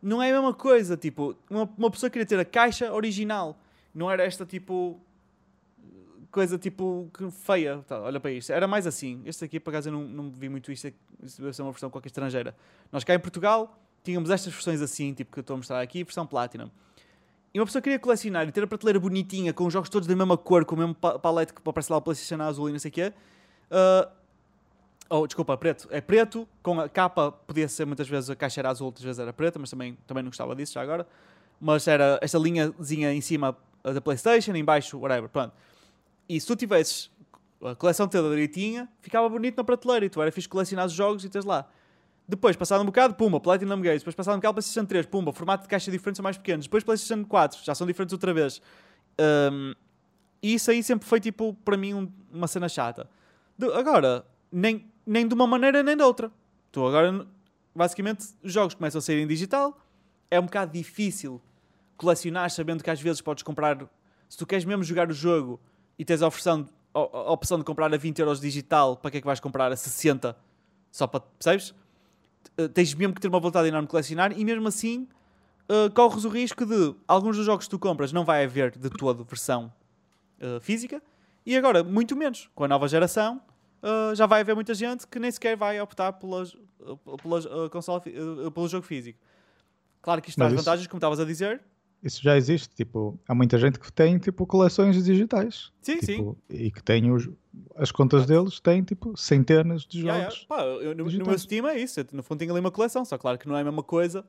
Não 0.00 0.22
é 0.22 0.30
a 0.30 0.34
mesma 0.34 0.54
coisa, 0.54 0.96
tipo, 0.96 1.34
uma, 1.50 1.68
uma 1.76 1.90
pessoa 1.90 2.08
queria 2.08 2.24
ter 2.24 2.38
a 2.38 2.44
caixa 2.44 2.92
original. 2.92 3.58
Não 3.92 4.10
era 4.10 4.22
esta, 4.22 4.46
tipo, 4.46 5.00
coisa 6.36 6.58
tipo 6.58 7.10
feia. 7.32 7.82
Tá, 7.88 7.98
olha 7.98 8.20
para 8.20 8.30
isto. 8.30 8.52
Era 8.52 8.68
mais 8.68 8.86
assim. 8.86 9.22
Este 9.24 9.42
aqui, 9.42 9.58
por 9.58 9.70
acaso, 9.70 9.88
eu 9.88 9.92
não, 9.94 10.02
não 10.02 10.30
vi 10.30 10.50
muito 10.50 10.70
isto. 10.70 10.92
Isto 11.22 11.40
deve 11.40 11.54
ser 11.54 11.62
uma 11.62 11.70
versão 11.70 11.88
qualquer 11.88 12.08
estrangeira. 12.08 12.54
Nós 12.92 13.02
cá 13.04 13.14
em 13.14 13.18
Portugal 13.18 13.74
tínhamos 14.04 14.28
estas 14.28 14.52
versões 14.52 14.82
assim, 14.82 15.14
tipo 15.14 15.32
que 15.32 15.38
eu 15.38 15.40
estou 15.40 15.54
a 15.54 15.56
mostrar 15.56 15.80
aqui, 15.80 16.04
versão 16.04 16.26
Platinum. 16.26 16.70
E 17.54 17.58
uma 17.58 17.64
pessoa 17.64 17.80
queria 17.80 17.98
colecionar 17.98 18.46
e 18.46 18.52
ter 18.52 18.62
a 18.62 18.66
prateleira 18.66 19.00
bonitinha, 19.00 19.50
com 19.54 19.64
os 19.64 19.72
jogos 19.72 19.88
todos 19.88 20.06
da 20.06 20.14
mesma 20.14 20.36
cor, 20.36 20.66
com 20.66 20.74
o 20.74 20.78
mesmo 20.78 20.94
palete 20.94 21.54
que 21.54 21.60
aparece 21.64 21.90
lá 21.90 21.96
o 21.96 22.02
PlayStation 22.02 22.42
azul 22.42 22.68
e 22.68 22.72
não 22.72 22.78
sei 22.78 22.90
o 22.90 22.92
quê. 22.92 23.12
Uh, 23.70 24.10
oh, 25.08 25.26
desculpa, 25.26 25.56
preto. 25.56 25.88
É 25.90 26.02
preto, 26.02 26.46
com 26.62 26.78
a 26.78 26.86
capa, 26.86 27.32
podia 27.32 27.66
ser 27.66 27.86
muitas 27.86 28.06
vezes 28.06 28.28
a 28.28 28.36
caixa 28.36 28.60
era 28.60 28.68
azul, 28.68 28.88
outras 28.88 29.04
vezes 29.04 29.18
era 29.18 29.32
preta, 29.32 29.58
mas 29.58 29.70
também, 29.70 29.96
também 30.06 30.22
não 30.22 30.28
gostava 30.28 30.54
disso 30.54 30.74
já 30.74 30.82
agora. 30.82 31.06
Mas 31.58 31.88
era 31.88 32.18
esta 32.20 32.38
linhazinha 32.38 33.10
em 33.14 33.22
cima 33.22 33.56
da 33.82 34.02
PlayStation, 34.02 34.54
em 34.54 34.62
baixo, 34.64 34.98
whatever. 34.98 35.30
Pronto. 35.30 35.54
E 36.28 36.40
se 36.40 36.46
tu 36.46 36.56
tivesses 36.56 37.10
a 37.62 37.74
coleção 37.74 38.06
toda 38.08 38.28
direitinha, 38.30 38.88
ficava 39.00 39.28
bonito 39.28 39.56
na 39.56 39.64
prateleira 39.64 40.06
e 40.06 40.10
tu 40.10 40.20
era 40.20 40.30
fixe 40.30 40.48
colecionar 40.48 40.86
os 40.86 40.92
jogos 40.92 41.24
e 41.24 41.28
tens 41.28 41.44
lá. 41.44 41.68
Depois, 42.28 42.56
passado 42.56 42.82
um 42.82 42.86
bocado, 42.86 43.14
pumba, 43.14 43.38
Platinum 43.38 43.80
Games. 43.80 44.00
Depois, 44.00 44.14
passado 44.14 44.34
um 44.34 44.38
bocado, 44.38 44.54
PlayStation 44.54 44.84
3, 44.84 45.06
pumba, 45.06 45.32
formato 45.32 45.62
de 45.62 45.68
caixa 45.68 45.90
diferente 45.90 46.16
são 46.16 46.24
mais 46.24 46.36
pequenos. 46.36 46.66
Depois, 46.66 46.82
PlayStation 46.82 47.24
4, 47.24 47.60
já 47.64 47.74
são 47.74 47.86
diferentes 47.86 48.12
outra 48.12 48.34
vez. 48.34 48.60
Um, 49.20 49.74
e 50.42 50.54
isso 50.54 50.70
aí 50.70 50.82
sempre 50.82 51.06
foi, 51.08 51.20
tipo, 51.20 51.54
para 51.64 51.76
mim, 51.76 51.94
um, 51.94 52.12
uma 52.32 52.48
cena 52.48 52.68
chata. 52.68 53.08
De, 53.56 53.72
agora, 53.72 54.26
nem, 54.50 54.90
nem 55.06 55.26
de 55.26 55.34
uma 55.34 55.46
maneira 55.46 55.84
nem 55.84 55.96
de 55.96 56.02
outra. 56.02 56.30
Tu 56.72 56.84
agora, 56.84 57.26
basicamente, 57.74 58.26
os 58.42 58.52
jogos 58.52 58.74
começam 58.74 58.98
a 58.98 59.02
sair 59.02 59.20
em 59.20 59.26
digital. 59.26 59.80
É 60.28 60.40
um 60.40 60.44
bocado 60.46 60.72
difícil 60.72 61.40
colecionar, 61.96 62.50
sabendo 62.50 62.82
que 62.82 62.90
às 62.90 63.00
vezes 63.00 63.20
podes 63.20 63.44
comprar. 63.44 63.78
Se 64.28 64.36
tu 64.36 64.44
queres 64.44 64.64
mesmo 64.64 64.82
jogar 64.82 65.08
o 65.08 65.14
jogo 65.14 65.60
e 65.98 66.04
tens 66.04 66.22
a 66.22 66.28
opção, 66.28 66.68
a 66.94 67.32
opção 67.32 67.58
de 67.58 67.64
comprar 67.64 67.92
a 67.92 67.96
20 67.96 68.18
euros 68.18 68.40
digital, 68.40 68.96
para 68.96 69.10
que 69.10 69.18
é 69.18 69.20
que 69.20 69.26
vais 69.26 69.40
comprar 69.40 69.70
a 69.72 69.76
60? 69.76 70.36
Só 70.90 71.06
para, 71.06 71.20
percebes? 71.20 71.74
Uh, 72.58 72.68
tens 72.68 72.94
mesmo 72.94 73.14
que 73.14 73.20
ter 73.20 73.28
uma 73.28 73.40
vontade 73.40 73.68
enorme 73.68 73.86
de 73.86 73.90
colecionar 73.90 74.32
e 74.38 74.44
mesmo 74.44 74.68
assim 74.68 75.08
uh, 75.68 75.92
corres 75.92 76.24
o 76.24 76.28
risco 76.28 76.64
de 76.64 76.94
alguns 77.06 77.36
dos 77.36 77.44
jogos 77.44 77.66
que 77.66 77.70
tu 77.70 77.78
compras 77.78 78.12
não 78.12 78.24
vai 78.24 78.44
haver 78.44 78.70
de 78.76 78.88
toda 78.88 79.22
versão 79.24 79.72
uh, 80.40 80.60
física 80.60 81.02
e 81.44 81.56
agora, 81.56 81.84
muito 81.84 82.16
menos, 82.16 82.48
com 82.54 82.64
a 82.64 82.68
nova 82.68 82.88
geração, 82.88 83.40
já 84.16 84.26
vai 84.26 84.40
haver 84.40 84.56
muita 84.56 84.74
gente 84.74 85.06
que 85.06 85.16
nem 85.16 85.30
sequer 85.30 85.56
vai 85.56 85.80
optar 85.80 86.12
pelas, 86.14 86.56
pelas, 87.22 87.46
console, 87.70 88.02
pelo 88.52 88.66
jogo 88.66 88.84
físico. 88.84 89.16
Claro 90.02 90.20
que 90.20 90.28
isto 90.28 90.38
traz 90.38 90.52
vantagens, 90.52 90.88
como 90.88 90.98
estavas 90.98 91.20
a 91.20 91.24
dizer, 91.24 91.62
isso 92.06 92.22
já 92.22 92.36
existe, 92.36 92.74
tipo, 92.74 93.18
há 93.26 93.34
muita 93.34 93.58
gente 93.58 93.80
que 93.80 93.92
tem, 93.92 94.18
tipo, 94.18 94.46
coleções 94.46 95.02
digitais. 95.04 95.72
Sim, 95.82 95.98
tipo, 95.98 96.38
sim. 96.48 96.56
E 96.56 96.70
que 96.70 96.82
tem 96.82 97.10
os, 97.10 97.28
as 97.74 97.90
contas 97.90 98.26
deles 98.26 98.60
têm, 98.60 98.82
tipo, 98.82 99.16
centenas 99.16 99.84
de 99.84 100.02
jogos. 100.02 100.16
Yeah, 100.16 100.34
yeah. 100.34 100.46
Pá, 100.48 100.62
eu, 100.84 100.94
no, 100.94 101.04
no, 101.04 101.26
meu 101.26 101.38
Steam 101.38 101.66
é 101.66 101.78
isso, 101.78 102.00
eu, 102.00 102.06
no 102.12 102.22
fundo 102.22 102.38
tenho 102.38 102.52
ali 102.52 102.60
uma 102.60 102.70
coleção, 102.70 103.04
só 103.04 103.18
claro 103.18 103.38
que 103.38 103.48
não 103.48 103.56
é 103.56 103.60
a 103.60 103.64
mesma 103.64 103.82
coisa 103.82 104.24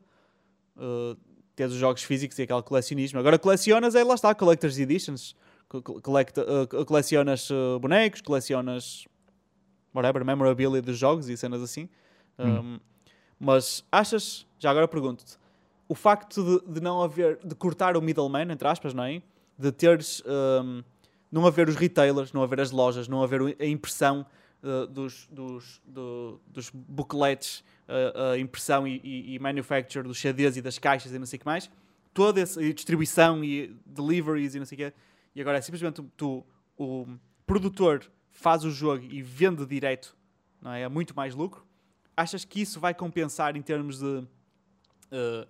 uh, 0.76 1.16
ter 1.56 1.66
os 1.66 1.76
jogos 1.76 2.04
físicos 2.04 2.38
e 2.40 2.44
aquele 2.44 2.64
colecionismo. 2.64 3.20
Agora 3.20 3.38
colecionas, 3.38 3.94
é 3.94 4.04
lá 4.04 4.16
está, 4.16 4.34
Collector's 4.34 4.80
Editions, 4.80 5.36
collecta, 6.02 6.44
uh, 6.44 6.86
colecionas 6.86 7.50
uh, 7.52 7.80
bonecos, 7.80 8.22
colecionas, 8.22 9.06
whatever, 9.94 10.26
memorabilia 10.26 10.82
dos 10.82 10.98
jogos 10.98 11.30
e 11.30 11.38
cenas 11.38 11.62
assim. 11.62 11.88
Um, 12.40 12.48
hum. 12.48 12.80
Mas 13.40 13.84
achas, 13.92 14.48
já 14.58 14.72
agora 14.72 14.88
pergunto-te, 14.88 15.38
o 15.88 15.96
facto 15.96 16.44
de, 16.44 16.74
de, 16.74 16.82
não 16.82 17.02
haver, 17.02 17.40
de 17.44 17.56
cortar 17.56 17.96
o 17.96 18.02
middleman, 18.02 18.52
entre 18.52 18.68
aspas, 18.68 18.94
não 18.94 19.04
é? 19.04 19.22
De 19.58 19.72
teres, 19.72 20.22
um, 20.26 20.84
não 21.32 21.46
haver 21.46 21.70
os 21.70 21.76
retailers, 21.76 22.34
não 22.34 22.44
haver 22.44 22.60
as 22.60 22.72
lojas, 22.72 23.08
não 23.08 23.24
haver 23.24 23.56
a 23.60 23.66
impressão 23.66 24.26
uh, 24.64 24.88
dos, 24.88 25.28
dos, 25.32 25.82
do, 25.86 26.40
dos 26.48 26.70
booklets, 26.70 27.64
uh, 27.88 28.34
a 28.34 28.38
impressão 28.38 28.88
e, 28.88 29.00
e, 29.04 29.36
e, 29.36 29.40
manufacture 29.40 30.08
dos 30.08 30.20
CDs 30.20 30.58
e 30.58 30.62
das 30.62 30.78
caixas 30.78 31.12
e 31.12 31.20
não 31.20 31.26
sei 31.26 31.38
o 31.38 31.40
que 31.40 31.46
mais, 31.46 31.70
toda 32.14 32.42
essa 32.42 32.62
e 32.62 32.74
distribuição 32.74 33.44
e 33.44 33.76
deliveries 33.86 34.56
e 34.56 34.60
não 34.60 34.66
sei 34.66 34.76
o 34.76 34.80
que, 34.80 34.94
e 35.36 35.42
agora 35.42 35.58
é 35.58 35.62
simplesmente 35.62 36.04
tu, 36.16 36.46
o 36.78 37.08
produtor 37.46 38.04
faz 38.32 38.64
o 38.64 38.72
jogo 38.72 39.06
e 39.10 39.22
vende 39.22 39.66
direto, 39.66 40.16
não 40.62 40.72
é? 40.72 40.82
É 40.82 40.90
muito 40.90 41.16
mais 41.16 41.34
lucro. 41.34 41.66
Achas 42.16 42.44
que 42.44 42.62
isso 42.62 42.80
vai 42.80 42.94
compensar 42.94 43.56
em 43.56 43.62
termos 43.62 44.00
de 44.00 44.06
uh, 44.06 45.48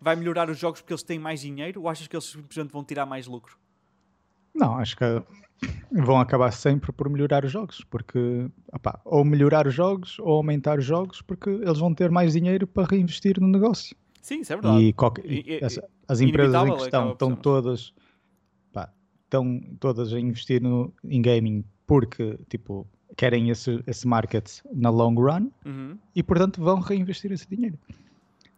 vai 0.00 0.16
melhorar 0.16 0.48
os 0.48 0.58
jogos 0.58 0.80
porque 0.80 0.92
eles 0.92 1.02
têm 1.02 1.18
mais 1.18 1.40
dinheiro 1.40 1.82
ou 1.82 1.88
achas 1.88 2.06
que 2.06 2.16
eles 2.16 2.24
simplesmente 2.24 2.72
vão 2.72 2.82
tirar 2.82 3.06
mais 3.06 3.26
lucro? 3.26 3.58
Não, 4.54 4.76
acho 4.78 4.96
que 4.96 5.04
vão 5.92 6.18
acabar 6.18 6.50
sempre 6.52 6.92
por 6.92 7.08
melhorar 7.08 7.44
os 7.44 7.52
jogos, 7.52 7.84
porque 7.84 8.48
ou 9.04 9.24
melhorar 9.24 9.66
os 9.66 9.74
jogos 9.74 10.18
ou 10.18 10.36
aumentar 10.36 10.78
os 10.78 10.84
jogos, 10.84 11.22
porque 11.22 11.50
eles 11.50 11.78
vão 11.78 11.94
ter 11.94 12.10
mais 12.10 12.32
dinheiro 12.32 12.66
para 12.66 12.88
reinvestir 12.88 13.40
no 13.40 13.48
negócio. 13.48 13.96
Sim, 14.22 14.40
isso 14.40 14.52
é 14.52 14.56
verdade. 14.56 14.82
E, 14.82 14.92
qualquer, 14.92 15.24
e, 15.24 15.44
e 15.46 15.64
essa, 15.64 15.86
as 16.08 16.20
empresas 16.20 16.66
em 16.66 16.76
questão 16.76 17.12
estão 17.12 17.34
todas, 17.34 17.92
pá, 18.72 18.92
estão 19.24 19.60
todas 19.78 20.12
a 20.12 20.20
investir 20.20 20.62
no, 20.62 20.92
em 21.04 21.22
gaming 21.22 21.64
porque 21.86 22.38
tipo, 22.48 22.86
querem 23.16 23.50
esse, 23.50 23.82
esse 23.86 24.06
market 24.06 24.48
na 24.72 24.90
long 24.90 25.14
run 25.14 25.50
uhum. 25.64 25.98
e 26.14 26.22
portanto 26.22 26.62
vão 26.62 26.80
reinvestir 26.80 27.32
esse 27.32 27.48
dinheiro. 27.48 27.78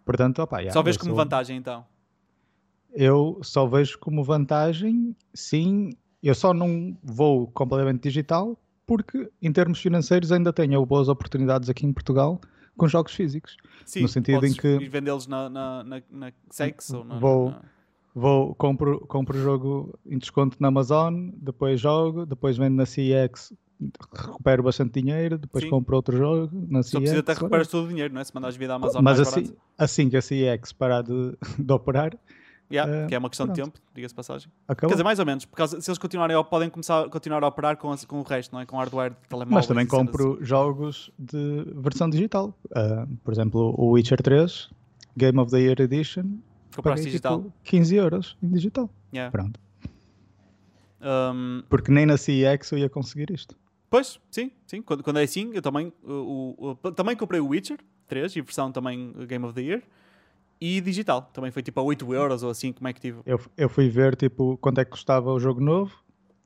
Portanto, 0.04 0.40
opa, 0.40 0.58
yeah, 0.58 0.72
só 0.72 0.82
vês 0.82 0.96
como 0.96 1.10
sou... 1.10 1.16
vantagem 1.16 1.56
então? 1.56 1.84
Eu 2.94 3.40
só 3.42 3.66
vejo 3.66 3.98
como 3.98 4.22
vantagem, 4.22 5.16
sim. 5.32 5.90
Eu 6.22 6.34
só 6.34 6.52
não 6.52 6.96
vou 7.02 7.46
completamente 7.48 8.02
digital 8.02 8.58
porque, 8.86 9.30
em 9.40 9.52
termos 9.52 9.80
financeiros, 9.80 10.30
ainda 10.30 10.52
tenho 10.52 10.84
boas 10.84 11.08
oportunidades 11.08 11.68
aqui 11.68 11.86
em 11.86 11.92
Portugal 11.92 12.40
com 12.76 12.86
jogos 12.86 13.14
físicos. 13.14 13.56
Sim, 13.84 14.02
no 14.02 14.08
sentido 14.08 14.44
em 14.46 14.52
que. 14.52 14.88
vendê-los 14.88 15.26
na, 15.26 15.48
na, 15.48 15.84
na, 15.84 16.02
na 16.10 16.32
Sex 16.50 16.90
ou 16.90 17.04
na, 17.04 17.18
vou, 17.18 17.50
na... 17.50 17.62
vou 18.14 18.54
compro, 18.54 19.00
compro 19.06 19.38
o 19.38 19.40
jogo 19.40 19.98
em 20.06 20.18
desconto 20.18 20.56
na 20.60 20.68
Amazon, 20.68 21.30
depois 21.36 21.80
jogo, 21.80 22.26
depois 22.26 22.56
vendo 22.58 22.76
na 22.76 22.84
CX 22.84 23.54
recupero 24.14 24.62
bastante 24.62 25.00
dinheiro, 25.00 25.38
depois 25.38 25.64
Sim. 25.64 25.70
compro 25.70 25.96
outro 25.96 26.16
jogo 26.16 26.50
na 26.68 26.80
CX. 26.80 26.90
Só 26.90 26.98
precisa 26.98 27.20
até 27.20 27.32
recuperar 27.32 27.66
todo 27.66 27.84
o 27.84 27.88
dinheiro, 27.88 28.12
não 28.12 28.20
é? 28.20 28.24
Se 28.24 28.34
mandares 28.34 28.56
vir 28.56 28.68
da 28.68 28.74
Amazon 28.74 29.02
Mas 29.02 29.20
assim, 29.20 29.52
assim 29.78 30.08
que 30.08 30.16
a 30.16 30.20
CX 30.20 30.72
parar 30.72 31.02
de, 31.02 31.36
de 31.58 31.72
operar, 31.72 32.16
Yeah, 32.72 33.04
uh, 33.04 33.06
que 33.06 33.14
é 33.14 33.18
uma 33.18 33.28
questão 33.28 33.46
pronto. 33.46 33.56
de 33.56 33.64
tempo, 33.64 33.78
diga-se 33.94 34.14
passagem. 34.14 34.50
Acabou. 34.66 34.88
Quer 34.88 34.94
dizer, 34.94 35.04
mais 35.04 35.18
ou 35.18 35.26
menos, 35.26 35.44
porque 35.44 35.66
se 35.68 35.90
eles 35.90 35.98
continuarem, 35.98 36.42
podem 36.44 36.70
começar, 36.70 37.06
continuar 37.10 37.44
a 37.44 37.48
operar 37.48 37.76
com, 37.76 37.94
com 38.08 38.20
o 38.20 38.22
resto, 38.22 38.50
não 38.50 38.60
é? 38.62 38.66
Com 38.66 38.78
hardware 38.78 39.10
de 39.10 39.28
telemóvel. 39.28 39.54
Mas 39.54 39.66
também 39.66 39.86
compro 39.86 40.36
assim. 40.36 40.44
jogos 40.44 41.12
de 41.18 41.66
versão 41.76 42.08
digital. 42.08 42.56
Uh, 42.70 43.14
por 43.22 43.34
exemplo, 43.34 43.74
o 43.76 43.90
Witcher 43.90 44.22
3, 44.22 44.70
Game 45.14 45.38
of 45.38 45.50
the 45.50 45.60
Year 45.60 45.78
Edition. 45.82 46.38
Compraste 46.74 47.04
digital? 47.04 47.42
Tipo, 47.42 47.52
15 47.64 47.94
euros 47.96 48.38
em 48.42 48.48
digital. 48.48 48.88
Yeah. 49.12 49.30
Pronto. 49.30 49.60
Um... 51.02 51.62
Porque 51.68 51.92
nem 51.92 52.06
na 52.06 52.16
CEX 52.16 52.72
eu 52.72 52.78
ia 52.78 52.88
conseguir 52.88 53.30
isto. 53.30 53.54
Pois, 53.92 54.18
sim, 54.30 54.50
sim. 54.66 54.80
Quando, 54.80 55.02
quando 55.02 55.18
é 55.18 55.22
assim, 55.22 55.50
eu 55.52 55.60
também, 55.60 55.92
o, 56.02 56.76
o, 56.82 56.92
também 56.92 57.14
comprei 57.14 57.40
o 57.40 57.48
Witcher 57.48 57.78
3 58.08 58.34
e 58.36 58.40
versão 58.40 58.72
também 58.72 59.12
Game 59.28 59.44
of 59.44 59.52
the 59.54 59.60
Year 59.60 59.82
e 60.58 60.80
digital. 60.80 61.30
Também 61.30 61.50
foi 61.50 61.62
tipo 61.62 61.78
a 61.78 61.82
8 61.82 62.14
euros 62.14 62.42
ou 62.42 62.48
assim, 62.48 62.72
como 62.72 62.88
é 62.88 62.94
que 62.94 63.02
tive? 63.02 63.20
Eu, 63.26 63.38
eu 63.54 63.68
fui 63.68 63.90
ver 63.90 64.16
tipo 64.16 64.56
quanto 64.56 64.80
é 64.80 64.84
que 64.86 64.92
custava 64.92 65.30
o 65.30 65.38
jogo 65.38 65.60
novo 65.60 65.94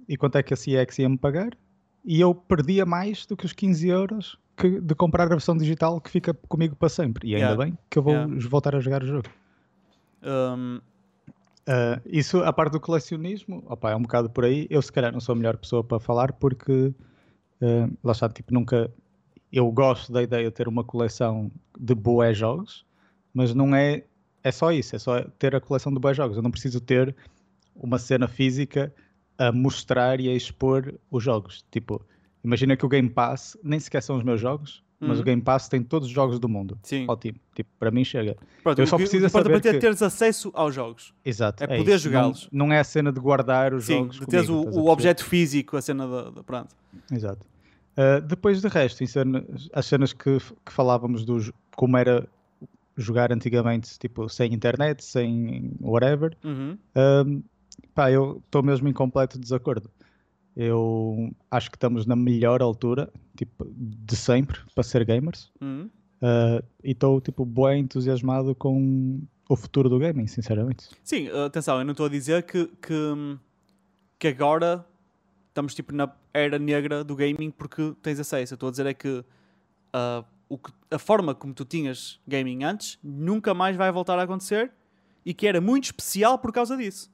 e 0.09 0.17
quanto 0.17 0.37
é 0.37 0.43
que 0.43 0.53
a 0.53 0.57
CX 0.57 0.99
ia 0.99 1.09
me 1.09 1.17
pagar 1.17 1.51
e 2.05 2.21
eu 2.21 2.35
perdia 2.35 2.85
mais 2.85 3.27
do 3.27 3.37
que 3.37 3.47
os 3.47 3.53
15 3.53 3.89
euros 3.89 4.37
que, 4.57 4.81
de 4.81 4.95
comprar 4.97 5.23
a 5.25 5.29
versão 5.29 5.57
digital 5.57 6.01
que 6.01 6.11
fica 6.11 6.35
comigo 6.49 6.75
para 6.75 6.89
sempre. 6.89 7.29
E 7.29 7.37
ainda 7.37 7.47
yeah. 7.47 7.65
bem 7.65 7.79
que 7.89 7.97
eu 7.97 8.03
vou 8.03 8.13
yeah. 8.13 8.49
voltar 8.49 8.75
a 8.75 8.81
jogar 8.81 9.05
o 9.05 9.07
jogo. 9.07 9.29
Um... 10.21 10.81
Uh, 11.69 12.01
isso, 12.07 12.39
a 12.45 12.53
parte 12.53 12.73
do 12.73 12.81
colecionismo, 12.81 13.65
opa, 13.67 13.91
é 13.91 13.97
um 13.97 14.03
bocado 14.03 14.31
por 14.31 14.45
aí. 14.45 14.69
Eu, 14.71 14.81
se 14.81 14.93
calhar, 14.93 15.13
não 15.13 15.19
sou 15.19 15.33
a 15.33 15.37
melhor 15.37 15.57
pessoa 15.57 15.83
para 15.83 15.99
falar 15.99 16.33
porque, 16.33 16.95
uh, 17.61 17.97
lá 18.03 18.13
está, 18.13 18.29
tipo, 18.29 18.53
nunca. 18.53 18.91
Eu 19.53 19.71
gosto 19.71 20.13
da 20.13 20.23
ideia 20.23 20.45
de 20.45 20.51
ter 20.51 20.69
uma 20.69 20.85
coleção 20.85 21.51
de 21.79 21.95
boas 21.95 22.37
jogos, 22.37 22.85
mas 23.33 23.55
não 23.55 23.75
é, 23.75 24.05
é 24.43 24.51
só 24.51 24.73
isso, 24.73 24.97
é 24.97 24.99
só 24.99 25.23
ter 25.39 25.55
a 25.55 25.61
coleção 25.61 25.93
de 25.93 26.01
bons 26.01 26.17
jogos. 26.17 26.37
Eu 26.37 26.43
não 26.43 26.51
preciso 26.51 26.81
ter 26.81 27.15
uma 27.75 27.99
cena 27.99 28.27
física 28.27 28.93
a 29.39 29.53
mostrar 29.53 30.21
e 30.21 30.29
a 30.29 30.35
expor 30.35 30.95
os 31.11 31.23
jogos. 31.23 31.65
Tipo, 31.71 32.05
imagina 32.43 32.77
que 32.77 32.85
o 32.85 32.89
Game 32.89 33.09
Pass 33.09 33.57
nem 33.63 33.79
sequer 33.79 34.03
são 34.03 34.17
os 34.17 34.25
meus 34.25 34.41
jogos, 34.41 34.83
uhum. 35.01 35.09
mas 35.09 35.19
o 35.19 35.21
uhum. 35.21 35.27
Game 35.27 35.43
Pass 35.43 35.69
tem 35.69 35.83
todos 35.83 36.09
os 36.09 36.15
jogos 36.15 36.39
do 36.39 36.49
mundo. 36.49 36.79
Sim. 36.83 37.07
Ótimo. 37.09 37.39
Tipo, 37.57 37.71
para 37.79 37.91
mim 37.91 38.05
chega. 38.05 38.37
Pronto, 38.63 38.79
eu 38.79 38.87
só 38.87 38.99
preciso 38.99 39.31
saber 39.31 39.49
para 39.49 39.61
ter 39.61 39.73
que... 39.73 39.79
teres 39.79 40.03
acesso 40.03 40.51
aos 40.53 40.75
jogos. 40.75 41.15
Exato. 41.25 41.65
É, 41.65 41.75
é 41.75 41.79
poder 41.79 41.99
jogá-los. 41.99 42.51
Não, 42.53 42.67
não, 42.67 42.75
é 42.75 42.79
a 42.79 42.85
cena 42.85 43.11
de 43.11 43.19
guardar 43.19 43.73
os 43.73 43.87
Sim, 43.87 44.01
jogos. 44.01 44.21
de 44.21 44.27
teres 44.27 44.51
o, 44.51 44.61
o 44.61 44.91
objeto 44.91 45.25
físico, 45.25 45.75
a 45.75 45.81
cena 45.81 46.07
da. 46.07 46.43
Pronto. 46.43 46.77
Exato. 47.11 47.47
Uh, 47.97 48.21
depois 48.21 48.61
de 48.61 48.69
resto, 48.69 49.03
as 49.73 49.87
cenas 49.87 50.13
que, 50.13 50.39
que 50.39 50.71
falávamos 50.71 51.25
dos 51.25 51.51
como 51.75 51.97
era 51.97 52.29
jogar 52.95 53.33
antigamente, 53.33 53.99
tipo, 53.99 54.29
sem 54.29 54.53
internet, 54.53 55.03
sem 55.03 55.73
whatever, 55.81 56.37
uhum. 56.45 56.77
um, 56.95 57.43
pá, 57.95 58.11
eu 58.11 58.43
estou 58.45 58.63
mesmo 58.63 58.87
em 58.87 58.93
completo 58.93 59.39
desacordo. 59.39 59.91
Eu 60.55 61.35
acho 61.51 61.71
que 61.71 61.77
estamos 61.79 62.05
na 62.05 62.17
melhor 62.17 62.61
altura, 62.61 63.11
tipo, 63.35 63.67
de 63.75 64.17
sempre, 64.17 64.59
para 64.75 64.85
ser 64.85 65.05
gamers. 65.07 65.51
Uhum. 65.61 65.89
Uh, 66.17 66.65
e 66.83 66.93
estou, 66.93 67.21
tipo, 67.21 67.45
bem 67.45 67.81
entusiasmado 67.81 68.55
com 68.55 69.21
o 69.49 69.57
futuro 69.57 69.89
do 69.89 69.99
gaming, 69.99 70.27
sinceramente. 70.27 70.89
Sim, 71.05 71.29
atenção, 71.29 71.79
eu 71.79 71.85
não 71.85 71.93
estou 71.93 72.07
a 72.07 72.09
dizer 72.09 72.43
que, 72.45 72.67
que, 72.81 73.39
que 74.19 74.29
agora 74.29 74.85
estamos, 75.49 75.75
tipo, 75.75 75.95
na 75.95 76.11
era 76.33 76.59
negra 76.59 77.03
do 77.03 77.17
gaming 77.17 77.51
porque 77.51 77.95
tens 78.03 78.21
acesso. 78.21 78.55
Eu 78.55 78.57
estou 78.57 78.69
a 78.69 78.71
dizer 78.71 78.87
é 78.87 78.95
que 78.95 79.09
uh, 79.09 80.25
o 80.49 80.59
que, 80.59 80.71
a 80.91 80.99
forma 80.99 81.35
como 81.35 81.55
tu 81.55 81.65
tinhas 81.65 82.21
gaming 82.27 82.65
antes 82.65 82.99
nunca 83.03 83.55
mais 83.55 83.77
vai 83.77 83.91
voltar 83.91 84.19
a 84.19 84.23
acontecer 84.23 84.71
e 85.25 85.33
que 85.33 85.47
era 85.47 85.61
muito 85.61 85.85
especial 85.85 86.39
por 86.39 86.53
causa 86.53 86.77
disso. 86.77 87.11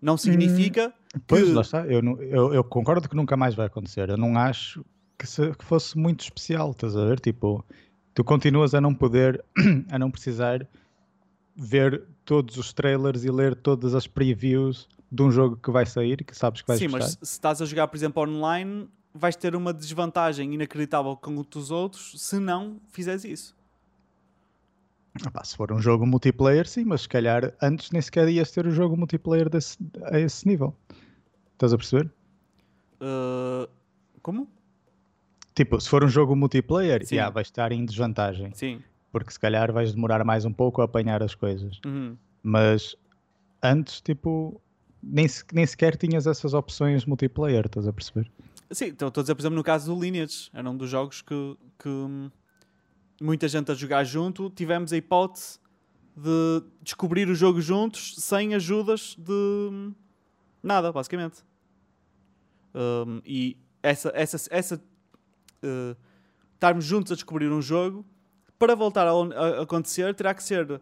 Não 0.00 0.16
significa 0.16 0.88
hum, 0.88 1.20
que... 1.20 1.20
Pois, 1.26 1.52
lá 1.52 1.62
está. 1.62 1.86
Eu, 1.86 2.02
eu, 2.20 2.54
eu, 2.54 2.64
concordo 2.64 3.08
que 3.08 3.16
nunca 3.16 3.36
mais 3.36 3.54
vai 3.54 3.66
acontecer. 3.66 4.08
Eu 4.08 4.16
não 4.16 4.36
acho 4.36 4.84
que, 5.16 5.26
se, 5.26 5.52
que 5.52 5.64
fosse 5.64 5.96
muito 5.96 6.20
especial, 6.20 6.72
estás 6.72 6.96
a 6.96 7.04
ver? 7.04 7.20
Tipo, 7.20 7.64
tu 8.14 8.24
continuas 8.24 8.74
a 8.74 8.80
não 8.80 8.94
poder, 8.94 9.44
a 9.90 9.98
não 9.98 10.10
precisar 10.10 10.66
ver 11.54 12.04
todos 12.24 12.56
os 12.56 12.72
trailers 12.72 13.24
e 13.24 13.30
ler 13.30 13.54
todas 13.54 13.94
as 13.94 14.06
previews 14.06 14.88
de 15.10 15.22
um 15.22 15.30
jogo 15.30 15.56
que 15.56 15.70
vai 15.70 15.84
sair, 15.84 16.24
que 16.24 16.36
sabes 16.36 16.62
que 16.62 16.68
vais 16.68 16.80
Sim, 16.80 16.88
gostar. 16.88 17.04
mas 17.04 17.28
se 17.28 17.34
estás 17.34 17.60
a 17.60 17.66
jogar, 17.66 17.86
por 17.88 17.96
exemplo, 17.96 18.22
online, 18.22 18.88
vais 19.14 19.36
ter 19.36 19.54
uma 19.54 19.72
desvantagem 19.72 20.54
inacreditável 20.54 21.14
com 21.16 21.44
os 21.54 21.70
outros 21.70 22.14
se 22.16 22.38
não 22.38 22.80
fizeres 22.90 23.24
isso. 23.24 23.56
Se 25.44 25.56
for 25.56 25.70
um 25.70 25.78
jogo 25.78 26.06
multiplayer, 26.06 26.66
sim, 26.66 26.84
mas 26.84 27.02
se 27.02 27.08
calhar 27.08 27.52
antes 27.60 27.90
nem 27.90 28.00
sequer 28.00 28.28
ias 28.28 28.50
ter 28.50 28.64
o 28.64 28.70
um 28.70 28.72
jogo 28.72 28.96
multiplayer 28.96 29.50
desse, 29.50 29.76
a 30.04 30.18
esse 30.18 30.48
nível. 30.48 30.74
Estás 31.52 31.74
a 31.74 31.76
perceber? 31.76 32.10
Uh, 32.98 33.68
como? 34.22 34.48
Tipo, 35.54 35.80
se 35.80 35.88
for 35.88 36.02
um 36.02 36.08
jogo 36.08 36.34
multiplayer, 36.34 37.04
já 37.06 37.28
vais 37.28 37.48
estar 37.48 37.72
em 37.72 37.84
desvantagem. 37.84 38.50
Sim. 38.54 38.82
Porque 39.10 39.30
se 39.30 39.38
calhar 39.38 39.72
vais 39.72 39.92
demorar 39.92 40.24
mais 40.24 40.44
um 40.44 40.52
pouco 40.52 40.80
a 40.80 40.84
apanhar 40.84 41.22
as 41.22 41.34
coisas. 41.34 41.78
Uhum. 41.84 42.16
Mas 42.42 42.96
antes, 43.62 44.00
tipo, 44.00 44.60
nem, 45.02 45.26
nem 45.52 45.66
sequer 45.66 45.96
tinhas 45.96 46.26
essas 46.26 46.54
opções 46.54 47.04
multiplayer, 47.04 47.66
estás 47.66 47.86
a 47.86 47.92
perceber? 47.92 48.30
Sim, 48.70 48.86
então, 48.86 49.08
estou 49.08 49.20
a 49.20 49.24
dizer, 49.24 49.34
por 49.34 49.42
exemplo, 49.42 49.56
no 49.56 49.62
caso 49.62 49.94
do 49.94 50.00
Lineage, 50.00 50.48
era 50.54 50.68
um 50.68 50.76
dos 50.76 50.88
jogos 50.88 51.20
que, 51.20 51.56
que 51.78 52.30
muita 53.20 53.46
gente 53.46 53.70
a 53.70 53.74
jogar 53.74 54.04
junto, 54.04 54.48
tivemos 54.48 54.92
a 54.92 54.96
hipótese 54.96 55.60
de 56.16 56.62
descobrir 56.82 57.28
o 57.28 57.34
jogo 57.34 57.60
juntos 57.60 58.14
sem 58.18 58.54
ajudas 58.54 59.16
de 59.18 59.92
nada, 60.62 60.90
basicamente. 60.90 61.44
Um, 62.74 63.20
e 63.24 63.56
essa, 63.82 64.10
essa, 64.14 64.48
essa 64.50 64.82
uh, 65.64 65.96
estarmos 66.54 66.84
juntos 66.84 67.12
a 67.12 67.14
descobrir 67.14 67.50
um 67.50 67.60
jogo, 67.60 68.04
para 68.58 68.76
voltar 68.76 69.06
a, 69.06 69.10
a, 69.10 69.62
acontecer, 69.62 70.14
terá 70.14 70.32
que 70.32 70.42
ser 70.42 70.80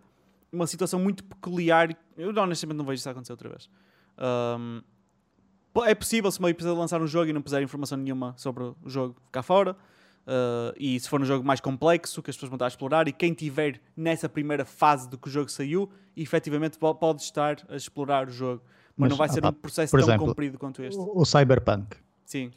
uma 0.53 0.67
situação 0.67 1.01
muito 1.01 1.25
peculiar. 1.25 1.97
Eu 2.17 2.35
honestamente 2.37 2.77
não 2.77 2.85
vejo 2.85 3.01
isso 3.01 3.09
acontecer 3.09 3.33
outra 3.33 3.49
vez. 3.49 3.71
Um, 4.59 4.83
é 5.87 5.95
possível 5.95 6.31
se 6.31 6.39
uma 6.39 6.51
empresa 6.51 6.75
lançar 6.75 7.01
um 7.01 7.07
jogo 7.07 7.31
e 7.31 7.33
não 7.33 7.41
puser 7.41 7.63
informação 7.63 7.97
nenhuma 7.97 8.35
sobre 8.37 8.65
o 8.65 8.77
jogo 8.85 9.17
cá 9.33 9.43
fora. 9.43 9.77
Uh, 10.27 10.77
e 10.79 11.01
se 11.01 11.09
for 11.09 11.21
um 11.21 11.25
jogo 11.25 11.45
mais 11.45 11.61
complexo, 11.61 12.23
que 12.23 12.31
as 12.31 12.37
pessoas 12.37 12.51
vão 12.51 12.57
estar 12.57 12.67
a 12.67 12.69
explorar, 12.69 13.09
e 13.09 13.13
quem 13.13 13.33
tiver 13.33 13.81
nessa 13.97 14.29
primeira 14.29 14.65
fase 14.65 15.09
do 15.09 15.17
que 15.17 15.29
o 15.29 15.31
jogo 15.31 15.51
saiu, 15.51 15.91
efetivamente 16.17 16.79
pode 16.79 17.23
estar 17.23 17.57
a 17.69 17.77
explorar 17.77 18.29
o 18.29 18.31
jogo. 18.31 18.63
Mas, 18.97 19.09
Mas 19.09 19.11
não 19.11 19.17
vai 19.17 19.29
ser 19.29 19.45
um 19.45 19.53
processo 19.53 19.97
tão 19.97 20.01
exemplo, 20.01 20.27
comprido 20.27 20.59
quanto 20.59 20.83
este. 20.83 20.99
O, 20.99 21.21
o 21.21 21.25
Cyberpunk. 21.25 21.97
Sim. 22.27 22.53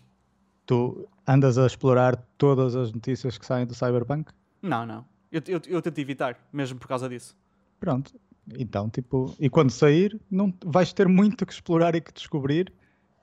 Tu 0.66 1.08
andas 1.28 1.58
a 1.58 1.66
explorar 1.66 2.16
todas 2.38 2.76
as 2.76 2.92
notícias 2.92 3.38
que 3.38 3.46
saem 3.46 3.66
do 3.66 3.74
Cyberpunk? 3.74 4.32
Não, 4.62 4.86
não. 4.86 5.06
Eu, 5.32 5.42
eu, 5.48 5.62
eu 5.68 5.82
tento 5.82 5.98
evitar, 6.00 6.38
mesmo 6.52 6.78
por 6.78 6.88
causa 6.88 7.10
disso. 7.10 7.36
Pronto. 7.80 8.14
Então, 8.58 8.90
tipo, 8.90 9.34
e 9.40 9.50
quando 9.50 9.72
sair, 9.72 10.20
não 10.30 10.54
vais 10.66 10.92
ter 10.92 11.08
muito 11.08 11.46
que 11.46 11.54
explorar 11.54 11.96
e 11.96 12.02
que 12.02 12.14
descobrir 12.14 12.72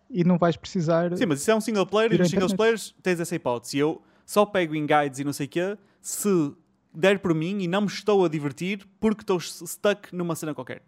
e 0.09 0.25
não 0.25 0.39
vais 0.39 0.57
precisar. 0.57 1.17
Sim, 1.17 1.27
mas 1.27 1.41
isso 1.41 1.51
é 1.51 1.55
um 1.55 1.61
single 1.61 1.87
player 1.87 2.13
e 2.13 2.19
nos 2.19 2.31
single 2.31 2.57
players 2.57 2.95
tens 3.03 3.21
essa 3.21 3.35
hipótese. 3.35 3.79
Eu 3.79 4.03
só 4.27 4.45
pego 4.45 4.75
em 4.75 4.87
guides 4.87 5.19
e 5.21 5.25
não 5.25 5.33
sei 5.33 5.47
o 5.47 5.49
quê 5.49 5.79
se 6.01 6.53
der 6.93 7.21
por 7.21 7.35
mim 7.35 7.61
e 7.61 7.69
não 7.69 7.83
me 7.83 7.87
estou 7.87 8.25
a 8.25 8.29
divertir 8.29 8.87
porque 8.99 9.23
estou 9.23 9.39
stuck 9.39 10.15
numa 10.15 10.35
cena 10.35 10.55
qualquer. 10.55 10.83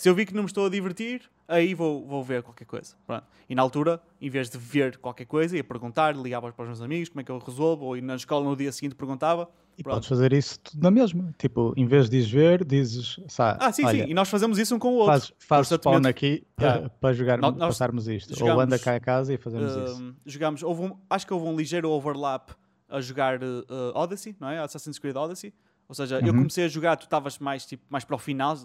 Se 0.00 0.08
eu 0.08 0.14
vi 0.14 0.24
que 0.24 0.32
não 0.32 0.44
me 0.44 0.46
estou 0.46 0.64
a 0.64 0.70
divertir, 0.70 1.20
aí 1.46 1.74
vou, 1.74 2.06
vou 2.06 2.24
ver 2.24 2.42
qualquer 2.42 2.64
coisa. 2.64 2.94
Pronto. 3.06 3.22
E 3.46 3.54
na 3.54 3.60
altura, 3.60 4.00
em 4.18 4.30
vez 4.30 4.48
de 4.48 4.56
ver 4.56 4.96
qualquer 4.96 5.26
coisa, 5.26 5.54
ia 5.54 5.62
perguntar, 5.62 6.16
ligava 6.16 6.50
para 6.50 6.62
os 6.62 6.68
meus 6.68 6.80
amigos 6.80 7.10
como 7.10 7.20
é 7.20 7.24
que 7.24 7.30
eu 7.30 7.38
resolvo, 7.38 7.84
ou 7.84 8.00
na 8.00 8.16
escola 8.16 8.42
no 8.42 8.56
dia 8.56 8.72
seguinte 8.72 8.94
perguntava. 8.94 9.46
E 9.76 9.82
Pronto. 9.82 9.96
podes 9.96 10.08
fazer 10.08 10.32
isso 10.32 10.58
tudo 10.60 10.82
na 10.82 10.90
mesma. 10.90 11.34
Tipo, 11.36 11.74
em 11.76 11.86
vez 11.86 12.08
de 12.08 12.18
ver, 12.22 12.64
dizes. 12.64 13.20
Sabe, 13.28 13.58
ah, 13.60 13.70
sim, 13.70 13.84
olha, 13.84 14.06
sim. 14.06 14.10
E 14.10 14.14
nós 14.14 14.30
fazemos 14.30 14.56
isso 14.56 14.74
um 14.74 14.78
com 14.78 14.88
o 14.88 14.94
outro. 14.94 15.34
Faz, 15.38 15.68
faz 15.68 15.68
spawn 15.68 16.06
aqui 16.08 16.46
para, 16.56 16.88
para 16.88 17.12
jogar, 17.12 17.36
nós, 17.36 17.54
passarmos 17.58 18.08
isto. 18.08 18.34
Jogamos, 18.34 18.54
ou 18.54 18.60
anda 18.62 18.78
cá 18.78 18.94
a 18.94 19.00
casa 19.00 19.34
e 19.34 19.36
fazemos 19.36 19.76
uh, 19.76 19.84
isso. 19.84 20.16
Jogamos, 20.24 20.62
houve 20.62 20.80
um, 20.80 20.96
acho 21.10 21.26
que 21.26 21.34
houve 21.34 21.44
um 21.44 21.54
ligeiro 21.54 21.90
overlap 21.90 22.52
a 22.88 23.02
jogar 23.02 23.38
uh, 23.42 23.92
Odyssey, 23.94 24.34
não 24.40 24.48
é? 24.48 24.60
Assassin's 24.60 24.98
Creed 24.98 25.14
Odyssey. 25.14 25.52
Ou 25.86 25.94
seja, 25.94 26.20
uhum. 26.20 26.26
eu 26.26 26.32
comecei 26.32 26.64
a 26.64 26.68
jogar, 26.68 26.96
tu 26.96 27.02
estavas 27.02 27.38
mais, 27.38 27.66
tipo, 27.66 27.84
mais 27.90 28.02
para 28.02 28.16
o 28.16 28.18
final 28.18 28.56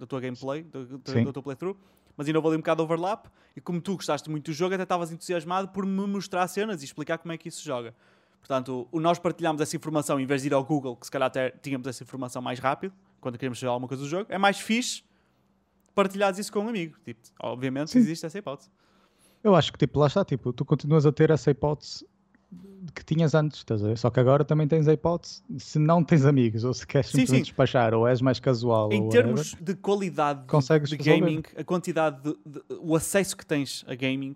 da 0.00 0.06
tua 0.06 0.20
gameplay, 0.20 0.62
do, 0.62 0.84
do, 0.84 0.98
do 0.98 1.32
teu 1.32 1.42
playthrough 1.42 1.76
mas 2.20 2.26
ainda 2.26 2.38
houve 2.38 2.48
ali 2.48 2.56
um 2.56 2.60
bocado 2.60 2.82
de 2.82 2.84
overlap. 2.84 3.28
E 3.56 3.62
como 3.62 3.80
tu 3.80 3.96
gostaste 3.96 4.28
muito 4.28 4.50
do 4.50 4.52
jogo, 4.52 4.74
até 4.74 4.82
estavas 4.82 5.10
entusiasmado 5.10 5.68
por 5.68 5.86
me 5.86 6.06
mostrar 6.06 6.46
cenas 6.48 6.82
e 6.82 6.84
explicar 6.84 7.16
como 7.16 7.32
é 7.32 7.38
que 7.38 7.48
isso 7.48 7.60
se 7.60 7.64
joga. 7.64 7.94
Portanto, 8.40 8.86
o, 8.92 9.00
nós 9.00 9.18
partilhamos 9.18 9.62
essa 9.62 9.74
informação 9.74 10.20
em 10.20 10.26
vez 10.26 10.42
de 10.42 10.48
ir 10.48 10.52
ao 10.52 10.62
Google, 10.62 10.96
que 10.96 11.06
se 11.06 11.10
calhar 11.10 11.28
até 11.28 11.50
tínhamos 11.50 11.86
essa 11.86 12.02
informação 12.02 12.42
mais 12.42 12.58
rápido, 12.58 12.92
quando 13.22 13.38
queremos 13.38 13.58
saber 13.58 13.70
alguma 13.70 13.88
coisa 13.88 14.02
do 14.02 14.08
jogo. 14.08 14.26
É 14.28 14.36
mais 14.36 14.60
fixe 14.60 15.02
partilhares 15.94 16.38
isso 16.38 16.52
com 16.52 16.60
um 16.60 16.68
amigo. 16.68 16.98
Tipo, 17.04 17.20
obviamente 17.42 17.90
Sim. 17.90 18.00
existe 18.00 18.26
essa 18.26 18.38
hipótese. 18.38 18.70
Eu 19.42 19.54
acho 19.54 19.72
que 19.72 19.78
tipo, 19.78 19.98
lá 19.98 20.06
está, 20.06 20.22
tipo, 20.22 20.52
tu 20.52 20.62
continuas 20.62 21.06
a 21.06 21.12
ter 21.12 21.30
essa 21.30 21.50
hipótese 21.50 22.06
que 22.94 23.04
tinhas 23.04 23.34
antes, 23.34 23.58
estás 23.58 23.84
a 23.84 23.88
ver? 23.88 23.98
Só 23.98 24.10
que 24.10 24.18
agora 24.18 24.44
também 24.44 24.66
tens 24.66 24.88
a 24.88 24.92
hipótese, 24.92 25.42
se 25.58 25.78
não 25.78 26.02
tens 26.02 26.24
amigos, 26.24 26.64
ou 26.64 26.74
se 26.74 26.86
queres 26.86 27.08
simplesmente 27.08 27.38
sim. 27.38 27.44
despachar, 27.44 27.94
ou 27.94 28.06
és 28.06 28.20
mais 28.20 28.40
casual. 28.40 28.92
Em 28.92 29.08
termos 29.08 29.52
whatever, 29.52 29.64
de 29.64 29.74
qualidade 29.80 30.46
de 30.84 30.96
gaming, 30.96 31.42
a 31.56 31.64
quantidade, 31.64 32.22
de, 32.22 32.36
de, 32.44 32.62
o 32.80 32.96
acesso 32.96 33.36
que 33.36 33.46
tens 33.46 33.84
a 33.86 33.94
gaming, 33.94 34.34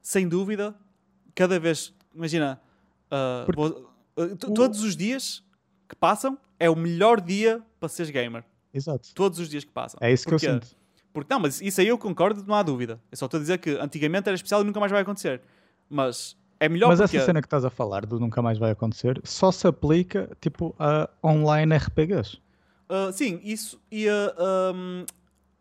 sem 0.00 0.28
dúvida, 0.28 0.74
cada 1.34 1.60
vez, 1.60 1.92
imagina, 2.14 2.60
uh, 3.06 3.46
Porque, 3.46 3.62
uh, 3.62 4.36
todos 4.54 4.82
os 4.82 4.96
dias 4.96 5.44
que 5.88 5.94
passam 5.94 6.38
é 6.58 6.68
o 6.68 6.74
melhor 6.74 7.20
dia 7.20 7.62
para 7.78 7.88
seres 7.88 8.10
gamer. 8.10 8.44
Exato. 8.72 9.14
Todos 9.14 9.38
os 9.38 9.48
dias 9.48 9.64
que 9.64 9.70
passam. 9.70 9.98
É 10.02 10.12
isso 10.12 10.26
que 10.26 10.34
eu 10.34 10.38
sinto. 10.38 10.66
Porque 11.12 11.32
não, 11.32 11.40
mas 11.40 11.62
isso 11.62 11.80
aí 11.80 11.88
eu 11.88 11.96
concordo, 11.96 12.44
não 12.46 12.54
há 12.54 12.62
dúvida. 12.62 13.00
Eu 13.10 13.16
só 13.16 13.24
estou 13.24 13.38
a 13.38 13.40
dizer 13.40 13.58
que 13.58 13.70
antigamente 13.70 14.28
era 14.28 14.34
especial 14.34 14.60
e 14.60 14.64
nunca 14.64 14.78
mais 14.78 14.92
vai 14.92 15.00
acontecer. 15.00 15.40
Mas 15.88 16.36
é 16.58 16.68
melhor 16.68 16.88
Mas 16.88 17.00
porque... 17.00 17.16
essa 17.16 17.26
cena 17.26 17.40
que 17.40 17.46
estás 17.46 17.64
a 17.64 17.70
falar 17.70 18.06
do 18.06 18.18
nunca 18.18 18.40
mais 18.40 18.58
vai 18.58 18.70
acontecer 18.70 19.20
só 19.24 19.52
se 19.52 19.66
aplica 19.66 20.30
tipo 20.40 20.74
a 20.78 21.08
online 21.22 21.76
RPGs. 21.76 22.38
Uh, 22.88 23.12
sim, 23.12 23.40
isso 23.42 23.80
e 23.90 24.08
uh, 24.08 24.72
um, 24.74 25.04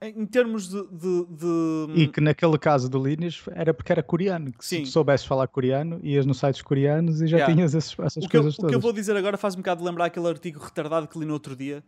em 0.01 0.26
termos 0.26 0.69
de, 0.69 0.84
de, 0.88 1.26
de, 1.26 2.01
E 2.01 2.07
que 2.07 2.22
naquele 2.22 2.57
caso 2.57 2.88
do 2.88 3.03
Lineage 3.03 3.41
era 3.51 3.73
porque 3.73 3.91
era 3.91 4.03
coreano. 4.03 4.51
Que 4.53 4.63
sim. 4.63 4.77
se 4.77 4.84
tu 4.84 4.88
soubesses 4.89 5.26
falar 5.26 5.47
coreano, 5.47 5.99
ias 6.03 6.26
nos 6.26 6.38
sites 6.38 6.61
coreanos 6.61 7.22
e 7.22 7.27
já 7.27 7.38
yeah. 7.38 7.53
tinhas 7.53 7.73
esses, 7.73 7.97
essas 7.99 8.23
o 8.23 8.30
coisas 8.30 8.53
eu, 8.53 8.57
todas. 8.57 8.63
O 8.63 8.67
que 8.67 8.76
eu 8.76 8.80
vou 8.80 8.93
dizer 8.93 9.15
agora 9.15 9.38
faz-me 9.38 9.59
um 9.59 9.63
bocado 9.63 9.84
lembrar 9.84 10.05
aquele 10.05 10.27
artigo 10.27 10.59
retardado 10.59 11.07
que 11.07 11.17
li 11.17 11.26
no 11.26 11.34
outro 11.34 11.55
dia, 11.55 11.84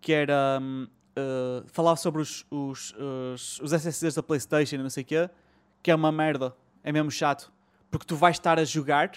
que 0.00 0.12
era 0.12 0.58
um, 0.60 0.86
uh, 1.16 1.64
falar 1.68 1.96
sobre 1.96 2.20
os, 2.20 2.44
os, 2.50 2.94
os, 3.34 3.60
os 3.60 3.72
SSDs 3.72 4.14
da 4.14 4.22
Playstation 4.22 4.76
e 4.76 4.82
não 4.82 4.90
sei 4.90 5.02
o 5.02 5.06
quê, 5.06 5.30
que 5.82 5.90
é 5.90 5.94
uma 5.94 6.12
merda, 6.12 6.54
é 6.84 6.92
mesmo 6.92 7.10
chato 7.10 7.50
porque 7.90 8.06
tu 8.06 8.16
vais 8.16 8.36
estar 8.36 8.58
a 8.58 8.64
jogar 8.64 9.12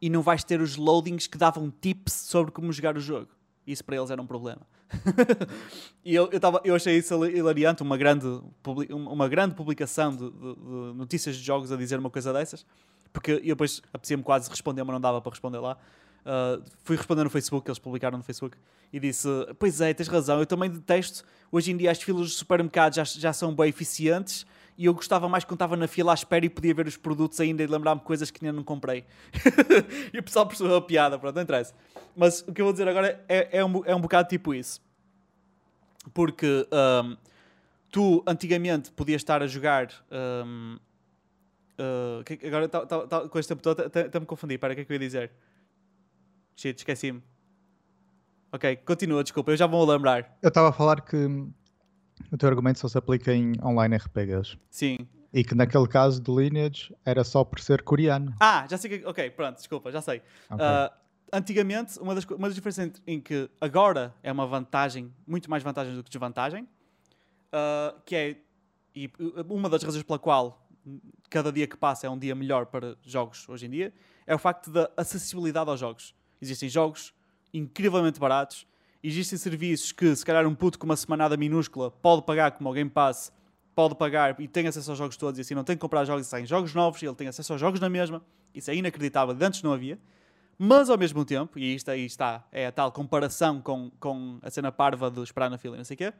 e 0.00 0.10
não 0.10 0.22
vais 0.22 0.44
ter 0.44 0.60
os 0.60 0.76
loadings 0.76 1.26
que 1.26 1.38
davam 1.38 1.70
tips 1.70 2.12
sobre 2.12 2.52
como 2.52 2.72
jogar 2.72 2.96
o 2.96 3.00
jogo. 3.00 3.28
Isso 3.66 3.84
para 3.84 3.96
eles 3.96 4.10
era 4.10 4.20
um 4.20 4.26
problema. 4.26 4.62
e 6.04 6.14
eu, 6.14 6.28
eu, 6.30 6.38
tava, 6.38 6.60
eu 6.64 6.74
achei 6.74 6.96
isso 6.96 7.26
hilariante, 7.26 7.82
uma 7.82 7.96
grande, 7.96 8.26
uma 8.90 9.28
grande 9.28 9.54
publicação 9.54 10.14
de, 10.14 10.30
de, 10.30 10.54
de 10.54 10.94
notícias 10.94 11.36
de 11.36 11.42
jogos 11.42 11.72
a 11.72 11.76
dizer 11.76 11.98
uma 11.98 12.10
coisa 12.10 12.32
dessas, 12.32 12.64
porque 13.12 13.32
eu 13.32 13.40
depois 13.40 13.82
apetecia-me 13.92 14.22
quase 14.22 14.48
responder, 14.48 14.84
mas 14.84 14.92
não 14.92 15.00
dava 15.00 15.20
para 15.20 15.30
responder 15.30 15.58
lá. 15.58 15.76
Uh, 16.26 16.62
fui 16.82 16.96
responder 16.96 17.24
no 17.24 17.30
Facebook, 17.30 17.68
eles 17.68 17.78
publicaram 17.78 18.18
no 18.18 18.24
Facebook, 18.24 18.56
e 18.92 19.00
disse: 19.00 19.28
Pois 19.58 19.80
é, 19.80 19.92
tens 19.94 20.08
razão, 20.08 20.38
eu 20.38 20.46
também 20.46 20.70
detesto. 20.70 21.24
Hoje 21.50 21.72
em 21.72 21.76
dia 21.76 21.90
as 21.90 22.02
filas 22.02 22.22
dos 22.22 22.36
supermercados 22.36 22.96
já, 22.96 23.04
já 23.04 23.32
são 23.32 23.54
bem 23.54 23.68
eficientes 23.68 24.46
e 24.78 24.84
eu 24.86 24.94
gostava 24.94 25.28
mais 25.28 25.44
quando 25.44 25.54
estava 25.54 25.76
na 25.76 25.88
fila 25.88 26.12
à 26.12 26.14
espera 26.14 26.44
e 26.44 26.50
podia 26.50 26.74
ver 26.74 26.86
os 26.86 26.96
produtos 26.96 27.40
ainda 27.40 27.62
e 27.62 27.66
lembrar-me 27.66 28.00
coisas 28.00 28.30
que 28.30 28.44
ainda 28.44 28.56
não 28.56 28.64
comprei. 28.64 29.04
e 30.12 30.18
o 30.18 30.22
pessoal 30.22 30.46
percebeu 30.46 30.76
a 30.76 30.82
piada, 30.82 31.18
pronto, 31.18 31.34
não 31.34 31.42
interessa. 31.42 31.74
Mas 32.14 32.42
o 32.42 32.52
que 32.52 32.60
eu 32.60 32.66
vou 32.66 32.72
dizer 32.72 32.86
agora 32.86 33.24
é, 33.28 33.58
é, 33.58 33.64
um, 33.64 33.84
é 33.84 33.94
um 33.94 34.00
bocado 34.00 34.28
tipo 34.28 34.54
isso. 34.54 34.80
Porque 36.12 36.66
um, 37.04 37.16
tu 37.90 38.22
antigamente 38.26 38.90
podias 38.90 39.20
estar 39.20 39.42
a 39.42 39.46
jogar. 39.46 39.88
Um, 40.10 40.78
uh, 41.78 42.46
agora 42.46 42.68
tá, 42.68 42.86
tá, 42.86 43.06
tá, 43.06 43.28
com 43.28 43.38
este 43.38 43.48
tempo 43.48 43.62
todo 43.62 43.80
até 43.80 44.20
me 44.20 44.26
confundi. 44.26 44.58
Para 44.58 44.72
o 44.72 44.76
que 44.76 44.82
é 44.82 44.84
que 44.84 44.92
eu 44.92 44.94
ia 44.94 45.00
dizer? 45.00 45.32
Shit, 46.54 46.78
esqueci-me. 46.78 47.22
Ok, 48.52 48.76
continua, 48.76 49.22
desculpa, 49.22 49.50
eu 49.50 49.56
já 49.56 49.66
vou 49.66 49.84
lembrar. 49.84 50.38
Eu 50.40 50.48
estava 50.48 50.68
a 50.68 50.72
falar 50.72 51.00
que 51.02 51.16
o 52.30 52.36
teu 52.36 52.48
argumento 52.48 52.78
só 52.78 52.88
se 52.88 52.98
aplica 52.98 53.32
em 53.32 53.52
online 53.62 53.96
RPGs. 53.96 54.56
Sim. 54.70 54.98
E 55.32 55.44
que 55.44 55.54
naquele 55.54 55.86
caso 55.86 56.20
do 56.20 56.40
Lineage 56.40 56.94
era 57.04 57.22
só 57.22 57.44
por 57.44 57.60
ser 57.60 57.82
coreano. 57.82 58.34
Ah, 58.40 58.66
já 58.68 58.78
sei 58.78 58.98
que. 58.98 59.06
Ok, 59.06 59.30
pronto, 59.30 59.56
desculpa, 59.56 59.92
já 59.92 60.00
sei. 60.00 60.22
Okay. 60.50 60.64
Uh, 60.64 60.90
antigamente, 61.32 61.98
uma 61.98 62.14
das, 62.14 62.24
uma 62.24 62.48
das 62.48 62.54
diferenças 62.54 62.92
em 63.06 63.20
que 63.20 63.50
agora 63.60 64.14
é 64.22 64.32
uma 64.32 64.46
vantagem, 64.46 65.12
muito 65.26 65.50
mais 65.50 65.62
vantagem 65.62 65.94
do 65.94 66.02
que 66.02 66.10
desvantagem, 66.10 66.62
uh, 66.62 68.00
que 68.04 68.16
é. 68.16 68.36
E 68.94 69.10
uma 69.50 69.68
das 69.68 69.82
razões 69.82 70.02
pela 70.02 70.18
qual 70.18 70.66
cada 71.28 71.52
dia 71.52 71.66
que 71.66 71.76
passa 71.76 72.06
é 72.06 72.10
um 72.10 72.18
dia 72.18 72.34
melhor 72.34 72.66
para 72.66 72.96
jogos 73.02 73.46
hoje 73.48 73.66
em 73.66 73.70
dia, 73.70 73.92
é 74.26 74.34
o 74.34 74.38
facto 74.38 74.70
da 74.70 74.90
acessibilidade 74.96 75.68
aos 75.68 75.80
jogos. 75.80 76.14
Existem 76.40 76.68
jogos 76.68 77.12
incrivelmente 77.52 78.18
baratos 78.18 78.66
existem 79.06 79.38
serviços 79.38 79.92
que, 79.92 80.14
se 80.14 80.24
calhar, 80.24 80.46
um 80.46 80.54
puto 80.54 80.78
com 80.78 80.86
uma 80.86 80.96
semanada 80.96 81.36
minúscula 81.36 81.90
pode 81.90 82.22
pagar, 82.22 82.52
como 82.52 82.70
o 82.70 82.72
Game 82.72 82.90
Pass, 82.90 83.32
pode 83.74 83.94
pagar 83.94 84.40
e 84.40 84.48
tem 84.48 84.66
acesso 84.66 84.90
aos 84.90 84.98
jogos 84.98 85.16
todos, 85.16 85.38
e 85.38 85.42
assim 85.42 85.54
não 85.54 85.62
tem 85.64 85.76
que 85.76 85.80
comprar 85.80 86.04
jogos, 86.04 86.26
saem 86.26 86.46
jogos 86.46 86.74
novos, 86.74 87.02
e 87.02 87.06
ele 87.06 87.14
tem 87.14 87.28
acesso 87.28 87.52
aos 87.52 87.60
jogos 87.60 87.78
na 87.78 87.88
mesma. 87.90 88.22
Isso 88.54 88.70
é 88.70 88.74
inacreditável, 88.74 89.34
de 89.34 89.44
antes 89.44 89.62
não 89.62 89.72
havia. 89.72 89.98
Mas, 90.58 90.88
ao 90.88 90.96
mesmo 90.96 91.24
tempo, 91.24 91.58
e 91.58 91.74
isto 91.74 91.90
aí 91.90 92.06
está, 92.06 92.46
é 92.50 92.66
a 92.66 92.72
tal 92.72 92.90
comparação 92.90 93.60
com, 93.60 93.90
com 94.00 94.38
a 94.40 94.50
cena 94.50 94.72
parva 94.72 95.10
de 95.10 95.20
esperar 95.20 95.50
na 95.50 95.58
fila 95.58 95.76
e 95.76 95.78
não 95.78 95.84
sei 95.84 95.94
o 95.94 95.98
quê, 95.98 96.12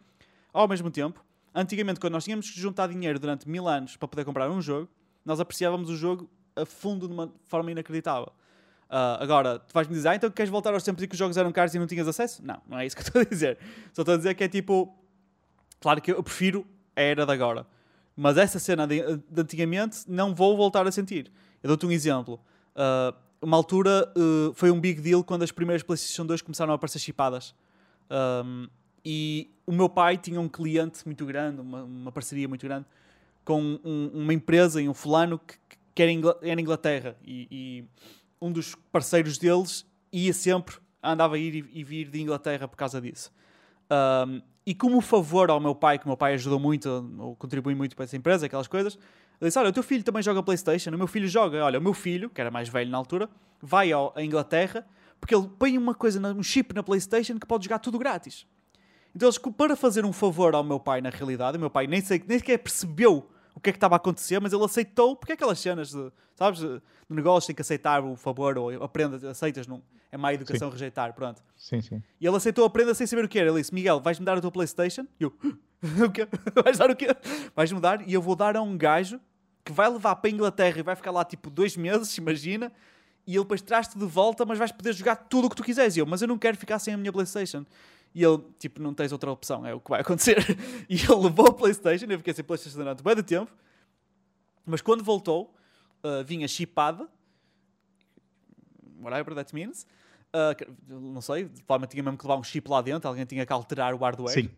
ao 0.52 0.68
mesmo 0.68 0.90
tempo, 0.90 1.24
antigamente, 1.54 1.98
quando 1.98 2.12
nós 2.12 2.24
tínhamos 2.24 2.50
que 2.50 2.60
juntar 2.60 2.88
dinheiro 2.88 3.18
durante 3.18 3.48
mil 3.48 3.66
anos 3.66 3.96
para 3.96 4.06
poder 4.06 4.24
comprar 4.26 4.50
um 4.50 4.60
jogo, 4.60 4.88
nós 5.24 5.40
apreciávamos 5.40 5.88
o 5.88 5.96
jogo 5.96 6.28
a 6.54 6.66
fundo 6.66 7.08
de 7.08 7.14
uma 7.14 7.32
forma 7.44 7.70
inacreditável. 7.70 8.30
Uh, 8.88 9.18
agora, 9.20 9.58
tu 9.58 9.72
vais-me 9.72 9.94
dizer, 9.94 10.08
ah, 10.08 10.14
então 10.14 10.30
queres 10.30 10.50
voltar 10.50 10.72
aos 10.72 10.82
tempos 10.82 11.02
em 11.02 11.08
que 11.08 11.14
os 11.14 11.18
jogos 11.18 11.36
eram 11.36 11.50
caros 11.50 11.74
e 11.74 11.78
não 11.78 11.86
tinhas 11.86 12.06
acesso? 12.06 12.44
Não, 12.44 12.60
não 12.68 12.78
é 12.78 12.86
isso 12.86 12.94
que 12.94 13.02
eu 13.02 13.06
estou 13.06 13.22
a 13.22 13.24
dizer. 13.24 13.58
Só 13.92 14.02
estou 14.02 14.14
a 14.14 14.16
dizer 14.16 14.34
que 14.34 14.44
é 14.44 14.48
tipo. 14.48 14.96
Claro 15.80 16.00
que 16.00 16.12
eu 16.12 16.22
prefiro 16.22 16.66
a 16.94 17.00
era 17.00 17.26
de 17.26 17.32
agora. 17.32 17.66
Mas 18.16 18.38
essa 18.38 18.58
cena 18.58 18.86
de, 18.86 19.02
de 19.28 19.40
antigamente 19.40 19.98
não 20.08 20.34
vou 20.34 20.56
voltar 20.56 20.86
a 20.86 20.92
sentir. 20.92 21.30
Eu 21.62 21.68
dou-te 21.68 21.84
um 21.84 21.90
exemplo. 21.90 22.40
Uh, 22.74 23.14
uma 23.42 23.56
altura 23.56 24.10
uh, 24.16 24.54
foi 24.54 24.70
um 24.70 24.80
big 24.80 25.00
deal 25.00 25.22
quando 25.22 25.42
as 25.42 25.52
primeiras 25.52 25.82
PlayStation 25.82 26.24
2 26.24 26.40
começaram 26.40 26.72
a 26.72 26.76
aparecer 26.76 26.98
chipadas. 26.98 27.54
Um, 28.10 28.68
e 29.04 29.50
o 29.66 29.72
meu 29.72 29.88
pai 29.88 30.16
tinha 30.16 30.40
um 30.40 30.48
cliente 30.48 31.04
muito 31.04 31.26
grande, 31.26 31.60
uma, 31.60 31.84
uma 31.84 32.12
parceria 32.12 32.48
muito 32.48 32.66
grande, 32.66 32.86
com 33.44 33.78
um, 33.84 34.10
uma 34.14 34.32
empresa 34.32 34.80
em 34.80 34.88
um 34.88 34.94
fulano 34.94 35.38
que, 35.38 35.56
que 35.94 36.02
era, 36.02 36.10
em 36.10 36.60
Inglaterra. 36.60 37.16
E, 37.24 37.46
e 37.50 37.84
um 38.40 38.52
dos 38.52 38.74
parceiros 38.92 39.38
deles 39.38 39.86
ia 40.12 40.32
sempre, 40.32 40.76
andava 41.02 41.36
a 41.36 41.38
ir 41.38 41.68
e 41.72 41.84
vir 41.84 42.10
de 42.10 42.20
Inglaterra 42.20 42.66
por 42.68 42.76
causa 42.76 43.00
disso. 43.00 43.32
Um, 43.90 44.40
e 44.64 44.74
como 44.74 45.00
favor 45.00 45.50
ao 45.50 45.60
meu 45.60 45.74
pai, 45.74 45.98
que 45.98 46.06
meu 46.06 46.16
pai 46.16 46.34
ajudou 46.34 46.58
muito, 46.58 46.88
ou 47.18 47.36
contribui 47.36 47.74
muito 47.74 47.94
para 47.94 48.04
essa 48.04 48.16
empresa, 48.16 48.46
aquelas 48.46 48.66
coisas, 48.66 48.94
ele 49.40 49.48
disse: 49.48 49.58
Olha, 49.58 49.68
o 49.70 49.72
teu 49.72 49.82
filho 49.82 50.02
também 50.02 50.22
joga 50.22 50.42
PlayStation. 50.42 50.90
O 50.90 50.98
meu 50.98 51.06
filho 51.06 51.28
joga. 51.28 51.64
Olha, 51.64 51.78
o 51.78 51.82
meu 51.82 51.94
filho, 51.94 52.28
que 52.28 52.40
era 52.40 52.50
mais 52.50 52.68
velho 52.68 52.90
na 52.90 52.98
altura, 52.98 53.28
vai 53.62 53.92
ao, 53.92 54.12
à 54.16 54.24
Inglaterra 54.24 54.84
porque 55.20 55.34
ele 55.34 55.48
põe 55.58 55.76
uma 55.78 55.94
coisa, 55.94 56.20
um 56.34 56.42
chip 56.42 56.74
na 56.74 56.82
PlayStation 56.82 57.38
que 57.38 57.46
pode 57.46 57.64
jogar 57.64 57.78
tudo 57.78 57.98
grátis. 57.98 58.46
Então, 59.14 59.26
eles, 59.26 59.38
para 59.38 59.74
fazer 59.74 60.04
um 60.04 60.12
favor 60.12 60.54
ao 60.54 60.62
meu 60.62 60.78
pai, 60.78 61.00
na 61.00 61.10
realidade, 61.10 61.56
o 61.56 61.60
meu 61.60 61.70
pai 61.70 61.86
nem, 61.86 62.00
sei, 62.00 62.22
nem 62.26 62.38
sequer 62.38 62.58
percebeu 62.58 63.28
o 63.56 63.60
que 63.60 63.70
é 63.70 63.72
que 63.72 63.78
estava 63.78 63.94
a 63.94 63.96
acontecer, 63.96 64.38
mas 64.38 64.52
ele 64.52 64.62
aceitou, 64.62 65.16
porque 65.16 65.32
é 65.32 65.34
aquelas 65.34 65.58
cenas 65.58 65.90
de, 65.90 66.12
sabes, 66.34 66.60
de 66.60 66.80
negócio 67.08 67.46
tem 67.46 67.56
que 67.56 67.62
aceitar 67.62 68.04
o 68.04 68.14
favor 68.14 68.58
ou 68.58 68.84
aprenda, 68.84 69.30
aceitas, 69.30 69.66
não, 69.66 69.82
é 70.12 70.16
má 70.18 70.32
educação 70.34 70.68
sim. 70.68 70.72
rejeitar, 70.74 71.14
pronto. 71.14 71.42
Sim, 71.56 71.80
sim. 71.80 72.02
E 72.20 72.26
ele 72.26 72.36
aceitou 72.36 72.66
a 72.66 72.70
prenda 72.70 72.94
sem 72.94 73.06
saber 73.06 73.24
o 73.24 73.28
que 73.28 73.38
era. 73.38 73.48
Ele 73.48 73.58
disse: 73.58 73.74
Miguel, 73.74 73.98
vais-me 73.98 74.26
dar 74.26 74.36
a 74.36 74.40
tua 74.40 74.52
Playstation? 74.52 75.06
E 75.18 75.24
eu: 75.24 75.32
O 76.06 76.10
quê? 76.10 76.28
Vais 76.62 76.78
dar 76.78 76.90
o 76.90 76.96
quê? 76.96 77.08
Vais-me 77.54 77.80
dar 77.80 78.06
e 78.06 78.12
eu 78.12 78.20
vou 78.20 78.36
dar 78.36 78.56
a 78.56 78.62
um 78.62 78.76
gajo 78.76 79.20
que 79.64 79.72
vai 79.72 79.88
levar 79.88 80.14
para 80.16 80.30
a 80.30 80.32
Inglaterra 80.32 80.78
e 80.78 80.82
vai 80.82 80.94
ficar 80.94 81.10
lá 81.10 81.24
tipo 81.24 81.50
dois 81.50 81.76
meses, 81.76 82.16
imagina. 82.18 82.72
E 83.26 83.32
ele 83.32 83.42
depois 83.42 83.60
traz-te 83.60 83.98
de 83.98 84.06
volta, 84.06 84.44
mas 84.44 84.56
vais 84.56 84.70
poder 84.70 84.92
jogar 84.92 85.16
tudo 85.16 85.46
o 85.46 85.50
que 85.50 85.56
tu 85.56 85.64
quiseres. 85.64 85.96
E 85.96 86.00
eu, 86.00 86.06
mas 86.06 86.22
eu 86.22 86.28
não 86.28 86.38
quero 86.38 86.56
ficar 86.56 86.78
sem 86.78 86.94
a 86.94 86.96
minha 86.96 87.12
Playstation. 87.12 87.66
E 88.16 88.24
ele, 88.24 88.42
tipo, 88.58 88.80
não 88.80 88.94
tens 88.94 89.12
outra 89.12 89.30
opção, 89.30 89.66
é 89.66 89.74
o 89.74 89.78
que 89.78 89.90
vai 89.90 90.00
acontecer. 90.00 90.38
E 90.88 90.94
ele 90.94 91.14
levou 91.16 91.48
a 91.48 91.52
PlayStation, 91.52 92.06
eu 92.06 92.16
fiquei 92.16 92.32
sem 92.32 92.42
PlayStation 92.42 92.78
durante 92.78 93.02
bem 93.02 93.14
de 93.14 93.22
tempo. 93.22 93.52
Mas 94.64 94.80
quando 94.80 95.04
voltou, 95.04 95.54
uh, 96.02 96.24
vinha 96.24 96.48
chipada. 96.48 97.06
Whatever 98.98 99.34
that 99.34 99.54
means. 99.54 99.86
Uh, 100.34 101.12
não 101.12 101.20
sei, 101.20 101.44
provavelmente 101.44 101.90
tinha 101.90 102.02
mesmo 102.02 102.16
que 102.16 102.24
levar 102.24 102.40
um 102.40 102.42
chip 102.42 102.70
lá 102.70 102.80
dentro, 102.80 103.06
alguém 103.06 103.26
tinha 103.26 103.44
que 103.44 103.52
alterar 103.52 103.92
o 103.92 103.98
hardware. 103.98 104.32
Sim. 104.32 104.50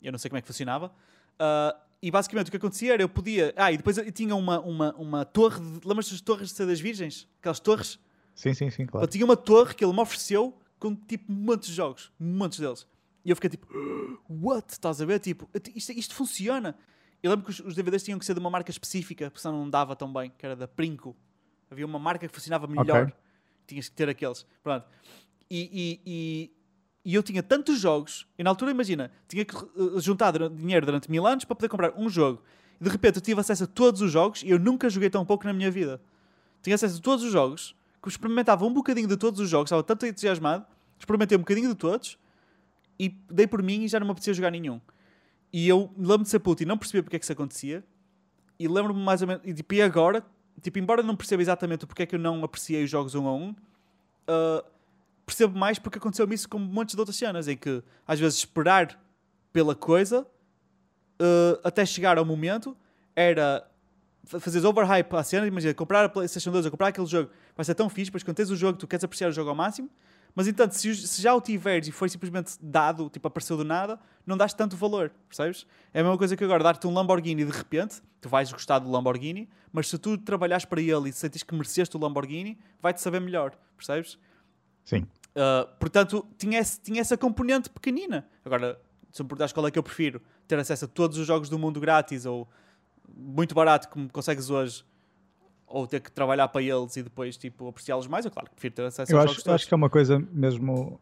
Eu 0.00 0.12
não 0.12 0.18
sei 0.18 0.30
como 0.30 0.38
é 0.38 0.40
que 0.40 0.46
funcionava. 0.46 0.86
Uh, 1.34 1.76
e 2.00 2.12
basicamente 2.12 2.46
o 2.46 2.50
que 2.52 2.58
acontecia 2.58 2.92
era 2.92 3.02
eu 3.02 3.08
podia. 3.08 3.52
Ah, 3.56 3.72
e 3.72 3.76
depois 3.76 3.98
eu 3.98 4.12
tinha 4.12 4.36
uma, 4.36 4.60
uma, 4.60 4.94
uma 4.94 5.24
torre. 5.24 5.58
De... 5.58 5.80
Lembras-te 5.84 6.12
das 6.12 6.20
torres 6.20 6.52
de 6.52 6.64
das 6.64 6.78
Virgens? 6.78 7.26
Aquelas 7.40 7.58
torres? 7.58 7.98
Sim, 8.36 8.54
sim, 8.54 8.70
sim, 8.70 8.86
claro. 8.86 9.04
Eu 9.04 9.08
tinha 9.08 9.24
uma 9.24 9.36
torre 9.36 9.74
que 9.74 9.84
ele 9.84 9.92
me 9.92 10.00
ofereceu 10.00 10.56
com 10.78 10.94
tipo 10.94 11.32
montes 11.32 11.70
de 11.70 11.74
jogos, 11.74 12.12
montes 12.16 12.60
deles. 12.60 12.86
E 13.24 13.30
eu 13.30 13.36
fiquei 13.36 13.50
tipo, 13.50 13.66
what? 14.28 14.72
Estás 14.72 15.00
a 15.00 15.04
ver? 15.04 15.18
Tipo, 15.20 15.48
isto, 15.74 15.92
isto 15.92 16.14
funciona. 16.14 16.76
Eu 17.22 17.30
lembro 17.30 17.44
que 17.44 17.50
os, 17.50 17.60
os, 17.60 17.74
DVDs 17.74 18.02
tinham 18.02 18.18
que 18.18 18.24
ser 18.24 18.34
de 18.34 18.40
uma 18.40 18.50
marca 18.50 18.70
específica, 18.70 19.30
porque 19.30 19.40
senão 19.40 19.58
não 19.58 19.70
dava 19.70 19.94
tão 19.94 20.12
bem, 20.12 20.32
que 20.36 20.44
era 20.44 20.56
da 20.56 20.66
Princo. 20.66 21.14
Havia 21.70 21.86
uma 21.86 21.98
marca 21.98 22.26
que 22.26 22.34
funcionava 22.34 22.66
melhor. 22.66 23.02
Okay. 23.02 23.14
Tinhas 23.66 23.88
que 23.88 23.94
ter 23.94 24.08
aqueles. 24.08 24.46
Pronto. 24.62 24.86
E, 25.50 25.70
e, 25.72 26.00
e, 26.06 26.50
e, 27.04 27.14
eu 27.14 27.22
tinha 27.22 27.42
tantos 27.42 27.78
jogos, 27.78 28.26
e 28.38 28.42
na 28.42 28.50
altura, 28.50 28.70
imagina, 28.70 29.10
tinha 29.28 29.44
que 29.44 29.54
uh, 29.54 30.00
juntar 30.00 30.32
dinheiro 30.48 30.86
durante 30.86 31.10
mil 31.10 31.26
anos 31.26 31.44
para 31.44 31.54
poder 31.54 31.68
comprar 31.68 31.92
um 31.96 32.08
jogo. 32.08 32.42
E 32.80 32.84
de 32.84 32.90
repente 32.90 33.16
eu 33.16 33.22
tive 33.22 33.40
acesso 33.40 33.64
a 33.64 33.66
todos 33.66 34.00
os 34.00 34.10
jogos 34.10 34.42
e 34.42 34.50
eu 34.50 34.58
nunca 34.58 34.88
joguei 34.88 35.10
tão 35.10 35.24
pouco 35.24 35.44
na 35.44 35.52
minha 35.52 35.70
vida. 35.70 36.00
Tinha 36.62 36.74
acesso 36.74 36.98
a 36.98 37.02
todos 37.02 37.24
os 37.24 37.32
jogos 37.32 37.76
experimentava 38.08 38.64
um 38.64 38.72
bocadinho 38.72 39.06
de 39.06 39.16
todos 39.16 39.40
os 39.40 39.48
jogos, 39.48 39.66
estava 39.66 39.82
tanto 39.82 40.06
entusiasmado, 40.06 40.64
experimentei 40.98 41.36
um 41.36 41.40
bocadinho 41.40 41.68
de 41.68 41.74
todos 41.74 42.16
e 43.00 43.08
dei 43.30 43.46
por 43.46 43.62
mim 43.62 43.84
e 43.84 43.88
já 43.88 43.98
não 43.98 44.06
me 44.06 44.12
apetecia 44.12 44.34
jogar 44.34 44.50
nenhum. 44.50 44.78
E 45.50 45.66
eu 45.66 45.90
lembro-me 45.96 46.24
de 46.24 46.28
ser 46.28 46.38
puto 46.38 46.62
e 46.62 46.66
não 46.66 46.76
percebia 46.76 47.02
porque 47.02 47.16
é 47.16 47.18
que 47.18 47.24
isso 47.24 47.32
acontecia. 47.32 47.82
E 48.58 48.68
lembro-me 48.68 49.02
mais 49.02 49.22
ou 49.22 49.28
menos. 49.28 49.42
E, 49.42 49.54
tipo, 49.54 49.72
e 49.72 49.80
agora, 49.80 50.22
tipo, 50.60 50.78
embora 50.78 51.02
não 51.02 51.16
perceba 51.16 51.40
exatamente 51.40 51.86
porque 51.86 52.02
é 52.02 52.06
que 52.06 52.14
eu 52.14 52.18
não 52.18 52.44
apreciei 52.44 52.84
os 52.84 52.90
jogos 52.90 53.14
um 53.14 53.26
a 53.26 53.34
um, 53.34 53.50
uh, 53.52 54.62
percebo 55.24 55.58
mais 55.58 55.78
porque 55.78 55.96
aconteceu-me 55.96 56.34
isso 56.34 56.46
com 56.46 56.58
montes 56.58 56.94
de 56.94 57.00
outras 57.00 57.16
cenas, 57.16 57.48
em 57.48 57.56
que 57.56 57.82
às 58.06 58.20
vezes 58.20 58.38
esperar 58.38 59.02
pela 59.50 59.74
coisa 59.74 60.20
uh, 60.20 61.60
até 61.64 61.86
chegar 61.86 62.18
ao 62.18 62.24
momento 62.26 62.76
era 63.16 63.66
fazeres 64.26 64.64
overhype 64.64 65.16
à 65.16 65.22
cena, 65.22 65.46
imagina, 65.46 65.72
comprar 65.72 66.04
a 66.04 66.08
PlayStation 66.10 66.50
2 66.50 66.66
ou 66.66 66.70
comprar 66.70 66.88
aquele 66.88 67.06
jogo 67.06 67.30
vai 67.56 67.64
ser 67.64 67.74
tão 67.74 67.88
fixe, 67.88 68.10
pois 68.10 68.22
quando 68.22 68.36
tens 68.36 68.50
o 68.50 68.56
jogo 68.56 68.78
tu 68.78 68.86
queres 68.86 69.02
apreciar 69.02 69.28
o 69.28 69.32
jogo 69.32 69.48
ao 69.48 69.56
máximo, 69.56 69.88
mas 70.34 70.46
entanto, 70.46 70.72
se, 70.72 70.94
se 70.94 71.22
já 71.22 71.34
o 71.34 71.40
tiveres 71.40 71.88
e 71.88 71.92
foi 71.92 72.08
simplesmente 72.08 72.52
dado, 72.60 73.08
tipo 73.08 73.26
apareceu 73.26 73.56
do 73.56 73.64
nada, 73.64 73.98
não 74.26 74.36
dás 74.36 74.54
tanto 74.54 74.76
valor, 74.76 75.10
percebes? 75.28 75.66
É 75.92 76.00
a 76.00 76.02
mesma 76.02 76.16
coisa 76.16 76.36
que 76.36 76.44
agora 76.44 76.62
dar-te 76.62 76.86
um 76.86 76.94
Lamborghini 76.94 77.44
de 77.44 77.50
repente, 77.50 78.02
tu 78.20 78.28
vais 78.28 78.52
gostar 78.52 78.78
do 78.78 78.90
Lamborghini, 78.90 79.48
mas 79.72 79.88
se 79.88 79.98
tu 79.98 80.16
trabalhares 80.16 80.64
para 80.64 80.80
ele 80.80 81.08
e 81.08 81.12
sentes 81.12 81.42
que 81.42 81.54
mereceste 81.54 81.96
o 81.96 82.00
Lamborghini, 82.00 82.58
vai-te 82.80 83.00
saber 83.00 83.20
melhor, 83.20 83.56
percebes? 83.76 84.18
Sim. 84.84 85.06
Uh, 85.30 85.66
portanto, 85.78 86.26
tinha, 86.36 86.58
esse, 86.58 86.80
tinha 86.80 87.00
essa 87.00 87.16
componente 87.16 87.70
pequenina. 87.70 88.26
Agora, 88.44 88.80
se 89.12 89.22
me 89.22 89.28
perguntares 89.28 89.52
qual 89.52 89.66
é 89.66 89.70
que 89.70 89.78
eu 89.78 89.82
prefiro, 89.82 90.20
ter 90.46 90.58
acesso 90.58 90.84
a 90.84 90.88
todos 90.88 91.18
os 91.18 91.26
jogos 91.26 91.48
do 91.48 91.58
mundo 91.58 91.80
grátis 91.80 92.26
ou 92.26 92.48
muito 93.16 93.54
barato 93.54 93.88
como 93.88 94.08
consegues 94.10 94.50
hoje 94.50 94.84
ou 95.70 95.86
ter 95.86 96.00
que 96.00 96.10
trabalhar 96.10 96.48
para 96.48 96.62
eles 96.62 96.96
e 96.96 97.02
depois 97.02 97.36
tipo 97.36 97.68
apreciá-los 97.68 98.08
mais, 98.08 98.24
eu 98.24 98.30
claro 98.30 98.48
que 98.48 98.54
prefiro 98.56 98.74
ter 98.74 98.84
acesso 98.84 99.12
eu 99.12 99.16
aos 99.16 99.24
acho, 99.24 99.34
jogos 99.34 99.44
todos. 99.44 99.54
acho 99.54 99.68
que 99.68 99.74
é 99.74 99.76
uma 99.76 99.88
coisa 99.88 100.18
mesmo 100.32 101.00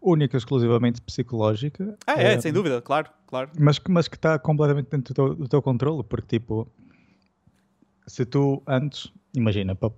única, 0.00 0.36
exclusivamente 0.36 1.02
psicológica. 1.02 1.98
Ah, 2.06 2.22
é, 2.22 2.34
é 2.34 2.40
sem 2.40 2.52
dúvida, 2.52 2.80
claro, 2.80 3.10
claro. 3.26 3.50
Mas, 3.58 3.80
mas 3.88 4.06
que 4.06 4.14
está 4.14 4.38
completamente 4.38 4.88
dentro 4.88 5.12
do 5.12 5.14
teu, 5.14 5.34
do 5.34 5.48
teu 5.48 5.60
controle, 5.60 6.04
porque 6.04 6.38
tipo, 6.38 6.70
se 8.06 8.24
tu 8.24 8.62
antes, 8.66 9.12
imagina, 9.34 9.74
para 9.74 9.92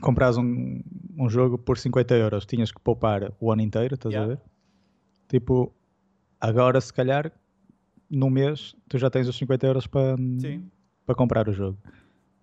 compras 0.00 0.38
um, 0.38 0.80
um 1.18 1.28
jogo 1.28 1.58
por 1.58 1.76
50 1.76 2.14
euros, 2.14 2.46
tinhas 2.46 2.72
que 2.72 2.80
poupar 2.80 3.32
o 3.38 3.52
ano 3.52 3.62
inteiro, 3.62 3.94
estás 3.94 4.14
yeah. 4.14 4.32
a 4.32 4.36
ver? 4.36 4.42
Tipo, 5.28 5.72
agora 6.40 6.80
se 6.80 6.92
calhar 6.92 7.30
no 8.08 8.30
mês 8.30 8.74
tu 8.88 8.96
já 8.96 9.10
tens 9.10 9.28
os 9.28 9.36
50 9.36 9.66
euros 9.66 9.86
para, 9.86 10.16
para 11.04 11.14
comprar 11.14 11.48
o 11.48 11.52
jogo. 11.52 11.76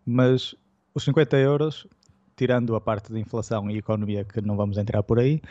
Mas 0.05 0.55
os 0.95 1.03
50 1.03 1.37
euros, 1.37 1.85
tirando 2.35 2.75
a 2.75 2.81
parte 2.81 3.11
de 3.11 3.19
inflação 3.19 3.69
e 3.69 3.77
economia 3.77 4.23
que 4.23 4.41
não 4.41 4.55
vamos 4.55 4.77
entrar 4.77 5.03
por 5.03 5.19
aí, 5.19 5.41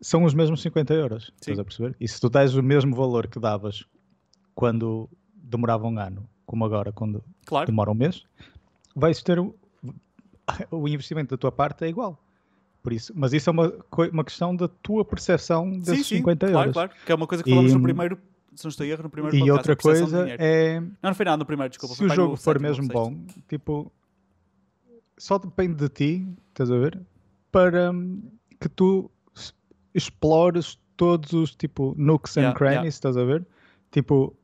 são 0.00 0.24
os 0.24 0.34
mesmos 0.34 0.60
50 0.60 0.92
euros. 0.92 1.24
Sim. 1.40 1.52
Estás 1.52 1.58
a 1.58 1.64
perceber? 1.64 1.96
E 1.98 2.06
se 2.06 2.20
tu 2.20 2.28
tens 2.28 2.54
o 2.54 2.62
mesmo 2.62 2.94
valor 2.94 3.26
que 3.26 3.40
davas 3.40 3.84
quando 4.54 5.08
demorava 5.34 5.86
um 5.86 5.98
ano, 5.98 6.28
como 6.44 6.64
agora 6.64 6.92
quando 6.92 7.24
claro. 7.46 7.66
demora 7.66 7.90
um 7.90 7.94
mês, 7.94 8.24
vais 8.94 9.22
ter 9.22 9.38
o, 9.38 9.54
o 10.70 10.86
investimento 10.86 11.34
da 11.34 11.38
tua 11.38 11.50
parte 11.50 11.84
é 11.84 11.88
igual. 11.88 12.22
Por 12.82 12.92
isso, 12.92 13.12
mas 13.14 13.32
isso 13.32 13.48
é 13.48 13.52
uma, 13.52 13.72
uma 14.12 14.24
questão 14.24 14.54
da 14.54 14.66
tua 14.66 15.04
percepção 15.04 15.70
desses 15.70 16.06
sim, 16.06 16.16
sim, 16.16 16.16
50 16.16 16.46
claro, 16.46 16.60
euros. 16.60 16.74
Claro, 16.74 16.90
que 17.06 17.12
é 17.12 17.14
uma 17.14 17.26
coisa 17.26 17.42
que 17.44 17.48
falamos 17.48 17.70
e, 17.70 17.74
no 17.76 17.82
primeiro, 17.82 18.18
se 18.56 18.64
não 18.64 18.68
estou 18.70 18.84
erro, 18.84 19.04
no 19.04 19.10
primeiro 19.10 19.36
E 19.36 19.38
podcast, 19.38 19.58
outra 19.58 19.76
coisa 19.76 20.28
é... 20.36 20.80
Não, 20.80 20.90
não 21.04 21.14
foi 21.14 21.24
nada 21.24 21.36
no 21.36 21.46
primeiro, 21.46 21.70
desculpa. 21.70 21.94
Se 21.94 22.04
o 22.04 22.08
jogo 22.08 22.36
for 22.36 22.58
mesmo 22.58 22.88
bom, 22.88 23.24
tipo, 23.48 23.90
só 25.22 25.38
depende 25.38 25.76
de 25.76 25.88
ti, 25.88 26.36
estás 26.48 26.68
a 26.68 26.76
ver? 26.76 27.00
Para 27.52 27.92
hum, 27.92 28.20
que 28.58 28.68
tu 28.68 29.08
explores 29.94 30.80
todos 30.96 31.32
os 31.32 31.54
tipo 31.54 31.94
nooks 31.96 32.36
and 32.38 32.40
yeah, 32.40 32.58
crannies, 32.58 32.76
yeah. 32.76 32.88
estás 32.88 33.16
a 33.16 33.24
ver? 33.24 33.46
Tipo, 33.92 34.36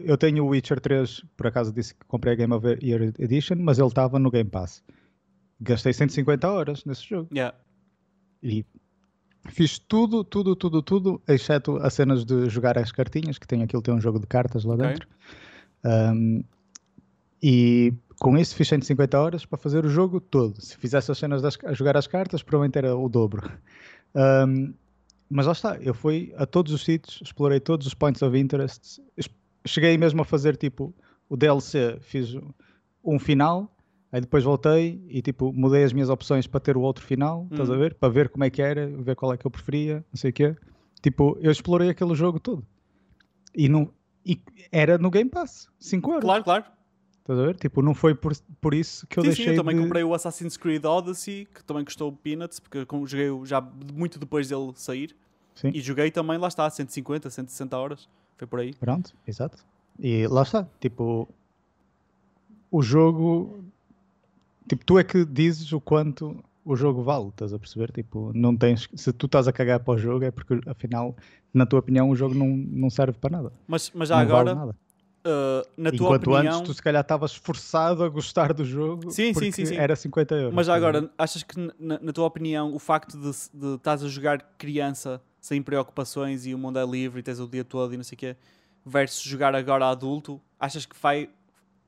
eu 0.00 0.16
tenho 0.16 0.46
o 0.46 0.48
Witcher 0.48 0.80
3, 0.80 1.24
por 1.36 1.48
acaso 1.48 1.70
disse 1.74 1.94
que 1.94 2.06
comprei 2.06 2.32
a 2.32 2.36
Game 2.36 2.54
of 2.54 2.66
Year 2.82 3.12
Edition, 3.18 3.56
mas 3.58 3.78
ele 3.78 3.88
estava 3.88 4.18
no 4.18 4.30
Game 4.30 4.48
Pass. 4.48 4.82
Gastei 5.60 5.92
150 5.92 6.50
horas 6.50 6.86
nesse 6.86 7.06
jogo. 7.06 7.28
Yeah. 7.30 7.54
E 8.42 8.64
fiz 9.50 9.78
tudo, 9.78 10.24
tudo, 10.24 10.56
tudo, 10.56 10.80
tudo, 10.80 11.20
exceto 11.28 11.76
as 11.76 11.92
cenas 11.92 12.24
de 12.24 12.48
jogar 12.48 12.78
as 12.78 12.90
cartinhas, 12.90 13.36
que 13.36 13.46
tem 13.46 13.62
aquilo, 13.62 13.82
tem 13.82 13.92
um 13.92 14.00
jogo 14.00 14.18
de 14.18 14.26
cartas 14.26 14.64
lá 14.64 14.74
okay. 14.74 14.86
dentro. 14.88 15.08
Um, 15.84 16.42
e 17.42 17.92
com 18.18 18.36
isso 18.36 18.54
fiz 18.54 18.68
150 18.68 19.18
horas 19.18 19.44
para 19.46 19.58
fazer 19.58 19.84
o 19.84 19.88
jogo 19.88 20.20
todo. 20.20 20.60
Se 20.60 20.76
fizesse 20.76 21.10
as 21.10 21.18
cenas 21.18 21.40
das, 21.40 21.56
a 21.64 21.72
jogar 21.72 21.96
as 21.96 22.06
cartas, 22.06 22.42
provavelmente 22.42 22.78
era 22.78 22.96
o 22.96 23.08
dobro. 23.08 23.50
Um, 24.14 24.74
mas 25.30 25.46
lá 25.46 25.52
está, 25.52 25.76
eu 25.76 25.94
fui 25.94 26.32
a 26.36 26.46
todos 26.46 26.72
os 26.72 26.84
sítios, 26.84 27.20
explorei 27.22 27.60
todos 27.60 27.86
os 27.86 27.94
points 27.94 28.22
of 28.22 28.36
interest. 28.36 29.00
Cheguei 29.66 29.96
mesmo 29.98 30.22
a 30.22 30.24
fazer 30.24 30.56
tipo 30.56 30.94
o 31.28 31.36
DLC, 31.36 31.98
fiz 32.00 32.36
um 33.04 33.18
final, 33.18 33.70
aí 34.10 34.20
depois 34.20 34.42
voltei 34.42 35.04
e 35.08 35.20
tipo 35.20 35.52
mudei 35.52 35.84
as 35.84 35.92
minhas 35.92 36.08
opções 36.08 36.46
para 36.46 36.60
ter 36.60 36.76
o 36.76 36.80
outro 36.80 37.04
final, 37.04 37.40
uhum. 37.40 37.48
estás 37.52 37.70
a 37.70 37.74
uhum. 37.74 37.78
ver? 37.78 37.94
Para 37.94 38.08
ver 38.08 38.28
como 38.30 38.44
é 38.44 38.50
que 38.50 38.62
era, 38.62 38.88
ver 38.88 39.14
qual 39.14 39.32
é 39.32 39.36
que 39.36 39.46
eu 39.46 39.50
preferia, 39.50 40.04
não 40.10 40.16
sei 40.16 40.30
o 40.30 40.32
quê. 40.32 40.56
Tipo, 41.02 41.38
eu 41.40 41.52
explorei 41.52 41.90
aquele 41.90 42.14
jogo 42.14 42.40
todo. 42.40 42.66
E, 43.54 43.68
não, 43.68 43.90
e 44.24 44.40
era 44.72 44.98
no 44.98 45.10
Game 45.10 45.30
Pass, 45.30 45.68
5 45.78 46.10
euros. 46.10 46.24
Claro, 46.24 46.44
claro. 46.44 46.64
Estás 47.28 47.40
a 47.40 47.42
ver? 47.44 47.56
Tipo, 47.56 47.82
não 47.82 47.92
foi 47.92 48.14
por, 48.14 48.32
por 48.58 48.72
isso 48.72 49.06
que 49.06 49.18
eu 49.18 49.22
sim, 49.22 49.28
deixei 49.28 49.44
Sim, 49.44 49.50
eu 49.50 49.56
também 49.58 49.76
de... 49.76 49.82
comprei 49.82 50.02
o 50.02 50.14
Assassin's 50.14 50.56
Creed 50.56 50.82
Odyssey, 50.82 51.46
que 51.54 51.62
também 51.62 51.84
custou 51.84 52.10
peanuts, 52.10 52.58
porque 52.58 52.86
joguei 53.04 53.28
já 53.44 53.60
muito 53.92 54.18
depois 54.18 54.48
dele 54.48 54.72
sair. 54.76 55.14
Sim. 55.54 55.70
E 55.74 55.80
joguei 55.82 56.10
também, 56.10 56.38
lá 56.38 56.48
está, 56.48 56.68
150, 56.70 57.28
160 57.28 57.76
horas. 57.76 58.08
Foi 58.38 58.46
por 58.46 58.60
aí. 58.60 58.72
Pronto, 58.72 59.12
exato. 59.26 59.62
E 59.98 60.26
lá 60.26 60.40
está, 60.40 60.66
tipo... 60.80 61.28
O 62.70 62.80
jogo... 62.80 63.62
Tipo, 64.66 64.86
tu 64.86 64.98
é 64.98 65.04
que 65.04 65.22
dizes 65.26 65.70
o 65.72 65.80
quanto 65.82 66.42
o 66.64 66.76
jogo 66.76 67.02
vale, 67.02 67.28
estás 67.28 67.52
a 67.52 67.58
perceber? 67.58 67.92
Tipo, 67.92 68.32
não 68.34 68.56
tens... 68.56 68.88
Se 68.94 69.12
tu 69.12 69.26
estás 69.26 69.46
a 69.46 69.52
cagar 69.52 69.80
para 69.80 69.92
o 69.92 69.98
jogo 69.98 70.24
é 70.24 70.30
porque, 70.30 70.60
afinal, 70.66 71.14
na 71.52 71.66
tua 71.66 71.80
opinião, 71.80 72.08
o 72.08 72.16
jogo 72.16 72.34
não, 72.34 72.46
não 72.46 72.88
serve 72.88 73.18
para 73.18 73.36
nada. 73.36 73.52
Mas, 73.66 73.92
mas 73.94 74.08
já 74.08 74.16
não 74.16 74.22
agora... 74.22 74.54
Vale 74.54 74.87
Uh, 75.18 75.66
na 75.76 75.90
tua 75.90 76.06
Enquanto 76.06 76.30
opinião... 76.30 76.56
antes 76.56 76.68
tu 76.68 76.74
se 76.74 76.82
calhar 76.82 77.02
estavas 77.02 77.34
forçado 77.34 78.04
a 78.04 78.08
gostar 78.08 78.54
do 78.54 78.64
jogo 78.64 79.10
sim, 79.10 79.34
sim, 79.34 79.50
sim, 79.50 79.66
sim. 79.66 79.76
era 79.76 79.96
50 79.96 80.34
euros. 80.34 80.54
Mas 80.54 80.68
agora, 80.68 81.10
achas 81.18 81.42
que 81.42 81.58
na, 81.78 81.98
na, 82.00 82.12
tua 82.12 82.24
opinião 82.24 82.72
o 82.72 82.78
facto 82.78 83.18
de, 83.18 83.30
de 83.52 83.74
estás 83.74 84.02
a 84.04 84.08
jogar 84.08 84.40
criança 84.56 85.20
sem 85.40 85.60
preocupações 85.60 86.46
e 86.46 86.54
o 86.54 86.58
mundo 86.58 86.78
é 86.78 86.86
livre 86.86 87.18
e 87.20 87.22
tens 87.22 87.40
o 87.40 87.48
dia 87.48 87.64
todo 87.64 87.92
e 87.94 87.96
não 87.96 88.04
sei 88.04 88.14
o 88.14 88.18
quê, 88.18 88.36
versus 88.86 89.22
jogar 89.22 89.54
agora 89.54 89.86
adulto, 89.88 90.40
achas 90.58 90.86
que 90.86 90.96
vai... 91.00 91.28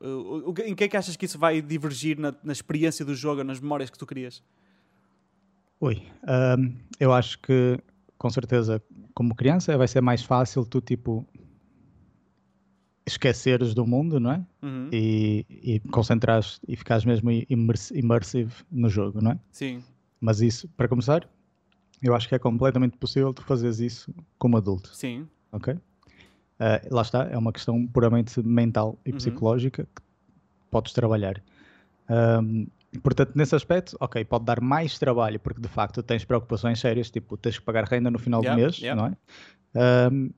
Uh, 0.00 0.52
em 0.64 0.74
que 0.74 0.84
é 0.84 0.88
que 0.88 0.96
achas 0.96 1.14
que 1.16 1.24
isso 1.24 1.38
vai 1.38 1.62
divergir 1.62 2.18
na, 2.18 2.34
na 2.42 2.52
experiência 2.52 3.04
do 3.04 3.14
jogo, 3.14 3.44
nas 3.44 3.60
memórias 3.60 3.90
que 3.90 3.98
tu 3.98 4.06
querias? 4.06 4.42
Ui, 5.80 6.02
um, 6.58 6.74
eu 6.98 7.12
acho 7.12 7.38
que 7.38 7.78
com 8.18 8.28
certeza 8.28 8.82
como 9.14 9.34
criança 9.34 9.76
vai 9.78 9.88
ser 9.88 10.02
mais 10.02 10.22
fácil 10.22 10.64
tu 10.64 10.80
tipo 10.80 11.26
esqueceres 13.06 13.74
do 13.74 13.86
mundo, 13.86 14.20
não 14.20 14.32
é? 14.32 14.46
Uhum. 14.62 14.88
E, 14.92 15.46
e 15.48 15.80
concentrares 15.90 16.60
e 16.66 16.76
ficares 16.76 17.04
mesmo 17.04 17.30
immersive 17.30 18.52
no 18.70 18.88
jogo, 18.88 19.20
não 19.20 19.32
é? 19.32 19.38
Sim. 19.50 19.82
Mas 20.20 20.40
isso, 20.40 20.68
para 20.76 20.86
começar, 20.86 21.28
eu 22.02 22.14
acho 22.14 22.28
que 22.28 22.34
é 22.34 22.38
completamente 22.38 22.96
possível 22.96 23.32
tu 23.32 23.42
fazeres 23.42 23.80
isso 23.80 24.14
como 24.38 24.56
adulto. 24.56 24.94
Sim. 24.94 25.26
Ok? 25.52 25.74
Uh, 25.74 25.80
lá 26.90 27.02
está, 27.02 27.24
é 27.24 27.38
uma 27.38 27.52
questão 27.52 27.86
puramente 27.86 28.40
mental 28.42 28.98
e 29.04 29.10
uhum. 29.10 29.16
psicológica 29.16 29.84
que 29.84 30.02
podes 30.70 30.92
trabalhar. 30.92 31.42
Um, 32.42 32.66
portanto, 33.02 33.32
nesse 33.34 33.54
aspecto, 33.54 33.96
ok, 33.98 34.24
pode 34.24 34.44
dar 34.44 34.60
mais 34.60 34.98
trabalho 34.98 35.40
porque 35.40 35.60
de 35.60 35.68
facto 35.68 36.02
tens 36.02 36.24
preocupações 36.24 36.78
sérias, 36.78 37.10
tipo 37.10 37.36
tens 37.36 37.58
que 37.58 37.64
pagar 37.64 37.84
renda 37.84 38.10
no 38.10 38.18
final 38.18 38.42
yeah, 38.42 38.60
do 38.60 38.62
mês, 38.62 38.78
yeah. 38.78 39.00
não 39.00 39.08
é? 39.08 40.10
Um, 40.10 40.30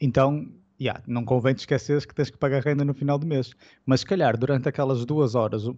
então 0.00 0.46
yeah, 0.80 1.02
não 1.06 1.24
convém 1.24 1.54
te 1.54 1.60
esqueceres 1.60 2.04
que 2.04 2.14
tens 2.14 2.30
que 2.30 2.38
pagar 2.38 2.62
renda 2.62 2.84
no 2.84 2.94
final 2.94 3.18
do 3.18 3.26
mês. 3.26 3.52
Mas 3.84 4.00
se 4.00 4.06
calhar 4.06 4.36
durante 4.36 4.68
aquelas 4.68 5.04
duas 5.04 5.34
horas, 5.34 5.68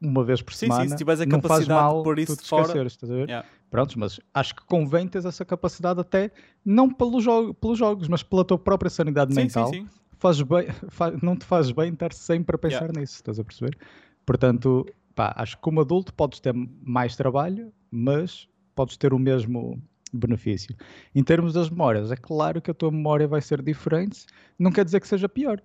uma 0.00 0.24
vez 0.24 0.42
por 0.42 0.54
semana, 0.54 0.84
sim, 0.84 0.90
se 0.90 0.96
tiveres 0.96 1.20
a 1.20 1.26
não 1.26 1.40
faz 1.40 1.66
mal 1.66 2.02
por 2.02 2.18
isso 2.18 2.36
tu 2.36 2.42
te 2.42 2.48
fora... 2.48 2.62
esqueceres, 2.62 2.92
estás 2.92 3.10
a 3.10 3.14
ver? 3.14 3.28
Yeah. 3.28 3.48
Prontos, 3.70 3.96
mas 3.96 4.20
acho 4.32 4.54
que 4.54 4.64
convém 4.66 5.08
ter 5.08 5.24
essa 5.24 5.44
capacidade 5.44 6.00
até, 6.00 6.30
não 6.64 6.92
pelo 6.92 7.20
jogo, 7.20 7.54
pelos 7.54 7.78
jogos, 7.78 8.06
mas 8.08 8.22
pela 8.22 8.44
tua 8.44 8.58
própria 8.58 8.90
sanidade 8.90 9.34
sim, 9.34 9.40
mental. 9.40 9.68
Sim, 9.68 9.82
sim. 9.82 9.88
Faz 10.18 10.40
bem, 10.40 10.68
faz, 10.88 11.20
não 11.22 11.36
te 11.36 11.44
faz 11.44 11.70
bem 11.70 11.92
estar 11.92 12.12
sempre 12.12 12.56
a 12.56 12.58
pensar 12.58 12.82
yeah. 12.82 13.00
nisso, 13.00 13.14
estás 13.14 13.38
a 13.38 13.44
perceber? 13.44 13.76
Portanto, 14.24 14.86
pá, 15.14 15.34
acho 15.36 15.56
que 15.56 15.62
como 15.62 15.80
adulto 15.80 16.14
podes 16.14 16.40
ter 16.40 16.54
mais 16.54 17.16
trabalho, 17.16 17.72
mas 17.90 18.48
podes 18.74 18.96
ter 18.96 19.12
o 19.12 19.18
mesmo 19.18 19.82
benefício. 20.16 20.74
Em 21.14 21.22
termos 21.22 21.52
das 21.52 21.70
memórias, 21.70 22.10
é 22.10 22.16
claro 22.16 22.60
que 22.60 22.70
a 22.70 22.74
tua 22.74 22.90
memória 22.90 23.26
vai 23.26 23.40
ser 23.40 23.62
diferente, 23.62 24.26
não 24.58 24.70
quer 24.70 24.84
dizer 24.84 25.00
que 25.00 25.08
seja 25.08 25.28
pior. 25.28 25.60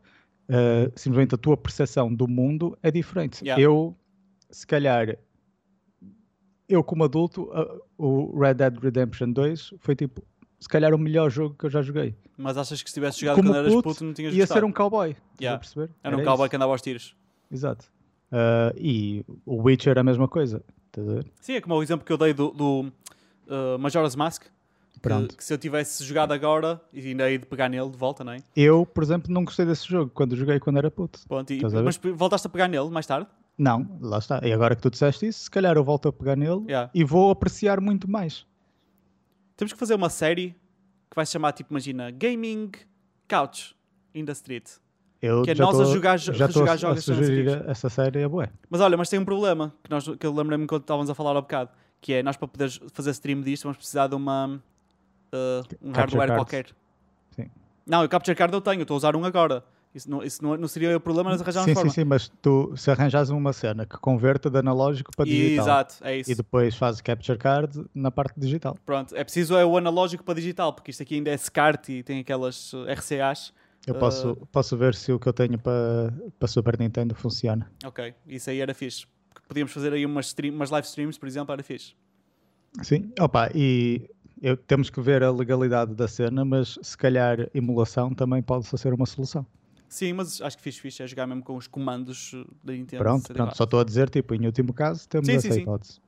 Uh, 0.50 0.92
simplesmente 0.96 1.36
a 1.36 1.38
tua 1.38 1.56
percepção 1.56 2.14
do 2.14 2.28
mundo 2.28 2.78
é 2.82 2.90
diferente. 2.90 3.44
Yeah. 3.44 3.62
Eu, 3.62 3.96
se 4.50 4.66
calhar, 4.66 5.16
eu 6.68 6.84
como 6.84 7.04
adulto, 7.04 7.44
uh, 7.44 7.82
o 7.98 8.40
Red 8.40 8.56
Dead 8.56 8.78
Redemption 8.78 9.32
2 9.32 9.76
foi 9.78 9.96
tipo, 9.96 10.24
se 10.60 10.68
calhar 10.68 10.94
o 10.94 10.98
melhor 10.98 11.30
jogo 11.30 11.56
que 11.56 11.66
eu 11.66 11.70
já 11.70 11.82
joguei. 11.84 12.16
Mas 12.36 12.58
achas 12.58 12.82
que 12.82 12.90
se 12.90 12.96
tivesse 12.96 13.20
jogado 13.20 13.36
como 13.36 13.50
quando 13.50 13.58
eras 13.58 13.74
puto, 13.74 14.04
não 14.04 14.14
tinhas 14.14 14.34
ia 14.34 14.40
gostado? 14.40 14.60
ser 14.60 14.66
um 14.66 14.72
cowboy, 14.72 15.16
yeah. 15.40 15.60
perceber? 15.60 15.92
Era, 16.04 16.16
Era 16.16 16.18
um 16.18 16.26
cowboy 16.26 16.46
isso. 16.46 16.50
que 16.50 16.56
andava 16.56 16.72
aos 16.72 16.82
tiros. 16.82 17.16
Exato. 17.52 17.86
Uh, 18.32 18.74
e 18.76 19.26
o 19.46 19.62
Witcher 19.64 19.98
é 19.98 20.00
a 20.00 20.04
mesma 20.04 20.28
coisa. 20.28 20.64
Sim, 21.40 21.54
é 21.54 21.62
como 21.62 21.76
o 21.76 21.84
exemplo 21.84 22.06
que 22.06 22.12
eu 22.12 22.18
dei 22.18 22.34
do, 22.34 22.52
do 22.52 22.92
uh, 23.50 23.78
Majora's 23.80 24.16
Mask. 24.16 24.44
Que, 25.02 25.36
que, 25.38 25.44
se 25.44 25.54
eu 25.54 25.58
tivesse 25.58 26.04
jogado 26.04 26.34
agora 26.34 26.82
e 26.92 27.00
ainda 27.00 27.30
hei 27.30 27.38
de 27.38 27.46
pegar 27.46 27.70
nele 27.70 27.90
de 27.90 27.98
volta, 27.98 28.24
não 28.24 28.34
é? 28.34 28.40
Eu, 28.54 28.86
por 28.86 29.02
exemplo, 29.02 29.32
não 29.32 29.46
gostei 29.46 29.66
desse 29.66 29.88
jogo 29.88 30.12
quando 30.14 30.36
joguei 30.36 30.60
quando 30.60 30.78
era 30.78 30.92
puto. 30.92 31.22
Ponto, 31.26 31.54
e, 31.54 31.62
mas 31.84 31.98
voltaste 32.16 32.48
a 32.48 32.50
pegar 32.50 32.68
nele 32.68 32.90
mais 32.90 33.06
tarde? 33.06 33.28
Não, 33.58 33.98
lá 34.02 34.18
está. 34.18 34.42
E 34.44 34.52
agora 34.52 34.76
que 34.76 34.82
tu 34.82 34.90
disseste 34.90 35.28
isso, 35.28 35.44
se 35.44 35.52
calhar 35.52 35.76
eu 35.76 35.84
volto 35.84 36.10
a 36.10 36.14
pegar 36.14 36.36
nele 36.36 36.66
yeah. 36.68 36.90
e 36.94 37.04
vou 37.04 37.32
apreciar 37.32 37.80
muito 37.80 38.10
mais. 38.10 38.46
Temos 39.56 39.74
que 39.74 39.80
fazer 39.80 39.96
uma 39.96 40.10
série 40.10 40.56
que 41.10 41.16
vai 41.16 41.26
se 41.26 41.34
chamar, 41.34 41.52
tipo, 41.52 41.72
imagina, 41.72 42.12
Gaming 42.12 42.72
Couch 43.28 43.76
in 44.14 44.26
the 44.26 44.32
Street. 44.32 44.70
Eu 45.22 45.44
que 45.44 45.52
é 45.52 45.56
nós 45.56 45.76
tô, 45.76 45.82
a 45.82 45.86
jogar, 45.86 46.18
já 46.18 46.46
a 46.46 46.50
jogar 46.50 46.78
jogos 46.78 47.00
a 47.00 47.02
sugerir 47.02 47.64
essa 47.68 47.90
série 47.90 48.20
é 48.20 48.28
boa. 48.28 48.50
Mas 48.70 48.80
olha, 48.80 48.96
mas 48.96 49.10
tem 49.10 49.20
um 49.20 49.26
problema 49.26 49.74
que, 49.84 49.90
nós, 49.90 50.08
que 50.08 50.26
eu 50.26 50.34
lembrei-me 50.34 50.66
quando 50.66 50.82
estávamos 50.82 51.10
a 51.10 51.16
falar 51.16 51.32
há 51.32 51.42
bocado, 51.42 51.72
que 52.02 52.14
é 52.14 52.24
nós 52.24 52.38
para 52.38 52.48
poder 52.48 52.70
fazer 52.94 53.12
stream 53.12 53.42
disto 53.42 53.64
vamos 53.64 53.78
precisar 53.78 54.08
de 54.08 54.16
uma 54.16 54.62
uh, 55.34 55.78
um 55.82 55.92
hardware 55.92 56.28
cards. 56.28 56.36
qualquer. 56.36 56.66
Sim. 57.32 57.50
Não, 57.86 58.04
o 58.04 58.10
Capture 58.10 58.36
Card 58.36 58.54
eu 58.54 58.62
tenho, 58.62 58.82
estou 58.82 58.96
a 58.96 58.98
usar 58.98 59.16
um 59.16 59.26
agora. 59.26 59.64
Isso 59.94 60.10
não, 60.10 60.24
isso 60.24 60.44
não, 60.44 60.56
não 60.56 60.68
seria 60.68 60.96
o 60.96 61.00
problema, 61.00 61.32
nós 61.32 61.42
arranjamos 61.42 61.66
sim, 61.66 61.74
forma. 61.74 61.90
Sim, 61.90 62.02
sim, 62.02 62.04
mas 62.04 62.32
tu, 62.42 62.72
se 62.78 62.92
arranjas 62.92 63.32
uma 63.32 63.52
cena 63.52 63.88
que 63.88 63.98
converta 63.98 64.48
de 64.48 64.60
analógico 64.60 65.12
para 65.16 65.26
digital. 65.26 65.66
Exato, 65.66 65.96
é 66.02 66.18
isso. 66.18 66.32
E 66.32 66.36
depois 66.36 66.76
faz 66.76 67.02
Capture 67.02 67.38
Card 67.38 67.86
na 67.94 68.12
parte 68.12 68.40
digital. 68.40 68.78
Pronto, 68.86 69.16
é 69.16 69.24
preciso 69.24 69.58
é 69.58 69.66
o 69.66 69.76
analógico 69.78 70.24
para 70.24 70.36
digital, 70.36 70.74
porque 70.74 70.92
isto 70.92 71.02
aqui 71.02 71.16
ainda 71.16 71.32
é 71.32 71.38
SCART 71.38 71.90
e 71.90 72.04
tem 72.04 72.20
aquelas 72.20 72.72
uh, 72.74 72.84
RCAs. 72.84 73.52
Eu 73.88 73.96
posso, 73.96 74.34
uh... 74.34 74.48
posso 74.52 74.78
ver 74.78 74.94
se 74.94 75.12
o 75.12 75.18
que 75.18 75.28
eu 75.28 75.34
tenho 75.34 75.58
para, 75.58 76.14
para 76.38 76.48
Super 76.48 76.78
Nintendo 76.78 77.16
funciona. 77.16 77.72
Ok, 77.84 78.14
isso 78.28 78.52
aí 78.52 78.62
era 78.62 78.76
fixe. 78.76 79.08
Podíamos 79.48 79.72
fazer 79.72 79.94
aí 79.94 80.06
umas, 80.06 80.28
stream, 80.28 80.54
umas 80.54 80.70
live 80.70 80.88
streams, 80.88 81.20
por 81.20 81.28
exemplo, 81.28 81.54
era 81.54 81.64
fixe. 81.64 81.96
Sim, 82.84 83.12
opa, 83.20 83.50
e 83.56 84.10
eu, 84.42 84.56
temos 84.56 84.90
que 84.90 85.02
ver 85.02 85.24
a 85.24 85.32
legalidade 85.32 85.94
da 85.96 86.08
cena, 86.08 86.46
mas 86.46 86.78
se 86.82 86.98
calhar 86.98 87.50
emulação 87.54 88.14
também 88.14 88.42
pode 88.42 88.66
ser 88.66 88.94
uma 88.94 89.06
solução. 89.06 89.46
Sim, 89.88 90.14
mas 90.14 90.40
acho 90.40 90.56
que 90.56 90.64
fixe, 90.64 90.80
fixe 90.80 91.02
é 91.02 91.08
jogar 91.08 91.26
mesmo 91.26 91.44
com 91.44 91.56
os 91.56 91.68
comandos 91.68 92.36
da 92.64 92.74
Nintendo. 92.74 93.04
Pronto, 93.04 93.34
pronto. 93.34 93.58
só 93.58 93.64
estou 93.64 93.80
a 93.80 93.84
dizer, 93.84 94.08
tipo, 94.10 94.36
em 94.36 94.46
último 94.46 94.72
caso, 94.72 95.10
temos 95.10 95.26
sim, 95.26 95.36
essa 95.36 95.52
sim, 95.52 95.62
hipótese. 95.62 95.94
Sim. 95.94 96.02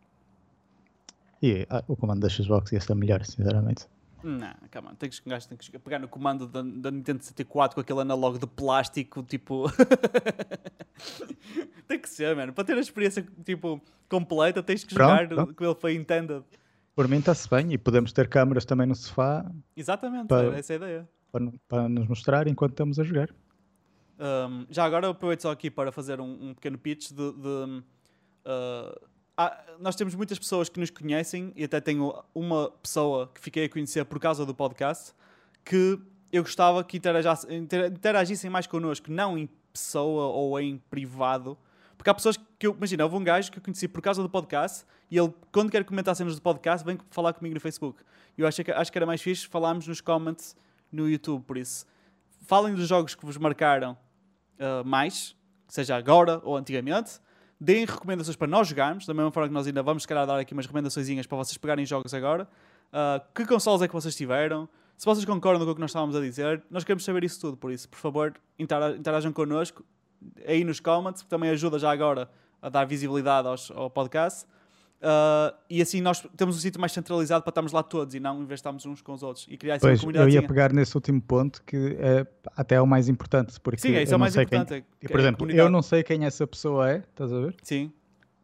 E 1.41 1.66
ah, 1.67 1.83
o 1.88 1.95
comando 1.95 2.22
da 2.22 2.30
Xbox 2.30 2.72
ia 2.72 2.80
ser 2.80 2.93
melhor, 2.93 3.25
sinceramente. 3.25 3.88
Não, 4.24 4.53
calma, 4.69 4.95
tem 4.95 5.09
que, 5.09 5.22
tem 5.22 5.58
que 5.58 5.80
pegar 5.80 6.00
no 6.00 6.08
comando 6.08 6.48
da, 6.48 6.61
da 6.61 6.91
Nintendo 6.91 7.24
64 7.24 7.75
com 7.75 7.82
aquele 7.82 8.01
analógico 8.01 8.45
de 8.45 8.51
plástico, 8.51 9.24
tipo. 9.24 9.66
tem 11.88 12.00
que 12.00 12.09
ser, 12.09 12.35
mano. 12.35 12.53
Para 12.53 12.64
ter 12.64 12.77
a 12.77 12.80
experiência 12.80 13.25
tipo, 13.43 13.82
completa, 14.08 14.61
tens 14.61 14.83
que 14.83 14.93
jogar 14.93 15.27
pronto. 15.27 15.56
com 15.56 15.66
ele 15.66 15.75
foi 15.75 15.95
intended. 15.95 16.43
Por 16.95 17.08
mim 17.08 17.17
está-se 17.17 17.50
bem 17.50 17.74
e 17.74 17.77
podemos 17.77 18.11
ter 18.14 18.27
câmaras 18.27 18.66
também 18.66 18.85
no 18.85 18.95
sofá. 18.95 19.50
Exatamente, 19.75 20.27
para, 20.27 20.58
essa 20.58 20.74
é 20.74 20.75
a 20.75 20.77
ideia. 20.77 21.09
Para, 21.32 21.51
para 21.67 21.90
nos 21.90 22.08
mostrar 22.08 22.48
enquanto 22.48 22.72
estamos 22.72 23.00
a 23.00 23.03
jogar. 23.03 23.30
Um, 24.19 24.67
já 24.69 24.85
agora 24.85 25.08
eu 25.08 25.11
aproveito 25.11 25.41
só 25.41 25.51
aqui 25.51 25.72
para 25.72 25.91
fazer 25.91 26.19
um, 26.19 26.50
um 26.50 26.53
pequeno 26.53 26.77
pitch 26.77 27.09
de. 27.09 27.16
de 27.16 27.83
uh, 28.45 29.10
ah, 29.47 29.63
nós 29.79 29.95
temos 29.95 30.13
muitas 30.15 30.37
pessoas 30.37 30.69
que 30.69 30.79
nos 30.79 30.89
conhecem 30.89 31.51
e 31.55 31.63
até 31.63 31.81
tenho 31.81 32.13
uma 32.33 32.69
pessoa 32.69 33.31
que 33.33 33.41
fiquei 33.41 33.65
a 33.65 33.69
conhecer 33.69 34.05
por 34.05 34.19
causa 34.19 34.45
do 34.45 34.53
podcast 34.53 35.13
que 35.63 35.99
eu 36.31 36.43
gostava 36.43 36.83
que 36.83 36.97
interagissem 36.97 38.49
mais 38.49 38.65
connosco, 38.67 39.11
não 39.11 39.37
em 39.37 39.49
pessoa 39.71 40.27
ou 40.27 40.59
em 40.59 40.77
privado. 40.89 41.57
Porque 41.97 42.09
há 42.09 42.13
pessoas 42.13 42.37
que 42.57 42.65
eu, 42.65 42.73
imagina, 42.75 43.03
houve 43.03 43.15
um 43.15 43.23
gajo 43.23 43.51
que 43.51 43.59
eu 43.59 43.63
conheci 43.63 43.87
por 43.87 44.01
causa 44.01 44.21
do 44.23 44.29
podcast 44.29 44.85
e 45.09 45.17
ele, 45.17 45.33
quando 45.51 45.69
quer 45.69 45.83
comentar 45.83 46.15
cenas 46.15 46.35
do 46.35 46.41
podcast, 46.41 46.85
vem 46.85 46.97
falar 47.09 47.33
comigo 47.33 47.53
no 47.53 47.61
Facebook. 47.61 48.01
Eu 48.37 48.47
acho 48.47 48.63
que, 48.63 48.71
acho 48.71 48.91
que 48.91 48.97
era 48.97 49.05
mais 49.05 49.21
fixe 49.21 49.45
falarmos 49.47 49.85
nos 49.87 50.01
comments 50.01 50.55
no 50.91 51.09
YouTube, 51.09 51.43
por 51.43 51.57
isso. 51.57 51.85
Falem 52.47 52.73
dos 52.73 52.87
jogos 52.87 53.13
que 53.13 53.25
vos 53.25 53.37
marcaram 53.37 53.97
uh, 54.57 54.85
mais, 54.85 55.35
seja 55.67 55.95
agora 55.95 56.41
ou 56.43 56.57
antigamente. 56.57 57.19
Deem 57.64 57.85
recomendações 57.85 58.35
para 58.35 58.48
nós 58.48 58.67
jogarmos, 58.67 59.06
da 59.06 59.14
mesma 59.14 59.31
forma 59.31 59.48
que 59.48 59.53
nós 59.53 59.67
ainda 59.67 59.83
vamos, 59.83 60.01
se 60.01 60.07
calhar, 60.07 60.25
dar 60.25 60.40
aqui 60.40 60.51
umas 60.51 60.65
recomendações 60.65 61.27
para 61.27 61.38
vocês 61.38 61.56
pegarem 61.59 61.85
jogos 61.85 62.11
agora. 62.11 62.48
Uh, 62.91 63.23
que 63.35 63.45
consoles 63.45 63.83
é 63.83 63.88
que 63.88 63.93
vocês 63.93 64.15
tiveram? 64.15 64.67
Se 64.98 65.06
vocês 65.06 65.23
concordam 65.25 65.64
com 65.64 65.72
o 65.72 65.75
que 65.75 65.80
nós 65.80 65.91
estávamos 65.91 66.15
a 66.15 66.22
dizer, 66.22 66.64
nós 66.72 66.83
queremos 66.83 67.03
saber 67.03 67.23
isso 67.23 67.40
tudo. 67.40 67.56
Por 67.56 67.72
isso, 67.72 67.88
por 67.88 67.99
favor, 67.99 68.33
interajam 68.57 69.31
connosco 69.31 69.85
aí 70.48 70.64
nos 70.64 70.80
comments, 70.80 71.22
que 71.22 71.30
também 71.30 71.51
ajuda 71.51 71.77
já 71.77 71.91
agora 71.91 72.27
a 72.64 72.67
dar 72.67 72.83
visibilidade 72.85 73.48
aos, 73.48 73.69
ao 73.69 73.91
podcast. 73.91 74.48
Uh, 75.01 75.51
e 75.67 75.81
assim 75.81 75.99
nós 75.99 76.23
temos 76.38 76.55
um 76.55 76.59
sítio 76.59 76.80
mais 76.80 76.91
centralizado 76.91 77.43
para 77.43 77.49
estarmos 77.49 77.71
lá 77.71 77.81
todos 77.81 78.13
e 78.13 78.19
não 78.19 78.39
investarmos 78.39 78.85
uns 78.85 79.01
com 79.01 79.13
os 79.13 79.23
outros 79.23 79.47
e 79.49 79.57
criar 79.57 79.80
pois. 79.80 80.03
Eu 80.03 80.30
ia 80.30 80.43
pegar 80.43 80.71
nesse 80.71 80.95
último 80.95 81.19
ponto 81.19 81.63
que 81.65 81.97
é 81.99 82.27
até 82.55 82.75
é 82.75 82.81
o 82.81 82.85
mais 82.85 83.09
importante. 83.09 83.59
Porque 83.59 83.81
Sim, 83.81 83.95
é, 83.95 84.03
é 84.03 84.15
o 84.15 84.19
mais 84.19 84.35
importante. 84.35 84.85
Quem, 84.99 85.09
por 85.09 85.19
exemplo, 85.19 85.49
eu 85.49 85.69
não 85.71 85.81
sei 85.81 86.03
quem 86.03 86.23
essa 86.23 86.45
pessoa 86.45 86.91
é, 86.91 86.97
estás 86.97 87.33
a 87.33 87.39
ver? 87.39 87.55
Sim. 87.63 87.91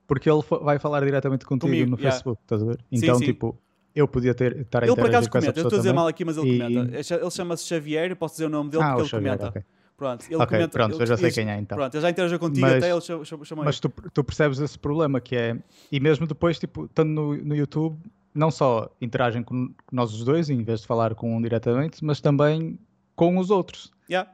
Porque 0.08 0.27
ele 0.27 0.42
vai 0.64 0.80
falar 0.80 1.03
diretamente 1.03 1.45
contigo 1.45 1.72
Comigo, 1.72 1.92
no 1.92 1.98
yeah. 1.98 2.11
Facebook, 2.11 2.42
estás 2.42 2.64
a 2.64 2.66
ver? 2.66 2.80
Então, 2.92 3.16
sim, 3.16 3.19
sim. 3.19 3.32
tipo, 3.34 3.56
eu 3.94 4.08
podia 4.08 4.34
ter, 4.34 4.58
estar 4.58 4.84
a 4.84 4.88
Ele 4.88 4.95
por 4.95 5.06
acaso 5.06 5.30
comenta, 5.30 5.60
eu 5.60 5.64
estou 5.64 5.77
a 5.77 5.82
dizer 5.82 5.94
mal 5.94 6.08
aqui, 6.08 6.26
mas 6.26 6.38
ele 6.38 6.56
e... 6.56 6.60
comenta. 6.60 7.16
Ele 7.16 7.32
chama-se 7.32 7.66
Xavier, 7.66 8.16
posso 8.16 8.36
dizer 8.36 8.45
o 8.45 8.50
nome 8.50 8.72
dele 8.72 8.84
ah, 8.84 8.88
porque 8.88 9.02
ele 9.02 9.10
Xavier, 9.10 9.38
comenta. 9.38 9.50
Okay. 9.50 9.77
Pronto, 9.98 10.26
ele 10.26 10.35
okay, 10.35 10.45
comenta, 10.45 10.69
pronto, 10.69 10.93
ele, 10.93 11.01
eu 11.01 11.08
já 11.08 11.17
sei 11.17 11.32
quem 11.32 11.50
é 11.50 11.58
então. 11.58 11.76
Pronto, 11.76 11.95
ele 11.95 12.01
já 12.01 12.09
interagiu 12.11 12.38
contigo, 12.38 12.61
mas, 12.61 12.76
até 12.76 12.92
ele 12.92 13.01
chamou 13.01 13.66
Mas 13.66 13.80
tu, 13.80 13.90
tu, 14.14 14.24
percebes 14.24 14.59
esse 14.59 14.77
problema 14.77 15.19
que 15.19 15.35
é, 15.35 15.58
e 15.92 16.00
mesmo 16.00 16.27
depois, 16.27 16.59
tipo, 16.59 16.85
estando 16.85 17.09
no, 17.09 17.35
no 17.35 17.56
YouTube, 17.56 17.98
não 18.32 18.51
só 18.51 18.88
interagem 19.01 19.42
com 19.42 19.74
nós 19.92 20.14
os 20.14 20.24
dois, 20.24 20.51
em 20.51 20.64
vez 20.64 20.82
de 20.82 20.88
falar 20.88 21.16
com 21.16 21.35
um 21.35 21.42
diretamente, 21.42 22.06
mas 22.06 22.22
também 22.22 22.77
com 23.16 23.40
os 23.40 23.50
outros. 23.50 23.92
Yeah. 24.08 24.32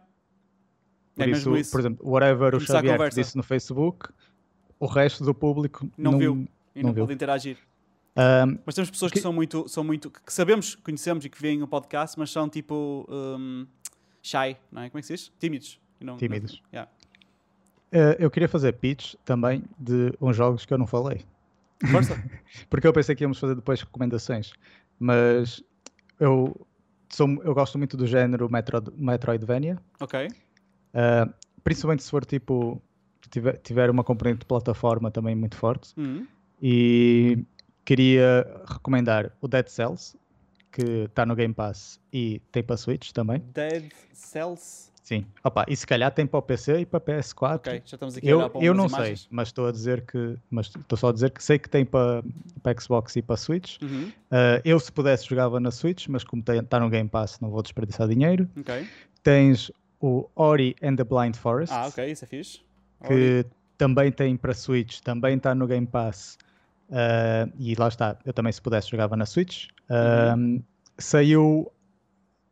Por 1.16 1.24
é 1.24 1.30
isso, 1.30 1.56
isso, 1.56 1.72
por 1.72 1.80
exemplo, 1.80 2.10
whatever 2.10 2.52
Começar 2.52 2.84
o 2.84 2.88
Xavier 2.88 3.10
disse 3.10 3.38
no 3.38 3.44
Facebook, 3.44 4.10
o 4.78 4.86
resto 4.86 5.24
do 5.24 5.34
público 5.34 5.88
não, 5.98 6.12
não 6.12 6.20
viu 6.20 6.48
e 6.76 6.84
não, 6.84 6.90
não 6.90 6.94
pôde 6.94 7.14
interagir. 7.14 7.58
Um, 8.18 8.60
mas 8.66 8.76
temos 8.76 8.92
pessoas 8.92 9.12
que, 9.12 9.20
que, 9.20 9.24
são 9.24 9.32
muito, 9.32 9.68
são 9.70 9.84
muito, 9.84 10.12
que 10.12 10.34
sabemos, 10.34 10.76
conhecemos 10.76 11.24
e 11.24 11.30
que 11.30 11.42
veem 11.42 11.64
o 11.64 11.68
podcast, 11.68 12.20
mas 12.20 12.30
são 12.30 12.50
tipo 12.50 13.08
um, 13.10 13.66
shy, 14.24 14.58
não 14.72 14.82
é? 14.82 14.90
Como 14.90 14.98
é 14.98 15.02
que 15.02 15.08
se 15.08 15.14
diz? 15.14 15.32
Tímidos. 15.38 15.80
Não, 16.00 16.18
Tímidos. 16.18 16.62
Não, 16.72 16.80
yeah. 16.80 16.92
uh, 17.92 18.16
eu 18.18 18.32
queria 18.32 18.50
fazer 18.50 18.74
pitch 18.74 19.14
também 19.24 19.64
de 19.78 20.14
uns 20.20 20.36
jogos 20.36 20.66
que 20.66 20.74
eu 20.74 20.78
não 20.78 20.88
falei. 20.88 21.24
Força! 21.92 22.16
Porque 22.70 22.88
eu 22.88 22.94
pensei 22.94 23.16
que 23.16 23.24
íamos 23.24 23.38
fazer 23.38 23.56
depois 23.56 23.82
recomendações, 23.82 24.54
mas 24.98 25.64
eu, 26.20 26.66
sou, 27.10 27.28
eu 27.44 27.54
gosto 27.54 27.78
muito 27.78 27.96
do 27.96 28.08
género 28.08 28.50
Metro, 28.52 28.82
Metroidvania. 28.98 29.78
Ok. 30.00 30.28
Uh, 30.28 31.34
principalmente 31.64 32.04
se 32.04 32.10
for 32.10 32.26
tipo 32.26 32.82
tiver, 33.30 33.58
tiver 33.58 33.90
uma 33.90 34.04
componente 34.04 34.40
de 34.40 34.46
plataforma 34.46 35.12
também 35.12 35.36
muito 35.36 35.56
forte. 35.56 35.94
Uhum. 35.98 36.26
E 36.62 37.44
queria 37.84 38.46
recomendar 38.66 39.32
o 39.42 39.48
Dead 39.48 39.68
Cells, 39.68 40.18
que 40.74 41.06
está 41.06 41.26
no 41.26 41.36
Game 41.36 41.54
Pass 41.54 42.00
e 42.12 42.42
tem 42.52 42.64
para 42.64 42.76
Switch 42.76 43.12
também. 43.12 43.40
Dead 43.54 43.92
Cells? 44.12 44.92
Sim. 45.04 45.26
Opa, 45.44 45.66
e 45.68 45.76
se 45.76 45.86
calhar 45.86 46.12
tem 46.12 46.26
para 46.26 46.40
o 46.40 46.42
PC 46.42 46.80
e 46.80 46.86
para 46.86 47.00
PS4. 47.00 47.56
Ok, 47.56 47.74
já 47.86 47.96
estamos 47.96 48.18
aqui 48.18 48.28
eu, 48.28 48.42
a 48.42 48.50
para 48.50 48.64
Eu 48.64 48.74
não 48.74 48.88
imagens. 48.88 49.22
sei, 49.22 49.28
mas 49.30 49.50
estou 49.50 49.68
a 49.68 49.72
dizer 49.72 50.06
que. 50.06 50.38
Mas 50.50 50.68
estou 50.68 50.98
só 50.98 51.10
a 51.10 51.12
dizer 51.14 51.30
que 51.30 51.44
sei 51.44 51.60
que 51.60 51.70
tem 51.70 51.86
para, 51.86 52.24
para 52.64 52.82
Xbox 52.82 53.16
e 53.18 53.22
para 53.22 53.36
Switch. 53.36 53.82
Uhum. 53.82 54.08
Uh, 54.32 54.62
eu, 54.64 54.80
se 54.80 54.92
pudesse, 54.92 55.28
jogava 55.28 55.60
na 55.60 55.72
Switch, 55.72 56.08
mas 56.08 56.24
como 56.24 56.42
está 56.42 56.80
no 56.80 56.90
Game 56.90 57.10
Pass, 57.10 57.40
não 57.42 57.50
vou 57.50 57.62
desperdiçar 57.62 58.08
dinheiro. 58.08 58.50
Ok. 58.58 58.88
Tens 59.22 59.72
o 60.00 60.30
Ori 60.36 60.76
and 60.82 60.96
the 60.96 61.04
Blind 61.04 61.36
Forest. 61.36 61.74
Ah, 61.74 61.88
ok, 61.88 62.10
isso 62.10 62.24
é 62.24 62.28
fixe. 62.28 62.62
Que 63.06 63.40
Ori. 63.40 63.46
também 63.78 64.12
tem 64.12 64.38
para 64.38 64.54
Switch, 64.54 65.02
também 65.02 65.36
está 65.36 65.54
no 65.54 65.68
Game 65.68 65.86
Pass. 65.86 66.38
Uh, 66.94 67.52
e 67.58 67.74
lá 67.74 67.88
está, 67.88 68.18
eu 68.24 68.32
também, 68.32 68.54
se 68.54 68.62
pudesse, 68.62 68.90
jogava 68.90 69.18
na 69.18 69.26
Switch. 69.26 69.66
Uh, 69.90 70.38
uhum. 70.38 70.64
Saiu 71.00 71.72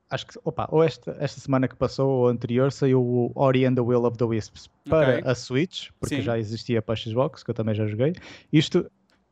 acho 0.10 0.28
que, 0.28 0.40
opa, 0.44 0.68
ou 0.72 0.84
esta, 0.84 1.16
esta 1.20 1.40
semana 1.40 1.68
que 1.68 1.76
passou 1.76 2.10
ou 2.10 2.28
anterior 2.28 2.72
saiu 2.72 3.02
o 3.02 3.32
Ori 3.36 3.66
and 3.66 3.76
the 3.76 3.82
Will 3.82 4.04
of 4.04 4.18
the 4.18 4.26
Wisps 4.26 4.68
para 4.90 5.20
okay. 5.20 5.32
a 5.32 5.36
Switch, 5.36 5.90
porque 6.00 6.18
Sim. 6.18 6.22
já 6.22 6.38
existia 6.38 6.82
para 6.82 6.94
a 6.94 6.98
Xbox, 6.98 7.44
que 7.44 7.52
eu 7.52 7.56
também 7.56 7.74
já 7.76 7.86
joguei. 7.88 8.14
Isto, 8.52 8.92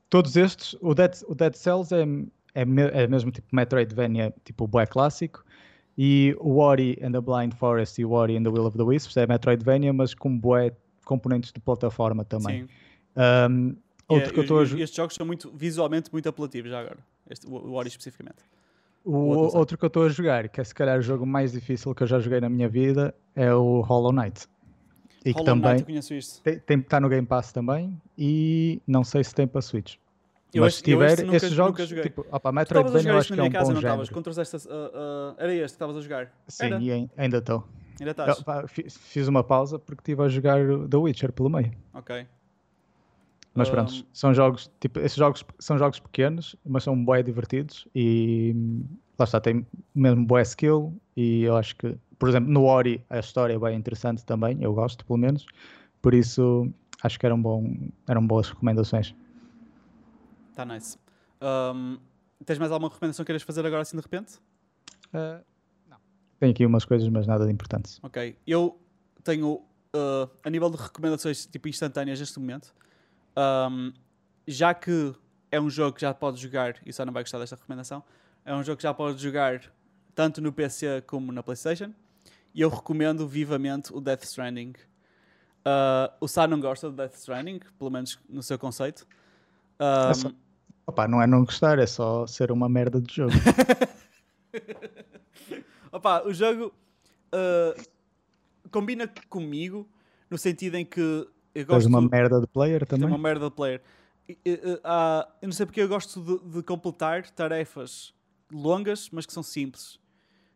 todos 0.10 0.38
estes, 0.38 0.78
o 0.80 0.94
Dead, 0.94 1.16
o 1.28 1.36
Dead 1.36 1.54
Cells 1.54 1.94
é, 1.94 2.04
é, 2.56 3.04
é 3.04 3.08
mesmo 3.08 3.32
tipo 3.32 3.48
Metroidvania, 3.52 4.34
tipo 4.46 4.68
bué 4.68 4.86
clássico, 4.86 5.44
e 5.98 6.34
o 6.40 6.60
Ori 6.60 6.98
and 7.04 7.12
the 7.12 7.20
Blind 7.20 7.54
Forest 7.56 8.00
e 8.00 8.06
o 8.06 8.12
Ori 8.12 8.38
and 8.38 8.44
the 8.44 8.50
Will 8.50 8.66
of 8.66 8.78
the 8.78 8.84
Wisps 8.84 9.18
é 9.18 9.28
Metroidvania, 9.28 9.92
mas 9.92 10.14
com 10.14 10.38
bué 10.38 10.72
componentes 11.04 11.52
de 11.52 11.60
plataforma 11.60 12.24
também. 12.24 12.68
Um, 13.18 13.76
Outro 14.10 14.30
é, 14.30 14.34
que 14.34 14.40
eu 14.40 14.42
estou 14.42 14.60
a... 14.60 14.64
Estes 14.64 14.96
jogos 14.96 15.16
são 15.16 15.26
muito, 15.26 15.52
visualmente 15.56 16.12
muito 16.12 16.28
apelativos 16.28 16.72
já 16.72 16.80
agora. 16.80 16.98
Este, 17.30 17.48
o 17.48 17.74
Ori 17.74 17.88
especificamente. 17.88 18.38
O, 19.06 19.12
o 19.12 19.28
outro, 19.28 19.58
outro 19.60 19.78
que 19.78 19.86
eu 19.86 19.88
estou 19.88 20.04
a 20.04 20.10
jogar, 20.10 20.50
que 20.50 20.60
é 20.60 20.64
se 20.64 20.74
calhar 20.74 20.98
o 20.98 21.02
jogo 21.02 21.26
mais 21.26 21.52
difícil 21.52 21.94
que 21.94 22.04
eu 22.04 22.08
já 22.08 22.20
joguei 22.20 22.42
na 22.42 22.50
minha 22.50 22.68
vida, 22.68 23.14
é 23.36 23.54
o 23.54 23.82
Hollow 23.82 24.12
Knight. 24.12 24.48
E 25.24 25.32
Hollow 25.32 25.46
que 25.46 25.52
também 25.52 25.72
Knight, 25.74 25.86
conheço 25.86 26.14
isto. 26.14 26.42
Tem, 26.42 26.60
tem, 26.60 26.80
está 26.80 27.00
no 27.00 27.08
Game 27.08 27.26
Pass 27.26 27.52
também 27.52 27.96
e 28.18 28.82
não 28.88 29.04
sei 29.04 29.24
se 29.24 29.34
tem 29.34 29.48
para 29.48 29.62
Switch. 29.62 29.96
Eu 30.52 30.64
Mas 30.64 30.76
se 30.76 30.84
tiver 30.84 31.24
nunca, 31.24 31.38
esses 31.38 31.52
jogos, 31.52 31.88
tipo, 31.88 32.26
opa, 32.32 32.52
Metroidvania 32.52 33.12
eu 33.12 33.18
acho 33.20 33.34
que 33.34 33.40
é 33.40 33.44
um 33.44 33.52
casa, 33.52 33.72
bom 33.72 33.80
género. 33.80 34.12
Contra 34.12 34.42
esta, 34.42 34.58
uh, 34.58 34.62
uh, 34.62 35.36
era 35.38 35.54
este 35.54 35.66
que 35.66 35.72
estavas 35.74 35.96
a 35.96 36.02
jogar? 36.02 36.32
Sim, 36.48 36.66
era? 36.66 36.82
e 36.82 37.10
ainda 37.16 37.38
estou. 37.38 37.64
Ainda 38.00 38.12
estás? 38.12 38.44
Fiz 38.90 39.28
uma 39.28 39.44
pausa 39.44 39.78
porque 39.78 40.02
estive 40.02 40.24
a 40.24 40.28
jogar 40.28 40.60
The 40.90 40.98
Witcher 40.98 41.32
pelo 41.32 41.50
meio. 41.50 41.72
Ok. 41.94 42.26
Mas 43.60 43.68
um... 43.68 43.72
pronto, 43.72 44.06
são 44.14 44.34
jogos, 44.34 44.72
tipo, 44.80 45.00
esses 45.00 45.18
jogos 45.18 45.46
são 45.60 45.78
jogos 45.78 46.00
pequenos, 46.00 46.56
mas 46.66 46.84
são 46.84 47.06
bem 47.06 47.24
divertidos 47.24 47.88
e 47.94 48.56
lá 49.18 49.26
está, 49.26 49.42
tem 49.42 49.68
mesmo 49.94 50.26
boa 50.26 50.42
skill 50.42 51.00
e 51.16 51.44
eu 51.44 51.58
acho 51.58 51.76
que, 51.76 51.98
por 52.18 52.30
exemplo, 52.30 52.50
no 52.50 52.64
Ori 52.64 53.04
a 53.10 53.20
história 53.20 53.54
é 53.54 53.60
bem 53.60 53.78
interessante 53.78 54.26
também, 54.26 54.58
eu 54.62 54.74
gosto 54.74 55.06
pelo 55.06 55.20
menos, 55.20 55.46
por 56.02 56.14
isso 56.14 56.72
acho 57.04 57.20
que 57.20 57.26
eram, 57.26 57.42
bom, 57.42 57.76
eram 58.08 58.26
boas 58.26 58.50
recomendações. 58.50 59.14
Está 60.52 60.66
nice. 60.66 60.98
Um, 61.42 61.98
tens 62.46 62.58
mais 62.58 62.72
alguma 62.72 62.90
recomendação 62.90 63.24
que 63.24 63.28
queiras 63.28 63.44
fazer 63.44 63.66
agora 63.66 63.82
assim 63.82 63.98
de 63.98 64.04
repente? 64.04 64.38
Uh, 65.14 65.44
não. 65.90 65.98
Tenho 66.40 66.52
aqui 66.52 66.66
umas 66.66 66.86
coisas, 66.86 67.08
mas 67.10 67.28
nada 67.28 67.46
de 67.46 67.52
importantes. 67.52 68.00
Ok. 68.04 68.38
Eu 68.48 68.80
tenho, 69.24 69.54
uh, 69.54 70.30
a 70.44 70.50
nível 70.50 70.70
de 70.70 70.78
recomendações 70.78 71.46
tipo 71.46 71.68
instantâneas 71.68 72.20
neste 72.20 72.40
momento, 72.40 72.74
um, 73.38 73.94
já 74.48 74.74
que 74.74 75.14
é 75.52 75.60
um 75.60 75.70
jogo 75.70 75.96
que 75.96 76.02
já 76.02 76.14
pode 76.14 76.42
jogar, 76.42 76.76
e 76.86 76.94
só 76.94 77.06
não 77.06 77.14
vai 77.14 77.24
gostar 77.24 77.40
desta 77.40 77.56
recomendação, 77.56 78.04
é 78.46 78.54
um 78.54 78.64
jogo 78.64 78.78
que 78.78 78.84
já 78.84 78.94
pode 78.94 79.22
jogar 79.22 79.62
tanto 80.16 80.42
no 80.42 80.52
PC 80.52 81.02
como 81.08 81.32
na 81.32 81.44
PlayStation. 81.44 81.94
E 82.54 82.62
eu 82.62 82.70
recomendo 82.70 83.28
vivamente 83.28 83.94
o 83.94 84.02
Death 84.02 84.24
Stranding. 84.24 84.74
Uh, 85.60 86.12
o 86.20 86.28
Sá 86.28 86.48
não 86.48 86.60
gosta 86.60 86.90
do 86.90 86.96
Death 86.96 87.16
Stranding, 87.16 87.60
pelo 87.78 87.92
menos 87.92 88.20
no 88.28 88.42
seu 88.42 88.58
conceito. 88.58 89.08
Um, 89.80 90.10
é 90.10 90.14
só, 90.14 90.32
opa, 90.88 91.08
não 91.08 91.22
é 91.22 91.28
não 91.28 91.46
gostar, 91.46 91.80
é 91.80 91.86
só 91.86 92.26
ser 92.26 92.52
uma 92.52 92.68
merda 92.68 93.00
de 93.00 93.16
jogo. 93.16 93.34
opa, 95.92 96.24
o 96.26 96.34
jogo 96.34 96.74
uh, 97.34 97.82
combina 98.72 99.08
comigo 99.30 99.88
no 100.30 100.38
sentido 100.38 100.76
em 100.76 100.86
que 100.86 101.28
eu 101.54 101.66
gosto. 101.66 101.80
Tens 101.80 101.86
uma 101.86 102.02
merda 102.02 102.40
de 102.40 102.48
player 102.48 102.86
também? 102.86 103.08
uma 103.08 103.18
merda 103.18 103.50
de 103.50 103.56
player. 103.56 103.82
Uh, 104.30 105.28
eu 105.42 105.48
não 105.48 105.52
sei 105.52 105.66
porque 105.66 105.82
eu 105.82 105.88
gosto 105.88 106.22
de, 106.22 106.58
de 106.58 106.64
completar 106.64 107.30
tarefas 107.32 108.14
longas, 108.52 109.10
mas 109.12 109.26
que 109.26 109.34
são 109.34 109.44
simples. 109.44 109.96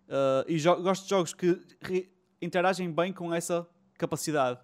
Uh, 0.07 0.45
e 0.47 0.61
gosto 0.61 1.03
de 1.03 1.09
jogos 1.09 1.33
que 1.33 2.09
interagem 2.41 2.91
bem 2.91 3.11
com 3.11 3.33
essa 3.33 3.67
capacidade. 3.97 4.59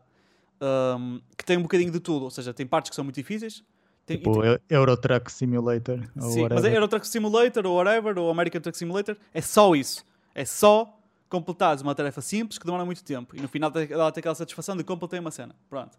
Um, 0.62 1.22
que 1.38 1.46
tem 1.46 1.58
um 1.58 1.62
bocadinho 1.62 1.92
de 1.92 2.00
tudo, 2.00 2.26
ou 2.26 2.30
seja, 2.30 2.54
tem 2.54 2.68
partes 2.68 2.90
que 2.90 2.96
são 2.96 3.04
muito 3.04 3.16
difíceis. 3.16 3.64
Tem, 4.06 4.18
tipo 4.18 4.42
tem... 4.42 4.60
Euro 4.70 4.98
Truck 4.98 5.32
Simulator. 5.32 6.02
Sim, 6.20 6.48
mas 6.50 6.66
é 6.66 6.76
Euro 6.76 6.88
Truck 6.88 7.08
Simulator 7.08 7.66
ou 7.66 7.78
whatever, 7.78 8.18
ou 8.18 8.30
American 8.30 8.60
Truck 8.60 8.78
Simulator, 8.78 9.16
é 9.34 9.42
só 9.42 9.74
isso. 9.76 10.04
É 10.36 10.44
só 10.44 11.00
completares 11.30 11.82
uma 11.82 11.94
tarefa 11.96 12.22
simples 12.22 12.58
que 12.58 12.66
demora 12.66 12.84
muito 12.84 13.04
tempo 13.04 13.36
e 13.36 13.42
no 13.42 13.48
final 13.48 13.70
dá 13.70 14.08
aquela 14.08 14.36
satisfação 14.36 14.76
de 14.76 14.84
completei 14.84 15.20
uma 15.20 15.32
cena. 15.32 15.56
Pronto. 15.70 15.98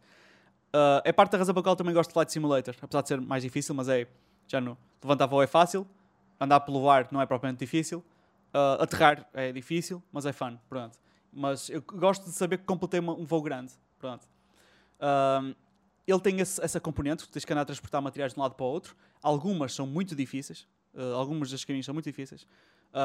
Uh, 0.73 1.03
é 1.05 1.13
parte 1.13 1.33
da 1.33 1.39
razão 1.39 1.53
pela 1.53 1.65
qual 1.65 1.75
também 1.75 1.93
gosto 1.93 2.11
de 2.11 2.15
Flight 2.15 2.33
Simulator, 2.33 2.75
apesar 2.81 3.03
de 3.03 3.09
ser 3.09 3.21
mais 3.21 3.43
difícil, 3.43 3.75
mas 3.75 3.89
é 3.89 4.07
já 4.47 4.61
no 4.61 4.79
levantar 5.03 5.27
voo 5.27 5.43
é 5.43 5.47
fácil, 5.47 5.87
andar 6.39 6.61
pelo 6.61 6.89
ar 6.89 7.09
não 7.11 7.21
é 7.21 7.27
propriamente 7.27 7.59
difícil, 7.59 8.05
uh, 8.55 8.83
aterrar 8.83 9.29
é 9.35 9.51
difícil, 9.51 10.03
mas 10.13 10.27
é 10.27 10.33
fun, 10.33 10.57
pronto. 10.69 10.99
Mas 11.33 11.69
eu 11.71 11.83
gosto 11.83 12.25
de 12.25 12.33
saber 12.33 12.59
que 12.59 12.65
completei 12.65 13.01
um 13.01 13.25
voo 13.25 13.43
grande, 13.43 13.73
pronto. 13.99 14.29
Uh, 15.01 15.55
ele 16.07 16.21
tem 16.21 16.41
esse, 16.41 16.63
essa 16.63 16.81
componente, 16.81 17.29
tens 17.29 17.45
que 17.45 17.53
andar 17.53 17.63
a 17.63 17.65
transportar 17.65 18.01
materiais 18.01 18.33
de 18.33 18.39
um 18.39 18.43
lado 18.43 18.55
para 18.55 18.65
o 18.65 18.69
outro. 18.69 18.97
Algumas 19.23 19.75
são 19.75 19.87
muito 19.87 20.15
difíceis, 20.17 20.67
algumas 21.15 21.51
das 21.51 21.65
caminhos 21.65 21.87
são 21.87 21.93
muito 21.93 22.07
difíceis. 22.07 22.47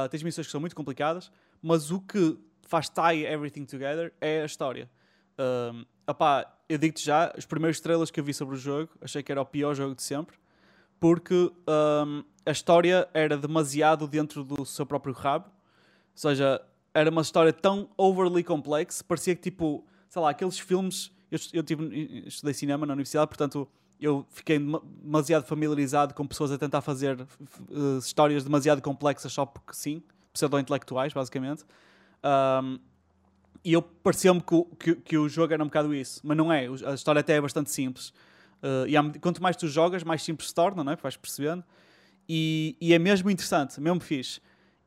tens 0.09 0.23
missões 0.23 0.47
que 0.47 0.51
são 0.51 0.59
muito 0.61 0.75
complicadas, 0.75 1.31
mas 1.61 1.91
o 1.91 1.99
que 1.99 2.39
faz 2.63 2.89
tie 2.89 3.25
everything 3.25 3.65
together 3.65 4.11
é 4.19 4.41
a 4.41 4.45
história. 4.45 4.89
Um, 5.37 5.85
opá, 6.07 6.54
eu 6.67 6.77
digo-te 6.77 7.05
já, 7.05 7.31
as 7.37 7.45
primeiras 7.45 7.77
estrelas 7.77 8.09
que 8.09 8.19
eu 8.19 8.23
vi 8.23 8.33
sobre 8.33 8.55
o 8.55 8.57
jogo, 8.57 8.89
achei 9.01 9.21
que 9.21 9.31
era 9.31 9.41
o 9.41 9.45
pior 9.45 9.73
jogo 9.75 9.95
de 9.95 10.03
sempre, 10.03 10.35
porque 10.99 11.51
um, 11.67 12.23
a 12.45 12.51
história 12.51 13.07
era 13.13 13.37
demasiado 13.37 14.07
dentro 14.07 14.43
do 14.43 14.65
seu 14.65 14.85
próprio 14.85 15.13
rabo. 15.13 15.45
Ou 15.47 15.51
seja, 16.17 16.61
era 16.93 17.09
uma 17.09 17.21
história 17.21 17.51
tão 17.51 17.89
overly 17.97 18.43
complexa, 18.43 19.03
parecia 19.03 19.35
que 19.35 19.41
tipo, 19.41 19.85
sei 20.09 20.21
lá, 20.21 20.29
aqueles 20.29 20.57
filmes. 20.57 21.11
Eu, 21.29 21.39
eu 21.53 21.63
tive, 21.63 22.23
estudei 22.25 22.53
cinema 22.53 22.85
na 22.85 22.93
universidade, 22.93 23.27
portanto 23.27 23.67
eu 23.99 24.25
fiquei 24.29 24.59
demasiado 25.01 25.45
familiarizado 25.45 26.13
com 26.13 26.25
pessoas 26.27 26.51
a 26.51 26.57
tentar 26.57 26.81
fazer 26.81 27.19
uh, 27.21 27.97
histórias 27.97 28.43
demasiado 28.43 28.81
complexas 28.81 29.31
só 29.31 29.45
porque 29.45 29.73
sim, 29.73 30.03
pseudo-intelectuais, 30.33 31.13
basicamente. 31.13 31.63
Um, 32.23 32.79
e 33.65 33.73
eu 33.73 33.81
pareceu-me 33.81 34.41
que, 34.41 34.63
que, 34.79 34.95
que, 34.95 35.17
o 35.17 35.27
jogo 35.27 35.51
era 35.51 35.63
um 35.63 35.65
bocado 35.65 35.91
isso, 35.91 36.21
mas 36.23 36.37
não 36.37 36.53
é. 36.53 36.67
A 36.85 36.93
história 36.93 37.21
até 37.21 37.33
é 37.33 37.41
bastante 37.41 37.71
simples. 37.71 38.09
Uh, 38.61 38.87
e 38.87 38.95
há, 38.95 39.03
quanto 39.19 39.41
mais 39.41 39.55
tu 39.55 39.67
jogas, 39.67 40.03
mais 40.03 40.21
simples 40.21 40.49
se 40.49 40.53
torna, 40.53 40.83
não 40.83 40.91
é? 40.91 40.95
Vais 40.95 41.17
percebendo. 41.17 41.63
E, 42.29 42.77
e 42.79 42.93
é 42.93 42.99
mesmo 42.99 43.27
interessante, 43.31 43.81
mesmo 43.81 43.99
fixe. 43.99 44.39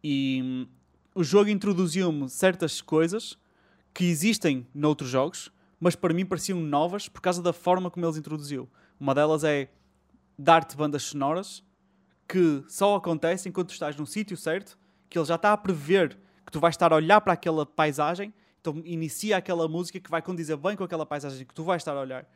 E 0.02 0.40
um, 0.44 0.66
o 1.12 1.24
jogo 1.24 1.50
introduziu-me 1.50 2.28
certas 2.28 2.80
coisas 2.80 3.36
que 3.92 4.04
existem 4.04 4.64
noutros 4.72 5.10
jogos, 5.10 5.50
mas 5.80 5.96
para 5.96 6.14
mim 6.14 6.24
pareciam 6.24 6.60
novas 6.60 7.08
por 7.08 7.20
causa 7.20 7.42
da 7.42 7.52
forma 7.52 7.90
como 7.90 8.06
eles 8.06 8.16
introduziu. 8.16 8.68
Uma 9.00 9.12
delas 9.12 9.42
é 9.42 9.70
dar-te 10.38 10.76
bandas 10.76 11.02
sonoras 11.02 11.64
que 12.28 12.62
só 12.68 12.94
acontecem 12.94 13.50
quando 13.50 13.66
tu 13.66 13.72
estás 13.72 13.96
num 13.96 14.06
sítio 14.06 14.36
certo, 14.36 14.78
que 15.10 15.18
ele 15.18 15.26
já 15.26 15.34
está 15.34 15.52
a 15.52 15.56
prever 15.56 16.16
que 16.46 16.52
tu 16.52 16.60
vais 16.60 16.74
estar 16.74 16.92
a 16.92 16.96
olhar 16.96 17.20
para 17.20 17.32
aquela 17.32 17.66
paisagem 17.66 18.32
então 18.68 18.82
inicia 18.84 19.36
aquela 19.36 19.66
música 19.68 19.98
que 19.98 20.10
vai 20.10 20.20
condizer 20.20 20.56
bem 20.56 20.76
com 20.76 20.84
aquela 20.84 21.06
paisagem 21.06 21.46
que 21.46 21.54
tu 21.54 21.64
vais 21.64 21.80
estar 21.80 21.96
a 21.96 22.00
olhar. 22.00 22.26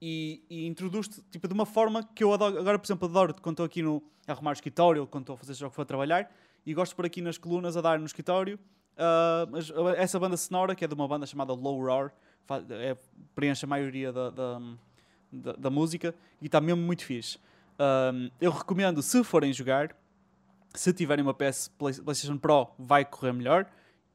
E, 0.00 0.42
e 0.50 0.66
introduz-te 0.66 1.22
tipo, 1.30 1.48
de 1.48 1.54
uma 1.54 1.64
forma 1.64 2.02
que 2.14 2.22
eu 2.22 2.32
adoro. 2.32 2.58
Agora, 2.58 2.78
por 2.78 2.86
exemplo, 2.86 3.08
adoro 3.08 3.34
quando 3.40 3.54
estou 3.54 3.66
aqui 3.66 3.82
no, 3.82 4.02
arrumar 4.26 4.50
o 4.50 4.52
escritório, 4.52 5.06
quando 5.06 5.22
estou 5.22 5.34
a 5.34 5.38
fazer 5.38 5.54
jogo 5.54 5.70
que 5.70 5.76
for 5.76 5.86
trabalhar, 5.86 6.30
e 6.66 6.74
gosto 6.74 6.94
por 6.94 7.06
aqui 7.06 7.22
nas 7.22 7.38
colunas 7.38 7.76
a 7.76 7.80
dar 7.80 7.98
no 7.98 8.04
escritório. 8.04 8.58
Uh, 8.96 9.88
essa 9.96 10.18
banda 10.20 10.36
sonora, 10.36 10.74
que 10.74 10.84
é 10.84 10.88
de 10.88 10.94
uma 10.94 11.08
banda 11.08 11.26
chamada 11.26 11.52
Low 11.52 11.80
Roar, 11.80 12.14
é, 12.70 12.96
preenche 13.34 13.64
a 13.64 13.68
maioria 13.68 14.12
da, 14.12 14.30
da, 14.30 14.60
da, 15.32 15.52
da 15.52 15.70
música 15.70 16.14
e 16.40 16.46
está 16.46 16.60
mesmo 16.60 16.82
muito 16.82 17.04
fixe. 17.04 17.38
Uh, 17.74 18.30
eu 18.40 18.50
recomendo, 18.50 19.02
se 19.02 19.24
forem 19.24 19.52
jogar, 19.52 19.96
se 20.74 20.92
tiverem 20.92 21.24
uma 21.24 21.34
PS 21.34 21.68
PlayStation 21.78 22.36
Pro, 22.36 22.68
vai 22.78 23.04
correr 23.04 23.32
melhor 23.32 23.66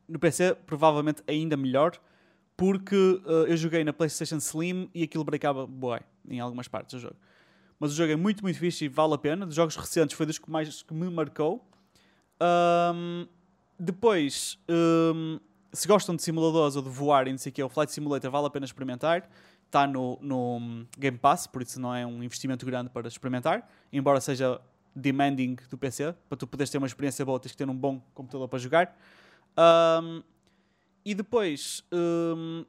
no 0.09 0.19
PC 0.19 0.55
provavelmente 0.65 1.21
ainda 1.27 1.55
melhor, 1.55 1.93
porque 2.57 2.95
uh, 2.95 3.45
eu 3.47 3.55
joguei 3.55 3.83
na 3.83 3.93
PlayStation 3.93 4.38
Slim 4.38 4.89
e 4.93 5.03
aquilo 5.03 5.23
breakava 5.23 5.65
boy, 5.65 5.99
em 6.27 6.39
algumas 6.39 6.67
partes 6.67 6.95
do 6.95 6.99
jogo. 6.99 7.15
Mas 7.79 7.93
o 7.93 7.95
jogo 7.95 8.11
é 8.11 8.15
muito, 8.15 8.43
muito 8.43 8.59
fixe 8.59 8.85
e 8.85 8.88
vale 8.89 9.13
a 9.13 9.17
pena. 9.17 9.45
Dos 9.45 9.55
jogos 9.55 9.75
recentes 9.77 10.17
foi 10.17 10.25
dos 10.25 10.38
que 10.38 10.51
mais 10.51 10.83
que 10.83 10.93
me 10.93 11.09
marcou. 11.09 11.65
Um, 12.41 13.25
depois, 13.79 14.59
um, 14.69 15.39
se 15.71 15.88
gostam 15.88 16.15
de 16.15 16.21
simuladores 16.21 16.75
ou 16.75 16.81
de 16.81 16.89
voar 16.89 17.27
e 17.27 17.31
não 17.31 17.38
sei 17.38 17.51
o 17.51 17.53
que, 17.53 17.63
o 17.63 17.69
Flight 17.69 17.93
Simulator 17.93 18.29
vale 18.29 18.47
a 18.47 18.49
pena 18.49 18.65
experimentar. 18.65 19.29
Está 19.65 19.88
no, 19.88 20.17
no 20.21 20.85
Game 20.97 21.17
Pass, 21.17 21.47
por 21.47 21.61
isso 21.61 21.79
não 21.79 21.95
é 21.95 22.05
um 22.05 22.21
investimento 22.23 22.65
grande 22.65 22.89
para 22.89 23.07
experimentar, 23.07 23.69
embora 23.93 24.19
seja 24.19 24.59
demanding 24.95 25.55
do 25.69 25.77
PC. 25.77 26.13
Para 26.27 26.38
tu 26.38 26.47
poderes 26.47 26.69
ter 26.69 26.79
uma 26.79 26.88
experiência 26.88 27.23
boa, 27.23 27.39
tens 27.39 27.51
que 27.51 27.57
ter 27.57 27.69
um 27.69 27.75
bom 27.75 28.01
computador 28.13 28.47
para 28.49 28.59
jogar. 28.59 28.97
Um, 29.57 30.23
e 31.03 31.15
depois, 31.15 31.83
um, 31.91 32.65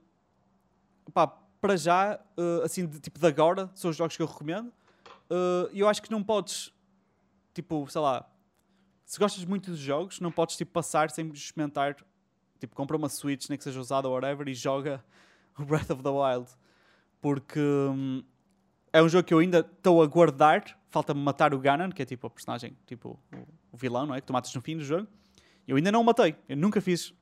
pá, 1.13 1.27
para 1.61 1.77
já, 1.77 2.19
uh, 2.39 2.63
assim, 2.65 2.87
de, 2.87 2.99
tipo 3.01 3.19
de 3.19 3.27
agora, 3.27 3.71
são 3.75 3.91
os 3.91 3.97
jogos 3.97 4.17
que 4.17 4.23
eu 4.23 4.27
recomendo. 4.27 4.69
Uh, 5.31 5.69
eu 5.73 5.89
acho 5.89 6.03
que 6.03 6.11
não 6.11 6.23
podes, 6.23 6.73
tipo, 7.53 7.87
sei 7.89 8.01
lá, 8.01 8.29
se 9.05 9.19
gostas 9.19 9.45
muito 9.45 9.71
dos 9.71 9.81
jogos, 9.81 10.21
não 10.21 10.33
podes 10.33 10.57
tipo, 10.57 10.73
passar 10.73 11.11
sem 11.11 11.29
experimentar. 11.29 11.97
Tipo, 12.59 12.75
compra 12.75 12.97
uma 12.97 13.09
Switch, 13.09 13.49
nem 13.49 13.59
que 13.59 13.65
seja 13.65 13.81
usada 13.81 14.07
ou 14.09 14.15
whatever, 14.15 14.49
e 14.49 14.55
joga 14.55 15.05
o 15.59 15.65
Breath 15.65 15.91
of 15.91 16.03
the 16.03 16.09
Wild. 16.09 16.49
Porque 17.21 17.61
um, 17.61 18.23
é 18.93 19.03
um 19.03 19.09
jogo 19.09 19.25
que 19.25 19.35
eu 19.35 19.39
ainda 19.39 19.61
estou 19.61 20.03
a 20.03 20.07
guardar. 20.07 20.79
Falta-me 20.89 21.21
matar 21.21 21.53
o 21.55 21.59
Ganon, 21.59 21.91
que 21.91 22.03
é 22.03 22.05
tipo 22.05 22.27
a 22.27 22.31
personagem, 22.31 22.77
tipo 22.87 23.19
o 23.71 23.77
vilão, 23.77 24.07
não 24.07 24.15
é? 24.15 24.21
Que 24.21 24.27
tu 24.27 24.33
matas 24.33 24.55
no 24.55 24.61
fim 24.61 24.77
do 24.77 24.85
jogo. 24.85 25.07
Eu 25.67 25.77
ainda 25.77 25.93
não 25.93 26.01
o 26.01 26.05
matei. 26.05 26.35
Eu 26.49 26.57
nunca 26.57 26.81
fiz 26.81 27.15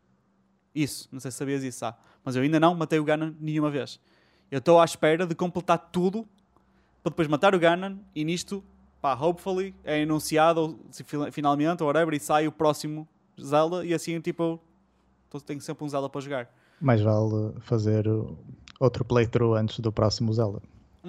isso. 0.74 1.08
Não 1.12 1.20
sei 1.20 1.30
se 1.30 1.36
sabias 1.36 1.62
isso, 1.62 1.84
ah. 1.84 1.96
mas 2.24 2.36
eu 2.36 2.42
ainda 2.42 2.60
não 2.60 2.74
matei 2.74 2.98
o 2.98 3.04
Ganon 3.04 3.32
nenhuma 3.40 3.70
vez. 3.70 4.00
Eu 4.50 4.58
estou 4.58 4.80
à 4.80 4.84
espera 4.84 5.26
de 5.26 5.34
completar 5.34 5.78
tudo 5.90 6.26
para 7.02 7.10
depois 7.10 7.28
matar 7.28 7.54
o 7.54 7.58
Ganon 7.58 7.96
e 8.14 8.24
nisto, 8.24 8.64
pá, 9.00 9.14
hopefully, 9.14 9.74
é 9.84 10.02
anunciado 10.02 10.78
se, 10.90 11.04
finalmente, 11.32 11.82
ou 11.82 11.86
whatever, 11.86 12.14
e 12.14 12.20
sai 12.20 12.46
o 12.46 12.52
próximo 12.52 13.06
Zelda 13.40 13.84
e 13.84 13.94
assim, 13.94 14.20
tipo, 14.20 14.60
tenho 15.46 15.60
sempre 15.60 15.84
um 15.84 15.88
Zelda 15.88 16.08
para 16.08 16.20
jogar. 16.20 16.50
Mais 16.80 17.00
vale 17.00 17.54
fazer 17.60 18.06
outro 18.80 19.04
playthrough 19.04 19.54
antes 19.54 19.80
do 19.80 19.92
próximo 19.92 20.32
Zelda. 20.32 20.62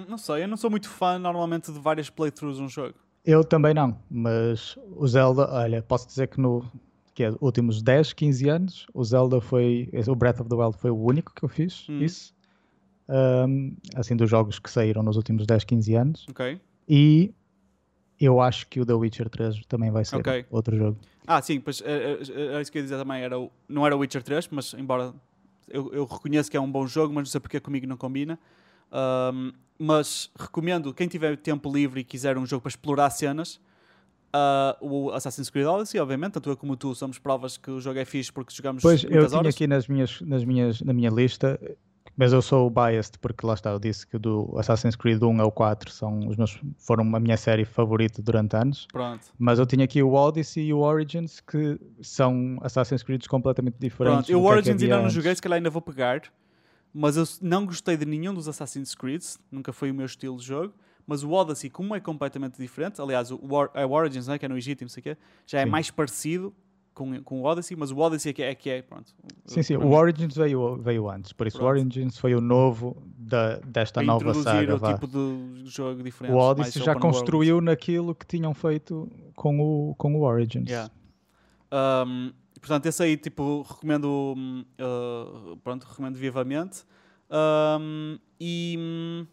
Não 0.08 0.18
sei, 0.18 0.44
eu 0.44 0.48
não 0.48 0.56
sou 0.56 0.70
muito 0.70 0.88
fã 0.88 1.18
normalmente 1.18 1.72
de 1.72 1.78
várias 1.78 2.08
playthroughs 2.08 2.58
num 2.58 2.68
jogo. 2.68 2.94
Eu 3.24 3.44
também 3.44 3.74
não, 3.74 3.98
mas 4.10 4.78
o 4.96 5.06
Zelda, 5.06 5.48
olha, 5.52 5.82
posso 5.82 6.06
dizer 6.06 6.28
que 6.28 6.40
no 6.40 6.64
que 7.20 7.24
é, 7.24 7.34
últimos 7.38 7.82
10, 7.82 8.14
15 8.14 8.48
anos, 8.48 8.86
o 8.94 9.04
Zelda 9.04 9.42
foi, 9.42 9.90
o 10.08 10.14
Breath 10.14 10.40
of 10.40 10.48
the 10.48 10.56
Wild 10.56 10.78
foi 10.78 10.90
o 10.90 10.96
único 10.96 11.34
que 11.34 11.42
eu 11.42 11.50
fiz, 11.50 11.86
hum. 11.86 12.00
isso. 12.00 12.34
Um, 13.06 13.76
assim, 13.94 14.16
dos 14.16 14.30
jogos 14.30 14.58
que 14.58 14.70
saíram 14.70 15.02
nos 15.02 15.16
últimos 15.16 15.44
10, 15.44 15.64
15 15.64 15.94
anos. 15.94 16.26
Ok. 16.30 16.58
E 16.88 17.34
eu 18.18 18.40
acho 18.40 18.66
que 18.68 18.80
o 18.80 18.86
The 18.86 18.94
Witcher 18.94 19.28
3 19.28 19.66
também 19.66 19.90
vai 19.90 20.02
ser 20.02 20.16
okay. 20.16 20.46
outro 20.48 20.74
jogo. 20.78 20.98
Ah, 21.26 21.42
sim, 21.42 21.60
pois 21.60 21.82
é, 21.82 22.18
é, 22.56 22.62
isso 22.62 22.72
que 22.72 22.78
eu 22.78 22.80
ia 22.80 22.84
dizer 22.84 22.96
também. 22.96 23.20
Era 23.20 23.38
o, 23.38 23.50
não 23.68 23.84
era 23.84 23.94
o 23.94 23.98
Witcher 23.98 24.22
3, 24.22 24.48
mas 24.48 24.72
embora 24.72 25.12
eu, 25.68 25.92
eu 25.92 26.06
reconheço 26.06 26.50
que 26.50 26.56
é 26.56 26.60
um 26.60 26.70
bom 26.70 26.86
jogo, 26.86 27.12
mas 27.12 27.22
não 27.24 27.30
sei 27.30 27.40
porque 27.40 27.60
comigo 27.60 27.86
não 27.86 27.98
combina. 27.98 28.38
Um, 28.90 29.52
mas 29.78 30.30
recomendo, 30.38 30.94
quem 30.94 31.06
tiver 31.06 31.36
tempo 31.36 31.70
livre 31.70 32.00
e 32.00 32.04
quiser 32.04 32.38
um 32.38 32.46
jogo 32.46 32.62
para 32.62 32.70
explorar 32.70 33.10
cenas, 33.10 33.60
uh, 34.34 34.76
o 34.80 35.10
Assassin's 35.10 35.50
Creed 35.50 35.66
Odyssey, 35.66 36.00
obviamente, 36.00 36.32
tanto 36.32 36.50
eu 36.50 36.56
como 36.56 36.76
tu 36.76 36.94
somos 36.94 37.18
provas 37.18 37.56
que 37.56 37.70
o 37.70 37.80
jogo 37.80 37.98
é 37.98 38.04
fixe 38.04 38.32
porque 38.32 38.54
jogamos 38.54 38.82
Pois, 38.82 39.04
eu 39.04 39.26
tinha 39.26 39.38
horas. 39.38 39.54
aqui 39.54 39.66
nas 39.66 39.88
minhas, 39.88 40.20
nas 40.20 40.44
minhas, 40.44 40.80
na 40.80 40.92
minha 40.92 41.10
lista, 41.10 41.60
mas 42.16 42.32
eu 42.32 42.42
sou 42.42 42.70
biased 42.70 43.18
porque 43.20 43.46
lá 43.46 43.54
está, 43.54 43.70
eu 43.70 43.78
disse 43.78 44.06
que 44.06 44.18
do 44.18 44.52
Assassin's 44.58 44.96
Creed 44.96 45.22
1 45.22 45.40
ao 45.40 45.50
4 45.50 45.90
são 45.90 46.28
os 46.28 46.36
meus, 46.36 46.58
foram 46.78 47.14
a 47.14 47.20
minha 47.20 47.36
série 47.36 47.64
favorita 47.64 48.22
durante 48.22 48.56
anos. 48.56 48.86
Pronto. 48.92 49.26
Mas 49.38 49.58
eu 49.58 49.66
tinha 49.66 49.84
aqui 49.84 50.02
o 50.02 50.12
Odyssey 50.12 50.66
e 50.66 50.74
o 50.74 50.78
Origins 50.78 51.40
que 51.40 51.78
são 52.00 52.58
Assassin's 52.62 53.02
Creed 53.02 53.26
completamente 53.26 53.76
diferentes. 53.78 54.26
Pronto, 54.26 54.30
eu 54.30 54.42
o 54.42 54.48
é 54.48 54.52
Origins 54.52 54.82
ainda 54.82 55.02
não 55.02 55.10
joguei, 55.10 55.34
se 55.34 55.42
calhar 55.42 55.56
ainda 55.56 55.70
vou 55.70 55.82
pegar 55.82 56.22
mas 56.92 57.16
eu 57.16 57.24
não 57.40 57.64
gostei 57.64 57.96
de 57.96 58.04
nenhum 58.04 58.34
dos 58.34 58.48
Assassin's 58.48 58.94
Creed, 58.94 59.22
nunca 59.50 59.72
foi 59.72 59.90
o 59.90 59.94
meu 59.94 60.06
estilo 60.06 60.36
de 60.36 60.44
jogo. 60.44 60.74
Mas 61.10 61.24
o 61.24 61.32
Odyssey, 61.32 61.68
como 61.68 61.92
é 61.92 61.98
completamente 61.98 62.56
diferente, 62.56 63.02
aliás, 63.02 63.32
o 63.32 63.40
War, 63.42 63.68
é 63.74 63.84
o 63.84 63.90
Origins, 63.90 64.28
né, 64.28 64.38
que 64.38 64.46
é 64.46 64.48
no 64.48 64.56
Egito, 64.56 64.82
não 64.82 64.88
sei 64.88 65.00
o 65.00 65.02
quê, 65.02 65.16
já 65.44 65.58
é 65.58 65.64
sim. 65.64 65.68
mais 65.68 65.90
parecido 65.90 66.54
com, 66.94 67.20
com 67.24 67.40
o 67.40 67.44
Odyssey, 67.44 67.76
mas 67.76 67.90
o 67.90 67.98
Odyssey 67.98 68.30
é 68.30 68.32
que 68.32 68.42
é, 68.44 68.50
é 68.50 68.54
que 68.54 68.70
é 68.70 68.80
pronto. 68.80 69.12
Sim, 69.44 69.60
sim, 69.60 69.76
o 69.76 69.90
Origins 69.90 70.36
veio, 70.36 70.76
veio 70.76 71.10
antes, 71.10 71.32
por 71.32 71.48
isso 71.48 71.58
pronto. 71.58 71.68
o 71.68 71.72
Origins 71.72 72.16
foi 72.16 72.32
o 72.36 72.40
novo 72.40 73.02
da, 73.18 73.56
desta 73.56 74.00
nova 74.04 74.32
saga. 74.34 74.76
o 74.76 74.78
vá. 74.78 74.94
tipo 74.94 75.08
de 75.08 75.66
jogo 75.68 76.00
diferente. 76.00 76.32
O 76.32 76.38
Odyssey 76.38 76.80
já 76.80 76.94
construiu 76.94 77.56
world. 77.56 77.66
naquilo 77.66 78.14
que 78.14 78.24
tinham 78.24 78.54
feito 78.54 79.10
com 79.34 79.58
o, 79.58 79.96
com 79.96 80.14
o 80.14 80.22
Origins. 80.22 80.68
Yeah. 80.68 80.92
Um, 81.72 82.30
portanto, 82.60 82.86
esse 82.86 83.02
aí, 83.02 83.16
tipo, 83.16 83.66
recomendo, 83.68 84.36
uh, 84.80 85.56
pronto, 85.64 85.82
recomendo 85.88 86.14
vivamente. 86.14 86.84
Um, 87.28 88.16
e, 88.40 89.26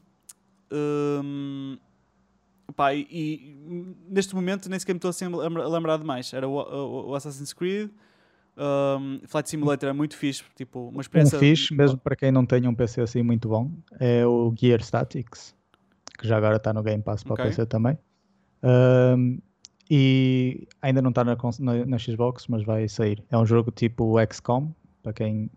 um, 0.71 1.77
pá, 2.75 2.93
e, 2.93 3.07
e, 3.09 3.95
neste 4.09 4.35
momento 4.35 4.69
nem 4.69 4.79
sequer 4.79 4.93
me 4.93 4.97
estou 4.97 5.09
assim 5.09 5.25
a 5.25 5.67
lembrar 5.69 5.97
de 5.97 6.03
mais. 6.03 6.33
Era 6.33 6.47
o, 6.47 7.09
o, 7.09 7.15
Assassin's 7.15 7.53
Creed, 7.53 7.89
um, 8.57 9.19
Flight 9.25 9.49
Simulator 9.49 9.89
é 9.89 9.93
muito 9.93 10.15
fixe, 10.15 10.43
tipo, 10.55 10.89
uma 10.89 11.01
experiência... 11.01 11.37
Um 11.37 11.39
fixe, 11.39 11.73
mesmo 11.73 11.97
para 11.97 12.15
quem 12.15 12.31
não 12.31 12.45
tenha 12.45 12.69
um 12.69 12.75
PC 12.75 13.01
assim 13.01 13.23
muito 13.23 13.47
bom, 13.47 13.71
é 13.99 14.25
o 14.25 14.53
Gear 14.57 14.81
Statics, 14.81 15.55
que 16.17 16.27
já 16.27 16.37
agora 16.37 16.57
está 16.57 16.73
no 16.73 16.83
Game 16.83 17.01
Pass 17.01 17.23
para 17.23 17.33
okay. 17.33 17.45
PC 17.45 17.65
também. 17.65 17.97
Um, 18.63 19.39
e 19.89 20.67
ainda 20.81 21.01
não 21.01 21.09
está 21.09 21.23
na, 21.23 21.37
na, 21.59 21.85
na, 21.85 21.97
Xbox, 21.97 22.47
mas 22.47 22.63
vai 22.63 22.87
sair. 22.89 23.23
É 23.29 23.37
um 23.37 23.45
jogo 23.45 23.71
tipo 23.71 24.15
XCOM, 24.31 24.73
para 25.01 25.13
quem, 25.13 25.49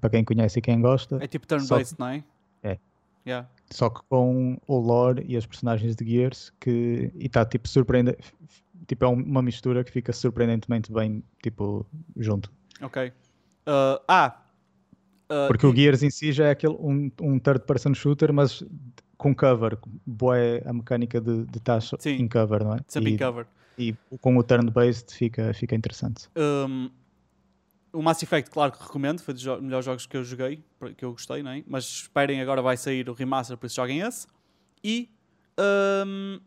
para 0.00 0.10
quem 0.10 0.24
conhece 0.24 0.58
e 0.58 0.62
quem 0.62 0.80
gosta. 0.80 1.18
É 1.20 1.26
tipo 1.26 1.46
turn-based, 1.46 1.96
não 1.98 2.08
é? 2.08 2.24
É. 2.62 2.78
Yeah. 3.26 3.48
Só 3.70 3.90
que 3.90 4.00
com 4.08 4.58
o 4.66 4.78
lore 4.78 5.24
e 5.26 5.36
as 5.36 5.46
personagens 5.46 5.96
de 5.96 6.04
Gears 6.04 6.52
que 6.60 7.10
e 7.14 7.26
está 7.26 7.44
tipo 7.44 7.68
surpreendente, 7.68 8.18
tipo 8.86 9.04
é 9.04 9.08
uma 9.08 9.42
mistura 9.42 9.82
que 9.82 9.90
fica 9.90 10.12
surpreendentemente 10.12 10.92
bem 10.92 11.22
tipo 11.42 11.86
junto. 12.16 12.50
Ok. 12.80 13.08
Uh, 13.66 14.02
ah. 14.06 14.40
Uh, 15.24 15.48
Porque 15.48 15.66
e... 15.66 15.68
o 15.68 15.74
Gears 15.74 16.02
em 16.02 16.10
si 16.10 16.32
já 16.32 16.48
é 16.48 16.50
aquele 16.50 16.74
um, 16.74 17.10
um 17.20 17.38
third 17.38 17.64
person 17.64 17.94
shooter, 17.94 18.32
mas 18.32 18.62
com 19.16 19.34
cover, 19.34 19.78
boa 20.04 20.36
a 20.66 20.72
mecânica 20.72 21.20
de, 21.20 21.44
de 21.46 21.60
taxa 21.60 21.96
em 22.04 22.28
cover, 22.28 22.62
não 22.62 22.74
é? 22.74 22.78
Sempre 22.86 23.12
e, 23.12 23.14
em 23.14 23.16
cover. 23.16 23.46
E 23.78 23.94
com 24.20 24.36
o 24.36 24.42
turn-based 24.42 25.14
fica, 25.14 25.52
fica 25.54 25.74
interessante. 25.74 26.28
Um, 26.36 26.90
o 27.94 28.02
Mass 28.02 28.22
Effect, 28.22 28.50
claro 28.50 28.72
que 28.72 28.82
recomendo, 28.82 29.20
foi 29.20 29.32
dos 29.32 29.42
jo 29.42 29.60
melhores 29.62 29.84
jogos 29.86 30.04
que 30.04 30.16
eu 30.16 30.24
joguei, 30.24 30.62
que 30.96 31.04
eu 31.04 31.12
gostei, 31.12 31.42
não 31.42 31.52
é? 31.52 31.62
Mas 31.66 31.84
esperem, 31.84 32.40
agora 32.40 32.60
vai 32.60 32.76
sair 32.76 33.08
o 33.08 33.12
remaster, 33.12 33.56
por 33.56 33.66
isso 33.66 33.76
joguem 33.76 34.00
esse. 34.00 34.26
E 34.82 35.08
um, 36.06 36.40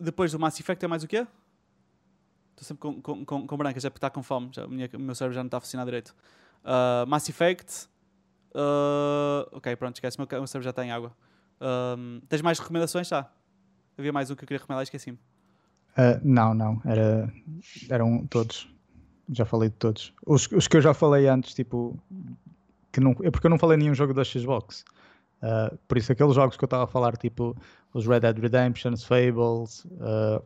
depois 0.00 0.32
do 0.32 0.38
Mass 0.38 0.58
Effect 0.58 0.82
é 0.84 0.88
mais 0.88 1.04
o 1.04 1.06
quê? 1.06 1.26
Estou 2.50 2.64
sempre 2.64 2.80
com, 2.80 3.02
com, 3.02 3.24
com, 3.24 3.46
com 3.46 3.56
brancas, 3.56 3.84
é 3.84 3.90
porque 3.90 3.98
está 3.98 4.10
com 4.10 4.22
fome, 4.22 4.50
já, 4.52 4.66
minha, 4.66 4.88
o 4.94 4.98
meu 4.98 5.14
cérebro 5.14 5.34
já 5.34 5.42
não 5.42 5.48
está 5.48 5.58
a 5.58 5.60
funcionar 5.60 5.84
direito. 5.84 6.14
Uh, 6.64 7.06
Mass 7.06 7.28
Effect. 7.28 7.88
Uh, 8.54 9.48
ok, 9.52 9.76
pronto, 9.76 9.96
esquece, 9.96 10.16
o 10.16 10.20
meu 10.20 10.46
cérebro 10.46 10.64
já 10.64 10.70
está 10.70 10.84
em 10.84 10.90
água. 10.90 11.14
Um, 11.60 12.20
tens 12.28 12.40
mais 12.40 12.58
recomendações? 12.58 13.08
Já? 13.08 13.30
Havia 13.96 14.12
mais 14.12 14.30
um 14.30 14.34
que 14.34 14.42
eu 14.42 14.48
queria 14.48 14.60
recomendar, 14.60 14.82
esqueci-me. 14.82 15.18
Uh, 15.92 16.18
não, 16.22 16.54
não, 16.54 16.80
Era, 16.84 17.32
eram 17.90 18.26
todos. 18.26 18.72
Já 19.30 19.44
falei 19.44 19.68
de 19.68 19.76
todos. 19.76 20.12
Os, 20.26 20.50
os 20.52 20.68
que 20.68 20.76
eu 20.76 20.80
já 20.80 20.92
falei 20.92 21.28
antes, 21.28 21.54
tipo, 21.54 21.98
que 22.90 23.00
não, 23.00 23.12
é 23.22 23.30
porque 23.30 23.46
eu 23.46 23.50
não 23.50 23.58
falei 23.58 23.76
nenhum 23.76 23.94
jogo 23.94 24.12
da 24.12 24.24
Xbox. 24.24 24.84
Uh, 25.42 25.76
por 25.88 25.98
isso, 25.98 26.12
aqueles 26.12 26.34
jogos 26.34 26.56
que 26.56 26.64
eu 26.64 26.66
estava 26.66 26.84
a 26.84 26.86
falar, 26.86 27.16
tipo 27.16 27.56
os 27.94 28.06
Red 28.06 28.20
Dead 28.20 28.38
Redemption, 28.38 28.96
Fables, 28.96 29.84
uh, 29.84 30.42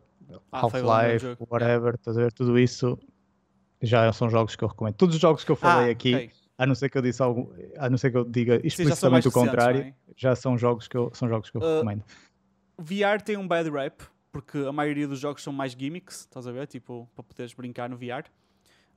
ah, 0.51 0.59
Half-Life, 0.59 1.25
é 1.25 1.37
whatever, 1.49 1.95
estás 1.95 2.17
a 2.17 2.21
ver? 2.21 2.33
Tudo 2.33 2.57
isso 2.59 2.97
já 3.81 4.11
são 4.11 4.29
jogos 4.29 4.55
que 4.55 4.63
eu 4.63 4.67
recomendo. 4.67 4.95
Todos 4.95 5.15
os 5.15 5.21
jogos 5.21 5.43
que 5.43 5.51
eu 5.51 5.55
falei 5.55 5.89
ah, 5.89 5.91
aqui, 5.91 6.15
okay. 6.15 6.31
a 6.57 6.65
não 6.65 6.75
ser 6.75 6.89
que 6.89 6.97
eu 6.97 7.01
disse 7.01 7.21
algo, 7.21 7.53
a 7.77 7.89
não 7.89 7.97
ser 7.97 8.11
que 8.11 8.17
eu 8.17 8.25
diga 8.25 8.59
explicitamente 8.65 9.27
o 9.27 9.31
contrário, 9.31 9.81
é? 9.81 9.93
já 10.15 10.35
são 10.35 10.57
jogos 10.57 10.87
que 10.87 10.97
eu, 10.97 11.11
são 11.13 11.29
jogos 11.29 11.49
que 11.49 11.57
eu 11.57 11.61
uh, 11.61 11.75
recomendo. 11.75 12.03
VR 12.77 13.21
tem 13.23 13.37
um 13.37 13.47
bad 13.47 13.69
rap 13.69 14.03
porque 14.31 14.57
a 14.59 14.71
maioria 14.71 15.07
dos 15.07 15.19
jogos 15.19 15.41
são 15.41 15.53
mais 15.53 15.71
gimmicks, 15.71 16.19
estás 16.19 16.47
a 16.47 16.51
ver? 16.51 16.67
Tipo, 16.67 17.09
para 17.15 17.23
poderes 17.23 17.53
brincar 17.53 17.89
no 17.89 17.97
VR. 17.97 18.25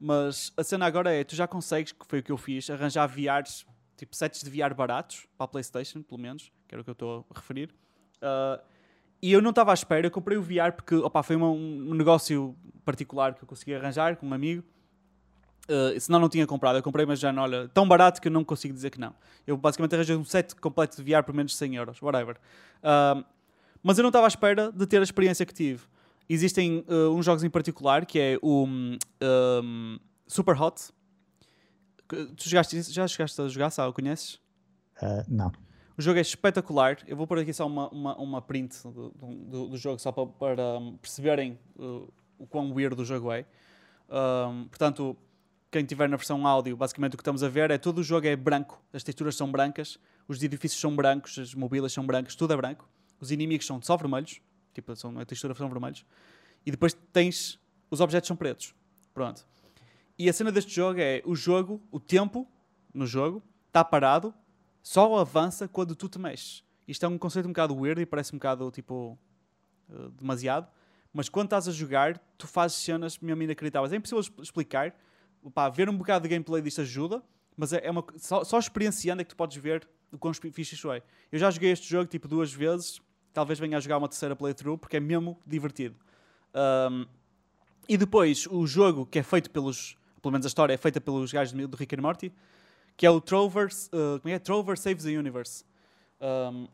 Mas 0.00 0.50
a 0.56 0.64
cena 0.64 0.86
agora 0.86 1.12
é, 1.12 1.22
tu 1.22 1.36
já 1.36 1.46
consegues, 1.46 1.92
que 1.92 2.06
foi 2.06 2.20
o 2.20 2.22
que 2.22 2.32
eu 2.32 2.38
fiz, 2.38 2.70
arranjar 2.70 3.06
VRs, 3.06 3.66
tipo 3.98 4.16
sets 4.16 4.42
de 4.42 4.48
VR 4.48 4.74
baratos, 4.74 5.26
para 5.36 5.44
a 5.44 5.48
Playstation, 5.48 6.00
pelo 6.02 6.18
menos, 6.18 6.50
que 6.66 6.74
era 6.74 6.80
o 6.80 6.84
que 6.84 6.88
eu 6.88 6.92
estou 6.92 7.26
a 7.28 7.38
referir. 7.38 7.68
Uh, 8.16 8.64
e 9.20 9.30
eu 9.30 9.42
não 9.42 9.50
estava 9.50 9.72
à 9.72 9.74
espera, 9.74 10.06
eu 10.06 10.10
comprei 10.10 10.38
o 10.38 10.42
VR 10.42 10.72
porque, 10.74 10.94
opa, 10.94 11.22
foi 11.22 11.36
uma, 11.36 11.50
um 11.50 11.92
negócio 11.92 12.56
particular 12.82 13.34
que 13.34 13.44
eu 13.44 13.46
consegui 13.46 13.74
arranjar 13.74 14.16
com 14.16 14.26
um 14.26 14.32
amigo. 14.32 14.64
Uh, 15.68 16.00
senão 16.00 16.18
não 16.18 16.30
tinha 16.30 16.46
comprado, 16.46 16.78
eu 16.78 16.82
comprei, 16.82 17.04
mas 17.04 17.20
já 17.20 17.30
não, 17.30 17.42
olha, 17.42 17.68
tão 17.68 17.86
barato 17.86 18.22
que 18.22 18.28
eu 18.28 18.32
não 18.32 18.42
consigo 18.42 18.72
dizer 18.72 18.88
que 18.88 18.98
não. 18.98 19.14
Eu 19.46 19.58
basicamente 19.58 19.94
arranjei 19.94 20.16
um 20.16 20.24
set 20.24 20.56
completo 20.56 20.96
de 20.96 21.12
VR 21.12 21.22
por 21.22 21.34
menos 21.34 21.52
de 21.52 21.58
100 21.58 21.76
euros, 21.76 22.00
whatever. 22.00 22.36
Uh, 22.82 23.22
mas 23.82 23.98
eu 23.98 24.02
não 24.02 24.08
estava 24.08 24.26
à 24.26 24.28
espera 24.28 24.72
de 24.72 24.86
ter 24.86 25.00
a 25.00 25.02
experiência 25.02 25.44
que 25.44 25.52
tive. 25.52 25.82
Existem 26.32 26.84
uh, 26.88 27.12
uns 27.12 27.26
jogos 27.26 27.42
em 27.42 27.50
particular, 27.50 28.06
que 28.06 28.16
é 28.16 28.38
o 28.40 28.64
um, 28.64 28.96
um, 29.20 29.98
Super 30.28 30.62
Hot. 30.62 30.92
Tu 32.06 32.48
jogaste, 32.48 32.80
já 32.82 33.08
chegaste 33.08 33.42
a 33.42 33.48
jogar, 33.48 33.70
sabe? 33.70 33.92
Conheces? 33.92 34.34
Uh, 35.02 35.24
não. 35.28 35.50
O 35.98 36.00
jogo 36.00 36.18
é 36.18 36.22
espetacular. 36.22 36.98
Eu 37.08 37.16
vou 37.16 37.26
pôr 37.26 37.40
aqui 37.40 37.52
só 37.52 37.66
uma, 37.66 37.88
uma, 37.88 38.16
uma 38.16 38.40
print 38.40 38.80
do, 38.84 39.10
do, 39.10 39.68
do, 39.70 39.76
jogo, 39.76 39.98
só 39.98 40.12
para, 40.12 40.26
para 40.26 40.78
um, 40.78 40.96
perceberem 40.98 41.58
uh, 41.76 42.08
o 42.38 42.46
quão 42.46 42.72
weird 42.72 43.02
o 43.02 43.04
jogo 43.04 43.32
é. 43.32 43.44
Um, 44.08 44.68
portanto, 44.68 45.16
quem 45.68 45.84
tiver 45.84 46.08
na 46.08 46.16
versão 46.16 46.46
áudio, 46.46 46.76
basicamente 46.76 47.14
o 47.14 47.16
que 47.16 47.22
estamos 47.22 47.42
a 47.42 47.48
ver 47.48 47.72
é 47.72 47.78
todo 47.78 47.98
o 47.98 48.04
jogo 48.04 48.28
é 48.28 48.36
branco, 48.36 48.80
as 48.92 49.02
texturas 49.02 49.34
são 49.34 49.50
brancas, 49.50 49.98
os 50.28 50.40
edifícios 50.40 50.80
são 50.80 50.94
brancos, 50.94 51.36
as 51.40 51.54
mobílias 51.56 51.92
são 51.92 52.06
brancas, 52.06 52.36
tudo 52.36 52.52
é 52.52 52.56
branco 52.56 52.88
os 53.20 53.30
inimigos 53.30 53.66
são 53.66 53.80
só 53.82 53.96
vermelhos, 53.96 54.40
tipo, 54.72 54.94
são, 54.96 55.18
a 55.18 55.24
textura 55.24 55.54
são 55.54 55.68
vermelhos, 55.68 56.04
e 56.64 56.70
depois 56.70 56.92
tens, 57.12 57.58
os 57.90 58.00
objetos 58.00 58.28
são 58.28 58.36
pretos. 58.36 58.74
Pronto. 59.12 59.46
E 60.18 60.28
a 60.28 60.32
cena 60.32 60.52
deste 60.52 60.74
jogo 60.74 61.00
é, 61.00 61.22
o 61.24 61.34
jogo, 61.34 61.80
o 61.90 61.98
tempo 61.98 62.46
no 62.92 63.06
jogo, 63.06 63.42
está 63.68 63.84
parado, 63.84 64.34
só 64.82 65.16
avança 65.16 65.66
quando 65.66 65.94
tu 65.94 66.08
te 66.08 66.18
mexes. 66.18 66.64
Isto 66.86 67.06
é 67.06 67.08
um 67.08 67.16
conceito 67.16 67.46
um 67.46 67.52
bocado 67.52 67.74
weird 67.74 68.02
e 68.02 68.06
parece 68.06 68.34
um 68.34 68.38
bocado, 68.38 68.70
tipo, 68.70 69.18
uh, 69.88 70.10
demasiado, 70.10 70.68
mas 71.12 71.28
quando 71.28 71.46
estás 71.46 71.68
a 71.68 71.72
jogar, 71.72 72.18
tu 72.38 72.46
fazes 72.46 72.78
cenas 72.78 73.18
mesmo 73.18 73.42
inacreditáveis. 73.42 73.92
É 73.92 73.96
impossível 73.96 74.20
explicar. 74.42 74.94
Ver 75.74 75.88
um 75.88 75.96
bocado 75.96 76.24
de 76.24 76.28
gameplay 76.28 76.62
disto 76.62 76.82
ajuda, 76.82 77.22
mas 77.56 77.72
é, 77.72 77.80
é 77.84 77.90
uma, 77.90 78.04
só, 78.16 78.44
só 78.44 78.58
experienciando 78.58 79.22
é 79.22 79.24
que 79.24 79.30
tu 79.30 79.36
podes 79.36 79.56
ver 79.56 79.88
o 80.12 80.18
quão 80.18 80.32
fixe 80.34 80.74
isso 80.74 80.92
é. 80.92 81.02
Eu 81.32 81.38
já 81.38 81.50
joguei 81.50 81.70
este 81.70 81.88
jogo 81.88 82.06
tipo 82.06 82.28
duas 82.28 82.52
vezes 82.52 83.00
talvez 83.32 83.58
venha 83.58 83.76
a 83.76 83.80
jogar 83.80 83.98
uma 83.98 84.08
terceira 84.08 84.34
playthrough, 84.34 84.78
porque 84.78 84.96
é 84.96 85.00
mesmo 85.00 85.38
divertido. 85.46 85.96
Um, 86.54 87.06
e 87.88 87.96
depois, 87.96 88.46
o 88.46 88.66
jogo 88.66 89.06
que 89.06 89.18
é 89.18 89.22
feito 89.22 89.50
pelos. 89.50 89.96
Pelo 90.22 90.32
menos 90.32 90.46
a 90.46 90.48
história 90.48 90.74
é 90.74 90.76
feita 90.76 91.00
pelos 91.00 91.32
gajos 91.32 91.52
do 91.52 91.76
Rick 91.76 91.94
and 91.94 92.02
Morty, 92.02 92.32
que 92.96 93.06
é 93.06 93.10
o 93.10 93.20
Trover. 93.20 93.66
Uh, 93.66 94.20
como 94.20 94.34
é? 94.34 94.38
Trover 94.38 94.78
Saves 94.78 95.04
the 95.04 95.10
Universe. 95.10 95.64
Um, 96.20 96.68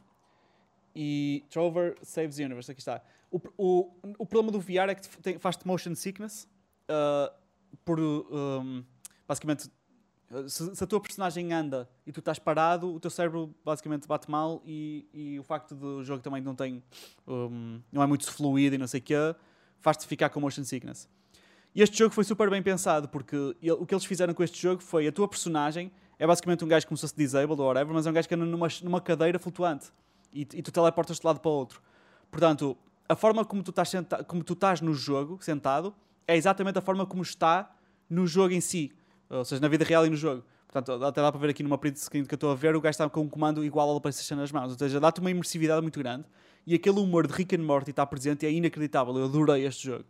e 0.94 1.44
Trover 1.48 1.96
Saves 2.02 2.36
the 2.36 2.44
Universe, 2.44 2.70
aqui 2.70 2.80
está. 2.80 3.02
O, 3.30 3.40
o, 3.56 3.92
o 4.18 4.26
problema 4.26 4.50
do 4.52 4.60
VR 4.60 4.90
é 4.90 4.94
que 4.94 5.38
faz-te 5.38 5.66
motion 5.66 5.94
sickness. 5.94 6.48
Uh, 6.88 7.32
por. 7.84 8.00
Um, 8.00 8.84
basicamente, 9.26 9.70
se, 10.48 10.74
se, 10.74 10.84
a 10.84 10.86
tua 10.86 11.00
personagem 11.00 11.52
anda 11.52 11.88
e 12.06 12.12
tu 12.12 12.20
estás 12.20 12.38
parado, 12.38 12.92
o 12.92 12.98
teu 12.98 13.10
cérebro 13.10 13.54
basicamente 13.64 14.06
bate 14.08 14.30
mal 14.30 14.62
e, 14.64 15.08
e 15.12 15.38
o 15.38 15.42
facto 15.42 15.74
do 15.74 16.02
jogo 16.04 16.22
também 16.22 16.40
não 16.40 16.54
tem. 16.54 16.82
Um, 17.26 17.80
não 17.92 18.02
é 18.02 18.06
muito 18.06 18.30
fluido 18.30 18.74
e 18.74 18.78
não 18.78 18.86
sei 18.86 19.00
o 19.00 19.02
quê, 19.02 19.34
faz-te 19.80 20.06
ficar 20.06 20.30
com 20.30 20.40
motion 20.40 20.64
sickness. 20.64 21.08
E 21.74 21.82
este 21.82 21.98
jogo 21.98 22.14
foi 22.14 22.24
super 22.24 22.48
bem 22.48 22.62
pensado, 22.62 23.08
porque 23.08 23.36
ele, 23.62 23.72
o 23.72 23.84
que 23.84 23.94
eles 23.94 24.04
fizeram 24.04 24.32
com 24.32 24.42
este 24.42 24.60
jogo 24.60 24.82
foi 24.82 25.06
a 25.06 25.12
tua 25.12 25.28
personagem 25.28 25.92
é 26.18 26.26
basicamente 26.26 26.64
um 26.64 26.68
gajo 26.68 26.86
como 26.86 26.96
se 26.96 27.02
fosse 27.02 27.16
disabled 27.16 27.60
ou 27.60 27.68
whatever, 27.68 27.94
mas 27.94 28.06
é 28.06 28.10
um 28.10 28.12
gajo 28.12 28.26
que 28.26 28.34
anda 28.34 28.46
numa, 28.46 28.68
numa 28.82 29.00
cadeira 29.00 29.38
flutuante 29.38 29.92
e, 30.32 30.40
e 30.40 30.62
tu 30.62 30.72
teleportas 30.72 31.18
de 31.18 31.26
lado 31.26 31.40
para 31.40 31.50
o 31.50 31.54
outro. 31.54 31.82
Portanto, 32.30 32.76
a 33.08 33.14
forma 33.14 33.44
como 33.44 33.62
tu, 33.62 33.70
estás 33.70 33.92
como 34.26 34.42
tu 34.42 34.54
estás 34.54 34.80
no 34.80 34.94
jogo, 34.94 35.38
sentado, 35.42 35.94
é 36.26 36.36
exatamente 36.36 36.78
a 36.78 36.82
forma 36.82 37.06
como 37.06 37.22
está 37.22 37.70
no 38.08 38.26
jogo 38.26 38.54
em 38.54 38.60
si. 38.60 38.92
Ou 39.28 39.44
seja, 39.44 39.60
na 39.60 39.68
vida 39.68 39.84
real 39.84 40.06
e 40.06 40.10
no 40.10 40.16
jogo. 40.16 40.44
Portanto, 40.66 41.04
até 41.04 41.22
dá 41.22 41.30
para 41.30 41.40
ver 41.40 41.50
aqui 41.50 41.62
numa 41.62 41.78
print 41.78 41.98
screen 41.98 42.24
que 42.24 42.34
eu 42.34 42.36
estou 42.36 42.50
a 42.50 42.54
ver, 42.54 42.76
o 42.76 42.80
gajo 42.80 42.90
está 42.90 43.08
com 43.08 43.22
um 43.22 43.28
comando 43.28 43.64
igual 43.64 43.88
ao 43.88 44.00
PlayStation 44.00 44.36
nas 44.36 44.52
mãos. 44.52 44.72
Ou 44.72 44.78
seja, 44.78 45.00
dá-te 45.00 45.20
uma 45.20 45.30
imersividade 45.30 45.80
muito 45.80 45.98
grande. 45.98 46.24
E 46.66 46.74
aquele 46.74 46.98
humor 46.98 47.26
de 47.26 47.32
Rick 47.32 47.54
and 47.56 47.62
Morty 47.62 47.90
está 47.90 48.04
presente 48.04 48.44
e 48.44 48.46
é 48.46 48.52
inacreditável. 48.52 49.16
Eu 49.16 49.24
adorei 49.24 49.64
este 49.64 49.86
jogo. 49.86 50.04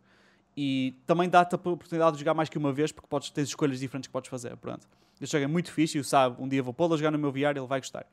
E 0.55 0.95
também 1.05 1.29
dá-te 1.29 1.53
a 1.53 1.57
oportunidade 1.57 2.13
de 2.13 2.19
jogar 2.19 2.33
mais 2.33 2.49
que 2.49 2.57
uma 2.57 2.73
vez, 2.73 2.91
porque 2.91 3.07
podes 3.07 3.29
ter 3.29 3.41
escolhas 3.43 3.79
diferentes 3.79 4.07
que 4.07 4.11
podes 4.11 4.29
fazer. 4.29 4.57
Pronto. 4.57 4.87
Este 5.21 5.33
jogo 5.33 5.43
é 5.43 5.47
muito 5.47 5.71
fixe 5.71 5.97
e 5.97 6.01
o 6.01 6.03
sabe, 6.03 6.35
um 6.41 6.47
dia 6.47 6.61
vou 6.61 6.73
pô-lo 6.73 6.93
a 6.93 6.97
jogar 6.97 7.11
no 7.11 7.17
meu 7.17 7.31
VR 7.31 7.37
e 7.37 7.59
ele 7.59 7.67
vai 7.67 7.79
gostar. 7.79 8.05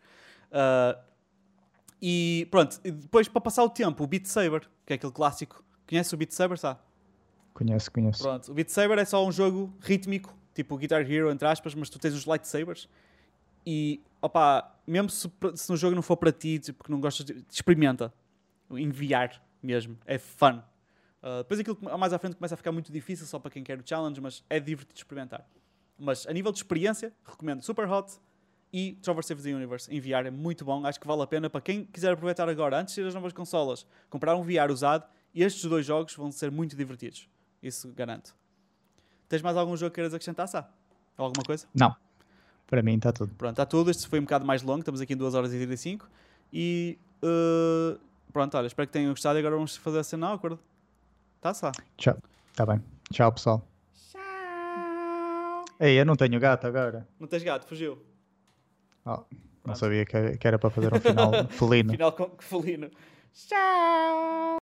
Uh, 0.50 0.98
e 2.00 2.46
pronto, 2.50 2.78
e 2.84 2.90
depois 2.90 3.28
para 3.28 3.40
passar 3.40 3.64
o 3.64 3.68
tempo, 3.70 4.04
o 4.04 4.06
Beat 4.06 4.26
Saber, 4.26 4.68
que 4.86 4.92
é 4.92 4.96
aquele 4.96 5.12
clássico. 5.12 5.64
Conhece 5.88 6.14
o 6.14 6.18
Beat 6.18 6.32
Saber, 6.32 6.58
sabe? 6.58 6.80
Conheço, 7.52 7.90
conheço. 7.90 8.22
Pronto, 8.22 8.50
o 8.50 8.54
Beat 8.54 8.68
Saber 8.68 8.98
é 8.98 9.04
só 9.04 9.26
um 9.26 9.32
jogo 9.32 9.72
rítmico 9.80 10.34
tipo 10.54 10.76
Guitar 10.76 11.10
Hero, 11.10 11.30
entre 11.30 11.46
aspas, 11.46 11.74
mas 11.74 11.90
tu 11.90 11.98
tens 11.98 12.14
os 12.14 12.24
lightsabers 12.24 12.88
e, 13.66 14.02
opa, 14.20 14.72
mesmo 14.86 15.08
se, 15.08 15.30
se 15.54 15.70
no 15.70 15.76
jogo 15.76 15.94
não 15.94 16.02
for 16.02 16.16
para 16.16 16.30
ti, 16.30 16.58
tipo, 16.58 16.84
que 16.84 16.90
não 16.90 17.00
gostas, 17.00 17.24
de, 17.24 17.44
experimenta. 17.50 18.12
Enviar 18.70 19.42
mesmo. 19.62 19.96
É 20.04 20.18
fun. 20.18 20.62
Uh, 21.22 21.38
depois 21.38 21.60
aquilo 21.60 21.78
mais 21.98 22.12
à 22.12 22.18
frente 22.18 22.36
começa 22.36 22.54
a 22.54 22.56
ficar 22.56 22.72
muito 22.72 22.92
difícil 22.92 23.26
só 23.26 23.38
para 23.38 23.50
quem 23.50 23.62
quer 23.62 23.78
o 23.78 23.82
challenge, 23.84 24.20
mas 24.20 24.44
é 24.50 24.60
divertido 24.60 24.96
experimentar. 24.96 25.48
Mas 25.98 26.26
a 26.26 26.32
nível 26.32 26.52
de 26.52 26.58
experiência, 26.58 27.12
recomendo 27.24 27.62
Super 27.62 27.88
Hot 27.88 28.18
e 28.72 28.98
Trover 29.00 29.24
Saves 29.24 29.44
the 29.44 29.54
Universe. 29.54 29.94
Enviar 29.94 30.26
é 30.26 30.30
muito 30.30 30.64
bom, 30.64 30.84
acho 30.84 31.00
que 31.00 31.06
vale 31.06 31.22
a 31.22 31.26
pena 31.26 31.48
para 31.48 31.60
quem 31.60 31.84
quiser 31.84 32.12
aproveitar 32.12 32.48
agora, 32.48 32.80
antes 32.80 32.94
de 32.94 33.00
ir 33.00 33.06
as 33.06 33.14
novas 33.14 33.32
consolas, 33.32 33.86
comprar 34.10 34.34
um 34.34 34.42
VR 34.42 34.70
usado. 34.70 35.08
Estes 35.34 35.64
dois 35.64 35.86
jogos 35.86 36.14
vão 36.14 36.30
ser 36.30 36.50
muito 36.50 36.76
divertidos. 36.76 37.28
Isso 37.62 37.92
garanto. 37.92 38.34
Tens 39.34 39.42
mais 39.42 39.56
algum 39.56 39.76
jogo 39.76 39.90
que 39.90 39.96
queiras 39.96 40.14
acrescentar, 40.14 40.46
Sá? 40.46 40.64
Ou 41.18 41.24
alguma 41.24 41.42
coisa? 41.42 41.66
Não. 41.74 41.92
Para 42.68 42.84
mim 42.84 42.94
está 42.94 43.12
tudo. 43.12 43.34
Pronto, 43.34 43.50
está 43.50 43.66
tudo. 43.66 43.90
Este 43.90 44.06
foi 44.06 44.20
um 44.20 44.22
bocado 44.22 44.46
mais 44.46 44.62
longo. 44.62 44.78
Estamos 44.78 45.00
aqui 45.00 45.12
em 45.12 45.16
2 45.16 45.34
horas 45.34 45.52
e 45.52 45.56
35. 45.56 46.08
E 46.52 46.96
uh, 47.20 47.98
pronto, 48.32 48.56
olha, 48.56 48.68
espero 48.68 48.86
que 48.86 48.92
tenham 48.92 49.10
gostado. 49.10 49.36
E 49.36 49.40
agora 49.40 49.56
vamos 49.56 49.76
fazer 49.76 49.98
a 49.98 50.04
cena 50.04 50.28
awkward. 50.28 50.56
Tá, 51.40 51.52
Sá? 51.52 51.72
Tchau. 51.96 52.16
Está 52.52 52.64
bem. 52.64 52.80
Tchau, 53.12 53.32
pessoal. 53.32 53.66
Tchau. 54.12 55.64
Ei, 55.80 55.98
eu 56.00 56.06
não 56.06 56.14
tenho 56.14 56.38
gato 56.38 56.68
agora. 56.68 57.04
Não 57.18 57.26
tens 57.26 57.42
gato, 57.42 57.66
fugiu. 57.66 57.98
Oh, 59.04 59.24
não 59.64 59.74
sabia 59.74 60.06
que 60.06 60.16
era, 60.16 60.36
que 60.36 60.46
era 60.46 60.60
para 60.60 60.70
fazer 60.70 60.94
um 60.94 61.00
final 61.00 61.32
felino. 61.50 61.90
final 61.90 62.36
felino. 62.38 62.88
Tchau. 63.32 64.58